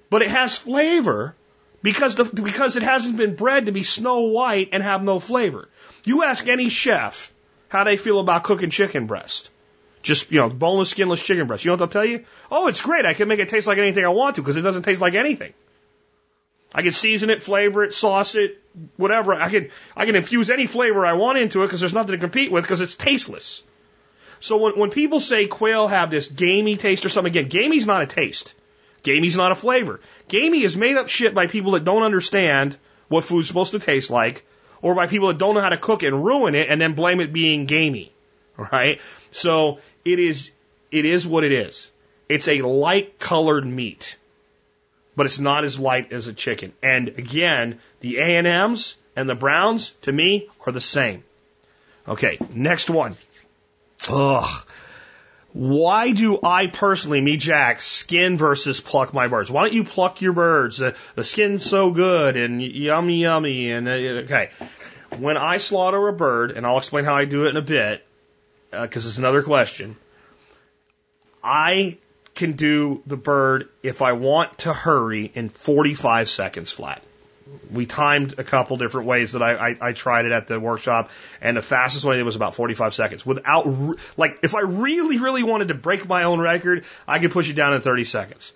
but 0.10 0.22
it 0.22 0.30
has 0.30 0.58
flavor 0.58 1.36
because 1.82 2.16
the, 2.16 2.26
because 2.26 2.76
it 2.76 2.84
hasn't 2.84 3.18
been 3.18 3.36
bred 3.36 3.68
to 3.68 3.72
be 3.72 3.84
snow 3.84 4.22
white 4.22 4.70
and 4.72 4.84
have 4.84 5.04
no 5.04 5.20
flavor. 5.20 5.70
You 6.04 6.24
ask 6.24 6.48
any 6.48 6.70
chef 6.70 7.32
how 7.70 7.84
they 7.84 7.98
feel 7.98 8.20
about 8.20 8.44
cooking 8.44 8.70
chicken 8.70 9.06
breast. 9.08 9.52
Just, 10.06 10.32
you 10.32 10.38
know, 10.38 10.49
boneless, 10.49 10.91
skinless 10.91 11.19
chicken 11.26 11.48
breast. 11.48 11.65
You 11.65 11.69
know 11.69 11.73
what 11.73 11.80
they'll 11.80 11.88
tell 11.88 12.06
you? 12.06 12.26
Oh, 12.52 12.68
it's 12.68 12.80
great. 12.80 13.07
I 13.07 13.15
can 13.15 13.27
make 13.27 13.40
it 13.40 13.49
taste 13.49 13.65
like 13.65 13.80
anything 13.80 14.06
I 14.06 14.10
want 14.10 14.36
to 14.36 14.44
because 14.44 14.56
it 14.56 14.61
doesn't 14.61 14.84
taste 14.84 15.02
like 15.02 15.15
anything. 15.15 15.52
I 16.76 16.84
can 16.84 16.91
season 16.91 17.32
it, 17.32 17.41
flavor 17.41 17.84
it, 17.84 17.91
sauce 17.95 18.36
it, 18.36 18.61
whatever. 18.98 19.34
I 19.34 19.49
can, 19.49 19.72
I 19.98 20.06
can 20.06 20.15
infuse 20.15 20.52
any 20.52 20.68
flavor 20.68 21.07
I 21.07 21.14
want 21.14 21.40
into 21.40 21.64
it 21.64 21.65
because 21.65 21.80
there's 21.80 21.95
nothing 21.95 22.11
to 22.11 22.19
compete 22.19 22.52
with 22.52 22.64
because 22.64 22.82
it's 22.82 22.94
tasteless. 22.94 23.64
So 24.40 24.57
when, 24.57 24.73
when 24.77 24.91
people 24.91 25.19
say 25.19 25.48
quail 25.48 25.88
have 25.88 26.11
this 26.11 26.27
gamey 26.27 26.77
taste 26.77 27.03
or 27.03 27.10
something, 27.10 27.36
again, 27.36 27.49
gamey's 27.49 27.88
not 27.88 28.03
a 28.03 28.06
taste. 28.06 28.53
Gamey's 29.02 29.38
not 29.38 29.52
a 29.52 29.56
flavor. 29.56 30.02
Gamey 30.27 30.61
is 30.61 30.77
made 30.77 30.98
up 30.98 31.10
shit 31.10 31.34
by 31.34 31.48
people 31.48 31.72
that 31.72 31.84
don't 31.84 32.03
understand 32.03 32.77
what 33.07 33.23
food's 33.23 33.48
supposed 33.48 33.72
to 33.72 33.80
taste 33.80 34.11
like, 34.11 34.45
or 34.84 34.94
by 34.94 35.07
people 35.07 35.30
that 35.30 35.40
don't 35.40 35.56
know 35.56 35.61
how 35.61 35.69
to 35.69 35.77
cook 35.77 36.03
it 36.03 36.14
and 36.14 36.23
ruin 36.23 36.53
it 36.53 36.69
and 36.69 36.80
then 36.80 36.94
blame 36.94 37.22
it 37.22 37.34
being 37.34 37.65
gamey. 37.65 38.11
Right? 38.57 39.02
So 39.32 39.80
it 40.06 40.19
is, 40.19 40.52
it 40.91 41.06
is 41.06 41.27
what 41.27 41.44
it 41.44 41.52
is. 41.52 41.90
It's 42.30 42.48
a 42.48 42.61
light 42.61 43.19
colored 43.19 43.65
meat, 43.65 44.18
but 45.15 45.26
it's 45.26 45.40
not 45.40 45.65
as 45.65 45.77
light 45.77 46.14
as 46.14 46.27
a 46.27 46.34
chicken. 46.34 46.73
And 46.82 47.10
again, 47.10 47.80
the 47.99 48.18
A&Ms 48.18 48.95
and 49.15 49.27
the 49.27 49.36
browns, 49.36 49.91
to 50.03 50.11
me, 50.11 50.48
are 50.65 50.72
the 50.72 50.82
same. 50.82 51.23
Okay, 52.07 52.38
next 52.53 52.90
one. 52.90 53.15
Ugh. 54.10 54.65
Why 55.53 56.11
do 56.11 56.38
I 56.44 56.68
personally, 56.68 57.22
me 57.22 57.38
Jack, 57.38 57.82
skin 57.82 58.38
versus 58.38 58.82
pluck 58.82 59.14
my 59.14 59.27
birds? 59.27 59.49
Why 59.49 59.64
don't 59.64 59.73
you 59.73 59.86
pluck 59.86 60.22
your 60.22 60.34
birds? 60.34 60.77
The, 60.77 60.95
the 61.15 61.23
skin's 61.23 61.65
so 61.65 61.91
good 61.91 62.36
and 62.36 62.61
yummy, 62.61 63.22
yummy. 63.22 63.72
And 63.72 63.88
uh, 63.88 63.91
okay, 63.91 64.49
when 65.18 65.38
I 65.38 65.57
slaughter 65.57 66.10
a 66.10 66.14
bird, 66.14 66.52
and 66.52 66.65
I'll 66.65 66.77
explain 66.77 67.06
how 67.06 67.15
I 67.15 67.23
do 67.23 67.45
it 67.45 67.52
in 67.52 67.57
a 67.57 67.61
bit, 67.61 68.06
because 68.81 69.06
uh, 69.06 69.10
it's 69.10 69.18
another 69.18 69.43
question. 69.43 69.95
I 71.43 71.97
can 72.34 72.53
do 72.53 73.02
the 73.06 73.18
bird 73.18 73.69
if 73.81 74.02
I 74.02 74.14
want 74.14 74.60
to 74.60 74.73
hurry 74.73 75.31
in 75.34 75.49
45 75.49 76.27
seconds 76.27 76.72
flat 76.72 77.03
we 77.72 77.85
timed 77.85 78.39
a 78.39 78.43
couple 78.43 78.77
different 78.77 79.07
ways 79.07 79.34
that 79.34 79.41
I, 79.41 79.69
I, 79.69 79.77
I, 79.81 79.91
tried 79.91 80.26
it 80.26 80.31
at 80.31 80.47
the 80.47 80.60
workshop, 80.60 81.11
and 81.41 81.57
the 81.57 81.61
fastest 81.61 82.03
one 82.03 82.15
I 82.15 82.18
did 82.18 82.23
was 82.23 82.35
about 82.35 82.56
45 82.56 82.93
seconds. 82.93 83.26
Without, 83.26 83.68
like, 84.18 84.39
if 84.41 84.56
I 84.56 84.61
really, 84.61 85.19
really 85.19 85.43
wanted 85.43 85.68
to 85.68 85.73
break 85.76 86.07
my 86.07 86.23
own 86.23 86.39
record, 86.39 86.85
I 87.07 87.19
could 87.19 87.31
push 87.31 87.49
it 87.49 87.53
down 87.53 87.73
in 87.73 87.81
30 87.81 88.03
seconds. 88.03 88.53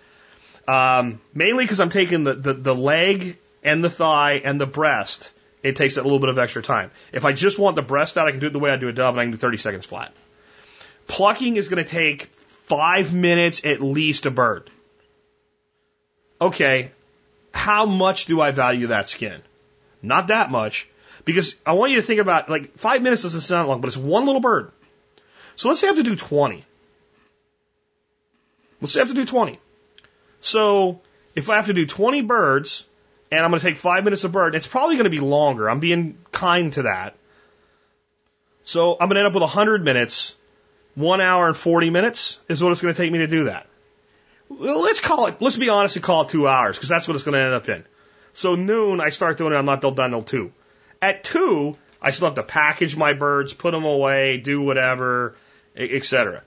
Um, 0.66 1.20
mainly 1.34 1.64
because 1.64 1.80
I'm 1.80 1.90
taking 1.90 2.24
the, 2.24 2.34
the, 2.34 2.54
the 2.54 2.74
leg 2.74 3.38
and 3.62 3.82
the 3.82 3.90
thigh 3.90 4.34
and 4.44 4.60
the 4.60 4.66
breast. 4.66 5.32
It 5.62 5.76
takes 5.76 5.96
a 5.96 6.02
little 6.02 6.18
bit 6.18 6.30
of 6.30 6.38
extra 6.38 6.62
time. 6.62 6.90
If 7.12 7.24
I 7.24 7.32
just 7.32 7.58
want 7.58 7.76
the 7.76 7.82
breast 7.82 8.16
out, 8.16 8.26
I 8.26 8.30
can 8.30 8.40
do 8.40 8.46
it 8.46 8.52
the 8.52 8.58
way 8.58 8.70
I 8.70 8.76
do 8.76 8.88
a 8.88 8.92
dove, 8.92 9.14
and 9.14 9.20
I 9.20 9.24
can 9.24 9.32
do 9.32 9.36
30 9.36 9.58
seconds 9.58 9.86
flat. 9.86 10.12
Plucking 11.06 11.56
is 11.56 11.68
going 11.68 11.84
to 11.84 11.90
take 11.90 12.26
five 12.26 13.12
minutes 13.12 13.64
at 13.64 13.82
least 13.82 14.26
a 14.26 14.30
bird. 14.30 14.70
Okay, 16.40 16.92
how 17.52 17.84
much 17.84 18.26
do 18.26 18.40
I 18.40 18.52
value 18.52 18.88
that 18.88 19.08
skin? 19.08 19.42
Not 20.02 20.28
that 20.28 20.50
much. 20.50 20.88
Because 21.24 21.54
I 21.66 21.72
want 21.72 21.92
you 21.92 21.96
to 21.96 22.02
think 22.02 22.20
about, 22.20 22.48
like, 22.48 22.76
five 22.76 23.02
minutes 23.02 23.22
doesn't 23.22 23.42
sound 23.42 23.68
long, 23.68 23.80
but 23.80 23.88
it's 23.88 23.96
one 23.96 24.24
little 24.24 24.40
bird. 24.40 24.72
So 25.56 25.68
let's 25.68 25.80
say 25.80 25.88
I 25.88 25.90
have 25.90 25.98
to 25.98 26.02
do 26.02 26.16
20. 26.16 26.64
Let's 28.80 28.94
say 28.94 29.00
I 29.00 29.02
have 29.02 29.08
to 29.08 29.14
do 29.14 29.26
20. 29.26 29.58
So 30.40 31.00
if 31.34 31.50
I 31.50 31.56
have 31.56 31.66
to 31.66 31.74
do 31.74 31.84
20 31.84 32.22
birds, 32.22 32.86
and 33.30 33.40
I'm 33.40 33.50
going 33.50 33.60
to 33.60 33.66
take 33.66 33.76
five 33.76 34.04
minutes 34.04 34.24
a 34.24 34.28
bird, 34.28 34.54
it's 34.54 34.66
probably 34.66 34.96
going 34.96 35.04
to 35.04 35.10
be 35.10 35.20
longer. 35.20 35.68
I'm 35.68 35.80
being 35.80 36.18
kind 36.32 36.72
to 36.74 36.82
that. 36.82 37.16
So 38.62 38.92
I'm 38.92 39.08
going 39.08 39.14
to 39.16 39.20
end 39.20 39.28
up 39.28 39.34
with 39.34 39.42
100 39.42 39.84
minutes. 39.84 40.36
One 40.96 41.20
hour 41.20 41.46
and 41.46 41.56
40 41.56 41.90
minutes 41.90 42.40
is 42.48 42.62
what 42.62 42.72
it's 42.72 42.80
going 42.82 42.92
to 42.92 43.00
take 43.00 43.10
me 43.10 43.18
to 43.18 43.28
do 43.28 43.44
that 43.44 43.66
let's 44.50 45.00
call 45.00 45.26
it, 45.26 45.40
let's 45.40 45.56
be 45.56 45.68
honest 45.68 45.96
and 45.96 46.04
call 46.04 46.22
it 46.22 46.28
two 46.28 46.48
hours, 46.48 46.76
because 46.76 46.88
that's 46.88 47.06
what 47.06 47.14
it's 47.14 47.24
going 47.24 47.34
to 47.38 47.44
end 47.44 47.54
up 47.54 47.68
in. 47.68 47.84
So 48.32 48.56
noon, 48.56 49.00
I 49.00 49.10
start 49.10 49.38
doing 49.38 49.52
it, 49.52 49.56
I'm 49.56 49.64
not 49.64 49.80
done 49.80 49.94
until 49.98 50.22
two. 50.22 50.52
At 51.00 51.24
two, 51.24 51.76
I 52.02 52.10
still 52.10 52.28
have 52.28 52.34
to 52.34 52.42
package 52.42 52.96
my 52.96 53.12
birds, 53.12 53.54
put 53.54 53.72
them 53.72 53.84
away, 53.84 54.38
do 54.38 54.60
whatever, 54.60 55.36
etc. 55.76 56.42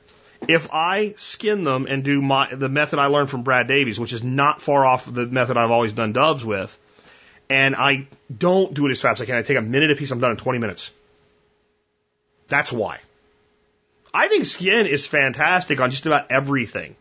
If 0.48 0.70
I 0.74 1.14
skin 1.18 1.64
them 1.64 1.86
and 1.88 2.04
do 2.04 2.22
my, 2.22 2.54
the 2.54 2.70
method 2.70 3.00
I 3.00 3.08
learned 3.08 3.30
from 3.30 3.44
Brad 3.44 3.68
Davies, 3.68 4.00
which 4.00 4.14
is 4.14 4.24
not 4.24 4.62
far 4.62 4.86
off 4.86 5.06
the 5.06 5.26
method 5.26 5.58
I've 5.58 5.72
always 5.72 5.94
done 5.94 6.14
doves 6.14 6.44
with, 6.44 6.78
and 7.50 7.76
I 7.76 8.08
don't 8.36 8.74
do 8.74 8.88
it 8.88 8.92
as 8.92 9.02
fast 9.02 9.22
as 9.22 9.26
I 9.26 9.26
can, 9.28 9.36
I 9.36 9.42
take 9.42 9.58
a 9.58 9.62
minute 9.62 9.92
a 9.92 9.96
piece, 9.96 10.12
I'm 10.12 10.20
done 10.20 10.32
in 10.32 10.38
20 10.38 10.60
minutes. 10.60 10.92
That's 12.48 12.72
why. 12.72 13.00
I 14.14 14.28
think 14.28 14.46
skin 14.46 14.86
is 14.86 15.08
fantastic 15.08 15.80
on 15.80 15.92
just 15.92 16.06
about 16.06 16.32
everything. 16.32 16.96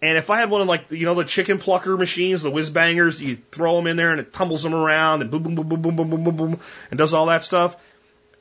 And 0.00 0.18
if 0.18 0.30
I 0.30 0.38
had 0.38 0.50
one 0.50 0.60
of 0.60 0.66
like, 0.66 0.90
you 0.90 1.06
know, 1.06 1.14
the 1.14 1.24
chicken 1.24 1.58
plucker 1.58 1.96
machines, 1.96 2.42
the 2.42 2.50
whiz 2.50 2.70
bangers, 2.70 3.22
you 3.22 3.38
throw 3.52 3.76
them 3.76 3.86
in 3.86 3.96
there 3.96 4.10
and 4.10 4.18
it 4.18 4.32
tumbles 4.32 4.64
them 4.64 4.74
around 4.74 5.22
and 5.22 5.30
boom, 5.30 5.44
boom, 5.44 5.54
boom, 5.54 5.68
boom, 5.68 5.82
boom, 5.82 5.96
boom, 5.96 6.10
boom, 6.10 6.24
boom, 6.24 6.36
boom, 6.36 6.60
and 6.90 6.98
does 6.98 7.14
all 7.14 7.26
that 7.26 7.44
stuff. 7.44 7.76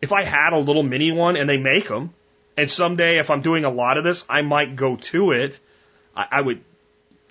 If 0.02 0.12
I 0.12 0.24
had 0.24 0.54
a 0.54 0.58
little 0.58 0.82
mini 0.82 1.12
one 1.12 1.38
and 1.38 1.48
they 1.48 1.58
make 1.58 1.88
them, 1.88 2.12
and 2.62 2.70
someday 2.70 3.18
if 3.18 3.32
I'm 3.32 3.42
doing 3.42 3.66
a 3.66 3.72
lot 3.72 3.98
of 3.98 4.04
this, 4.04 4.24
I 4.30 4.44
might 4.44 4.76
go 4.76 4.96
to 4.96 5.32
it. 5.32 5.60
I, 6.16 6.28
I 6.32 6.42
would 6.42 6.64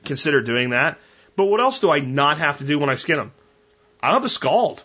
consider 0.05 0.43
doing 0.43 0.70
that. 0.70 0.98
But 1.36 1.44
what 1.44 1.61
else 1.61 1.78
do 1.78 1.89
I 1.89 2.01
not 2.01 2.39
have 2.39 2.59
to 2.59 2.65
do 2.65 2.81
when 2.81 2.90
I 2.90 2.97
skin 2.97 3.16
them? 3.16 3.32
I 4.02 4.09
don't 4.09 4.16
have 4.16 4.23
to 4.24 4.28
scald. 4.28 4.82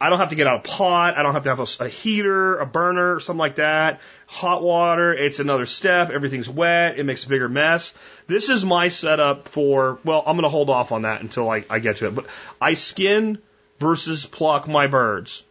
I 0.00 0.10
don't 0.10 0.18
have 0.18 0.30
to 0.30 0.34
get 0.34 0.48
out 0.48 0.66
a 0.66 0.68
pot. 0.68 1.16
I 1.16 1.22
don't 1.22 1.32
have 1.32 1.44
to 1.44 1.50
have 1.50 1.60
a, 1.60 1.84
a 1.84 1.88
heater, 1.88 2.58
a 2.58 2.66
burner, 2.66 3.20
something 3.20 3.38
like 3.38 3.54
that. 3.56 4.00
Hot 4.26 4.64
water. 4.64 5.14
It's 5.14 5.38
another 5.38 5.64
step. 5.64 6.10
Everything's 6.10 6.48
wet. 6.48 6.98
It 6.98 7.04
makes 7.04 7.22
a 7.22 7.28
bigger 7.28 7.48
mess. 7.48 7.94
This 8.26 8.48
is 8.48 8.64
my 8.64 8.88
setup 8.88 9.46
for, 9.46 10.00
well, 10.02 10.24
I'm 10.26 10.34
going 10.34 10.42
to 10.42 10.48
hold 10.48 10.70
off 10.70 10.90
on 10.90 11.02
that 11.02 11.20
until 11.20 11.48
I, 11.48 11.64
I 11.70 11.78
get 11.78 11.98
to 11.98 12.08
it. 12.08 12.16
But 12.16 12.26
I 12.60 12.74
skin 12.74 13.38
versus 13.78 14.26
pluck 14.26 14.66
my 14.66 14.88
birds 14.88 15.44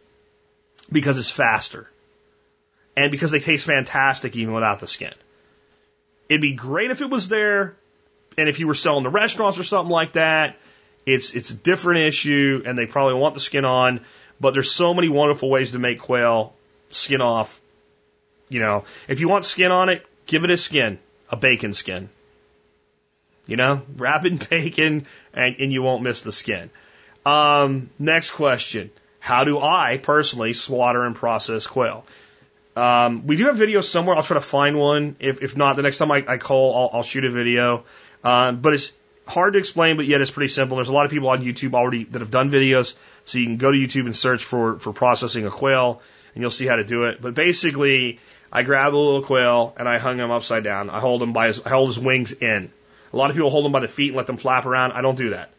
because 0.90 1.16
it's 1.16 1.30
faster 1.30 1.88
and 2.96 3.10
because 3.10 3.30
they 3.30 3.38
taste 3.38 3.66
fantastic 3.66 4.36
even 4.36 4.54
without 4.54 4.80
the 4.80 4.86
skin. 4.86 5.14
It'd 6.28 6.40
be 6.40 6.52
great 6.52 6.90
if 6.90 7.00
it 7.00 7.10
was 7.10 7.28
there, 7.28 7.76
and 8.38 8.48
if 8.48 8.60
you 8.60 8.66
were 8.66 8.74
selling 8.74 9.04
to 9.04 9.10
restaurants 9.10 9.58
or 9.58 9.64
something 9.64 9.90
like 9.92 10.12
that, 10.12 10.56
it's 11.04 11.34
it's 11.34 11.50
a 11.50 11.54
different 11.54 12.00
issue, 12.00 12.62
and 12.64 12.78
they 12.78 12.86
probably 12.86 13.14
want 13.14 13.34
the 13.34 13.40
skin 13.40 13.64
on. 13.64 14.00
But 14.40 14.54
there's 14.54 14.72
so 14.72 14.94
many 14.94 15.08
wonderful 15.08 15.50
ways 15.50 15.72
to 15.72 15.78
make 15.78 16.00
quail 16.00 16.54
skin 16.90 17.20
off. 17.20 17.60
You 18.48 18.60
know, 18.60 18.84
if 19.08 19.20
you 19.20 19.28
want 19.28 19.44
skin 19.44 19.72
on 19.72 19.88
it, 19.88 20.04
give 20.26 20.44
it 20.44 20.50
a 20.50 20.56
skin, 20.56 20.98
a 21.30 21.36
bacon 21.36 21.72
skin. 21.72 22.08
You 23.46 23.56
know, 23.56 23.82
wrap 23.96 24.24
it 24.24 24.32
in 24.32 24.38
bacon, 24.50 25.06
and, 25.32 25.56
and 25.58 25.72
you 25.72 25.82
won't 25.82 26.02
miss 26.02 26.20
the 26.20 26.32
skin. 26.32 26.70
Um, 27.24 27.90
next 27.98 28.30
question. 28.30 28.90
How 29.18 29.44
do 29.44 29.58
I 29.60 29.98
personally 30.02 30.52
slaughter 30.52 31.04
and 31.04 31.14
process 31.14 31.66
quail? 31.66 32.04
Um, 32.74 33.26
we 33.26 33.36
do 33.36 33.46
have 33.46 33.56
videos 33.56 33.84
somewhere. 33.84 34.16
I'll 34.16 34.22
try 34.22 34.36
to 34.36 34.40
find 34.40 34.76
one. 34.76 35.16
If, 35.20 35.42
if 35.42 35.56
not, 35.56 35.76
the 35.76 35.82
next 35.82 35.98
time 35.98 36.10
I, 36.10 36.24
I 36.26 36.38
call, 36.38 36.74
I'll, 36.74 36.98
I'll 36.98 37.02
shoot 37.02 37.24
a 37.24 37.30
video. 37.30 37.84
Um, 38.24 38.60
but 38.60 38.74
it's 38.74 38.92
hard 39.26 39.54
to 39.54 39.58
explain, 39.58 39.96
but 39.96 40.06
yet 40.06 40.20
it's 40.20 40.30
pretty 40.30 40.48
simple. 40.48 40.76
There's 40.76 40.88
a 40.88 40.92
lot 40.92 41.04
of 41.04 41.10
people 41.10 41.28
on 41.28 41.42
YouTube 41.42 41.74
already 41.74 42.04
that 42.04 42.20
have 42.20 42.30
done 42.30 42.50
videos, 42.50 42.94
so 43.24 43.38
you 43.38 43.46
can 43.46 43.56
go 43.56 43.70
to 43.70 43.76
YouTube 43.76 44.06
and 44.06 44.16
search 44.16 44.44
for 44.44 44.78
for 44.78 44.92
processing 44.92 45.46
a 45.46 45.50
quail, 45.50 46.00
and 46.34 46.40
you'll 46.40 46.50
see 46.50 46.66
how 46.66 46.76
to 46.76 46.84
do 46.84 47.04
it. 47.04 47.20
But 47.20 47.34
basically, 47.34 48.20
I 48.52 48.62
grab 48.64 48.94
a 48.94 48.96
little 48.96 49.22
quail 49.22 49.74
and 49.78 49.88
I 49.88 49.96
hung 49.96 50.18
him 50.18 50.30
upside 50.30 50.62
down. 50.62 50.90
I 50.90 51.00
hold 51.00 51.22
him 51.22 51.32
by 51.32 51.46
his, 51.46 51.62
I 51.62 51.70
hold 51.70 51.88
his 51.88 51.98
wings 51.98 52.32
in. 52.32 52.70
A 53.12 53.16
lot 53.16 53.30
of 53.30 53.36
people 53.36 53.48
hold 53.48 53.64
them 53.64 53.72
by 53.72 53.80
the 53.80 53.88
feet 53.88 54.08
and 54.08 54.16
let 54.16 54.26
them 54.26 54.36
flap 54.36 54.66
around. 54.66 54.92
I 54.92 55.00
don't 55.00 55.16
do 55.16 55.30
that. 55.30 55.50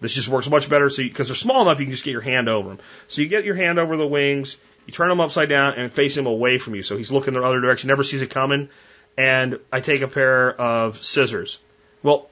This 0.00 0.14
just 0.14 0.28
works 0.28 0.48
much 0.50 0.68
better. 0.68 0.90
So 0.90 1.02
because 1.02 1.28
they're 1.28 1.36
small 1.36 1.62
enough, 1.62 1.78
you 1.78 1.86
can 1.86 1.92
just 1.92 2.04
get 2.04 2.10
your 2.10 2.20
hand 2.20 2.48
over 2.48 2.70
them. 2.70 2.78
So 3.06 3.22
you 3.22 3.28
get 3.28 3.44
your 3.44 3.54
hand 3.54 3.78
over 3.78 3.96
the 3.96 4.06
wings. 4.06 4.56
You 4.86 4.92
turn 4.92 5.10
him 5.10 5.20
upside 5.20 5.48
down 5.48 5.74
and 5.74 5.92
face 5.92 6.16
him 6.16 6.26
away 6.26 6.58
from 6.58 6.74
you. 6.74 6.82
So 6.82 6.96
he's 6.96 7.10
looking 7.10 7.34
the 7.34 7.42
other 7.42 7.60
direction, 7.60 7.88
never 7.88 8.02
sees 8.02 8.22
it 8.22 8.30
coming. 8.30 8.68
And 9.16 9.60
I 9.72 9.80
take 9.80 10.02
a 10.02 10.08
pair 10.08 10.52
of 10.52 11.02
scissors. 11.02 11.58
Well, 12.02 12.28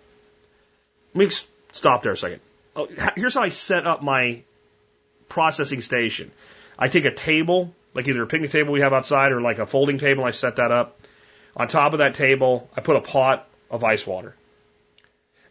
let 1.14 1.28
me 1.28 1.34
stop 1.72 2.02
there 2.02 2.12
a 2.12 2.16
second. 2.16 2.40
Oh, 2.74 2.88
here's 3.16 3.34
how 3.34 3.42
I 3.42 3.50
set 3.50 3.86
up 3.86 4.02
my 4.02 4.42
processing 5.28 5.80
station. 5.80 6.30
I 6.78 6.88
take 6.88 7.04
a 7.04 7.14
table, 7.14 7.74
like 7.94 8.08
either 8.08 8.22
a 8.22 8.26
picnic 8.26 8.50
table 8.50 8.72
we 8.72 8.80
have 8.80 8.92
outside 8.92 9.32
or 9.32 9.40
like 9.40 9.58
a 9.58 9.66
folding 9.66 9.98
table, 9.98 10.24
I 10.24 10.30
set 10.30 10.56
that 10.56 10.72
up. 10.72 11.00
On 11.56 11.68
top 11.68 11.92
of 11.92 11.98
that 11.98 12.14
table, 12.14 12.68
I 12.76 12.80
put 12.80 12.96
a 12.96 13.00
pot 13.00 13.46
of 13.70 13.84
ice 13.84 14.06
water. 14.06 14.34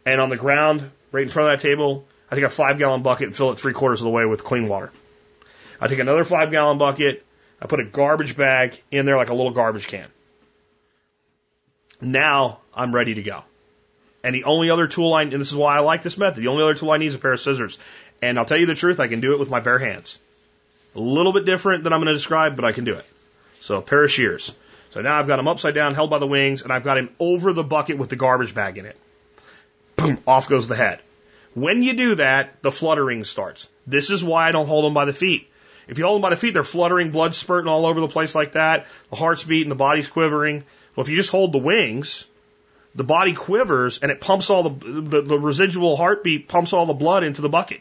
And 0.04 0.20
on 0.20 0.30
the 0.30 0.36
ground, 0.36 0.90
right 1.12 1.22
in 1.22 1.28
front 1.28 1.52
of 1.52 1.58
that 1.58 1.68
table, 1.68 2.06
I 2.30 2.34
take 2.34 2.44
a 2.44 2.50
five 2.50 2.78
gallon 2.78 3.02
bucket 3.02 3.28
and 3.28 3.36
fill 3.36 3.52
it 3.52 3.58
three 3.58 3.72
quarters 3.72 4.00
of 4.00 4.04
the 4.04 4.10
way 4.10 4.24
with 4.24 4.42
clean 4.42 4.68
water. 4.68 4.92
I 5.82 5.88
take 5.88 5.98
another 5.98 6.22
five 6.22 6.52
gallon 6.52 6.78
bucket, 6.78 7.26
I 7.60 7.66
put 7.66 7.80
a 7.80 7.84
garbage 7.84 8.36
bag 8.36 8.80
in 8.92 9.04
there 9.04 9.16
like 9.16 9.30
a 9.30 9.34
little 9.34 9.50
garbage 9.50 9.88
can. 9.88 10.06
Now 12.00 12.60
I'm 12.72 12.94
ready 12.94 13.14
to 13.14 13.22
go. 13.22 13.42
And 14.22 14.32
the 14.32 14.44
only 14.44 14.70
other 14.70 14.86
tool 14.86 15.12
I, 15.12 15.24
need, 15.24 15.32
and 15.32 15.40
this 15.40 15.48
is 15.48 15.56
why 15.56 15.76
I 15.76 15.80
like 15.80 16.04
this 16.04 16.16
method, 16.16 16.40
the 16.40 16.48
only 16.48 16.62
other 16.62 16.74
tool 16.74 16.92
I 16.92 16.98
need 16.98 17.06
is 17.06 17.16
a 17.16 17.18
pair 17.18 17.32
of 17.32 17.40
scissors. 17.40 17.80
And 18.22 18.38
I'll 18.38 18.44
tell 18.44 18.58
you 18.58 18.66
the 18.66 18.76
truth, 18.76 19.00
I 19.00 19.08
can 19.08 19.20
do 19.20 19.32
it 19.32 19.40
with 19.40 19.50
my 19.50 19.58
bare 19.58 19.80
hands. 19.80 20.20
A 20.94 21.00
little 21.00 21.32
bit 21.32 21.46
different 21.46 21.82
than 21.82 21.92
I'm 21.92 21.98
going 21.98 22.06
to 22.06 22.12
describe, 22.12 22.54
but 22.54 22.64
I 22.64 22.70
can 22.70 22.84
do 22.84 22.94
it. 22.94 23.06
So 23.60 23.78
a 23.78 23.82
pair 23.82 24.04
of 24.04 24.10
shears. 24.12 24.54
So 24.90 25.00
now 25.00 25.18
I've 25.18 25.26
got 25.26 25.40
him 25.40 25.48
upside 25.48 25.74
down, 25.74 25.96
held 25.96 26.10
by 26.10 26.20
the 26.20 26.28
wings, 26.28 26.62
and 26.62 26.72
I've 26.72 26.84
got 26.84 26.96
him 26.96 27.10
over 27.18 27.52
the 27.52 27.64
bucket 27.64 27.98
with 27.98 28.08
the 28.08 28.16
garbage 28.16 28.54
bag 28.54 28.78
in 28.78 28.86
it. 28.86 28.96
Boom, 29.96 30.18
off 30.28 30.48
goes 30.48 30.68
the 30.68 30.76
head. 30.76 31.00
When 31.54 31.82
you 31.82 31.94
do 31.94 32.14
that, 32.16 32.62
the 32.62 32.70
fluttering 32.70 33.24
starts. 33.24 33.68
This 33.84 34.10
is 34.10 34.22
why 34.22 34.48
I 34.48 34.52
don't 34.52 34.68
hold 34.68 34.84
him 34.84 34.94
by 34.94 35.06
the 35.06 35.12
feet. 35.12 35.48
If 35.88 35.98
you 35.98 36.04
hold 36.04 36.16
them 36.16 36.22
by 36.22 36.30
the 36.30 36.36
feet, 36.36 36.54
they're 36.54 36.62
fluttering, 36.62 37.10
blood 37.10 37.34
spurting 37.34 37.68
all 37.68 37.86
over 37.86 38.00
the 38.00 38.08
place 38.08 38.34
like 38.34 38.52
that. 38.52 38.86
The 39.10 39.16
heart's 39.16 39.44
beating, 39.44 39.68
the 39.68 39.74
body's 39.74 40.08
quivering. 40.08 40.64
Well, 40.94 41.04
if 41.04 41.10
you 41.10 41.16
just 41.16 41.30
hold 41.30 41.52
the 41.52 41.58
wings, 41.58 42.28
the 42.94 43.04
body 43.04 43.34
quivers 43.34 43.98
and 43.98 44.10
it 44.10 44.20
pumps 44.20 44.50
all 44.50 44.68
the, 44.68 45.00
the, 45.00 45.22
the 45.22 45.38
residual 45.38 45.96
heartbeat 45.96 46.48
pumps 46.48 46.72
all 46.72 46.86
the 46.86 46.94
blood 46.94 47.24
into 47.24 47.42
the 47.42 47.48
bucket. 47.48 47.80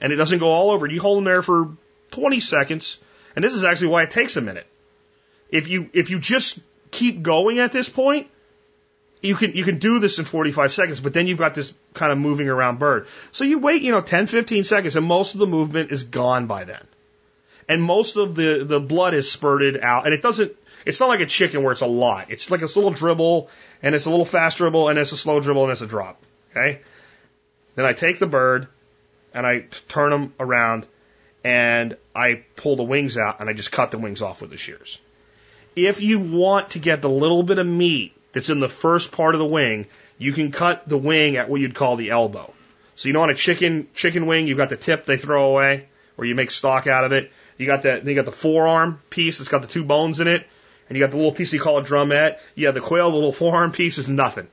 And 0.00 0.12
it 0.12 0.16
doesn't 0.16 0.38
go 0.38 0.50
all 0.50 0.70
over. 0.70 0.86
You 0.86 1.00
hold 1.00 1.18
them 1.18 1.24
there 1.24 1.42
for 1.42 1.76
20 2.12 2.40
seconds. 2.40 2.98
And 3.34 3.44
this 3.44 3.54
is 3.54 3.64
actually 3.64 3.88
why 3.88 4.04
it 4.04 4.10
takes 4.10 4.36
a 4.36 4.40
minute. 4.40 4.66
If 5.50 5.68
you, 5.68 5.90
if 5.92 6.10
you 6.10 6.18
just 6.18 6.60
keep 6.90 7.22
going 7.22 7.58
at 7.58 7.72
this 7.72 7.88
point, 7.88 8.28
you 9.20 9.34
can, 9.34 9.52
you 9.52 9.64
can 9.64 9.78
do 9.78 9.98
this 9.98 10.18
in 10.18 10.24
45 10.24 10.72
seconds, 10.72 11.00
but 11.00 11.12
then 11.12 11.26
you've 11.26 11.38
got 11.38 11.54
this 11.54 11.74
kind 11.94 12.12
of 12.12 12.18
moving 12.18 12.48
around 12.48 12.78
bird. 12.78 13.08
So 13.32 13.44
you 13.44 13.58
wait, 13.58 13.82
you 13.82 13.90
know, 13.90 14.00
10, 14.00 14.26
15 14.26 14.62
seconds 14.64 14.94
and 14.94 15.04
most 15.04 15.34
of 15.34 15.40
the 15.40 15.46
movement 15.46 15.90
is 15.90 16.04
gone 16.04 16.46
by 16.46 16.64
then. 16.64 16.86
And 17.68 17.82
most 17.82 18.16
of 18.16 18.34
the, 18.34 18.64
the 18.64 18.80
blood 18.80 19.14
is 19.14 19.30
spurted 19.30 19.80
out 19.82 20.06
and 20.06 20.14
it 20.14 20.22
doesn't, 20.22 20.52
it's 20.86 21.00
not 21.00 21.08
like 21.08 21.20
a 21.20 21.26
chicken 21.26 21.62
where 21.62 21.72
it's 21.72 21.82
a 21.82 21.86
lot. 21.86 22.30
It's 22.30 22.50
like 22.50 22.62
a 22.62 22.66
little 22.66 22.90
dribble 22.90 23.50
and 23.82 23.94
it's 23.94 24.06
a 24.06 24.10
little 24.10 24.24
fast 24.24 24.58
dribble 24.58 24.88
and 24.88 24.98
it's 24.98 25.12
a 25.12 25.16
slow 25.16 25.40
dribble 25.40 25.64
and 25.64 25.72
it's 25.72 25.82
a 25.82 25.86
drop. 25.86 26.22
Okay. 26.50 26.80
Then 27.74 27.84
I 27.84 27.92
take 27.92 28.18
the 28.18 28.26
bird 28.26 28.68
and 29.34 29.46
I 29.46 29.66
turn 29.88 30.10
them 30.10 30.34
around 30.40 30.86
and 31.44 31.96
I 32.14 32.44
pull 32.56 32.76
the 32.76 32.82
wings 32.82 33.16
out 33.16 33.40
and 33.40 33.48
I 33.48 33.52
just 33.52 33.70
cut 33.70 33.90
the 33.90 33.98
wings 33.98 34.22
off 34.22 34.40
with 34.40 34.50
the 34.50 34.56
shears. 34.56 35.00
If 35.76 36.00
you 36.00 36.18
want 36.18 36.70
to 36.70 36.78
get 36.78 37.02
the 37.02 37.10
little 37.10 37.42
bit 37.42 37.58
of 37.58 37.66
meat 37.66 38.16
that's 38.32 38.50
in 38.50 38.60
the 38.60 38.68
first 38.68 39.12
part 39.12 39.34
of 39.34 39.38
the 39.38 39.46
wing, 39.46 39.86
you 40.16 40.32
can 40.32 40.50
cut 40.50 40.88
the 40.88 40.98
wing 40.98 41.36
at 41.36 41.48
what 41.48 41.60
you'd 41.60 41.74
call 41.74 41.96
the 41.96 42.10
elbow. 42.10 42.52
So 42.96 43.08
you 43.08 43.12
know 43.12 43.22
on 43.22 43.30
a 43.30 43.34
chicken 43.34 43.86
chicken 43.94 44.26
wing, 44.26 44.48
you've 44.48 44.58
got 44.58 44.70
the 44.70 44.76
tip 44.76 45.04
they 45.04 45.16
throw 45.16 45.50
away, 45.50 45.86
or 46.16 46.24
you 46.24 46.34
make 46.34 46.50
stock 46.50 46.88
out 46.88 47.04
of 47.04 47.12
it. 47.12 47.30
You 47.58 47.66
got 47.66 47.82
that 47.82 48.06
you 48.06 48.14
got 48.14 48.24
the 48.24 48.32
forearm 48.32 49.00
piece 49.10 49.38
that's 49.38 49.50
got 49.50 49.62
the 49.62 49.68
two 49.68 49.84
bones 49.84 50.20
in 50.20 50.28
it, 50.28 50.46
and 50.88 50.96
you 50.96 51.04
got 51.04 51.10
the 51.10 51.16
little 51.16 51.32
piece 51.32 51.52
you 51.52 51.60
call 51.60 51.78
a 51.78 51.82
drumette. 51.82 52.38
You 52.54 52.66
have 52.66 52.74
the 52.74 52.80
quail, 52.80 53.10
the 53.10 53.16
little 53.16 53.32
forearm 53.32 53.72
piece 53.72 53.98
is 53.98 54.08
nothing. 54.08 54.46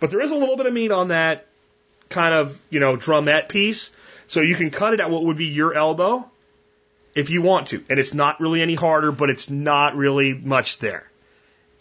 But 0.00 0.10
there 0.10 0.20
is 0.20 0.32
a 0.32 0.36
little 0.36 0.56
bit 0.56 0.66
of 0.66 0.72
meat 0.72 0.92
on 0.92 1.08
that 1.08 1.46
kind 2.08 2.34
of, 2.34 2.60
you 2.68 2.80
know, 2.80 2.96
drumette 2.96 3.48
piece. 3.48 3.90
So 4.26 4.40
you 4.40 4.54
can 4.54 4.70
cut 4.70 4.92
it 4.92 5.00
at 5.00 5.10
what 5.10 5.24
would 5.24 5.36
be 5.36 5.46
your 5.46 5.72
elbow 5.74 6.28
if 7.14 7.30
you 7.30 7.42
want 7.42 7.68
to. 7.68 7.84
And 7.88 7.98
it's 7.98 8.12
not 8.12 8.40
really 8.40 8.60
any 8.60 8.74
harder, 8.74 9.12
but 9.12 9.30
it's 9.30 9.48
not 9.48 9.96
really 9.96 10.34
much 10.34 10.78
there. 10.78 11.10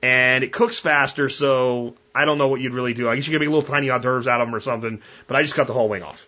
And 0.01 0.43
it 0.43 0.53
cooks 0.53 0.77
faster, 0.77 1.27
so 1.27 1.95
I 2.13 2.25
don't 2.25 2.37
know 2.37 2.47
what 2.47 2.61
you'd 2.61 2.73
really 2.73 2.93
do. 2.93 3.09
I 3.09 3.15
guess 3.15 3.27
you 3.27 3.33
could 3.33 3.41
make 3.41 3.49
little 3.49 3.67
tiny 3.67 3.89
hors 3.89 3.99
d'oeuvres 3.99 4.27
out 4.27 4.41
of 4.41 4.47
them 4.47 4.55
or 4.55 4.59
something, 4.59 5.01
but 5.25 5.35
I 5.35 5.41
just 5.41 5.55
cut 5.55 5.67
the 5.67 5.73
whole 5.73 5.89
wing 5.89 6.03
off. 6.03 6.27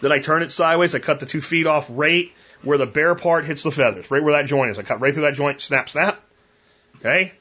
Then 0.00 0.12
I 0.12 0.18
turn 0.18 0.42
it 0.42 0.50
sideways. 0.50 0.94
I 0.94 0.98
cut 0.98 1.20
the 1.20 1.26
two 1.26 1.42
feet 1.42 1.66
off 1.66 1.86
right 1.90 2.32
where 2.62 2.78
the 2.78 2.86
bare 2.86 3.14
part 3.14 3.44
hits 3.44 3.62
the 3.62 3.70
feathers, 3.70 4.10
right 4.10 4.22
where 4.22 4.34
that 4.34 4.48
joint 4.48 4.70
is. 4.70 4.78
I 4.78 4.82
cut 4.82 5.00
right 5.00 5.12
through 5.12 5.24
that 5.24 5.34
joint, 5.34 5.60
snap, 5.60 5.88
snap. 5.88 6.20
Okay? 6.96 7.32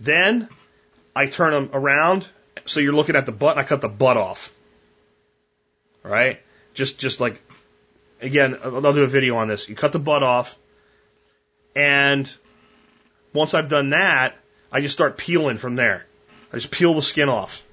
Then 0.00 0.48
I 1.14 1.26
turn 1.26 1.52
them 1.52 1.70
around 1.72 2.26
so 2.66 2.80
you're 2.80 2.92
looking 2.92 3.16
at 3.16 3.26
the 3.26 3.32
butt 3.32 3.56
and 3.56 3.60
I 3.60 3.68
cut 3.68 3.80
the 3.80 3.88
butt 3.88 4.16
off. 4.16 4.52
All 6.04 6.10
right? 6.10 6.40
Just 6.74 6.98
just 6.98 7.20
like 7.20 7.42
again, 8.20 8.58
I'll 8.62 8.92
do 8.92 9.02
a 9.02 9.08
video 9.08 9.36
on 9.36 9.48
this. 9.48 9.68
You 9.68 9.74
cut 9.74 9.92
the 9.92 9.98
butt 9.98 10.22
off 10.22 10.56
and 11.74 12.32
once 13.32 13.54
I've 13.54 13.68
done 13.68 13.90
that, 13.90 14.36
I 14.70 14.80
just 14.80 14.94
start 14.94 15.16
peeling 15.16 15.56
from 15.56 15.76
there. 15.76 16.06
I 16.52 16.56
just 16.56 16.70
peel 16.70 16.94
the 16.94 17.02
skin 17.02 17.28
off. 17.28 17.64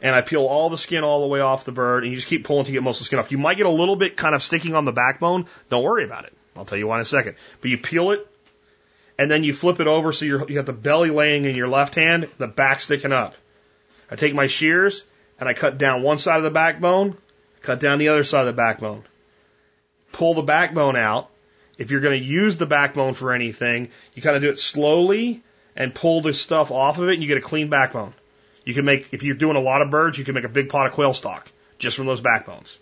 And 0.00 0.14
I 0.14 0.20
peel 0.20 0.46
all 0.46 0.70
the 0.70 0.78
skin 0.78 1.02
all 1.02 1.22
the 1.22 1.26
way 1.26 1.40
off 1.40 1.64
the 1.64 1.72
bird, 1.72 2.04
and 2.04 2.12
you 2.12 2.16
just 2.16 2.28
keep 2.28 2.44
pulling 2.44 2.64
to 2.66 2.72
get 2.72 2.82
most 2.82 2.96
of 2.96 3.00
the 3.00 3.04
skin 3.06 3.18
off. 3.18 3.32
You 3.32 3.38
might 3.38 3.56
get 3.56 3.66
a 3.66 3.70
little 3.70 3.96
bit 3.96 4.16
kind 4.16 4.34
of 4.34 4.42
sticking 4.42 4.74
on 4.74 4.84
the 4.84 4.92
backbone. 4.92 5.46
Don't 5.70 5.82
worry 5.82 6.04
about 6.04 6.24
it. 6.24 6.32
I'll 6.56 6.64
tell 6.64 6.78
you 6.78 6.86
why 6.86 6.96
in 6.96 7.02
a 7.02 7.04
second. 7.04 7.36
But 7.60 7.70
you 7.70 7.78
peel 7.78 8.12
it, 8.12 8.26
and 9.18 9.30
then 9.30 9.42
you 9.42 9.52
flip 9.52 9.80
it 9.80 9.88
over 9.88 10.12
so 10.12 10.24
you're, 10.24 10.48
you 10.48 10.54
got 10.54 10.66
the 10.66 10.72
belly 10.72 11.10
laying 11.10 11.44
in 11.44 11.56
your 11.56 11.68
left 11.68 11.96
hand, 11.96 12.28
the 12.38 12.46
back 12.46 12.80
sticking 12.80 13.12
up. 13.12 13.34
I 14.10 14.16
take 14.16 14.34
my 14.34 14.46
shears 14.46 15.02
and 15.40 15.48
I 15.48 15.54
cut 15.54 15.76
down 15.76 16.02
one 16.02 16.18
side 16.18 16.38
of 16.38 16.44
the 16.44 16.50
backbone, 16.50 17.16
cut 17.62 17.80
down 17.80 17.98
the 17.98 18.08
other 18.08 18.24
side 18.24 18.40
of 18.40 18.46
the 18.46 18.52
backbone. 18.52 19.04
Pull 20.12 20.34
the 20.34 20.42
backbone 20.42 20.96
out. 20.96 21.30
If 21.76 21.90
you're 21.90 22.00
going 22.00 22.18
to 22.18 22.24
use 22.24 22.56
the 22.56 22.66
backbone 22.66 23.14
for 23.14 23.32
anything, 23.32 23.90
you 24.14 24.22
kind 24.22 24.36
of 24.36 24.42
do 24.42 24.50
it 24.50 24.58
slowly 24.58 25.42
and 25.76 25.94
pull 25.94 26.22
the 26.22 26.34
stuff 26.34 26.70
off 26.70 26.98
of 26.98 27.08
it 27.08 27.14
and 27.14 27.22
you 27.22 27.28
get 27.28 27.38
a 27.38 27.42
clean 27.42 27.68
backbone. 27.68 28.14
You 28.68 28.74
can 28.74 28.84
make, 28.84 29.08
if 29.12 29.22
you're 29.22 29.34
doing 29.34 29.56
a 29.56 29.60
lot 29.60 29.80
of 29.80 29.90
birds, 29.90 30.18
you 30.18 30.26
can 30.26 30.34
make 30.34 30.44
a 30.44 30.48
big 30.50 30.68
pot 30.68 30.86
of 30.86 30.92
quail 30.92 31.14
stock 31.14 31.50
just 31.78 31.96
from 31.96 32.04
those 32.04 32.20
backbones. 32.20 32.78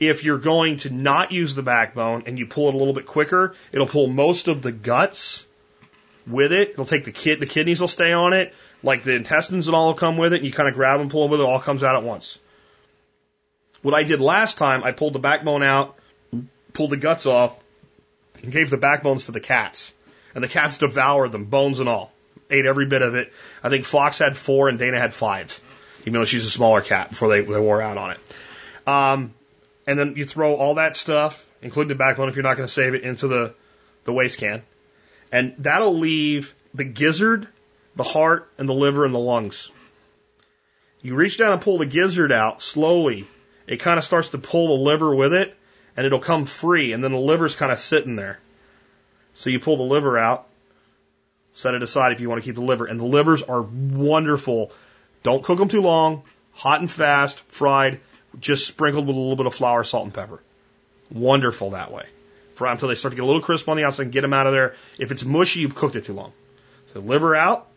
If 0.00 0.24
you're 0.24 0.38
going 0.38 0.78
to 0.78 0.90
not 0.90 1.30
use 1.30 1.54
the 1.54 1.62
backbone 1.62 2.24
and 2.26 2.36
you 2.36 2.44
pull 2.44 2.68
it 2.68 2.74
a 2.74 2.76
little 2.76 2.92
bit 2.92 3.06
quicker, 3.06 3.54
it'll 3.70 3.86
pull 3.86 4.08
most 4.08 4.48
of 4.48 4.62
the 4.62 4.72
guts 4.72 5.46
with 6.26 6.50
it. 6.50 6.70
It'll 6.70 6.86
take 6.86 7.04
the 7.04 7.12
kid, 7.12 7.38
the 7.38 7.46
kidneys 7.46 7.80
will 7.80 7.86
stay 7.86 8.10
on 8.10 8.32
it, 8.32 8.52
like 8.82 9.04
the 9.04 9.14
intestines 9.14 9.68
and 9.68 9.76
all 9.76 9.86
will 9.86 9.94
come 9.94 10.16
with 10.16 10.32
it, 10.32 10.38
and 10.38 10.44
you 10.44 10.52
kind 10.52 10.68
of 10.68 10.74
grab 10.74 10.98
and 10.98 11.08
pull 11.08 11.22
them 11.22 11.30
with 11.30 11.38
it, 11.38 11.44
it 11.44 11.46
all 11.46 11.60
comes 11.60 11.84
out 11.84 11.94
at 11.94 12.02
once. 12.02 12.40
What 13.82 13.94
I 13.94 14.02
did 14.02 14.20
last 14.20 14.58
time, 14.58 14.82
I 14.82 14.90
pulled 14.90 15.12
the 15.12 15.20
backbone 15.20 15.62
out, 15.62 15.96
pulled 16.72 16.90
the 16.90 16.96
guts 16.96 17.26
off, 17.26 17.56
and 18.42 18.50
gave 18.50 18.70
the 18.70 18.76
backbones 18.76 19.26
to 19.26 19.32
the 19.32 19.38
cats. 19.38 19.94
And 20.34 20.42
the 20.42 20.48
cats 20.48 20.78
devoured 20.78 21.30
them, 21.30 21.44
bones 21.44 21.78
and 21.78 21.88
all. 21.88 22.10
Ate 22.50 22.66
every 22.66 22.86
bit 22.86 23.02
of 23.02 23.14
it. 23.14 23.32
I 23.62 23.68
think 23.68 23.84
Fox 23.84 24.18
had 24.18 24.36
four 24.36 24.68
and 24.68 24.78
Dana 24.78 24.98
had 24.98 25.12
five, 25.12 25.60
even 26.02 26.14
though 26.14 26.24
she's 26.24 26.44
a 26.44 26.50
smaller 26.50 26.80
cat 26.80 27.10
before 27.10 27.28
they, 27.28 27.40
they 27.40 27.58
wore 27.58 27.82
out 27.82 27.98
on 27.98 28.12
it. 28.12 28.18
Um, 28.86 29.34
and 29.86 29.98
then 29.98 30.14
you 30.16 30.24
throw 30.26 30.54
all 30.54 30.76
that 30.76 30.96
stuff, 30.96 31.44
including 31.62 31.88
the 31.88 31.94
backbone 31.94 32.28
if 32.28 32.36
you're 32.36 32.42
not 32.42 32.56
going 32.56 32.66
to 32.66 32.72
save 32.72 32.94
it, 32.94 33.02
into 33.02 33.28
the, 33.28 33.54
the 34.04 34.12
waste 34.12 34.38
can. 34.38 34.62
And 35.32 35.54
that'll 35.58 35.98
leave 35.98 36.54
the 36.74 36.84
gizzard, 36.84 37.48
the 37.96 38.04
heart, 38.04 38.50
and 38.58 38.68
the 38.68 38.74
liver 38.74 39.04
and 39.04 39.14
the 39.14 39.18
lungs. 39.18 39.70
You 41.02 41.14
reach 41.14 41.38
down 41.38 41.52
and 41.52 41.62
pull 41.62 41.78
the 41.78 41.86
gizzard 41.86 42.32
out 42.32 42.60
slowly. 42.60 43.26
It 43.66 43.78
kind 43.78 43.98
of 43.98 44.04
starts 44.04 44.30
to 44.30 44.38
pull 44.38 44.76
the 44.76 44.82
liver 44.84 45.14
with 45.14 45.34
it, 45.34 45.56
and 45.96 46.06
it'll 46.06 46.20
come 46.20 46.46
free, 46.46 46.92
and 46.92 47.02
then 47.02 47.12
the 47.12 47.18
liver's 47.18 47.56
kind 47.56 47.72
of 47.72 47.78
sitting 47.78 48.16
there. 48.16 48.38
So 49.34 49.50
you 49.50 49.60
pull 49.60 49.76
the 49.76 49.82
liver 49.82 50.18
out, 50.18 50.48
set 51.56 51.72
it 51.72 51.82
aside 51.82 52.12
if 52.12 52.20
you 52.20 52.28
want 52.28 52.42
to 52.42 52.44
keep 52.44 52.54
the 52.54 52.60
liver, 52.60 52.84
and 52.84 53.00
the 53.00 53.06
livers 53.06 53.42
are 53.42 53.62
wonderful. 53.62 54.70
Don't 55.22 55.42
cook 55.42 55.58
them 55.58 55.70
too 55.70 55.80
long, 55.80 56.22
hot 56.52 56.80
and 56.80 56.92
fast, 56.92 57.40
fried, 57.48 58.00
just 58.38 58.66
sprinkled 58.66 59.06
with 59.06 59.16
a 59.16 59.18
little 59.18 59.36
bit 59.36 59.46
of 59.46 59.54
flour, 59.54 59.82
salt, 59.82 60.04
and 60.04 60.12
pepper. 60.12 60.42
Wonderful 61.10 61.70
that 61.70 61.90
way. 61.90 62.04
Fry 62.56 62.72
until 62.72 62.90
they 62.90 62.94
start 62.94 63.12
to 63.12 63.16
get 63.16 63.22
a 63.22 63.26
little 63.26 63.40
crisp 63.40 63.70
on 63.70 63.78
the 63.78 63.84
outside 63.84 64.02
and 64.02 64.12
get 64.12 64.20
them 64.20 64.34
out 64.34 64.46
of 64.46 64.52
there. 64.52 64.74
If 64.98 65.12
it's 65.12 65.24
mushy, 65.24 65.60
you've 65.60 65.74
cooked 65.74 65.96
it 65.96 66.04
too 66.04 66.12
long. 66.12 66.34
So 66.92 67.00
liver 67.00 67.34
out. 67.34 67.68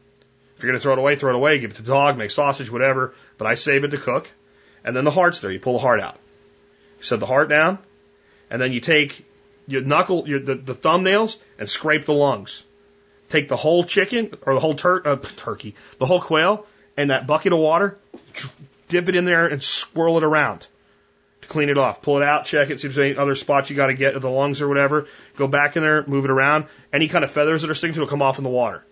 If 0.58 0.64
you're 0.64 0.72
going 0.72 0.80
to 0.80 0.84
throw 0.84 0.94
it 0.94 1.00
away, 1.00 1.16
throw 1.16 1.32
it 1.32 1.38
away. 1.38 1.60
Give 1.60 1.72
it 1.72 1.76
to 1.76 1.82
the 1.82 1.92
dog, 1.92 2.18
make 2.18 2.32
sausage, 2.32 2.70
whatever. 2.70 3.14
But 3.38 3.48
I 3.48 3.56
save 3.56 3.86
it 3.86 3.92
to 3.92 3.98
cook. 3.98 4.30
And 4.84 4.94
then 4.94 5.06
the 5.06 5.12
heart's 5.12 5.40
there. 5.40 5.52
You 5.52 5.60
pull 5.60 5.74
the 5.74 5.80
heart 5.80 6.02
out. 6.02 6.18
You 6.98 7.04
set 7.04 7.22
the 7.22 7.26
heart 7.26 7.48
down. 7.48 7.80
And 8.50 8.62
then 8.62 8.74
you 8.74 8.82
take 8.82 9.26
your 9.68 9.82
knuckle, 9.84 10.28
your, 10.28 10.40
the, 10.40 10.56
the 10.56 10.76
thumbnails, 10.76 11.38
and 11.58 11.70
scrape 11.70 12.04
the 12.04 12.14
lungs. 12.14 12.66
Take 13.30 13.48
the 13.48 13.56
whole 13.56 13.84
chicken 13.84 14.34
or 14.42 14.54
the 14.54 14.60
whole 14.60 14.76
tur- 14.76 15.08
uh, 15.08 15.16
turkey, 15.38 15.76
the 15.98 16.06
whole 16.06 16.22
quail, 16.22 16.66
and 16.98 17.12
that 17.12 17.28
bucket 17.28 17.54
of 17.54 17.60
water, 17.60 17.98
dip 18.88 19.08
it 19.08 19.16
in 19.16 19.26
there 19.26 19.48
and 19.48 19.64
swirl 19.64 20.18
it 20.18 20.24
around 20.24 20.68
to 21.42 21.48
clean 21.48 21.70
it 21.70 21.78
off. 21.78 22.02
Pull 22.02 22.18
it 22.18 22.24
out, 22.24 22.46
check 22.46 22.70
it, 22.70 22.80
see 22.80 22.88
if 22.88 22.96
there's 22.96 23.12
any 23.12 23.18
other 23.18 23.36
spots 23.36 23.70
you 23.70 23.76
got 23.76 23.88
to 23.88 23.94
get 23.94 24.20
the 24.20 24.30
lungs 24.30 24.62
or 24.62 24.68
whatever. 24.68 25.08
Go 25.36 25.48
back 25.48 25.78
in 25.78 25.84
there, 25.84 26.06
move 26.06 26.26
it 26.26 26.32
around. 26.32 26.66
Any 26.92 27.08
kind 27.08 27.24
of 27.24 27.32
feathers 27.32 27.62
that 27.62 27.72
are 27.72 27.76
sticking 27.76 27.94
to 27.94 28.00
it 28.00 28.04
will 28.04 28.10
come 28.10 28.22
off 28.22 28.38
in 28.38 28.44
the 28.44 28.50
water. 28.50 28.84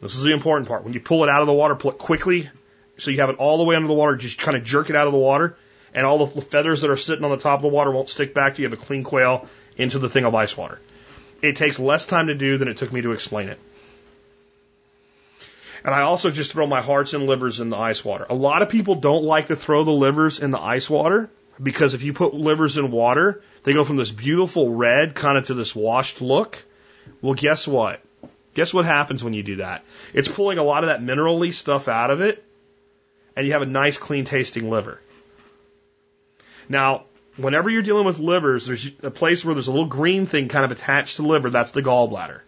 This 0.00 0.14
is 0.14 0.22
the 0.22 0.32
important 0.32 0.68
part. 0.68 0.84
When 0.84 0.92
you 0.92 1.00
pull 1.00 1.24
it 1.24 1.28
out 1.28 1.40
of 1.40 1.48
the 1.48 1.52
water, 1.52 1.74
pull 1.74 1.90
it 1.90 1.98
quickly 1.98 2.48
so 2.98 3.10
you 3.10 3.20
have 3.20 3.30
it 3.30 3.36
all 3.36 3.58
the 3.58 3.64
way 3.64 3.76
under 3.76 3.88
the 3.88 3.94
water. 3.94 4.16
Just 4.16 4.38
kind 4.38 4.56
of 4.56 4.64
jerk 4.64 4.90
it 4.90 4.96
out 4.96 5.06
of 5.06 5.12
the 5.12 5.18
water, 5.18 5.56
and 5.94 6.04
all 6.04 6.24
the 6.24 6.40
feathers 6.40 6.82
that 6.82 6.90
are 6.90 6.96
sitting 6.96 7.24
on 7.24 7.30
the 7.30 7.38
top 7.38 7.58
of 7.58 7.62
the 7.62 7.68
water 7.68 7.90
won't 7.90 8.10
stick 8.10 8.34
back. 8.34 8.58
You 8.58 8.64
have 8.64 8.72
a 8.72 8.76
clean 8.76 9.04
quail 9.04 9.48
into 9.76 9.98
the 9.98 10.08
thing 10.08 10.24
of 10.24 10.34
ice 10.34 10.56
water. 10.56 10.80
It 11.40 11.56
takes 11.56 11.78
less 11.78 12.06
time 12.06 12.26
to 12.28 12.34
do 12.34 12.58
than 12.58 12.68
it 12.68 12.76
took 12.76 12.92
me 12.92 13.02
to 13.02 13.12
explain 13.12 13.48
it. 13.48 13.58
And 15.84 15.94
I 15.94 16.02
also 16.02 16.30
just 16.30 16.52
throw 16.52 16.66
my 16.66 16.80
hearts 16.80 17.14
and 17.14 17.26
livers 17.26 17.60
in 17.60 17.70
the 17.70 17.76
ice 17.76 18.04
water. 18.04 18.26
A 18.28 18.34
lot 18.34 18.62
of 18.62 18.68
people 18.68 18.96
don't 18.96 19.24
like 19.24 19.46
to 19.46 19.56
throw 19.56 19.84
the 19.84 19.92
livers 19.92 20.40
in 20.40 20.50
the 20.50 20.58
ice 20.58 20.90
water 20.90 21.30
because 21.62 21.94
if 21.94 22.02
you 22.02 22.12
put 22.12 22.34
livers 22.34 22.76
in 22.76 22.90
water, 22.90 23.42
they 23.62 23.72
go 23.72 23.84
from 23.84 23.96
this 23.96 24.10
beautiful 24.10 24.74
red 24.74 25.14
kind 25.14 25.38
of 25.38 25.46
to 25.46 25.54
this 25.54 25.74
washed 25.74 26.20
look. 26.20 26.62
Well, 27.22 27.34
guess 27.34 27.66
what? 27.66 28.00
Guess 28.54 28.74
what 28.74 28.84
happens 28.84 29.22
when 29.22 29.34
you 29.34 29.42
do 29.42 29.56
that? 29.56 29.84
It's 30.14 30.28
pulling 30.28 30.58
a 30.58 30.64
lot 30.64 30.82
of 30.82 30.88
that 30.88 31.00
minerally 31.00 31.52
stuff 31.52 31.86
out 31.86 32.10
of 32.10 32.20
it, 32.20 32.42
and 33.36 33.46
you 33.46 33.52
have 33.52 33.62
a 33.62 33.66
nice, 33.66 33.98
clean 33.98 34.24
tasting 34.24 34.68
liver. 34.68 35.00
Now, 36.68 37.04
whenever 37.38 37.70
you're 37.70 37.82
dealing 37.82 38.04
with 38.04 38.18
livers, 38.18 38.66
there's 38.66 38.90
a 39.02 39.10
place 39.10 39.44
where 39.44 39.54
there's 39.54 39.68
a 39.68 39.72
little 39.72 39.86
green 39.86 40.26
thing 40.26 40.48
kind 40.48 40.64
of 40.64 40.72
attached 40.72 41.16
to 41.16 41.22
the 41.22 41.28
liver. 41.28 41.50
That's 41.50 41.70
the 41.70 41.82
gallbladder. 41.82 42.40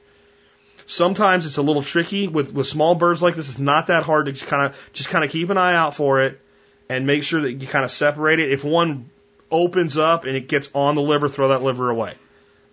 Sometimes 0.87 1.47
it's 1.47 1.57
a 1.57 1.63
little 1.63 1.83
tricky 1.83 2.27
with, 2.27 2.53
with 2.53 2.67
small 2.67 2.97
birds 2.97 3.23
like 3.23 3.37
this. 3.37 3.49
It's 3.49 3.59
not 3.59 3.87
that 3.87 4.03
hard 4.03 4.27
to 4.27 4.33
just 4.33 4.47
kind 4.47 4.67
of 4.67 4.91
just 4.93 5.09
kind 5.09 5.25
of 5.25 5.31
keep 5.31 5.49
an 5.51 5.57
eye 5.57 5.75
out 5.75 5.95
for 5.95 6.23
it 6.23 6.41
and 6.89 7.07
make 7.07 7.23
sure 7.23 7.43
that 7.43 7.53
you 7.53 7.69
kind 7.69 7.85
of 7.85 7.93
separate 7.93 8.41
it. 8.41 8.53
If 8.53 8.65
one 8.65 9.09
opens 9.51 9.97
up 9.97 10.25
and 10.25 10.37
it 10.37 10.49
gets 10.49 10.69
on 10.75 10.97
the 10.97 11.03
liver, 11.03 11.29
throw 11.29 11.49
that 11.49 11.63
liver 11.63 11.91
away. 11.91 12.15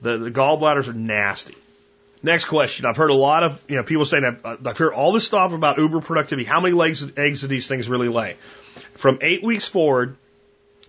The, 0.01 0.17
the 0.17 0.31
gallbladders 0.31 0.87
are 0.87 0.93
nasty. 0.93 1.55
Next 2.23 2.45
question. 2.45 2.87
I've 2.87 2.97
heard 2.97 3.11
a 3.11 3.15
lot 3.15 3.43
of 3.43 3.63
you 3.67 3.75
know 3.75 3.83
people 3.83 4.05
saying 4.05 4.25
I've, 4.25 4.45
uh, 4.45 4.57
I've 4.65 4.77
heard 4.77 4.93
all 4.93 5.11
this 5.11 5.25
stuff 5.25 5.53
about 5.53 5.77
uber 5.77 6.01
productivity. 6.01 6.45
How 6.45 6.59
many 6.59 6.73
legs, 6.73 7.05
eggs 7.15 7.41
do 7.41 7.47
these 7.47 7.67
things 7.67 7.87
really 7.87 8.09
lay? 8.09 8.37
From 8.95 9.19
eight 9.21 9.43
weeks 9.43 9.67
forward, 9.67 10.17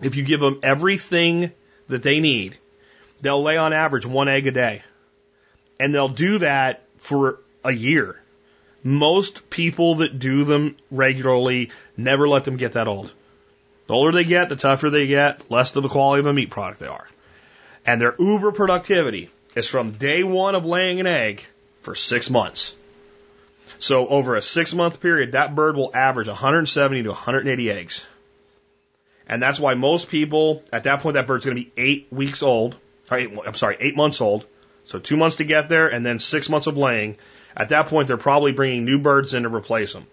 if 0.01 0.15
you 0.15 0.23
give 0.23 0.39
them 0.39 0.59
everything 0.63 1.51
that 1.87 2.03
they 2.03 2.19
need, 2.19 2.57
they'll 3.21 3.41
lay 3.41 3.57
on 3.57 3.73
average 3.73 4.05
one 4.05 4.29
egg 4.29 4.47
a 4.47 4.51
day, 4.51 4.83
and 5.79 5.93
they'll 5.93 6.09
do 6.09 6.39
that 6.39 6.83
for 6.97 7.39
a 7.63 7.71
year. 7.71 8.21
Most 8.83 9.49
people 9.49 9.95
that 9.95 10.19
do 10.19 10.45
them 10.45 10.77
regularly 10.89 11.71
never 11.97 12.27
let 12.27 12.45
them 12.45 12.57
get 12.57 12.73
that 12.73 12.87
old. 12.87 13.11
The 13.87 13.93
older 13.93 14.11
they 14.11 14.23
get, 14.23 14.49
the 14.49 14.55
tougher 14.55 14.89
they 14.89 15.07
get, 15.07 15.49
less 15.51 15.75
of 15.75 15.83
the 15.83 15.89
quality 15.89 16.21
of 16.21 16.27
a 16.27 16.33
meat 16.33 16.49
product 16.49 16.79
they 16.79 16.87
are. 16.87 17.07
And 17.85 17.99
their 17.99 18.15
uber 18.19 18.51
productivity 18.51 19.29
is 19.55 19.67
from 19.67 19.91
day 19.91 20.23
one 20.23 20.55
of 20.55 20.65
laying 20.65 20.99
an 20.99 21.07
egg 21.07 21.45
for 21.81 21.95
six 21.95 22.29
months. 22.29 22.75
So 23.79 24.07
over 24.07 24.35
a 24.35 24.41
six 24.41 24.73
month 24.73 25.01
period, 25.01 25.31
that 25.31 25.55
bird 25.55 25.75
will 25.75 25.91
average 25.93 26.27
170 26.27 27.03
to 27.03 27.09
180 27.09 27.71
eggs. 27.71 28.05
And 29.29 29.41
that's 29.41 29.59
why 29.59 29.75
most 29.75 30.09
people, 30.09 30.63
at 30.73 30.85
that 30.85 31.01
point, 31.01 31.13
that 31.13 31.27
bird's 31.27 31.45
going 31.45 31.55
to 31.55 31.63
be 31.63 31.71
eight 31.77 32.07
weeks 32.09 32.41
old. 32.41 32.75
Eight, 33.11 33.31
I'm 33.45 33.53
sorry, 33.53 33.77
eight 33.79 33.95
months 33.95 34.19
old. 34.21 34.45
So 34.85 34.97
two 34.97 35.17
months 35.17 35.35
to 35.35 35.43
get 35.43 35.69
there 35.69 35.87
and 35.87 36.03
then 36.03 36.17
six 36.17 36.49
months 36.49 36.65
of 36.65 36.77
laying. 36.79 37.17
At 37.55 37.69
that 37.69 37.87
point, 37.87 38.07
they're 38.07 38.17
probably 38.17 38.53
bringing 38.53 38.85
new 38.85 38.97
birds 38.97 39.35
in 39.35 39.43
to 39.43 39.49
replace 39.49 39.93
them. 39.93 40.07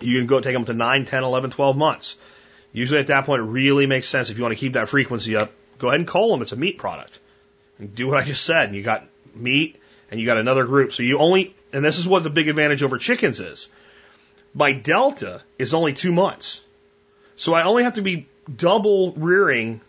You 0.00 0.18
can 0.18 0.26
go 0.26 0.40
take 0.40 0.54
them 0.54 0.64
to 0.64 0.72
9, 0.72 1.04
10, 1.04 1.24
11, 1.24 1.50
12 1.50 1.76
months. 1.76 2.16
Usually 2.72 3.00
at 3.00 3.08
that 3.08 3.26
point, 3.26 3.40
it 3.40 3.44
really 3.44 3.86
makes 3.86 4.08
sense 4.08 4.30
if 4.30 4.38
you 4.38 4.44
want 4.44 4.54
to 4.54 4.60
keep 4.60 4.74
that 4.74 4.88
frequency 4.88 5.36
up. 5.36 5.52
Go 5.78 5.88
ahead 5.88 6.00
and 6.00 6.08
cull 6.08 6.30
them. 6.30 6.40
It's 6.40 6.52
a 6.52 6.56
meat 6.56 6.78
product. 6.78 7.20
And 7.78 7.94
do 7.94 8.08
what 8.08 8.16
I 8.16 8.24
just 8.24 8.44
said. 8.44 8.66
And 8.66 8.74
you 8.74 8.82
got 8.82 9.06
meat 9.34 9.80
and 10.10 10.18
you 10.18 10.24
got 10.24 10.38
another 10.38 10.64
group. 10.64 10.94
So 10.94 11.02
you 11.02 11.18
only, 11.18 11.54
and 11.72 11.84
this 11.84 11.98
is 11.98 12.06
what 12.06 12.22
the 12.22 12.30
big 12.30 12.48
advantage 12.48 12.82
over 12.82 12.96
chickens 12.96 13.40
is. 13.40 13.68
My 14.54 14.72
delta 14.72 15.42
is 15.58 15.74
only 15.74 15.92
two 15.92 16.12
months. 16.12 16.64
So 17.36 17.52
I 17.52 17.64
only 17.64 17.84
have 17.84 17.94
to 17.94 18.02
be 18.02 18.26
double 18.56 19.12
rearing 19.12 19.80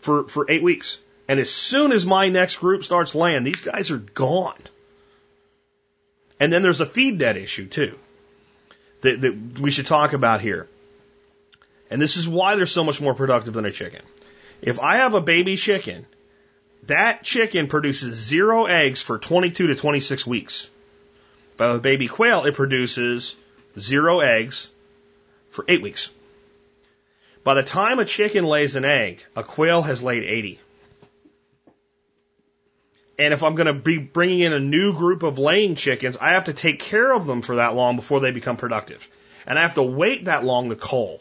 for, 0.00 0.24
for 0.24 0.50
eight 0.50 0.62
weeks. 0.62 0.98
And 1.28 1.38
as 1.40 1.50
soon 1.50 1.92
as 1.92 2.04
my 2.04 2.28
next 2.28 2.56
group 2.56 2.84
starts 2.84 3.14
laying, 3.14 3.44
these 3.44 3.60
guys 3.60 3.90
are 3.90 3.98
gone. 3.98 4.60
And 6.40 6.52
then 6.52 6.62
there's 6.62 6.80
a 6.80 6.86
feed 6.86 7.18
debt 7.18 7.36
issue 7.36 7.66
too 7.66 7.98
that, 9.02 9.20
that 9.20 9.60
we 9.60 9.70
should 9.70 9.86
talk 9.86 10.12
about 10.12 10.40
here. 10.40 10.68
And 11.90 12.00
this 12.00 12.16
is 12.16 12.28
why 12.28 12.56
they're 12.56 12.66
so 12.66 12.84
much 12.84 13.00
more 13.00 13.14
productive 13.14 13.54
than 13.54 13.64
a 13.64 13.70
chicken. 13.70 14.02
If 14.60 14.80
I 14.80 14.96
have 14.96 15.14
a 15.14 15.20
baby 15.20 15.56
chicken, 15.56 16.06
that 16.84 17.22
chicken 17.22 17.68
produces 17.68 18.16
zero 18.16 18.66
eggs 18.66 19.00
for 19.00 19.18
22 19.18 19.68
to 19.68 19.74
26 19.76 20.26
weeks. 20.26 20.70
But 21.56 21.68
with 21.68 21.76
a 21.78 21.82
baby 21.82 22.08
quail, 22.08 22.44
it 22.44 22.54
produces 22.54 23.36
zero 23.78 24.20
eggs 24.20 24.68
for 25.50 25.64
eight 25.68 25.82
weeks. 25.82 26.10
By 27.44 27.54
the 27.54 27.62
time 27.62 27.98
a 27.98 28.04
chicken 28.04 28.44
lays 28.44 28.76
an 28.76 28.84
egg, 28.84 29.24
a 29.34 29.42
quail 29.42 29.82
has 29.82 30.02
laid 30.02 30.24
80. 30.24 30.60
And 33.18 33.34
if 33.34 33.42
I'm 33.42 33.54
going 33.54 33.66
to 33.66 33.74
be 33.74 33.98
bringing 33.98 34.40
in 34.40 34.52
a 34.52 34.60
new 34.60 34.94
group 34.94 35.22
of 35.22 35.38
laying 35.38 35.74
chickens, 35.74 36.16
I 36.16 36.32
have 36.32 36.44
to 36.44 36.52
take 36.52 36.80
care 36.80 37.12
of 37.12 37.26
them 37.26 37.42
for 37.42 37.56
that 37.56 37.74
long 37.74 37.96
before 37.96 38.20
they 38.20 38.30
become 38.30 38.56
productive. 38.56 39.08
And 39.46 39.58
I 39.58 39.62
have 39.62 39.74
to 39.74 39.82
wait 39.82 40.26
that 40.26 40.44
long 40.44 40.70
to 40.70 40.76
cull. 40.76 41.20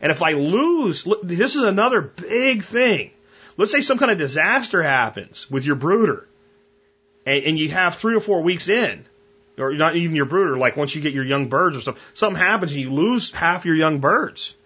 And 0.00 0.12
if 0.12 0.22
I 0.22 0.32
lose, 0.32 1.06
this 1.22 1.56
is 1.56 1.62
another 1.62 2.00
big 2.00 2.62
thing. 2.62 3.10
Let's 3.56 3.72
say 3.72 3.80
some 3.80 3.98
kind 3.98 4.12
of 4.12 4.18
disaster 4.18 4.82
happens 4.82 5.50
with 5.50 5.66
your 5.66 5.74
brooder 5.74 6.28
and, 7.28 7.44
and 7.44 7.58
you 7.58 7.68
have 7.70 7.96
three 7.96 8.16
or 8.16 8.20
four 8.20 8.42
weeks 8.42 8.68
in, 8.68 9.04
or 9.58 9.74
not 9.74 9.96
even 9.96 10.16
your 10.16 10.24
brooder, 10.24 10.56
like 10.56 10.76
once 10.76 10.94
you 10.94 11.02
get 11.02 11.12
your 11.12 11.24
young 11.24 11.48
birds 11.48 11.76
or 11.76 11.80
something, 11.80 12.02
something 12.14 12.40
happens 12.40 12.72
and 12.72 12.80
you 12.80 12.92
lose 12.92 13.30
half 13.32 13.66
your 13.66 13.74
young 13.74 13.98
birds. 13.98 14.56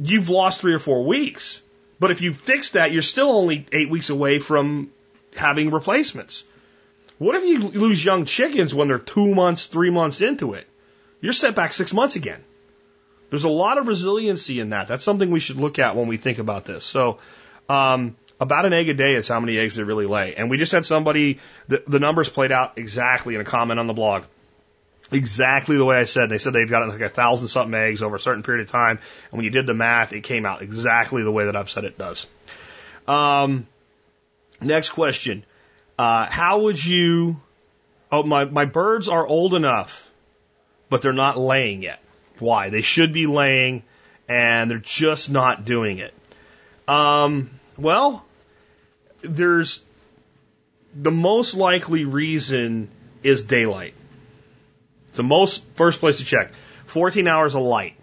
You've 0.00 0.30
lost 0.30 0.60
three 0.60 0.74
or 0.74 0.78
four 0.78 1.04
weeks. 1.04 1.60
But 1.98 2.10
if 2.10 2.22
you 2.22 2.32
fix 2.32 2.70
that, 2.70 2.92
you're 2.92 3.02
still 3.02 3.30
only 3.30 3.66
eight 3.72 3.90
weeks 3.90 4.08
away 4.08 4.38
from 4.38 4.90
having 5.36 5.70
replacements. 5.70 6.44
What 7.18 7.36
if 7.36 7.44
you 7.44 7.58
lose 7.58 8.02
young 8.02 8.24
chickens 8.24 8.74
when 8.74 8.88
they're 8.88 8.98
two 8.98 9.34
months, 9.34 9.66
three 9.66 9.90
months 9.90 10.22
into 10.22 10.54
it? 10.54 10.66
you're 11.20 11.32
set 11.32 11.54
back 11.54 11.72
six 11.72 11.92
months 11.92 12.16
again. 12.16 12.42
There's 13.28 13.44
a 13.44 13.50
lot 13.50 13.78
of 13.78 13.86
resiliency 13.86 14.58
in 14.58 14.70
that. 14.70 14.88
That's 14.88 15.04
something 15.04 15.30
we 15.30 15.40
should 15.40 15.56
look 15.56 15.78
at 15.78 15.94
when 15.94 16.08
we 16.08 16.16
think 16.16 16.38
about 16.38 16.64
this. 16.64 16.84
So, 16.84 17.18
um, 17.68 18.16
about 18.40 18.64
an 18.64 18.72
egg 18.72 18.88
a 18.88 18.94
day 18.94 19.14
is 19.14 19.28
how 19.28 19.38
many 19.38 19.58
eggs 19.58 19.76
they 19.76 19.82
really 19.82 20.06
lay. 20.06 20.34
And 20.34 20.50
we 20.50 20.56
just 20.56 20.72
had 20.72 20.86
somebody, 20.86 21.38
the, 21.68 21.82
the 21.86 21.98
numbers 21.98 22.28
played 22.28 22.50
out 22.50 22.78
exactly 22.78 23.34
in 23.34 23.40
a 23.40 23.44
comment 23.44 23.78
on 23.78 23.86
the 23.86 23.92
blog. 23.92 24.24
Exactly 25.12 25.76
the 25.76 25.84
way 25.84 25.96
I 25.96 26.04
said. 26.04 26.28
They 26.30 26.38
said 26.38 26.52
they'd 26.52 26.68
got 26.68 26.88
like 26.88 27.00
a 27.00 27.08
thousand 27.08 27.48
something 27.48 27.74
eggs 27.74 28.02
over 28.02 28.16
a 28.16 28.20
certain 28.20 28.42
period 28.42 28.62
of 28.62 28.70
time. 28.70 28.98
And 29.30 29.38
when 29.38 29.44
you 29.44 29.50
did 29.50 29.66
the 29.66 29.74
math, 29.74 30.12
it 30.12 30.22
came 30.22 30.46
out 30.46 30.62
exactly 30.62 31.22
the 31.22 31.32
way 31.32 31.46
that 31.46 31.56
I've 31.56 31.70
said 31.70 31.84
it 31.84 31.98
does. 31.98 32.28
Um, 33.08 33.66
next 34.60 34.90
question. 34.90 35.44
Uh, 35.98 36.26
how 36.30 36.60
would 36.60 36.82
you, 36.82 37.40
oh, 38.12 38.22
my, 38.22 38.44
my 38.44 38.64
birds 38.64 39.08
are 39.08 39.26
old 39.26 39.54
enough, 39.54 40.10
but 40.88 41.02
they're 41.02 41.12
not 41.12 41.36
laying 41.36 41.82
yet. 41.82 42.00
Why? 42.38 42.70
They 42.70 42.80
should 42.80 43.12
be 43.12 43.26
laying 43.26 43.82
and 44.28 44.70
they're 44.70 44.78
just 44.78 45.28
not 45.28 45.64
doing 45.64 45.98
it. 45.98 46.14
Um, 46.86 47.50
well, 47.76 48.24
there's 49.22 49.82
the 50.94 51.10
most 51.10 51.54
likely 51.54 52.04
reason 52.04 52.88
is 53.22 53.42
daylight. 53.42 53.94
It's 55.10 55.16
the 55.16 55.22
most 55.22 55.62
first 55.74 56.00
place 56.00 56.18
to 56.18 56.24
check. 56.24 56.52
14 56.86 57.28
hours 57.28 57.54
of 57.54 57.62
light. 57.62 57.96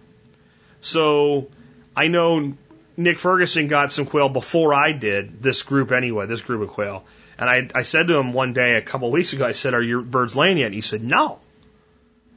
So 0.82 1.48
I 1.96 2.08
know 2.08 2.54
Nick 2.96 3.20
Ferguson 3.20 3.68
got 3.68 3.92
some 3.92 4.06
quail 4.06 4.30
before 4.30 4.74
I 4.74 4.92
did, 4.92 5.42
this 5.42 5.64
group 5.64 5.92
anyway, 5.92 6.26
this 6.26 6.42
group 6.42 6.62
of 6.62 6.70
quail. 6.70 7.06
And 7.38 7.50
I, 7.50 7.70
I 7.76 7.84
said 7.84 8.08
to 8.08 8.18
him 8.18 8.34
one 8.34 8.54
day 8.54 8.76
a 8.76 8.82
couple 8.82 9.08
of 9.08 9.14
weeks 9.14 9.34
ago, 9.34 9.46
I 9.46 9.52
said, 9.52 9.74
Are 9.74 9.82
your 9.82 10.02
birds 10.02 10.36
laying 10.36 10.58
yet? 10.58 10.68
And 10.68 10.76
he 10.76 10.82
said, 10.82 11.04
No. 11.04 11.40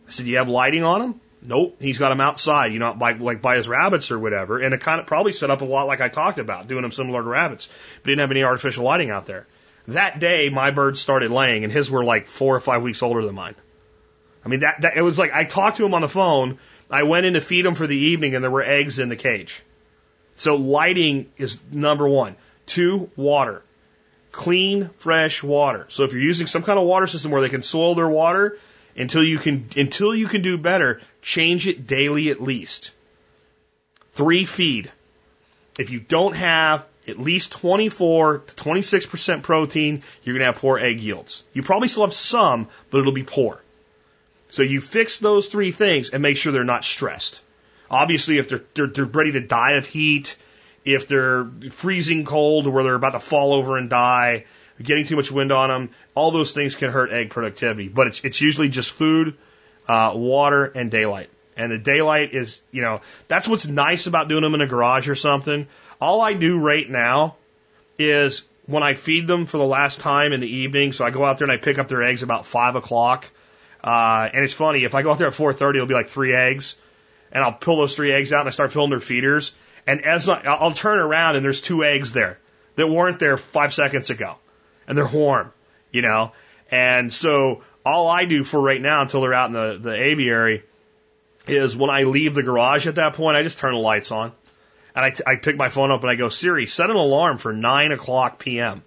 I 0.07 0.11
said, 0.11 0.25
Do 0.25 0.31
you 0.31 0.39
have 0.39 0.49
lighting 0.49 0.85
on 0.85 1.01
them? 1.01 1.21
Nope. 1.43 1.77
He's 1.81 1.99
got 1.99 2.11
them 2.11 2.21
outside, 2.21 2.73
you 2.73 2.79
know, 2.79 2.93
by, 2.93 3.13
like 3.13 3.41
by 3.41 3.57
his 3.57 3.67
rabbits 3.67 4.11
or 4.11 4.19
whatever. 4.19 4.59
And 4.59 4.75
it 4.75 4.81
kind 4.81 5.01
of 5.01 5.07
probably 5.07 5.33
set 5.33 5.51
up 5.51 5.63
a 5.63 5.65
lot 5.65 5.87
like 5.87 6.03
I 6.03 6.09
talked 6.09 6.39
about, 6.39 6.69
doing 6.69 6.83
them 6.83 6.93
similar 6.93 7.23
to 7.23 7.29
rabbits, 7.29 7.69
but 8.03 8.09
didn't 8.09 8.21
have 8.21 8.31
any 8.31 8.43
artificial 8.43 8.85
lighting 8.85 9.11
out 9.11 9.27
there. 9.27 9.47
That 9.89 10.21
day, 10.21 10.51
my 10.51 10.71
birds 10.71 11.01
started 11.01 11.31
laying, 11.31 11.65
and 11.65 11.73
his 11.73 11.91
were 11.91 12.05
like 12.05 12.27
four 12.27 12.55
or 12.55 12.61
five 12.61 12.83
weeks 12.83 13.03
older 13.03 13.25
than 13.25 13.35
mine. 13.35 13.55
I 14.45 14.49
mean, 14.49 14.61
that, 14.61 14.81
that 14.83 14.97
it 14.97 15.03
was 15.03 15.19
like 15.19 15.33
I 15.33 15.45
talked 15.45 15.77
to 15.79 15.85
him 15.85 15.95
on 15.95 16.03
the 16.03 16.09
phone. 16.09 16.59
I 16.91 17.05
went 17.05 17.27
in 17.27 17.35
to 17.35 17.41
feed 17.41 17.65
him 17.65 17.75
for 17.75 17.87
the 17.87 17.97
evening, 17.97 18.35
and 18.35 18.43
there 18.43 18.51
were 18.51 18.63
eggs 18.63 18.99
in 18.99 19.09
the 19.09 19.17
cage. 19.17 19.63
So 20.37 20.57
lighting 20.57 21.31
is 21.37 21.61
number 21.71 22.09
one. 22.09 22.37
Two, 22.67 23.11
water. 23.17 23.63
Clean, 24.33 24.89
fresh 24.97 25.43
water. 25.43 25.87
So 25.89 26.05
if 26.05 26.13
you're 26.13 26.23
using 26.23 26.47
some 26.47 26.63
kind 26.63 26.79
of 26.79 26.87
water 26.87 27.07
system 27.07 27.31
where 27.31 27.43
they 27.43 27.49
can 27.49 27.63
soil 27.63 27.95
their 27.95 28.09
water, 28.09 28.59
until 28.97 29.23
you 29.23 29.39
can 29.39 29.69
until 29.77 30.15
you 30.15 30.27
can 30.27 30.43
do 30.43 30.59
better, 30.59 31.01
change 31.23 31.67
it 31.67 31.87
daily 31.87 32.31
at 32.31 32.41
least. 32.41 32.93
Three 34.15 34.45
feed. 34.45 34.91
If 35.79 35.91
you 35.91 36.01
don't 36.01 36.35
have 36.35 36.87
at 37.09 37.19
least 37.19 37.53
24 37.53 38.39
to 38.39 38.55
26% 38.55 39.43
protein, 39.43 40.03
you're 40.23 40.35
going 40.35 40.41
to 40.41 40.53
have 40.53 40.61
poor 40.61 40.79
egg 40.79 41.01
yields. 41.01 41.43
You 41.53 41.63
probably 41.63 41.89
still 41.89 42.05
have 42.05 42.13
some, 42.13 42.69
but 42.91 42.99
it'll 42.99 43.13
be 43.13 43.23
poor. 43.23 43.61
So 44.51 44.63
you 44.63 44.81
fix 44.81 45.19
those 45.19 45.49
three 45.49 45.73
things 45.73 46.11
and 46.11 46.23
make 46.23 46.37
sure 46.37 46.53
they're 46.53 46.65
not 46.65 46.85
stressed. 46.85 47.41
Obviously, 47.91 48.39
if 48.39 48.49
they're, 48.49 48.63
they're, 48.75 48.87
they're 48.87 49.05
ready 49.05 49.33
to 49.33 49.41
die 49.41 49.73
of 49.73 49.87
heat, 49.87 50.37
if 50.85 51.09
they're 51.09 51.49
freezing 51.71 52.25
cold 52.25 52.67
or 52.67 52.71
where 52.71 52.85
they're 52.85 52.95
about 52.95 53.13
to 53.13 53.21
fall 53.21 53.53
over 53.53 53.77
and 53.77 53.91
die, 53.91 54.45
getting 54.83 55.05
too 55.05 55.17
much 55.17 55.31
wind 55.31 55.53
on 55.53 55.69
them, 55.69 55.91
all 56.15 56.31
those 56.31 56.53
things 56.53 56.75
can 56.75 56.91
hurt 56.91 57.13
egg 57.13 57.31
productivity. 57.31 57.89
But 57.89 58.09
it's, 58.09 58.25
it's 58.25 58.41
usually 58.41 58.69
just 58.69 58.91
food, 58.91 59.37
uh, 59.89 60.13
water, 60.15 60.65
and 60.65 60.91
daylight. 60.91 61.31
And 61.57 61.71
the 61.71 61.79
daylight 61.79 62.33
is, 62.33 62.63
you 62.71 62.81
know, 62.83 63.03
that's 63.29 63.47
what's 63.47 63.67
nice 63.67 64.07
about 64.07 64.29
doing 64.29 64.43
them 64.43 64.55
in 64.55 64.63
a 64.63 64.67
garage 64.67 65.09
or 65.09 65.15
something. 65.15 65.67
All 66.01 66.21
I 66.21 66.33
do 66.33 66.59
right 66.59 66.89
now 66.89 67.37
is 67.99 68.43
when 68.67 68.83
I 68.83 68.95
feed 68.95 69.27
them 69.27 69.47
for 69.47 69.59
the 69.59 69.67
last 69.67 70.01
time 70.01 70.33
in 70.33 70.41
the 70.41 70.47
evening, 70.47 70.93
so 70.93 71.05
I 71.05 71.11
go 71.11 71.25
out 71.25 71.39
there 71.39 71.47
and 71.47 71.53
I 71.53 71.63
pick 71.63 71.79
up 71.79 71.89
their 71.89 72.03
eggs 72.03 72.23
about 72.23 72.47
five 72.47 72.77
o'clock. 72.77 73.31
Uh, 73.83 74.29
and 74.33 74.45
it's 74.45 74.53
funny, 74.53 74.85
if 74.85 74.95
I 74.95 75.03
go 75.03 75.11
out 75.11 75.19
there 75.19 75.29
at 75.29 75.33
4.30, 75.33 75.77
it'll 75.77 75.87
be 75.87 75.95
like 75.95 76.09
three 76.09 76.35
eggs. 76.35 76.77
And 77.33 77.43
I'll 77.43 77.53
pull 77.53 77.79
those 77.79 77.95
three 77.95 78.13
eggs 78.13 78.33
out 78.33 78.41
and 78.41 78.49
I 78.49 78.53
start 78.53 78.73
filling 78.73 78.91
their 78.91 79.01
feeders. 79.01 79.53
And 79.87 80.05
as 80.05 80.29
I, 80.29 80.41
I'll 80.41 80.73
turn 80.73 80.99
around 80.99 81.37
and 81.37 81.45
there's 81.45 81.61
two 81.61 81.85
eggs 81.85 82.13
there 82.13 82.39
that 82.77 82.87
weren't 82.87 83.19
there 83.19 83.37
five 83.37 83.73
seconds 83.73 84.11
ago 84.11 84.37
and 84.87 84.99
they're 84.99 85.07
warm, 85.07 85.53
you 85.93 86.03
know. 86.03 86.33
And 86.71 87.13
so 87.13 87.63
all 87.85 88.09
I 88.09 88.25
do 88.25 88.45
for 88.45 88.61
right 88.61 88.81
now 88.81 89.03
until 89.03 89.21
they're 89.21 89.35
out 89.35 89.49
in 89.49 89.53
the, 89.55 89.79
the 89.81 89.95
aviary 89.95 90.65
is 91.47 91.77
when 91.77 91.91
I 91.91 92.03
leave 92.03 92.35
the 92.35 92.43
garage 92.43 92.87
at 92.87 92.97
that 92.97 93.15
point, 93.15 93.37
I 93.37 93.43
just 93.43 93.59
turn 93.59 93.75
the 93.75 93.81
lights 93.81 94.11
on. 94.11 94.33
And 94.95 95.23
I, 95.25 95.37
pick 95.37 95.57
my 95.57 95.69
phone 95.69 95.93
up 95.93 96.03
and 96.03 96.11
I 96.11 96.17
go, 96.17 96.29
Siri, 96.29 96.67
set 96.67 96.91
an 96.91 96.97
alarm 96.97 97.39
for 97.39 97.53
9 97.53 97.93
o'clock 97.93 98.41
p.m. 98.41 98.83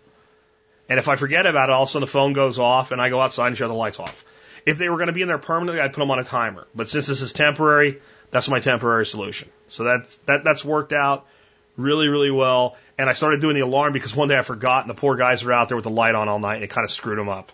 And 0.90 1.00
if 1.00 1.08
I 1.08 1.16
forget 1.16 1.46
about 1.46 1.70
it, 1.70 1.72
all 1.72 1.84
of 1.84 1.90
a 1.90 1.92
sudden 1.92 2.06
the 2.06 2.12
phone 2.12 2.34
goes 2.34 2.60
off 2.60 2.92
and 2.92 3.02
I 3.02 3.10
go 3.10 3.22
outside 3.22 3.48
and 3.48 3.58
shut 3.58 3.70
the 3.70 3.74
lights 3.74 4.00
off. 4.00 4.26
If 4.66 4.78
they 4.78 4.90
were 4.90 4.98
going 4.98 5.08
to 5.08 5.14
be 5.14 5.22
in 5.22 5.28
there 5.28 5.38
permanently, 5.38 5.82
I'd 5.82 5.94
put 5.94 6.00
them 6.00 6.12
on 6.12 6.20
a 6.20 6.24
timer. 6.24 6.68
But 6.74 6.90
since 6.90 7.08
this 7.08 7.22
is 7.22 7.34
temporary, 7.34 8.02
that's 8.32 8.50
my 8.50 8.60
temporary 8.60 9.06
solution. 9.06 9.50
So 9.70 9.84
that's, 9.84 10.16
that, 10.26 10.44
that's 10.44 10.64
worked 10.64 10.94
out 10.94 11.26
really, 11.78 12.08
really 12.08 12.32
well. 12.32 12.78
And 12.98 13.10
I 13.10 13.14
started 13.14 13.42
doing 13.42 13.56
the 13.56 13.62
alarm 13.62 13.94
because 13.94 14.16
one 14.16 14.28
day 14.28 14.38
I 14.38 14.42
forgot, 14.42 14.84
and 14.84 14.90
the 14.90 15.00
poor 15.00 15.16
guys 15.16 15.44
were 15.44 15.54
out 15.54 15.68
there 15.68 15.78
with 15.78 15.84
the 15.84 15.92
light 15.92 16.16
on 16.16 16.30
all 16.30 16.40
night, 16.40 16.56
and 16.56 16.64
it 16.64 16.70
kind 16.70 16.86
of 16.86 16.92
screwed 16.92 17.18
them 17.18 17.30
up. 17.30 17.52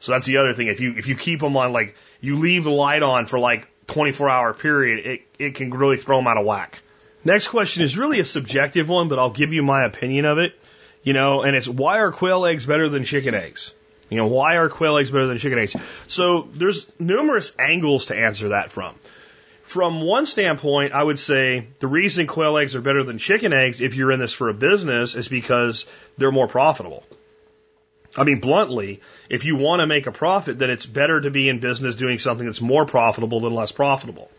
So 0.00 0.12
that's 0.12 0.26
the 0.26 0.38
other 0.38 0.52
thing. 0.52 0.66
If 0.66 0.80
you 0.80 0.94
if 0.96 1.06
you 1.06 1.14
keep 1.14 1.38
them 1.38 1.56
on 1.56 1.72
like 1.72 1.94
you 2.20 2.36
leave 2.36 2.64
the 2.64 2.70
light 2.70 3.04
on 3.04 3.26
for 3.26 3.38
like 3.38 3.68
24 3.86 4.28
hour 4.28 4.52
period, 4.52 5.06
it 5.06 5.20
it 5.38 5.54
can 5.54 5.70
really 5.70 5.96
throw 5.96 6.16
them 6.16 6.26
out 6.26 6.38
of 6.38 6.44
whack. 6.44 6.80
Next 7.24 7.48
question 7.48 7.84
is 7.84 7.96
really 7.96 8.18
a 8.18 8.24
subjective 8.24 8.88
one, 8.88 9.06
but 9.06 9.20
I'll 9.20 9.30
give 9.30 9.52
you 9.52 9.62
my 9.62 9.84
opinion 9.84 10.24
of 10.24 10.38
it. 10.38 10.58
You 11.04 11.12
know, 11.12 11.42
and 11.42 11.54
it's 11.54 11.68
why 11.68 11.98
are 11.98 12.10
quail 12.10 12.44
eggs 12.46 12.66
better 12.66 12.88
than 12.88 13.04
chicken 13.04 13.34
eggs? 13.34 13.74
You 14.12 14.18
know, 14.18 14.26
why 14.26 14.56
are 14.56 14.68
quail 14.68 14.98
eggs 14.98 15.10
better 15.10 15.26
than 15.26 15.38
chicken 15.38 15.58
eggs? 15.58 15.74
So 16.06 16.48
there's 16.54 16.86
numerous 16.98 17.52
angles 17.58 18.06
to 18.06 18.16
answer 18.16 18.50
that 18.50 18.70
from. 18.70 18.94
From 19.62 20.02
one 20.02 20.26
standpoint, 20.26 20.92
I 20.92 21.02
would 21.02 21.18
say 21.18 21.68
the 21.80 21.86
reason 21.86 22.26
quail 22.26 22.58
eggs 22.58 22.76
are 22.76 22.82
better 22.82 23.02
than 23.02 23.16
chicken 23.16 23.52
eggs, 23.52 23.80
if 23.80 23.94
you're 23.94 24.12
in 24.12 24.20
this 24.20 24.34
for 24.34 24.50
a 24.50 24.54
business, 24.54 25.14
is 25.14 25.28
because 25.28 25.86
they're 26.18 26.32
more 26.32 26.48
profitable. 26.48 27.04
I 28.14 28.24
mean, 28.24 28.40
bluntly, 28.40 29.00
if 29.30 29.46
you 29.46 29.56
want 29.56 29.80
to 29.80 29.86
make 29.86 30.06
a 30.06 30.12
profit, 30.12 30.58
then 30.58 30.68
it's 30.68 30.84
better 30.84 31.20
to 31.20 31.30
be 31.30 31.48
in 31.48 31.60
business 31.60 31.96
doing 31.96 32.18
something 32.18 32.44
that's 32.44 32.60
more 32.60 32.84
profitable 32.84 33.40
than 33.40 33.54
less 33.54 33.72
profitable. 33.72 34.30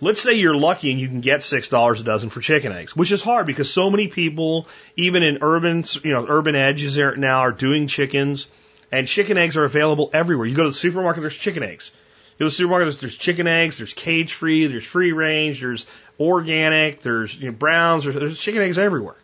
Let's 0.00 0.22
say 0.22 0.34
you're 0.34 0.56
lucky 0.56 0.90
and 0.92 1.00
you 1.00 1.08
can 1.08 1.20
get 1.20 1.42
six 1.42 1.68
dollars 1.68 2.00
a 2.00 2.04
dozen 2.04 2.30
for 2.30 2.40
chicken 2.40 2.72
eggs, 2.72 2.94
which 2.96 3.12
is 3.12 3.22
hard 3.22 3.46
because 3.46 3.72
so 3.72 3.90
many 3.90 4.08
people, 4.08 4.68
even 4.96 5.22
in 5.22 5.38
urban, 5.42 5.84
you 6.04 6.12
know, 6.12 6.24
urban 6.28 6.54
edges 6.54 6.96
now, 6.96 7.40
are 7.40 7.52
doing 7.52 7.86
chickens, 7.86 8.46
and 8.92 9.06
chicken 9.06 9.38
eggs 9.38 9.56
are 9.56 9.64
available 9.64 10.10
everywhere. 10.12 10.46
You 10.46 10.56
go 10.56 10.64
to 10.64 10.70
the 10.70 10.74
supermarket, 10.74 11.22
there's 11.22 11.36
chicken 11.36 11.62
eggs. 11.62 11.90
You 12.38 12.46
go 12.46 12.50
to 12.50 12.56
the 12.56 12.64
supermarkets, 12.64 12.98
there's 13.00 13.16
chicken 13.16 13.46
eggs, 13.46 13.78
there's 13.78 13.92
cage 13.92 14.32
free, 14.32 14.66
there's 14.66 14.84
free 14.84 15.12
range, 15.12 15.60
there's 15.60 15.86
organic, 16.18 17.02
there's 17.02 17.34
you 17.34 17.50
know, 17.50 17.56
browns, 17.56 18.04
there's, 18.04 18.16
there's 18.16 18.38
chicken 18.38 18.62
eggs 18.62 18.78
everywhere. 18.78 19.16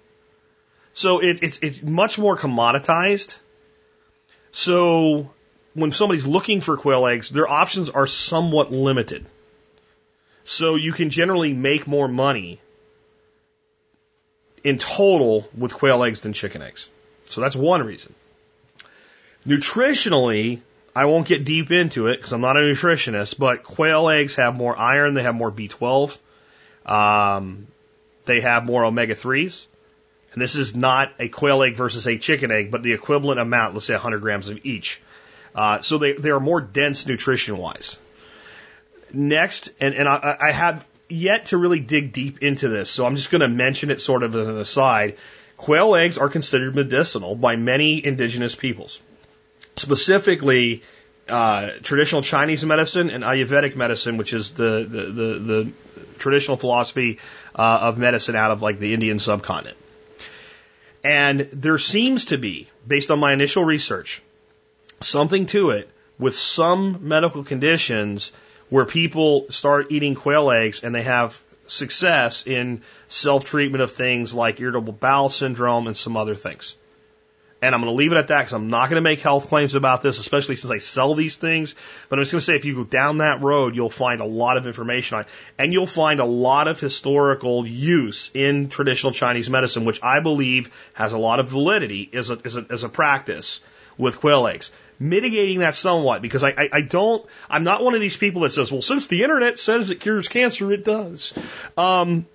So 0.92 1.20
it, 1.20 1.42
it's, 1.42 1.58
it's 1.60 1.82
much 1.82 2.18
more 2.18 2.36
commoditized. 2.36 3.38
So 4.52 5.30
when 5.74 5.92
somebody's 5.92 6.26
looking 6.26 6.60
for 6.60 6.76
quail 6.76 7.06
eggs, 7.06 7.28
their 7.28 7.48
options 7.48 7.90
are 7.90 8.06
somewhat 8.06 8.72
limited. 8.72 9.26
So 10.44 10.76
you 10.76 10.92
can 10.92 11.10
generally 11.10 11.52
make 11.52 11.86
more 11.86 12.08
money 12.08 12.60
in 14.62 14.78
total 14.78 15.48
with 15.56 15.74
quail 15.74 16.02
eggs 16.04 16.22
than 16.22 16.32
chicken 16.32 16.62
eggs. 16.62 16.88
So 17.26 17.40
that's 17.40 17.56
one 17.56 17.82
reason. 17.82 18.14
Nutritionally, 19.46 20.60
I 20.94 21.04
won't 21.04 21.28
get 21.28 21.44
deep 21.44 21.70
into 21.70 22.08
it 22.08 22.16
because 22.16 22.32
I'm 22.32 22.40
not 22.40 22.56
a 22.56 22.60
nutritionist, 22.60 23.38
but 23.38 23.62
quail 23.62 24.08
eggs 24.08 24.34
have 24.36 24.56
more 24.56 24.76
iron, 24.76 25.14
they 25.14 25.22
have 25.22 25.34
more 25.34 25.52
B12, 25.52 26.18
um, 26.84 27.68
they 28.24 28.40
have 28.40 28.64
more 28.64 28.84
omega 28.84 29.14
3s. 29.14 29.66
And 30.32 30.42
this 30.42 30.56
is 30.56 30.74
not 30.74 31.12
a 31.18 31.28
quail 31.28 31.62
egg 31.62 31.76
versus 31.76 32.06
a 32.06 32.18
chicken 32.18 32.50
egg, 32.50 32.70
but 32.70 32.82
the 32.82 32.92
equivalent 32.92 33.38
amount, 33.38 33.74
let's 33.74 33.86
say 33.86 33.94
100 33.94 34.20
grams 34.20 34.48
of 34.48 34.64
each. 34.66 35.00
Uh, 35.54 35.80
so 35.80 35.98
they, 35.98 36.14
they 36.14 36.30
are 36.30 36.40
more 36.40 36.60
dense 36.60 37.06
nutrition 37.06 37.56
wise. 37.56 37.98
Next, 39.12 39.70
and, 39.80 39.94
and 39.94 40.08
I, 40.08 40.36
I 40.40 40.52
have 40.52 40.84
yet 41.08 41.46
to 41.46 41.56
really 41.56 41.80
dig 41.80 42.12
deep 42.12 42.42
into 42.42 42.68
this, 42.68 42.90
so 42.90 43.06
I'm 43.06 43.16
just 43.16 43.30
going 43.30 43.40
to 43.42 43.48
mention 43.48 43.90
it 43.90 44.02
sort 44.02 44.24
of 44.24 44.34
as 44.34 44.48
an 44.48 44.58
aside. 44.58 45.16
Quail 45.56 45.94
eggs 45.94 46.18
are 46.18 46.28
considered 46.28 46.74
medicinal 46.74 47.34
by 47.34 47.56
many 47.56 48.04
indigenous 48.04 48.54
peoples 48.54 49.00
specifically 49.76 50.82
uh, 51.28 51.70
traditional 51.82 52.22
Chinese 52.22 52.64
medicine 52.64 53.10
and 53.10 53.24
Ayurvedic 53.24 53.76
medicine, 53.76 54.16
which 54.16 54.32
is 54.32 54.52
the 54.52 54.86
the, 54.88 55.02
the, 55.04 55.38
the 55.38 55.72
traditional 56.18 56.56
philosophy 56.56 57.18
uh, 57.54 57.78
of 57.82 57.98
medicine 57.98 58.36
out 58.36 58.50
of 58.50 58.62
like 58.62 58.78
the 58.78 58.94
Indian 58.94 59.18
subcontinent. 59.18 59.76
And 61.04 61.40
there 61.52 61.78
seems 61.78 62.26
to 62.26 62.38
be, 62.38 62.68
based 62.86 63.10
on 63.10 63.20
my 63.20 63.32
initial 63.32 63.64
research, 63.64 64.22
something 65.00 65.46
to 65.46 65.70
it 65.70 65.88
with 66.18 66.34
some 66.34 67.08
medical 67.08 67.44
conditions 67.44 68.32
where 68.70 68.84
people 68.84 69.46
start 69.50 69.92
eating 69.92 70.14
quail 70.14 70.50
eggs 70.50 70.82
and 70.82 70.94
they 70.94 71.02
have 71.02 71.40
success 71.68 72.46
in 72.46 72.82
self 73.08 73.44
treatment 73.44 73.82
of 73.82 73.90
things 73.90 74.34
like 74.34 74.60
irritable 74.60 74.92
bowel 74.92 75.28
syndrome 75.28 75.86
and 75.86 75.96
some 75.96 76.16
other 76.16 76.34
things. 76.34 76.74
And 77.62 77.74
I'm 77.74 77.80
going 77.80 77.92
to 77.92 77.96
leave 77.96 78.12
it 78.12 78.18
at 78.18 78.28
that 78.28 78.40
because 78.40 78.52
I'm 78.52 78.68
not 78.68 78.90
going 78.90 78.96
to 78.96 79.00
make 79.02 79.20
health 79.20 79.48
claims 79.48 79.74
about 79.74 80.02
this, 80.02 80.18
especially 80.18 80.56
since 80.56 80.70
I 80.70 80.78
sell 80.78 81.14
these 81.14 81.38
things. 81.38 81.74
But 82.08 82.18
I'm 82.18 82.22
just 82.22 82.32
going 82.32 82.40
to 82.40 82.44
say 82.44 82.54
if 82.54 82.66
you 82.66 82.74
go 82.74 82.84
down 82.84 83.18
that 83.18 83.42
road, 83.42 83.74
you'll 83.74 83.88
find 83.88 84.20
a 84.20 84.26
lot 84.26 84.58
of 84.58 84.66
information 84.66 85.18
on. 85.18 85.24
And 85.58 85.72
you'll 85.72 85.86
find 85.86 86.20
a 86.20 86.26
lot 86.26 86.68
of 86.68 86.78
historical 86.78 87.66
use 87.66 88.30
in 88.34 88.68
traditional 88.68 89.12
Chinese 89.12 89.48
medicine, 89.48 89.86
which 89.86 90.02
I 90.02 90.20
believe 90.20 90.70
has 90.92 91.14
a 91.14 91.18
lot 91.18 91.40
of 91.40 91.48
validity 91.48 92.10
as 92.12 92.30
a, 92.30 92.38
as 92.44 92.56
a, 92.56 92.66
as 92.68 92.84
a 92.84 92.90
practice 92.90 93.60
with 93.96 94.20
quail 94.20 94.46
eggs. 94.46 94.70
Mitigating 94.98 95.60
that 95.60 95.74
somewhat 95.74 96.20
because 96.20 96.44
I, 96.44 96.50
I, 96.50 96.68
I 96.72 96.80
don't, 96.82 97.24
I'm 97.48 97.64
not 97.64 97.82
one 97.82 97.94
of 97.94 98.00
these 98.00 98.16
people 98.18 98.42
that 98.42 98.52
says, 98.52 98.70
well, 98.70 98.82
since 98.82 99.06
the 99.06 99.22
internet 99.22 99.58
says 99.58 99.90
it 99.90 100.00
cures 100.00 100.28
cancer, 100.28 100.70
it 100.72 100.84
does. 100.84 101.32
Um, 101.76 102.26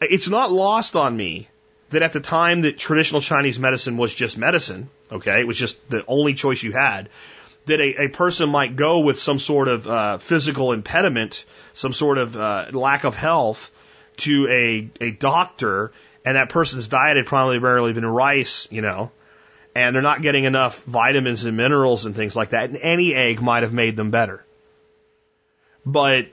it's 0.00 0.28
not 0.28 0.52
lost 0.52 0.96
on 0.96 1.16
me 1.16 1.48
that 1.90 2.02
at 2.02 2.12
the 2.12 2.20
time 2.20 2.62
that 2.62 2.78
traditional 2.78 3.20
Chinese 3.20 3.58
medicine 3.58 3.96
was 3.96 4.14
just 4.14 4.36
medicine, 4.36 4.90
okay, 5.10 5.40
it 5.40 5.46
was 5.46 5.56
just 5.56 5.88
the 5.88 6.04
only 6.06 6.34
choice 6.34 6.62
you 6.62 6.72
had, 6.72 7.08
that 7.66 7.80
a, 7.80 8.04
a 8.04 8.08
person 8.08 8.48
might 8.48 8.76
go 8.76 9.00
with 9.00 9.18
some 9.18 9.38
sort 9.38 9.68
of 9.68 9.86
uh, 9.88 10.18
physical 10.18 10.72
impediment, 10.72 11.44
some 11.74 11.92
sort 11.92 12.18
of 12.18 12.36
uh, 12.36 12.66
lack 12.72 13.04
of 13.04 13.14
health 13.14 13.70
to 14.18 14.48
a, 14.48 15.04
a 15.04 15.10
doctor, 15.12 15.92
and 16.24 16.36
that 16.36 16.50
person's 16.50 16.88
diet 16.88 17.16
had 17.16 17.26
probably 17.26 17.58
barely 17.58 17.92
been 17.92 18.06
rice, 18.06 18.68
you 18.70 18.82
know, 18.82 19.10
and 19.74 19.94
they're 19.94 20.02
not 20.02 20.20
getting 20.20 20.44
enough 20.44 20.82
vitamins 20.84 21.44
and 21.44 21.56
minerals 21.56 22.04
and 22.04 22.14
things 22.14 22.36
like 22.36 22.50
that, 22.50 22.68
and 22.68 22.78
any 22.82 23.14
egg 23.14 23.40
might 23.40 23.62
have 23.62 23.72
made 23.72 23.96
them 23.96 24.10
better. 24.10 24.44
But 25.86 26.26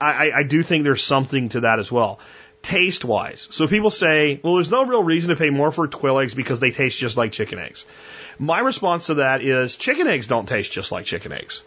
I, 0.00 0.30
I 0.34 0.42
do 0.42 0.62
think 0.62 0.84
there's 0.84 1.04
something 1.04 1.50
to 1.50 1.60
that 1.60 1.78
as 1.78 1.90
well 1.90 2.18
taste 2.62 3.04
wise. 3.04 3.48
So 3.50 3.66
people 3.66 3.90
say, 3.90 4.40
well, 4.42 4.54
there's 4.54 4.70
no 4.70 4.84
real 4.84 5.02
reason 5.02 5.30
to 5.30 5.36
pay 5.36 5.50
more 5.50 5.72
for 5.72 5.88
quail 5.88 6.18
eggs 6.18 6.34
because 6.34 6.60
they 6.60 6.70
taste 6.70 6.98
just 6.98 7.16
like 7.16 7.32
chicken 7.32 7.58
eggs. 7.58 7.86
My 8.38 8.60
response 8.60 9.06
to 9.06 9.14
that 9.14 9.42
is 9.42 9.76
chicken 9.76 10.06
eggs 10.06 10.26
don't 10.26 10.48
taste 10.48 10.72
just 10.72 10.92
like 10.92 11.04
chicken 11.04 11.32
eggs. 11.32 11.62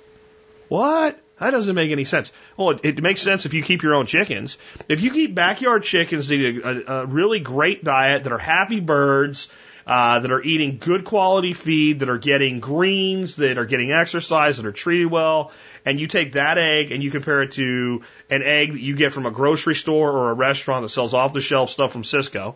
What? 0.70 1.20
That 1.40 1.52
doesn't 1.52 1.76
make 1.76 1.92
any 1.92 2.04
sense. 2.04 2.32
Well, 2.58 2.72
it, 2.72 2.86
it 2.86 3.02
makes 3.02 3.22
sense 3.22 3.46
if 3.46 3.54
you 3.54 3.64
keep 3.64 3.84
your 3.84 3.96
own 3.96 4.06
chickens. 4.06 4.58
If 4.88 5.02
you 5.02 5.12
keep 5.12 5.36
backyard 5.36 5.84
chickens 5.84 6.28
that 6.28 6.36
eat 6.36 6.64
a, 6.64 6.94
a, 6.94 7.06
really 7.06 7.40
great 7.40 7.84
diet, 7.84 8.24
that 8.24 8.32
are 8.32 8.38
happy 8.38 8.80
birds, 8.80 9.50
uh, 9.86 10.20
that 10.20 10.32
are 10.32 10.42
eating 10.42 10.78
good 10.78 11.04
quality 11.04 11.54
feed, 11.54 12.00
that 12.00 12.10
are 12.10 12.18
getting 12.18 12.60
greens, 12.60 13.36
that 13.38 13.58
are 13.58 13.66
getting 13.66 13.92
exercise, 13.92 14.58
that 14.58 14.66
are 14.66 14.72
treated 14.72 15.08
well, 15.12 15.52
and 15.86 16.00
you 16.00 16.08
take 16.08 16.34
that 16.34 16.58
egg 16.58 16.92
and 16.92 17.04
you 17.04 17.12
compare 17.12 17.44
it 17.44 17.54
to 17.54 18.02
an 18.30 18.42
egg 18.44 18.74
that 18.74 18.82
you 18.82 18.96
get 18.96 19.14
from 19.14 19.26
a 19.26 19.32
grocery 19.32 19.76
store 19.76 20.12
or 20.12 20.32
a 20.32 20.34
restaurant 20.34 20.84
that 20.84 20.90
sells 20.90 21.14
off 21.14 21.34
the 21.34 21.42
shelf 21.42 21.70
stuff 21.70 21.92
from 21.92 22.04
Sysco, 22.04 22.56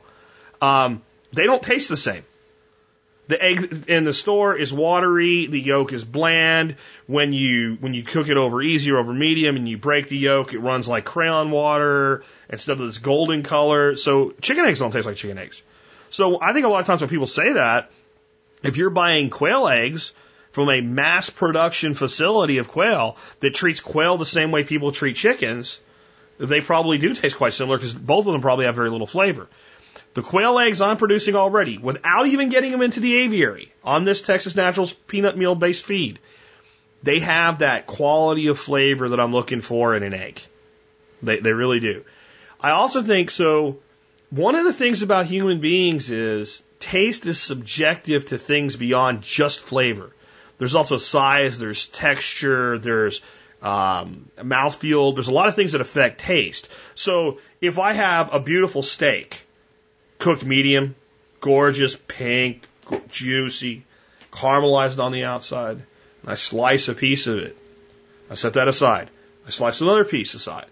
um, 0.62 1.02
they 1.34 1.44
don't 1.44 1.62
taste 1.62 1.90
the 1.90 1.98
same. 1.98 2.24
The 3.28 3.44
egg 3.44 3.86
in 3.90 4.06
the 4.06 4.14
store 4.14 4.56
is 4.56 4.72
watery, 4.72 5.48
the 5.48 5.60
yolk 5.60 5.92
is 5.92 6.06
bland. 6.06 6.78
When 7.08 7.34
you 7.34 7.78
when 7.82 7.94
you 7.94 8.04
cook 8.04 8.30
it 8.30 8.38
over 8.38 8.62
easy 8.62 8.92
or 8.92 9.00
over 9.00 9.14
medium 9.14 9.58
and 9.58 9.68
you 9.68 9.78
break 9.78 10.08
the 10.08 10.18
yolk, 10.18 10.54
it 10.54 10.60
runs 10.60 10.88
like 10.88 11.04
crayon 11.04 11.52
water 11.52 12.24
instead 12.50 12.80
of 12.80 12.86
this 12.86 13.00
golden 13.00 13.44
color. 13.44 13.98
So 13.98 14.32
chicken 14.42 14.64
eggs 14.64 14.80
don't 14.80 14.92
taste 14.92 15.06
like 15.06 15.18
chicken 15.18 15.38
eggs. 15.38 15.62
So 16.10 16.42
I 16.42 16.54
think 16.54 16.66
a 16.66 16.70
lot 16.70 16.82
of 16.82 16.88
times 16.88 17.02
when 17.02 17.10
people 17.10 17.28
say 17.28 17.54
that, 17.54 17.92
if 18.64 18.78
you're 18.78 18.90
buying 18.90 19.30
quail 19.30 19.68
eggs 19.68 20.14
from 20.52 20.70
a 20.70 20.82
mass 20.82 21.30
production 21.30 21.94
facility 21.94 22.58
of 22.58 22.68
quail 22.68 23.18
that 23.42 23.54
treats 23.54 23.80
quail 23.80 24.18
the 24.18 24.26
same 24.26 24.52
way 24.52 24.64
people 24.64 24.92
treat 24.92 25.16
chickens, 25.16 25.80
they 26.40 26.62
probably 26.62 26.98
do 26.98 27.14
taste 27.14 27.38
quite 27.38 27.54
similar 27.54 27.78
because 27.78 27.94
both 27.94 28.26
of 28.26 28.34
them 28.34 28.42
probably 28.42 28.66
have 28.66 28.76
very 28.76 28.90
little 28.90 29.08
flavor. 29.08 29.48
The 30.14 30.22
quail 30.22 30.58
eggs 30.60 30.82
I'm 30.82 30.98
producing 30.98 31.36
already, 31.36 31.78
without 31.78 32.28
even 32.28 32.50
getting 32.50 32.72
them 32.72 32.82
into 32.82 33.00
the 33.00 33.18
aviary 33.18 33.72
on 33.84 34.04
this 34.04 34.22
Texas 34.22 34.56
Naturals 34.56 34.94
peanut 34.94 35.38
meal 35.38 35.56
based 35.56 35.86
feed, 35.86 36.20
they 37.04 37.20
have 37.20 37.60
that 37.60 37.86
quality 37.86 38.48
of 38.48 38.58
flavor 38.58 39.10
that 39.10 39.20
I'm 39.20 39.34
looking 39.34 39.62
for 39.62 39.96
in 39.96 40.04
an 40.04 40.14
egg. 40.14 40.42
They, 41.22 41.40
they 41.40 41.54
really 41.54 41.80
do. 41.80 42.04
I 42.60 42.72
also 42.72 43.04
think 43.04 43.30
so. 43.32 43.78
One 44.30 44.56
of 44.56 44.66
the 44.66 44.74
things 44.74 45.04
about 45.04 45.28
human 45.28 45.60
beings 45.60 46.12
is 46.12 46.64
taste 46.80 47.26
is 47.26 47.42
subjective 47.42 48.26
to 48.28 48.38
things 48.38 48.76
beyond 48.76 49.22
just 49.22 49.60
flavor. 49.60 50.14
There's 50.58 50.76
also 50.76 50.98
size, 50.98 51.60
there's 51.60 51.86
texture, 51.86 52.78
there's 52.78 53.22
um, 53.62 54.30
mouthfeel. 54.38 55.16
There's 55.16 55.30
a 55.30 55.34
lot 55.34 55.48
of 55.48 55.56
things 55.56 55.72
that 55.72 55.82
affect 55.82 56.20
taste. 56.20 56.70
So 56.96 57.40
if 57.62 57.80
I 57.80 57.94
have 57.94 58.34
a 58.34 58.40
beautiful 58.40 58.82
steak, 58.82 59.46
cooked 60.20 60.46
medium, 60.46 60.96
gorgeous, 61.40 61.96
pink, 61.96 62.68
juicy, 63.08 63.86
caramelized 64.32 65.00
on 65.00 65.12
the 65.12 65.24
outside, 65.24 65.78
and 66.22 66.32
I 66.32 66.36
slice 66.36 66.90
a 66.90 66.94
piece 66.94 67.28
of 67.28 67.40
it, 67.40 67.58
I 68.30 68.36
set 68.36 68.54
that 68.54 68.68
aside. 68.68 69.10
I 69.46 69.52
slice 69.52 69.80
another 69.80 70.04
piece 70.04 70.34
aside, 70.34 70.68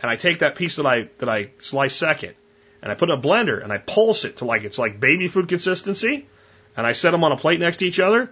and 0.00 0.10
I 0.10 0.16
take 0.16 0.38
that 0.38 0.54
piece 0.54 0.76
that 0.76 0.86
I 0.86 1.08
that 1.18 1.28
I 1.28 1.50
slice 1.58 1.96
second, 1.96 2.34
and 2.84 2.92
I 2.92 2.96
put 2.96 3.08
in 3.08 3.18
a 3.18 3.20
blender 3.20 3.62
and 3.62 3.72
I 3.72 3.78
pulse 3.78 4.26
it 4.26 4.36
to 4.36 4.44
like 4.44 4.62
it's 4.64 4.78
like 4.78 5.00
baby 5.00 5.26
food 5.26 5.48
consistency, 5.48 6.26
and 6.76 6.86
I 6.86 6.92
set 6.92 7.12
them 7.12 7.24
on 7.24 7.32
a 7.32 7.36
plate 7.36 7.58
next 7.58 7.78
to 7.78 7.86
each 7.86 7.98
other. 7.98 8.30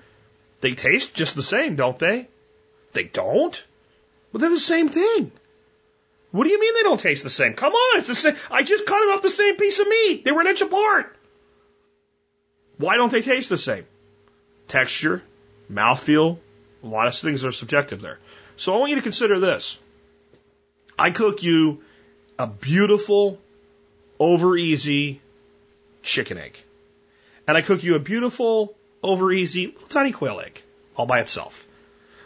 They 0.61 0.73
taste 0.73 1.15
just 1.15 1.35
the 1.35 1.43
same, 1.43 1.75
don't 1.75 1.99
they? 1.99 2.29
They 2.93 3.05
don't? 3.05 3.65
But 4.31 4.43
they're 4.43 4.51
the 4.51 4.61
same 4.61 4.91
thing. 4.91 5.33
What 6.33 6.45
do 6.45 6.51
you 6.51 6.61
mean 6.61 6.75
they 6.75 6.83
don't 6.83 7.01
taste 7.01 7.25
the 7.25 7.31
same? 7.31 7.55
Come 7.55 7.73
on, 7.73 7.99
it's 7.99 8.09
the 8.09 8.15
same. 8.15 8.37
I 8.51 8.63
just 8.63 8.85
cut 8.85 9.01
it 9.03 9.15
off 9.15 9.23
the 9.23 9.31
same 9.31 9.57
piece 9.57 9.79
of 9.79 9.89
meat. 9.89 10.23
They 10.25 10.33
were 10.33 10.43
an 10.43 10.47
inch 10.47 10.61
apart. 10.61 11.17
Why 12.77 12.97
don't 12.97 13.11
they 13.11 13.23
taste 13.23 13.49
the 13.49 13.59
same? 13.59 13.87
Texture, 14.69 15.23
mouthfeel, 15.73 16.39
a 16.83 16.87
lot 16.87 17.07
of 17.07 17.17
things 17.17 17.45
are 17.47 17.53
subjective 17.53 18.03
there. 18.03 18.19
So 18.57 18.75
I 18.75 18.79
want 18.79 18.91
you 18.91 18.97
to 18.97 19.03
consider 19.03 19.41
this. 19.41 19.79
I 20.99 21.11
cook 21.11 21.43
you 21.43 21.83
a 22.39 22.47
beautiful, 22.47 23.39
over 24.23 24.57
easy 24.57 25.21
chicken 26.05 26.39
egg. 26.39 26.57
And 27.49 27.57
I 27.57 27.61
cook 27.61 27.83
you 27.83 27.97
a 27.97 27.99
beautiful, 27.99 28.73
over 29.03 29.33
easy, 29.33 29.75
tiny 29.89 30.13
quail 30.13 30.41
egg 30.41 30.63
all 30.95 31.07
by 31.07 31.19
itself. 31.19 31.67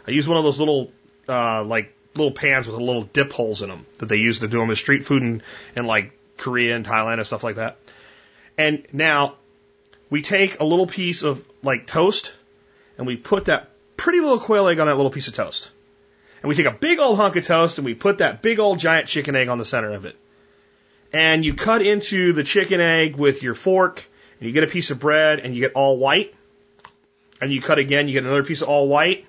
I 0.07 0.11
use 0.11 0.27
one 0.27 0.37
of 0.37 0.43
those 0.43 0.59
little, 0.59 0.91
uh, 1.27 1.63
like 1.63 1.95
little 2.13 2.31
pans 2.31 2.67
with 2.67 2.77
little 2.77 3.01
dip 3.01 3.31
holes 3.31 3.63
in 3.63 3.69
them 3.69 3.87
that 3.97 4.09
they 4.09 4.17
use 4.17 4.39
to 4.39 4.47
do 4.47 4.59
them 4.59 4.69
as 4.69 4.77
street 4.77 5.05
food 5.05 5.23
in, 5.23 5.41
in 5.75 5.87
like 5.87 6.11
Korea 6.37 6.75
and 6.75 6.85
Thailand 6.85 7.15
and 7.15 7.25
stuff 7.25 7.43
like 7.43 7.55
that. 7.55 7.79
And 8.59 8.85
now 8.93 9.37
we 10.11 10.21
take 10.21 10.59
a 10.59 10.65
little 10.65 10.85
piece 10.85 11.23
of 11.23 11.43
like 11.63 11.87
toast 11.87 12.31
and 12.99 13.07
we 13.07 13.17
put 13.17 13.45
that 13.45 13.71
pretty 13.97 14.19
little 14.19 14.39
quail 14.39 14.67
egg 14.67 14.79
on 14.79 14.85
that 14.85 14.97
little 14.97 15.11
piece 15.11 15.29
of 15.29 15.33
toast. 15.33 15.71
And 16.43 16.49
we 16.49 16.53
take 16.53 16.67
a 16.67 16.71
big 16.71 16.99
old 16.99 17.17
hunk 17.17 17.37
of 17.37 17.45
toast 17.47 17.79
and 17.79 17.85
we 17.85 17.95
put 17.95 18.19
that 18.19 18.43
big 18.43 18.59
old 18.59 18.77
giant 18.77 19.07
chicken 19.07 19.35
egg 19.35 19.47
on 19.47 19.57
the 19.57 19.65
center 19.65 19.93
of 19.93 20.05
it. 20.05 20.15
And 21.13 21.45
you 21.45 21.53
cut 21.53 21.81
into 21.81 22.33
the 22.33 22.43
chicken 22.43 22.81
egg 22.81 23.15
with 23.15 23.43
your 23.43 23.53
fork 23.53 24.05
and 24.39 24.47
you 24.47 24.53
get 24.53 24.63
a 24.63 24.67
piece 24.67 24.91
of 24.91 24.99
bread 24.99 25.39
and 25.39 25.55
you 25.55 25.61
get 25.61 25.73
all 25.73 25.97
white 25.97 26.33
and 27.41 27.51
you 27.51 27.61
cut 27.61 27.79
again, 27.79 28.07
you 28.07 28.13
get 28.13 28.23
another 28.23 28.43
piece 28.43 28.61
of 28.61 28.69
all 28.69 28.87
white 28.87 29.25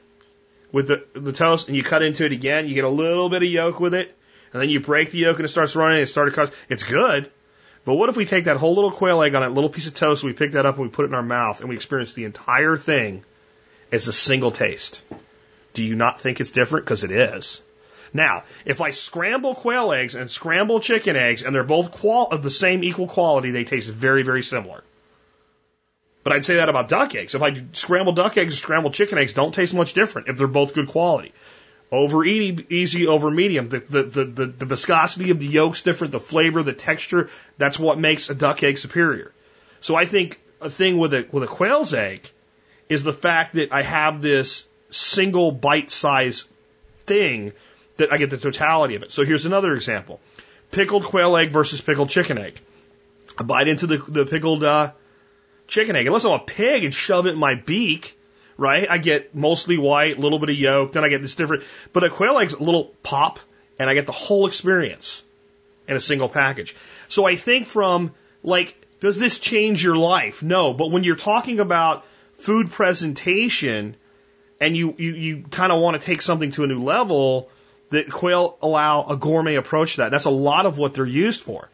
with 0.73 0.89
the, 0.89 1.05
the 1.15 1.32
toast, 1.32 1.68
and 1.68 1.76
you 1.76 1.82
cut 1.82 2.02
into 2.02 2.24
it 2.24 2.32
again, 2.32 2.68
you 2.68 2.74
get 2.74 2.84
a 2.84 2.90
little 2.90 3.31
bit 3.31 3.42
of 3.42 3.48
yolk 3.48 3.81
with 3.81 3.94
it, 3.94 4.15
and 4.52 4.60
then 4.60 4.68
you 4.68 4.81
break 4.81 5.10
the 5.10 5.18
yolk 5.18 5.36
and 5.36 5.47
it 5.47 5.48
starts 5.48 5.74
running, 5.74 6.02
it 6.02 6.07
started 6.07 6.34
cut. 6.34 6.52
It's 6.68 6.82
good. 6.82 7.31
But 7.84 7.94
what 7.94 8.10
if 8.10 8.16
we 8.16 8.26
take 8.26 8.44
that 8.44 8.58
whole 8.58 8.74
little 8.74 8.90
quail 8.90 9.23
egg 9.23 9.34
on 9.34 9.42
that 9.42 9.52
little 9.52 9.70
piece 9.70 9.86
of 9.86 9.94
toast, 9.94 10.23
and 10.23 10.32
we 10.32 10.36
pick 10.36 10.52
that 10.52 10.66
up 10.66 10.76
and 10.76 10.84
we 10.84 10.90
put 10.90 11.05
it 11.05 11.08
in 11.08 11.15
our 11.15 11.23
mouth, 11.23 11.60
and 11.60 11.68
we 11.68 11.76
experience 11.76 12.12
the 12.12 12.24
entire 12.24 12.76
thing 12.76 13.24
as 13.90 14.08
a 14.08 14.12
single 14.12 14.50
taste? 14.50 15.02
Do 15.73 15.82
you 15.82 15.97
not 15.97 16.20
think 16.20 16.40
it's 16.40 16.50
different? 16.50 16.84
Because 16.84 17.05
it 17.05 17.10
is. 17.10 17.62
Now, 18.12 18.45
if 18.65 18.81
I 18.81 18.91
scramble 18.91 19.55
quail 19.55 19.93
eggs 19.93 20.15
and 20.15 20.31
scramble 20.31 20.81
chicken 20.81 21.17
eggs, 21.17 21.43
and 21.43 21.55
they're 21.55 21.65
both 21.65 21.91
qual- 21.91 22.28
of 22.31 22.43
the 22.43 22.51
same 22.51 22.83
equal 22.83 23.07
quality, 23.07 23.51
they 23.51 23.65
taste 23.65 23.89
very, 23.89 24.23
very 24.23 24.43
similar. 24.43 24.83
But 26.25 26.33
I'd 26.33 26.45
say 26.45 26.57
that 26.57 26.69
about 26.69 26.89
duck 26.89 27.15
eggs. 27.15 27.35
If 27.35 27.43
I 27.43 27.65
scramble 27.73 28.12
duck 28.12 28.37
eggs 28.37 28.55
and 28.55 28.59
scramble 28.59 28.91
chicken 28.91 29.19
eggs, 29.19 29.33
don't 29.33 29.55
taste 29.55 29.75
much 29.75 29.93
different 29.95 30.28
if 30.28 30.37
they're 30.37 30.47
both 30.47 30.75
good 30.75 30.89
quality. 30.89 31.33
Over 31.91 32.23
easy, 32.25 33.07
over 33.07 33.31
medium. 33.31 33.70
The, 33.70 33.81
the, 33.81 34.03
the, 34.03 34.25
the, 34.25 34.47
the 34.47 34.67
viscosity 34.67 35.31
of 35.31 35.39
the 35.39 35.47
yolk's 35.47 35.81
different, 35.81 36.12
the 36.12 36.20
flavor, 36.20 36.62
the 36.62 36.75
texture. 36.75 37.31
That's 37.57 37.78
what 37.78 37.99
makes 37.99 38.28
a 38.28 38.35
duck 38.35 38.62
egg 38.62 38.77
superior. 38.77 39.33
So 39.81 39.97
I 39.97 40.05
think 40.05 40.39
a 40.61 40.69
thing 40.69 40.99
with 40.99 41.15
a, 41.15 41.27
with 41.33 41.45
a 41.45 41.47
quail's 41.47 41.95
egg 41.95 42.31
is 42.91 43.03
the 43.03 43.12
fact 43.12 43.55
that 43.55 43.73
I 43.73 43.83
have 43.83 44.20
this 44.20 44.67
single 44.91 45.51
bite 45.51 45.91
size 45.91 46.45
thing 47.01 47.53
that 47.99 48.12
I 48.12 48.17
get 48.17 48.31
the 48.31 48.39
totality 48.39 48.94
of 48.97 49.02
it. 49.02 49.12
So 49.12 49.25
here's 49.25 49.47
another 49.47 49.73
example. 49.75 50.20
Pickled 50.70 51.05
quail 51.05 51.36
egg 51.36 51.52
versus 51.52 51.81
pickled 51.81 52.10
chicken 52.10 52.39
egg. 52.39 52.60
I 53.39 53.43
bite 53.43 53.68
into 53.68 53.86
the, 53.86 53.99
the 53.99 54.25
pickled, 54.25 54.65
uh, 54.65 54.93
chicken 55.68 55.94
egg. 55.94 56.07
Unless 56.07 56.25
I'm 56.25 56.33
a 56.33 56.39
pig 56.41 56.85
and 56.85 56.93
shove 56.93 57.27
it 57.27 57.31
in 57.35 57.39
my 57.39 57.55
beak, 57.55 58.18
right? 58.57 58.91
I 58.91 58.99
get 58.99 59.35
mostly 59.35 59.78
white, 59.78 60.18
a 60.18 60.20
little 60.20 60.41
bit 60.41 60.49
of 60.49 60.57
yolk, 60.57 60.93
then 60.93 61.05
I 61.05 61.09
get 61.09 61.23
this 61.23 61.36
different, 61.36 61.62
but 61.93 62.02
a 62.02 62.10
quail 62.10 62.39
egg's 62.39 62.55
a 62.55 62.62
little 62.62 62.86
pop, 63.02 63.39
and 63.78 63.89
I 63.89 63.94
get 63.94 64.07
the 64.07 64.12
whole 64.12 64.47
experience 64.49 65.23
in 65.86 65.94
a 65.94 66.01
single 66.01 66.28
package. 66.28 66.75
So 67.09 67.25
I 67.25 67.36
think 67.36 67.67
from 67.67 68.12
like, 68.43 68.75
does 69.01 69.18
this 69.18 69.39
change 69.39 69.83
your 69.83 69.97
life? 69.97 70.43
No, 70.43 70.75
but 70.75 70.91
when 70.91 71.05
you're 71.05 71.17
talking 71.17 71.60
about 71.60 72.05
food 72.39 72.70
presentation 72.70 73.97
and 74.60 74.77
you, 74.77 74.94
you, 74.99 75.12
you 75.15 75.43
kind 75.51 75.70
of 75.70 75.81
want 75.81 76.01
to 76.01 76.05
take 76.05 76.20
something 76.20 76.51
to 76.52 76.65
a 76.65 76.67
new 76.67 76.83
level, 76.83 77.51
that 77.91 78.10
quail 78.10 78.57
allow 78.62 79.07
a 79.07 79.17
gourmet 79.17 79.57
approach 79.57 79.94
to 79.94 80.02
that. 80.02 80.10
That's 80.10 80.26
a 80.26 80.31
lot 80.31 80.67
of 80.67 80.78
what 80.78 80.94
they're 80.94 81.07
used 81.07 81.41
for. 81.41 81.68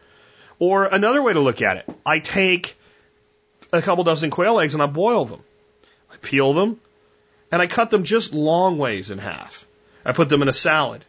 Or 0.59 0.85
another 0.85 1.23
way 1.23 1.33
to 1.33 1.41
look 1.41 1.63
at 1.63 1.79
it, 1.79 1.89
I 2.07 2.21
take 2.21 2.77
a 3.73 3.83
couple 3.83 4.05
dozen 4.05 4.31
quail 4.31 4.61
eggs 4.61 4.75
and 4.75 4.83
I 4.83 4.87
boil 4.87 5.25
them. 5.25 5.43
I 6.13 6.17
peel 6.17 6.53
them 6.53 6.81
and 7.51 7.61
I 7.61 7.67
cut 7.67 7.91
them 7.91 8.05
just 8.05 8.33
long 8.33 8.79
ways 8.79 9.11
in 9.11 9.19
half. 9.19 9.67
I 10.05 10.13
put 10.13 10.29
them 10.29 10.43
in 10.43 10.49
a 10.49 10.53
salad. 10.53 11.05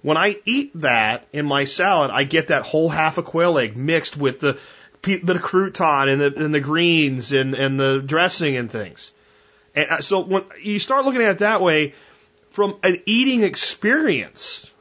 When 0.00 0.16
I 0.16 0.36
eat 0.44 0.72
that 0.80 1.26
in 1.32 1.46
my 1.46 1.64
salad, 1.64 2.10
I 2.10 2.24
get 2.24 2.48
that 2.48 2.62
whole 2.62 2.88
half 2.88 3.18
a 3.18 3.22
quail 3.22 3.58
egg 3.58 3.76
mixed 3.76 4.16
with 4.16 4.40
the 4.40 4.58
of 5.04 5.42
crouton 5.42 6.08
and 6.08 6.20
the, 6.20 6.44
and 6.44 6.54
the 6.54 6.60
greens 6.60 7.32
and, 7.32 7.54
and 7.54 7.78
the 7.78 8.02
dressing 8.04 8.56
and 8.56 8.70
things. 8.70 9.12
And 9.74 9.90
uh, 9.90 10.00
so 10.00 10.20
when 10.20 10.44
you 10.60 10.78
start 10.78 11.04
looking 11.04 11.22
at 11.22 11.30
it 11.30 11.38
that 11.38 11.60
way, 11.60 11.94
from 12.52 12.76
an 12.82 13.02
eating 13.06 13.42
experience, 13.42 14.72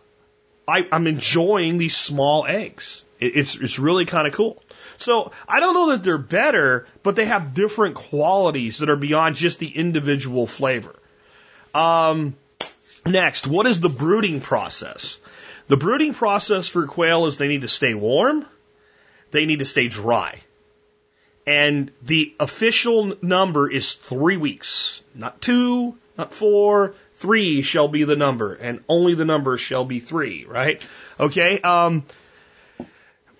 I, 0.67 0.87
I'm 0.91 1.07
enjoying 1.07 1.77
these 1.77 1.95
small 1.95 2.45
eggs. 2.45 3.03
It, 3.19 3.37
it's 3.37 3.55
it's 3.55 3.79
really 3.79 4.05
kind 4.05 4.27
of 4.27 4.33
cool. 4.33 4.61
So 4.97 5.31
I 5.47 5.59
don't 5.59 5.73
know 5.73 5.89
that 5.91 6.03
they're 6.03 6.17
better, 6.17 6.87
but 7.01 7.15
they 7.15 7.25
have 7.25 7.53
different 7.53 7.95
qualities 7.95 8.79
that 8.79 8.89
are 8.89 8.95
beyond 8.95 9.35
just 9.35 9.59
the 9.59 9.67
individual 9.67 10.45
flavor. 10.45 10.95
Um, 11.73 12.35
next, 13.05 13.47
what 13.47 13.65
is 13.65 13.79
the 13.79 13.89
brooding 13.89 14.41
process? 14.41 15.17
The 15.67 15.77
brooding 15.77 16.13
process 16.13 16.67
for 16.67 16.85
quail 16.85 17.25
is 17.25 17.37
they 17.37 17.47
need 17.47 17.61
to 17.61 17.67
stay 17.67 17.93
warm, 17.93 18.45
they 19.31 19.45
need 19.45 19.59
to 19.59 19.65
stay 19.65 19.87
dry. 19.87 20.41
And 21.47 21.91
the 22.03 22.35
official 22.39 23.15
number 23.21 23.69
is 23.71 23.93
three 23.93 24.37
weeks, 24.37 25.03
not 25.15 25.41
two, 25.41 25.97
not 26.17 26.33
four, 26.33 26.93
three 27.21 27.61
shall 27.61 27.87
be 27.87 28.03
the 28.03 28.15
number, 28.15 28.53
and 28.53 28.83
only 28.89 29.13
the 29.13 29.25
number 29.25 29.57
shall 29.57 29.85
be 29.85 29.99
three, 29.99 30.45
right? 30.45 30.81
Okay, 31.19 31.61
um, 31.61 32.03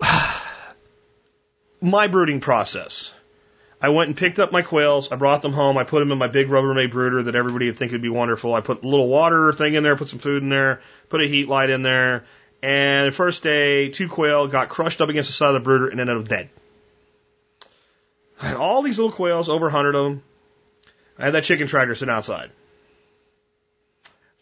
my 1.80 2.06
brooding 2.06 2.40
process. 2.40 3.12
I 3.80 3.88
went 3.88 4.06
and 4.06 4.16
picked 4.16 4.38
up 4.38 4.52
my 4.52 4.62
quails. 4.62 5.10
I 5.10 5.16
brought 5.16 5.42
them 5.42 5.52
home. 5.52 5.76
I 5.76 5.82
put 5.82 5.98
them 5.98 6.12
in 6.12 6.18
my 6.18 6.28
big 6.28 6.48
Rubbermaid 6.48 6.92
brooder 6.92 7.24
that 7.24 7.34
everybody 7.34 7.66
would 7.66 7.76
think 7.76 7.90
would 7.90 8.00
be 8.00 8.08
wonderful. 8.08 8.54
I 8.54 8.60
put 8.60 8.84
a 8.84 8.88
little 8.88 9.08
water 9.08 9.52
thing 9.52 9.74
in 9.74 9.82
there, 9.82 9.96
put 9.96 10.08
some 10.08 10.20
food 10.20 10.44
in 10.44 10.48
there, 10.48 10.82
put 11.08 11.20
a 11.20 11.26
heat 11.26 11.48
light 11.48 11.68
in 11.68 11.82
there. 11.82 12.24
And 12.62 13.08
the 13.08 13.16
first 13.16 13.42
day, 13.42 13.88
two 13.88 14.08
quail 14.08 14.46
got 14.46 14.68
crushed 14.68 15.00
up 15.00 15.08
against 15.08 15.28
the 15.30 15.34
side 15.34 15.48
of 15.48 15.54
the 15.54 15.60
brooder 15.60 15.88
and 15.88 15.98
ended 15.98 16.16
up 16.16 16.28
dead. 16.28 16.50
I 18.40 18.46
had 18.46 18.56
all 18.56 18.82
these 18.82 18.98
little 18.98 19.10
quails, 19.10 19.48
over 19.48 19.66
a 19.66 19.72
100 19.72 19.96
of 19.96 20.04
them. 20.04 20.22
I 21.18 21.24
had 21.24 21.34
that 21.34 21.42
chicken 21.42 21.66
tractor 21.66 21.96
sitting 21.96 22.14
outside. 22.14 22.52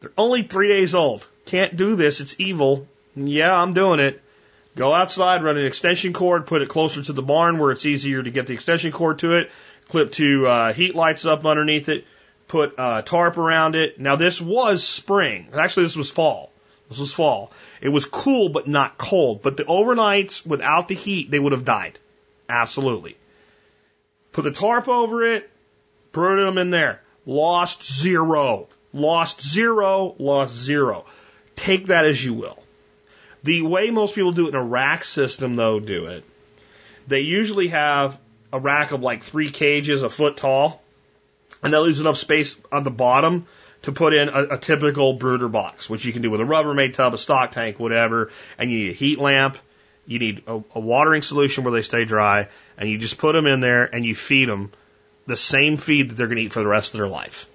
They're 0.01 0.12
only 0.17 0.43
three 0.43 0.69
days 0.69 0.95
old. 0.95 1.27
Can't 1.47 1.77
do 1.77 1.95
this. 1.95 2.20
It's 2.20 2.37
evil. 2.39 2.87
Yeah, 3.15 3.55
I'm 3.55 3.75
doing 3.75 4.01
it. 4.01 4.23
Go 4.77 4.95
outside, 4.95 5.43
run 5.43 5.59
an 5.59 5.67
extension 5.67 6.12
cord, 6.12 6.47
put 6.47 6.62
it 6.62 6.69
closer 6.69 7.03
to 7.03 7.12
the 7.12 7.23
barn 7.23 7.59
where 7.59 7.73
it's 7.73 7.85
easier 7.85 8.23
to 8.23 8.31
get 8.31 8.47
the 8.47 8.55
extension 8.55 8.93
cord 8.93 9.19
to 9.19 9.37
it. 9.37 9.51
Clip 9.89 10.12
two 10.12 10.47
uh, 10.47 10.73
heat 10.73 10.95
lights 10.95 11.25
up 11.25 11.45
underneath 11.45 11.89
it. 11.89 12.07
Put 12.47 12.79
uh, 12.79 13.03
tarp 13.03 13.37
around 13.37 13.75
it. 13.75 14.01
Now 14.01 14.17
this 14.17 14.41
was 14.41 14.85
spring. 14.87 15.49
Actually, 15.53 15.87
this 15.87 15.97
was 15.97 16.11
fall. 16.11 16.53
This 16.89 16.99
was 16.99 17.12
fall. 17.12 17.53
It 17.81 17.89
was 17.89 18.05
cool 18.05 18.49
but 18.49 18.69
not 18.69 18.97
cold. 18.97 19.43
But 19.43 19.57
the 19.57 19.65
overnights 19.65 20.47
without 20.47 20.89
the 20.89 20.95
heat, 20.95 21.31
they 21.31 21.39
would 21.39 21.53
have 21.53 21.65
died. 21.65 21.99
Absolutely. 22.49 23.17
Put 24.33 24.43
the 24.43 24.51
tarp 24.53 24.89
over 24.89 25.25
it. 25.25 25.51
Put 26.12 26.37
them 26.37 26.59
in 26.59 26.70
there. 26.70 27.01
Lost 27.27 27.83
zero. 27.83 28.69
Lost 28.93 29.41
zero, 29.41 30.15
lost 30.19 30.55
zero. 30.55 31.05
Take 31.57 31.86
that 31.86 32.07
as 32.07 32.25
you 32.25 32.35
will. 32.35 32.59
The 33.43 33.62
way 33.62 33.91
most 33.91 34.15
people 34.15 34.33
do 34.33 34.47
it 34.47 34.51
in 34.51 34.55
a 34.55 34.62
rack 34.62 35.05
system, 35.05 35.57
though, 35.57 35.81
do 35.81 36.07
it, 36.07 36.25
they 37.07 37.20
usually 37.20 37.69
have 37.69 38.20
a 38.52 38.59
rack 38.59 38.93
of 38.93 39.01
like 39.01 39.23
three 39.23 39.51
cages 39.51 40.02
a 40.02 40.10
foot 40.10 40.36
tall, 40.36 40.83
and 41.62 41.73
that 41.73 41.81
leaves 41.81 42.01
enough 42.01 42.17
space 42.17 42.59
on 42.70 42.83
the 42.83 42.91
bottom 42.91 43.47
to 43.83 43.93
put 43.93 44.12
in 44.12 44.28
a, 44.28 44.55
a 44.55 44.59
typical 44.59 45.15
brooder 45.15 45.49
box, 45.49 45.89
which 45.89 46.05
you 46.05 46.12
can 46.12 46.23
do 46.23 46.31
with 46.31 46.41
a 46.41 46.44
Rubbermaid 46.44 46.94
tub, 46.94 47.15
a 47.15 47.19
stock 47.19 47.52
tank, 47.52 47.78
whatever, 47.78 48.31
and 48.59 48.70
you 48.70 48.78
need 48.78 48.91
a 48.91 48.94
heat 48.94 49.19
lamp, 49.19 49.57
you 50.07 50.19
need 50.19 50.43
a, 50.47 50.62
a 50.75 50.81
watering 50.81 51.23
solution 51.23 51.65
where 51.65 51.73
they 51.73 51.83
stay 51.83 52.05
dry, 52.05 52.49
and 52.77 52.91
you 52.91 52.99
just 52.99 53.19
put 53.19 53.33
them 53.33 53.47
in 53.47 53.60
there 53.60 53.85
and 53.85 54.05
you 54.05 54.15
feed 54.15 54.49
them 54.49 54.73
the 55.27 55.36
same 55.36 55.77
feed 55.77 56.10
that 56.10 56.17
they're 56.17 56.27
going 56.27 56.39
to 56.39 56.43
eat 56.43 56.52
for 56.52 56.60
the 56.60 56.67
rest 56.67 56.94
of 56.94 56.99
their 56.99 57.09
life. 57.09 57.47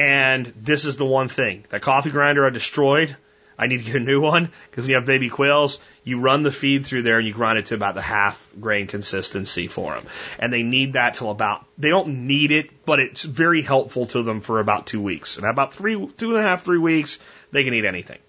And 0.00 0.46
this 0.56 0.86
is 0.86 0.96
the 0.96 1.04
one 1.04 1.28
thing. 1.28 1.66
That 1.68 1.82
coffee 1.82 2.10
grinder 2.10 2.46
I 2.46 2.48
destroyed, 2.48 3.14
I 3.58 3.66
need 3.66 3.80
to 3.80 3.84
get 3.84 3.96
a 3.96 4.00
new 4.00 4.22
one 4.22 4.50
because 4.70 4.88
you 4.88 4.94
have 4.94 5.04
baby 5.04 5.28
quails, 5.28 5.78
you 6.04 6.22
run 6.22 6.42
the 6.42 6.50
feed 6.50 6.86
through 6.86 7.02
there 7.02 7.18
and 7.18 7.28
you 7.28 7.34
grind 7.34 7.58
it 7.58 7.66
to 7.66 7.74
about 7.74 7.96
the 7.96 8.00
half 8.00 8.50
grain 8.58 8.86
consistency 8.86 9.68
for 9.68 9.92
them. 9.92 10.06
And 10.38 10.50
they 10.50 10.62
need 10.62 10.94
that 10.94 11.16
till 11.16 11.30
about, 11.30 11.66
they 11.76 11.90
don't 11.90 12.26
need 12.26 12.50
it, 12.50 12.70
but 12.86 12.98
it's 12.98 13.22
very 13.22 13.60
helpful 13.60 14.06
to 14.06 14.22
them 14.22 14.40
for 14.40 14.58
about 14.58 14.86
two 14.86 15.02
weeks. 15.02 15.36
And 15.36 15.44
about 15.44 15.74
three, 15.74 15.94
two 16.16 16.30
and 16.30 16.38
a 16.38 16.42
half, 16.42 16.62
three 16.62 16.78
weeks, 16.78 17.18
they 17.52 17.64
can 17.64 17.74
eat 17.74 17.84
anything. 17.84 18.20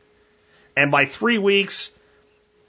And 0.76 0.92
by 0.92 1.06
three 1.06 1.38
weeks, 1.38 1.90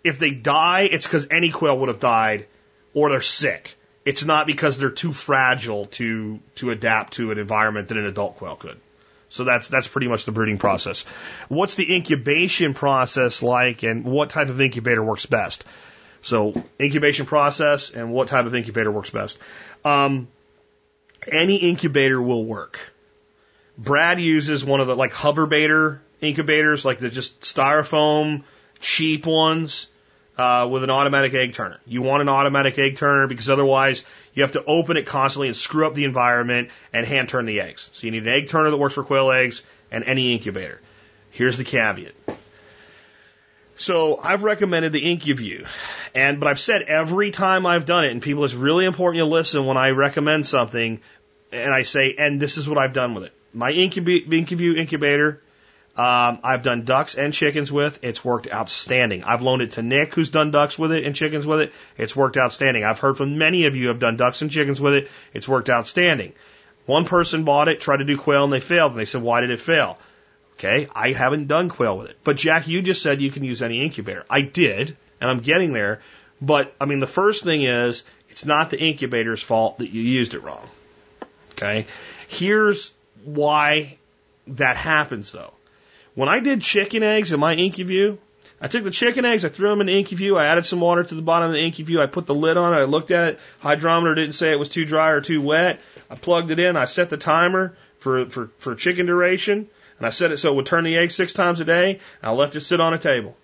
if 0.04 0.20
they 0.20 0.30
die, 0.30 0.82
it's 0.82 1.06
because 1.06 1.26
any 1.28 1.50
quail 1.50 1.76
would 1.76 1.88
have 1.88 1.98
died 1.98 2.46
or 2.94 3.10
they're 3.10 3.20
sick. 3.20 3.74
It's 4.04 4.24
not 4.24 4.46
because 4.46 4.78
they're 4.78 4.90
too 4.90 5.10
fragile 5.10 5.86
to, 5.86 6.38
to 6.56 6.70
adapt 6.70 7.14
to 7.14 7.32
an 7.32 7.38
environment 7.38 7.88
that 7.88 7.98
an 7.98 8.06
adult 8.06 8.36
quail 8.36 8.54
could. 8.54 8.78
So 9.32 9.44
that's 9.44 9.68
that's 9.68 9.88
pretty 9.88 10.08
much 10.08 10.26
the 10.26 10.32
brooding 10.32 10.58
process. 10.58 11.06
What's 11.48 11.74
the 11.74 11.94
incubation 11.94 12.74
process 12.74 13.42
like, 13.42 13.82
and 13.82 14.04
what 14.04 14.28
type 14.28 14.50
of 14.50 14.60
incubator 14.60 15.02
works 15.02 15.24
best? 15.24 15.64
So 16.20 16.62
incubation 16.78 17.24
process 17.24 17.90
and 17.90 18.12
what 18.12 18.28
type 18.28 18.44
of 18.44 18.54
incubator 18.54 18.90
works 18.90 19.08
best. 19.08 19.38
Um, 19.86 20.28
any 21.26 21.56
incubator 21.56 22.20
will 22.20 22.44
work. 22.44 22.92
Brad 23.78 24.20
uses 24.20 24.66
one 24.66 24.80
of 24.80 24.86
the 24.86 24.94
like 24.94 25.14
Hova-Bator 25.14 26.00
incubators, 26.20 26.84
like 26.84 26.98
the 26.98 27.08
just 27.08 27.40
styrofoam 27.40 28.42
cheap 28.80 29.24
ones 29.24 29.88
uh, 30.36 30.68
with 30.70 30.84
an 30.84 30.90
automatic 30.90 31.32
egg 31.32 31.54
turner. 31.54 31.80
You 31.86 32.02
want 32.02 32.20
an 32.20 32.28
automatic 32.28 32.78
egg 32.78 32.98
turner 32.98 33.26
because 33.28 33.48
otherwise 33.48 34.04
you 34.34 34.42
have 34.42 34.52
to 34.52 34.64
open 34.64 34.96
it 34.96 35.06
constantly 35.06 35.48
and 35.48 35.56
screw 35.56 35.86
up 35.86 35.94
the 35.94 36.04
environment 36.04 36.70
and 36.92 37.06
hand 37.06 37.28
turn 37.28 37.44
the 37.46 37.60
eggs. 37.60 37.90
So 37.92 38.06
you 38.06 38.10
need 38.10 38.26
an 38.26 38.32
egg 38.32 38.48
turner 38.48 38.70
that 38.70 38.76
works 38.76 38.94
for 38.94 39.04
quail 39.04 39.30
eggs 39.30 39.62
and 39.90 40.04
any 40.04 40.32
incubator. 40.32 40.80
Here's 41.30 41.58
the 41.58 41.64
caveat. 41.64 42.14
So 43.76 44.18
I've 44.22 44.44
recommended 44.44 44.92
the 44.92 45.02
IncuView, 45.02 45.66
and 46.14 46.38
but 46.38 46.46
I've 46.46 46.60
said 46.60 46.82
every 46.82 47.30
time 47.30 47.66
I've 47.66 47.86
done 47.86 48.04
it, 48.04 48.12
and 48.12 48.22
people, 48.22 48.44
it's 48.44 48.54
really 48.54 48.84
important 48.84 49.16
you 49.16 49.24
listen 49.24 49.64
when 49.64 49.76
I 49.76 49.90
recommend 49.90 50.46
something, 50.46 51.00
and 51.50 51.74
I 51.74 51.82
say, 51.82 52.14
and 52.18 52.38
this 52.38 52.58
is 52.58 52.68
what 52.68 52.78
I've 52.78 52.92
done 52.92 53.14
with 53.14 53.24
it. 53.24 53.32
My 53.52 53.72
IncuView 53.72 54.76
incubator 54.76 55.42
um, 55.96 56.38
I've 56.42 56.62
done 56.62 56.84
ducks 56.84 57.14
and 57.16 57.34
chickens 57.34 57.70
with. 57.70 58.02
It's 58.02 58.24
worked 58.24 58.50
outstanding. 58.50 59.24
I've 59.24 59.42
loaned 59.42 59.62
it 59.62 59.72
to 59.72 59.82
Nick, 59.82 60.14
who's 60.14 60.30
done 60.30 60.50
ducks 60.50 60.78
with 60.78 60.92
it 60.92 61.04
and 61.04 61.14
chickens 61.14 61.46
with 61.46 61.60
it. 61.60 61.72
It's 61.98 62.16
worked 62.16 62.38
outstanding. 62.38 62.82
I've 62.82 62.98
heard 62.98 63.18
from 63.18 63.36
many 63.36 63.66
of 63.66 63.76
you 63.76 63.88
have 63.88 63.98
done 63.98 64.16
ducks 64.16 64.40
and 64.40 64.50
chickens 64.50 64.80
with 64.80 64.94
it. 64.94 65.10
It's 65.34 65.46
worked 65.46 65.68
outstanding. 65.68 66.32
One 66.86 67.04
person 67.04 67.44
bought 67.44 67.68
it, 67.68 67.80
tried 67.80 67.98
to 67.98 68.04
do 68.04 68.16
quail, 68.16 68.44
and 68.44 68.52
they 68.52 68.60
failed. 68.60 68.92
And 68.92 69.00
they 69.00 69.04
said, 69.04 69.22
why 69.22 69.42
did 69.42 69.50
it 69.50 69.60
fail? 69.60 69.98
Okay, 70.54 70.88
I 70.94 71.12
haven't 71.12 71.48
done 71.48 71.68
quail 71.68 71.98
with 71.98 72.08
it. 72.08 72.16
But 72.24 72.36
Jack, 72.36 72.68
you 72.68 72.82
just 72.82 73.02
said 73.02 73.20
you 73.20 73.30
can 73.30 73.44
use 73.44 73.62
any 73.62 73.82
incubator. 73.82 74.24
I 74.30 74.42
did, 74.42 74.96
and 75.20 75.30
I'm 75.30 75.40
getting 75.40 75.72
there. 75.72 76.00
But 76.40 76.74
I 76.80 76.86
mean, 76.86 77.00
the 77.00 77.06
first 77.06 77.44
thing 77.44 77.64
is, 77.64 78.02
it's 78.30 78.44
not 78.44 78.70
the 78.70 78.78
incubator's 78.78 79.42
fault 79.42 79.78
that 79.78 79.90
you 79.90 80.02
used 80.02 80.34
it 80.34 80.42
wrong. 80.42 80.66
Okay, 81.52 81.86
here's 82.28 82.92
why 83.24 83.98
that 84.46 84.76
happens 84.76 85.32
though. 85.32 85.52
When 86.14 86.28
I 86.28 86.40
did 86.40 86.60
chicken 86.60 87.02
eggs 87.02 87.32
in 87.32 87.40
my 87.40 87.56
IncuView, 87.56 88.18
I 88.60 88.68
took 88.68 88.84
the 88.84 88.90
chicken 88.90 89.24
eggs, 89.24 89.44
I 89.44 89.48
threw 89.48 89.70
them 89.70 89.80
in 89.80 89.86
the 89.86 90.04
IncuView, 90.04 90.38
I 90.38 90.46
added 90.46 90.66
some 90.66 90.80
water 90.80 91.02
to 91.02 91.14
the 91.14 91.22
bottom 91.22 91.48
of 91.48 91.54
the 91.54 91.70
IncuView, 91.70 92.00
I 92.00 92.06
put 92.06 92.26
the 92.26 92.34
lid 92.34 92.56
on 92.56 92.74
it, 92.74 92.76
I 92.76 92.84
looked 92.84 93.10
at 93.10 93.28
it, 93.28 93.40
hydrometer 93.60 94.14
didn't 94.14 94.34
say 94.34 94.52
it 94.52 94.58
was 94.58 94.68
too 94.68 94.84
dry 94.84 95.10
or 95.10 95.20
too 95.20 95.40
wet. 95.40 95.80
I 96.10 96.14
plugged 96.14 96.50
it 96.50 96.60
in, 96.60 96.76
I 96.76 96.84
set 96.84 97.10
the 97.10 97.16
timer 97.16 97.74
for, 97.98 98.26
for, 98.26 98.50
for 98.58 98.74
chicken 98.74 99.06
duration, 99.06 99.68
and 99.98 100.06
I 100.06 100.10
set 100.10 100.32
it 100.32 100.38
so 100.38 100.52
it 100.52 100.56
would 100.56 100.66
turn 100.66 100.84
the 100.84 100.98
egg 100.98 101.10
six 101.10 101.32
times 101.32 101.60
a 101.60 101.64
day, 101.64 101.92
and 101.92 102.30
I 102.30 102.32
left 102.32 102.54
it 102.54 102.60
sit 102.60 102.80
on 102.80 102.94
a 102.94 102.98
table. 102.98 103.36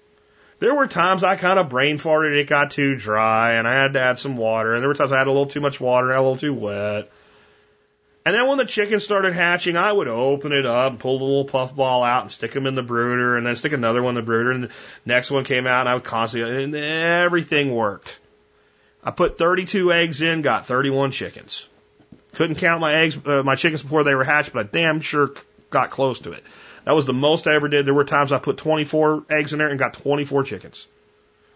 There 0.60 0.74
were 0.74 0.86
times 0.86 1.24
I 1.24 1.36
kind 1.36 1.58
of 1.58 1.68
brain 1.68 1.98
farted, 1.98 2.38
it 2.38 2.48
got 2.48 2.70
too 2.70 2.96
dry, 2.96 3.54
and 3.54 3.66
I 3.66 3.80
had 3.80 3.94
to 3.94 4.00
add 4.00 4.18
some 4.18 4.36
water, 4.36 4.74
and 4.74 4.82
there 4.82 4.88
were 4.88 4.94
times 4.94 5.12
I 5.12 5.18
had 5.18 5.26
a 5.26 5.32
little 5.32 5.46
too 5.46 5.60
much 5.60 5.80
water 5.80 6.10
and 6.10 6.18
a 6.18 6.22
little 6.22 6.36
too 6.36 6.54
wet. 6.54 7.10
And 8.28 8.36
then 8.36 8.46
when 8.46 8.58
the 8.58 8.66
chickens 8.66 9.04
started 9.04 9.32
hatching, 9.32 9.78
I 9.78 9.90
would 9.90 10.06
open 10.06 10.52
it 10.52 10.66
up, 10.66 10.98
pull 10.98 11.18
the 11.18 11.24
little 11.24 11.46
puff 11.46 11.74
ball 11.74 12.02
out, 12.02 12.24
and 12.24 12.30
stick 12.30 12.52
them 12.52 12.66
in 12.66 12.74
the 12.74 12.82
brooder, 12.82 13.38
and 13.38 13.46
then 13.46 13.56
stick 13.56 13.72
another 13.72 14.02
one 14.02 14.18
in 14.18 14.22
the 14.22 14.26
brooder, 14.26 14.50
and 14.50 14.64
the 14.64 14.70
next 15.06 15.30
one 15.30 15.44
came 15.44 15.66
out, 15.66 15.80
and 15.80 15.88
I 15.88 15.94
would 15.94 16.04
constantly, 16.04 16.62
and 16.62 16.74
everything 16.74 17.74
worked. 17.74 18.20
I 19.02 19.12
put 19.12 19.38
32 19.38 19.94
eggs 19.94 20.20
in, 20.20 20.42
got 20.42 20.66
31 20.66 21.10
chickens. 21.10 21.70
Couldn't 22.34 22.56
count 22.56 22.82
my 22.82 22.96
eggs, 22.96 23.16
uh, 23.24 23.42
my 23.42 23.54
chickens 23.54 23.82
before 23.82 24.04
they 24.04 24.14
were 24.14 24.24
hatched, 24.24 24.52
but 24.52 24.66
I 24.66 24.68
damn 24.68 25.00
sure 25.00 25.30
got 25.70 25.88
close 25.88 26.20
to 26.20 26.32
it. 26.32 26.44
That 26.84 26.94
was 26.94 27.06
the 27.06 27.14
most 27.14 27.46
I 27.46 27.54
ever 27.54 27.68
did. 27.68 27.86
There 27.86 27.94
were 27.94 28.04
times 28.04 28.30
I 28.30 28.38
put 28.38 28.58
24 28.58 29.24
eggs 29.30 29.54
in 29.54 29.58
there 29.58 29.68
and 29.68 29.78
got 29.78 29.94
24 29.94 30.44
chickens. 30.44 30.86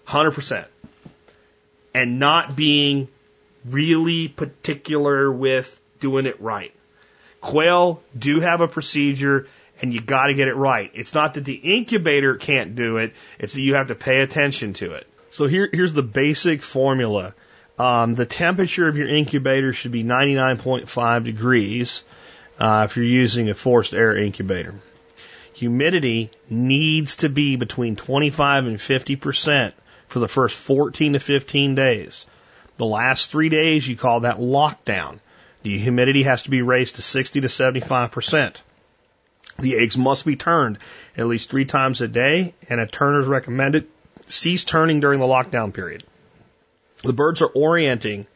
100%. 0.08 0.64
And 1.92 2.18
not 2.18 2.56
being 2.56 3.08
really 3.62 4.28
particular 4.28 5.30
with 5.30 5.78
doing 6.02 6.26
it 6.26 6.38
right. 6.40 6.74
Quail 7.40 8.02
do 8.16 8.40
have 8.40 8.60
a 8.60 8.68
procedure 8.68 9.48
and 9.80 9.92
you 9.92 10.00
got 10.00 10.26
to 10.26 10.34
get 10.34 10.48
it 10.48 10.54
right. 10.54 10.90
It's 10.94 11.14
not 11.14 11.34
that 11.34 11.44
the 11.44 11.54
incubator 11.54 12.36
can't 12.36 12.76
do 12.76 12.98
it, 12.98 13.14
it's 13.38 13.54
that 13.54 13.62
you 13.62 13.74
have 13.74 13.88
to 13.88 13.94
pay 13.94 14.20
attention 14.20 14.74
to 14.74 14.92
it. 14.92 15.06
So 15.30 15.46
here, 15.46 15.68
here's 15.72 15.94
the 15.94 16.02
basic 16.02 16.62
formula. 16.62 17.34
Um, 17.78 18.14
the 18.14 18.26
temperature 18.26 18.86
of 18.86 18.98
your 18.98 19.08
incubator 19.08 19.72
should 19.72 19.92
be 19.92 20.04
99.5 20.04 21.24
degrees 21.24 22.02
uh, 22.60 22.86
if 22.88 22.96
you're 22.96 23.06
using 23.06 23.48
a 23.48 23.54
forced 23.54 23.94
air 23.94 24.14
incubator. 24.16 24.74
Humidity 25.54 26.30
needs 26.50 27.16
to 27.18 27.28
be 27.28 27.56
between 27.56 27.96
25 27.96 28.66
and 28.66 28.80
50 28.80 29.16
percent 29.16 29.74
for 30.08 30.18
the 30.18 30.28
first 30.28 30.56
14 30.56 31.14
to 31.14 31.18
15 31.20 31.74
days. 31.74 32.26
The 32.76 32.86
last 32.86 33.30
three 33.30 33.48
days, 33.48 33.86
you 33.86 33.96
call 33.96 34.20
that 34.20 34.38
lockdown. 34.38 35.18
The 35.62 35.78
humidity 35.78 36.24
has 36.24 36.44
to 36.44 36.50
be 36.50 36.62
raised 36.62 36.96
to 36.96 37.02
60 37.02 37.40
to 37.42 37.48
75 37.48 38.10
percent. 38.10 38.62
The 39.58 39.76
eggs 39.76 39.96
must 39.96 40.24
be 40.24 40.36
turned 40.36 40.78
at 41.16 41.26
least 41.26 41.50
three 41.50 41.66
times 41.66 42.00
a 42.00 42.08
day, 42.08 42.54
and 42.68 42.80
a 42.80 42.86
turner 42.86 43.20
is 43.20 43.26
recommended. 43.26 43.86
Cease 44.26 44.64
turning 44.64 45.00
during 45.00 45.20
the 45.20 45.26
lockdown 45.26 45.72
period. 45.72 46.04
The 47.02 47.12
birds 47.12 47.42
are 47.42 47.48
orienting 47.48 48.26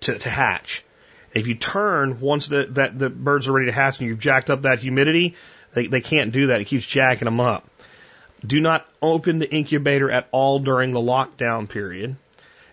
to, 0.00 0.18
to 0.18 0.28
hatch. 0.28 0.84
If 1.32 1.46
you 1.46 1.54
turn 1.54 2.20
once 2.20 2.48
the, 2.48 2.66
that 2.70 2.98
the 2.98 3.08
birds 3.08 3.46
are 3.48 3.52
ready 3.52 3.66
to 3.66 3.72
hatch 3.72 4.00
and 4.00 4.08
you've 4.08 4.18
jacked 4.18 4.50
up 4.50 4.62
that 4.62 4.80
humidity, 4.80 5.36
they, 5.72 5.86
they 5.86 6.00
can't 6.00 6.32
do 6.32 6.48
that. 6.48 6.60
It 6.60 6.64
keeps 6.64 6.86
jacking 6.86 7.26
them 7.26 7.40
up. 7.40 7.68
Do 8.44 8.60
not 8.60 8.86
open 9.00 9.38
the 9.38 9.50
incubator 9.50 10.10
at 10.10 10.28
all 10.32 10.58
during 10.58 10.90
the 10.90 11.00
lockdown 11.00 11.68
period. 11.68 12.16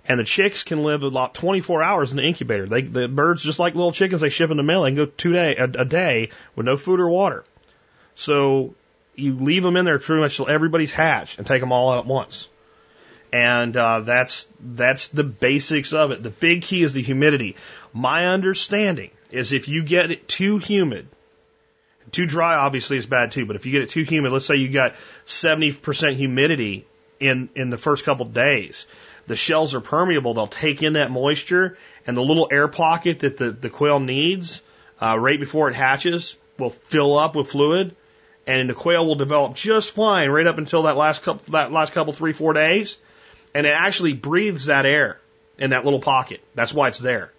And 0.08 0.20
the 0.20 0.24
chicks 0.24 0.64
can 0.64 0.84
live 0.84 1.04
about 1.04 1.34
24 1.34 1.84
hours 1.84 2.12
in 2.12 2.18
the 2.18 2.24
incubator. 2.24 2.66
They, 2.66 2.82
the 2.82 3.10
birds, 3.10 3.44
just 3.44 3.60
like 3.60 3.76
little 3.76 3.92
chickens, 3.92 4.22
they 4.22 4.30
ship 4.30 4.50
in 4.50 4.58
the 4.58 4.64
mail. 4.64 4.84
They 4.84 4.90
can 4.90 4.96
go 4.96 5.06
two 5.06 5.34
day 5.34 5.58
a, 5.58 5.66
a 5.66 5.86
day 5.86 6.30
with 6.56 6.66
no 6.66 6.78
food 6.78 7.02
or 7.02 7.10
water. 7.10 7.44
So 8.16 8.74
you 9.16 9.36
leave 9.36 9.64
them 9.64 9.76
in 9.76 9.84
there 9.84 10.00
pretty 10.00 10.22
much 10.22 10.38
till 10.38 10.48
everybody's 10.48 10.94
hatched 10.94 11.40
and 11.40 11.46
take 11.46 11.60
them 11.60 11.74
all 11.74 11.92
out 11.92 12.00
at 12.00 12.06
once. 12.06 12.48
And 13.34 13.76
uh, 13.76 14.02
that's 14.02 14.48
that's 14.62 15.10
the 15.10 15.26
basics 15.26 15.92
of 15.92 16.12
it. 16.12 16.24
The 16.24 16.30
big 16.30 16.62
key 16.62 16.84
is 16.84 16.94
the 16.94 17.02
humidity. 17.02 17.58
My 17.92 18.28
understanding 18.28 19.12
is 19.30 19.52
if 19.52 19.68
you 19.68 19.84
get 19.84 20.12
it 20.12 20.30
too 20.30 20.60
humid, 20.60 21.10
too 22.12 22.26
dry 22.26 22.56
obviously 22.56 22.96
is 22.96 23.06
bad 23.06 23.34
too. 23.34 23.46
But 23.46 23.58
if 23.58 23.66
you 23.66 23.74
get 23.74 23.82
it 23.82 23.90
too 23.90 24.04
humid, 24.04 24.32
let's 24.32 24.46
say 24.46 24.56
you 24.56 24.70
got 24.70 24.96
70% 25.26 26.16
humidity 26.16 26.86
in 27.20 27.50
in 27.56 27.70
the 27.70 27.78
first 27.78 28.06
couple 28.06 28.26
days, 28.28 28.86
the 29.28 29.36
shells 29.36 29.76
are 29.76 29.82
permeable. 29.82 30.34
They'll 30.34 30.48
take 30.48 30.84
in 30.84 30.94
that 30.94 31.12
moisture, 31.12 31.78
and 32.06 32.18
the 32.18 32.22
little 32.22 32.48
air 32.52 32.68
pocket 32.68 33.20
that 33.20 33.38
the 33.38 33.52
the 33.52 33.70
quail 33.70 34.00
needs 34.00 34.62
uh, 35.02 35.18
right 35.20 35.40
before 35.40 35.70
it 35.70 35.76
hatches 35.76 36.36
will 36.58 36.72
fill 36.72 37.18
up 37.18 37.36
with 37.36 37.52
fluid, 37.52 37.96
and 38.48 38.70
the 38.70 38.74
quail 38.74 39.06
will 39.06 39.16
develop 39.16 39.56
just 39.56 39.92
fine 39.92 40.30
right 40.30 40.48
up 40.48 40.58
until 40.58 40.84
that 40.84 40.98
last 40.98 41.24
couple 41.24 41.52
that 41.52 41.72
last 41.72 41.94
couple 41.94 42.14
three 42.14 42.34
four 42.34 42.54
days 42.54 42.98
and 43.54 43.66
it 43.66 43.74
actually 43.74 44.14
breathes 44.14 44.66
that 44.66 44.86
air 44.86 45.20
in 45.58 45.72
that 45.72 45.84
little 45.84 46.00
pocket. 46.00 46.42
That's 46.56 46.74
why 46.74 46.90
it's 46.90 47.00
there. 47.00 47.32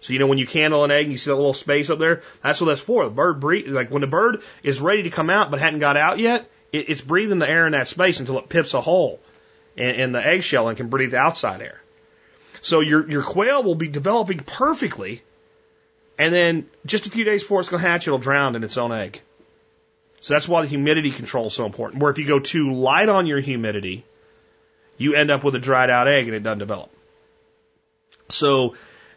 So 0.00 0.12
you 0.12 0.18
know 0.18 0.26
when 0.26 0.36
you 0.36 0.46
candle 0.46 0.84
an 0.84 0.90
egg 0.90 1.04
and 1.04 1.12
you 1.12 1.16
see 1.16 1.30
that 1.30 1.36
little 1.36 1.54
space 1.54 1.88
up 1.88 1.98
there, 1.98 2.20
that's 2.42 2.60
what 2.60 2.66
that's 2.66 2.82
for. 2.82 3.04
The 3.04 3.10
bird 3.10 3.40
breathe 3.40 3.68
like 3.68 3.90
when 3.90 4.02
the 4.02 4.06
bird 4.06 4.42
is 4.62 4.80
ready 4.80 5.04
to 5.04 5.10
come 5.10 5.30
out 5.30 5.50
but 5.50 5.60
hadn't 5.60 5.78
got 5.78 5.96
out 5.96 6.18
yet, 6.18 6.50
it, 6.72 6.90
it's 6.90 7.00
breathing 7.00 7.38
the 7.38 7.48
air 7.48 7.66
in 7.66 7.72
that 7.72 7.88
space 7.88 8.20
until 8.20 8.38
it 8.38 8.50
pips 8.50 8.74
a 8.74 8.80
hole 8.82 9.20
in, 9.76 9.90
in 9.90 10.12
the 10.12 10.24
eggshell 10.24 10.68
and 10.68 10.76
can 10.76 10.88
breathe 10.88 11.12
the 11.12 11.18
outside 11.18 11.62
air. 11.62 11.80
So 12.60 12.80
your 12.80 13.08
your 13.10 13.22
quail 13.22 13.62
will 13.62 13.74
be 13.74 13.88
developing 13.88 14.38
perfectly, 14.38 15.22
and 16.18 16.32
then 16.32 16.66
just 16.86 17.06
a 17.06 17.10
few 17.10 17.24
days 17.24 17.42
before 17.42 17.60
it's 17.60 17.68
going 17.68 17.82
to 17.82 17.88
hatch, 17.88 18.06
it'll 18.06 18.18
drown 18.18 18.56
in 18.56 18.64
its 18.64 18.78
own 18.78 18.92
egg. 18.92 19.20
So 20.20 20.32
that's 20.32 20.48
why 20.48 20.62
the 20.62 20.68
humidity 20.68 21.10
control 21.10 21.48
is 21.48 21.52
so 21.52 21.66
important. 21.66 22.02
Where 22.02 22.10
if 22.10 22.18
you 22.18 22.26
go 22.26 22.38
too 22.38 22.72
light 22.72 23.10
on 23.10 23.26
your 23.26 23.40
humidity, 23.40 24.06
you 24.96 25.14
end 25.14 25.30
up 25.30 25.44
with 25.44 25.54
a 25.54 25.58
dried 25.58 25.90
out 25.90 26.08
egg 26.08 26.26
and 26.26 26.34
it 26.34 26.42
doesn't 26.42 26.60
develop. 26.60 26.90
So 28.30 28.74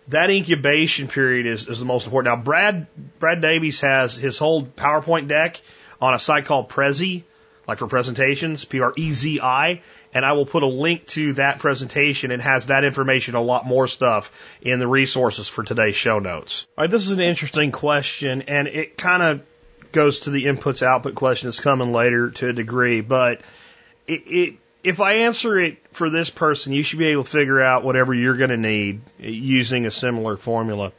that 0.09 0.29
incubation 0.29 1.07
period 1.07 1.45
is, 1.45 1.67
is 1.67 1.79
the 1.79 1.85
most 1.85 2.05
important. 2.05 2.35
Now, 2.35 2.43
Brad, 2.43 2.87
Brad 3.19 3.41
Davies 3.41 3.79
has 3.81 4.15
his 4.15 4.37
whole 4.37 4.63
PowerPoint 4.63 5.27
deck 5.27 5.61
on 6.01 6.13
a 6.13 6.19
site 6.19 6.45
called 6.45 6.69
Prezi, 6.69 7.23
like 7.67 7.77
for 7.77 7.87
presentations, 7.87 8.65
P-R-E-Z-I, 8.65 9.81
and 10.13 10.25
I 10.25 10.33
will 10.33 10.45
put 10.45 10.63
a 10.63 10.67
link 10.67 11.07
to 11.07 11.33
that 11.33 11.59
presentation 11.59 12.31
and 12.31 12.41
has 12.41 12.67
that 12.67 12.83
information, 12.83 13.35
a 13.35 13.41
lot 13.41 13.65
more 13.65 13.87
stuff 13.87 14.31
in 14.61 14.79
the 14.79 14.87
resources 14.87 15.47
for 15.47 15.63
today's 15.63 15.95
show 15.95 16.19
notes. 16.19 16.65
All 16.77 16.83
right, 16.83 16.91
this 16.91 17.05
is 17.05 17.11
an 17.11 17.21
interesting 17.21 17.71
question, 17.71 18.43
and 18.43 18.67
it 18.67 18.97
kind 18.97 19.23
of 19.23 19.41
goes 19.91 20.21
to 20.21 20.29
the 20.29 20.45
inputs 20.45 20.83
output 20.83 21.15
question 21.15 21.47
that's 21.47 21.59
coming 21.59 21.91
later 21.91 22.31
to 22.31 22.49
a 22.49 22.53
degree, 22.53 23.01
but 23.01 23.41
it, 24.07 24.21
it 24.25 24.57
if 24.83 25.01
I 25.01 25.13
answer 25.13 25.59
it 25.59 25.79
for 25.91 26.09
this 26.09 26.29
person, 26.29 26.71
you 26.71 26.83
should 26.83 26.99
be 26.99 27.07
able 27.07 27.23
to 27.23 27.29
figure 27.29 27.61
out 27.61 27.83
whatever 27.83 28.13
you're 28.13 28.37
going 28.37 28.51
to 28.51 28.57
need 28.57 29.01
using 29.19 29.85
a 29.85 29.91
similar 29.91 30.37
formula. 30.37 30.93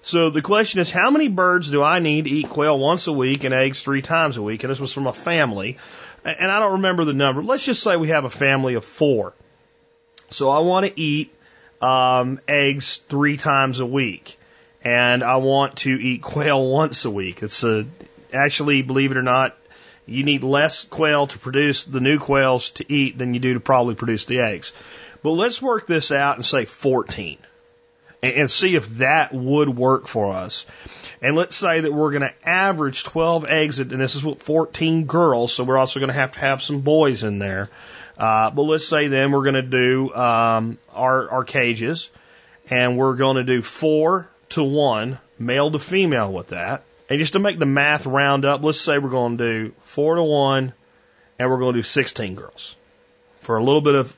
So 0.00 0.30
the 0.30 0.40
question 0.40 0.80
is, 0.80 0.90
how 0.90 1.10
many 1.10 1.28
birds 1.28 1.70
do 1.70 1.82
I 1.82 1.98
need 1.98 2.26
to 2.26 2.30
eat 2.30 2.48
quail 2.48 2.78
once 2.78 3.08
a 3.08 3.12
week 3.12 3.42
and 3.42 3.52
eggs 3.52 3.82
three 3.82 4.02
times 4.02 4.36
a 4.36 4.42
week? 4.42 4.62
And 4.62 4.70
this 4.70 4.78
was 4.78 4.92
from 4.92 5.08
a 5.08 5.12
family, 5.12 5.78
and 6.26 6.50
I 6.50 6.58
don't 6.58 6.72
remember 6.72 7.04
the 7.04 7.12
number. 7.12 7.42
Let's 7.42 7.64
just 7.64 7.82
say 7.82 7.96
we 7.96 8.08
have 8.08 8.24
a 8.24 8.30
family 8.30 8.74
of 8.74 8.84
four. 8.84 9.32
So 10.30 10.50
I 10.50 10.58
want 10.58 10.86
to 10.86 11.00
eat 11.00 11.32
um, 11.80 12.40
eggs 12.48 12.98
three 13.08 13.36
times 13.36 13.80
a 13.80 13.86
week, 13.86 14.38
and 14.82 15.22
I 15.22 15.36
want 15.36 15.76
to 15.78 15.90
eat 15.90 16.22
quail 16.22 16.64
once 16.70 17.04
a 17.04 17.10
week. 17.10 17.42
It's 17.42 17.62
a 17.64 17.86
actually, 18.32 18.82
believe 18.82 19.12
it 19.12 19.16
or 19.16 19.22
not, 19.22 19.56
you 20.04 20.24
need 20.24 20.42
less 20.44 20.84
quail 20.84 21.26
to 21.26 21.38
produce 21.38 21.84
the 21.84 22.00
new 22.00 22.18
quails 22.18 22.70
to 22.70 22.92
eat 22.92 23.18
than 23.18 23.34
you 23.34 23.40
do 23.40 23.54
to 23.54 23.60
probably 23.60 23.94
produce 23.94 24.24
the 24.24 24.40
eggs. 24.40 24.72
But 25.22 25.30
let's 25.32 25.60
work 25.60 25.86
this 25.86 26.12
out 26.12 26.36
and 26.36 26.44
say 26.44 26.64
14 26.64 27.38
and, 28.34 28.50
see 28.50 28.74
if 28.74 28.88
that 28.98 29.32
would 29.32 29.68
work 29.68 30.06
for 30.06 30.32
us. 30.32 30.66
And 31.22 31.36
let's 31.36 31.56
say 31.56 31.80
that 31.80 31.92
we're 31.92 32.10
going 32.10 32.22
to 32.22 32.48
average 32.48 33.04
12 33.04 33.44
eggs, 33.46 33.80
and 33.80 33.90
this 34.00 34.14
is 34.14 34.24
what 34.24 34.42
14 34.42 35.06
girls, 35.06 35.52
so 35.52 35.64
we're 35.64 35.78
also 35.78 36.00
going 36.00 36.08
to 36.08 36.14
have 36.14 36.32
to 36.32 36.40
have 36.40 36.62
some 36.62 36.80
boys 36.80 37.22
in 37.22 37.38
there. 37.38 37.70
Uh, 38.18 38.50
but 38.50 38.62
let's 38.62 38.86
say 38.86 39.08
then 39.08 39.32
we're 39.32 39.42
going 39.42 39.54
to 39.54 39.62
do 39.62 40.14
um, 40.14 40.78
our, 40.92 41.30
our 41.30 41.44
cages, 41.44 42.10
and 42.70 42.96
we're 42.96 43.14
going 43.14 43.36
to 43.36 43.44
do 43.44 43.62
four 43.62 44.28
to 44.50 44.62
one, 44.62 45.18
male 45.38 45.70
to 45.70 45.78
female 45.78 46.32
with 46.32 46.48
that. 46.48 46.84
And 47.08 47.18
just 47.18 47.34
to 47.34 47.38
make 47.38 47.58
the 47.58 47.66
math 47.66 48.06
round 48.06 48.44
up, 48.44 48.62
let's 48.62 48.80
say 48.80 48.98
we're 48.98 49.10
going 49.10 49.38
to 49.38 49.44
do 49.68 49.74
four 49.82 50.16
to 50.16 50.22
one 50.22 50.72
and 51.38 51.50
we're 51.50 51.58
going 51.58 51.74
to 51.74 51.78
do 51.78 51.84
16 51.84 52.34
girls 52.34 52.76
for 53.40 53.56
a 53.56 53.62
little 53.62 53.80
bit 53.80 53.94
of 53.94 54.16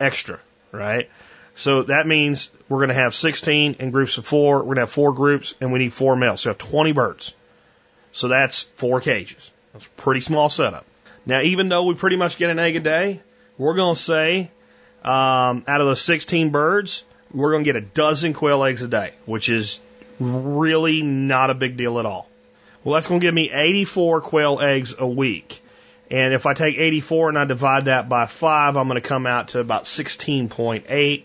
extra, 0.00 0.40
right? 0.72 1.10
So 1.54 1.84
that 1.84 2.06
means 2.06 2.50
we're 2.68 2.78
going 2.78 2.88
to 2.88 2.94
have 2.94 3.14
16 3.14 3.76
in 3.78 3.90
groups 3.90 4.18
of 4.18 4.26
four. 4.26 4.58
We're 4.58 4.64
going 4.64 4.76
to 4.76 4.82
have 4.82 4.90
four 4.90 5.12
groups 5.12 5.54
and 5.60 5.72
we 5.72 5.78
need 5.78 5.92
four 5.92 6.16
males. 6.16 6.42
So 6.42 6.50
we 6.50 6.52
have 6.52 6.58
20 6.58 6.92
birds. 6.92 7.34
So 8.12 8.28
that's 8.28 8.62
four 8.74 9.00
cages. 9.00 9.50
That's 9.72 9.86
a 9.86 9.90
pretty 9.90 10.20
small 10.20 10.48
setup. 10.48 10.84
Now, 11.26 11.42
even 11.42 11.68
though 11.68 11.84
we 11.84 11.94
pretty 11.94 12.16
much 12.16 12.38
get 12.38 12.50
an 12.50 12.58
egg 12.58 12.76
a 12.76 12.80
day, 12.80 13.20
we're 13.56 13.74
going 13.74 13.94
to 13.94 14.00
say 14.00 14.50
um, 15.04 15.64
out 15.66 15.80
of 15.80 15.88
the 15.88 15.96
16 15.96 16.50
birds, 16.50 17.04
we're 17.32 17.52
going 17.52 17.64
to 17.64 17.72
get 17.72 17.76
a 17.76 17.84
dozen 17.84 18.32
quail 18.32 18.64
eggs 18.64 18.82
a 18.82 18.88
day, 18.88 19.12
which 19.26 19.48
is 19.48 19.80
really 20.20 21.02
not 21.02 21.50
a 21.50 21.54
big 21.54 21.76
deal 21.76 21.98
at 21.98 22.06
all. 22.06 22.28
Well, 22.82 22.94
that's 22.94 23.06
going 23.06 23.20
to 23.20 23.26
give 23.26 23.34
me 23.34 23.50
84 23.50 24.20
quail 24.20 24.60
eggs 24.60 24.94
a 24.98 25.06
week. 25.06 25.62
And 26.10 26.34
if 26.34 26.46
I 26.46 26.54
take 26.54 26.76
84 26.76 27.30
and 27.30 27.38
I 27.38 27.44
divide 27.44 27.86
that 27.86 28.08
by 28.08 28.26
5, 28.26 28.76
I'm 28.76 28.88
going 28.88 29.00
to 29.00 29.08
come 29.08 29.26
out 29.26 29.48
to 29.48 29.60
about 29.60 29.84
16.8. 29.84 31.24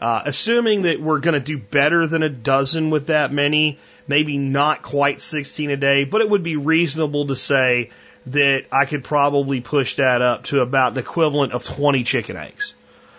Uh, 0.00 0.22
assuming 0.26 0.82
that 0.82 1.00
we're 1.00 1.20
going 1.20 1.34
to 1.34 1.40
do 1.40 1.56
better 1.58 2.06
than 2.06 2.22
a 2.22 2.28
dozen 2.28 2.90
with 2.90 3.06
that 3.06 3.32
many, 3.32 3.78
maybe 4.06 4.36
not 4.36 4.82
quite 4.82 5.22
16 5.22 5.70
a 5.70 5.76
day, 5.76 6.04
but 6.04 6.20
it 6.20 6.28
would 6.28 6.42
be 6.42 6.56
reasonable 6.56 7.26
to 7.28 7.36
say 7.36 7.90
that 8.26 8.64
I 8.70 8.84
could 8.84 9.04
probably 9.04 9.60
push 9.60 9.96
that 9.96 10.20
up 10.20 10.44
to 10.44 10.60
about 10.60 10.94
the 10.94 11.00
equivalent 11.00 11.52
of 11.52 11.64
20 11.64 12.02
chicken 12.02 12.36
eggs. 12.36 12.74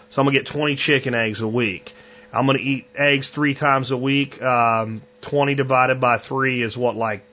So 0.09 0.21
I'm 0.21 0.25
going 0.25 0.35
to 0.35 0.39
get 0.41 0.47
20 0.47 0.75
chicken 0.75 1.15
eggs 1.15 1.41
a 1.41 1.47
week. 1.47 1.93
I'm 2.31 2.45
going 2.45 2.57
to 2.57 2.63
eat 2.63 2.87
eggs 2.95 3.29
three 3.29 3.53
times 3.53 3.91
a 3.91 3.97
week. 3.97 4.41
Um, 4.41 5.01
20 5.21 5.55
divided 5.55 5.99
by 5.99 6.17
three 6.17 6.61
is 6.61 6.77
what, 6.77 6.95
like 6.95 7.23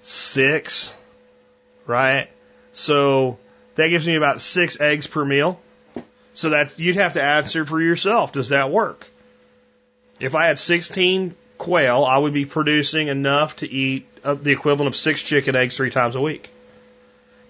six, 0.00 0.94
right? 1.86 2.28
So 2.72 3.38
that 3.74 3.88
gives 3.88 4.06
me 4.06 4.16
about 4.16 4.40
six 4.40 4.80
eggs 4.80 5.06
per 5.06 5.24
meal. 5.24 5.60
So 6.34 6.50
that 6.50 6.78
you'd 6.78 6.96
have 6.96 7.14
to 7.14 7.22
answer 7.22 7.64
for 7.64 7.80
yourself. 7.80 8.32
Does 8.32 8.50
that 8.50 8.70
work? 8.70 9.06
If 10.20 10.34
I 10.34 10.46
had 10.46 10.58
16 10.58 11.34
quail, 11.58 12.04
I 12.04 12.18
would 12.18 12.34
be 12.34 12.44
producing 12.44 13.08
enough 13.08 13.56
to 13.56 13.70
eat 13.70 14.06
uh, 14.22 14.34
the 14.34 14.50
equivalent 14.50 14.88
of 14.88 14.96
six 14.96 15.22
chicken 15.22 15.56
eggs 15.56 15.76
three 15.76 15.90
times 15.90 16.14
a 16.14 16.20
week. 16.20 16.50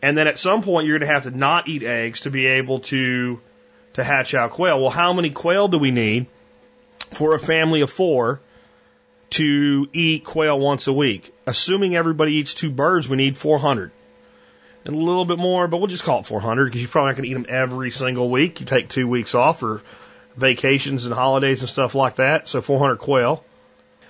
And 0.02 0.16
then 0.16 0.26
at 0.26 0.38
some 0.38 0.62
point, 0.62 0.86
you're 0.86 0.98
going 0.98 1.08
to 1.08 1.14
have 1.14 1.22
to 1.22 1.30
not 1.30 1.66
eat 1.66 1.82
eggs 1.82 2.20
to 2.22 2.30
be 2.30 2.46
able 2.46 2.80
to 2.80 3.40
to 3.94 4.04
hatch 4.04 4.34
out 4.34 4.50
quail. 4.50 4.80
Well, 4.80 4.90
how 4.90 5.12
many 5.12 5.30
quail 5.30 5.68
do 5.68 5.78
we 5.78 5.90
need 5.90 6.26
for 7.12 7.34
a 7.34 7.38
family 7.38 7.80
of 7.80 7.90
four 7.90 8.40
to 9.30 9.88
eat 9.92 10.24
quail 10.24 10.58
once 10.58 10.88
a 10.88 10.92
week? 10.92 11.32
Assuming 11.46 11.96
everybody 11.96 12.34
eats 12.34 12.54
two 12.54 12.70
birds, 12.70 13.08
we 13.08 13.16
need 13.16 13.38
400 13.38 13.92
and 14.84 14.94
a 14.94 14.98
little 14.98 15.24
bit 15.24 15.38
more, 15.38 15.66
but 15.66 15.78
we'll 15.78 15.86
just 15.86 16.04
call 16.04 16.20
it 16.20 16.26
400 16.26 16.66
because 16.66 16.80
you're 16.80 16.90
probably 16.90 17.10
not 17.10 17.16
going 17.16 17.24
to 17.24 17.30
eat 17.30 17.34
them 17.34 17.46
every 17.48 17.90
single 17.90 18.28
week. 18.28 18.60
You 18.60 18.66
take 18.66 18.88
two 18.88 19.08
weeks 19.08 19.34
off 19.34 19.60
for 19.60 19.82
vacations 20.36 21.06
and 21.06 21.14
holidays 21.14 21.60
and 21.60 21.68
stuff 21.68 21.94
like 21.94 22.16
that. 22.16 22.48
So 22.48 22.60
400 22.60 22.96
quail. 22.96 23.44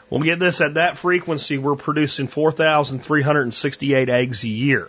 When 0.08 0.20
we 0.20 0.26
get 0.26 0.38
this 0.38 0.60
at 0.60 0.74
that 0.74 0.98
frequency, 0.98 1.58
we're 1.58 1.76
producing 1.76 2.28
4,368 2.28 4.08
eggs 4.08 4.44
a 4.44 4.48
year. 4.48 4.88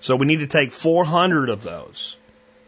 So 0.00 0.16
we 0.16 0.26
need 0.26 0.38
to 0.38 0.46
take 0.46 0.72
400 0.72 1.50
of 1.50 1.62
those 1.62 2.16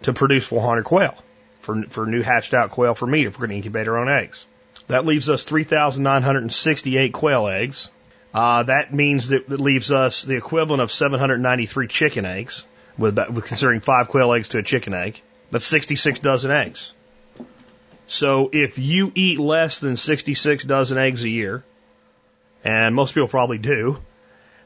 to 0.03 0.13
produce 0.13 0.45
400 0.47 0.85
quail 0.85 1.15
for, 1.61 1.83
for 1.89 2.07
new 2.07 2.23
hatched 2.23 2.55
out 2.55 2.71
quail 2.71 2.95
for 2.95 3.07
meat 3.07 3.27
if 3.27 3.39
we're 3.39 3.47
going 3.47 3.51
to 3.51 3.57
incubate 3.57 3.89
our 3.89 3.99
own 3.99 4.09
eggs. 4.09 4.45
That 4.89 5.07
leaves 5.07 5.29
us 5.31 5.45
3,968 5.45 7.13
quail 7.13 7.47
eggs. 7.47 7.91
Uh, 8.35 8.63
that 8.63 8.95
means 8.95 9.29
that 9.29 9.51
it 9.51 9.61
leaves 9.61 9.93
us 9.93 10.23
the 10.23 10.37
equivalent 10.37 10.83
of 10.83 10.91
793 10.91 11.87
chicken 11.87 12.25
eggs, 12.25 12.67
with, 12.97 13.19
with 13.31 13.45
considering 13.45 13.81
five 13.81 14.09
quail 14.09 14.33
eggs 14.33 14.51
to 14.51 14.59
a 14.59 14.63
chicken 14.63 14.95
egg. 14.95 15.21
That's 15.51 15.67
66 15.67 16.21
dozen 16.21 16.51
eggs. 16.51 16.93
So 18.07 18.51
if 18.53 18.79
you 18.79 19.13
eat 19.15 19.39
less 19.39 19.81
than 19.81 19.97
66 19.97 20.65
dozen 20.65 20.99
eggs 20.99 21.25
a 21.25 21.29
year, 21.29 21.63
and 22.65 22.95
most 22.95 23.15
people 23.15 23.29
probably 23.29 23.59
do, 23.59 23.99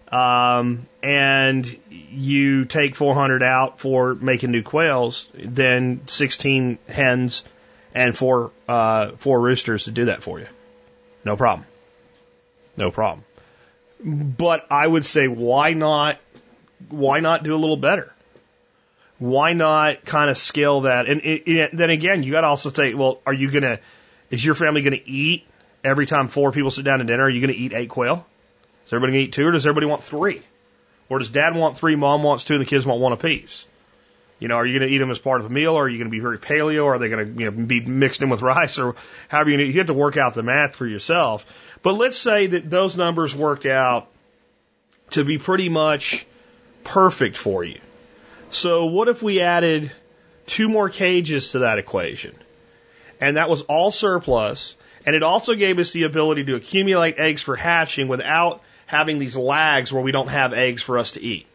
um, 0.09 0.85
and 1.03 1.79
you 1.91 2.65
take 2.65 2.95
400 2.95 3.43
out 3.43 3.81
for 3.81 4.15
making 4.15 4.53
new 4.53 4.63
quails, 4.63 5.29
then 5.35 6.03
16 6.07 6.79
hens 6.89 7.45
and 7.95 8.17
four 8.17 8.53
uh, 8.69 9.13
four 9.17 9.41
roosters 9.41 9.85
to 9.85 9.91
do 9.91 10.05
that 10.07 10.23
for 10.23 10.39
you. 10.39 10.47
No 11.25 11.37
problem. 11.37 11.67
No 12.77 12.91
problem. 12.91 13.25
But 14.03 14.67
I 14.71 14.87
would 14.87 15.05
say, 15.07 15.29
why 15.29 15.73
not? 15.73 16.19
Why 16.91 17.21
not 17.21 17.43
do 17.43 17.55
a 17.55 17.57
little 17.57 17.77
better? 17.77 18.13
Why 19.19 19.55
not 19.55 20.05
kind 20.05 20.31
of 20.31 20.37
scale 20.37 20.83
that? 20.83 21.09
And 21.09 21.23
it, 21.23 21.49
it, 21.51 21.71
then 21.77 21.89
again, 21.91 22.23
you 22.23 22.33
got 22.33 22.43
to 22.43 22.49
also 22.49 22.71
say, 22.71 22.95
well, 22.95 23.21
are 23.27 23.33
you 23.33 23.51
gonna? 23.51 23.81
Is 24.31 24.45
your 24.45 24.55
family 24.55 24.83
gonna 24.83 24.99
eat 25.05 25.47
every 25.83 26.07
time 26.07 26.29
four 26.29 26.53
people 26.53 26.71
sit 26.71 26.85
down 26.85 26.99
to 26.99 27.05
dinner? 27.05 27.25
Are 27.25 27.31
you 27.31 27.41
gonna 27.41 27.55
eat 27.55 27.73
eight 27.73 27.89
quail? 27.89 28.27
Is 28.85 28.93
everybody 28.93 29.13
gonna 29.15 29.25
eat 29.25 29.33
two, 29.33 29.47
or 29.47 29.53
does 29.53 29.67
everybody 29.67 29.87
want 29.87 30.05
three? 30.05 30.43
Or 31.09 31.19
does 31.19 31.31
dad 31.31 31.55
want 31.55 31.79
three, 31.79 31.97
mom 31.97 32.23
wants 32.23 32.45
two, 32.45 32.55
and 32.55 32.63
the 32.63 32.69
kids 32.69 32.85
want 32.85 33.01
one 33.01 33.13
apiece? 33.13 33.67
You 34.39 34.49
know, 34.49 34.57
are 34.57 34.67
you 34.67 34.79
going 34.79 34.89
to 34.89 34.95
eat 34.95 34.99
them 34.99 35.11
as 35.11 35.19
part 35.19 35.41
of 35.41 35.47
a 35.47 35.51
meal, 35.51 35.75
or 35.75 35.85
are 35.85 35.89
you 35.89 35.99
going 35.99 36.11
to 36.11 36.15
be 36.15 36.21
very 36.21 36.39
paleo, 36.39 36.85
or 36.85 36.95
are 36.95 36.99
they 36.99 37.09
going 37.09 37.35
to 37.35 37.41
you 37.41 37.51
know, 37.51 37.67
be 37.67 37.81
mixed 37.81 38.21
in 38.23 38.29
with 38.29 38.43
rice, 38.43 38.79
or 38.79 38.97
however 39.29 39.51
you, 39.51 39.59
you 39.59 39.79
have 39.79 39.87
to 39.87 39.95
work 39.95 40.17
out 40.17 40.35
the 40.35 40.43
math 40.43 40.75
for 40.75 40.87
yourself. 40.87 41.47
But 41.83 41.95
let's 41.95 42.19
say 42.19 42.49
that 42.49 42.69
those 42.69 42.97
numbers 42.97 43.35
worked 43.35 43.67
out 43.67 44.09
to 45.11 45.25
be 45.25 45.39
pretty 45.39 45.69
much 45.69 46.27
perfect 46.85 47.37
for 47.37 47.63
you. 47.65 47.81
So 48.51 48.87
what 48.87 49.09
if 49.09 49.23
we 49.23 49.41
added 49.41 49.93
two 50.47 50.69
more 50.69 50.89
cages 50.89 51.53
to 51.53 51.61
that 51.61 51.79
equation? 51.79 52.37
And 53.21 53.37
that 53.37 53.49
was 53.49 53.63
all 53.63 53.91
surplus, 53.91 54.77
and 55.05 55.17
it 55.17 55.23
also 55.23 55.55
gave 55.55 55.79
us 55.79 55.93
the 55.93 56.05
ability 56.05 56.45
to 56.45 56.55
accumulate 56.55 57.19
eggs 57.19 57.43
for 57.43 57.57
hatching 57.57 58.09
without 58.09 58.63
having 58.87 59.19
these 59.19 59.37
lags 59.37 59.93
where 59.93 60.03
we 60.03 60.13
don't 60.13 60.29
have 60.29 60.53
eggs 60.53 60.83
for 60.83 60.99
us 60.99 61.13
to 61.13 61.23
eat. 61.23 61.47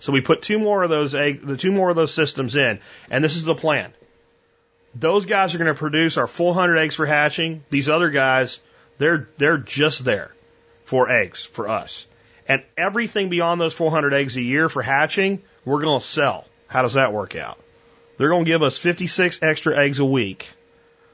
So 0.00 0.12
we 0.12 0.20
put 0.20 0.42
two 0.42 0.58
more 0.58 0.82
of 0.82 0.90
those 0.90 1.14
egg, 1.14 1.44
the 1.44 1.56
two 1.56 1.72
more 1.72 1.90
of 1.90 1.96
those 1.96 2.14
systems 2.14 2.56
in, 2.56 2.78
and 3.10 3.22
this 3.22 3.36
is 3.36 3.44
the 3.44 3.54
plan. 3.54 3.92
Those 4.94 5.26
guys 5.26 5.54
are 5.54 5.58
going 5.58 5.74
to 5.74 5.78
produce 5.78 6.16
our 6.16 6.26
400 6.26 6.76
eggs 6.78 6.94
for 6.94 7.04
hatching. 7.04 7.64
These 7.68 7.88
other 7.88 8.10
guys, 8.10 8.60
they're 8.98 9.28
they're 9.38 9.58
just 9.58 10.04
there 10.04 10.32
for 10.84 11.10
eggs 11.10 11.44
for 11.44 11.68
us. 11.68 12.06
And 12.46 12.62
everything 12.76 13.28
beyond 13.28 13.60
those 13.60 13.74
400 13.74 14.14
eggs 14.14 14.36
a 14.36 14.42
year 14.42 14.68
for 14.68 14.82
hatching, 14.82 15.42
we're 15.64 15.82
going 15.82 16.00
to 16.00 16.04
sell. 16.04 16.46
How 16.66 16.82
does 16.82 16.94
that 16.94 17.12
work 17.12 17.36
out? 17.36 17.58
They're 18.16 18.30
going 18.30 18.44
to 18.46 18.50
give 18.50 18.62
us 18.62 18.78
56 18.78 19.42
extra 19.42 19.78
eggs 19.78 19.98
a 20.00 20.04
week. 20.04 20.50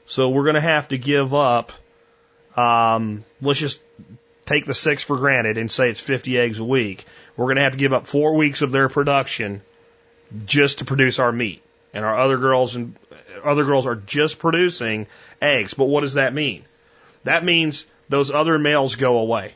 So 0.05 0.29
we're 0.29 0.43
going 0.43 0.55
to 0.55 0.61
have 0.61 0.87
to 0.89 0.97
give 0.97 1.33
up, 1.33 1.73
um, 2.55 3.25
let's 3.41 3.59
just 3.59 3.81
take 4.45 4.65
the 4.65 4.73
six 4.73 5.03
for 5.03 5.17
granted 5.17 5.57
and 5.57 5.71
say 5.71 5.89
it's 5.89 5.99
50 5.99 6.37
eggs 6.37 6.59
a 6.59 6.63
week. 6.63 7.05
We're 7.35 7.47
going 7.47 7.57
to 7.57 7.63
have 7.63 7.73
to 7.73 7.77
give 7.77 7.93
up 7.93 8.07
four 8.07 8.35
weeks 8.35 8.61
of 8.61 8.71
their 8.71 8.87
production 8.87 9.61
just 10.45 10.79
to 10.79 10.85
produce 10.85 11.19
our 11.19 11.31
meat. 11.31 11.61
And 11.93 12.05
our 12.05 12.17
other 12.17 12.37
girls 12.37 12.75
and 12.75 12.95
other 13.43 13.65
girls 13.65 13.85
are 13.87 13.95
just 13.95 14.39
producing 14.39 15.07
eggs. 15.41 15.73
But 15.73 15.85
what 15.85 16.01
does 16.01 16.13
that 16.13 16.33
mean? 16.33 16.65
That 17.25 17.43
means 17.43 17.85
those 18.09 18.31
other 18.31 18.57
males 18.57 18.95
go 18.95 19.17
away. 19.17 19.53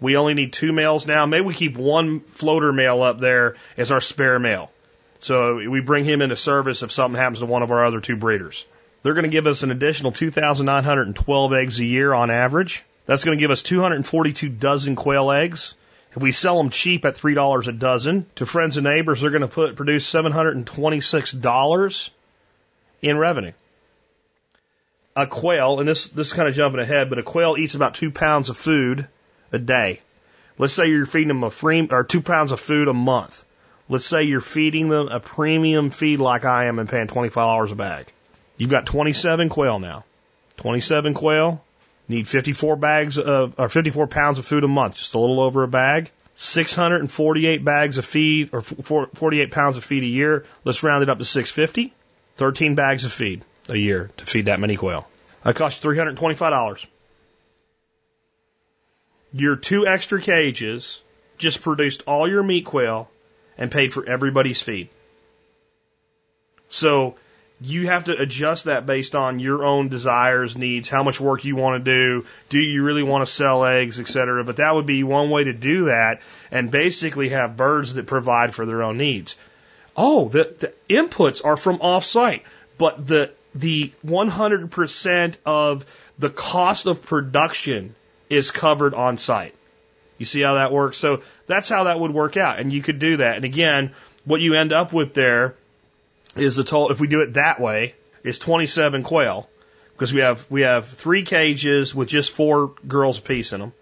We 0.00 0.16
only 0.16 0.34
need 0.34 0.52
two 0.52 0.72
males 0.72 1.06
now. 1.06 1.26
Maybe 1.26 1.44
we 1.44 1.54
keep 1.54 1.76
one 1.76 2.20
floater 2.20 2.72
male 2.72 3.02
up 3.02 3.20
there 3.20 3.56
as 3.76 3.92
our 3.92 4.00
spare 4.00 4.38
male. 4.38 4.70
So 5.18 5.56
we 5.56 5.80
bring 5.80 6.04
him 6.04 6.22
into 6.22 6.36
service 6.36 6.82
if 6.82 6.90
something 6.90 7.20
happens 7.20 7.40
to 7.40 7.46
one 7.46 7.62
of 7.62 7.70
our 7.70 7.84
other 7.84 8.00
two 8.00 8.16
breeders. 8.16 8.64
They're 9.02 9.14
going 9.14 9.24
to 9.24 9.30
give 9.30 9.46
us 9.46 9.62
an 9.62 9.70
additional 9.70 10.12
2,912 10.12 11.52
eggs 11.52 11.80
a 11.80 11.84
year 11.84 12.14
on 12.14 12.30
average. 12.30 12.84
That's 13.06 13.24
going 13.24 13.36
to 13.36 13.42
give 13.42 13.50
us 13.50 13.62
242 13.62 14.48
dozen 14.48 14.96
quail 14.96 15.30
eggs. 15.30 15.74
If 16.16 16.22
we 16.22 16.32
sell 16.32 16.58
them 16.58 16.70
cheap 16.70 17.04
at 17.04 17.14
$3 17.14 17.68
a 17.68 17.72
dozen 17.72 18.26
to 18.36 18.46
friends 18.46 18.76
and 18.76 18.84
neighbors, 18.84 19.20
they're 19.20 19.30
going 19.30 19.42
to 19.42 19.48
put, 19.48 19.76
produce 19.76 20.10
$726 20.10 22.10
in 23.02 23.18
revenue. 23.18 23.52
A 25.16 25.26
quail, 25.26 25.80
and 25.80 25.88
this, 25.88 26.08
this 26.08 26.28
is 26.28 26.32
kind 26.32 26.48
of 26.48 26.54
jumping 26.54 26.80
ahead, 26.80 27.10
but 27.10 27.18
a 27.18 27.22
quail 27.22 27.56
eats 27.58 27.74
about 27.74 27.94
two 27.94 28.10
pounds 28.10 28.48
of 28.48 28.56
food 28.56 29.06
a 29.52 29.58
day. 29.58 30.00
Let's 30.56 30.72
say 30.72 30.86
you're 30.86 31.06
feeding 31.06 31.28
them 31.28 31.42
a 31.42 31.50
free, 31.50 31.88
or 31.90 32.04
two 32.04 32.20
pounds 32.20 32.52
of 32.52 32.60
food 32.60 32.86
a 32.86 32.94
month. 32.94 33.44
Let's 33.88 34.06
say 34.06 34.22
you're 34.22 34.40
feeding 34.40 34.88
them 34.88 35.08
a 35.08 35.18
premium 35.18 35.90
feed 35.90 36.20
like 36.20 36.44
I 36.44 36.66
am 36.66 36.78
and 36.78 36.88
paying 36.88 37.08
$25 37.08 37.72
a 37.72 37.74
bag. 37.74 38.12
You've 38.56 38.70
got 38.70 38.86
27 38.86 39.48
quail 39.48 39.80
now. 39.80 40.04
27 40.58 41.14
quail, 41.14 41.64
need 42.06 42.28
54 42.28 42.76
bags 42.76 43.18
of, 43.18 43.54
or 43.58 43.68
54 43.68 44.06
pounds 44.06 44.38
of 44.38 44.46
food 44.46 44.62
a 44.62 44.68
month, 44.68 44.96
just 44.96 45.14
a 45.14 45.18
little 45.18 45.40
over 45.40 45.64
a 45.64 45.68
bag. 45.68 46.10
648 46.36 47.64
bags 47.64 47.98
of 47.98 48.04
feed, 48.04 48.50
or 48.52 48.60
48 48.60 49.50
pounds 49.50 49.76
of 49.76 49.84
feed 49.84 50.04
a 50.04 50.06
year. 50.06 50.46
Let's 50.64 50.82
round 50.82 51.02
it 51.02 51.10
up 51.10 51.18
to 51.18 51.24
650. 51.24 51.92
13 52.36 52.74
bags 52.74 53.04
of 53.04 53.12
feed 53.12 53.44
a 53.68 53.76
year 53.76 54.10
to 54.16 54.26
feed 54.26 54.46
that 54.46 54.60
many 54.60 54.76
quail. 54.76 55.08
That 55.44 55.56
costs 55.56 55.84
$325. 55.84 56.86
Your 59.32 59.56
two 59.56 59.86
extra 59.86 60.20
cages 60.20 61.02
just 61.38 61.62
produced 61.62 62.02
all 62.06 62.28
your 62.28 62.42
meat 62.42 62.64
quail 62.64 63.08
and 63.56 63.70
paid 63.70 63.92
for 63.92 64.06
everybody's 64.06 64.60
feed. 64.60 64.88
So 66.68 67.16
you 67.60 67.88
have 67.88 68.04
to 68.04 68.16
adjust 68.16 68.64
that 68.64 68.86
based 68.86 69.14
on 69.14 69.38
your 69.38 69.64
own 69.64 69.88
desires, 69.88 70.56
needs, 70.56 70.88
how 70.88 71.02
much 71.02 71.20
work 71.20 71.44
you 71.44 71.56
want 71.56 71.84
to 71.84 71.90
do, 71.92 72.26
do 72.48 72.58
you 72.58 72.82
really 72.82 73.02
want 73.02 73.26
to 73.26 73.32
sell 73.32 73.64
eggs, 73.64 74.00
etc. 74.00 74.44
But 74.44 74.56
that 74.56 74.74
would 74.74 74.86
be 74.86 75.04
one 75.04 75.30
way 75.30 75.44
to 75.44 75.52
do 75.52 75.86
that 75.86 76.20
and 76.50 76.70
basically 76.70 77.30
have 77.30 77.56
birds 77.56 77.94
that 77.94 78.06
provide 78.06 78.54
for 78.54 78.64
their 78.64 78.82
own 78.82 78.96
needs. 78.96 79.36
Oh, 79.96 80.28
the, 80.28 80.54
the 80.58 80.72
inputs 80.88 81.44
are 81.44 81.56
from 81.56 81.78
offsite, 81.78 82.42
but 82.78 83.06
the 83.06 83.32
the 83.54 83.92
100% 84.06 85.36
of 85.44 85.86
the 86.18 86.30
cost 86.30 86.86
of 86.86 87.02
production 87.02 87.94
is 88.28 88.50
covered 88.50 88.94
on 88.94 89.18
site. 89.18 89.54
You 90.18 90.26
see 90.26 90.42
how 90.42 90.54
that 90.54 90.70
works? 90.72 90.98
So 90.98 91.22
that's 91.46 91.68
how 91.68 91.84
that 91.84 91.98
would 91.98 92.12
work 92.12 92.36
out. 92.36 92.60
And 92.60 92.72
you 92.72 92.82
could 92.82 92.98
do 92.98 93.18
that. 93.18 93.36
And 93.36 93.44
again, 93.44 93.94
what 94.24 94.40
you 94.40 94.54
end 94.54 94.72
up 94.72 94.92
with 94.92 95.14
there 95.14 95.54
is 96.36 96.56
the 96.56 96.64
total, 96.64 96.90
if 96.90 97.00
we 97.00 97.08
do 97.08 97.22
it 97.22 97.34
that 97.34 97.60
way, 97.60 97.94
is 98.22 98.38
27 98.38 99.02
quail. 99.02 99.48
Because 99.94 100.14
we 100.14 100.20
have, 100.20 100.46
we 100.50 100.62
have 100.62 100.86
three 100.86 101.24
cages 101.24 101.94
with 101.94 102.08
just 102.08 102.32
four 102.32 102.74
girls 102.86 103.18
apiece 103.18 103.52
in 103.52 103.60
them. 103.60 103.72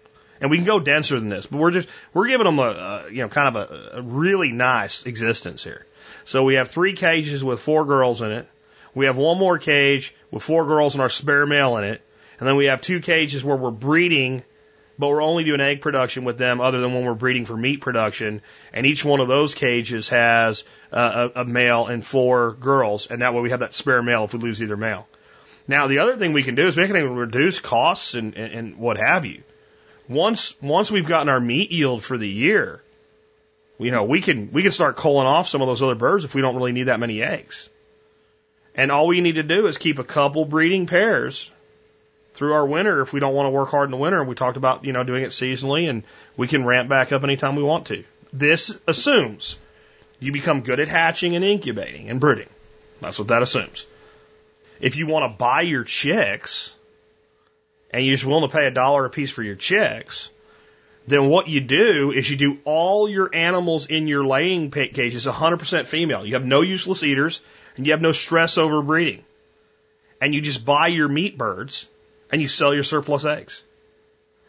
And 0.41 0.49
we 0.49 0.57
can 0.57 0.65
go 0.65 0.79
denser 0.79 1.19
than 1.19 1.29
this, 1.29 1.45
but 1.45 1.57
we're 1.57 1.71
just, 1.71 1.89
we're 2.13 2.27
giving 2.27 2.45
them 2.45 2.59
a, 2.59 2.63
a 3.07 3.09
you 3.09 3.17
know, 3.17 3.27
kind 3.27 3.55
of 3.55 3.69
a, 3.69 3.97
a 3.97 4.01
really 4.01 4.51
nice 4.51 5.05
existence 5.05 5.63
here. 5.63 5.85
So 6.23 6.43
we 6.43 6.55
have 6.55 6.69
three 6.69 6.93
cages 6.93 7.43
with 7.43 7.59
four 7.59 7.85
girls 7.85 8.21
in 8.21 8.31
it. 8.31 8.49
We 8.95 9.05
have 9.05 9.17
one 9.17 9.37
more 9.37 9.57
cage 9.57 10.13
with 10.31 10.43
four 10.43 10.65
girls 10.65 10.95
and 10.95 11.01
our 11.01 11.09
spare 11.09 11.45
male 11.45 11.77
in 11.77 11.83
it. 11.83 12.01
And 12.39 12.47
then 12.47 12.55
we 12.55 12.65
have 12.65 12.81
two 12.81 13.01
cages 13.01 13.43
where 13.43 13.57
we're 13.57 13.71
breeding, 13.71 14.43
but 14.97 15.09
we're 15.09 15.21
only 15.21 15.43
doing 15.43 15.61
egg 15.61 15.81
production 15.81 16.23
with 16.23 16.37
them 16.37 16.61
other 16.61 16.79
than 16.79 16.93
when 16.93 17.05
we're 17.05 17.13
breeding 17.13 17.45
for 17.45 17.55
meat 17.55 17.81
production. 17.81 18.41
And 18.73 18.85
each 18.85 19.03
one 19.03 19.19
of 19.19 19.27
those 19.27 19.53
cages 19.53 20.09
has 20.09 20.63
a, 20.91 21.29
a 21.35 21.45
male 21.45 21.87
and 21.87 22.05
four 22.05 22.53
girls. 22.53 23.07
And 23.07 23.21
that 23.21 23.33
way 23.33 23.41
we 23.41 23.51
have 23.51 23.59
that 23.59 23.73
spare 23.73 24.01
male 24.01 24.23
if 24.23 24.33
we 24.33 24.39
lose 24.39 24.61
either 24.61 24.77
male. 24.77 25.07
Now, 25.67 25.87
the 25.87 25.99
other 25.99 26.17
thing 26.17 26.33
we 26.33 26.43
can 26.43 26.55
do 26.55 26.65
is 26.65 26.75
we 26.75 26.87
can 26.87 26.95
reduce 26.95 27.59
costs 27.59 28.15
and, 28.15 28.35
and, 28.35 28.53
and 28.53 28.77
what 28.77 28.97
have 28.97 29.25
you. 29.25 29.43
Once, 30.07 30.59
once 30.61 30.89
we've 30.89 31.07
gotten 31.07 31.29
our 31.29 31.39
meat 31.39 31.71
yield 31.71 32.03
for 32.03 32.17
the 32.17 32.27
year, 32.27 32.81
you 33.77 33.91
know, 33.91 34.03
we 34.03 34.21
can, 34.21 34.51
we 34.51 34.63
can 34.63 34.71
start 34.71 34.95
culling 34.97 35.27
off 35.27 35.47
some 35.47 35.61
of 35.61 35.67
those 35.67 35.83
other 35.83 35.93
birds 35.93 36.23
if 36.25 36.33
we 36.33 36.41
don't 36.41 36.55
really 36.55 36.71
need 36.71 36.85
that 36.85 36.99
many 36.99 37.21
eggs. 37.21 37.69
And 38.75 38.91
all 38.91 39.07
we 39.07 39.21
need 39.21 39.35
to 39.35 39.43
do 39.43 39.67
is 39.67 39.77
keep 39.77 39.99
a 39.99 40.03
couple 40.03 40.45
breeding 40.45 40.87
pairs 40.87 41.51
through 42.33 42.53
our 42.53 42.65
winter 42.65 43.01
if 43.01 43.11
we 43.11 43.19
don't 43.19 43.33
want 43.33 43.47
to 43.47 43.51
work 43.51 43.69
hard 43.69 43.87
in 43.87 43.91
the 43.91 43.97
winter. 43.97 44.19
And 44.19 44.29
we 44.29 44.35
talked 44.35 44.57
about, 44.57 44.85
you 44.85 44.93
know, 44.93 45.03
doing 45.03 45.23
it 45.23 45.29
seasonally 45.29 45.89
and 45.89 46.03
we 46.37 46.47
can 46.47 46.65
ramp 46.65 46.87
back 46.89 47.11
up 47.11 47.23
anytime 47.23 47.55
we 47.55 47.63
want 47.63 47.87
to. 47.87 48.03
This 48.31 48.77
assumes 48.87 49.57
you 50.19 50.31
become 50.31 50.61
good 50.61 50.79
at 50.79 50.87
hatching 50.87 51.35
and 51.35 51.43
incubating 51.43 52.09
and 52.09 52.19
brooding. 52.19 52.49
That's 53.01 53.19
what 53.19 53.29
that 53.29 53.41
assumes. 53.41 53.85
If 54.79 54.95
you 54.95 55.07
want 55.07 55.31
to 55.31 55.37
buy 55.37 55.61
your 55.61 55.83
chicks 55.83 56.75
and 57.91 58.05
you're 58.05 58.15
just 58.15 58.25
willing 58.25 58.47
to 58.47 58.55
pay 58.55 58.67
a 58.67 58.71
dollar 58.71 59.05
a 59.05 59.09
piece 59.09 59.31
for 59.31 59.43
your 59.43 59.55
chicks, 59.55 60.29
then 61.07 61.27
what 61.27 61.47
you 61.47 61.61
do 61.61 62.11
is 62.11 62.29
you 62.29 62.37
do 62.37 62.59
all 62.65 63.09
your 63.09 63.33
animals 63.33 63.87
in 63.87 64.07
your 64.07 64.25
laying 64.25 64.69
pit 64.71 64.93
cages 64.93 65.25
100% 65.25 65.87
female. 65.87 66.25
You 66.25 66.35
have 66.35 66.45
no 66.45 66.61
useless 66.61 67.03
eaters 67.03 67.41
and 67.79 67.87
you 67.87 67.93
have 67.93 68.01
no 68.01 68.11
stress 68.11 68.57
over 68.57 68.81
breeding. 68.81 69.23
And 70.19 70.35
you 70.35 70.41
just 70.41 70.65
buy 70.65 70.87
your 70.87 71.07
meat 71.07 71.37
birds 71.37 71.87
and 72.29 72.41
you 72.41 72.49
sell 72.49 72.73
your 72.73 72.83
surplus 72.83 73.23
eggs. 73.23 73.63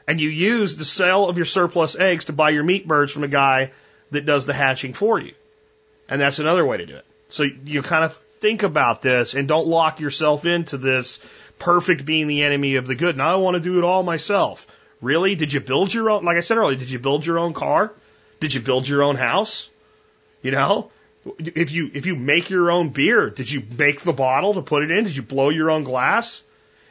And 0.09 0.19
you 0.19 0.29
use 0.29 0.75
the 0.75 0.85
sale 0.85 1.29
of 1.29 1.37
your 1.37 1.47
surplus 1.47 1.95
eggs 1.95 2.25
to 2.25 2.33
buy 2.33 2.51
your 2.51 2.65
meat 2.65 2.89
birds 2.89 3.13
from 3.13 3.23
a 3.23 3.29
guy 3.29 3.71
that 4.11 4.27
does 4.27 4.47
the 4.47 4.53
hatching 4.53 4.95
for 4.95 5.21
you. 5.21 5.33
And 6.09 6.21
that's 6.21 6.41
another 6.41 6.67
way 6.67 6.79
to 6.79 6.87
do 6.87 6.97
it. 6.97 7.05
So 7.29 7.45
you 7.45 7.83
kind 7.83 8.03
of 8.03 8.17
think 8.17 8.65
about 8.65 9.01
this 9.01 9.35
and 9.35 9.47
don't 9.47 9.69
lock 9.69 10.01
yourself 10.01 10.45
into 10.45 10.77
this 10.77 11.21
perfect 11.61 12.05
being 12.05 12.27
the 12.27 12.43
enemy 12.43 12.75
of 12.75 12.89
the 12.89 12.97
good. 12.97 13.17
Now 13.17 13.33
I 13.33 13.37
want 13.37 13.55
to 13.55 13.61
do 13.61 13.79
it 13.79 13.85
all 13.85 14.03
myself. 14.03 14.67
Really? 15.01 15.37
Did 15.37 15.53
you 15.53 15.61
build 15.61 15.95
your 15.95 16.11
own, 16.11 16.25
like 16.25 16.37
I 16.37 16.41
said 16.41 16.59
earlier, 16.59 16.77
did 16.77 16.91
you 16.91 16.99
build 16.99 17.25
your 17.25 17.39
own 17.39 17.53
car? 17.53 17.93
Did 18.41 18.55
you 18.55 18.61
build 18.61 18.89
your 18.89 19.05
own 19.05 19.15
house? 19.15 19.71
You 20.43 20.51
know? 20.51 20.91
If 21.25 21.71
you, 21.71 21.91
if 21.93 22.07
you 22.07 22.17
make 22.17 22.49
your 22.49 22.71
own 22.71 22.91
beer, 22.91 23.29
did 23.29 23.51
you 23.51 23.63
make 23.79 24.01
the 24.01 24.13
bottle 24.13 24.55
to 24.55 24.63
put 24.63 24.83
it 24.83 24.91
in? 24.91 25.05
Did 25.05 25.17
you 25.17 25.23
blow 25.23 25.51
your 25.51 25.71
own 25.71 25.85
glass? 25.85 26.43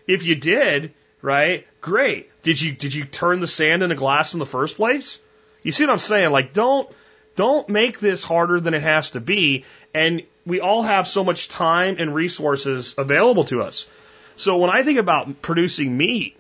If 0.06 0.24
you 0.24 0.35
did, 0.35 0.93
right? 1.22 1.66
Great. 1.82 2.30
Did 2.43 2.61
you, 2.61 2.74
did 2.74 2.93
you 2.93 3.06
turn 3.06 3.40
the 3.40 3.48
sand 3.48 3.82
into 3.82 3.95
glass 3.95 4.33
in 4.33 4.40
the 4.40 4.45
first 4.45 4.75
place? 4.75 5.19
You 5.64 5.72
see 5.72 5.83
what 5.83 5.91
I'm 5.91 5.99
saying? 5.99 6.32
Like, 6.32 6.53
don't, 6.53 6.90
don't 7.35 7.67
make 7.69 7.99
this 7.99 8.24
harder 8.24 8.59
than 8.59 8.74
it 8.74 8.83
has 8.83 9.11
to 9.11 9.19
be. 9.19 9.66
And 9.93 10.24
we 10.45 10.59
all 10.59 10.83
have 10.83 11.08
so 11.08 11.24
much 11.24 11.49
time 11.49 11.95
and 11.98 12.14
resources 12.14 12.95
available 12.98 13.45
to 13.45 13.64
us. 13.64 13.88
So 14.35 14.58
when 14.58 14.69
I 14.69 14.83
think 14.83 14.99
about 14.99 15.41
producing 15.41 15.98
meat, 15.98 16.38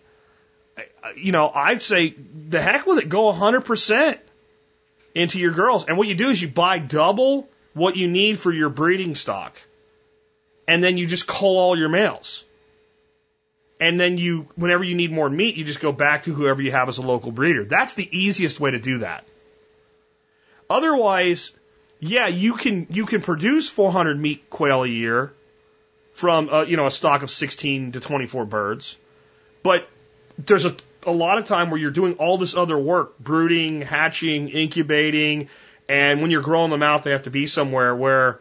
you 1.17 1.31
know, 1.31 1.49
I'd 1.53 1.81
say 1.81 2.15
the 2.49 2.61
heck 2.61 2.85
with 2.85 2.99
it, 2.99 3.09
go 3.09 3.31
100% 3.33 4.19
into 5.15 5.39
your 5.39 5.51
girls. 5.51 5.85
And 5.85 5.97
what 5.97 6.07
you 6.07 6.15
do 6.15 6.29
is 6.29 6.41
you 6.41 6.47
buy 6.47 6.79
double 6.79 7.49
what 7.79 7.95
you 7.95 8.07
need 8.07 8.39
for 8.39 8.51
your 8.51 8.69
breeding 8.69 9.15
stock. 9.15 9.59
And 10.67 10.83
then 10.83 10.97
you 10.97 11.07
just 11.07 11.25
cull 11.25 11.57
all 11.57 11.77
your 11.77 11.89
males. 11.89 12.45
And 13.79 13.99
then 13.99 14.17
you, 14.17 14.47
whenever 14.55 14.83
you 14.83 14.93
need 14.93 15.11
more 15.11 15.29
meat, 15.29 15.55
you 15.55 15.63
just 15.63 15.79
go 15.79 15.91
back 15.91 16.23
to 16.23 16.33
whoever 16.33 16.61
you 16.61 16.71
have 16.71 16.89
as 16.89 16.97
a 16.97 17.01
local 17.01 17.31
breeder. 17.31 17.63
That's 17.63 17.93
the 17.93 18.07
easiest 18.11 18.59
way 18.59 18.71
to 18.71 18.79
do 18.79 18.99
that. 18.99 19.25
Otherwise, 20.69 21.51
yeah, 21.99 22.27
you 22.27 22.53
can 22.53 22.87
you 22.89 23.05
can 23.05 23.21
produce 23.21 23.69
400 23.69 24.19
meat 24.19 24.49
quail 24.49 24.83
a 24.83 24.87
year 24.87 25.33
from 26.13 26.49
uh, 26.49 26.63
you 26.63 26.77
know 26.77 26.85
a 26.85 26.91
stock 26.91 27.23
of 27.23 27.31
16 27.31 27.93
to 27.93 27.99
24 27.99 28.45
birds, 28.45 28.97
but 29.63 29.89
there's 30.37 30.65
a 30.65 30.75
a 31.05 31.11
lot 31.11 31.37
of 31.37 31.45
time 31.45 31.69
where 31.69 31.79
you're 31.79 31.91
doing 31.91 32.15
all 32.15 32.37
this 32.37 32.55
other 32.55 32.77
work, 32.77 33.17
brooding, 33.19 33.81
hatching, 33.81 34.49
incubating, 34.49 35.49
and 35.89 36.21
when 36.21 36.29
you're 36.29 36.43
growing 36.43 36.69
them 36.69 36.83
out, 36.83 37.03
they 37.03 37.11
have 37.11 37.23
to 37.23 37.31
be 37.31 37.47
somewhere 37.47 37.95
where 37.95 38.39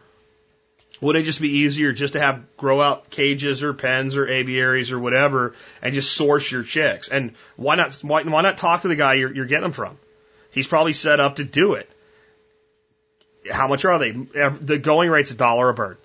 would 1.01 1.15
it 1.15 1.23
just 1.23 1.41
be 1.41 1.49
easier 1.49 1.91
just 1.93 2.13
to 2.13 2.19
have 2.19 2.43
grow 2.57 2.79
out 2.79 3.09
cages 3.09 3.63
or 3.63 3.73
pens 3.73 4.17
or 4.17 4.27
aviaries 4.27 4.91
or 4.91 4.99
whatever 4.99 5.55
and 5.81 5.93
just 5.93 6.13
source 6.13 6.51
your 6.51 6.61
chicks? 6.61 7.07
And 7.07 7.33
why 7.55 7.75
not 7.75 7.95
why, 8.03 8.23
why 8.23 8.41
not 8.41 8.57
talk 8.57 8.81
to 8.81 8.87
the 8.87 8.95
guy 8.95 9.15
you're, 9.15 9.33
you're 9.33 9.45
getting 9.45 9.63
them 9.63 9.71
from? 9.71 9.97
He's 10.51 10.67
probably 10.67 10.93
set 10.93 11.19
up 11.19 11.37
to 11.37 11.43
do 11.43 11.73
it. 11.73 11.89
How 13.51 13.67
much 13.67 13.83
are 13.85 13.97
they? 13.97 14.11
The 14.11 14.77
going 14.77 15.09
rate's 15.09 15.31
a 15.31 15.35
dollar 15.35 15.69
a 15.69 15.73
bird. 15.73 15.97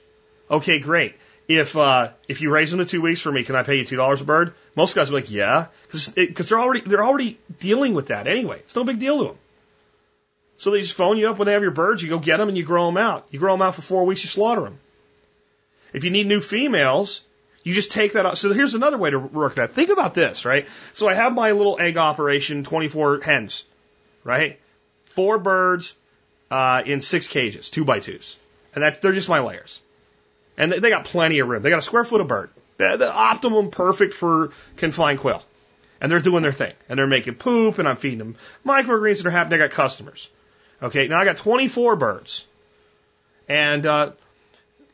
Okay, 0.51 0.79
great. 0.79 1.15
If 1.47 1.77
uh, 1.77 2.11
if 2.27 2.41
you 2.41 2.51
raise 2.51 2.71
them 2.71 2.79
to 2.79 2.87
two 2.87 3.03
weeks 3.03 3.21
for 3.21 3.33
me, 3.33 3.45
can 3.45 3.55
I 3.55 3.65
pay 3.65 3.77
you 3.77 3.85
two 3.85 3.97
dollars 3.97 4.23
a 4.23 4.25
bird? 4.25 4.55
Most 4.77 4.95
guys 4.95 5.11
are 5.11 5.15
like, 5.15 5.31
yeah, 5.31 5.67
because 5.91 6.49
they're 6.49 6.61
already 6.61 6.81
they're 6.81 7.05
already 7.05 7.39
dealing 7.59 7.93
with 7.93 8.07
that 8.07 8.27
anyway. 8.27 8.61
It's 8.61 8.77
no 8.77 8.85
big 8.85 8.99
deal 8.99 9.19
to 9.19 9.25
them. 9.25 9.39
So 10.57 10.71
they 10.71 10.81
just 10.81 10.95
phone 10.95 11.19
you 11.19 11.29
up 11.29 11.39
when 11.39 11.47
they 11.47 11.53
have 11.53 11.63
your 11.63 11.71
birds. 11.71 12.03
You 12.03 12.09
go 12.09 12.19
get 12.19 12.39
them 12.39 12.49
and 12.49 12.57
you 12.57 12.65
grow 12.65 12.87
them 12.87 12.97
out. 12.97 13.27
You 13.31 13.39
grow 13.39 13.53
them 13.53 13.63
out 13.63 13.75
for 13.75 13.83
four 13.83 14.05
weeks. 14.05 14.23
You 14.23 14.29
slaughter 14.29 14.63
them. 14.63 14.79
If 15.93 16.05
you 16.05 16.11
need 16.11 16.27
new 16.27 16.41
females, 16.41 17.23
you 17.63 17.75
just 17.75 17.93
take 17.93 18.13
that 18.13 18.27
out. 18.27 18.39
So 18.39 18.53
here's 18.53 18.75
another 18.75 18.99
way 18.99 19.11
to 19.11 19.19
work 19.19 19.57
that. 19.57 19.73
Think 19.73 19.91
about 19.91 20.15
this, 20.15 20.45
right? 20.45 20.67
So 20.93 21.09
I 21.09 21.15
have 21.15 21.35
my 21.35 21.53
little 21.53 21.79
egg 21.81 21.97
operation, 21.97 22.65
24 22.65 23.21
hens, 23.21 23.65
right? 24.23 24.61
Four 25.05 25.39
birds, 25.39 25.95
uh, 26.51 26.83
in 26.85 27.01
six 27.01 27.27
cages, 27.27 27.71
two 27.71 27.85
by 27.85 28.01
twos. 28.01 28.37
And 28.75 28.83
that's, 28.83 28.99
they're 29.01 29.13
just 29.13 29.29
my 29.29 29.41
layers. 29.41 29.81
And 30.57 30.73
they 30.73 30.91
got 30.91 31.05
plenty 31.05 31.41
of 31.41 31.49
room. 31.49 31.63
They 31.63 31.71
got 31.71 31.79
a 31.79 31.83
square 31.83 32.05
foot 32.05 32.21
of 32.21 32.29
bird. 32.29 32.51
The, 32.77 32.97
the 32.97 33.13
optimum 33.13 33.71
perfect 33.71 34.15
for 34.15 34.51
confined 34.77 35.19
quail. 35.19 35.43
And 36.01 36.13
they're 36.13 36.21
doing 36.21 36.43
their 36.43 36.53
thing. 36.53 36.75
And 36.89 36.99
they're 36.99 37.07
making 37.07 37.37
poop 37.37 37.79
and 37.79 37.89
I'm 37.89 37.97
feeding 37.97 38.19
them 38.19 38.37
microgreens 38.65 39.17
and 39.17 39.25
they're 39.25 39.33
happy. 39.33 39.51
They 39.51 39.59
got 39.59 39.71
customers. 39.71 40.29
Okay. 40.83 41.09
Now 41.09 41.19
I 41.19 41.25
got 41.25 41.37
24 41.39 41.97
birds. 41.97 42.47
And, 43.49 43.85
uh, 43.85 44.13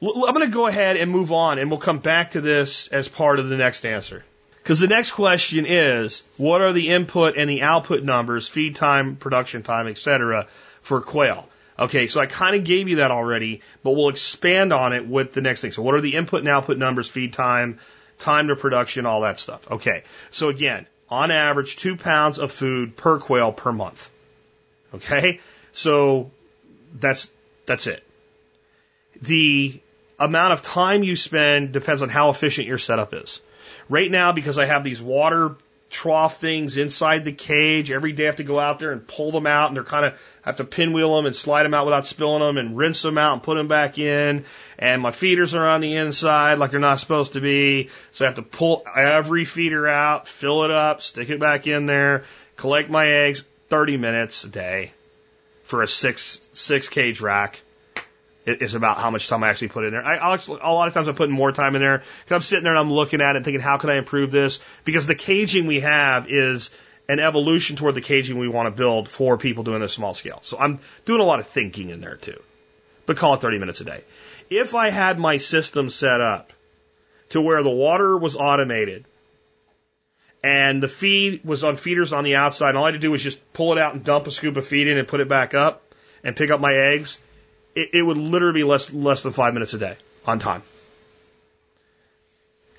I'm 0.02 0.34
going 0.34 0.46
to 0.46 0.54
go 0.54 0.66
ahead 0.66 0.96
and 0.96 1.10
move 1.10 1.30
on 1.30 1.58
and 1.58 1.70
we'll 1.70 1.78
come 1.78 1.98
back 1.98 2.30
to 2.32 2.40
this 2.40 2.88
as 2.88 3.08
part 3.08 3.38
of 3.38 3.48
the 3.48 3.56
next 3.56 3.84
answer. 3.84 4.24
Because 4.62 4.80
the 4.80 4.88
next 4.88 5.12
question 5.12 5.66
is, 5.66 6.22
what 6.36 6.62
are 6.62 6.72
the 6.72 6.88
input 6.88 7.36
and 7.36 7.48
the 7.48 7.62
output 7.62 8.02
numbers, 8.02 8.48
feed 8.48 8.76
time, 8.76 9.16
production 9.16 9.62
time, 9.62 9.88
etc., 9.88 10.46
for 10.82 11.00
quail. 11.00 11.48
Okay, 11.78 12.08
so 12.08 12.20
I 12.20 12.26
kind 12.26 12.56
of 12.56 12.64
gave 12.64 12.88
you 12.88 12.96
that 12.96 13.10
already, 13.10 13.62
but 13.82 13.92
we'll 13.92 14.10
expand 14.10 14.72
on 14.72 14.92
it 14.92 15.06
with 15.06 15.32
the 15.32 15.40
next 15.40 15.62
thing. 15.62 15.72
So 15.72 15.82
what 15.82 15.94
are 15.94 16.00
the 16.00 16.14
input 16.14 16.40
and 16.40 16.48
output 16.48 16.76
numbers, 16.76 17.08
feed 17.08 17.32
time, 17.32 17.78
time 18.18 18.48
to 18.48 18.56
production, 18.56 19.06
all 19.06 19.22
that 19.22 19.38
stuff. 19.38 19.70
Okay, 19.70 20.04
so 20.30 20.50
again, 20.50 20.86
on 21.08 21.30
average, 21.30 21.76
two 21.76 21.96
pounds 21.96 22.38
of 22.38 22.52
food 22.52 22.96
per 22.96 23.18
quail 23.18 23.52
per 23.52 23.72
month. 23.72 24.10
Okay, 24.94 25.40
so 25.72 26.30
that's, 26.98 27.30
that's 27.66 27.86
it. 27.86 28.02
The 29.22 29.80
amount 30.18 30.52
of 30.52 30.62
time 30.62 31.02
you 31.02 31.16
spend 31.16 31.72
depends 31.72 32.02
on 32.02 32.08
how 32.08 32.30
efficient 32.30 32.66
your 32.66 32.78
setup 32.78 33.14
is. 33.14 33.40
Right 33.88 34.10
now, 34.10 34.32
because 34.32 34.58
I 34.58 34.66
have 34.66 34.84
these 34.84 35.02
water 35.02 35.56
trough 35.90 36.40
things 36.40 36.78
inside 36.78 37.24
the 37.24 37.32
cage. 37.32 37.90
Every 37.90 38.12
day 38.12 38.24
I 38.24 38.26
have 38.26 38.36
to 38.36 38.44
go 38.44 38.60
out 38.60 38.78
there 38.78 38.92
and 38.92 39.06
pull 39.06 39.32
them 39.32 39.46
out 39.46 39.68
and 39.68 39.76
they're 39.76 39.84
kind 39.84 40.06
of, 40.06 40.12
I 40.44 40.50
have 40.50 40.56
to 40.58 40.64
pinwheel 40.64 41.16
them 41.16 41.26
and 41.26 41.34
slide 41.34 41.64
them 41.64 41.74
out 41.74 41.84
without 41.84 42.06
spilling 42.06 42.40
them 42.40 42.56
and 42.56 42.76
rinse 42.76 43.02
them 43.02 43.18
out 43.18 43.34
and 43.34 43.42
put 43.42 43.56
them 43.56 43.66
back 43.66 43.98
in. 43.98 44.44
And 44.78 45.02
my 45.02 45.10
feeders 45.10 45.54
are 45.54 45.66
on 45.66 45.80
the 45.80 45.96
inside 45.96 46.58
like 46.58 46.70
they're 46.70 46.80
not 46.80 47.00
supposed 47.00 47.32
to 47.32 47.40
be. 47.40 47.90
So 48.12 48.24
I 48.24 48.28
have 48.28 48.36
to 48.36 48.42
pull 48.42 48.84
every 48.94 49.44
feeder 49.44 49.88
out, 49.88 50.28
fill 50.28 50.64
it 50.64 50.70
up, 50.70 51.02
stick 51.02 51.28
it 51.28 51.40
back 51.40 51.66
in 51.66 51.86
there, 51.86 52.24
collect 52.56 52.88
my 52.88 53.06
eggs 53.08 53.44
30 53.68 53.96
minutes 53.96 54.44
a 54.44 54.48
day 54.48 54.92
for 55.70 55.82
a 55.82 55.88
six, 55.88 56.40
six 56.52 56.88
cage 56.88 57.20
rack 57.20 57.62
is 58.44 58.74
about 58.74 58.98
how 58.98 59.10
much 59.10 59.28
time 59.28 59.44
I 59.44 59.48
actually 59.48 59.68
put 59.68 59.84
in 59.84 59.92
there. 59.92 60.04
I, 60.04 60.16
I'll 60.16 60.34
actually, 60.34 60.60
a 60.62 60.72
lot 60.72 60.88
of 60.88 60.94
times 60.94 61.08
I'm 61.08 61.14
putting 61.14 61.34
more 61.34 61.52
time 61.52 61.76
in 61.76 61.82
there 61.82 61.98
because 61.98 62.34
I'm 62.34 62.42
sitting 62.42 62.64
there 62.64 62.72
and 62.72 62.80
I'm 62.80 62.92
looking 62.92 63.20
at 63.20 63.36
it 63.36 63.44
thinking, 63.44 63.60
how 63.60 63.78
can 63.78 63.88
I 63.90 63.96
improve 63.96 64.30
this? 64.30 64.58
Because 64.84 65.06
the 65.06 65.14
caging 65.14 65.66
we 65.66 65.80
have 65.80 66.28
is 66.28 66.70
an 67.08 67.20
evolution 67.20 67.76
toward 67.76 67.94
the 67.94 68.00
caging 68.00 68.38
we 68.38 68.48
want 68.48 68.66
to 68.66 68.76
build 68.76 69.08
for 69.08 69.38
people 69.38 69.62
doing 69.62 69.80
this 69.80 69.92
small 69.92 70.14
scale. 70.14 70.40
So 70.42 70.58
I'm 70.58 70.80
doing 71.04 71.20
a 71.20 71.24
lot 71.24 71.40
of 71.40 71.46
thinking 71.46 71.90
in 71.90 72.00
there 72.00 72.16
too. 72.16 72.40
But 73.06 73.16
call 73.16 73.34
it 73.34 73.40
30 73.40 73.58
minutes 73.58 73.80
a 73.80 73.84
day. 73.84 74.02
If 74.48 74.74
I 74.74 74.90
had 74.90 75.18
my 75.18 75.36
system 75.36 75.88
set 75.88 76.20
up 76.20 76.52
to 77.30 77.40
where 77.40 77.62
the 77.62 77.70
water 77.70 78.16
was 78.16 78.36
automated 78.36 79.04
and 80.42 80.82
the 80.82 80.88
feed 80.88 81.44
was 81.44 81.64
on 81.64 81.76
feeders 81.76 82.12
on 82.12 82.24
the 82.24 82.36
outside, 82.36 82.70
and 82.70 82.78
all 82.78 82.84
I 82.84 82.88
had 82.88 82.92
to 82.92 82.98
do 82.98 83.10
was 83.10 83.22
just 83.22 83.52
pull 83.52 83.72
it 83.72 83.78
out 83.78 83.94
and 83.94 84.04
dump 84.04 84.26
a 84.26 84.30
scoop 84.30 84.56
of 84.56 84.66
feed 84.66 84.88
in 84.88 84.98
and 84.98 85.06
put 85.06 85.20
it 85.20 85.28
back 85.28 85.54
up 85.54 85.82
and 86.24 86.34
pick 86.36 86.50
up 86.50 86.60
my 86.60 86.74
eggs 86.74 87.18
it, 87.74 87.90
it 87.94 88.02
would 88.02 88.16
literally 88.16 88.60
be 88.60 88.64
less 88.64 88.92
less 88.92 89.22
than 89.22 89.32
five 89.32 89.54
minutes 89.54 89.74
a 89.74 89.78
day 89.78 89.96
on 90.26 90.38
time. 90.38 90.62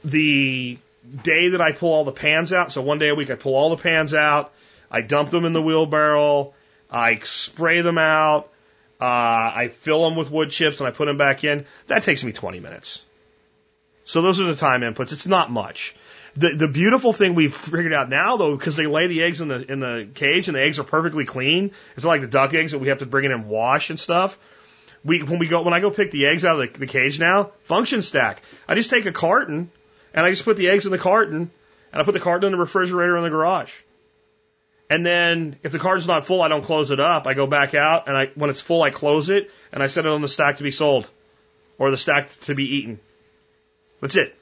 The 0.04 0.78
day 1.24 1.50
that 1.50 1.62
I 1.62 1.72
pull 1.72 1.92
all 1.92 2.06
the 2.06 2.12
pans 2.12 2.54
out. 2.54 2.72
So 2.72 2.82
one 2.82 3.00
day 3.00 3.10
a 3.10 3.16
week 3.16 3.30
I 3.30 3.36
pull 3.36 3.56
all 3.56 3.70
the 3.70 3.82
pans 3.82 4.14
out, 4.14 4.52
I 4.90 5.02
dump 5.02 5.30
them 5.30 5.46
in 5.46 5.54
the 5.54 5.62
wheelbarrow, 5.62 6.54
I 6.90 7.20
spray 7.20 7.82
them 7.82 7.98
out, 7.98 8.50
uh, 9.00 9.06
I 9.06 9.72
fill 9.74 10.04
them 10.04 10.16
with 10.16 10.30
wood 10.30 10.52
chips, 10.52 10.80
and 10.80 10.88
I 10.88 10.92
put 10.92 11.06
them 11.06 11.18
back 11.18 11.44
in. 11.44 11.66
That 11.88 12.04
takes 12.04 12.24
me 12.24 12.32
20 12.32 12.60
minutes. 12.60 13.04
So 14.04 14.22
those 14.22 14.40
are 14.40 14.46
the 14.46 14.56
time 14.56 14.82
inputs. 14.82 15.12
It's 15.14 15.28
not 15.28 15.52
much. 15.52 15.96
The 16.36 16.56
the 16.56 16.68
beautiful 16.68 17.12
thing 17.12 17.36
we've 17.36 17.54
figured 17.54 17.94
out 17.94 18.10
now 18.10 18.38
though, 18.38 18.56
because 18.56 18.78
they 18.78 18.88
lay 18.88 19.08
the 19.08 19.24
eggs 19.24 19.42
in 19.42 19.50
the 19.50 19.70
in 19.70 19.80
the 19.80 20.08
cage 20.14 20.48
and 20.48 20.56
the 20.56 20.62
eggs 20.62 20.80
are 20.80 20.84
perfectly 20.84 21.26
clean. 21.26 21.72
It's 21.96 22.06
like 22.06 22.22
the 22.22 22.28
duck 22.28 22.54
eggs 22.54 22.72
that 22.72 22.80
we 22.80 22.88
have 22.88 23.00
to 23.00 23.06
bring 23.06 23.26
in 23.26 23.32
and 23.32 23.48
wash 23.48 23.90
and 23.90 24.00
stuff. 24.00 24.40
We 25.04 25.24
when 25.24 25.40
we 25.40 25.48
go 25.48 25.62
when 25.62 25.74
I 25.74 25.82
go 25.82 25.92
pick 25.92 26.12
the 26.12 26.28
eggs 26.28 26.46
out 26.46 26.60
of 26.60 26.74
the, 26.74 26.80
the 26.80 26.88
cage 26.88 27.20
now, 27.20 27.52
function 27.64 28.02
stack. 28.02 28.42
I 28.68 28.76
just 28.76 28.90
take 28.90 29.06
a 29.06 29.12
carton 29.12 29.72
and 30.14 30.26
I 30.26 30.30
just 30.30 30.46
put 30.46 30.56
the 30.56 30.70
eggs 30.70 30.86
in 30.86 30.92
the 30.92 30.98
carton 30.98 31.52
and 31.92 32.02
I 32.02 32.04
put 32.04 32.14
the 32.14 32.20
carton 32.22 32.46
in 32.46 32.52
the 32.54 32.58
refrigerator 32.58 33.18
in 33.18 33.24
the 33.24 33.30
garage. 33.30 33.82
And 34.90 35.06
then 35.06 35.58
if 35.64 35.74
the 35.74 35.80
carton's 35.80 36.08
not 36.08 36.26
full, 36.26 36.42
I 36.42 36.48
don't 36.48 36.64
close 36.64 36.92
it 36.92 37.00
up. 37.00 37.28
I 37.28 37.34
go 37.34 37.48
back 37.48 37.76
out 37.76 38.08
and 38.08 38.16
I 38.16 38.28
when 38.36 38.50
it's 38.50 38.62
full, 38.62 38.84
I 38.84 38.90
close 38.90 39.30
it 39.30 39.52
and 39.74 39.84
I 39.84 39.88
set 39.88 40.06
it 40.06 40.12
on 40.12 40.22
the 40.22 40.30
stack 40.30 40.58
to 40.58 40.64
be 40.64 40.72
sold 40.72 41.10
or 41.78 41.92
the 41.92 41.98
stack 41.98 42.30
to 42.42 42.56
be 42.56 42.78
eaten. 42.78 43.00
That's 44.00 44.16
it. 44.16 44.36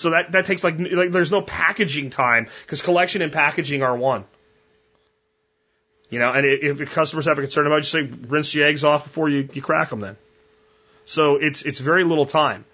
So 0.00 0.10
that, 0.10 0.32
that 0.32 0.46
takes 0.46 0.64
like, 0.64 0.78
like 0.78 1.12
there's 1.12 1.30
no 1.30 1.42
packaging 1.42 2.08
time 2.08 2.48
because 2.62 2.80
collection 2.80 3.20
and 3.20 3.30
packaging 3.30 3.82
are 3.82 3.94
one. 3.94 4.24
You 6.08 6.18
know, 6.18 6.32
and 6.32 6.46
if, 6.46 6.90
customers 6.92 7.26
have 7.26 7.38
a 7.38 7.42
concern 7.42 7.66
about 7.66 7.80
it, 7.80 7.80
just 7.82 7.92
say 7.92 8.02
rinse 8.02 8.50
the 8.52 8.64
eggs 8.64 8.82
off 8.82 9.04
before 9.04 9.28
you, 9.28 9.46
you 9.52 9.60
crack 9.60 9.90
them 9.90 10.00
then. 10.00 10.16
So 11.04 11.36
it's, 11.36 11.62
it's 11.62 11.80
very 11.80 12.04
little 12.04 12.24
time. 12.24 12.64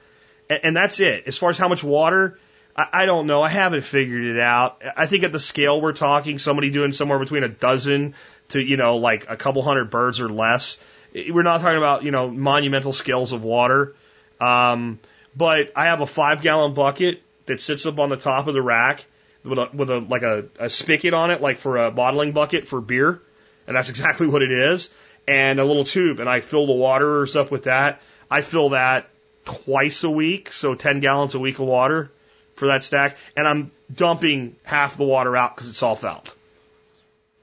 And, 0.48 0.60
and 0.62 0.76
that's 0.76 1.00
it. 1.00 1.24
As 1.26 1.36
far 1.36 1.50
as 1.50 1.58
how 1.58 1.66
much 1.68 1.82
water, 1.82 2.38
I, 2.76 2.86
I 2.92 3.06
don't 3.06 3.26
know. 3.26 3.42
I 3.42 3.48
haven't 3.48 3.82
figured 3.82 4.24
it 4.36 4.40
out. 4.40 4.80
I 4.96 5.06
think 5.06 5.24
at 5.24 5.32
the 5.32 5.40
scale 5.40 5.80
we're 5.80 5.94
talking, 5.94 6.38
somebody 6.38 6.70
doing 6.70 6.92
somewhere 6.92 7.18
between 7.18 7.42
a 7.42 7.48
dozen 7.48 8.14
to, 8.50 8.60
you 8.60 8.76
know, 8.76 8.98
like 8.98 9.26
a 9.28 9.36
couple 9.36 9.62
hundred 9.62 9.90
birds 9.90 10.20
or 10.20 10.28
less. 10.28 10.78
We're 11.12 11.42
not 11.42 11.60
talking 11.60 11.78
about, 11.78 12.04
you 12.04 12.12
know, 12.12 12.30
monumental 12.30 12.92
scales 12.92 13.32
of 13.32 13.42
water. 13.42 13.96
Um, 14.40 15.00
but 15.36 15.72
I 15.76 15.86
have 15.86 16.00
a 16.00 16.06
five 16.06 16.40
gallon 16.40 16.74
bucket 16.74 17.22
that 17.44 17.60
sits 17.60 17.84
up 17.86 17.98
on 17.98 18.08
the 18.08 18.16
top 18.16 18.46
of 18.46 18.54
the 18.54 18.62
rack 18.62 19.04
with 19.44 19.58
a, 19.58 19.68
with 19.72 19.90
a, 19.90 19.98
like 19.98 20.22
a, 20.22 20.46
a 20.58 20.70
spigot 20.70 21.14
on 21.14 21.30
it, 21.30 21.40
like 21.40 21.58
for 21.58 21.76
a 21.76 21.90
bottling 21.90 22.32
bucket 22.32 22.66
for 22.66 22.80
beer. 22.80 23.20
And 23.66 23.76
that's 23.76 23.90
exactly 23.90 24.26
what 24.26 24.42
it 24.42 24.50
is. 24.50 24.90
And 25.28 25.60
a 25.60 25.64
little 25.64 25.84
tube. 25.84 26.20
And 26.20 26.28
I 26.28 26.40
fill 26.40 26.66
the 26.66 26.72
waterers 26.72 27.36
up 27.36 27.50
with 27.50 27.64
that. 27.64 28.00
I 28.30 28.40
fill 28.40 28.70
that 28.70 29.10
twice 29.44 30.04
a 30.04 30.10
week. 30.10 30.52
So 30.52 30.74
10 30.74 31.00
gallons 31.00 31.34
a 31.34 31.38
week 31.38 31.58
of 31.58 31.66
water 31.66 32.10
for 32.54 32.68
that 32.68 32.82
stack. 32.82 33.16
And 33.36 33.46
I'm 33.46 33.72
dumping 33.92 34.56
half 34.62 34.96
the 34.96 35.04
water 35.04 35.36
out 35.36 35.54
because 35.54 35.68
it's 35.68 35.82
all 35.82 35.96
fouled. 35.96 36.32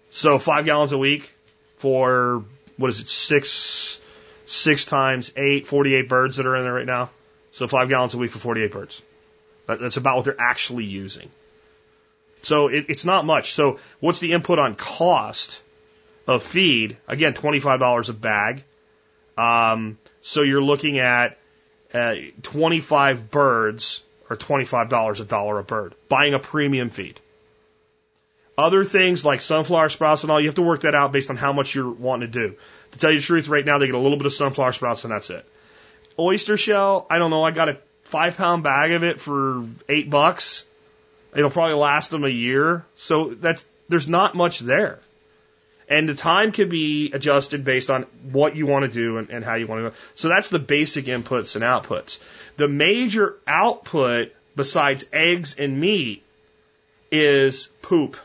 So 0.09 0.39
five 0.39 0.65
gallons 0.65 0.93
a 0.93 0.97
week 0.97 1.33
for, 1.77 2.43
what 2.77 2.89
is 2.89 2.99
it, 2.99 3.09
six, 3.09 3.99
six 4.45 4.85
times 4.85 5.31
eight, 5.35 5.67
48 5.67 6.07
birds 6.07 6.37
that 6.37 6.45
are 6.45 6.55
in 6.55 6.63
there 6.63 6.73
right 6.73 6.85
now. 6.85 7.09
So 7.53 7.67
five 7.67 7.87
gallons 7.87 8.15
a 8.15 8.17
week 8.17 8.31
for 8.31 8.39
48 8.39 8.71
birds. 8.71 9.01
That's 9.67 9.97
about 9.97 10.17
what 10.17 10.25
they're 10.25 10.41
actually 10.41 10.85
using. 10.85 11.29
So 12.41 12.67
it, 12.67 12.87
it's 12.89 13.05
not 13.05 13.25
much. 13.25 13.53
So 13.53 13.79
what's 13.99 14.19
the 14.19 14.33
input 14.33 14.59
on 14.59 14.75
cost 14.75 15.61
of 16.27 16.43
feed? 16.43 16.97
Again, 17.07 17.33
$25 17.33 18.09
a 18.09 18.13
bag. 18.13 18.63
Um, 19.37 19.99
so 20.21 20.41
you're 20.41 20.63
looking 20.63 20.99
at 20.99 21.37
uh, 21.93 22.15
25 22.41 23.29
birds 23.29 24.01
or 24.29 24.35
$25 24.35 25.19
a 25.19 25.23
dollar 25.23 25.59
a 25.59 25.63
bird, 25.63 25.95
buying 26.09 26.33
a 26.33 26.39
premium 26.39 26.89
feed. 26.89 27.19
Other 28.57 28.83
things 28.83 29.23
like 29.23 29.41
sunflower 29.41 29.89
sprouts 29.89 30.23
and 30.23 30.31
all, 30.31 30.41
you 30.41 30.47
have 30.47 30.55
to 30.55 30.61
work 30.63 30.81
that 30.81 30.95
out 30.95 31.11
based 31.11 31.29
on 31.29 31.37
how 31.37 31.53
much 31.53 31.75
you're 31.75 31.91
wanting 31.91 32.31
to 32.31 32.47
do. 32.47 32.55
To 32.91 32.99
tell 32.99 33.11
you 33.11 33.19
the 33.19 33.25
truth, 33.25 33.47
right 33.47 33.65
now 33.65 33.77
they 33.77 33.85
get 33.85 33.95
a 33.95 33.99
little 33.99 34.17
bit 34.17 34.25
of 34.25 34.33
sunflower 34.33 34.71
sprouts 34.71 35.03
and 35.03 35.13
that's 35.13 35.29
it 35.29 35.45
oyster 36.17 36.57
shell, 36.57 37.05
I 37.09 37.17
don't 37.17 37.31
know, 37.31 37.43
I 37.43 37.51
got 37.51 37.69
a 37.69 37.77
five 38.03 38.37
pound 38.37 38.63
bag 38.63 38.91
of 38.91 39.03
it 39.03 39.19
for 39.19 39.65
eight 39.89 40.09
bucks. 40.09 40.65
It'll 41.35 41.49
probably 41.49 41.75
last 41.75 42.11
them 42.11 42.23
a 42.23 42.29
year. 42.29 42.85
So 42.95 43.33
that's, 43.33 43.65
there's 43.89 44.07
not 44.07 44.35
much 44.35 44.59
there. 44.59 44.99
And 45.89 46.07
the 46.07 46.13
time 46.13 46.51
can 46.51 46.69
be 46.69 47.11
adjusted 47.11 47.65
based 47.65 47.89
on 47.89 48.03
what 48.31 48.55
you 48.55 48.65
want 48.65 48.83
to 48.83 48.89
do 48.89 49.17
and, 49.17 49.29
and 49.29 49.43
how 49.43 49.55
you 49.55 49.67
want 49.67 49.83
to 49.83 49.89
go. 49.89 49.95
So 50.15 50.29
that's 50.29 50.49
the 50.49 50.59
basic 50.59 51.05
inputs 51.05 51.55
and 51.55 51.63
outputs. 51.63 52.19
The 52.57 52.67
major 52.67 53.37
output 53.45 54.31
besides 54.55 55.05
eggs 55.11 55.55
and 55.57 55.79
meat 55.79 56.23
is 57.11 57.67
poop. 57.81 58.17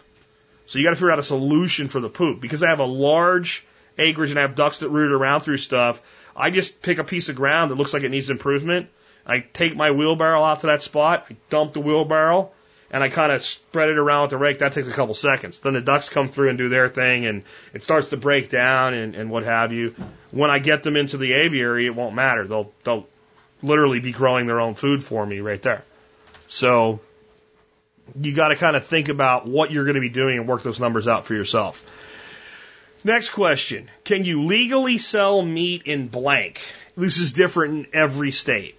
So 0.66 0.78
you 0.78 0.84
got 0.84 0.90
to 0.90 0.96
figure 0.96 1.10
out 1.10 1.18
a 1.18 1.24
solution 1.24 1.88
for 1.88 2.00
the 2.00 2.08
poop 2.08 2.40
because 2.40 2.62
I 2.62 2.68
have 2.68 2.80
a 2.80 2.86
large 2.86 3.66
acreage 3.98 4.30
and 4.30 4.38
I 4.38 4.42
have 4.42 4.54
ducks 4.54 4.78
that 4.78 4.90
root 4.90 5.12
around 5.12 5.40
through 5.40 5.56
stuff. 5.56 6.02
I 6.38 6.50
just 6.50 6.80
pick 6.80 6.98
a 6.98 7.04
piece 7.04 7.28
of 7.28 7.36
ground 7.36 7.70
that 7.70 7.74
looks 7.74 7.92
like 7.92 8.04
it 8.04 8.10
needs 8.10 8.30
improvement. 8.30 8.88
I 9.26 9.40
take 9.40 9.76
my 9.76 9.90
wheelbarrow 9.90 10.40
out 10.42 10.60
to 10.60 10.68
that 10.68 10.82
spot. 10.82 11.26
I 11.28 11.36
dump 11.50 11.72
the 11.72 11.80
wheelbarrow 11.80 12.52
and 12.90 13.02
I 13.02 13.08
kind 13.08 13.32
of 13.32 13.42
spread 13.44 13.90
it 13.90 13.98
around 13.98 14.22
with 14.22 14.30
the 14.30 14.38
rake. 14.38 14.60
That 14.60 14.72
takes 14.72 14.88
a 14.88 14.92
couple 14.92 15.14
seconds. 15.14 15.58
Then 15.58 15.74
the 15.74 15.80
ducks 15.80 16.08
come 16.08 16.30
through 16.30 16.48
and 16.48 16.56
do 16.56 16.68
their 16.68 16.88
thing 16.88 17.26
and 17.26 17.42
it 17.74 17.82
starts 17.82 18.10
to 18.10 18.16
break 18.16 18.48
down 18.48 18.94
and, 18.94 19.14
and 19.14 19.30
what 19.30 19.42
have 19.44 19.72
you. 19.72 19.94
When 20.30 20.50
I 20.50 20.60
get 20.60 20.84
them 20.84 20.96
into 20.96 21.18
the 21.18 21.32
aviary, 21.32 21.86
it 21.86 21.94
won't 21.94 22.14
matter. 22.14 22.46
They'll, 22.46 22.72
they'll 22.84 23.06
literally 23.62 24.00
be 24.00 24.12
growing 24.12 24.46
their 24.46 24.60
own 24.60 24.76
food 24.76 25.02
for 25.02 25.26
me 25.26 25.40
right 25.40 25.60
there. 25.60 25.84
So 26.46 27.00
you 28.18 28.34
got 28.34 28.48
to 28.48 28.56
kind 28.56 28.76
of 28.76 28.86
think 28.86 29.08
about 29.08 29.46
what 29.46 29.70
you're 29.70 29.84
going 29.84 29.96
to 29.96 30.00
be 30.00 30.08
doing 30.08 30.38
and 30.38 30.48
work 30.48 30.62
those 30.62 30.80
numbers 30.80 31.06
out 31.06 31.26
for 31.26 31.34
yourself. 31.34 31.84
Next 33.04 33.30
question. 33.30 33.88
Can 34.04 34.24
you 34.24 34.44
legally 34.44 34.98
sell 34.98 35.40
meat 35.42 35.82
in 35.84 36.08
blank? 36.08 36.60
This 36.96 37.18
is 37.18 37.32
different 37.32 37.74
in 37.74 37.86
every 37.92 38.32
state. 38.32 38.74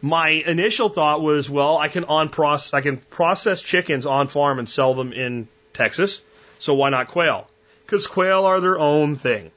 My 0.00 0.28
initial 0.28 0.90
thought 0.90 1.22
was, 1.22 1.50
well, 1.50 1.76
I 1.76 1.88
can 1.88 2.04
on 2.04 2.28
process, 2.28 2.72
I 2.72 2.82
can 2.82 2.98
process 2.98 3.60
chickens 3.62 4.06
on 4.06 4.28
farm 4.28 4.58
and 4.58 4.68
sell 4.68 4.94
them 4.94 5.12
in 5.12 5.48
Texas. 5.72 6.22
So 6.58 6.74
why 6.74 6.90
not 6.90 7.08
quail? 7.08 7.48
Because 7.84 8.06
quail 8.06 8.44
are 8.44 8.60
their 8.60 8.78
own 8.78 9.16
thing. 9.16 9.50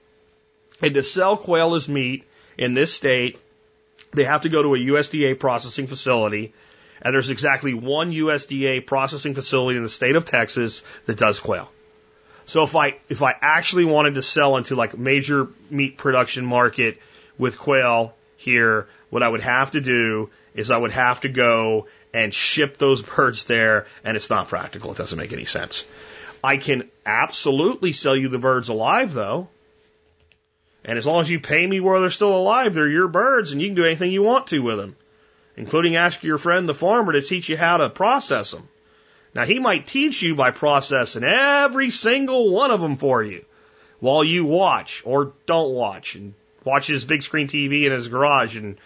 And 0.81 0.93
to 0.95 1.03
sell 1.03 1.37
quail 1.37 1.75
as 1.75 1.87
meat 1.87 2.23
in 2.57 2.73
this 2.73 2.93
state, 2.93 3.39
they 4.13 4.23
have 4.23 4.43
to 4.43 4.49
go 4.49 4.63
to 4.63 4.75
a 4.75 4.79
USDA 4.79 5.39
processing 5.39 5.85
facility. 5.85 6.53
And 7.01 7.13
there's 7.13 7.29
exactly 7.29 7.73
one 7.75 8.11
USDA 8.11 8.85
processing 8.87 9.35
facility 9.35 9.77
in 9.77 9.83
the 9.83 9.89
state 9.89 10.15
of 10.15 10.25
Texas 10.25 10.83
that 11.05 11.17
does 11.17 11.39
quail. 11.39 11.69
So 12.47 12.63
if 12.63 12.75
I 12.77 12.97
if 13.09 13.21
I 13.21 13.35
actually 13.41 13.83
wanted 13.85 14.15
to 14.15 14.21
sell 14.21 14.55
into 14.55 14.75
like 14.75 14.97
major 14.97 15.49
meat 15.69 15.97
production 15.97 16.45
market 16.45 16.97
with 17.37 17.59
quail 17.59 18.15
here, 18.37 18.87
what 19.09 19.21
I 19.21 19.27
would 19.27 19.41
have 19.41 19.71
to 19.71 19.81
do 19.81 20.29
is 20.55 20.71
I 20.71 20.77
would 20.77 20.93
have 20.93 21.21
to 21.21 21.29
go 21.29 21.87
and 22.13 22.33
ship 22.33 22.77
those 22.77 23.01
birds 23.15 23.43
there, 23.43 23.85
and 24.03 24.15
it's 24.15 24.29
not 24.29 24.47
practical. 24.47 24.91
It 24.91 24.97
doesn't 24.97 25.19
make 25.19 25.33
any 25.33 25.43
sense. 25.43 25.83
I 26.41 26.55
can 26.55 26.89
absolutely 27.05 27.91
sell 27.91 28.15
you 28.15 28.29
the 28.29 28.39
birds 28.39 28.69
alive 28.69 29.13
though. 29.13 29.49
And 30.85 30.97
as 30.97 31.05
long 31.05 31.19
as 31.19 31.29
you 31.29 31.41
pay 31.41 31.67
me 31.67 31.81
while 31.81 31.99
they're 31.99 32.09
still 32.09 32.35
alive, 32.35 32.73
they're 32.73 32.87
your 32.87 33.09
birds 33.09 33.51
and 33.51 33.61
you 33.61 33.67
can 33.67 33.75
do 33.75 33.83
anything 33.83 34.09
you 34.09 34.23
want 34.23 34.47
to 34.47 34.59
with 34.59 34.77
them, 34.77 34.95
including 35.57 35.97
ask 35.97 36.23
your 36.23 36.37
friend 36.37 36.69
the 36.69 36.73
farmer 36.73 37.11
to 37.11 37.21
teach 37.21 37.49
you 37.49 37.57
how 37.57 37.75
to 37.75 37.89
process 37.89 38.51
them. 38.51 38.69
Now, 39.37 39.45
he 39.45 39.59
might 39.59 39.85
teach 39.85 40.23
you 40.23 40.33
by 40.33 40.49
processing 40.49 41.23
every 41.23 41.91
single 41.91 42.49
one 42.49 42.71
of 42.71 42.81
them 42.81 42.97
for 42.97 43.21
you 43.21 43.45
while 43.99 44.23
you 44.23 44.45
watch 44.45 45.03
or 45.05 45.33
don't 45.45 45.75
watch 45.75 46.15
and 46.15 46.33
watch 46.63 46.87
his 46.87 47.05
big 47.05 47.21
screen 47.21 47.47
TV 47.47 47.85
in 47.85 47.91
his 47.91 48.07
garage 48.07 48.57
and 48.57 48.79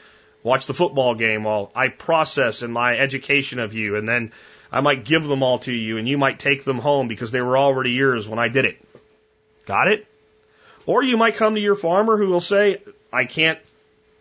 watch 0.43 0.65
the 0.65 0.73
football 0.73 1.15
game 1.15 1.45
while 1.45 1.71
I 1.73 1.87
process 1.87 2.63
in 2.63 2.71
my 2.73 2.97
education 2.97 3.59
of 3.59 3.73
you. 3.73 3.95
And 3.95 4.09
then 4.09 4.33
I 4.73 4.81
might 4.81 5.05
give 5.05 5.23
them 5.23 5.41
all 5.41 5.59
to 5.59 5.73
you 5.73 5.97
and 5.97 6.05
you 6.05 6.17
might 6.17 6.37
take 6.37 6.65
them 6.65 6.79
home 6.79 7.07
because 7.07 7.31
they 7.31 7.41
were 7.41 7.57
already 7.57 7.91
yours 7.91 8.27
when 8.27 8.37
I 8.37 8.49
did 8.49 8.65
it. 8.65 8.85
Got 9.65 9.87
it? 9.87 10.05
Or 10.85 11.01
you 11.01 11.15
might 11.15 11.35
come 11.35 11.55
to 11.55 11.61
your 11.61 11.75
farmer 11.75 12.17
who 12.17 12.27
will 12.27 12.41
say, 12.41 12.81
I 13.13 13.23
can't, 13.23 13.59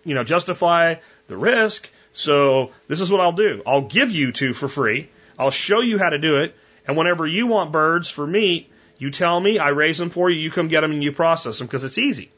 you 0.05 0.15
know, 0.15 0.23
justify 0.23 0.94
the 1.26 1.36
risk. 1.36 1.91
So 2.12 2.70
this 2.86 3.00
is 3.00 3.10
what 3.10 3.20
I'll 3.20 3.33
do. 3.33 3.65
I'll 3.67 3.89
give 3.89 4.12
you 4.12 4.31
two 4.31 4.52
for 4.52 4.68
free 4.68 5.09
I'll 5.41 5.51
show 5.51 5.81
you 5.81 5.99
how 5.99 6.10
to 6.10 6.19
do 6.19 6.36
it. 6.36 6.55
And 6.86 6.99
whenever 6.99 7.27
you 7.27 7.47
want 7.47 7.73
birds 7.73 8.10
for 8.10 8.27
meat, 8.27 8.70
you 8.99 9.10
tell 9.10 9.41
me, 9.41 9.59
I 9.59 9.69
raise 9.69 9.97
them 9.97 10.10
for 10.10 10.28
you, 10.28 10.39
you 10.39 10.51
come 10.51 10.69
get 10.69 10.83
them 10.83 10.91
and 10.91 11.02
you 11.02 11.12
process 11.12 11.59
them 11.59 11.67
because 11.67 11.83
it's 11.83 11.97
easy. 11.97 12.31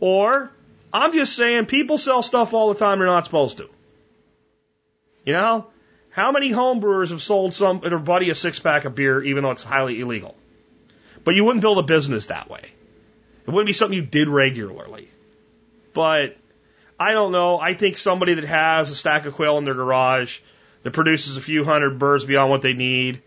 Or 0.00 0.50
I'm 0.90 1.12
just 1.12 1.36
saying 1.36 1.66
people 1.66 1.98
sell 1.98 2.22
stuff 2.22 2.54
all 2.54 2.72
the 2.72 2.78
time 2.78 2.98
they're 2.98 3.06
not 3.06 3.26
supposed 3.26 3.58
to. 3.58 3.68
You 5.26 5.34
know? 5.34 5.66
How 6.08 6.32
many 6.32 6.50
homebrewers 6.50 7.10
have 7.10 7.22
sold 7.22 7.54
some 7.54 7.80
buddy 8.04 8.30
a 8.30 8.34
six 8.34 8.58
pack 8.58 8.86
of 8.86 8.94
beer 8.94 9.22
even 9.22 9.44
though 9.44 9.50
it's 9.50 9.62
highly 9.62 10.00
illegal? 10.00 10.34
But 11.24 11.34
you 11.34 11.44
wouldn't 11.44 11.60
build 11.60 11.78
a 11.78 11.82
business 11.82 12.26
that 12.26 12.48
way. 12.48 12.72
It 13.46 13.50
wouldn't 13.50 13.66
be 13.66 13.72
something 13.74 13.96
you 13.96 14.04
did 14.04 14.28
regularly. 14.28 15.10
But 15.92 16.36
I 16.98 17.12
don't 17.12 17.32
know. 17.32 17.58
I 17.58 17.74
think 17.74 17.98
somebody 17.98 18.34
that 18.34 18.44
has 18.44 18.90
a 18.90 18.94
stack 18.94 19.26
of 19.26 19.34
quail 19.34 19.58
in 19.58 19.64
their 19.64 19.74
garage 19.74 20.40
that 20.82 20.92
produces 20.92 21.36
a 21.36 21.40
few 21.40 21.64
hundred 21.64 21.98
birds 21.98 22.24
beyond 22.24 22.50
what 22.50 22.62
they 22.62 22.72
need, 22.72 23.22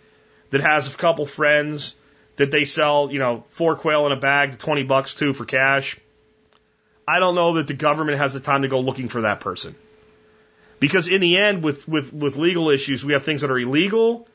that 0.50 0.61
has 0.61 0.93
a 0.93 0.98
couple 0.98 1.25
friends 1.25 1.95
that 2.35 2.51
they 2.51 2.66
sell, 2.66 3.11
you 3.11 3.19
know, 3.19 3.43
four 3.50 3.75
quail 3.75 4.06
in 4.06 4.11
a 4.11 4.17
bag 4.17 4.51
to 4.51 4.58
20 4.58 4.84
bucks 4.84 5.14
to 5.16 5.34
for 5.34 5.45
cash. 5.45 5.98
I 7.08 7.19
don't 7.19 7.35
know 7.35 7.53
that 7.53 7.67
the 7.67 7.74
government 7.74 8.17
has 8.17 8.34
the 8.34 8.40
time 8.40 8.64
to 8.64 8.67
go 8.67 8.80
looking 8.80 9.09
for 9.09 9.22
that 9.22 9.40
person. 9.40 9.75
Because 10.80 11.08
in 11.08 11.22
the 11.22 11.38
end, 11.38 11.64
with, 11.64 11.88
with, 11.88 12.11
with 12.11 12.35
legal 12.38 12.69
issues, 12.69 13.06
we 13.06 13.14
have 13.14 13.24
things 13.24 13.42
that 13.42 13.51
are 13.51 13.59
illegal, 13.59 14.27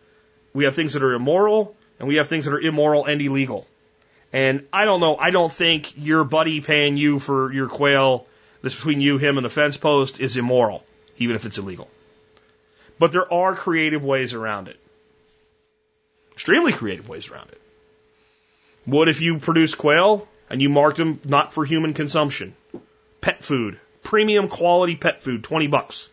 we 0.55 0.65
have 0.65 0.75
things 0.75 0.95
that 0.95 1.03
are 1.03 1.13
immoral, 1.13 1.77
and 1.99 2.09
we 2.09 2.17
have 2.17 2.29
things 2.29 2.47
that 2.47 2.55
are 2.55 2.61
immoral 2.61 3.05
and 3.05 3.21
illegal. 3.21 3.67
And 4.33 4.67
I 4.73 4.85
don't 4.85 5.01
know, 5.01 5.17
I 5.17 5.31
don't 5.31 5.53
think 5.53 5.93
your 5.97 6.25
buddy 6.25 6.61
paying 6.61 6.97
you 6.97 7.19
for 7.19 7.53
your 7.53 7.69
quail 7.69 8.27
that's 8.63 8.75
between 8.75 9.01
you, 9.01 9.19
him, 9.19 9.37
and 9.37 9.45
the 9.45 9.51
fence 9.51 9.77
post 9.77 10.21
is 10.21 10.37
immoral, 10.37 10.85
even 11.19 11.37
if 11.37 11.45
it's 11.45 11.59
illegal. 11.59 11.89
But 13.01 13.13
there 13.13 13.33
are 13.33 13.57
creative 13.57 14.05
ways 14.05 14.35
around 14.35 14.69
it. 14.69 14.79
Extremely 16.33 16.73
creative 16.73 17.09
ways 17.09 17.31
around 17.31 17.49
it. 17.49 17.61
What 18.85 19.09
if 19.09 19.23
you 19.23 19.39
produce 19.39 19.75
quail 19.75 20.29
and 20.51 20.61
you 20.61 20.69
marked 20.69 20.99
them 20.99 21.19
not 21.25 21.55
for 21.55 21.65
human 21.65 21.95
consumption? 21.95 22.55
Pet 23.23 23.43
food, 23.43 23.81
premium 24.03 24.49
quality 24.49 24.97
pet 24.97 25.23
food, 25.23 25.43
20 25.45 25.67
bucks. 25.69 26.11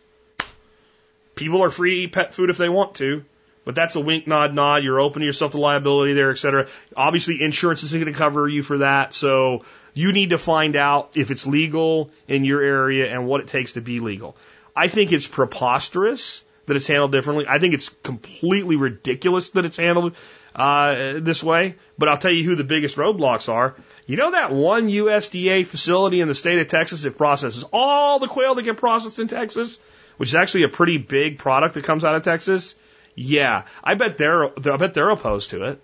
People 1.35 1.61
are 1.61 1.69
free 1.69 1.95
to 1.95 2.01
eat 2.03 2.13
pet 2.13 2.33
food 2.33 2.49
if 2.49 2.57
they 2.57 2.69
want 2.69 2.95
to, 2.95 3.25
but 3.65 3.75
that's 3.75 3.97
a 3.97 3.99
wink, 3.99 4.25
nod, 4.25 4.53
nod. 4.53 4.81
You're 4.81 5.01
opening 5.01 5.25
yourself 5.25 5.51
to 5.51 5.59
liability 5.59 6.13
there, 6.13 6.31
et 6.31 6.37
cetera. 6.37 6.67
Obviously, 6.95 7.43
insurance 7.43 7.83
isn't 7.83 7.99
going 7.99 8.13
to 8.13 8.17
cover 8.17 8.47
you 8.47 8.63
for 8.63 8.77
that, 8.77 9.13
so 9.13 9.65
you 9.93 10.13
need 10.13 10.29
to 10.29 10.37
find 10.37 10.77
out 10.77 11.11
if 11.15 11.31
it's 11.31 11.45
legal 11.45 12.11
in 12.29 12.45
your 12.45 12.61
area 12.61 13.13
and 13.13 13.27
what 13.27 13.41
it 13.41 13.49
takes 13.49 13.73
to 13.73 13.81
be 13.81 13.99
legal. 13.99 14.37
I 14.73 14.87
think 14.87 15.11
it's 15.11 15.27
preposterous 15.27 16.45
that 16.67 16.75
it's 16.75 16.87
handled 16.87 17.11
differently. 17.11 17.45
I 17.47 17.59
think 17.59 17.73
it's 17.73 17.89
completely 18.03 18.75
ridiculous 18.75 19.49
that 19.51 19.65
it's 19.65 19.77
handled 19.77 20.15
uh, 20.55 21.19
this 21.19 21.43
way. 21.43 21.75
But 21.97 22.09
I'll 22.09 22.17
tell 22.17 22.31
you 22.31 22.43
who 22.43 22.55
the 22.55 22.63
biggest 22.63 22.97
roadblocks 22.97 23.49
are. 23.49 23.75
You 24.05 24.17
know 24.17 24.31
that 24.31 24.51
one 24.51 24.87
USDA 24.87 25.65
facility 25.65 26.21
in 26.21 26.27
the 26.27 26.35
state 26.35 26.59
of 26.59 26.67
Texas 26.67 27.03
that 27.03 27.17
processes 27.17 27.65
all 27.73 28.19
the 28.19 28.27
quail 28.27 28.55
that 28.55 28.63
get 28.63 28.77
processed 28.77 29.19
in 29.19 29.27
Texas, 29.27 29.79
which 30.17 30.29
is 30.29 30.35
actually 30.35 30.63
a 30.63 30.69
pretty 30.69 30.97
big 30.97 31.39
product 31.39 31.75
that 31.75 31.83
comes 31.83 32.03
out 32.03 32.15
of 32.15 32.23
Texas. 32.23 32.75
Yeah, 33.15 33.63
I 33.83 33.95
bet 33.95 34.17
they're 34.17 34.45
I 34.45 34.77
bet 34.77 34.93
they're 34.93 35.09
opposed 35.09 35.49
to 35.51 35.63
it 35.63 35.81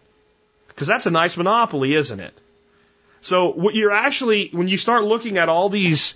because 0.67 0.87
that's 0.87 1.05
a 1.05 1.11
nice 1.11 1.35
monopoly, 1.37 1.95
isn't 1.95 2.19
it? 2.19 2.39
So 3.21 3.51
what 3.51 3.73
you're 3.73 3.91
actually 3.91 4.49
when 4.51 4.67
you 4.67 4.77
start 4.77 5.03
looking 5.03 5.37
at 5.37 5.49
all 5.49 5.69
these 5.69 6.13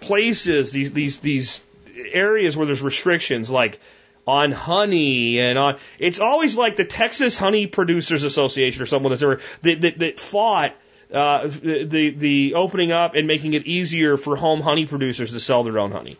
places, 0.00 0.72
these 0.72 0.92
these 0.92 1.20
these 1.20 1.62
areas 1.96 2.56
where 2.56 2.66
there's 2.66 2.82
restrictions 2.82 3.50
like 3.50 3.80
on 4.26 4.52
honey 4.52 5.38
and 5.38 5.58
on. 5.58 5.78
It's 5.98 6.20
always 6.20 6.56
like 6.56 6.76
the 6.76 6.84
Texas 6.84 7.36
Honey 7.36 7.66
Producers 7.66 8.24
Association 8.24 8.82
or 8.82 8.86
someone 8.86 9.10
that's 9.10 9.22
ever 9.22 9.40
that, 9.62 9.80
that, 9.82 9.98
that 9.98 10.20
fought 10.20 10.74
uh, 11.12 11.46
the 11.46 12.10
the 12.16 12.54
opening 12.54 12.90
up 12.92 13.14
and 13.14 13.26
making 13.26 13.54
it 13.54 13.66
easier 13.66 14.16
for 14.16 14.36
home 14.36 14.60
honey 14.60 14.86
producers 14.86 15.30
to 15.30 15.40
sell 15.40 15.62
their 15.62 15.78
own 15.78 15.92
honey. 15.92 16.16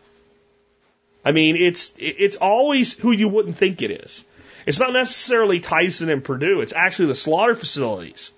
I 1.25 1.33
mean, 1.33 1.57
it's 1.57 1.93
it's 1.97 2.37
always 2.37 2.93
who 2.93 3.11
you 3.11 3.27
wouldn't 3.27 3.57
think 3.57 3.81
it 3.81 3.91
is. 3.91 4.23
It's 4.65 4.79
not 4.79 4.93
necessarily 4.93 5.59
Tyson 5.59 6.09
and 6.09 6.23
Perdue. 6.23 6.61
It's 6.61 6.73
actually 6.73 7.09
the 7.09 7.15
slaughter 7.15 7.55
facilities 7.55 8.31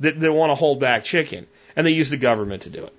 that, 0.00 0.18
that 0.18 0.32
want 0.32 0.50
to 0.50 0.54
hold 0.54 0.80
back 0.80 1.04
chicken, 1.04 1.46
and 1.74 1.86
they 1.86 1.90
use 1.90 2.10
the 2.10 2.16
government 2.16 2.62
to 2.62 2.70
do 2.70 2.84
it. 2.84 2.92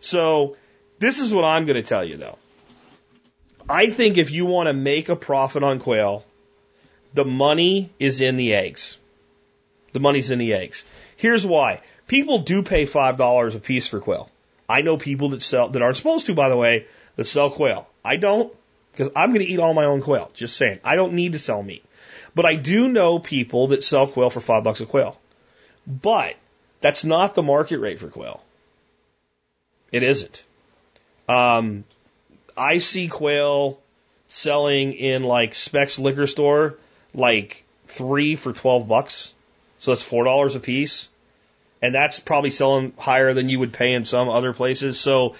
So 0.00 0.56
this 0.98 1.20
is 1.20 1.32
what 1.32 1.44
I'm 1.44 1.66
going 1.66 1.76
to 1.76 1.88
tell 1.88 2.04
you, 2.04 2.16
though. 2.16 2.38
I 3.68 3.86
think 3.86 4.18
if 4.18 4.30
you 4.30 4.46
want 4.46 4.66
to 4.68 4.72
make 4.72 5.08
a 5.08 5.16
profit 5.16 5.62
on 5.62 5.78
quail, 5.78 6.24
the 7.14 7.24
money 7.24 7.90
is 7.98 8.20
in 8.20 8.36
the 8.36 8.54
eggs. 8.54 8.98
The 9.92 10.00
money's 10.00 10.30
in 10.30 10.38
the 10.38 10.52
eggs. 10.54 10.84
Here's 11.16 11.46
why. 11.46 11.80
People 12.06 12.40
do 12.40 12.62
pay 12.62 12.84
five 12.84 13.16
dollars 13.16 13.54
a 13.54 13.60
piece 13.60 13.88
for 13.88 14.00
quail. 14.00 14.30
I 14.68 14.82
know 14.82 14.96
people 14.96 15.30
that 15.30 15.42
sell 15.42 15.68
that 15.70 15.82
aren't 15.82 15.96
supposed 15.96 16.26
to, 16.26 16.34
by 16.34 16.48
the 16.48 16.56
way, 16.56 16.86
that 17.16 17.24
sell 17.24 17.50
quail. 17.50 17.88
I 18.04 18.16
don't, 18.16 18.52
because 18.92 19.12
I'm 19.16 19.30
going 19.30 19.44
to 19.44 19.50
eat 19.50 19.60
all 19.60 19.74
my 19.74 19.84
own 19.84 20.02
quail. 20.02 20.30
Just 20.34 20.56
saying. 20.56 20.80
I 20.84 20.96
don't 20.96 21.14
need 21.14 21.32
to 21.32 21.38
sell 21.38 21.62
meat. 21.62 21.84
But 22.34 22.46
I 22.46 22.56
do 22.56 22.88
know 22.88 23.18
people 23.18 23.68
that 23.68 23.84
sell 23.84 24.08
quail 24.08 24.30
for 24.30 24.40
five 24.40 24.64
bucks 24.64 24.80
a 24.80 24.86
quail. 24.86 25.18
But 25.86 26.36
that's 26.80 27.04
not 27.04 27.34
the 27.34 27.42
market 27.42 27.78
rate 27.78 28.00
for 28.00 28.08
quail. 28.08 28.42
It 29.92 30.02
isn't. 30.02 30.42
Um, 31.28 31.84
I 32.56 32.78
see 32.78 33.08
quail 33.08 33.78
selling 34.28 34.92
in 34.92 35.22
like 35.22 35.54
Specs 35.54 35.98
liquor 35.98 36.26
store 36.26 36.76
like 37.14 37.64
three 37.86 38.36
for 38.36 38.52
12 38.52 38.88
bucks. 38.88 39.32
So 39.78 39.92
that's 39.92 40.08
$4 40.08 40.56
a 40.56 40.60
piece. 40.60 41.08
And 41.82 41.94
that's 41.94 42.20
probably 42.20 42.50
selling 42.50 42.92
higher 42.98 43.34
than 43.34 43.48
you 43.48 43.58
would 43.58 43.72
pay 43.72 43.92
in 43.92 44.04
some 44.04 44.28
other 44.28 44.52
places. 44.52 44.98
So 44.98 45.34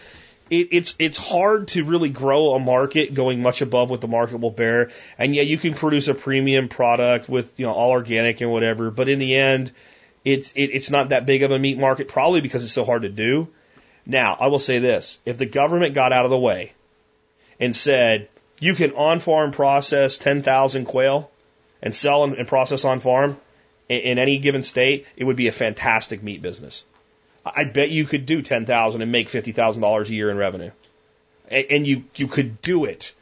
it, 0.51 0.68
it's, 0.73 0.94
it's 0.99 1.17
hard 1.17 1.68
to 1.68 1.84
really 1.84 2.10
grow 2.10 2.55
a 2.55 2.59
market 2.59 3.15
going 3.15 3.41
much 3.41 3.62
above 3.62 3.91
what 3.91 4.01
the 4.01 4.09
market 4.09 4.41
will 4.41 4.51
bear. 4.51 4.91
And 5.18 5.34
yet 5.34 5.47
you 5.47 5.57
can 5.57 5.75
produce 5.75 6.09
a 6.09 6.15
premium 6.15 6.68
product 6.68 7.28
with, 7.28 7.59
you 7.59 7.67
know, 7.67 7.73
all 7.73 7.91
organic 7.91 8.41
and 8.41 8.51
whatever. 8.51 8.91
But 8.91 9.09
in 9.09 9.18
the 9.18 9.34
end, 9.34 9.73
it's, 10.25 10.52
it, 10.52 10.65
it's 10.65 10.91
not 10.91 11.10
that 11.10 11.25
big 11.25 11.43
of 11.43 11.51
a 11.51 11.59
meat 11.59 11.78
market, 11.78 12.09
probably 12.09 12.43
because 12.43 12.62
it's 12.62 12.73
so 12.73 12.84
hard 12.84 13.02
to 13.02 13.09
do. 13.09 13.49
Now, 14.05 14.36
I 14.39 14.49
will 14.49 14.59
say 14.59 14.81
this. 14.81 15.18
If 15.25 15.39
the 15.39 15.47
government 15.47 15.94
got 15.94 16.12
out 16.12 16.26
of 16.26 16.31
the 16.31 16.39
way 16.39 16.75
and 17.60 17.74
said, 17.74 18.28
you 18.60 18.74
can 18.74 18.92
on 18.92 19.20
farm 19.20 19.52
process 19.52 20.16
10,000 20.18 20.84
quail 20.84 21.31
and 21.83 21.94
sell 21.94 22.24
and 22.24 22.49
process 22.49 22.84
on 22.84 23.00
farm 23.00 23.36
in, 23.89 24.00
in 24.00 24.18
any 24.18 24.39
given 24.39 24.62
state, 24.62 25.07
it 25.16 25.24
would 25.24 25.36
be 25.36 25.49
a 25.49 25.52
fantastic 25.52 26.23
meat 26.23 26.42
business. 26.42 26.84
I 27.44 27.65
bet 27.65 27.91
you 27.91 28.07
could 28.07 28.24
do 28.24 28.41
10,000 28.41 29.02
and 29.02 29.12
make 29.12 29.28
$50,000 29.28 30.08
a 30.08 30.15
year 30.15 30.31
in 30.31 30.39
revenue. 30.39 30.70
And, 31.50 31.86
you, 31.86 32.05
you 32.15 32.26
could 32.26 32.62
do 32.62 32.86
it. 32.86 33.12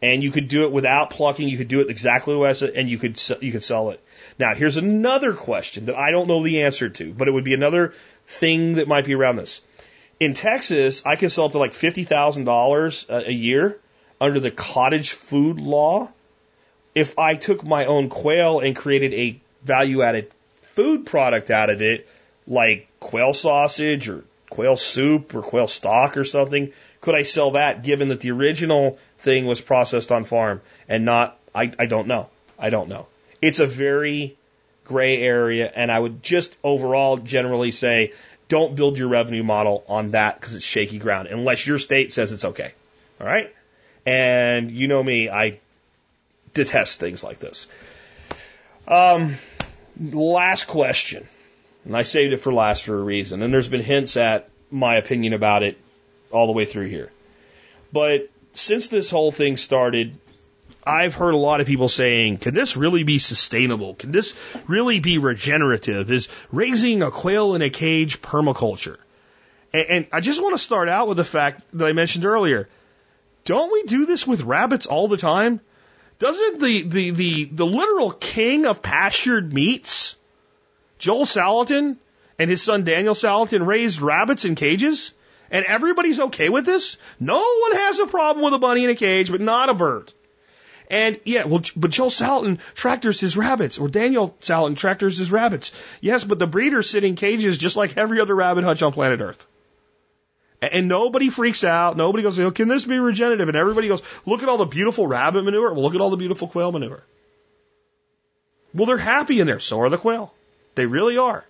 And 0.00 0.22
you 0.22 0.32
could 0.32 0.48
do 0.48 0.64
it 0.64 0.72
without 0.72 1.10
plucking. 1.10 1.46
You 1.46 1.58
could 1.58 1.68
do 1.68 1.80
it 1.80 1.90
exactly 1.90 2.32
the 2.32 2.40
way 2.40 2.48
I 2.48 2.54
said, 2.54 2.70
and 2.70 2.88
you 2.88 2.98
could, 2.98 3.20
you 3.40 3.52
could 3.52 3.62
sell 3.62 3.90
it. 3.90 4.00
Now, 4.38 4.54
here's 4.54 4.78
another 4.78 5.34
question 5.34 5.86
that 5.86 5.96
I 5.96 6.10
don't 6.10 6.28
know 6.28 6.42
the 6.42 6.62
answer 6.62 6.88
to, 6.88 7.12
but 7.12 7.28
it 7.28 7.30
would 7.30 7.44
be 7.44 7.54
another 7.54 7.92
thing 8.26 8.74
that 8.74 8.88
might 8.88 9.04
be 9.04 9.14
around 9.14 9.36
this. 9.36 9.60
In 10.22 10.34
Texas, 10.34 11.02
I 11.04 11.16
can 11.16 11.30
sell 11.30 11.46
up 11.46 11.50
to 11.50 11.58
like 11.58 11.72
$50,000 11.72 13.10
uh, 13.10 13.22
a 13.26 13.32
year 13.32 13.80
under 14.20 14.38
the 14.38 14.52
cottage 14.52 15.10
food 15.10 15.58
law. 15.58 16.10
If 16.94 17.18
I 17.18 17.34
took 17.34 17.64
my 17.64 17.86
own 17.86 18.08
quail 18.08 18.60
and 18.60 18.76
created 18.76 19.14
a 19.14 19.40
value 19.64 20.02
added 20.02 20.30
food 20.62 21.06
product 21.06 21.50
out 21.50 21.70
of 21.70 21.82
it, 21.82 22.06
like 22.46 22.86
quail 23.00 23.32
sausage 23.32 24.08
or 24.08 24.22
quail 24.48 24.76
soup 24.76 25.34
or 25.34 25.42
quail 25.42 25.66
stock 25.66 26.16
or 26.16 26.22
something, 26.22 26.72
could 27.00 27.16
I 27.16 27.24
sell 27.24 27.50
that 27.52 27.82
given 27.82 28.10
that 28.10 28.20
the 28.20 28.30
original 28.30 29.00
thing 29.18 29.46
was 29.46 29.60
processed 29.60 30.12
on 30.12 30.22
farm 30.22 30.60
and 30.88 31.04
not, 31.04 31.36
I, 31.52 31.72
I 31.80 31.86
don't 31.86 32.06
know. 32.06 32.28
I 32.56 32.70
don't 32.70 32.88
know. 32.88 33.08
It's 33.40 33.58
a 33.58 33.66
very 33.66 34.36
gray 34.84 35.20
area 35.20 35.68
and 35.74 35.90
I 35.90 35.98
would 35.98 36.22
just 36.22 36.56
overall 36.62 37.16
generally 37.16 37.72
say 37.72 38.12
don't 38.52 38.76
build 38.76 38.98
your 38.98 39.08
revenue 39.08 39.42
model 39.42 39.82
on 39.88 40.10
that 40.10 40.38
because 40.38 40.54
it's 40.54 40.64
shaky 40.64 40.98
ground 40.98 41.26
unless 41.26 41.66
your 41.66 41.78
state 41.78 42.12
says 42.12 42.32
it's 42.32 42.44
okay. 42.44 42.74
All 43.18 43.26
right? 43.26 43.50
And 44.04 44.70
you 44.70 44.88
know 44.88 45.02
me, 45.02 45.30
I 45.30 45.58
detest 46.52 47.00
things 47.00 47.24
like 47.24 47.38
this. 47.38 47.66
Um, 48.86 49.36
last 49.98 50.66
question. 50.66 51.26
And 51.86 51.96
I 51.96 52.02
saved 52.02 52.34
it 52.34 52.40
for 52.40 52.52
last 52.52 52.84
for 52.84 52.94
a 52.94 53.02
reason. 53.02 53.40
And 53.40 53.54
there's 53.54 53.70
been 53.70 53.82
hints 53.82 54.18
at 54.18 54.50
my 54.70 54.96
opinion 54.96 55.32
about 55.32 55.62
it 55.62 55.78
all 56.30 56.46
the 56.46 56.52
way 56.52 56.66
through 56.66 56.88
here. 56.88 57.10
But 57.90 58.28
since 58.52 58.88
this 58.88 59.08
whole 59.08 59.32
thing 59.32 59.56
started, 59.56 60.14
I've 60.84 61.14
heard 61.14 61.34
a 61.34 61.38
lot 61.38 61.60
of 61.60 61.66
people 61.66 61.88
saying, 61.88 62.38
can 62.38 62.54
this 62.54 62.76
really 62.76 63.04
be 63.04 63.18
sustainable? 63.18 63.94
Can 63.94 64.10
this 64.10 64.34
really 64.66 64.98
be 64.98 65.18
regenerative? 65.18 66.10
Is 66.10 66.28
raising 66.50 67.02
a 67.02 67.10
quail 67.10 67.54
in 67.54 67.62
a 67.62 67.70
cage 67.70 68.20
permaculture? 68.20 68.96
And, 69.72 69.86
and 69.88 70.06
I 70.12 70.20
just 70.20 70.42
want 70.42 70.54
to 70.54 70.62
start 70.62 70.88
out 70.88 71.06
with 71.06 71.16
the 71.16 71.24
fact 71.24 71.62
that 71.74 71.86
I 71.86 71.92
mentioned 71.92 72.24
earlier. 72.24 72.68
Don't 73.44 73.72
we 73.72 73.84
do 73.84 74.06
this 74.06 74.26
with 74.26 74.42
rabbits 74.42 74.86
all 74.86 75.08
the 75.08 75.16
time? 75.16 75.60
Doesn't 76.18 76.60
the, 76.60 76.82
the, 76.82 77.10
the, 77.10 77.44
the 77.44 77.66
literal 77.66 78.12
king 78.12 78.66
of 78.66 78.82
pastured 78.82 79.52
meats, 79.52 80.16
Joel 80.98 81.24
Salatin, 81.24 81.96
and 82.38 82.50
his 82.50 82.62
son 82.62 82.84
Daniel 82.84 83.14
Salatin 83.14 83.66
raised 83.66 84.00
rabbits 84.00 84.44
in 84.44 84.54
cages? 84.54 85.14
And 85.50 85.64
everybody's 85.64 86.18
okay 86.18 86.48
with 86.48 86.64
this? 86.64 86.96
No 87.20 87.36
one 87.36 87.72
has 87.72 87.98
a 87.98 88.06
problem 88.06 88.44
with 88.44 88.54
a 88.54 88.58
bunny 88.58 88.84
in 88.84 88.90
a 88.90 88.94
cage, 88.94 89.30
but 89.30 89.40
not 89.40 89.68
a 89.68 89.74
bird. 89.74 90.12
And 90.92 91.18
yeah, 91.24 91.44
well, 91.44 91.62
but 91.74 91.90
Joel 91.90 92.10
Salatin 92.10 92.60
tractors 92.74 93.18
his 93.18 93.34
rabbits, 93.34 93.78
or 93.78 93.88
Daniel 93.88 94.36
Salatin 94.42 94.76
tractors 94.76 95.16
his 95.16 95.32
rabbits. 95.32 95.72
Yes, 96.02 96.22
but 96.22 96.38
the 96.38 96.46
breeders 96.46 96.90
sit 96.90 97.02
in 97.02 97.16
cages 97.16 97.56
just 97.56 97.76
like 97.76 97.96
every 97.96 98.20
other 98.20 98.36
rabbit 98.36 98.62
hutch 98.62 98.82
on 98.82 98.92
planet 98.92 99.22
Earth. 99.22 99.46
And 100.60 100.88
nobody 100.88 101.30
freaks 101.30 101.64
out. 101.64 101.96
Nobody 101.96 102.22
goes, 102.22 102.38
oh, 102.38 102.50
can 102.50 102.68
this 102.68 102.84
be 102.84 102.98
regenerative? 102.98 103.48
And 103.48 103.56
everybody 103.56 103.88
goes, 103.88 104.02
look 104.26 104.42
at 104.42 104.50
all 104.50 104.58
the 104.58 104.66
beautiful 104.66 105.06
rabbit 105.06 105.44
manure. 105.44 105.72
Well, 105.72 105.82
look 105.82 105.94
at 105.94 106.02
all 106.02 106.10
the 106.10 106.18
beautiful 106.18 106.46
quail 106.46 106.70
manure. 106.70 107.02
Well, 108.74 108.84
they're 108.84 108.98
happy 108.98 109.40
in 109.40 109.46
there. 109.46 109.60
So 109.60 109.80
are 109.80 109.88
the 109.88 109.96
quail. 109.96 110.34
They 110.74 110.84
really 110.84 111.16
are. 111.16 111.44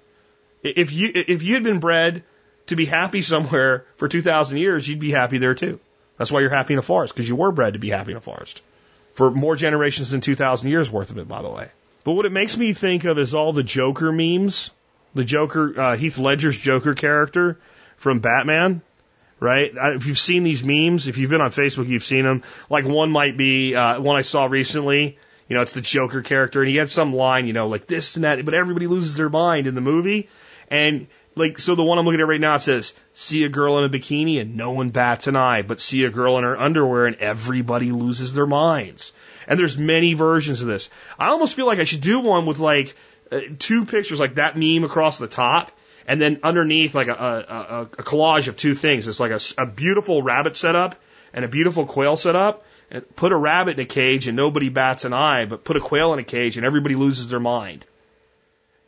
If 0.63 0.93
you, 0.93 1.11
if 1.15 1.43
you 1.43 1.55
had 1.55 1.65
been 1.65 1.81
bred 1.81 2.23
to 2.67 2.77
be 2.77 2.87
happy 2.87 3.23
somewhere 3.23 3.87
for 3.97 4.09
2,000 4.09 4.57
years, 4.57 4.89
you'd 4.89 5.01
be 5.01 5.11
happy 5.11 5.39
there 5.39 5.57
too. 5.57 5.81
That's 6.17 6.31
why 6.31 6.41
you're 6.41 6.51
happy 6.55 6.75
in 6.75 6.79
a 6.79 6.83
forest, 6.83 7.13
because 7.13 7.29
you 7.29 7.35
were 7.35 7.51
bred 7.51 7.73
to 7.73 7.81
be 7.81 7.91
happy 7.91 8.13
in 8.13 8.17
a 8.17 8.21
forest. 8.21 8.63
For 9.15 9.31
more 9.31 9.57
generations 9.57 10.11
than 10.11 10.21
2,000 10.21 10.71
years 10.71 10.91
worth 10.91 11.11
of 11.11 11.19
it, 11.19 11.29
by 11.29 11.43
the 11.43 11.51
way. 11.51 11.69
But 12.05 12.13
what 12.13 12.27
it 12.27 12.33
makes 12.33 12.57
me 12.57 12.73
think 12.73 13.05
of 13.05 13.19
is 13.19 13.35
all 13.35 13.53
the 13.53 13.63
Joker 13.63 14.11
memes. 14.11 14.71
The 15.15 15.25
Joker, 15.25 15.79
uh, 15.79 15.97
Heath 15.97 16.19
Ledger's 16.19 16.59
Joker 16.59 16.95
character 16.95 17.59
from 17.97 18.21
Batman 18.21 18.83
right? 19.43 19.77
I, 19.77 19.91
If 19.95 20.07
you've 20.07 20.19
seen 20.19 20.45
these 20.45 20.63
memes, 20.63 21.09
if 21.09 21.19
you've 21.19 21.31
been 21.31 21.41
on 21.41 21.51
Facebook, 21.51 21.89
you've 21.89 22.05
seen 22.05 22.25
them. 22.25 22.45
Like 22.71 22.85
one 22.87 23.11
might 23.11 23.37
be 23.37 23.75
uh, 23.75 24.01
one 24.01 24.17
I 24.17 24.23
saw 24.23 24.47
recently. 24.47 25.19
You 25.49 25.57
know, 25.57 25.63
it's 25.63 25.73
the 25.73 25.83
Joker 25.83 26.23
character, 26.23 26.63
and 26.63 26.71
he 26.71 26.77
had 26.77 26.89
some 26.89 27.13
line, 27.13 27.47
you 27.47 27.53
know, 27.53 27.67
like 27.67 27.87
this 27.87 28.15
and 28.15 28.25
that, 28.25 28.43
but 28.45 28.55
everybody 28.55 28.87
loses 28.87 29.17
their 29.17 29.29
mind 29.29 29.67
in 29.67 29.75
the 29.75 29.81
movie. 29.81 30.31
And 30.71 31.09
like, 31.35 31.59
so 31.59 31.75
the 31.75 31.83
one 31.83 31.99
I'm 31.99 32.05
looking 32.05 32.21
at 32.21 32.27
right 32.27 32.41
now, 32.41 32.59
says, 32.59 32.95
see 33.15 33.45
a 33.45 33.49
girl 33.49 33.79
in 33.79 33.85
a 33.85 33.89
bikini 33.89 34.41
and 34.41 34.57
no 34.57 34.73
one 34.73 34.91
bats 34.91 35.27
an 35.27 35.37
eye, 35.37 35.63
but 35.63 35.81
see 35.81 36.05
a 36.05 36.11
girl 36.11 36.39
in 36.39 36.45
her 36.45 36.61
underwear 36.61 37.07
and 37.07 37.17
everybody 37.17 37.91
loses 37.91 38.35
their 38.35 38.47
minds. 38.47 39.13
And 39.47 39.59
there's 39.59 39.79
many 39.79 40.15
versions 40.15 40.61
of 40.61 40.67
this. 40.67 40.91
I 41.19 41.29
almost 41.29 41.57
feel 41.57 41.67
like 41.67 41.79
I 41.79 41.85
should 41.85 42.03
do 42.03 42.21
one 42.21 42.47
with 42.47 42.59
like 42.59 42.95
uh, 43.31 43.41
two 43.59 43.87
pictures, 43.87 44.21
like 44.21 44.35
that 44.35 44.59
meme 44.59 44.85
across 44.85 45.19
the 45.19 45.27
top, 45.27 45.73
and 46.07 46.21
then 46.21 46.41
underneath 46.43 46.95
like 46.95 47.09
a, 47.09 47.13
a, 47.13 47.81
a, 47.83 47.87
collage 47.87 48.49
of 48.49 48.57
two 48.57 48.75
things. 48.75 49.09
It's 49.09 49.21
like 49.21 49.31
a, 49.31 49.41
a 49.57 49.67
beautiful 49.67 50.23
rabbit 50.23 50.55
setup 50.57 50.97
and 51.33 51.45
a 51.45 51.49
beautiful 51.49 51.87
quail 51.87 52.17
setup. 52.17 52.65
And 52.91 53.17
put 53.17 53.33
a 53.33 53.37
rabbit 53.37 53.79
in 53.79 53.85
a 53.85 53.87
cage 53.87 54.29
and 54.29 54.37
nobody 54.37 54.69
bats 54.69 55.07
an 55.07 55.15
eye, 55.15 55.47
but 55.47 55.65
put 55.65 55.77
a 55.77 55.81
quail 55.81 56.13
in 56.13 56.19
a 56.19 56.25
cage 56.25 56.59
and 56.59 56.67
everybody 56.67 56.95
loses 56.95 57.31
their 57.31 57.41
mind. 57.41 57.87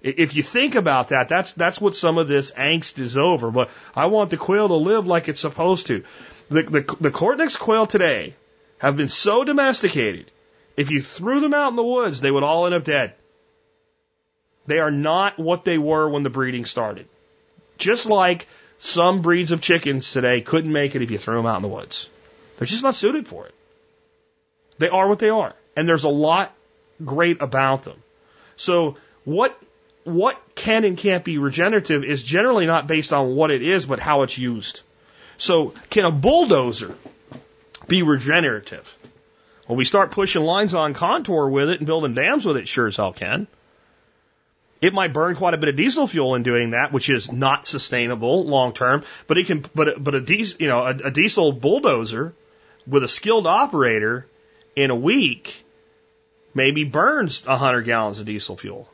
If 0.05 0.37
you 0.37 0.43
think 0.43 0.75
about 0.75 1.09
that, 1.09 1.31
that's 1.31 1.55
that's 1.55 1.81
what 1.81 1.97
some 1.97 2.19
of 2.19 2.29
this 2.29 2.51
angst 2.51 2.99
is 2.99 3.17
over. 3.17 3.51
But 3.51 3.71
I 3.97 4.07
want 4.07 4.29
the 4.29 4.37
quail 4.37 4.69
to 4.69 4.75
live 4.75 5.07
like 5.07 5.29
it's 5.29 5.41
supposed 5.41 5.87
to. 5.87 6.05
The 6.51 6.63
the, 6.63 6.97
the 7.01 7.11
Coturnix 7.11 7.59
quail 7.59 7.87
today 7.87 8.35
have 8.79 8.97
been 8.97 9.09
so 9.09 9.45
domesticated. 9.45 10.31
If 10.77 10.91
you 10.91 11.01
threw 11.01 11.41
them 11.41 11.55
out 11.55 11.71
in 11.71 11.77
the 11.77 11.83
woods, 11.83 12.21
they 12.21 12.31
would 12.31 12.43
all 12.43 12.67
end 12.67 12.75
up 12.75 12.85
dead. 12.85 13.15
They 14.67 14.79
are 14.79 14.91
not 14.91 15.39
what 15.39 15.65
they 15.65 15.79
were 15.79 16.07
when 16.07 16.23
the 16.23 16.31
breeding 16.31 16.67
started. 16.67 17.09
Just 17.79 18.05
like 18.05 18.47
some 18.77 19.23
breeds 19.23 19.53
of 19.53 19.63
chickens 19.63 20.13
today 20.13 20.43
couldn't 20.43 20.73
make 20.73 20.95
it 20.95 21.01
if 21.01 21.11
you 21.11 21.17
threw 21.17 21.37
them 21.37 21.47
out 21.47 21.57
in 21.57 21.63
the 21.63 21.69
woods. 21.69 22.11
They're 22.59 22.67
just 22.67 22.83
not 22.83 22.95
suited 22.95 23.27
for 23.27 23.47
it. 23.47 23.55
They 24.77 24.91
are 24.91 25.09
what 25.09 25.19
they 25.19 25.31
are. 25.31 25.55
And 25.77 25.89
there's 25.89 26.05
a 26.05 26.11
lot 26.11 26.53
great 27.03 27.41
about 27.41 27.85
them. 27.85 28.03
So 28.57 28.97
what 29.25 29.59
what 30.05 30.41
can 30.55 30.85
and 30.85 30.97
can't 30.97 31.25
be 31.25 31.39
regenerative 31.39 32.05
is 32.05 32.23
generally 32.23 32.67
not 32.67 32.87
based 32.87 33.13
on 33.13 33.35
what 33.35 33.51
it 33.51 33.63
is, 33.63 33.87
but 33.87 33.99
how 33.99 34.23
it's 34.23 34.37
used. 34.39 34.83
So 35.39 35.75
can 35.91 36.05
a 36.05 36.11
bulldozer 36.11 36.95
be 37.89 38.03
regenerative? 38.03 38.97
Well, 39.67 39.77
we 39.77 39.85
start 39.85 40.11
pushing 40.11 40.43
lines 40.43 40.75
on 40.75 40.93
contour 40.95 41.49
with 41.49 41.71
it 41.71 41.79
and 41.79 41.87
building 41.87 42.15
dams 42.15 42.45
with 42.45 42.59
it, 42.59 42.69
sure 42.69 42.87
as 42.87 42.97
hell 42.97 43.13
can. 43.13 43.47
It 44.83 44.93
might 44.93 45.15
burn 45.15 45.35
quite 45.35 45.55
a 45.55 45.57
bit 45.57 45.71
of 45.71 45.77
diesel 45.77 46.07
fuel 46.07 46.35
in 46.35 46.43
doing 46.43 46.73
that, 46.73 46.93
which 46.93 47.09
is 47.09 47.33
not 47.33 47.67
sustainable 47.67 48.45
long 48.45 48.75
term. 48.75 49.03
But 49.27 49.39
it 49.39 49.47
can, 49.47 49.65
but 49.75 50.03
but 50.03 50.15
a 50.15 50.21
diesel, 50.21 50.59
you 50.61 50.69
know, 50.69 50.83
a, 50.83 50.91
a 50.91 51.11
diesel 51.11 51.53
bulldozer 51.53 52.35
with 52.87 53.03
a 53.03 53.09
skilled 53.09 53.47
operator 53.47 54.27
in 54.77 54.91
a 54.91 54.95
week 54.95 55.65
maybe 56.53 56.85
burns 56.85 57.45
a 57.47 57.57
hundred 57.57 57.83
gallons 57.83 58.21
of 58.21 58.27
diesel 58.27 58.57
fuel. 58.59 58.89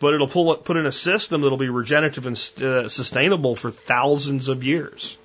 But 0.00 0.14
it'll 0.14 0.28
pull 0.28 0.52
it, 0.52 0.64
put 0.64 0.76
in 0.76 0.86
a 0.86 0.92
system 0.92 1.40
that'll 1.40 1.58
be 1.58 1.70
regenerative 1.70 2.26
and 2.26 2.36
uh, 2.62 2.88
sustainable 2.88 3.56
for 3.56 3.70
thousands 3.70 4.48
of 4.48 4.62
years. 4.62 5.18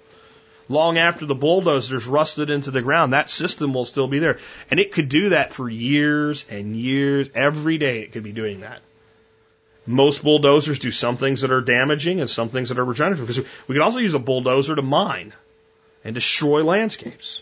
Long 0.69 0.97
after 0.97 1.25
the 1.25 1.35
bulldozers 1.35 2.07
rusted 2.07 2.49
into 2.49 2.71
the 2.71 2.81
ground, 2.81 3.13
that 3.13 3.29
system 3.29 3.73
will 3.73 3.85
still 3.85 4.07
be 4.07 4.19
there. 4.19 4.39
And 4.71 4.79
it 4.79 4.91
could 4.91 5.09
do 5.09 5.29
that 5.29 5.53
for 5.53 5.69
years 5.69 6.45
and 6.49 6.75
years. 6.75 7.29
Every 7.35 7.77
day 7.77 8.01
it 8.01 8.13
could 8.13 8.23
be 8.23 8.31
doing 8.31 8.61
that. 8.61 8.81
Most 9.85 10.23
bulldozers 10.23 10.79
do 10.79 10.91
some 10.91 11.17
things 11.17 11.41
that 11.41 11.51
are 11.51 11.61
damaging 11.61 12.21
and 12.21 12.29
some 12.29 12.49
things 12.49 12.69
that 12.69 12.79
are 12.79 12.85
regenerative 12.85 13.27
because 13.27 13.45
we 13.67 13.75
can 13.75 13.81
also 13.81 13.99
use 13.99 14.13
a 14.13 14.19
bulldozer 14.19 14.75
to 14.75 14.81
mine 14.81 15.33
and 16.05 16.15
destroy 16.15 16.63
landscapes. 16.63 17.41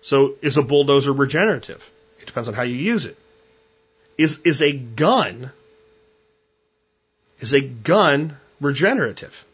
So 0.00 0.34
is 0.42 0.56
a 0.56 0.62
bulldozer 0.62 1.12
regenerative? 1.12 1.88
It 2.20 2.26
depends 2.26 2.48
on 2.48 2.54
how 2.54 2.62
you 2.62 2.74
use 2.74 3.06
it. 3.06 3.16
Is, 4.18 4.40
is 4.44 4.60
a 4.60 4.72
gun, 4.72 5.52
is 7.44 7.52
a 7.54 7.60
gun 7.60 8.36
regenerative? 8.60 9.44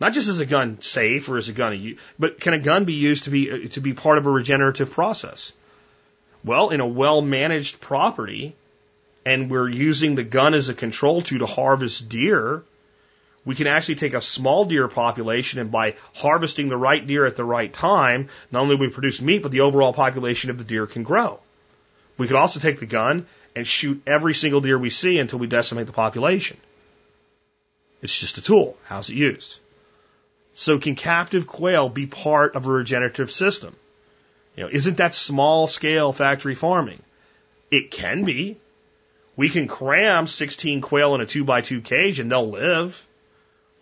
Not 0.00 0.12
just 0.12 0.28
as 0.28 0.40
a 0.40 0.46
gun 0.46 0.80
safe 0.80 1.28
or 1.28 1.38
as 1.38 1.48
a 1.48 1.52
gun, 1.52 1.96
but 2.18 2.40
can 2.40 2.54
a 2.54 2.58
gun 2.58 2.84
be 2.84 2.94
used 2.94 3.24
to 3.24 3.30
be, 3.30 3.68
to 3.68 3.80
be 3.80 3.94
part 3.94 4.18
of 4.18 4.26
a 4.26 4.30
regenerative 4.30 4.90
process? 4.90 5.52
Well, 6.44 6.70
in 6.70 6.80
a 6.80 6.86
well 6.86 7.20
managed 7.20 7.80
property, 7.80 8.54
and 9.26 9.50
we're 9.50 9.68
using 9.68 10.14
the 10.14 10.24
gun 10.24 10.54
as 10.54 10.68
a 10.68 10.74
control 10.74 11.22
tool 11.22 11.40
to 11.40 11.46
harvest 11.46 12.08
deer, 12.08 12.62
we 13.44 13.54
can 13.54 13.66
actually 13.66 13.96
take 13.96 14.14
a 14.14 14.20
small 14.20 14.64
deer 14.64 14.88
population 14.88 15.58
and 15.58 15.70
by 15.70 15.94
harvesting 16.14 16.68
the 16.68 16.76
right 16.76 17.04
deer 17.04 17.26
at 17.26 17.36
the 17.36 17.44
right 17.44 17.72
time, 17.72 18.28
not 18.52 18.62
only 18.62 18.76
we 18.76 18.90
produce 18.90 19.20
meat, 19.20 19.42
but 19.42 19.52
the 19.52 19.60
overall 19.60 19.92
population 19.92 20.50
of 20.50 20.58
the 20.58 20.64
deer 20.64 20.86
can 20.86 21.02
grow. 21.02 21.40
We 22.18 22.26
could 22.26 22.36
also 22.36 22.60
take 22.60 22.80
the 22.80 22.86
gun 22.86 23.26
and 23.58 23.66
shoot 23.66 24.00
every 24.06 24.34
single 24.34 24.60
deer 24.60 24.78
we 24.78 24.88
see 24.88 25.18
until 25.18 25.40
we 25.40 25.48
decimate 25.48 25.88
the 25.88 25.92
population. 25.92 26.56
It's 28.00 28.16
just 28.16 28.38
a 28.38 28.40
tool. 28.40 28.76
How's 28.84 29.10
it 29.10 29.16
used? 29.16 29.58
So 30.54 30.78
can 30.78 30.94
captive 30.94 31.48
quail 31.48 31.88
be 31.88 32.06
part 32.06 32.54
of 32.54 32.66
a 32.66 32.70
regenerative 32.70 33.32
system? 33.32 33.74
You 34.56 34.62
know, 34.62 34.70
isn't 34.72 34.98
that 34.98 35.14
small 35.14 35.66
scale 35.66 36.12
factory 36.12 36.54
farming? 36.54 37.02
It 37.68 37.90
can 37.90 38.22
be. 38.22 38.58
We 39.34 39.48
can 39.48 39.66
cram 39.66 40.28
16 40.28 40.80
quail 40.80 41.16
in 41.16 41.20
a 41.20 41.26
2 41.26 41.42
by 41.42 41.60
2 41.60 41.80
cage 41.80 42.20
and 42.20 42.30
they'll 42.30 42.48
live. 42.48 43.04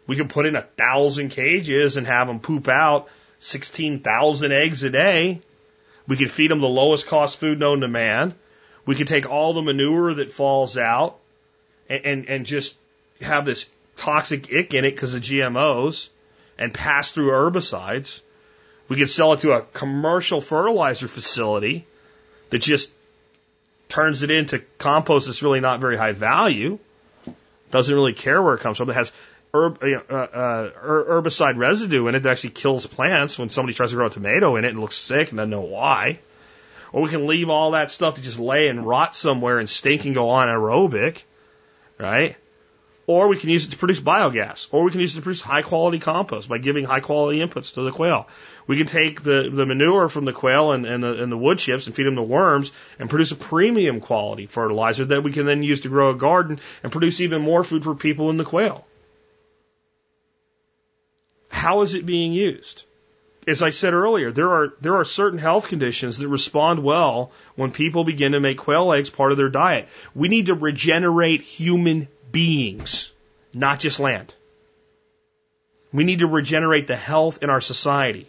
We 0.06 0.16
can 0.16 0.28
put 0.28 0.46
in 0.46 0.56
a 0.56 0.62
thousand 0.62 1.30
cages 1.30 1.98
and 1.98 2.06
have 2.06 2.28
them 2.28 2.40
poop 2.40 2.66
out 2.68 3.08
16,000 3.40 4.52
eggs 4.52 4.84
a 4.84 4.90
day. 4.90 5.42
We 6.08 6.16
can 6.16 6.28
feed 6.28 6.50
them 6.50 6.60
the 6.60 6.66
lowest 6.66 7.06
cost 7.06 7.36
food 7.36 7.58
known 7.58 7.80
to 7.80 7.88
man. 7.88 8.34
We 8.86 8.94
could 8.94 9.08
take 9.08 9.28
all 9.28 9.52
the 9.52 9.62
manure 9.62 10.14
that 10.14 10.30
falls 10.30 10.78
out 10.78 11.18
and, 11.88 12.04
and, 12.04 12.28
and 12.28 12.46
just 12.46 12.76
have 13.20 13.44
this 13.44 13.68
toxic 13.96 14.52
ick 14.52 14.74
in 14.74 14.84
it 14.84 14.92
because 14.92 15.14
of 15.14 15.22
GMOs 15.22 16.08
and 16.58 16.72
pass 16.72 17.12
through 17.12 17.30
herbicides. 17.30 18.20
We 18.88 18.96
could 18.96 19.10
sell 19.10 19.32
it 19.32 19.40
to 19.40 19.52
a 19.52 19.62
commercial 19.62 20.40
fertilizer 20.40 21.08
facility 21.08 21.86
that 22.50 22.58
just 22.58 22.92
turns 23.88 24.22
it 24.22 24.30
into 24.30 24.60
compost 24.78 25.26
that's 25.26 25.42
really 25.42 25.60
not 25.60 25.80
very 25.80 25.96
high 25.96 26.12
value, 26.12 26.78
doesn't 27.70 27.94
really 27.94 28.12
care 28.12 28.40
where 28.40 28.54
it 28.54 28.60
comes 28.60 28.78
from. 28.78 28.90
It 28.90 28.94
has 28.94 29.12
herb, 29.52 29.82
uh, 29.82 30.14
uh, 30.14 30.70
herbicide 30.70 31.56
residue 31.56 32.06
in 32.06 32.14
it 32.14 32.20
that 32.20 32.30
actually 32.30 32.50
kills 32.50 32.86
plants. 32.86 33.38
When 33.38 33.50
somebody 33.50 33.74
tries 33.74 33.90
to 33.90 33.96
grow 33.96 34.06
a 34.06 34.10
tomato 34.10 34.56
in 34.56 34.64
it 34.64 34.70
and 34.70 34.80
looks 34.80 34.96
sick 34.96 35.30
and 35.30 35.38
doesn't 35.38 35.50
know 35.50 35.60
why. 35.62 36.20
Or 36.92 37.02
we 37.02 37.10
can 37.10 37.26
leave 37.26 37.50
all 37.50 37.72
that 37.72 37.90
stuff 37.90 38.14
to 38.14 38.22
just 38.22 38.38
lay 38.38 38.68
and 38.68 38.86
rot 38.86 39.14
somewhere 39.14 39.58
and 39.58 39.68
stink 39.68 40.04
and 40.04 40.14
go 40.14 40.26
anaerobic, 40.26 41.22
right? 41.98 42.36
Or 43.08 43.28
we 43.28 43.38
can 43.38 43.50
use 43.50 43.64
it 43.64 43.70
to 43.70 43.76
produce 43.76 44.00
biogas. 44.00 44.66
Or 44.72 44.84
we 44.84 44.90
can 44.90 45.00
use 45.00 45.14
it 45.14 45.18
to 45.18 45.22
produce 45.22 45.40
high 45.40 45.62
quality 45.62 46.00
compost 46.00 46.48
by 46.48 46.58
giving 46.58 46.84
high 46.84 47.00
quality 47.00 47.38
inputs 47.38 47.74
to 47.74 47.82
the 47.82 47.92
quail. 47.92 48.26
We 48.66 48.76
can 48.76 48.86
take 48.86 49.22
the, 49.22 49.48
the 49.52 49.64
manure 49.64 50.08
from 50.08 50.24
the 50.24 50.32
quail 50.32 50.72
and, 50.72 50.84
and, 50.86 51.04
the, 51.04 51.22
and 51.22 51.30
the 51.30 51.36
wood 51.36 51.58
chips 51.58 51.86
and 51.86 51.94
feed 51.94 52.06
them 52.06 52.16
to 52.16 52.22
worms 52.22 52.72
and 52.98 53.08
produce 53.08 53.30
a 53.30 53.36
premium 53.36 54.00
quality 54.00 54.46
fertilizer 54.46 55.04
that 55.04 55.22
we 55.22 55.32
can 55.32 55.46
then 55.46 55.62
use 55.62 55.82
to 55.82 55.88
grow 55.88 56.10
a 56.10 56.16
garden 56.16 56.58
and 56.82 56.90
produce 56.90 57.20
even 57.20 57.42
more 57.42 57.62
food 57.62 57.84
for 57.84 57.94
people 57.94 58.30
in 58.30 58.38
the 58.38 58.44
quail. 58.44 58.84
How 61.48 61.82
is 61.82 61.94
it 61.94 62.06
being 62.06 62.32
used? 62.32 62.84
As 63.46 63.62
I 63.62 63.70
said 63.70 63.94
earlier, 63.94 64.32
there 64.32 64.50
are, 64.50 64.74
there 64.80 64.96
are 64.96 65.04
certain 65.04 65.38
health 65.38 65.68
conditions 65.68 66.18
that 66.18 66.28
respond 66.28 66.82
well 66.82 67.30
when 67.54 67.70
people 67.70 68.02
begin 68.02 68.32
to 68.32 68.40
make 68.40 68.58
quail 68.58 68.92
eggs 68.92 69.10
part 69.10 69.30
of 69.30 69.38
their 69.38 69.48
diet. 69.48 69.88
We 70.14 70.28
need 70.28 70.46
to 70.46 70.54
regenerate 70.54 71.42
human 71.42 72.08
beings, 72.32 73.12
not 73.54 73.78
just 73.78 74.00
land. 74.00 74.34
We 75.92 76.02
need 76.02 76.18
to 76.18 76.26
regenerate 76.26 76.88
the 76.88 76.96
health 76.96 77.38
in 77.42 77.50
our 77.50 77.60
society 77.60 78.28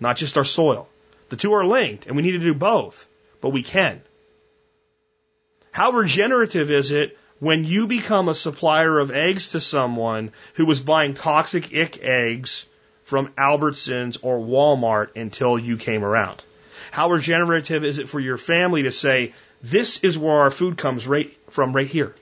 not 0.00 0.16
just 0.16 0.36
our 0.36 0.44
soil. 0.44 0.88
The 1.28 1.36
two 1.36 1.52
are 1.54 1.64
linked, 1.64 2.06
and 2.06 2.16
we 2.16 2.22
need 2.22 2.32
to 2.32 2.38
do 2.38 2.54
both, 2.54 3.06
but 3.40 3.50
we 3.50 3.62
can. 3.62 4.00
How 5.70 5.92
regenerative 5.92 6.70
is 6.70 6.92
it 6.92 7.18
when 7.38 7.64
you 7.64 7.86
become 7.86 8.28
a 8.28 8.34
supplier 8.34 8.98
of 8.98 9.10
eggs 9.10 9.50
to 9.50 9.60
someone 9.60 10.32
who 10.54 10.64
was 10.64 10.80
buying 10.80 11.14
toxic 11.14 11.74
ick 11.74 11.98
eggs 12.02 12.66
from 13.06 13.28
Albertsons 13.38 14.18
or 14.20 14.40
Walmart 14.40 15.14
until 15.14 15.56
you 15.56 15.76
came 15.76 16.04
around? 16.04 16.44
How 16.90 17.08
regenerative 17.08 17.84
is 17.84 17.98
it 18.00 18.08
for 18.08 18.18
your 18.18 18.36
family 18.36 18.82
to 18.82 18.90
say, 18.90 19.32
this 19.62 20.02
is 20.02 20.18
where 20.18 20.40
our 20.40 20.50
food 20.50 20.76
comes 20.76 21.06
right 21.06 21.32
from 21.48 21.72
right 21.72 21.86
here 21.86 22.16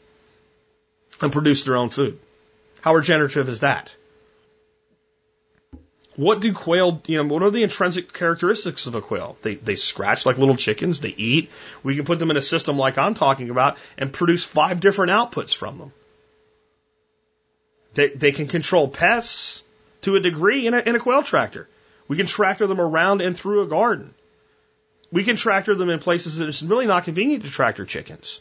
and 1.22 1.32
produce 1.32 1.64
their 1.64 1.76
own 1.76 1.88
food? 1.88 2.18
How 2.82 2.94
regenerative 2.94 3.48
is 3.48 3.60
that? 3.60 3.96
What 6.16 6.42
do 6.42 6.52
quail, 6.52 7.00
you 7.06 7.16
know, 7.16 7.32
what 7.32 7.42
are 7.42 7.50
the 7.50 7.62
intrinsic 7.62 8.12
characteristics 8.12 8.86
of 8.86 8.94
a 8.94 9.00
quail? 9.00 9.38
They, 9.40 9.54
they 9.54 9.76
scratch 9.76 10.26
like 10.26 10.36
little 10.36 10.56
chickens, 10.56 11.00
they 11.00 11.08
eat. 11.08 11.50
We 11.82 11.96
can 11.96 12.04
put 12.04 12.18
them 12.18 12.30
in 12.30 12.36
a 12.36 12.42
system 12.42 12.76
like 12.76 12.98
I'm 12.98 13.14
talking 13.14 13.48
about 13.48 13.78
and 13.96 14.12
produce 14.12 14.44
five 14.44 14.80
different 14.80 15.12
outputs 15.12 15.56
from 15.56 15.78
them. 15.78 15.92
They, 17.94 18.08
they 18.08 18.32
can 18.32 18.48
control 18.48 18.88
pests 18.88 19.62
to 20.04 20.16
a 20.16 20.20
degree 20.20 20.66
in 20.66 20.74
a, 20.74 20.78
in 20.78 20.96
a 20.96 21.00
quail 21.00 21.22
tractor. 21.22 21.68
We 22.08 22.16
can 22.16 22.26
tractor 22.26 22.66
them 22.66 22.80
around 22.80 23.20
and 23.20 23.36
through 23.36 23.62
a 23.62 23.66
garden. 23.66 24.14
We 25.10 25.24
can 25.24 25.36
tractor 25.36 25.74
them 25.74 25.90
in 25.90 25.98
places 25.98 26.38
that 26.38 26.48
it's 26.48 26.62
really 26.62 26.86
not 26.86 27.04
convenient 27.04 27.44
to 27.44 27.50
tractor 27.50 27.84
chickens. 27.84 28.40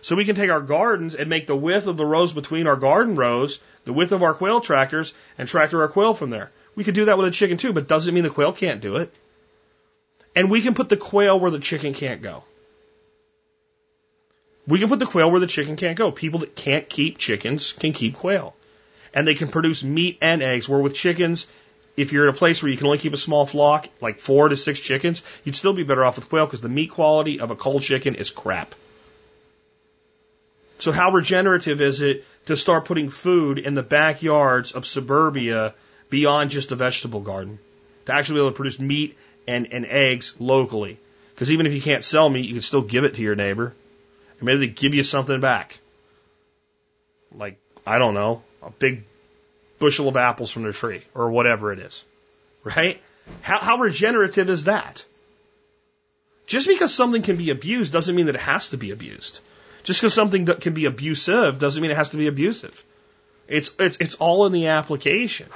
So 0.00 0.16
we 0.16 0.24
can 0.24 0.36
take 0.36 0.50
our 0.50 0.60
gardens 0.60 1.14
and 1.14 1.28
make 1.28 1.46
the 1.46 1.56
width 1.56 1.86
of 1.86 1.96
the 1.96 2.06
rows 2.06 2.32
between 2.32 2.66
our 2.66 2.76
garden 2.76 3.14
rows 3.14 3.58
the 3.84 3.92
width 3.92 4.12
of 4.12 4.22
our 4.22 4.34
quail 4.34 4.60
tractors 4.60 5.12
and 5.38 5.48
tractor 5.48 5.82
our 5.82 5.88
quail 5.88 6.14
from 6.14 6.30
there. 6.30 6.50
We 6.74 6.84
could 6.84 6.94
do 6.94 7.06
that 7.06 7.18
with 7.18 7.26
a 7.26 7.30
chicken 7.30 7.56
too, 7.56 7.72
but 7.72 7.88
doesn't 7.88 8.14
mean 8.14 8.22
the 8.22 8.30
quail 8.30 8.52
can't 8.52 8.80
do 8.80 8.96
it. 8.96 9.12
And 10.36 10.50
we 10.50 10.62
can 10.62 10.74
put 10.74 10.88
the 10.88 10.96
quail 10.96 11.40
where 11.40 11.50
the 11.50 11.58
chicken 11.58 11.94
can't 11.94 12.22
go. 12.22 12.44
We 14.66 14.78
can 14.78 14.88
put 14.88 14.98
the 14.98 15.06
quail 15.06 15.30
where 15.30 15.40
the 15.40 15.46
chicken 15.46 15.76
can't 15.76 15.96
go. 15.96 16.12
People 16.12 16.40
that 16.40 16.54
can't 16.54 16.88
keep 16.88 17.18
chickens 17.18 17.72
can 17.72 17.92
keep 17.92 18.14
quail. 18.14 18.54
And 19.14 19.26
they 19.26 19.34
can 19.34 19.48
produce 19.48 19.82
meat 19.82 20.18
and 20.20 20.42
eggs, 20.42 20.68
where 20.68 20.80
with 20.80 20.94
chickens, 20.94 21.46
if 21.96 22.12
you're 22.12 22.28
in 22.28 22.34
a 22.34 22.38
place 22.38 22.62
where 22.62 22.70
you 22.70 22.76
can 22.76 22.86
only 22.86 22.98
keep 22.98 23.12
a 23.12 23.18
small 23.18 23.44
flock, 23.46 23.88
like 24.00 24.18
four 24.18 24.48
to 24.48 24.56
six 24.56 24.78
chickens, 24.80 25.22
you'd 25.44 25.56
still 25.56 25.72
be 25.72 25.82
better 25.82 26.04
off 26.04 26.16
with 26.16 26.28
quail 26.28 26.46
because 26.46 26.60
the 26.60 26.68
meat 26.68 26.90
quality 26.90 27.40
of 27.40 27.50
a 27.50 27.56
cold 27.56 27.82
chicken 27.82 28.14
is 28.14 28.30
crap. 28.30 28.74
So 30.78 30.92
how 30.92 31.10
regenerative 31.10 31.80
is 31.80 32.00
it 32.00 32.24
to 32.46 32.56
start 32.56 32.84
putting 32.84 33.10
food 33.10 33.58
in 33.58 33.74
the 33.74 33.82
backyards 33.82 34.72
of 34.72 34.86
suburbia 34.86 35.74
beyond 36.08 36.50
just 36.50 36.70
a 36.70 36.76
vegetable 36.76 37.20
garden, 37.20 37.58
to 38.06 38.14
actually 38.14 38.36
be 38.36 38.40
able 38.40 38.50
to 38.52 38.56
produce 38.56 38.78
meat 38.78 39.18
and, 39.46 39.72
and 39.72 39.84
eggs 39.84 40.34
locally. 40.38 40.98
Because 41.34 41.50
even 41.50 41.66
if 41.66 41.74
you 41.74 41.82
can't 41.82 42.04
sell 42.04 42.28
meat, 42.28 42.46
you 42.46 42.54
can 42.54 42.62
still 42.62 42.82
give 42.82 43.04
it 43.04 43.14
to 43.14 43.22
your 43.22 43.34
neighbor. 43.34 43.74
And 44.38 44.46
maybe 44.46 44.66
they 44.66 44.72
give 44.72 44.94
you 44.94 45.02
something 45.02 45.40
back. 45.40 45.78
Like, 47.34 47.58
I 47.86 47.98
don't 47.98 48.14
know, 48.14 48.42
a 48.62 48.70
big 48.70 49.04
bushel 49.78 50.08
of 50.08 50.16
apples 50.16 50.50
from 50.50 50.64
their 50.64 50.72
tree 50.72 51.02
or 51.14 51.30
whatever 51.30 51.72
it 51.72 51.78
is. 51.78 52.04
Right? 52.64 53.00
How, 53.42 53.58
how 53.58 53.76
regenerative 53.78 54.48
is 54.48 54.64
that? 54.64 55.04
Just 56.46 56.66
because 56.66 56.94
something 56.94 57.22
can 57.22 57.36
be 57.36 57.50
abused 57.50 57.92
doesn't 57.92 58.14
mean 58.14 58.26
that 58.26 58.34
it 58.34 58.40
has 58.40 58.70
to 58.70 58.78
be 58.78 58.90
abused. 58.90 59.40
Just 59.84 60.00
because 60.00 60.14
something 60.14 60.46
can 60.46 60.74
be 60.74 60.86
abusive 60.86 61.58
doesn't 61.58 61.80
mean 61.80 61.90
it 61.90 61.96
has 61.96 62.10
to 62.10 62.16
be 62.16 62.26
abusive. 62.26 62.82
It's, 63.46 63.70
it's, 63.78 63.98
it's 63.98 64.14
all 64.16 64.46
in 64.46 64.52
the 64.52 64.68
application. 64.68 65.48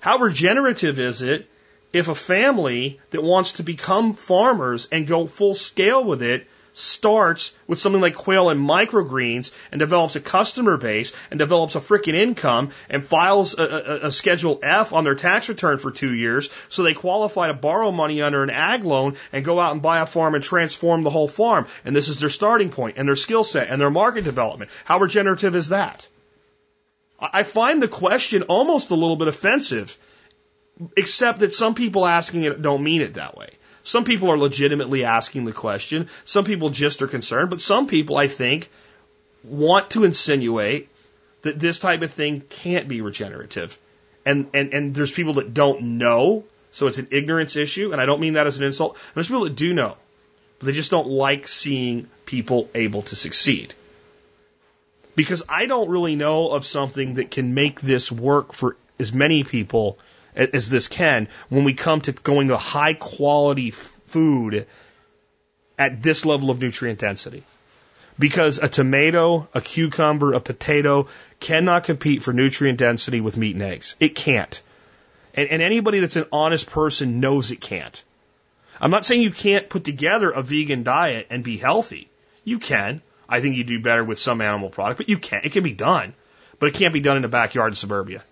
How 0.00 0.18
regenerative 0.18 0.98
is 0.98 1.22
it 1.22 1.48
if 1.92 2.08
a 2.08 2.14
family 2.14 3.00
that 3.10 3.22
wants 3.22 3.52
to 3.52 3.62
become 3.62 4.14
farmers 4.14 4.88
and 4.90 5.06
go 5.06 5.26
full 5.26 5.54
scale 5.54 6.04
with 6.04 6.22
it 6.22 6.46
starts 6.78 7.54
with 7.66 7.78
something 7.78 8.02
like 8.02 8.14
quail 8.14 8.50
and 8.50 8.60
microgreens 8.60 9.50
and 9.72 9.78
develops 9.78 10.14
a 10.14 10.20
customer 10.20 10.76
base 10.76 11.10
and 11.30 11.38
develops 11.38 11.74
a 11.74 11.80
freaking 11.80 12.14
income 12.14 12.70
and 12.90 13.02
files 13.02 13.58
a, 13.58 13.62
a, 13.62 14.06
a, 14.08 14.12
Schedule 14.12 14.60
F 14.62 14.92
on 14.92 15.02
their 15.02 15.14
tax 15.14 15.48
return 15.48 15.78
for 15.78 15.90
two 15.90 16.12
years 16.12 16.50
so 16.68 16.82
they 16.82 16.92
qualify 16.92 17.46
to 17.46 17.54
borrow 17.54 17.90
money 17.90 18.20
under 18.20 18.42
an 18.42 18.50
ag 18.50 18.84
loan 18.84 19.16
and 19.32 19.42
go 19.42 19.58
out 19.58 19.72
and 19.72 19.80
buy 19.80 20.00
a 20.00 20.06
farm 20.06 20.34
and 20.34 20.44
transform 20.44 21.02
the 21.02 21.08
whole 21.08 21.28
farm. 21.28 21.66
And 21.86 21.96
this 21.96 22.10
is 22.10 22.20
their 22.20 22.28
starting 22.28 22.68
point 22.68 22.98
and 22.98 23.08
their 23.08 23.16
skill 23.16 23.42
set 23.42 23.70
and 23.70 23.80
their 23.80 23.90
market 23.90 24.24
development. 24.24 24.70
How 24.84 24.98
regenerative 24.98 25.54
is 25.54 25.70
that? 25.70 26.06
I 27.18 27.42
find 27.42 27.82
the 27.82 27.88
question 27.88 28.42
almost 28.42 28.90
a 28.90 28.94
little 28.94 29.16
bit 29.16 29.28
offensive, 29.28 29.96
except 30.94 31.38
that 31.38 31.54
some 31.54 31.74
people 31.74 32.04
asking 32.04 32.42
it 32.42 32.60
don't 32.60 32.82
mean 32.82 33.00
it 33.00 33.14
that 33.14 33.34
way. 33.34 33.48
Some 33.86 34.02
people 34.02 34.32
are 34.32 34.36
legitimately 34.36 35.04
asking 35.04 35.44
the 35.44 35.52
question. 35.52 36.08
Some 36.24 36.44
people 36.44 36.70
just 36.70 37.02
are 37.02 37.06
concerned, 37.06 37.50
but 37.50 37.60
some 37.60 37.86
people, 37.86 38.16
I 38.16 38.26
think, 38.26 38.68
want 39.44 39.90
to 39.90 40.02
insinuate 40.02 40.88
that 41.42 41.60
this 41.60 41.78
type 41.78 42.02
of 42.02 42.10
thing 42.10 42.40
can't 42.50 42.88
be 42.88 43.00
regenerative. 43.00 43.78
And, 44.24 44.48
and, 44.54 44.74
and 44.74 44.92
there's 44.92 45.12
people 45.12 45.34
that 45.34 45.54
don't 45.54 45.98
know, 45.98 46.42
so 46.72 46.88
it's 46.88 46.98
an 46.98 47.06
ignorance 47.12 47.54
issue, 47.54 47.92
and 47.92 48.00
I 48.00 48.06
don't 48.06 48.20
mean 48.20 48.32
that 48.32 48.48
as 48.48 48.58
an 48.58 48.64
insult. 48.64 48.98
There's 49.14 49.28
people 49.28 49.44
that 49.44 49.54
do 49.54 49.72
know, 49.72 49.96
but 50.58 50.66
they 50.66 50.72
just 50.72 50.90
don't 50.90 51.06
like 51.06 51.46
seeing 51.46 52.08
people 52.24 52.68
able 52.74 53.02
to 53.02 53.14
succeed 53.14 53.72
because 55.14 55.44
I 55.48 55.66
don't 55.66 55.88
really 55.88 56.16
know 56.16 56.48
of 56.48 56.66
something 56.66 57.14
that 57.14 57.30
can 57.30 57.54
make 57.54 57.80
this 57.80 58.10
work 58.10 58.52
for 58.52 58.76
as 58.98 59.12
many 59.12 59.44
people 59.44 59.96
as 60.36 60.68
this 60.68 60.88
can 60.88 61.28
when 61.48 61.64
we 61.64 61.74
come 61.74 62.00
to 62.02 62.12
going 62.12 62.48
to 62.48 62.56
high 62.56 62.94
quality 62.94 63.70
food 63.70 64.66
at 65.78 66.02
this 66.02 66.24
level 66.24 66.50
of 66.50 66.60
nutrient 66.60 66.98
density. 66.98 67.44
Because 68.18 68.58
a 68.58 68.68
tomato, 68.68 69.48
a 69.52 69.60
cucumber, 69.60 70.32
a 70.32 70.40
potato 70.40 71.08
cannot 71.38 71.84
compete 71.84 72.22
for 72.22 72.32
nutrient 72.32 72.78
density 72.78 73.20
with 73.20 73.36
meat 73.36 73.54
and 73.54 73.62
eggs. 73.62 73.94
It 74.00 74.14
can't. 74.14 74.62
And, 75.34 75.48
and 75.50 75.62
anybody 75.62 76.00
that's 76.00 76.16
an 76.16 76.24
honest 76.32 76.66
person 76.66 77.20
knows 77.20 77.50
it 77.50 77.60
can't. 77.60 78.02
I'm 78.80 78.90
not 78.90 79.04
saying 79.04 79.22
you 79.22 79.30
can't 79.30 79.68
put 79.68 79.84
together 79.84 80.30
a 80.30 80.42
vegan 80.42 80.82
diet 80.82 81.26
and 81.30 81.44
be 81.44 81.58
healthy. 81.58 82.08
You 82.44 82.58
can. 82.58 83.02
I 83.28 83.40
think 83.40 83.56
you 83.56 83.64
do 83.64 83.80
better 83.80 84.04
with 84.04 84.18
some 84.18 84.40
animal 84.40 84.70
product, 84.70 84.98
but 84.98 85.08
you 85.08 85.18
can. 85.18 85.40
It 85.44 85.52
can 85.52 85.64
be 85.64 85.72
done, 85.72 86.14
but 86.58 86.68
it 86.68 86.74
can't 86.74 86.94
be 86.94 87.00
done 87.00 87.16
in 87.16 87.22
the 87.22 87.28
backyard 87.28 87.72
in 87.72 87.74
suburbia. 87.74 88.22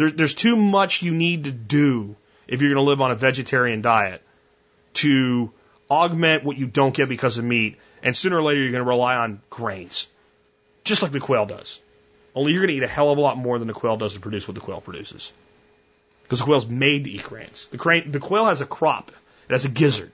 There, 0.00 0.10
there's 0.10 0.34
too 0.34 0.56
much 0.56 1.02
you 1.02 1.12
need 1.12 1.44
to 1.44 1.50
do 1.50 2.16
if 2.48 2.62
you're 2.62 2.72
going 2.72 2.82
to 2.82 2.88
live 2.88 3.02
on 3.02 3.10
a 3.10 3.16
vegetarian 3.16 3.82
diet 3.82 4.22
to 4.94 5.52
augment 5.90 6.42
what 6.42 6.56
you 6.56 6.66
don't 6.66 6.94
get 6.94 7.06
because 7.10 7.36
of 7.36 7.44
meat, 7.44 7.76
and 8.02 8.16
sooner 8.16 8.38
or 8.38 8.42
later 8.42 8.62
you're 8.62 8.72
going 8.72 8.82
to 8.82 8.88
rely 8.88 9.16
on 9.16 9.42
grains, 9.50 10.08
just 10.84 11.02
like 11.02 11.12
the 11.12 11.20
quail 11.20 11.44
does. 11.44 11.80
Only 12.34 12.52
you're 12.52 12.62
going 12.62 12.70
to 12.70 12.76
eat 12.78 12.82
a 12.82 12.88
hell 12.88 13.10
of 13.10 13.18
a 13.18 13.20
lot 13.20 13.36
more 13.36 13.58
than 13.58 13.68
the 13.68 13.74
quail 13.74 13.98
does 13.98 14.14
to 14.14 14.20
produce 14.20 14.48
what 14.48 14.54
the 14.54 14.62
quail 14.62 14.80
produces. 14.80 15.34
Because 16.22 16.38
the 16.38 16.46
quail's 16.46 16.66
made 16.66 17.04
to 17.04 17.10
eat 17.10 17.24
grains. 17.24 17.68
The, 17.70 17.76
crane, 17.76 18.10
the 18.10 18.20
quail 18.20 18.46
has 18.46 18.62
a 18.62 18.66
crop. 18.66 19.12
It 19.50 19.52
has 19.52 19.66
a 19.66 19.68
gizzard. 19.68 20.12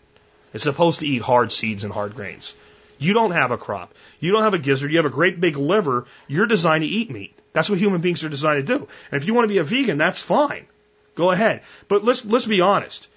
It's 0.52 0.64
supposed 0.64 0.98
to 0.98 1.06
eat 1.06 1.22
hard 1.22 1.52
seeds 1.52 1.84
and 1.84 1.92
hard 1.92 2.16
grains. 2.16 2.54
You 2.98 3.12
don't 3.12 3.30
have 3.30 3.52
a 3.52 3.56
crop. 3.56 3.94
You 4.18 4.32
don't 4.32 4.42
have 4.42 4.54
a 4.54 4.58
gizzard. 4.58 4.90
You 4.90 4.96
have 4.96 5.06
a 5.06 5.10
great 5.10 5.40
big 5.40 5.56
liver. 5.56 6.06
You're 6.26 6.46
designed 6.46 6.82
to 6.82 6.88
eat 6.88 7.08
meat. 7.08 7.35
That's 7.56 7.70
what 7.70 7.78
human 7.78 8.02
beings 8.02 8.22
are 8.22 8.28
designed 8.28 8.66
to 8.66 8.78
do. 8.78 8.86
And 9.10 9.22
if 9.22 9.26
you 9.26 9.32
want 9.32 9.44
to 9.44 9.54
be 9.54 9.56
a 9.56 9.64
vegan, 9.64 9.96
that's 9.96 10.20
fine. 10.20 10.66
Go 11.14 11.30
ahead. 11.30 11.62
But 11.88 12.04
let's, 12.04 12.22
let's 12.22 12.44
be 12.44 12.60
honest. 12.60 13.08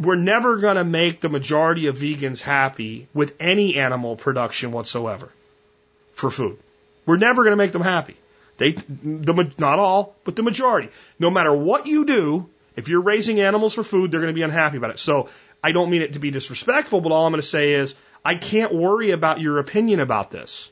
We're 0.00 0.16
never 0.16 0.56
going 0.56 0.74
to 0.74 0.82
make 0.82 1.20
the 1.20 1.28
majority 1.28 1.86
of 1.86 1.96
vegans 1.96 2.42
happy 2.42 3.06
with 3.14 3.36
any 3.38 3.76
animal 3.76 4.16
production 4.16 4.72
whatsoever 4.72 5.30
for 6.14 6.28
food. 6.28 6.58
We're 7.06 7.18
never 7.18 7.44
going 7.44 7.52
to 7.52 7.56
make 7.56 7.70
them 7.70 7.82
happy. 7.82 8.16
They, 8.56 8.72
the, 8.72 9.48
not 9.58 9.78
all, 9.78 10.16
but 10.24 10.34
the 10.34 10.42
majority. 10.42 10.88
No 11.20 11.30
matter 11.30 11.54
what 11.54 11.86
you 11.86 12.06
do, 12.06 12.50
if 12.74 12.88
you're 12.88 13.00
raising 13.00 13.40
animals 13.40 13.74
for 13.74 13.84
food, 13.84 14.10
they're 14.10 14.20
going 14.20 14.34
to 14.34 14.34
be 14.34 14.42
unhappy 14.42 14.78
about 14.78 14.90
it. 14.90 14.98
So 14.98 15.28
I 15.62 15.70
don't 15.70 15.88
mean 15.88 16.02
it 16.02 16.14
to 16.14 16.18
be 16.18 16.32
disrespectful, 16.32 17.00
but 17.00 17.12
all 17.12 17.26
I'm 17.26 17.30
going 17.30 17.40
to 17.40 17.46
say 17.46 17.74
is 17.74 17.94
I 18.24 18.34
can't 18.34 18.74
worry 18.74 19.12
about 19.12 19.40
your 19.40 19.60
opinion 19.60 20.00
about 20.00 20.32
this. 20.32 20.68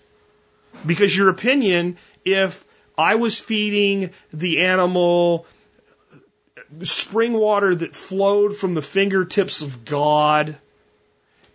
Because 0.86 1.16
your 1.16 1.28
opinion, 1.28 1.98
if 2.24 2.64
I 2.96 3.16
was 3.16 3.38
feeding 3.38 4.10
the 4.32 4.62
animal 4.62 5.46
spring 6.84 7.34
water 7.34 7.74
that 7.74 7.94
flowed 7.94 8.56
from 8.56 8.74
the 8.74 8.82
fingertips 8.82 9.62
of 9.62 9.84
God, 9.84 10.56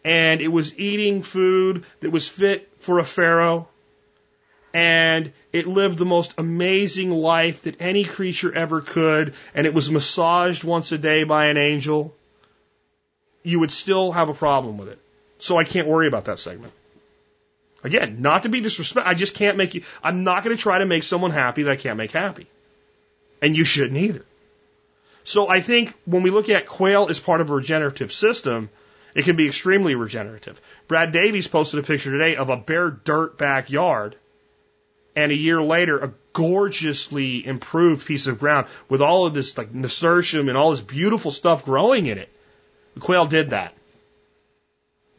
and 0.03 0.41
it 0.41 0.47
was 0.47 0.77
eating 0.77 1.21
food 1.21 1.85
that 1.99 2.11
was 2.11 2.27
fit 2.27 2.69
for 2.77 2.99
a 2.99 3.03
pharaoh, 3.03 3.67
and 4.73 5.31
it 5.51 5.67
lived 5.67 5.97
the 5.97 6.05
most 6.05 6.33
amazing 6.37 7.11
life 7.11 7.63
that 7.63 7.81
any 7.81 8.03
creature 8.03 8.53
ever 8.53 8.81
could, 8.81 9.33
and 9.55 9.65
it 9.65 9.73
was 9.73 9.89
massaged 9.89 10.63
once 10.63 10.91
a 10.91 10.97
day 10.97 11.23
by 11.23 11.47
an 11.47 11.57
angel, 11.57 12.15
you 13.43 13.59
would 13.59 13.71
still 13.71 14.11
have 14.11 14.29
a 14.29 14.33
problem 14.33 14.77
with 14.77 14.89
it. 14.89 14.99
So 15.39 15.57
I 15.57 15.63
can't 15.63 15.87
worry 15.87 16.07
about 16.07 16.25
that 16.25 16.39
segment. 16.39 16.73
Again, 17.83 18.21
not 18.21 18.43
to 18.43 18.49
be 18.49 18.61
disrespectful, 18.61 19.09
I 19.09 19.13
just 19.13 19.35
can't 19.35 19.57
make 19.57 19.75
you, 19.75 19.83
I'm 20.03 20.23
not 20.23 20.43
going 20.43 20.55
to 20.55 20.61
try 20.61 20.79
to 20.79 20.85
make 20.85 21.03
someone 21.03 21.31
happy 21.31 21.63
that 21.63 21.71
I 21.71 21.75
can't 21.75 21.97
make 21.97 22.11
happy. 22.11 22.47
And 23.41 23.55
you 23.55 23.63
shouldn't 23.63 23.97
either. 23.97 24.25
So 25.23 25.47
I 25.47 25.61
think 25.61 25.93
when 26.05 26.23
we 26.23 26.31
look 26.31 26.49
at 26.49 26.65
quail 26.65 27.07
as 27.09 27.19
part 27.19 27.41
of 27.41 27.49
a 27.49 27.55
regenerative 27.55 28.11
system, 28.11 28.69
It 29.17 29.25
can 29.25 29.35
be 29.35 29.47
extremely 29.47 29.95
regenerative. 29.95 30.61
Brad 30.87 31.11
Davies 31.11 31.47
posted 31.47 31.79
a 31.79 31.83
picture 31.83 32.11
today 32.11 32.35
of 32.35 32.51
a 32.51 32.55
bare 32.55 32.91
dirt 32.91 33.35
backyard 33.35 34.15
and 35.15 35.31
a 35.31 35.35
year 35.35 35.59
later 35.59 35.97
a 35.97 36.13
gorgeously 36.33 37.43
improved 37.43 38.05
piece 38.05 38.27
of 38.27 38.37
ground 38.37 38.67
with 38.89 39.01
all 39.01 39.25
of 39.25 39.33
this 39.33 39.57
like 39.57 39.73
nasturtium 39.73 40.49
and 40.49 40.57
all 40.57 40.69
this 40.69 40.81
beautiful 40.81 41.31
stuff 41.31 41.65
growing 41.65 42.05
in 42.05 42.19
it. 42.19 42.29
The 42.93 42.99
quail 42.99 43.25
did 43.25 43.49
that. 43.49 43.73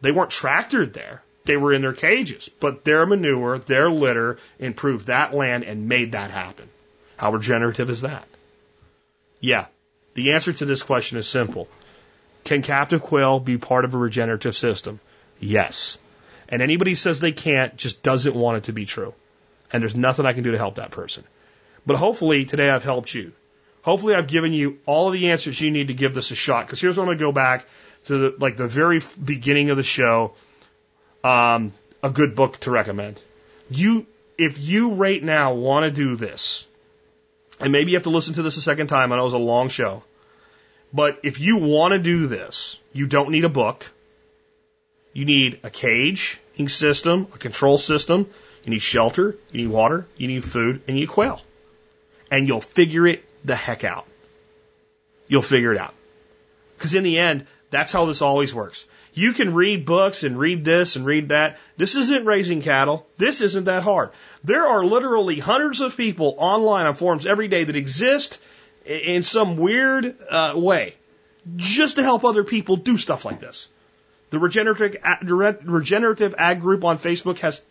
They 0.00 0.12
weren't 0.12 0.30
tractored 0.30 0.92
there. 0.92 1.24
They 1.48 1.56
were 1.56 1.72
in 1.72 1.80
their 1.80 1.94
cages, 1.94 2.50
but 2.60 2.84
their 2.84 3.06
manure, 3.06 3.58
their 3.58 3.90
litter 3.90 4.36
improved 4.58 5.06
that 5.06 5.34
land 5.34 5.64
and 5.64 5.88
made 5.88 6.12
that 6.12 6.30
happen. 6.30 6.68
How 7.16 7.32
regenerative 7.32 7.88
is 7.88 8.02
that? 8.02 8.28
Yeah. 9.40 9.66
The 10.12 10.32
answer 10.32 10.52
to 10.52 10.66
this 10.66 10.82
question 10.82 11.16
is 11.16 11.26
simple. 11.26 11.66
Can 12.44 12.60
captive 12.60 13.00
quail 13.00 13.40
be 13.40 13.56
part 13.56 13.86
of 13.86 13.94
a 13.94 13.98
regenerative 13.98 14.56
system? 14.56 15.00
Yes. 15.40 15.96
And 16.50 16.60
anybody 16.60 16.94
says 16.94 17.18
they 17.18 17.32
can't 17.32 17.76
just 17.76 18.02
doesn't 18.02 18.34
want 18.34 18.58
it 18.58 18.64
to 18.64 18.72
be 18.72 18.84
true 18.84 19.14
and 19.72 19.82
there's 19.82 19.94
nothing 19.94 20.26
I 20.26 20.34
can 20.34 20.44
do 20.44 20.52
to 20.52 20.58
help 20.58 20.74
that 20.74 20.90
person. 20.90 21.24
But 21.86 21.96
hopefully 21.96 22.44
today 22.44 22.68
I've 22.68 22.84
helped 22.84 23.14
you. 23.14 23.32
Hopefully 23.82 24.14
I've 24.14 24.26
given 24.26 24.52
you 24.52 24.80
all 24.84 25.06
of 25.06 25.14
the 25.14 25.30
answers 25.30 25.58
you 25.58 25.70
need 25.70 25.88
to 25.88 25.94
give 25.94 26.14
this 26.14 26.30
a 26.30 26.34
shot. 26.34 26.66
Because 26.66 26.80
here's 26.80 26.98
what 26.98 27.04
I'm 27.04 27.08
going 27.08 27.18
to 27.18 27.24
go 27.24 27.32
back 27.32 27.66
to 28.06 28.18
the, 28.18 28.36
like 28.38 28.56
the 28.56 28.66
very 28.66 29.00
beginning 29.22 29.70
of 29.70 29.76
the 29.78 29.82
show. 29.82 30.34
Um, 31.24 31.72
a 32.02 32.10
good 32.10 32.34
book 32.34 32.58
to 32.60 32.70
recommend. 32.70 33.22
You, 33.70 34.06
if 34.36 34.58
you 34.58 34.92
right 34.92 35.22
now 35.22 35.54
want 35.54 35.84
to 35.84 35.90
do 35.90 36.16
this, 36.16 36.66
and 37.60 37.72
maybe 37.72 37.90
you 37.90 37.96
have 37.96 38.04
to 38.04 38.10
listen 38.10 38.34
to 38.34 38.42
this 38.42 38.56
a 38.56 38.60
second 38.60 38.86
time. 38.86 39.12
I 39.12 39.16
know 39.16 39.22
it 39.22 39.24
was 39.24 39.34
a 39.34 39.38
long 39.38 39.68
show. 39.68 40.04
But 40.92 41.18
if 41.22 41.38
you 41.40 41.58
want 41.58 41.92
to 41.92 41.98
do 41.98 42.26
this, 42.26 42.78
you 42.92 43.06
don't 43.06 43.30
need 43.30 43.44
a 43.44 43.48
book. 43.48 43.90
You 45.12 45.24
need 45.24 45.60
a 45.62 45.70
caging 45.70 46.68
system, 46.68 47.26
a 47.34 47.38
control 47.38 47.78
system. 47.78 48.30
You 48.64 48.70
need 48.70 48.82
shelter, 48.82 49.36
you 49.50 49.62
need 49.62 49.70
water, 49.70 50.06
you 50.16 50.28
need 50.28 50.44
food, 50.44 50.82
and 50.86 50.96
you 50.96 51.02
need 51.02 51.08
quail. 51.08 51.40
And 52.30 52.46
you'll 52.46 52.60
figure 52.60 53.06
it 53.06 53.24
the 53.44 53.56
heck 53.56 53.84
out. 53.84 54.06
You'll 55.26 55.42
figure 55.42 55.72
it 55.72 55.78
out. 55.78 55.94
Because 56.76 56.94
in 56.94 57.02
the 57.02 57.18
end, 57.18 57.46
that's 57.70 57.92
how 57.92 58.04
this 58.06 58.22
always 58.22 58.54
works. 58.54 58.86
You 59.14 59.32
can 59.32 59.54
read 59.54 59.84
books 59.84 60.22
and 60.22 60.38
read 60.38 60.64
this 60.64 60.96
and 60.96 61.04
read 61.04 61.30
that. 61.30 61.58
This 61.76 61.96
isn't 61.96 62.24
raising 62.24 62.62
cattle. 62.62 63.06
This 63.16 63.40
isn't 63.40 63.64
that 63.64 63.82
hard. 63.82 64.10
There 64.44 64.66
are 64.66 64.84
literally 64.84 65.38
hundreds 65.38 65.80
of 65.80 65.96
people 65.96 66.34
online 66.38 66.86
on 66.86 66.94
forums 66.94 67.26
every 67.26 67.48
day 67.48 67.64
that 67.64 67.76
exist 67.76 68.38
in 68.84 69.22
some 69.22 69.56
weird 69.56 70.16
uh, 70.30 70.54
way 70.56 70.94
just 71.56 71.96
to 71.96 72.02
help 72.02 72.24
other 72.24 72.44
people 72.44 72.76
do 72.76 72.96
stuff 72.96 73.24
like 73.24 73.40
this. 73.40 73.68
The 74.30 74.38
regenerative, 74.38 74.96
regenerative 75.64 76.34
ag 76.36 76.60
group 76.60 76.84
on 76.84 76.98
Facebook 76.98 77.38
has 77.38 77.62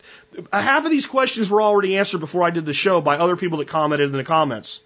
half 0.52 0.84
of 0.84 0.90
these 0.90 1.06
questions 1.06 1.48
were 1.48 1.62
already 1.62 1.96
answered 1.96 2.18
before 2.18 2.42
I 2.42 2.50
did 2.50 2.66
the 2.66 2.72
show 2.72 3.00
by 3.00 3.16
other 3.16 3.36
people 3.36 3.58
that 3.58 3.68
commented 3.68 4.10
in 4.10 4.16
the 4.16 4.24
comments, 4.24 4.80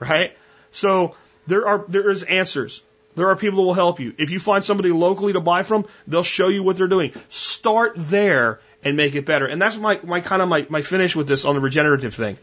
right? 0.00 0.34
So 0.70 1.14
there 1.46 1.68
are 1.68 1.84
there 1.86 2.10
is 2.10 2.22
answers. 2.22 2.82
There 3.14 3.28
are 3.28 3.36
people 3.36 3.58
that 3.58 3.62
will 3.62 3.74
help 3.74 4.00
you. 4.00 4.14
If 4.18 4.30
you 4.30 4.38
find 4.38 4.64
somebody 4.64 4.90
locally 4.90 5.34
to 5.34 5.40
buy 5.40 5.62
from, 5.62 5.86
they'll 6.06 6.22
show 6.22 6.48
you 6.48 6.62
what 6.62 6.76
they're 6.76 6.88
doing. 6.88 7.12
Start 7.28 7.92
there 7.96 8.60
and 8.82 8.96
make 8.96 9.14
it 9.14 9.26
better. 9.26 9.46
And 9.46 9.60
that's 9.60 9.76
my, 9.76 10.00
my 10.02 10.20
kind 10.20 10.42
of 10.42 10.48
my, 10.48 10.66
my 10.68 10.82
finish 10.82 11.14
with 11.14 11.28
this 11.28 11.44
on 11.44 11.54
the 11.54 11.60
regenerative 11.60 12.14
thing. 12.14 12.38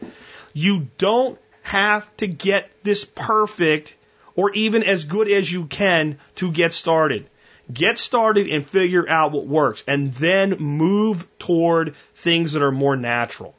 You 0.52 0.88
don't 0.98 1.38
have 1.62 2.14
to 2.18 2.26
get 2.26 2.70
this 2.82 3.04
perfect 3.04 3.94
or 4.36 4.52
even 4.52 4.82
as 4.82 5.04
good 5.04 5.28
as 5.28 5.52
you 5.52 5.66
can 5.66 6.18
to 6.36 6.50
get 6.50 6.72
started. 6.72 7.28
Get 7.72 7.98
started 7.98 8.48
and 8.48 8.66
figure 8.66 9.08
out 9.08 9.32
what 9.32 9.46
works 9.46 9.84
and 9.86 10.12
then 10.12 10.56
move 10.58 11.26
toward 11.38 11.94
things 12.14 12.52
that 12.52 12.62
are 12.62 12.72
more 12.72 12.96
natural. 12.96 13.54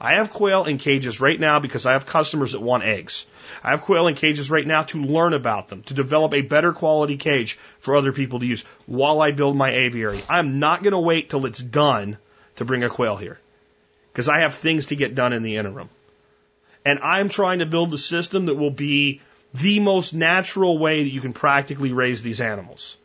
I 0.00 0.16
have 0.16 0.30
quail 0.30 0.64
in 0.64 0.78
cages 0.78 1.20
right 1.20 1.38
now 1.38 1.60
because 1.60 1.86
I 1.86 1.92
have 1.92 2.06
customers 2.06 2.52
that 2.52 2.60
want 2.60 2.84
eggs. 2.84 3.26
I 3.62 3.70
have 3.70 3.82
quail 3.82 4.06
in 4.06 4.14
cages 4.14 4.50
right 4.50 4.66
now 4.66 4.82
to 4.84 5.02
learn 5.02 5.32
about 5.32 5.68
them, 5.68 5.82
to 5.84 5.94
develop 5.94 6.34
a 6.34 6.40
better 6.40 6.72
quality 6.72 7.16
cage 7.16 7.58
for 7.78 7.96
other 7.96 8.12
people 8.12 8.40
to 8.40 8.46
use 8.46 8.64
while 8.86 9.20
I 9.20 9.30
build 9.30 9.56
my 9.56 9.70
aviary. 9.70 10.22
I'm 10.28 10.58
not 10.58 10.82
going 10.82 10.92
to 10.92 10.98
wait 10.98 11.30
till 11.30 11.46
it's 11.46 11.62
done 11.62 12.18
to 12.56 12.64
bring 12.64 12.82
a 12.82 12.88
quail 12.88 13.16
here 13.16 13.38
because 14.12 14.28
I 14.28 14.40
have 14.40 14.54
things 14.54 14.86
to 14.86 14.96
get 14.96 15.14
done 15.14 15.32
in 15.32 15.42
the 15.42 15.56
interim. 15.56 15.88
And 16.84 16.98
I'm 17.00 17.28
trying 17.28 17.60
to 17.60 17.66
build 17.66 17.94
a 17.94 17.98
system 17.98 18.46
that 18.46 18.56
will 18.56 18.70
be 18.70 19.20
the 19.54 19.80
most 19.80 20.12
natural 20.12 20.78
way 20.78 21.04
that 21.04 21.10
you 21.10 21.20
can 21.20 21.32
practically 21.32 21.92
raise 21.92 22.22
these 22.22 22.40
animals. 22.40 22.96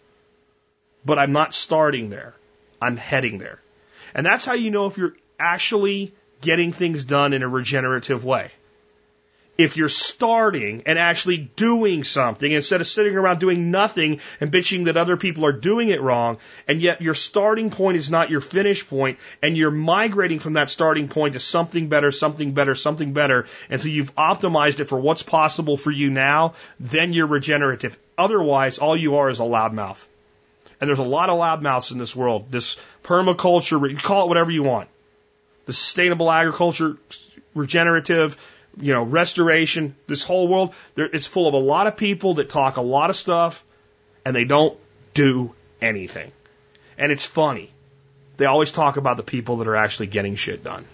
But 1.06 1.20
I'm 1.20 1.32
not 1.32 1.54
starting 1.54 2.10
there. 2.10 2.34
I'm 2.82 2.98
heading 2.98 3.38
there. 3.38 3.60
And 4.14 4.26
that's 4.26 4.46
how 4.46 4.54
you 4.54 4.72
know 4.72 4.88
if 4.88 4.98
you're 4.98 5.16
actually 5.40 6.14
getting 6.42 6.72
things 6.72 7.06
done 7.06 7.34
in 7.34 7.44
a 7.44 7.48
regenerative 7.48 8.24
way. 8.26 8.52
If 9.58 9.76
you're 9.76 9.90
starting 9.90 10.84
and 10.86 10.98
actually 10.98 11.38
doing 11.38 12.06
something 12.06 12.50
instead 12.50 12.80
of 12.80 12.88
sitting 12.88 13.18
around 13.18 13.42
doing 13.42 13.72
nothing 13.72 14.22
and 14.40 14.54
bitching 14.54 14.86
that 14.86 14.96
other 14.96 15.18
people 15.18 15.46
are 15.46 15.52
doing 15.52 15.90
it 15.90 16.02
wrong, 16.02 16.38
and 16.66 16.82
yet 16.82 17.02
your 17.02 17.14
starting 17.14 17.70
point 17.70 17.98
is 17.98 18.10
not 18.10 18.30
your 18.30 18.40
finish 18.40 18.88
point, 18.88 19.20
and 19.42 19.58
you're 19.58 19.70
migrating 19.70 20.40
from 20.40 20.54
that 20.54 20.70
starting 20.70 21.10
point 21.10 21.34
to 21.34 21.42
something 21.42 21.90
better, 21.90 22.10
something 22.10 22.54
better, 22.54 22.74
something 22.74 23.12
better, 23.12 23.48
until 23.70 23.92
you've 23.92 24.16
optimized 24.16 24.80
it 24.80 24.86
for 24.86 24.98
what's 24.98 25.24
possible 25.24 25.76
for 25.76 25.92
you 25.92 26.10
now, 26.10 26.54
then 26.80 27.12
you're 27.12 27.28
regenerative. 27.28 28.00
Otherwise, 28.18 28.78
all 28.78 28.96
you 28.96 29.18
are 29.18 29.30
is 29.30 29.42
a 29.42 29.44
loudmouth. 29.44 30.08
And 30.80 30.88
there's 30.88 31.00
a 31.00 31.04
lot 31.04 31.30
of 31.30 31.38
loudmouths 31.38 31.92
in 31.92 31.98
this 31.98 32.16
world. 32.16 32.50
This 32.50 32.78
permaculture, 33.04 33.92
you 33.92 33.98
call 33.98 34.24
it 34.24 34.30
whatever 34.30 34.52
you 34.52 34.64
want. 34.64 34.88
The 35.70 35.74
sustainable 35.74 36.32
agriculture, 36.32 36.98
regenerative, 37.54 38.44
you 38.82 38.92
know, 38.92 39.04
restoration, 39.04 39.96
this 40.08 40.24
whole 40.24 40.48
world, 40.48 40.74
it's 40.98 41.28
full 41.28 41.48
of 41.48 41.54
a 41.54 41.58
lot 41.58 41.86
of 41.86 41.96
people 41.96 42.34
that 42.36 42.50
talk 42.50 42.78
a 42.78 42.82
lot 42.82 43.12
of 43.12 43.16
stuff 43.16 43.64
and 44.26 44.36
they 44.36 44.46
don't 44.46 44.76
do 45.14 45.54
anything. 45.80 46.32
And 46.98 47.12
it's 47.12 47.28
funny. 47.28 47.70
They 48.38 48.46
always 48.46 48.72
talk 48.72 48.98
about 48.98 49.18
the 49.18 49.24
people 49.24 49.58
that 49.58 49.68
are 49.68 49.76
actually 49.76 50.08
getting 50.08 50.38
shit 50.38 50.64
done. 50.64 50.86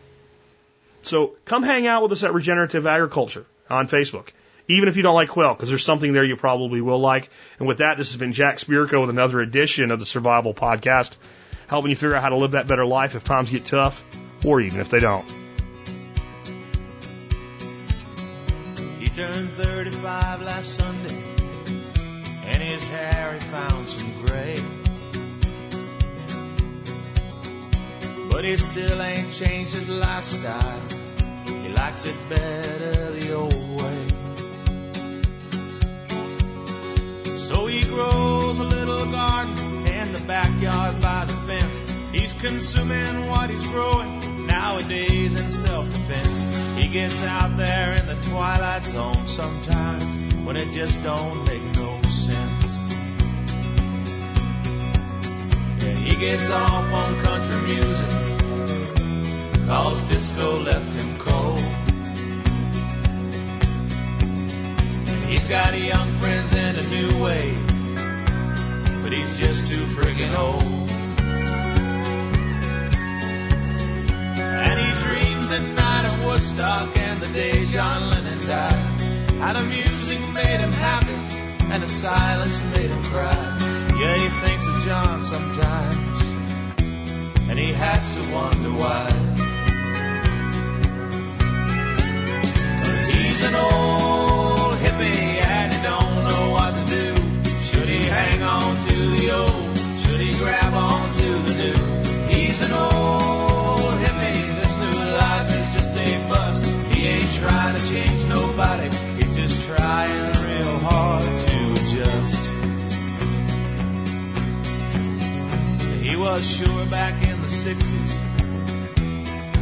So 1.03 1.37
come 1.45 1.63
hang 1.63 1.87
out 1.87 2.03
with 2.03 2.11
us 2.11 2.23
at 2.25 2.33
Regenerative 2.33 2.85
Agriculture 2.85 3.45
on 3.69 3.87
Facebook 3.87 4.31
even 4.67 4.89
if 4.89 4.97
you 4.97 5.03
don't 5.03 5.15
like 5.15 5.29
quail, 5.29 5.53
because 5.53 5.69
there's 5.69 5.85
something 5.85 6.11
there 6.11 6.25
you 6.25 6.35
probably 6.35 6.81
will 6.81 6.99
like. 6.99 7.29
And 7.59 7.67
with 7.67 7.77
that, 7.77 7.97
this 7.97 8.09
has 8.09 8.17
been 8.17 8.33
Jack 8.33 8.57
Spirko 8.57 9.01
with 9.01 9.09
another 9.09 9.39
edition 9.39 9.91
of 9.91 9.99
the 9.99 10.05
Survival 10.05 10.53
Podcast, 10.53 11.15
helping 11.67 11.91
you 11.91 11.95
figure 11.95 12.15
out 12.15 12.23
how 12.23 12.29
to 12.29 12.35
live 12.35 12.51
that 12.51 12.67
better 12.67 12.85
life 12.85 13.15
if 13.15 13.23
times 13.23 13.49
get 13.49 13.65
tough, 13.65 14.03
or 14.45 14.61
even 14.61 14.79
if 14.79 14.89
they 14.89 14.99
don't. 14.99 15.25
He 18.99 19.09
turned 19.09 19.49
35 19.51 20.41
last 20.41 20.75
Sunday, 20.75 21.23
and 22.45 22.61
his 22.61 22.85
hair 22.87 23.33
he 23.33 23.39
found 23.39 23.89
some 23.89 24.25
gray. 24.25 24.59
But 28.29 28.45
he 28.45 28.57
still 28.57 29.01
ain't 29.01 29.33
changed 29.33 29.73
his 29.73 29.89
lifestyle. 29.89 30.81
He 31.63 31.69
likes 31.69 32.05
it 32.05 32.15
better 32.29 33.11
the 33.13 33.33
old 33.33 33.81
way. 33.81 34.07
So 37.37 37.65
he 37.65 37.83
grows 37.83 38.59
a 38.59 38.63
little 38.63 39.05
garden 39.11 39.87
in 39.87 40.13
the 40.13 40.21
backyard 40.27 41.01
by 41.01 41.25
the 41.25 41.33
fence. 41.33 41.79
He's 42.11 42.33
consuming 42.33 43.27
what 43.29 43.49
he's 43.49 43.67
growing 43.67 44.34
nowadays 44.47 45.39
in 45.39 45.49
self-defense. 45.49 46.77
He 46.77 46.87
gets 46.87 47.23
out 47.23 47.57
there 47.57 47.93
in 47.95 48.07
the 48.07 48.17
twilight 48.29 48.85
zone 48.85 49.27
sometimes 49.27 50.33
when 50.45 50.55
it 50.57 50.71
just 50.71 51.03
don't 51.03 51.45
make 51.45 51.63
no 51.75 52.01
sense. 52.09 52.77
Yeah, 55.83 55.93
he 55.93 56.15
gets 56.15 56.49
off 56.49 56.93
on 56.93 57.23
country 57.23 57.75
music 57.75 58.25
cause 59.67 59.99
disco 60.03 60.59
left 60.59 60.93
him 60.93 61.17
cold. 61.17 61.59
He's 65.27 65.45
got 65.47 65.77
young 65.77 66.13
friends 66.15 66.53
in 66.53 66.75
a 66.75 66.87
new 66.87 67.23
way, 67.23 67.57
but 69.01 69.11
he's 69.11 69.37
just 69.39 69.67
too 69.67 69.83
friggin' 69.95 70.35
old. 70.37 70.84
Woodstock 76.25 76.97
and 76.97 77.21
the 77.21 77.31
day 77.33 77.65
John 77.65 78.09
Lennon 78.09 78.39
died. 78.47 79.01
How 79.39 79.53
the 79.53 79.63
music 79.63 80.19
made 80.33 80.59
him 80.59 80.71
happy 80.71 81.35
and 81.71 81.83
the 81.83 81.87
silence 81.87 82.61
made 82.75 82.89
him 82.89 83.03
cry. 83.03 83.57
Yeah, 83.99 84.15
he 84.15 84.27
thinks 84.45 84.67
of 84.67 84.81
John 84.85 85.21
sometimes, 85.23 86.21
and 87.49 87.57
he 87.59 87.71
has 87.73 88.15
to 88.15 88.33
wonder 88.33 88.69
why. 88.69 89.09
Cause 92.83 93.07
he's 93.07 93.43
an 93.45 93.55
old 93.55 94.34
was 116.35 116.57
sure 116.57 116.85
back 116.87 117.25
in 117.25 117.39
the 117.39 117.47
60s 117.47 118.19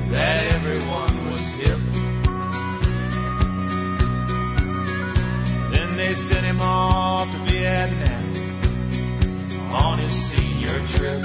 that 0.10 0.54
everyone 0.54 1.30
was 1.30 1.48
hip. 1.50 1.78
Then 5.72 5.98
they 5.98 6.16
sent 6.16 6.44
him 6.44 6.62
off 6.62 7.32
to 7.32 7.38
Vietnam 7.52 8.24
on 9.72 10.00
his 10.00 10.12
senior 10.12 10.80
trip. 10.96 11.24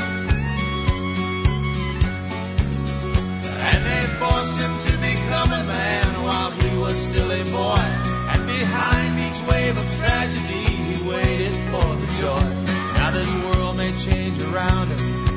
And 3.65 3.87
they 3.89 4.03
forced 4.21 4.61
him 4.61 4.79
to 4.87 4.93
become 4.99 5.51
a 5.51 5.65
man 5.65 6.25
while 6.25 6.51
he 6.51 6.77
was 6.77 6.95
still 6.95 7.33
a 7.33 7.45
boy. 7.45 7.85
And 8.33 8.47
behind 8.47 9.19
each 9.19 9.41
wave 9.51 9.79
of 9.79 9.97
tragedy, 9.97 10.65
he 10.89 11.09
waited 11.09 11.55
for 11.71 11.97
the 11.97 12.07
joy. 12.21 12.69
Now 12.99 13.11
this 13.13 13.33
world 13.45 13.79
may 13.79 13.97
change 13.97 14.43
around 14.43 14.89
him, 14.89 15.28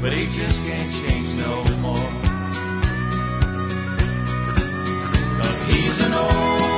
but 0.00 0.12
he 0.12 0.26
just 0.26 0.62
can't 0.64 0.92
change 0.92 1.28
no 1.40 1.64
more. 1.80 1.94
Cause 5.40 5.64
he's 5.64 6.06
an 6.06 6.14
old 6.14 6.75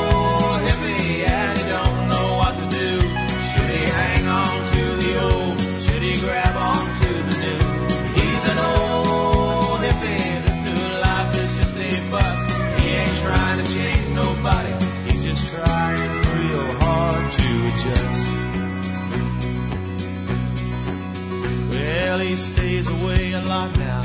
stays 22.39 22.89
away 22.89 23.33
a 23.33 23.43
lot 23.43 23.77
now 23.79 24.03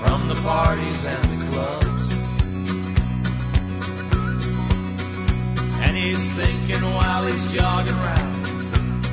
from 0.00 0.28
the 0.28 0.34
parties 0.36 1.04
and 1.04 1.24
the 1.24 1.46
clubs. 1.52 2.16
And 5.84 5.96
he's 5.96 6.36
thinking 6.36 6.82
while 6.94 7.26
he's 7.26 7.52
jogging 7.52 7.92
around, 7.92 8.46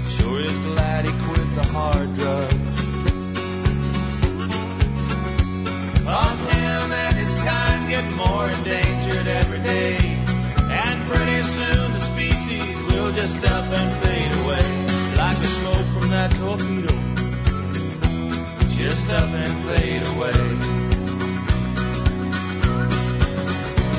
sure 0.07 0.39
is 0.39 0.57
glad 0.57 1.05
he 1.05 1.11
quit 1.11 1.55
the 1.55 1.67
hard 1.73 2.13
drugs. 2.13 2.73
Cause 6.05 6.39
him 6.53 6.91
and 6.91 7.17
his 7.17 7.43
kind 7.43 7.89
get 7.89 8.05
more 8.13 8.49
endangered 8.49 9.27
every 9.27 9.59
day. 9.59 9.97
And 10.71 11.01
pretty 11.11 11.41
soon 11.41 11.91
the 11.91 11.99
species 11.99 12.83
will 12.85 13.11
just 13.11 13.43
up 13.45 13.65
and 13.65 14.05
fade 14.05 14.33
away. 14.41 15.17
Like 15.17 15.37
the 15.37 15.47
smoke 15.47 15.87
from 16.01 16.09
that 16.11 16.31
torpedo. 16.35 17.02
Just 18.83 19.09
up 19.11 19.29
and 19.29 19.53
fade 19.63 20.05
away. 20.07 20.43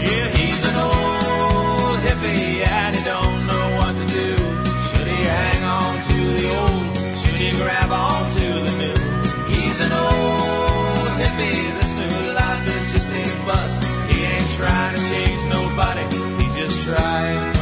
Yeah, 0.04 0.28
he's 0.36 0.66
an 0.66 0.76
old 0.76 1.98
hippie 2.04 2.66
and 2.66 2.94
he 2.94 3.02
don't 3.02 3.46
know 3.46 3.76
what 3.78 3.96
to 3.96 4.06
do. 4.12 4.36
Should 4.36 5.06
he 5.06 5.24
hang 5.24 5.64
on 5.64 6.04
to 6.04 6.18
the 6.36 6.44
old? 6.60 7.16
Should 7.16 7.36
he 7.36 7.50
grab 7.52 7.90
on 7.92 8.30
to 8.36 8.46
the 8.60 8.72
new? 8.76 9.54
He's 9.54 9.80
an 9.80 9.92
old 9.92 11.08
hippie. 11.16 11.64
This 11.80 11.90
new 11.96 12.32
life 12.34 12.68
is 12.68 12.92
just 12.92 13.08
a 13.08 13.46
bust. 13.46 13.82
He 14.12 14.22
ain't 14.22 14.50
trying 14.50 14.96
to 14.96 15.02
change 15.08 15.40
nobody. 15.50 16.04
He's 16.42 16.56
just 16.58 16.86
trying 16.86 17.53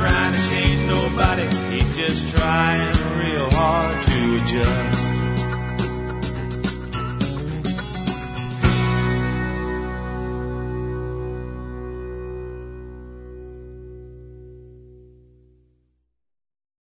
trying 0.00 0.34
to 0.34 0.48
change 0.48 0.86
nobody. 0.86 1.44
He's 1.74 1.96
just 1.96 2.34
trying 2.34 2.86
real 3.18 3.50
hard 3.50 4.00
to 4.06 4.34
adjust. 4.36 4.89